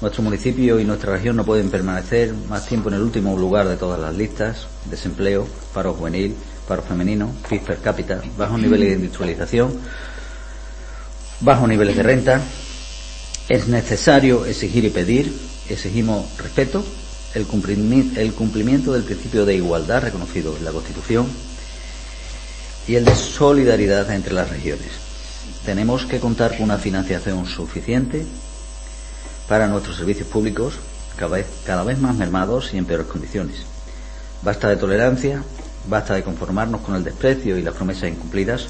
Nuestro 0.01 0.23
municipio 0.23 0.79
y 0.79 0.85
nuestra 0.85 1.13
región 1.13 1.37
no 1.37 1.45
pueden 1.45 1.71
permanecer 1.71 2.35
más 2.51 2.67
tiempo 2.67 2.91
en 2.91 2.97
el 2.97 3.03
último 3.03 3.37
lugar 3.39 3.67
de 3.67 3.77
todas 3.77 3.99
las 3.99 4.15
listas. 4.15 4.67
Desempleo, 4.91 5.49
paro 5.73 5.95
juvenil, 5.95 6.35
paro 6.69 6.83
femenino, 6.83 7.33
PIB 7.49 7.63
per 7.63 7.79
cápita, 7.79 8.21
bajos 8.37 8.61
niveles 8.61 8.91
de 8.91 8.95
industrialización, 8.97 9.73
bajos 11.41 11.69
niveles 11.69 11.97
de 11.97 12.03
renta. 12.03 12.43
Es 13.49 13.69
necesario 13.69 14.45
exigir 14.45 14.85
y 14.85 14.91
pedir, 14.91 15.33
exigimos 15.71 16.37
respeto, 16.37 16.85
el 17.35 17.47
cumplimi- 17.49 18.19
el 18.19 18.35
cumplimiento 18.35 18.93
del 18.93 19.05
principio 19.05 19.47
de 19.47 19.55
igualdad 19.55 20.03
reconocido 20.03 20.55
en 20.59 20.65
la 20.65 20.73
Constitución 20.73 21.27
y 22.87 22.97
el 22.97 23.05
de 23.05 23.15
solidaridad 23.15 24.11
entre 24.11 24.35
las 24.35 24.51
regiones. 24.51 24.89
Tenemos 25.65 26.05
que 26.05 26.21
contar 26.21 26.53
con 26.53 26.65
una 26.65 26.77
financiación 26.79 27.47
suficiente 27.47 28.25
para 29.49 29.69
nuestros 29.69 29.97
servicios 29.97 30.29
públicos, 30.29 30.75
cada 31.17 31.37
vez, 31.37 31.47
cada 31.65 31.85
vez 31.85 31.99
más 31.99 32.15
mermados 32.15 32.75
y 32.75 32.79
en 32.79 32.85
peores 32.85 33.07
condiciones. 33.07 33.63
Basta 34.43 34.69
de 34.69 34.77
tolerancia, 34.77 35.43
basta 35.89 36.15
de 36.15 36.23
conformarnos 36.23 36.81
con 36.81 36.95
el 36.95 37.05
desprecio 37.05 37.57
y 37.57 37.63
las 37.63 37.75
promesas 37.75 38.11
incumplidas. 38.11 38.67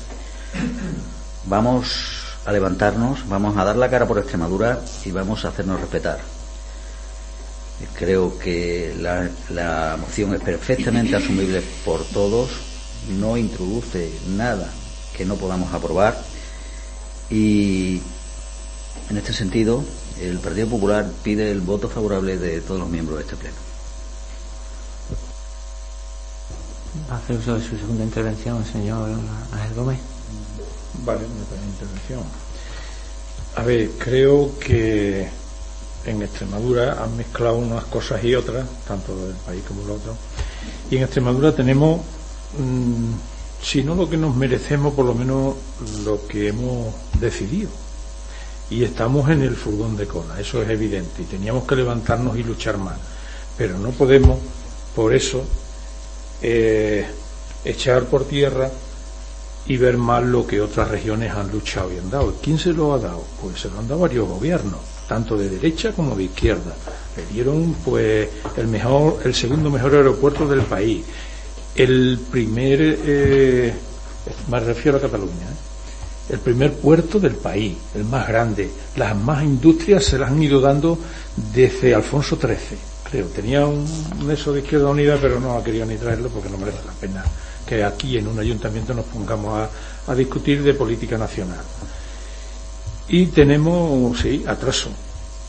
Vamos 1.47 2.25
a 2.45 2.53
levantarnos, 2.53 3.29
vamos 3.29 3.57
a 3.57 3.65
dar 3.65 3.77
la 3.77 3.91
cara 3.91 4.07
por 4.07 4.19
Extremadura 4.19 4.81
y 5.05 5.11
vamos 5.11 5.45
a 5.45 5.49
hacernos 5.49 5.81
respetar. 5.81 6.19
Creo 7.95 8.39
que 8.39 8.95
la, 9.01 9.29
la 9.51 9.97
moción 10.01 10.35
es 10.35 10.41
perfectamente 10.41 11.17
asumible 11.17 11.63
por 11.85 12.05
todos, 12.05 12.51
no 13.19 13.37
introduce 13.37 14.11
nada 14.29 14.71
que 15.17 15.25
no 15.25 15.37
podamos 15.37 15.73
aprobar 15.75 16.17
y 17.31 18.01
en 19.11 19.17
este 19.17 19.33
sentido 19.33 19.85
el 20.21 20.39
Partido 20.39 20.69
Popular 20.69 21.11
pide 21.23 21.51
el 21.51 21.61
voto 21.61 21.89
favorable 21.89 22.39
de 22.39 22.61
todos 22.61 22.81
los 22.81 22.89
miembros 22.89 23.19
de 23.19 23.25
este 23.25 23.37
pleno. 23.37 23.57
Va 27.11 27.17
a 27.17 27.19
hacer 27.19 27.37
uso 27.37 27.59
de 27.59 27.63
su 27.63 27.77
segunda 27.77 28.05
intervención, 28.05 28.59
el 28.59 28.73
señor 28.73 29.11
Ángel 29.53 29.75
Gómez. 29.75 29.99
Vale, 31.05 31.21
una 31.27 31.45
pequeña 31.45 31.67
intervención. 31.67 32.21
A 33.57 33.63
ver, 33.63 33.91
creo 33.99 34.59
que 34.59 35.29
en 36.07 36.23
Extremadura 36.23 37.03
han 37.03 37.17
mezclado 37.17 37.59
unas 37.59 37.85
cosas 37.85 38.25
y 38.25 38.35
otras, 38.35 38.67
tanto 38.87 39.15
del 39.27 39.37
país 39.37 39.63
como 39.69 39.83
el 39.83 39.91
otro. 39.91 40.17
Y 40.91 40.97
en 40.97 41.03
Extremadura 41.03 41.55
tenemos, 41.55 42.01
mm, 42.59 43.13
si 43.63 43.83
no 43.83 43.95
lo 43.95 44.09
que 44.09 44.17
nos 44.17 44.35
merecemos, 44.35 44.95
por 44.95 45.05
lo 45.05 45.15
menos 45.15 45.55
lo 46.05 46.27
que 46.27 46.49
hemos 46.49 46.95
decidido. 47.21 47.71
Y 48.69 48.83
estamos 48.83 49.31
en 49.31 49.43
el 49.43 49.55
furgón 49.55 49.97
de 49.97 50.07
cola, 50.07 50.41
eso 50.41 50.63
es 50.63 50.69
evidente. 50.69 51.23
Y 51.23 51.25
teníamos 51.25 51.65
que 51.65 51.77
levantarnos 51.77 52.37
y 52.37 52.43
luchar 52.43 52.79
más. 52.79 52.97
Pero 53.57 53.79
no 53.79 53.91
podemos, 53.91 54.39
por 54.95 55.15
eso, 55.15 55.45
eh, 56.43 57.07
echar 57.65 58.05
por 58.05 58.27
tierra 58.27 58.71
y 59.69 59.77
ver 59.77 59.97
mal 59.97 60.31
lo 60.31 60.47
que 60.47 60.61
otras 60.61 60.89
regiones 60.91 61.33
han 61.33 61.51
luchado 61.51 61.93
y 61.93 61.99
han 61.99 62.11
dado. 62.11 62.35
¿Quién 62.43 62.59
se 62.59 62.73
lo 62.73 62.93
ha 62.95 62.99
dado? 62.99 63.25
Pues 63.43 63.61
se 63.61 63.69
lo 63.69 63.79
han 63.79 63.89
dado 63.89 64.01
varios 64.01 64.29
gobiernos, 64.29 64.81
tanto 65.09 65.37
de 65.37 65.49
derecha 65.49 65.93
como 65.93 66.15
de 66.15 66.25
izquierda. 66.25 66.75
Le 67.17 67.27
dieron 67.27 67.75
pues 67.85 68.29
el 68.57 68.69
mejor, 68.69 69.21
el 69.25 69.35
segundo 69.35 69.71
mejor 69.71 69.95
aeropuerto 69.95 70.47
del 70.47 70.63
país, 70.63 71.05
el 71.75 72.19
primer, 72.31 72.79
eh, 72.81 73.75
me 74.49 74.61
refiero 74.61 74.99
a 74.99 75.01
Cataluña, 75.01 75.33
¿eh? 75.33 75.66
El 76.29 76.39
primer 76.41 76.73
puerto 76.75 77.21
del 77.21 77.35
país, 77.35 77.77
el 77.95 78.05
más 78.05 78.27
grande. 78.27 78.71
Las 78.97 79.17
más 79.17 79.43
industrias 79.45 80.05
se 80.05 80.19
las 80.19 80.31
han 80.31 80.43
ido 80.43 80.61
dando 80.61 80.99
desde 81.55 81.95
Alfonso 81.95 82.37
XIII, 82.37 82.79
creo. 83.11 83.27
Tenía 83.27 83.67
un, 83.67 83.87
eso 84.31 84.53
de 84.53 84.61
Izquierda 84.61 84.89
Unida, 84.89 85.19
pero 85.21 85.41
no 85.41 85.57
ha 85.57 85.65
querido 85.65 85.87
ni 85.87 85.97
traerlo 85.97 86.29
porque 86.29 86.51
no 86.51 86.59
merece 86.59 86.79
la 86.87 86.93
pena 86.93 87.25
que 87.67 87.83
aquí 87.83 88.17
en 88.17 88.29
un 88.29 88.39
ayuntamiento 88.39 88.95
nos 88.95 89.07
pongamos 89.07 89.69
a, 90.07 90.13
a 90.13 90.15
discutir 90.15 90.63
de 90.63 90.75
política 90.75 91.19
nacional. 91.19 91.59
Y 93.09 93.27
tenemos, 93.27 94.19
sí, 94.21 94.45
atraso. 94.47 94.91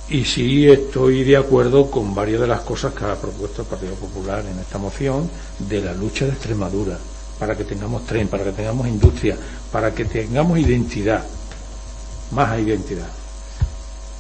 Y 0.10 0.24
sí 0.24 0.68
estoy 0.68 1.24
de 1.24 1.38
acuerdo 1.38 1.92
con 1.92 2.16
varias 2.16 2.42
de 2.42 2.48
las 2.48 2.62
cosas 2.62 2.94
que 2.94 3.04
ha 3.04 3.16
propuesto 3.16 3.64
el 3.64 3.68
Partido 3.68 3.94
Popular 3.96 4.44
en 4.46 4.58
esta 4.58 4.78
moción 4.78 5.30
de 5.60 5.82
la 5.82 5.94
lucha 5.94 6.26
de 6.26 6.32
Extremadura, 6.32 6.98
para 7.40 7.56
que 7.56 7.64
tengamos 7.64 8.06
tren, 8.06 8.28
para 8.28 8.44
que 8.44 8.52
tengamos 8.52 8.88
industria, 8.88 9.38
para 9.72 9.94
que 9.94 10.06
tengamos 10.06 10.58
identidad, 10.60 11.24
más 12.32 12.60
identidad. 12.60 13.08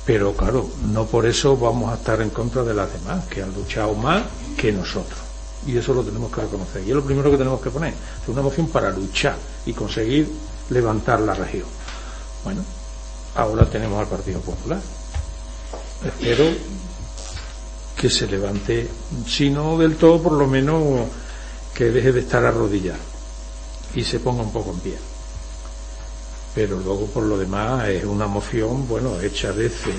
Pero 0.06 0.34
claro, 0.34 0.70
no 0.86 1.06
por 1.06 1.26
eso 1.26 1.58
vamos 1.58 1.92
a 1.92 1.96
estar 1.96 2.22
en 2.22 2.30
contra 2.30 2.64
de 2.64 2.74
las 2.74 2.92
demás, 2.94 3.26
que 3.26 3.42
han 3.42 3.54
luchado 3.54 3.94
más 3.94 4.24
que 4.56 4.72
nosotros. 4.72 5.20
Y 5.66 5.76
eso 5.76 5.94
lo 5.94 6.04
tenemos 6.04 6.32
que 6.32 6.42
reconocer. 6.42 6.84
Y 6.84 6.90
es 6.90 6.96
lo 6.96 7.04
primero 7.04 7.30
que 7.30 7.38
tenemos 7.38 7.60
que 7.60 7.70
poner. 7.70 7.94
Es 7.94 8.30
una 8.30 8.42
moción 8.42 8.70
para 8.70 8.90
luchar 8.92 9.36
y 9.66 9.74
conseguir 9.74 10.30
levantar 10.70 11.20
la 11.20 11.34
región. 11.34 11.68
Bueno, 12.44 12.64
ahora 13.36 13.66
tenemos 13.66 14.00
al 14.00 14.08
Partido 14.08 14.40
Popular. 14.40 14.80
Espero 16.06 16.46
que 17.98 18.10
se 18.10 18.28
levante, 18.28 18.88
si 19.26 19.50
no 19.50 19.78
del 19.78 19.96
todo, 19.96 20.22
por 20.22 20.34
lo 20.34 20.48
menos 20.48 21.02
que 21.78 21.92
deje 21.92 22.12
de 22.12 22.22
estar 22.22 22.44
arrodillado 22.44 23.00
y 23.94 24.04
se 24.04 24.20
ponga 24.20 24.42
un 24.42 24.52
poco 24.52 24.72
en 24.72 24.80
pie. 24.80 24.98
Pero 26.56 26.80
luego, 26.80 27.06
por 27.06 27.24
lo 27.24 27.38
demás, 27.38 27.88
es 27.90 28.04
una 28.04 28.26
moción, 28.26 28.88
bueno, 28.88 29.22
hecha 29.22 29.52
desde 29.52 29.94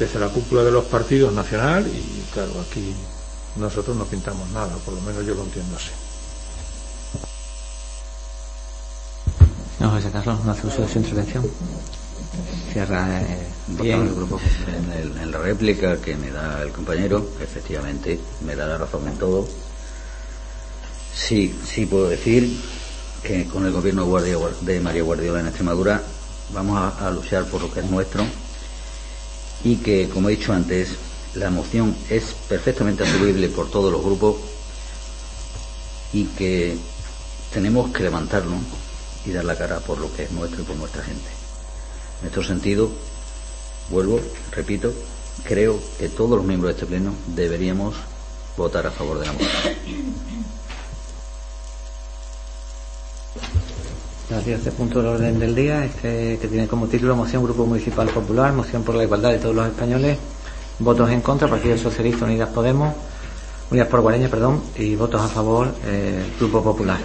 desde 0.00 0.18
la 0.18 0.28
cúpula 0.28 0.62
de 0.64 0.70
los 0.70 0.84
partidos 0.86 1.32
nacional 1.32 1.86
y 1.86 2.22
claro, 2.32 2.52
aquí 2.60 2.94
nosotros 3.56 3.96
no 3.96 4.04
pintamos 4.04 4.48
nada, 4.50 4.76
por 4.84 4.94
lo 4.94 5.00
menos 5.00 5.24
yo 5.24 5.34
lo 5.34 5.44
entiendo 5.44 5.76
así. 5.76 5.90
No, 9.80 9.90
José 9.90 10.10
Carlos, 10.10 10.44
no 10.44 10.50
hace 10.50 10.66
uso 10.66 10.82
de 10.82 10.88
su 10.88 10.98
intervención. 10.98 11.46
Cierra 12.72 13.22
eh, 13.22 13.46
bien. 13.68 14.02
El 14.02 14.14
grupo, 14.14 14.40
en, 14.66 15.18
en, 15.18 15.30
la 15.30 15.38
réplica 15.38 15.96
que 15.98 16.16
me 16.16 16.30
da 16.30 16.62
el 16.62 16.72
compañero, 16.72 17.24
efectivamente, 17.40 18.18
me 18.44 18.56
da 18.56 18.66
la 18.66 18.78
razón 18.78 19.06
en 19.06 19.16
todo. 19.18 19.46
Sí, 21.14 21.54
sí 21.66 21.86
puedo 21.86 22.08
decir 22.08 22.48
que 23.22 23.46
con 23.46 23.66
el 23.66 23.72
gobierno 23.72 24.06
de 24.60 24.80
María 24.80 25.02
Guardiola 25.02 25.40
en 25.40 25.46
Extremadura 25.48 26.02
vamos 26.52 26.78
a, 27.00 27.10
luchar 27.10 27.44
por 27.46 27.60
lo 27.60 27.72
que 27.72 27.80
es 27.80 27.86
nuestro 27.86 28.24
y 29.64 29.76
que, 29.76 30.08
como 30.08 30.28
he 30.28 30.36
dicho 30.36 30.52
antes, 30.52 30.90
la 31.34 31.50
moción 31.50 31.94
es 32.08 32.34
perfectamente 32.48 33.02
asumible 33.04 33.48
por 33.48 33.70
todos 33.70 33.92
los 33.92 34.02
grupos 34.02 34.36
y 36.12 36.24
que 36.24 36.76
tenemos 37.52 37.92
que 37.92 38.04
levantarlo 38.04 38.56
y 39.26 39.32
dar 39.32 39.44
la 39.44 39.56
cara 39.56 39.80
por 39.80 39.98
lo 39.98 40.12
que 40.14 40.24
es 40.24 40.30
nuestro 40.30 40.62
y 40.62 40.64
por 40.64 40.76
nuestra 40.76 41.02
gente. 41.02 41.28
En 42.22 42.28
este 42.28 42.44
sentido, 42.44 42.90
vuelvo, 43.90 44.20
repito, 44.52 44.92
creo 45.44 45.78
que 45.98 46.08
todos 46.08 46.38
los 46.38 46.44
miembros 46.44 46.74
de 46.74 46.80
este 46.80 46.86
pleno 46.86 47.12
deberíamos 47.28 47.94
votar 48.56 48.86
a 48.86 48.90
favor 48.90 49.18
de 49.18 49.26
la 49.26 49.32
moción. 49.32 50.37
Este 54.28 54.72
punto 54.72 54.98
del 54.98 55.08
orden 55.08 55.38
del 55.38 55.54
día, 55.54 55.86
este 55.86 56.38
que 56.38 56.48
tiene 56.48 56.68
como 56.68 56.86
título 56.86 57.16
Moción 57.16 57.42
Grupo 57.42 57.64
Municipal 57.64 58.08
Popular, 58.08 58.52
Moción 58.52 58.82
por 58.82 58.94
la 58.94 59.04
Igualdad 59.04 59.30
de 59.30 59.38
todos 59.38 59.54
los 59.54 59.66
españoles, 59.66 60.18
votos 60.80 61.08
en 61.10 61.22
contra, 61.22 61.48
Partido 61.48 61.78
Socialista, 61.78 62.26
Unidas 62.26 62.50
Podemos, 62.50 62.94
Unidas 63.70 63.88
por 63.88 64.02
Guareña, 64.02 64.28
perdón, 64.28 64.60
y 64.76 64.96
votos 64.96 65.22
a 65.22 65.28
favor, 65.28 65.72
eh, 65.86 66.22
Grupo 66.38 66.62
Popular. 66.62 66.98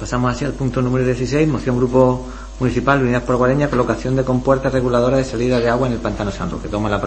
Pasamos 0.00 0.32
hacia 0.32 0.48
el 0.48 0.54
punto 0.54 0.82
número 0.82 1.06
16, 1.06 1.46
moción 1.46 1.76
Grupo 1.76 2.26
Municipal 2.58 3.00
Unidad 3.00 3.22
por 3.22 3.36
Guareña, 3.36 3.70
colocación 3.70 4.16
de 4.16 4.24
compuertas 4.24 4.72
reguladoras 4.72 5.18
de 5.18 5.24
salida 5.24 5.60
de 5.60 5.68
agua 5.68 5.86
en 5.86 5.92
el 5.92 6.00
pantano 6.00 6.32
San 6.32 6.50
Roque. 6.50 6.66
Toma 6.66 6.90
la, 6.90 7.00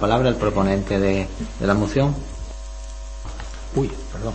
palabra 0.00 0.28
el 0.28 0.34
proponente 0.34 0.98
de 0.98 1.28
la 1.60 1.74
moción. 1.74 2.12
Uy, 3.76 3.88
perdón. 4.12 4.34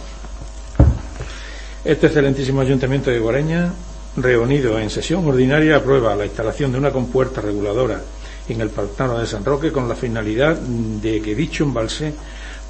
Este 1.84 2.08
excelentísimo 2.08 2.62
Ayuntamiento 2.62 3.10
de 3.10 3.20
Guareña, 3.20 3.74
reunido 4.18 4.80
en 4.80 4.90
sesión 4.90 5.26
ordinaria, 5.28 5.78
aprueba 5.78 6.16
la 6.16 6.26
instalación 6.26 6.72
de 6.72 6.78
una 6.78 6.92
compuerta 6.92 7.42
reguladora 7.42 8.02
en 8.48 8.62
el 8.62 8.70
pantano 8.70 9.18
de 9.18 9.28
San 9.28 9.46
Roque 9.46 9.72
con 9.72 9.88
la 9.88 9.96
finalidad 9.96 10.56
de 10.56 11.22
que 11.22 11.36
dicho 11.36 11.64
embalse 11.64 12.14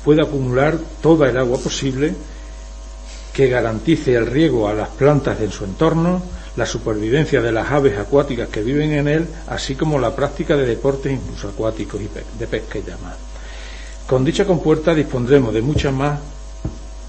pueda 0.03 0.23
acumular 0.23 0.77
toda 1.01 1.30
el 1.30 1.38
agua 1.38 1.57
posible 1.57 2.13
que 3.33 3.47
garantice 3.47 4.13
el 4.13 4.27
riego 4.27 4.67
a 4.67 4.73
las 4.73 4.89
plantas 4.89 5.41
en 5.41 5.51
su 5.51 5.65
entorno, 5.65 6.22
la 6.55 6.67
supervivencia 6.67 7.41
de 7.41 7.51
las 7.51 7.72
aves 7.72 7.97
acuáticas 7.97 8.47
que 8.49 8.61
viven 8.61 8.91
en 8.91 9.07
él, 9.07 9.27
así 9.47 9.75
como 9.75 9.97
la 9.97 10.15
práctica 10.15 10.55
de 10.55 10.67
deportes 10.67 11.11
incluso 11.11 11.49
acuáticos 11.49 11.99
y 11.99 12.09
de 12.38 12.47
pesca 12.47 12.77
y 12.77 12.83
demás. 12.83 13.15
Con 14.05 14.23
dicha 14.23 14.45
compuerta 14.45 14.93
dispondremos 14.93 15.53
de 15.53 15.61
mucha 15.63 15.89
más, 15.89 16.19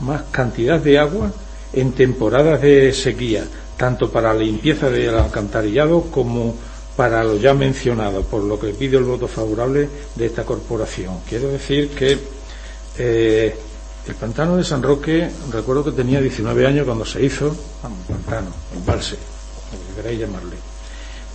más 0.00 0.22
cantidad 0.30 0.80
de 0.80 0.98
agua 0.98 1.30
en 1.74 1.92
temporadas 1.92 2.62
de 2.62 2.92
sequía, 2.94 3.44
tanto 3.77 4.11
para 4.11 4.33
la 4.33 4.41
limpieza 4.41 4.91
del 4.91 5.15
alcantarillado 5.15 6.03
como 6.11 6.55
para 6.97 7.25
lo 7.25 7.36
ya 7.36 7.55
mencionado, 7.55 8.23
por 8.23 8.43
lo 8.43 8.59
que 8.59 8.69
pido 8.69 8.99
el 8.99 9.05
voto 9.05 9.27
favorable 9.27 9.89
de 10.15 10.27
esta 10.27 10.44
corporación. 10.44 11.20
Quiero 11.28 11.49
decir 11.49 11.91
que 11.91 12.19
eh, 12.99 13.57
el 14.07 14.15
pantano 14.15 14.57
de 14.57 14.65
San 14.65 14.83
Roque, 14.83 15.28
recuerdo 15.51 15.85
que 15.85 15.93
tenía 15.93 16.20
19 16.20 16.67
años 16.67 16.85
cuando 16.85 17.05
se 17.05 17.25
hizo, 17.25 17.49
un 17.49 18.05
pantano, 18.07 18.51
embalse, 18.75 19.17
como 19.70 19.97
queráis 19.97 20.20
llamarle, 20.20 20.57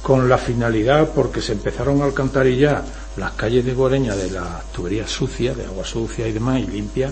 con 0.02 0.30
la 0.30 0.38
finalidad, 0.38 1.10
porque 1.14 1.42
se 1.42 1.52
empezaron 1.52 2.02
a 2.02 2.06
alcantarillar 2.06 2.86
las 3.18 3.32
calles 3.34 3.66
de 3.66 3.74
Goreña 3.74 4.16
de 4.16 4.32
las 4.32 4.72
tuberías 4.72 5.10
sucias, 5.10 5.58
de 5.58 5.66
agua 5.66 5.84
sucia 5.84 6.28
y 6.28 6.32
demás, 6.32 6.60
y 6.62 6.68
limpia, 6.68 7.12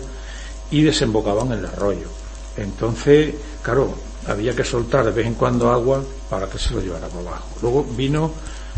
y 0.72 0.84
desembocaban 0.84 1.52
en 1.52 1.60
el 1.60 1.66
arroyo. 1.66 2.08
Entonces, 2.56 3.36
claro, 3.62 3.94
había 4.28 4.56
que 4.56 4.64
soltar 4.64 5.06
de 5.06 5.12
vez 5.12 5.26
en 5.26 5.36
cuando 5.36 5.72
agua 5.72 6.04
para 6.30 6.50
que 6.50 6.58
se 6.60 6.74
lo 6.74 6.82
llevara 6.82 7.08
por 7.08 7.26
abajo. 7.26 7.48
Luego 7.62 7.84
vino, 7.84 8.32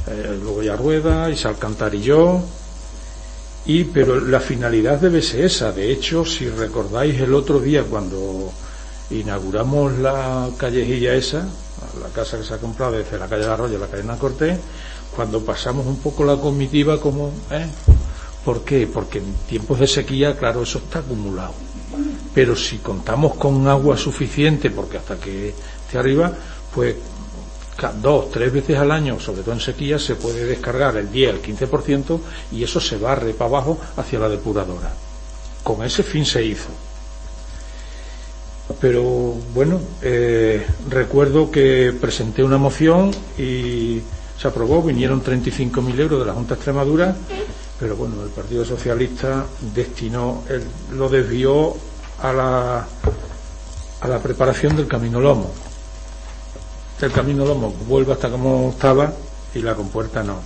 eh, 0.07 0.39
luego 0.41 0.63
ya 0.63 0.75
rueda 0.75 1.29
y 1.29 1.37
se 1.37 1.47
alcantarilló, 1.47 2.39
y, 3.65 3.83
pero 3.83 4.19
la 4.19 4.39
finalidad 4.39 4.99
debe 4.99 5.21
ser 5.21 5.45
esa. 5.45 5.71
De 5.71 5.91
hecho, 5.91 6.25
si 6.25 6.49
recordáis 6.49 7.19
el 7.19 7.33
otro 7.33 7.59
día 7.59 7.83
cuando 7.83 8.51
inauguramos 9.11 9.97
la 9.99 10.49
callejilla 10.57 11.13
esa, 11.13 11.47
la 12.01 12.09
casa 12.13 12.37
que 12.37 12.43
se 12.43 12.53
ha 12.53 12.57
comprado 12.57 12.93
desde 12.93 13.17
la 13.17 13.27
calle 13.27 13.45
de 13.45 13.51
Arroyo 13.51 13.77
a 13.77 13.81
la 13.81 13.87
calle 13.87 14.07
Cortés, 14.17 14.57
cuando 15.15 15.43
pasamos 15.43 15.85
un 15.85 15.97
poco 15.97 16.23
la 16.23 16.35
comitiva 16.37 16.99
como, 16.99 17.31
¿eh? 17.51 17.65
¿Por 18.45 18.63
qué? 18.63 18.87
Porque 18.87 19.19
en 19.19 19.33
tiempos 19.47 19.79
de 19.79 19.87
sequía, 19.87 20.37
claro, 20.37 20.63
eso 20.63 20.77
está 20.79 20.99
acumulado. 20.99 21.53
Pero 22.33 22.55
si 22.55 22.77
contamos 22.77 23.35
con 23.35 23.67
agua 23.67 23.97
suficiente, 23.97 24.69
porque 24.69 24.97
hasta 24.97 25.17
que 25.17 25.49
esté 25.49 25.97
arriba, 25.97 26.31
pues 26.73 26.95
dos, 28.01 28.29
tres 28.31 28.51
veces 28.51 28.77
al 28.77 28.91
año, 28.91 29.19
sobre 29.19 29.41
todo 29.41 29.53
en 29.53 29.61
sequía, 29.61 29.97
se 29.97 30.15
puede 30.15 30.45
descargar 30.45 30.97
el 30.97 31.11
10, 31.11 31.35
el 31.35 31.41
15% 31.41 32.19
y 32.51 32.63
eso 32.63 32.79
se 32.79 32.97
barre 32.97 33.33
para 33.33 33.49
abajo 33.49 33.79
hacia 33.95 34.19
la 34.19 34.29
depuradora. 34.29 34.91
Con 35.63 35.83
ese 35.83 36.03
fin 36.03 36.25
se 36.25 36.43
hizo. 36.43 36.69
Pero 38.79 39.03
bueno, 39.53 39.79
eh, 40.01 40.65
recuerdo 40.89 41.49
que 41.49 41.93
presenté 41.99 42.43
una 42.43 42.57
moción 42.57 43.11
y 43.37 43.99
se 44.39 44.47
aprobó, 44.47 44.83
vinieron 44.83 45.23
35.000 45.23 45.99
euros 45.99 46.19
de 46.19 46.25
la 46.25 46.33
Junta 46.33 46.49
de 46.49 46.55
Extremadura, 46.55 47.15
pero 47.79 47.95
bueno, 47.95 48.21
el 48.23 48.29
Partido 48.29 48.63
Socialista 48.63 49.45
destinó, 49.73 50.43
lo 50.93 51.09
desvió 51.09 51.75
a 52.21 52.33
la, 52.33 52.87
a 54.01 54.07
la 54.07 54.19
preparación 54.19 54.75
del 54.75 54.87
Camino 54.87 55.19
Lomo 55.19 55.51
el 57.05 57.11
camino 57.11 57.45
Lomo 57.45 57.73
vuelve 57.87 58.13
hasta 58.13 58.29
como 58.29 58.69
estaba 58.69 59.13
y 59.53 59.59
la 59.61 59.75
compuerta 59.75 60.23
no. 60.23 60.39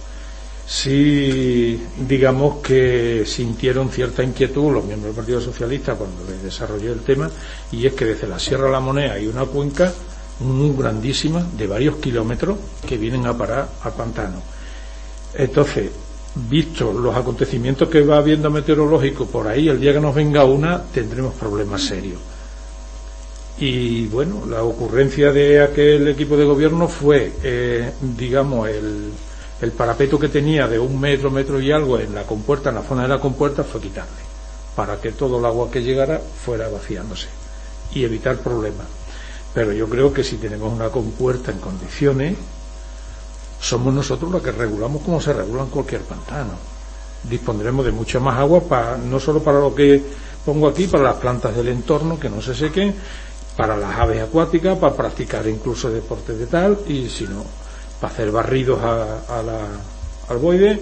Sí, 0.66 1.82
digamos 2.08 2.62
que 2.62 3.24
sintieron 3.26 3.90
cierta 3.90 4.24
inquietud 4.24 4.72
los 4.72 4.86
miembros 4.86 5.14
del 5.14 5.24
Partido 5.24 5.42
Socialista 5.42 5.96
cuando 5.96 6.24
les 6.30 6.42
desarrolló 6.42 6.94
el 6.94 7.02
tema, 7.02 7.30
y 7.72 7.86
es 7.86 7.94
que 7.94 8.06
desde 8.06 8.28
la 8.28 8.40
Sierra 8.40 8.70
La 8.70 8.80
Moneda 8.80 9.14
hay 9.14 9.28
una 9.28 9.46
cuenca 9.46 9.92
muy 10.40 10.74
grandísima 10.76 11.46
de 11.58 11.68
varios 11.68 11.98
kilómetros 11.98 12.58
que 12.88 12.98
vienen 12.98 13.28
a 13.28 13.38
parar 13.38 13.68
al 13.84 13.94
pantano. 13.94 14.42
Entonces, 15.34 15.90
visto 16.36 16.92
los 16.92 17.16
acontecimientos 17.16 17.90
que 17.90 18.02
va 18.02 18.18
habiendo 18.18 18.50
meteorológico 18.50 19.26
por 19.26 19.48
ahí, 19.48 19.70
el 19.70 19.80
día 19.80 19.94
que 19.94 20.00
nos 20.00 20.16
venga 20.16 20.46
una, 20.46 20.82
tendremos 20.82 21.34
problemas 21.36 21.84
serios. 21.84 22.20
Y 23.60 24.08
bueno, 24.08 24.46
la 24.48 24.64
ocurrencia 24.64 25.32
de 25.32 25.62
aquel 25.62 26.08
equipo 26.08 26.36
de 26.36 26.44
gobierno 26.44 26.88
fue, 26.88 27.34
eh, 27.44 27.92
digamos, 28.02 28.68
el, 28.68 29.12
el, 29.62 29.72
parapeto 29.72 30.18
que 30.18 30.28
tenía 30.28 30.68
de 30.68 30.80
un 30.80 31.00
metro, 31.00 31.30
metro 31.30 31.62
y 31.62 31.72
algo 31.72 32.00
en 32.00 32.16
la 32.16 32.24
compuerta, 32.24 32.70
en 32.70 32.76
la 32.76 32.82
zona 32.82 33.04
de 33.04 33.10
la 33.10 33.20
compuerta, 33.20 33.64
fue 33.64 33.80
quitarle, 33.80 34.12
para 34.76 35.00
que 35.00 35.12
todo 35.12 35.38
el 35.38 35.46
agua 35.46 35.70
que 35.70 35.84
llegara 35.84 36.20
fuera 36.20 36.68
vaciándose 36.68 37.28
y 37.94 38.04
evitar 38.04 38.38
problemas. 38.38 38.88
Pero 39.54 39.72
yo 39.72 39.88
creo 39.88 40.12
que 40.12 40.24
si 40.24 40.38
tenemos 40.38 40.74
una 40.74 40.90
compuerta 40.90 41.52
en 41.52 41.60
condiciones, 41.60 42.36
somos 43.64 43.94
nosotros 43.94 44.30
los 44.30 44.44
que 44.44 44.52
regulamos 44.52 45.02
como 45.04 45.22
se 45.22 45.32
regula 45.32 45.64
en 45.64 45.70
cualquier 45.70 46.02
pantano. 46.02 46.52
Dispondremos 47.24 47.86
de 47.86 47.94
mucha 47.94 48.20
más 48.20 48.38
agua, 48.38 48.60
para, 48.60 48.98
no 48.98 49.22
solo 49.22 49.42
para 49.42 49.60
lo 49.60 49.74
que 49.74 50.04
pongo 50.46 50.68
aquí, 50.68 50.88
para 50.88 51.06
las 51.06 51.16
plantas 51.16 51.56
del 51.56 51.70
entorno 51.70 52.20
que 52.20 52.30
no 52.30 52.42
se 52.42 52.54
sequen, 52.54 52.94
para 53.56 53.78
las 53.78 53.98
aves 53.98 54.22
acuáticas, 54.22 54.78
para 54.78 54.94
practicar 54.94 55.48
incluso 55.48 55.90
deportes 55.90 56.38
de 56.38 56.48
tal, 56.48 56.80
y 56.88 57.08
si 57.08 57.24
no, 57.24 57.46
para 58.02 58.12
hacer 58.12 58.32
barridos 58.32 58.82
a, 58.84 59.42
la, 59.42 59.60
al 60.28 60.38
boide 60.40 60.82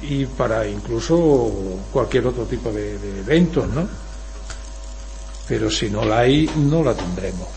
y 0.00 0.24
para 0.24 0.66
incluso 0.66 1.52
cualquier 1.92 2.26
otro 2.26 2.44
tipo 2.44 2.72
de, 2.72 2.94
eventos, 3.20 3.68
¿no? 3.68 3.86
Pero 5.46 5.70
si 5.70 5.90
no 5.90 6.06
la 6.06 6.20
hay, 6.20 6.50
no 6.56 6.82
la 6.82 6.94
tendremos, 6.94 7.48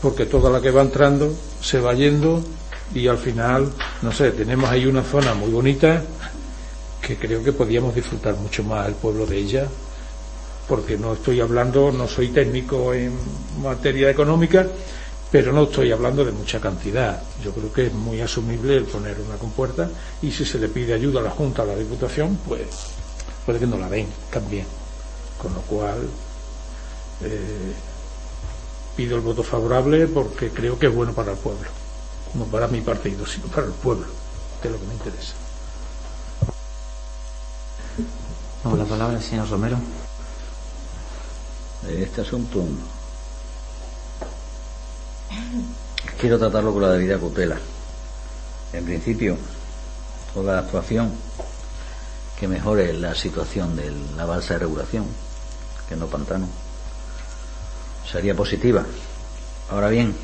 porque 0.00 0.24
toda 0.24 0.48
la 0.48 0.62
que 0.62 0.70
va 0.70 0.80
entrando 0.80 1.30
se 1.60 1.78
va 1.78 1.92
yendo 1.92 2.42
y 2.94 3.06
al 3.06 3.18
final, 3.18 3.70
no 4.02 4.12
sé, 4.12 4.32
tenemos 4.32 4.68
ahí 4.68 4.86
una 4.86 5.02
zona 5.02 5.34
muy 5.34 5.50
bonita 5.50 6.02
que 7.00 7.16
creo 7.16 7.42
que 7.42 7.52
podíamos 7.52 7.94
disfrutar 7.94 8.34
mucho 8.36 8.62
más 8.64 8.88
el 8.88 8.94
pueblo 8.94 9.26
de 9.26 9.36
ella 9.38 9.68
porque 10.68 10.96
no 10.96 11.14
estoy 11.14 11.40
hablando, 11.40 11.90
no 11.90 12.06
soy 12.06 12.28
técnico 12.28 12.94
en 12.94 13.12
materia 13.60 14.08
económica, 14.08 14.64
pero 15.28 15.52
no 15.52 15.64
estoy 15.64 15.90
hablando 15.90 16.24
de 16.24 16.30
mucha 16.30 16.60
cantidad. 16.60 17.20
Yo 17.42 17.52
creo 17.52 17.72
que 17.72 17.86
es 17.86 17.92
muy 17.92 18.20
asumible 18.20 18.76
el 18.76 18.84
poner 18.84 19.16
una 19.20 19.36
compuerta 19.36 19.90
y 20.22 20.30
si 20.30 20.44
se 20.44 20.60
le 20.60 20.68
pide 20.68 20.94
ayuda 20.94 21.18
a 21.18 21.24
la 21.24 21.30
Junta, 21.30 21.62
a 21.62 21.66
la 21.66 21.74
Diputación, 21.74 22.38
pues 22.46 22.68
puede 23.44 23.58
que 23.58 23.66
no 23.66 23.78
la 23.78 23.88
den 23.88 24.06
también. 24.32 24.64
Con 25.42 25.54
lo 25.54 25.60
cual, 25.62 26.08
eh, 27.24 27.72
pido 28.96 29.16
el 29.16 29.22
voto 29.22 29.42
favorable 29.42 30.06
porque 30.06 30.50
creo 30.50 30.78
que 30.78 30.86
es 30.86 30.94
bueno 30.94 31.12
para 31.12 31.32
el 31.32 31.38
pueblo. 31.38 31.79
No 32.34 32.44
para 32.44 32.68
mi 32.68 32.80
partido, 32.80 33.26
sino 33.26 33.46
para 33.48 33.66
el 33.66 33.72
pueblo, 33.72 34.06
que 34.62 34.68
es 34.68 34.72
lo 34.72 34.80
que 34.80 34.86
me 34.86 34.94
interesa. 34.94 35.34
la 38.64 38.84
palabra 38.84 39.20
señor 39.20 39.48
Romero. 39.48 39.78
Este 41.88 42.20
asunto 42.20 42.64
quiero 46.20 46.38
tratarlo 46.38 46.72
con 46.72 46.82
la 46.82 46.92
debida 46.92 47.18
cautela. 47.18 47.58
En 48.72 48.84
principio, 48.84 49.36
toda 50.34 50.60
actuación 50.60 51.12
que 52.38 52.46
mejore 52.46 52.92
la 52.92 53.14
situación 53.14 53.74
de 53.76 53.92
la 54.16 54.24
balsa 54.24 54.54
de 54.54 54.60
regulación, 54.60 55.04
que 55.88 55.96
no 55.96 56.06
pantano, 56.06 56.46
sería 58.10 58.34
positiva. 58.34 58.84
Ahora 59.70 59.88
bien, 59.88 60.14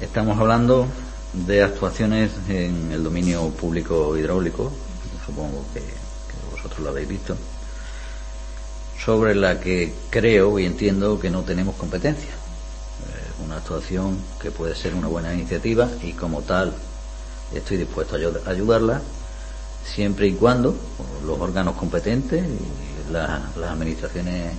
estamos 0.00 0.38
hablando 0.38 0.86
de 1.32 1.62
actuaciones 1.62 2.30
en 2.48 2.90
el 2.92 3.04
dominio 3.04 3.50
público 3.50 4.16
hidráulico, 4.16 4.72
supongo 5.24 5.64
que, 5.74 5.82
vosotros 6.50 6.80
lo 6.80 6.90
habéis 6.90 7.08
visto, 7.08 7.36
sobre 9.04 9.34
la 9.34 9.60
que 9.60 9.92
creo 10.10 10.58
y 10.58 10.66
entiendo 10.66 11.20
que 11.20 11.30
no 11.30 11.42
tenemos 11.42 11.76
competencia. 11.76 12.30
Una 13.44 13.56
actuación 13.56 14.18
que 14.40 14.50
puede 14.50 14.74
ser 14.74 14.94
una 14.94 15.08
buena 15.08 15.32
iniciativa 15.32 15.88
y 16.02 16.12
como 16.12 16.42
tal 16.42 16.72
estoy 17.54 17.78
dispuesto 17.78 18.16
a 18.16 18.50
ayudarla 18.50 19.00
siempre 19.84 20.28
y 20.28 20.32
cuando 20.32 20.76
los 21.24 21.40
órganos 21.40 21.74
competentes 21.76 22.44
y 22.44 23.12
las 23.12 23.40
administraciones 23.56 24.52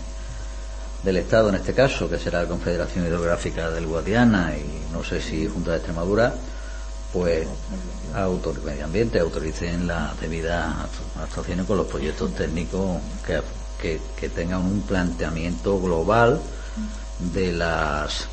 del 1.03 1.17
Estado 1.17 1.49
en 1.49 1.55
este 1.55 1.73
caso, 1.73 2.09
que 2.09 2.19
será 2.19 2.43
la 2.43 2.47
Confederación 2.47 3.05
Hidrográfica 3.05 3.69
del 3.69 3.87
Guadiana 3.87 4.55
y 4.55 4.93
no 4.93 5.03
sé 5.03 5.21
si 5.21 5.47
Junta 5.47 5.71
de 5.71 5.77
Extremadura, 5.77 6.33
pues 7.11 7.47
autor, 8.15 8.61
medio 8.63 8.85
ambiente 8.85 9.19
autoricen 9.19 9.87
las 9.87 10.19
debidas 10.19 10.73
actuaciones 11.21 11.65
con 11.65 11.77
los 11.77 11.87
proyectos 11.87 12.33
técnicos 12.35 13.01
que, 13.25 13.41
que, 13.81 13.99
que 14.19 14.29
tengan 14.29 14.61
un 14.61 14.81
planteamiento 14.81 15.79
global 15.79 16.39
de 17.33 17.51
las 17.51 18.27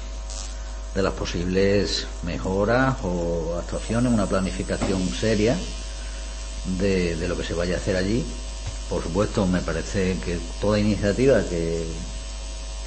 de 0.94 1.02
las 1.02 1.12
posibles 1.12 2.06
mejoras 2.24 2.96
o 3.04 3.56
actuaciones, 3.58 4.12
una 4.12 4.26
planificación 4.26 5.08
seria 5.10 5.56
de, 6.78 7.16
lo 7.28 7.36
que 7.36 7.44
se 7.44 7.54
vaya 7.54 7.74
a 7.74 7.78
hacer 7.78 7.96
allí. 7.96 8.24
Por 8.88 9.02
supuesto, 9.02 9.46
me 9.46 9.60
parece 9.60 10.18
que 10.24 10.38
toda 10.60 10.78
iniciativa 10.78 11.40
que, 11.42 11.86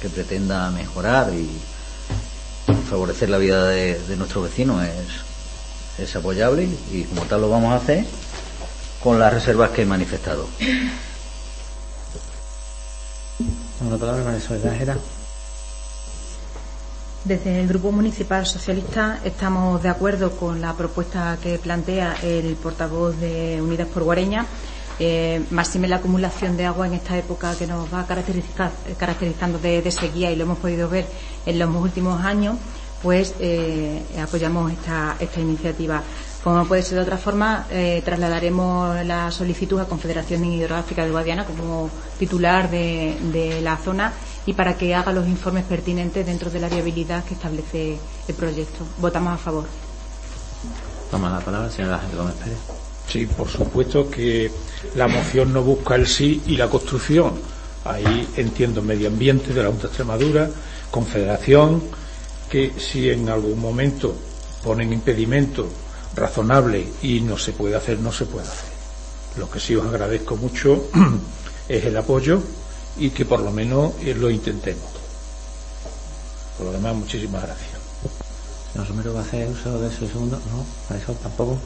que 0.02 0.08
pretenda 0.08 0.68
mejorar 0.72 1.32
y 1.32 1.48
favorecer 2.90 3.30
la 3.30 3.38
vida 3.38 3.68
de, 3.68 3.96
de 4.00 4.16
nuestros 4.16 4.42
vecinos 4.42 4.82
es, 4.82 6.02
es 6.02 6.16
apoyable 6.16 6.68
y 6.90 7.04
como 7.04 7.22
tal 7.22 7.42
lo 7.42 7.48
vamos 7.48 7.72
a 7.72 7.76
hacer 7.76 8.04
con 9.00 9.20
las 9.20 9.32
reservas 9.32 9.70
que 9.70 9.82
he 9.82 9.86
manifestado. 9.86 10.48
Una 13.80 13.96
palabra, 13.96 14.36
desde 17.24 17.60
el 17.60 17.68
Grupo 17.68 17.92
Municipal 17.92 18.44
Socialista 18.46 19.20
estamos 19.24 19.80
de 19.80 19.88
acuerdo 19.88 20.32
con 20.32 20.60
la 20.60 20.74
propuesta 20.74 21.38
que 21.40 21.56
plantea 21.58 22.16
el 22.20 22.56
portavoz 22.56 23.16
de 23.20 23.62
Unidas 23.62 23.86
por 23.86 24.02
Guareña. 24.02 24.44
Eh, 24.98 25.42
máxime 25.50 25.88
la 25.88 25.96
acumulación 25.96 26.56
de 26.56 26.66
agua 26.66 26.86
en 26.86 26.94
esta 26.94 27.16
época 27.16 27.56
que 27.56 27.66
nos 27.66 27.92
va 27.92 28.06
caracterizando 28.06 29.58
de, 29.58 29.90
sequía 29.90 30.30
y 30.30 30.36
lo 30.36 30.44
hemos 30.44 30.58
podido 30.58 30.88
ver 30.88 31.06
en 31.46 31.58
los 31.58 31.74
últimos 31.74 32.22
años, 32.24 32.56
pues 33.02 33.34
eh, 33.40 34.02
apoyamos 34.22 34.70
esta, 34.72 35.16
esta 35.18 35.40
iniciativa. 35.40 36.02
Como 36.44 36.64
puede 36.66 36.82
ser 36.82 36.98
de 36.98 37.04
otra 37.04 37.18
forma, 37.18 37.66
eh, 37.70 38.02
trasladaremos 38.04 39.04
la 39.04 39.30
solicitud 39.30 39.78
a 39.80 39.86
Confederación 39.86 40.44
Hidrográfica 40.44 41.04
de 41.04 41.10
Guadiana 41.10 41.44
como 41.44 41.88
titular 42.18 42.68
de, 42.68 43.16
de 43.32 43.60
la 43.60 43.76
zona 43.76 44.12
y 44.44 44.52
para 44.54 44.76
que 44.76 44.94
haga 44.94 45.12
los 45.12 45.28
informes 45.28 45.64
pertinentes 45.64 46.26
dentro 46.26 46.50
de 46.50 46.58
la 46.58 46.68
viabilidad 46.68 47.24
que 47.24 47.34
establece 47.34 47.96
el 48.26 48.34
proyecto. 48.34 48.84
Votamos 48.98 49.34
a 49.34 49.38
favor. 49.38 49.66
Toma 51.10 51.30
la 51.30 51.40
palabra, 51.40 51.70
señora 51.70 52.00
Gómez 52.16 52.34
Pérez. 52.34 52.81
Sí, 53.12 53.26
por 53.26 53.46
supuesto 53.46 54.08
que 54.08 54.50
la 54.94 55.06
moción 55.06 55.52
no 55.52 55.62
busca 55.62 55.96
el 55.96 56.06
sí 56.06 56.40
y 56.46 56.56
la 56.56 56.70
construcción. 56.70 57.34
Ahí 57.84 58.26
entiendo 58.38 58.80
medio 58.80 59.08
ambiente 59.08 59.52
de 59.52 59.62
la 59.62 59.68
Junta 59.68 59.82
de 59.82 59.88
Extremadura, 59.88 60.50
Confederación, 60.90 61.82
que 62.48 62.72
si 62.78 63.10
en 63.10 63.28
algún 63.28 63.60
momento 63.60 64.16
ponen 64.64 64.94
impedimento 64.94 65.68
razonable 66.16 66.86
y 67.02 67.20
no 67.20 67.36
se 67.36 67.52
puede 67.52 67.76
hacer, 67.76 67.98
no 67.98 68.12
se 68.12 68.24
puede 68.24 68.46
hacer. 68.46 68.70
Lo 69.36 69.50
que 69.50 69.60
sí 69.60 69.76
os 69.76 69.84
agradezco 69.84 70.36
mucho 70.36 70.88
es 71.68 71.84
el 71.84 71.94
apoyo 71.98 72.40
y 72.96 73.10
que 73.10 73.26
por 73.26 73.40
lo 73.40 73.52
menos 73.52 73.92
eh, 74.00 74.14
lo 74.14 74.30
intentemos. 74.30 74.88
Por 76.56 76.68
lo 76.68 76.72
demás, 76.72 76.94
muchísimas 76.94 77.42
gracias. 77.42 77.72
Romero, 78.88 79.12
¿va 79.12 79.20
a 79.20 79.22
hacer 79.22 79.50
uso 79.50 79.78
de 79.80 79.90
su 79.94 80.06
segundo? 80.06 80.40
No, 80.50 80.96
eso 80.96 81.12
tampoco. 81.22 81.58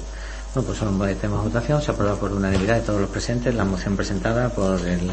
Bueno, 0.57 0.68
pues 0.68 0.78
son 0.78 0.99
temas 1.20 1.43
de 1.43 1.51
votación. 1.51 1.83
Se 1.83 1.91
aprueba 1.91 2.17
por 2.17 2.33
unanimidad 2.33 2.76
de 2.76 2.81
todos 2.81 2.99
los 2.99 3.10
presentes 3.10 3.55
la 3.55 3.67
moción 3.67 3.94
presentada 3.94 4.49
por 4.49 4.81
el 4.89 5.10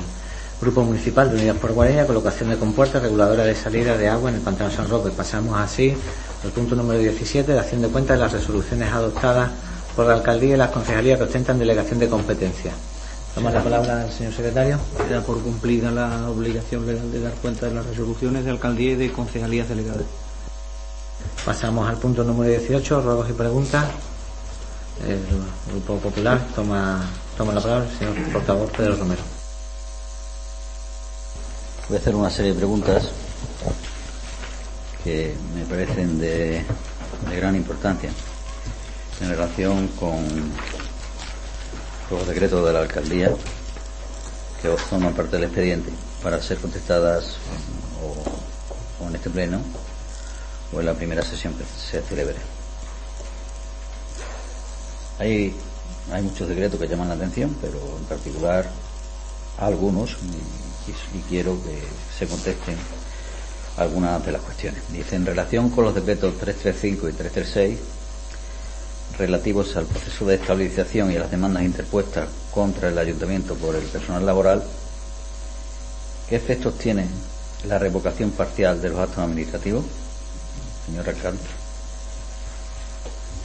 Grupo 0.62 0.84
Municipal 0.84 1.30
de 1.30 1.36
Unidas 1.36 1.58
por 1.58 1.74
Guarella, 1.74 2.08
colocación 2.08 2.50
de 2.50 2.56
compuertas, 2.56 3.02
reguladora 3.02 3.44
de 3.44 3.54
salida 3.54 3.98
de 3.98 4.08
agua 4.08 4.30
en 4.30 4.38
el 4.38 4.42
Pantano 4.42 4.72
San 4.72 4.88
Roque. 4.88 5.12
Pasamos 5.12 5.60
así 5.60 5.94
al 6.46 6.52
punto 6.52 6.78
número 6.78 6.98
17, 6.98 7.52
de 7.52 7.60
acción 7.60 7.82
de 7.82 7.90
cuenta 7.90 8.14
de 8.14 8.22
las 8.22 8.32
resoluciones 8.32 8.90
adoptadas 8.90 9.52
por 9.98 10.06
la 10.06 10.14
alcaldía 10.14 10.54
y 10.54 10.58
las 10.58 10.72
concejalías 10.72 11.18
que 11.18 11.26
ostentan 11.26 11.60
delegación 11.60 12.00
de 12.00 12.08
competencia. 12.08 12.72
Toma 13.36 13.52
la 13.52 13.62
palabra 13.62 14.10
señor 14.14 14.32
secretario. 14.32 14.80
Queda 15.10 15.20
por 15.24 15.42
cumplida 15.42 15.92
la 15.92 16.30
obligación 16.30 16.86
legal 16.86 17.12
de 17.12 17.20
dar 17.20 17.34
cuenta 17.34 17.66
de 17.66 17.74
las 17.74 17.86
resoluciones 17.86 18.46
de 18.46 18.52
alcaldía 18.52 18.94
y 18.94 18.96
de 18.96 19.12
concejalías 19.12 19.68
delegadas. 19.68 20.06
Pasamos 21.44 21.90
al 21.90 21.98
punto 21.98 22.24
número 22.24 22.50
18, 22.50 23.02
ruegos 23.02 23.30
y 23.30 23.34
preguntas. 23.34 23.88
El 25.07 25.19
Grupo 25.69 25.98
Popular 25.98 26.40
toma, 26.56 27.01
toma 27.38 27.53
la 27.53 27.61
palabra 27.61 27.88
señor 27.98 28.15
portavoz 28.32 28.72
Pedro 28.72 28.95
Romero. 28.95 29.22
Voy 31.90 31.98
a 31.98 31.99
hacer 31.99 32.15
una 32.15 32.30
serie 32.30 32.53
de 32.53 32.57
preguntas 32.57 33.09
que 35.03 35.35
me 35.53 35.65
parecen 35.65 36.19
de, 36.19 36.64
de 37.30 37.35
gran 37.35 37.56
importancia 37.56 38.11
en 39.19 39.30
relación 39.30 39.88
con 39.99 40.23
los 42.09 42.27
decretos 42.27 42.65
de 42.65 42.73
la 42.73 42.80
alcaldía 42.80 43.32
que 44.61 44.69
forman 44.69 45.14
parte 45.14 45.35
del 45.35 45.45
expediente 45.45 45.91
para 46.22 46.41
ser 46.41 46.57
contestadas 46.57 47.35
o, 49.01 49.06
en 49.07 49.15
este 49.15 49.30
pleno 49.30 49.61
o 50.73 50.80
en 50.80 50.85
la 50.85 50.93
primera 50.93 51.22
sesión 51.22 51.53
que 51.56 51.65
se 51.65 52.01
celebre. 52.01 52.52
Hay, 55.19 55.53
muchos 56.22 56.48
decretos 56.48 56.80
que 56.80 56.88
llaman 56.88 57.09
la 57.09 57.16
atención, 57.16 57.56
pero 57.61 57.80
en 57.98 58.06
particular 58.06 58.69
algunos, 59.59 60.11
y, 60.11 61.17
y 61.17 61.22
quiero 61.30 61.58
que 61.64 61.82
se 62.17 62.27
contesten 62.27 62.75
algunas 63.77 64.25
de 64.25 64.32
las 64.32 64.42
cuestiones. 64.42 64.82
Dice, 64.92 65.16
en 65.16 65.25
relación 65.25 65.69
con 65.69 65.85
los 65.85 65.95
decretos 65.95 66.38
335 66.38 67.09
y 67.09 67.14
336, 67.14 67.80
relativos 69.17 69.75
al 69.75 69.85
proceso 69.85 70.25
de 70.25 70.35
estabilización 70.35 71.11
y 71.11 71.17
a 71.17 71.22
las 71.22 71.32
demandas 71.32 71.64
interpuestas 71.64 72.30
contra 72.51 72.90
el 72.90 72.98
ayuntamiento 72.98 73.56
por 73.56 73.75
el 73.75 73.83
personal 73.83 74.25
laboral, 74.25 74.64
¿qué 76.30 76.35
efectos 76.35 76.77
tiene 76.77 77.08
la 77.67 77.80
revocación 77.80 78.32
parcial 78.32 78.82
de 78.82 78.90
los 78.90 79.00
actos 79.00 79.19
administrativos, 79.19 79.85
señor 80.85 81.08
alcalde? 81.08 81.40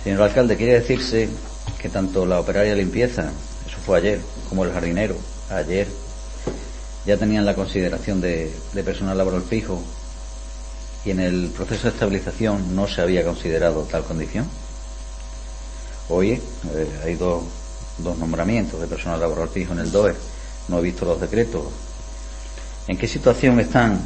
Señor 0.05 0.23
alcalde, 0.23 0.57
quiere 0.57 0.81
decirse 0.81 1.29
que 1.79 1.89
tanto 1.89 2.27
la 2.27 2.41
operaria 2.41 2.73
de 2.73 2.79
limpieza, 2.79 3.31
eso 3.67 3.79
fue 3.85 3.99
ayer, 3.99 4.21
como 4.49 4.65
el 4.65 4.73
jardinero, 4.73 5.17
ayer, 5.51 5.87
ya 7.07 7.17
tenían 7.17 7.47
la 7.47 7.55
consideración 7.55 8.21
de, 8.21 8.53
de 8.73 8.83
personal 8.83 9.17
laboral 9.17 9.43
fijo 9.43 9.81
y 11.05 11.11
en 11.11 11.21
el 11.21 11.51
proceso 11.57 11.85
de 11.85 11.89
estabilización 11.91 12.75
no 12.75 12.87
se 12.87 13.01
había 13.01 13.25
considerado 13.25 13.83
tal 13.85 14.05
condición? 14.05 14.47
Hoy 16.09 16.33
eh, 16.33 16.41
hay 17.05 17.15
dos, 17.15 17.45
dos 17.99 18.19
nombramientos 18.19 18.81
de 18.81 18.87
personal 18.87 19.21
laboral 19.21 19.49
fijo 19.49 19.73
en 19.73 19.81
el 19.81 19.93
DOE. 19.93 20.15
No 20.69 20.79
he 20.79 20.83
visto 20.83 21.05
los 21.05 21.21
decretos. 21.21 21.65
¿En 22.87 22.97
qué 22.97 23.07
situación 23.07 23.61
están 23.61 24.01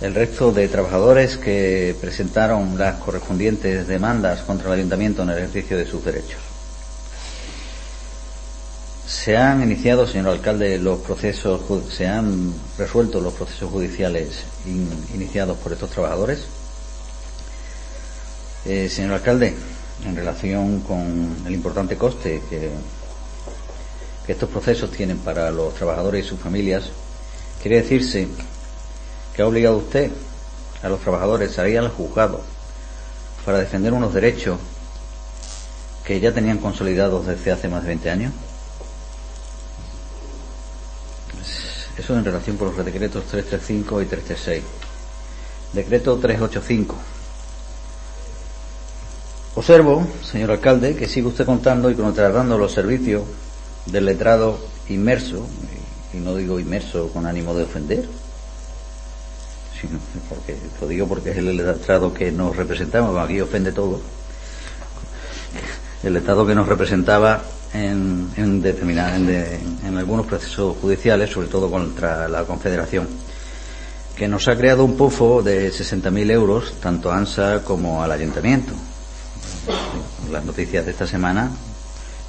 el 0.00 0.14
resto 0.14 0.52
de 0.52 0.68
trabajadores 0.68 1.38
que 1.38 1.96
presentaron 2.00 2.76
las 2.76 2.96
correspondientes 2.96 3.86
demandas 3.86 4.42
contra 4.42 4.68
el 4.68 4.80
ayuntamiento 4.80 5.22
en 5.22 5.30
el 5.30 5.38
ejercicio 5.38 5.78
de 5.78 5.86
sus 5.86 6.04
derechos. 6.04 6.38
Se 9.06 9.36
han 9.36 9.62
iniciado, 9.62 10.06
señor 10.06 10.28
alcalde, 10.28 10.78
los 10.78 11.00
procesos, 11.00 11.62
se 11.90 12.06
han 12.06 12.52
resuelto 12.76 13.20
los 13.20 13.34
procesos 13.34 13.70
judiciales 13.70 14.44
iniciados 15.14 15.56
por 15.58 15.72
estos 15.72 15.90
trabajadores. 15.90 16.40
Eh, 18.64 18.88
señor 18.88 19.12
alcalde, 19.12 19.54
en 20.04 20.16
relación 20.16 20.80
con 20.80 21.36
el 21.46 21.54
importante 21.54 21.96
coste 21.96 22.42
que, 22.50 22.70
que 24.26 24.32
estos 24.32 24.50
procesos 24.50 24.90
tienen 24.90 25.18
para 25.18 25.50
los 25.50 25.74
trabajadores 25.74 26.26
y 26.26 26.28
sus 26.28 26.40
familias, 26.40 26.90
quiere 27.62 27.82
decirse 27.82 28.26
que 29.36 29.42
ha 29.42 29.46
obligado 29.46 29.76
usted 29.76 30.10
a 30.82 30.88
los 30.88 31.00
trabajadores 31.00 31.58
a 31.58 31.68
ir 31.68 31.78
al 31.78 31.90
juzgado 31.90 32.40
para 33.44 33.58
defender 33.58 33.92
unos 33.92 34.14
derechos 34.14 34.58
que 36.04 36.18
ya 36.18 36.32
tenían 36.32 36.56
consolidados 36.56 37.26
desde 37.26 37.52
hace 37.52 37.68
más 37.68 37.82
de 37.82 37.88
20 37.88 38.10
años? 38.10 38.32
Eso 41.98 42.16
en 42.16 42.24
relación 42.24 42.56
con 42.56 42.74
los 42.74 42.84
decretos 42.84 43.24
335 43.24 44.02
y 44.02 44.06
336. 44.06 44.64
Decreto 45.74 46.16
385. 46.16 46.96
Observo, 49.54 50.06
señor 50.22 50.50
alcalde, 50.50 50.96
que 50.96 51.08
sigue 51.08 51.28
usted 51.28 51.44
contando 51.44 51.90
y 51.90 51.94
contratando 51.94 52.56
los 52.56 52.72
servicios 52.72 53.22
del 53.86 54.06
letrado 54.06 54.58
inmerso, 54.88 55.46
y 56.12 56.18
no 56.18 56.34
digo 56.36 56.60
inmerso 56.60 57.08
con 57.08 57.26
ánimo 57.26 57.54
de 57.54 57.64
ofender, 57.64 58.06
sino 59.80 59.98
porque 60.28 60.56
lo 60.80 60.88
digo 60.88 61.06
porque 61.06 61.30
es 61.30 61.36
el 61.36 61.56
letrado 61.56 62.12
que 62.12 62.32
nos 62.32 62.56
representamos, 62.56 63.16
aquí 63.18 63.40
ofende 63.40 63.72
todo, 63.72 64.00
el 66.02 66.14
letrado 66.14 66.46
que 66.46 66.54
nos 66.54 66.68
representaba 66.68 67.42
en, 67.72 68.30
en, 68.36 68.64
en, 68.64 69.96
algunos 69.98 70.26
procesos 70.26 70.76
judiciales, 70.80 71.30
sobre 71.30 71.48
todo 71.48 71.70
contra 71.70 72.28
la 72.28 72.44
Confederación, 72.44 73.08
que 74.16 74.28
nos 74.28 74.48
ha 74.48 74.56
creado 74.56 74.84
un 74.84 74.96
pufo 74.96 75.42
de 75.42 75.70
60.000 75.70 76.30
euros, 76.30 76.74
tanto 76.80 77.10
a 77.10 77.18
ANSA 77.18 77.62
como 77.62 78.02
al 78.02 78.12
Ayuntamiento. 78.12 78.72
Las 80.30 80.44
noticias 80.44 80.84
de 80.86 80.92
esta 80.92 81.06
semana, 81.06 81.50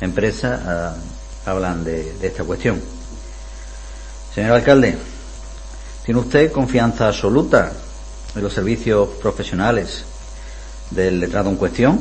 empresa, 0.01 0.61
ah, 0.66 1.50
hablan 1.50 1.84
de, 1.84 2.14
de 2.14 2.27
esta 2.27 2.43
cuestión. 2.43 2.82
Señor 4.34 4.51
alcalde, 4.51 4.98
¿tiene 6.08 6.22
usted 6.22 6.53
confianza 6.53 7.10
absoluta 7.10 7.69
en 8.34 8.42
los 8.42 8.53
servicios 8.53 9.10
profesionales 9.22 10.06
del 10.90 11.19
letrado 11.19 11.50
en 11.50 11.58
cuestión? 11.58 12.00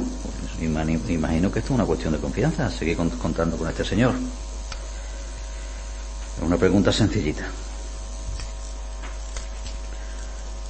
Imagino 0.61 1.51
que 1.51 1.59
esto 1.59 1.73
es 1.73 1.75
una 1.75 1.85
cuestión 1.85 2.13
de 2.13 2.21
confianza, 2.21 2.71
seguir 2.71 2.97
contando 2.97 3.57
con 3.57 3.69
este 3.69 3.85
señor. 3.85 4.13
Una 6.41 6.57
pregunta 6.57 6.93
sencillita. 6.93 7.47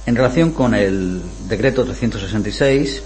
En 0.07 0.15
relación 0.15 0.49
con 0.49 0.73
el 0.73 1.21
decreto 1.47 1.85
366 1.85 3.03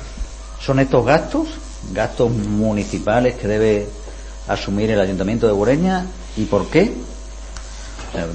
¿Son 0.60 0.78
estos 0.78 1.04
gastos? 1.04 1.48
Gastos 1.92 2.30
municipales 2.30 3.34
que 3.34 3.48
debe 3.48 3.86
asumir 4.48 4.90
el 4.90 5.00
Ayuntamiento 5.00 5.46
de 5.46 5.52
Bureña 5.52 6.06
y 6.36 6.44
por 6.44 6.68
qué? 6.68 6.92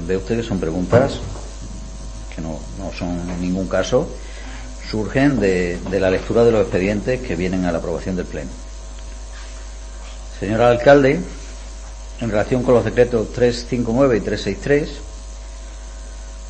ve 0.06 0.16
usted 0.16 0.36
que 0.36 0.42
son 0.42 0.60
preguntas 0.60 1.20
que 2.34 2.42
no, 2.42 2.58
no 2.78 2.92
son 2.92 3.30
en 3.30 3.40
ningún 3.40 3.66
caso 3.66 4.06
surgen 4.90 5.40
de, 5.40 5.78
de 5.90 6.00
la 6.00 6.10
lectura 6.10 6.44
de 6.44 6.52
los 6.52 6.62
expedientes 6.62 7.20
que 7.20 7.34
vienen 7.34 7.64
a 7.64 7.72
la 7.72 7.78
aprobación 7.78 8.16
del 8.16 8.26
Pleno. 8.26 8.50
Señor 10.38 10.60
alcalde, 10.62 11.20
en 12.20 12.30
relación 12.30 12.62
con 12.62 12.74
los 12.74 12.84
decretos 12.84 13.32
359 13.32 14.16
y 14.16 14.20
363, 14.20 14.90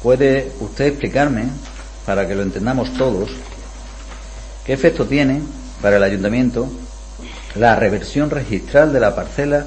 ¿puede 0.02 0.52
usted 0.60 0.86
explicarme, 0.86 1.44
para 2.04 2.26
que 2.26 2.34
lo 2.34 2.42
entendamos 2.42 2.92
todos, 2.94 3.30
qué 4.64 4.72
efecto 4.72 5.06
tiene 5.06 5.42
para 5.80 5.96
el 5.96 6.02
ayuntamiento 6.02 6.68
la 7.54 7.76
reversión 7.76 8.30
registral 8.30 8.92
de 8.92 9.00
la 9.00 9.14
parcela 9.14 9.66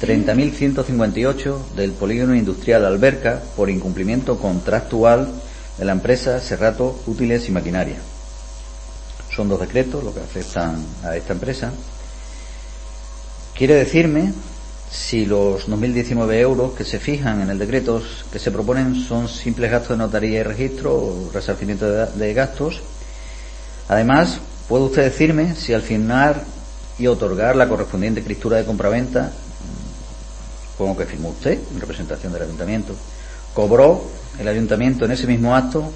30.158 0.00 1.68
del 1.76 1.92
polígono 1.92 2.34
industrial 2.34 2.84
Alberca 2.84 3.40
por 3.56 3.70
incumplimiento 3.70 4.38
contractual 4.38 5.28
de 5.78 5.84
la 5.84 5.92
empresa 5.92 6.40
Serrato 6.40 7.00
Útiles 7.06 7.48
y 7.48 7.52
Maquinaria? 7.52 7.98
Son 9.34 9.48
dos 9.48 9.60
decretos 9.60 10.02
los 10.02 10.14
que 10.14 10.20
afectan 10.20 10.84
a 11.04 11.16
esta 11.16 11.32
empresa. 11.32 11.72
Quiere 13.54 13.74
decirme 13.74 14.32
si 14.90 15.26
los 15.26 15.68
2.019 15.68 16.34
euros 16.34 16.72
que 16.74 16.84
se 16.84 17.00
fijan 17.00 17.40
en 17.40 17.50
el 17.50 17.58
decreto 17.58 18.02
que 18.32 18.38
se 18.38 18.50
proponen 18.50 18.94
son 18.94 19.28
simples 19.28 19.70
gastos 19.70 19.90
de 19.90 19.96
notaría 19.96 20.40
y 20.40 20.42
registro 20.42 20.94
o 20.94 21.30
resarcimiento 21.32 21.86
de, 21.86 22.34
gastos. 22.34 22.80
Además, 23.88 24.38
¿puede 24.68 24.84
usted 24.84 25.02
decirme 25.02 25.54
si 25.56 25.74
al 25.74 25.82
firmar 25.82 26.44
y 26.98 27.06
otorgar 27.08 27.56
la 27.56 27.68
correspondiente 27.68 28.20
escritura 28.20 28.58
de 28.58 28.64
compraventa, 28.64 29.32
supongo 30.72 30.96
que 30.96 31.06
firmó 31.06 31.30
usted 31.30 31.58
en 31.72 31.80
representación 31.80 32.32
del 32.32 32.42
ayuntamiento, 32.42 32.94
cobró 33.52 34.04
el 34.38 34.46
ayuntamiento 34.46 35.04
en 35.04 35.12
ese 35.12 35.26
mismo 35.26 35.56
acto 35.56 35.90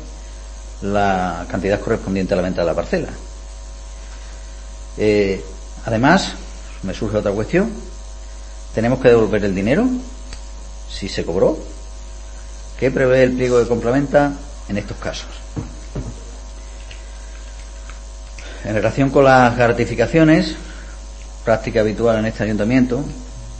la 0.83 1.47
cantidad 1.49 1.81
correspondiente 1.81 2.34
a 2.34 2.36
la 2.36 2.42
venta 2.42 2.62
de 2.62 2.67
la 2.67 2.75
parcela? 2.75 3.08
Eh, 4.97 5.44
además, 5.86 6.33
me 6.83 6.92
surge 6.92 7.17
otra 7.17 7.31
cuestión 7.31 7.70
¿Tenemos 8.78 9.00
que 9.00 9.08
devolver 9.08 9.44
el 9.44 9.57
dinero? 9.57 9.89
Si 10.89 11.08
se 11.08 11.24
cobró. 11.24 11.58
¿Qué 12.78 12.92
prevé 12.92 13.24
el 13.24 13.32
pliego 13.32 13.58
de 13.58 13.66
complementa 13.66 14.34
en 14.68 14.78
estos 14.78 14.97
casos? 14.98 15.26
En 18.65 18.74
relación 18.76 19.10
con 19.10 19.24
las 19.24 19.57
gratificaciones, 19.57 20.55
práctica 21.44 21.81
habitual 21.81 22.20
en 22.20 22.26
este 22.26 22.44
ayuntamiento, 22.44 23.02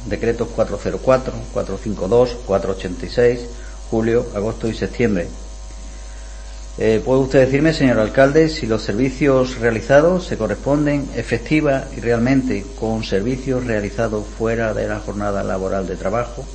decretos 0.07 0.47
404, 0.55 1.33
452, 1.53 2.37
486, 2.47 3.41
julio, 3.91 4.25
agosto 4.37 4.69
y 4.69 4.75
septiembre 4.75 5.27
eh, 6.81 7.03
¿Puede 7.05 7.21
usted 7.21 7.41
decirme, 7.41 7.73
señor 7.73 7.99
alcalde, 7.99 8.49
si 8.49 8.67
los 8.67 8.83
servicios 8.83 9.59
realizados 9.59 10.27
se 10.27 10.39
corresponden 10.39 11.09
efectiva 11.17 11.87
y 11.97 11.99
realmente 11.99 12.65
con 12.79 13.03
servicios 13.03 13.67
realizados 13.67 14.25
fuera 14.39 14.73
de 14.73 14.87
la 14.87 15.01
jornada 15.01 15.43
laboral 15.43 15.89
de 15.89 15.97
trabajo? 15.97 16.47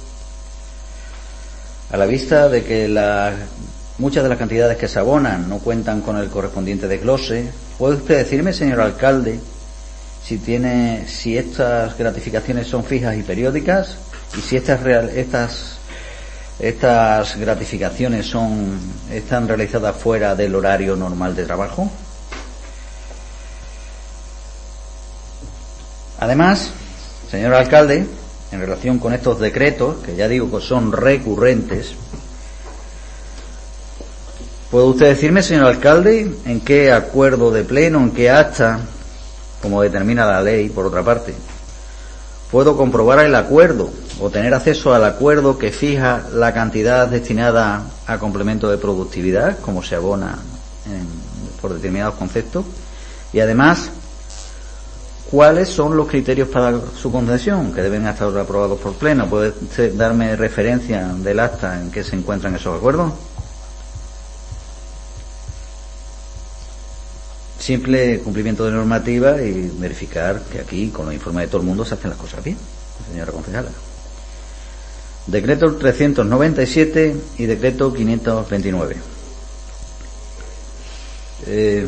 A 1.92 1.98
la 1.98 2.06
vista 2.06 2.48
de 2.48 2.64
que 2.64 2.88
muchas 3.98 4.24
de 4.24 4.30
las 4.30 4.38
cantidades 4.38 4.78
que 4.78 4.88
se 4.88 4.98
abonan 4.98 5.50
no 5.50 5.60
cuentan 5.60 6.00
con 6.00 6.16
el 6.16 6.30
correspondiente 6.30 6.88
desglose, 6.88 7.52
¿puede 7.78 7.98
usted 7.98 8.20
decirme, 8.20 8.54
señor 8.54 8.80
alcalde, 8.80 9.42
si 10.24 10.38
tiene, 10.38 11.06
si 11.06 11.38
estas 11.38 11.98
gratificaciones 11.98 12.68
son 12.68 12.86
fijas 12.86 13.18
y 13.18 13.24
periódicas 13.24 13.98
y 14.38 14.40
si 14.42 14.56
estas, 14.56 14.86
estas 15.14 15.80
¿Estas 16.60 17.38
gratificaciones 17.38 18.28
son, 18.28 18.80
están 19.12 19.48
realizadas 19.48 19.96
fuera 19.96 20.36
del 20.36 20.56
horario 20.56 20.96
normal 20.96 21.36
de 21.36 21.46
trabajo? 21.46 21.92
Además, 26.20 26.72
señor 27.30 27.54
alcalde, 27.54 28.06
en 28.52 28.60
relación 28.60 29.00
con 29.00 29.14
estos 29.14 29.40
decretos, 29.40 29.98
que 30.06 30.16
ya 30.16 30.28
digo 30.28 30.50
que 30.52 30.66
son 30.66 30.92
recurrentes, 30.92 31.96
¿Puede 34.74 34.88
usted 34.88 35.06
decirme, 35.10 35.44
señor 35.44 35.68
alcalde, 35.68 36.36
en 36.46 36.60
qué 36.60 36.92
acuerdo 36.92 37.52
de 37.52 37.64
pleno, 37.64 38.00
en 38.00 38.10
qué 38.10 38.32
acta, 38.32 38.80
como 39.62 39.84
determina 39.84 40.26
la 40.26 40.42
ley, 40.42 40.68
por 40.70 40.88
otra 40.88 41.04
parte, 41.04 41.36
puedo 42.50 42.76
comprobar 42.76 43.20
el 43.20 43.36
acuerdo 43.36 43.92
o 44.24 44.30
tener 44.30 44.54
acceso 44.54 44.94
al 44.94 45.04
acuerdo 45.04 45.58
que 45.58 45.74
fija 45.74 46.24
la 46.32 46.54
cantidad 46.54 47.10
destinada 47.10 47.84
a 48.08 48.18
complemento 48.20 48.72
de 48.72 48.78
productividad, 48.78 49.60
como 49.60 49.84
se 49.84 49.96
abona 49.96 50.40
por 51.62 51.74
determinados 51.74 52.16
conceptos? 52.16 52.64
Y 53.34 53.42
además, 53.42 53.90
¿cuáles 55.30 55.68
son 55.68 55.98
los 55.98 56.08
criterios 56.08 56.48
para 56.48 56.80
su 56.96 57.12
concesión 57.12 57.74
que 57.74 57.82
deben 57.82 58.08
estar 58.08 58.30
aprobados 58.38 58.80
por 58.80 58.94
pleno? 58.94 59.28
¿Puede 59.30 59.52
darme 59.90 60.38
referencia 60.38 61.06
del 61.18 61.42
acta 61.42 61.82
en 61.82 61.92
que 61.92 62.06
se 62.06 62.16
encuentran 62.16 62.56
esos 62.56 62.78
acuerdos? 62.78 63.12
Simple 67.60 68.20
cumplimiento 68.20 68.64
de 68.64 68.72
normativa 68.72 69.42
y 69.42 69.70
verificar 69.80 70.44
que 70.44 70.60
aquí, 70.60 70.92
con 70.92 71.08
los 71.08 71.14
informes 71.14 71.42
de 71.42 71.48
todo 71.48 71.60
el 71.60 71.68
mundo, 71.68 71.84
se 71.84 71.96
hacen 71.96 72.10
las 72.10 72.20
cosas 72.20 72.42
bien, 72.42 72.58
señora 73.12 73.34
concejala. 73.34 73.70
Decreto 75.28 75.76
397 75.76 77.16
y 77.38 77.46
decreto 77.46 77.94
529. 77.94 78.96
Eh, 81.46 81.88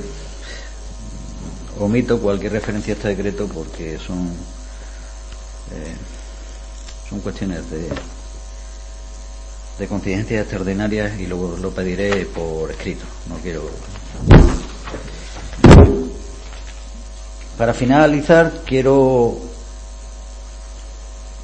omito 1.79 2.19
cualquier 2.19 2.53
referencia 2.53 2.93
a 2.93 2.97
este 2.97 3.07
decreto 3.09 3.47
porque 3.47 3.97
son 3.97 4.27
eh, 5.71 5.95
son 7.09 7.19
cuestiones 7.19 7.69
de 7.69 7.89
de 9.79 9.87
contingencias 9.87 10.41
extraordinarias 10.41 11.19
y 11.19 11.27
luego 11.27 11.57
lo 11.61 11.71
pediré 11.71 12.25
por 12.25 12.71
escrito. 12.71 13.03
No 13.27 13.35
quiero. 13.37 13.69
Para 17.57 17.73
finalizar, 17.73 18.61
quiero 18.65 19.37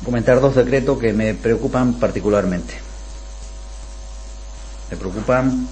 comentar 0.04 0.40
dos 0.42 0.56
decretos 0.56 1.00
que 1.00 1.14
me 1.14 1.34
preocupan 1.34 1.94
particularmente. 1.96 2.74
Me 4.90 4.98
preocupan 4.98 5.68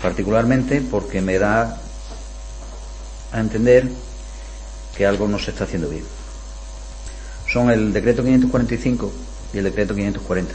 particularmente 0.00 0.80
porque 0.80 1.20
me 1.20 1.38
da 1.38 1.76
a 3.32 3.40
entender 3.40 3.88
que 4.96 5.06
algo 5.06 5.26
no 5.26 5.38
se 5.38 5.50
está 5.50 5.64
haciendo 5.64 5.88
bien. 5.88 6.04
Son 7.52 7.70
el 7.70 7.92
decreto 7.92 8.22
545 8.22 9.12
y 9.52 9.58
el 9.58 9.64
decreto 9.64 9.94
540. 9.94 10.54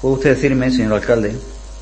¿Puede 0.00 0.14
usted 0.14 0.30
decirme, 0.34 0.70
señor 0.70 0.92
alcalde, 0.92 1.36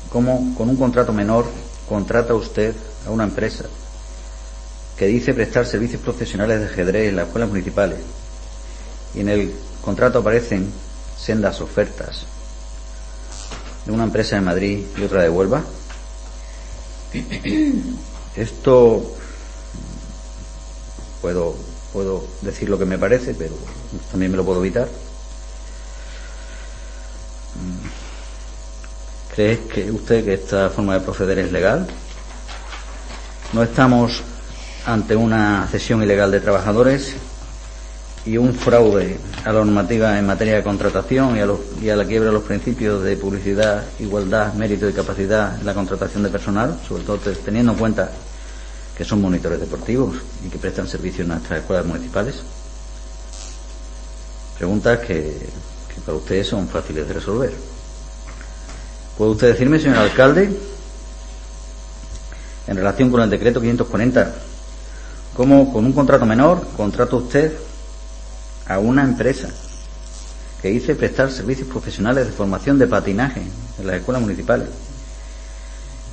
cómo 0.09 0.55
con 0.57 0.69
un 0.69 0.77
contrato 0.77 1.11
menor 1.11 1.45
contrata 1.87 2.33
usted 2.33 2.73
a 3.05 3.11
una 3.11 3.25
empresa 3.25 3.65
que 4.97 5.07
dice 5.07 5.33
prestar 5.33 5.65
servicios 5.65 6.01
profesionales 6.01 6.61
de 6.61 6.65
ajedrez 6.67 7.09
en 7.09 7.17
las 7.17 7.27
escuelas 7.27 7.49
municipales 7.49 7.99
y 9.15 9.21
en 9.21 9.29
el 9.29 9.55
contrato 9.81 10.19
aparecen 10.19 10.71
sendas 11.17 11.61
ofertas 11.61 12.25
de 13.85 13.91
una 13.91 14.03
empresa 14.03 14.35
de 14.35 14.41
Madrid 14.41 14.85
y 14.97 15.03
otra 15.03 15.23
de 15.23 15.29
Huelva? 15.29 15.63
Esto 18.35 19.15
puedo, 21.21 21.55
puedo 21.93 22.25
decir 22.41 22.69
lo 22.69 22.77
que 22.77 22.85
me 22.85 22.97
parece, 22.97 23.33
pero 23.33 23.55
también 24.11 24.31
me 24.31 24.37
lo 24.37 24.43
puedo 24.43 24.59
evitar. 24.59 24.87
¿Cree 29.33 29.59
que 29.67 29.91
usted 29.91 30.25
que 30.25 30.33
esta 30.33 30.69
forma 30.69 30.95
de 30.95 31.01
proceder 31.01 31.39
es 31.39 31.51
legal? 31.51 31.87
No 33.53 33.63
estamos 33.63 34.23
ante 34.85 35.15
una 35.15 35.67
cesión 35.71 36.03
ilegal 36.03 36.31
de 36.31 36.41
trabajadores 36.41 37.15
y 38.25 38.37
un 38.37 38.53
fraude 38.55 39.17
a 39.43 39.51
la 39.51 39.63
normativa 39.63 40.17
en 40.17 40.25
materia 40.25 40.55
de 40.55 40.63
contratación 40.63 41.37
y 41.37 41.41
a, 41.41 41.47
y 41.81 41.89
a 41.89 41.95
la 41.95 42.05
quiebra 42.05 42.29
de 42.29 42.33
los 42.33 42.43
principios 42.43 43.03
de 43.03 43.17
publicidad, 43.17 43.83
igualdad, 43.99 44.53
mérito 44.53 44.89
y 44.89 44.93
capacidad 44.93 45.59
en 45.59 45.65
la 45.65 45.75
contratación 45.75 46.23
de 46.23 46.29
personal, 46.29 46.79
sobre 46.87 47.03
todo 47.03 47.17
teniendo 47.17 47.73
en 47.73 47.77
cuenta 47.77 48.09
que 48.97 49.05
son 49.05 49.21
monitores 49.21 49.59
deportivos 49.59 50.15
y 50.43 50.49
que 50.49 50.57
prestan 50.57 50.87
servicio 50.87 51.21
en 51.21 51.29
nuestras 51.29 51.59
escuelas 51.59 51.85
municipales. 51.85 52.41
Preguntas 54.57 54.99
que, 54.99 55.37
que 55.93 56.01
para 56.03 56.17
ustedes 56.17 56.47
son 56.47 56.67
fáciles 56.67 57.07
de 57.07 57.13
resolver. 57.13 57.53
¿Puede 59.17 59.31
usted 59.31 59.47
decirme, 59.49 59.79
señor 59.79 59.99
alcalde, 59.99 60.49
en 62.67 62.75
relación 62.75 63.11
con 63.11 63.21
el 63.21 63.29
decreto 63.29 63.61
540, 63.61 64.33
cómo 65.35 65.71
con 65.71 65.85
un 65.85 65.93
contrato 65.93 66.25
menor 66.25 66.65
contrata 66.75 67.15
usted 67.17 67.53
a 68.67 68.79
una 68.79 69.03
empresa 69.03 69.49
que 70.61 70.69
dice 70.69 70.95
prestar 70.95 71.31
servicios 71.31 71.67
profesionales 71.67 72.25
de 72.25 72.31
formación 72.31 72.79
de 72.79 72.87
patinaje 72.87 73.41
en 73.79 73.87
las 73.87 73.97
escuelas 73.97 74.21
municipales. 74.21 74.67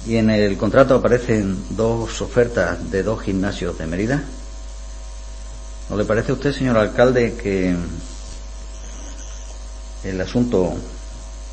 Y 0.07 0.17
en 0.17 0.31
el 0.31 0.57
contrato 0.59 0.97
aparecen 0.97 1.57
dos 1.71 2.21
ofertas 2.21 2.91
de 2.91 3.03
dos 3.03 3.23
gimnasios 3.23 3.79
de 3.79 3.87
Mérida. 3.87 4.23
¿No 5.89 5.97
le 5.97 6.05
parece 6.05 6.33
a 6.33 6.35
usted, 6.35 6.53
señor 6.53 6.77
alcalde, 6.77 7.35
que 7.35 7.75
el 10.05 10.21
asunto 10.21 10.75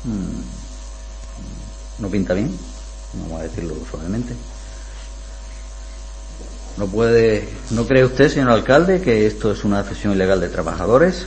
mm, 0.04 0.40
no 2.02 2.08
pinta 2.08 2.34
bien? 2.34 2.50
Vamos 3.14 3.40
a 3.40 3.44
decirlo 3.44 3.74
suavemente. 3.90 4.34
¿No 6.80 6.86
puede, 6.86 7.46
no 7.72 7.86
cree 7.86 8.06
usted, 8.06 8.30
señor 8.30 8.52
alcalde, 8.52 9.02
que 9.02 9.26
esto 9.26 9.52
es 9.52 9.64
una 9.64 9.82
cesión 9.82 10.14
ilegal 10.14 10.40
de 10.40 10.48
trabajadores? 10.48 11.26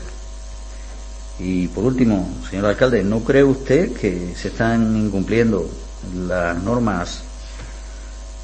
Y 1.37 1.67
por 1.67 1.83
último, 1.83 2.27
señor 2.49 2.65
alcalde, 2.65 3.03
¿no 3.03 3.19
cree 3.19 3.43
usted 3.43 3.93
que 3.93 4.33
se 4.35 4.47
están 4.47 4.97
incumpliendo 4.97 5.69
las 6.27 6.57
normas 6.57 7.21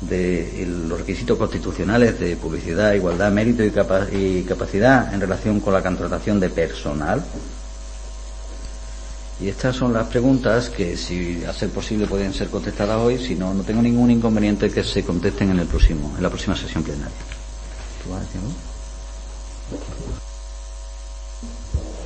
de 0.01 0.67
los 0.87 0.99
requisitos 0.99 1.35
constitucionales 1.35 2.19
de 2.19 2.35
publicidad, 2.35 2.93
igualdad, 2.93 3.31
mérito 3.31 3.63
y, 3.63 3.71
y 4.15 4.43
capacidad 4.43 5.11
en 5.11 5.19
relación 5.19 5.61
con 5.61 5.73
la 5.73 5.81
contratación 5.81 6.39
de 6.39 6.51
personal? 6.51 7.25
Y 9.41 9.47
estas 9.47 9.75
son 9.75 9.93
las 9.93 10.07
preguntas 10.07 10.69
que, 10.69 10.97
si 10.97 11.43
a 11.45 11.53
ser 11.53 11.69
posible, 11.69 12.07
pueden 12.07 12.33
ser 12.33 12.49
contestadas 12.49 12.97
hoy. 12.97 13.17
Si 13.17 13.35
no, 13.35 13.53
no 13.53 13.63
tengo 13.63 13.81
ningún 13.81 14.11
inconveniente 14.11 14.69
que 14.69 14.83
se 14.83 15.03
contesten 15.03 15.51
en 15.51 15.59
el 15.59 15.67
próximo, 15.67 16.13
en 16.17 16.23
la 16.23 16.29
próxima 16.29 16.55
sesión 16.57 16.83
plenaria. 16.83 17.15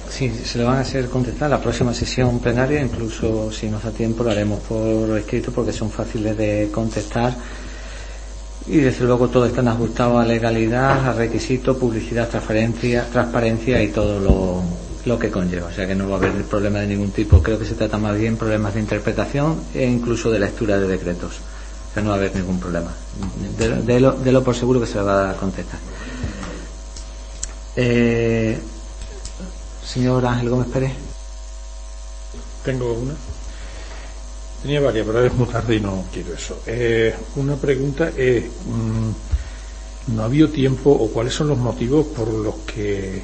Sí, 0.09 0.31
se 0.45 0.59
le 0.59 0.63
van 0.63 0.77
a 0.77 0.81
hacer 0.81 1.09
contestar 1.09 1.49
la 1.49 1.59
próxima 1.59 1.91
sesión 1.91 2.39
plenaria, 2.39 2.79
incluso 2.79 3.51
si 3.51 3.67
nos 3.67 3.83
da 3.83 3.89
tiempo 3.89 4.23
lo 4.23 4.29
haremos 4.29 4.59
por 4.59 5.17
escrito 5.17 5.51
porque 5.51 5.73
son 5.73 5.89
fáciles 5.89 6.37
de 6.37 6.69
contestar 6.71 7.35
y 8.67 8.77
desde 8.77 9.05
luego 9.05 9.27
todo 9.27 9.45
están 9.47 9.67
ajustados 9.67 10.23
a 10.23 10.25
legalidad, 10.25 11.07
a 11.09 11.13
requisitos, 11.13 11.77
publicidad, 11.77 12.29
transparencia, 12.29 13.07
transparencia 13.11 13.81
y 13.81 13.87
todo 13.87 14.19
lo, 14.19 14.63
lo 15.05 15.19
que 15.19 15.29
conlleva. 15.29 15.67
O 15.67 15.71
sea 15.71 15.87
que 15.87 15.95
no 15.95 16.09
va 16.09 16.15
a 16.15 16.17
haber 16.17 16.43
problema 16.43 16.79
de 16.79 16.87
ningún 16.87 17.11
tipo. 17.11 17.41
Creo 17.41 17.59
que 17.59 17.65
se 17.65 17.75
trata 17.75 17.97
más 17.97 18.17
bien 18.17 18.37
problemas 18.37 18.73
de 18.73 18.79
interpretación 18.79 19.61
e 19.73 19.85
incluso 19.85 20.31
de 20.31 20.39
lectura 20.39 20.77
de 20.77 20.87
decretos. 20.87 21.33
O 21.89 21.93
sea, 21.93 22.03
no 22.03 22.09
va 22.09 22.15
a 22.15 22.17
haber 22.17 22.35
ningún 22.35 22.59
problema. 22.59 22.91
De, 23.57 23.99
lo, 23.99 24.43
por 24.43 24.55
seguro 24.55 24.79
que 24.79 24.87
se 24.87 24.99
va 24.99 25.31
a 25.31 25.33
contestar. 25.35 25.79
Eh, 27.75 28.59
señor 29.85 30.25
Ángel 30.25 30.49
Gómez 30.49 30.67
Pérez. 30.67 30.91
Tengo 32.63 32.93
una. 32.93 33.13
Tenía 34.61 34.79
varias, 34.79 35.05
pero 35.05 35.25
es 35.25 35.33
muy 35.33 35.47
tarde 35.47 35.75
y 35.75 35.79
no 35.81 36.05
quiero 36.11 36.33
eso. 36.33 36.61
Eh, 36.65 37.13
una 37.35 37.57
pregunta 37.57 38.11
es, 38.15 38.45
mmm, 38.65 40.15
¿no 40.15 40.21
ha 40.21 40.25
habido 40.25 40.47
tiempo 40.49 40.89
o 40.89 41.09
cuáles 41.09 41.33
son 41.33 41.49
los 41.49 41.57
motivos 41.57 42.05
por 42.07 42.29
los 42.29 42.55
que 42.65 43.21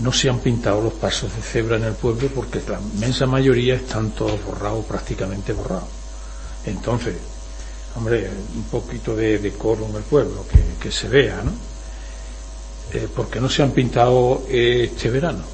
no 0.00 0.12
se 0.12 0.30
han 0.30 0.38
pintado 0.38 0.80
los 0.80 0.94
pasos 0.94 1.34
de 1.34 1.42
cebra 1.42 1.76
en 1.76 1.84
el 1.84 1.94
pueblo 1.94 2.28
porque 2.34 2.62
la 2.68 2.80
inmensa 2.80 3.26
mayoría 3.26 3.74
están 3.74 4.10
todos 4.10 4.42
borrados, 4.44 4.84
prácticamente 4.84 5.52
borrados. 5.52 5.88
Entonces, 6.64 7.16
hombre, 7.96 8.30
un 8.54 8.64
poquito 8.64 9.14
de 9.14 9.38
decoro 9.38 9.86
en 9.86 9.96
el 9.96 10.02
pueblo, 10.02 10.46
que, 10.50 10.82
que 10.82 10.90
se 10.90 11.08
vea, 11.08 11.42
¿no? 11.42 11.52
Eh, 12.92 13.08
¿Por 13.14 13.28
qué 13.28 13.40
no 13.40 13.48
se 13.48 13.62
han 13.62 13.70
pintado 13.70 14.42
este 14.48 15.10
verano? 15.10 15.44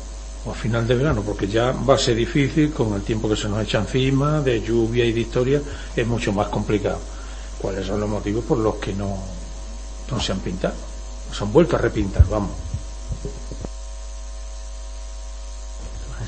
O 0.47 0.53
a 0.53 0.55
final 0.55 0.87
de 0.87 0.95
verano, 0.95 1.23
porque 1.23 1.49
ya 1.49 1.73
va 1.73 1.95
a 1.95 1.99
ser 1.99 2.15
difícil 2.15 2.73
con 2.73 2.95
el 2.95 3.03
tiempo 3.03 3.29
que 3.29 3.37
se 3.37 3.49
nos 3.49 3.63
echa 3.63 3.79
encima, 3.79 4.41
de 4.41 4.63
lluvia 4.63 5.05
y 5.05 5.13
de 5.13 5.21
historia, 5.21 5.61
es 5.95 6.07
mucho 6.07 6.33
más 6.33 6.49
complicado. 6.49 7.01
¿Cuáles 7.59 7.87
son 7.87 8.01
los 8.01 8.09
motivos 8.09 8.45
por 8.45 8.59
los 8.59 8.77
que 8.77 8.95
no, 8.95 9.19
no 10.11 10.21
se 10.21 10.33
han 10.33 10.41
pintado? 10.41 10.75
Se 11.37 11.43
han 11.43 11.53
vuelto 11.53 11.77
a 11.77 11.81
repintar, 11.81 12.27
vamos. 12.29 12.53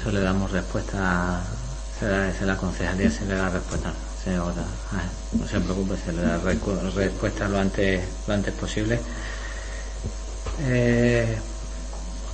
Eso 0.01 0.13
le 0.13 0.21
damos 0.21 0.53
respuesta, 0.53 1.41
se 1.99 2.09
la, 2.09 2.33
se 2.33 2.47
la 2.47 2.57
concejalía, 2.57 3.11
se 3.11 3.25
le 3.27 3.35
da 3.35 3.49
respuesta. 3.49 3.93
señora. 4.23 4.65
Ah, 4.93 5.03
no 5.33 5.47
se 5.47 5.61
preocupe, 5.61 5.97
se 6.05 6.13
le 6.13 6.23
da 6.23 6.39
respuesta 6.39 7.49
lo 7.49 7.59
antes, 7.59 8.03
lo 8.27 8.35
antes 8.35 8.55
posible. 8.55 9.01
Eh, 10.63 11.37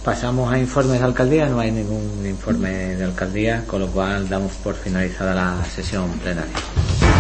pasamos 0.05 0.52
a 0.52 0.59
informes 0.59 0.99
de 0.99 1.07
alcaldía, 1.07 1.47
no 1.47 1.60
hay 1.60 1.70
ningún 1.70 2.25
informe 2.26 2.97
de 2.97 3.05
alcaldía, 3.05 3.65
con 3.67 3.81
lo 3.81 3.89
cual 3.89 4.28
damos 4.28 4.52
por 4.55 4.75
finalizada 4.75 5.34
la 5.34 5.65
sesión 5.65 6.10
plenaria. 6.18 7.14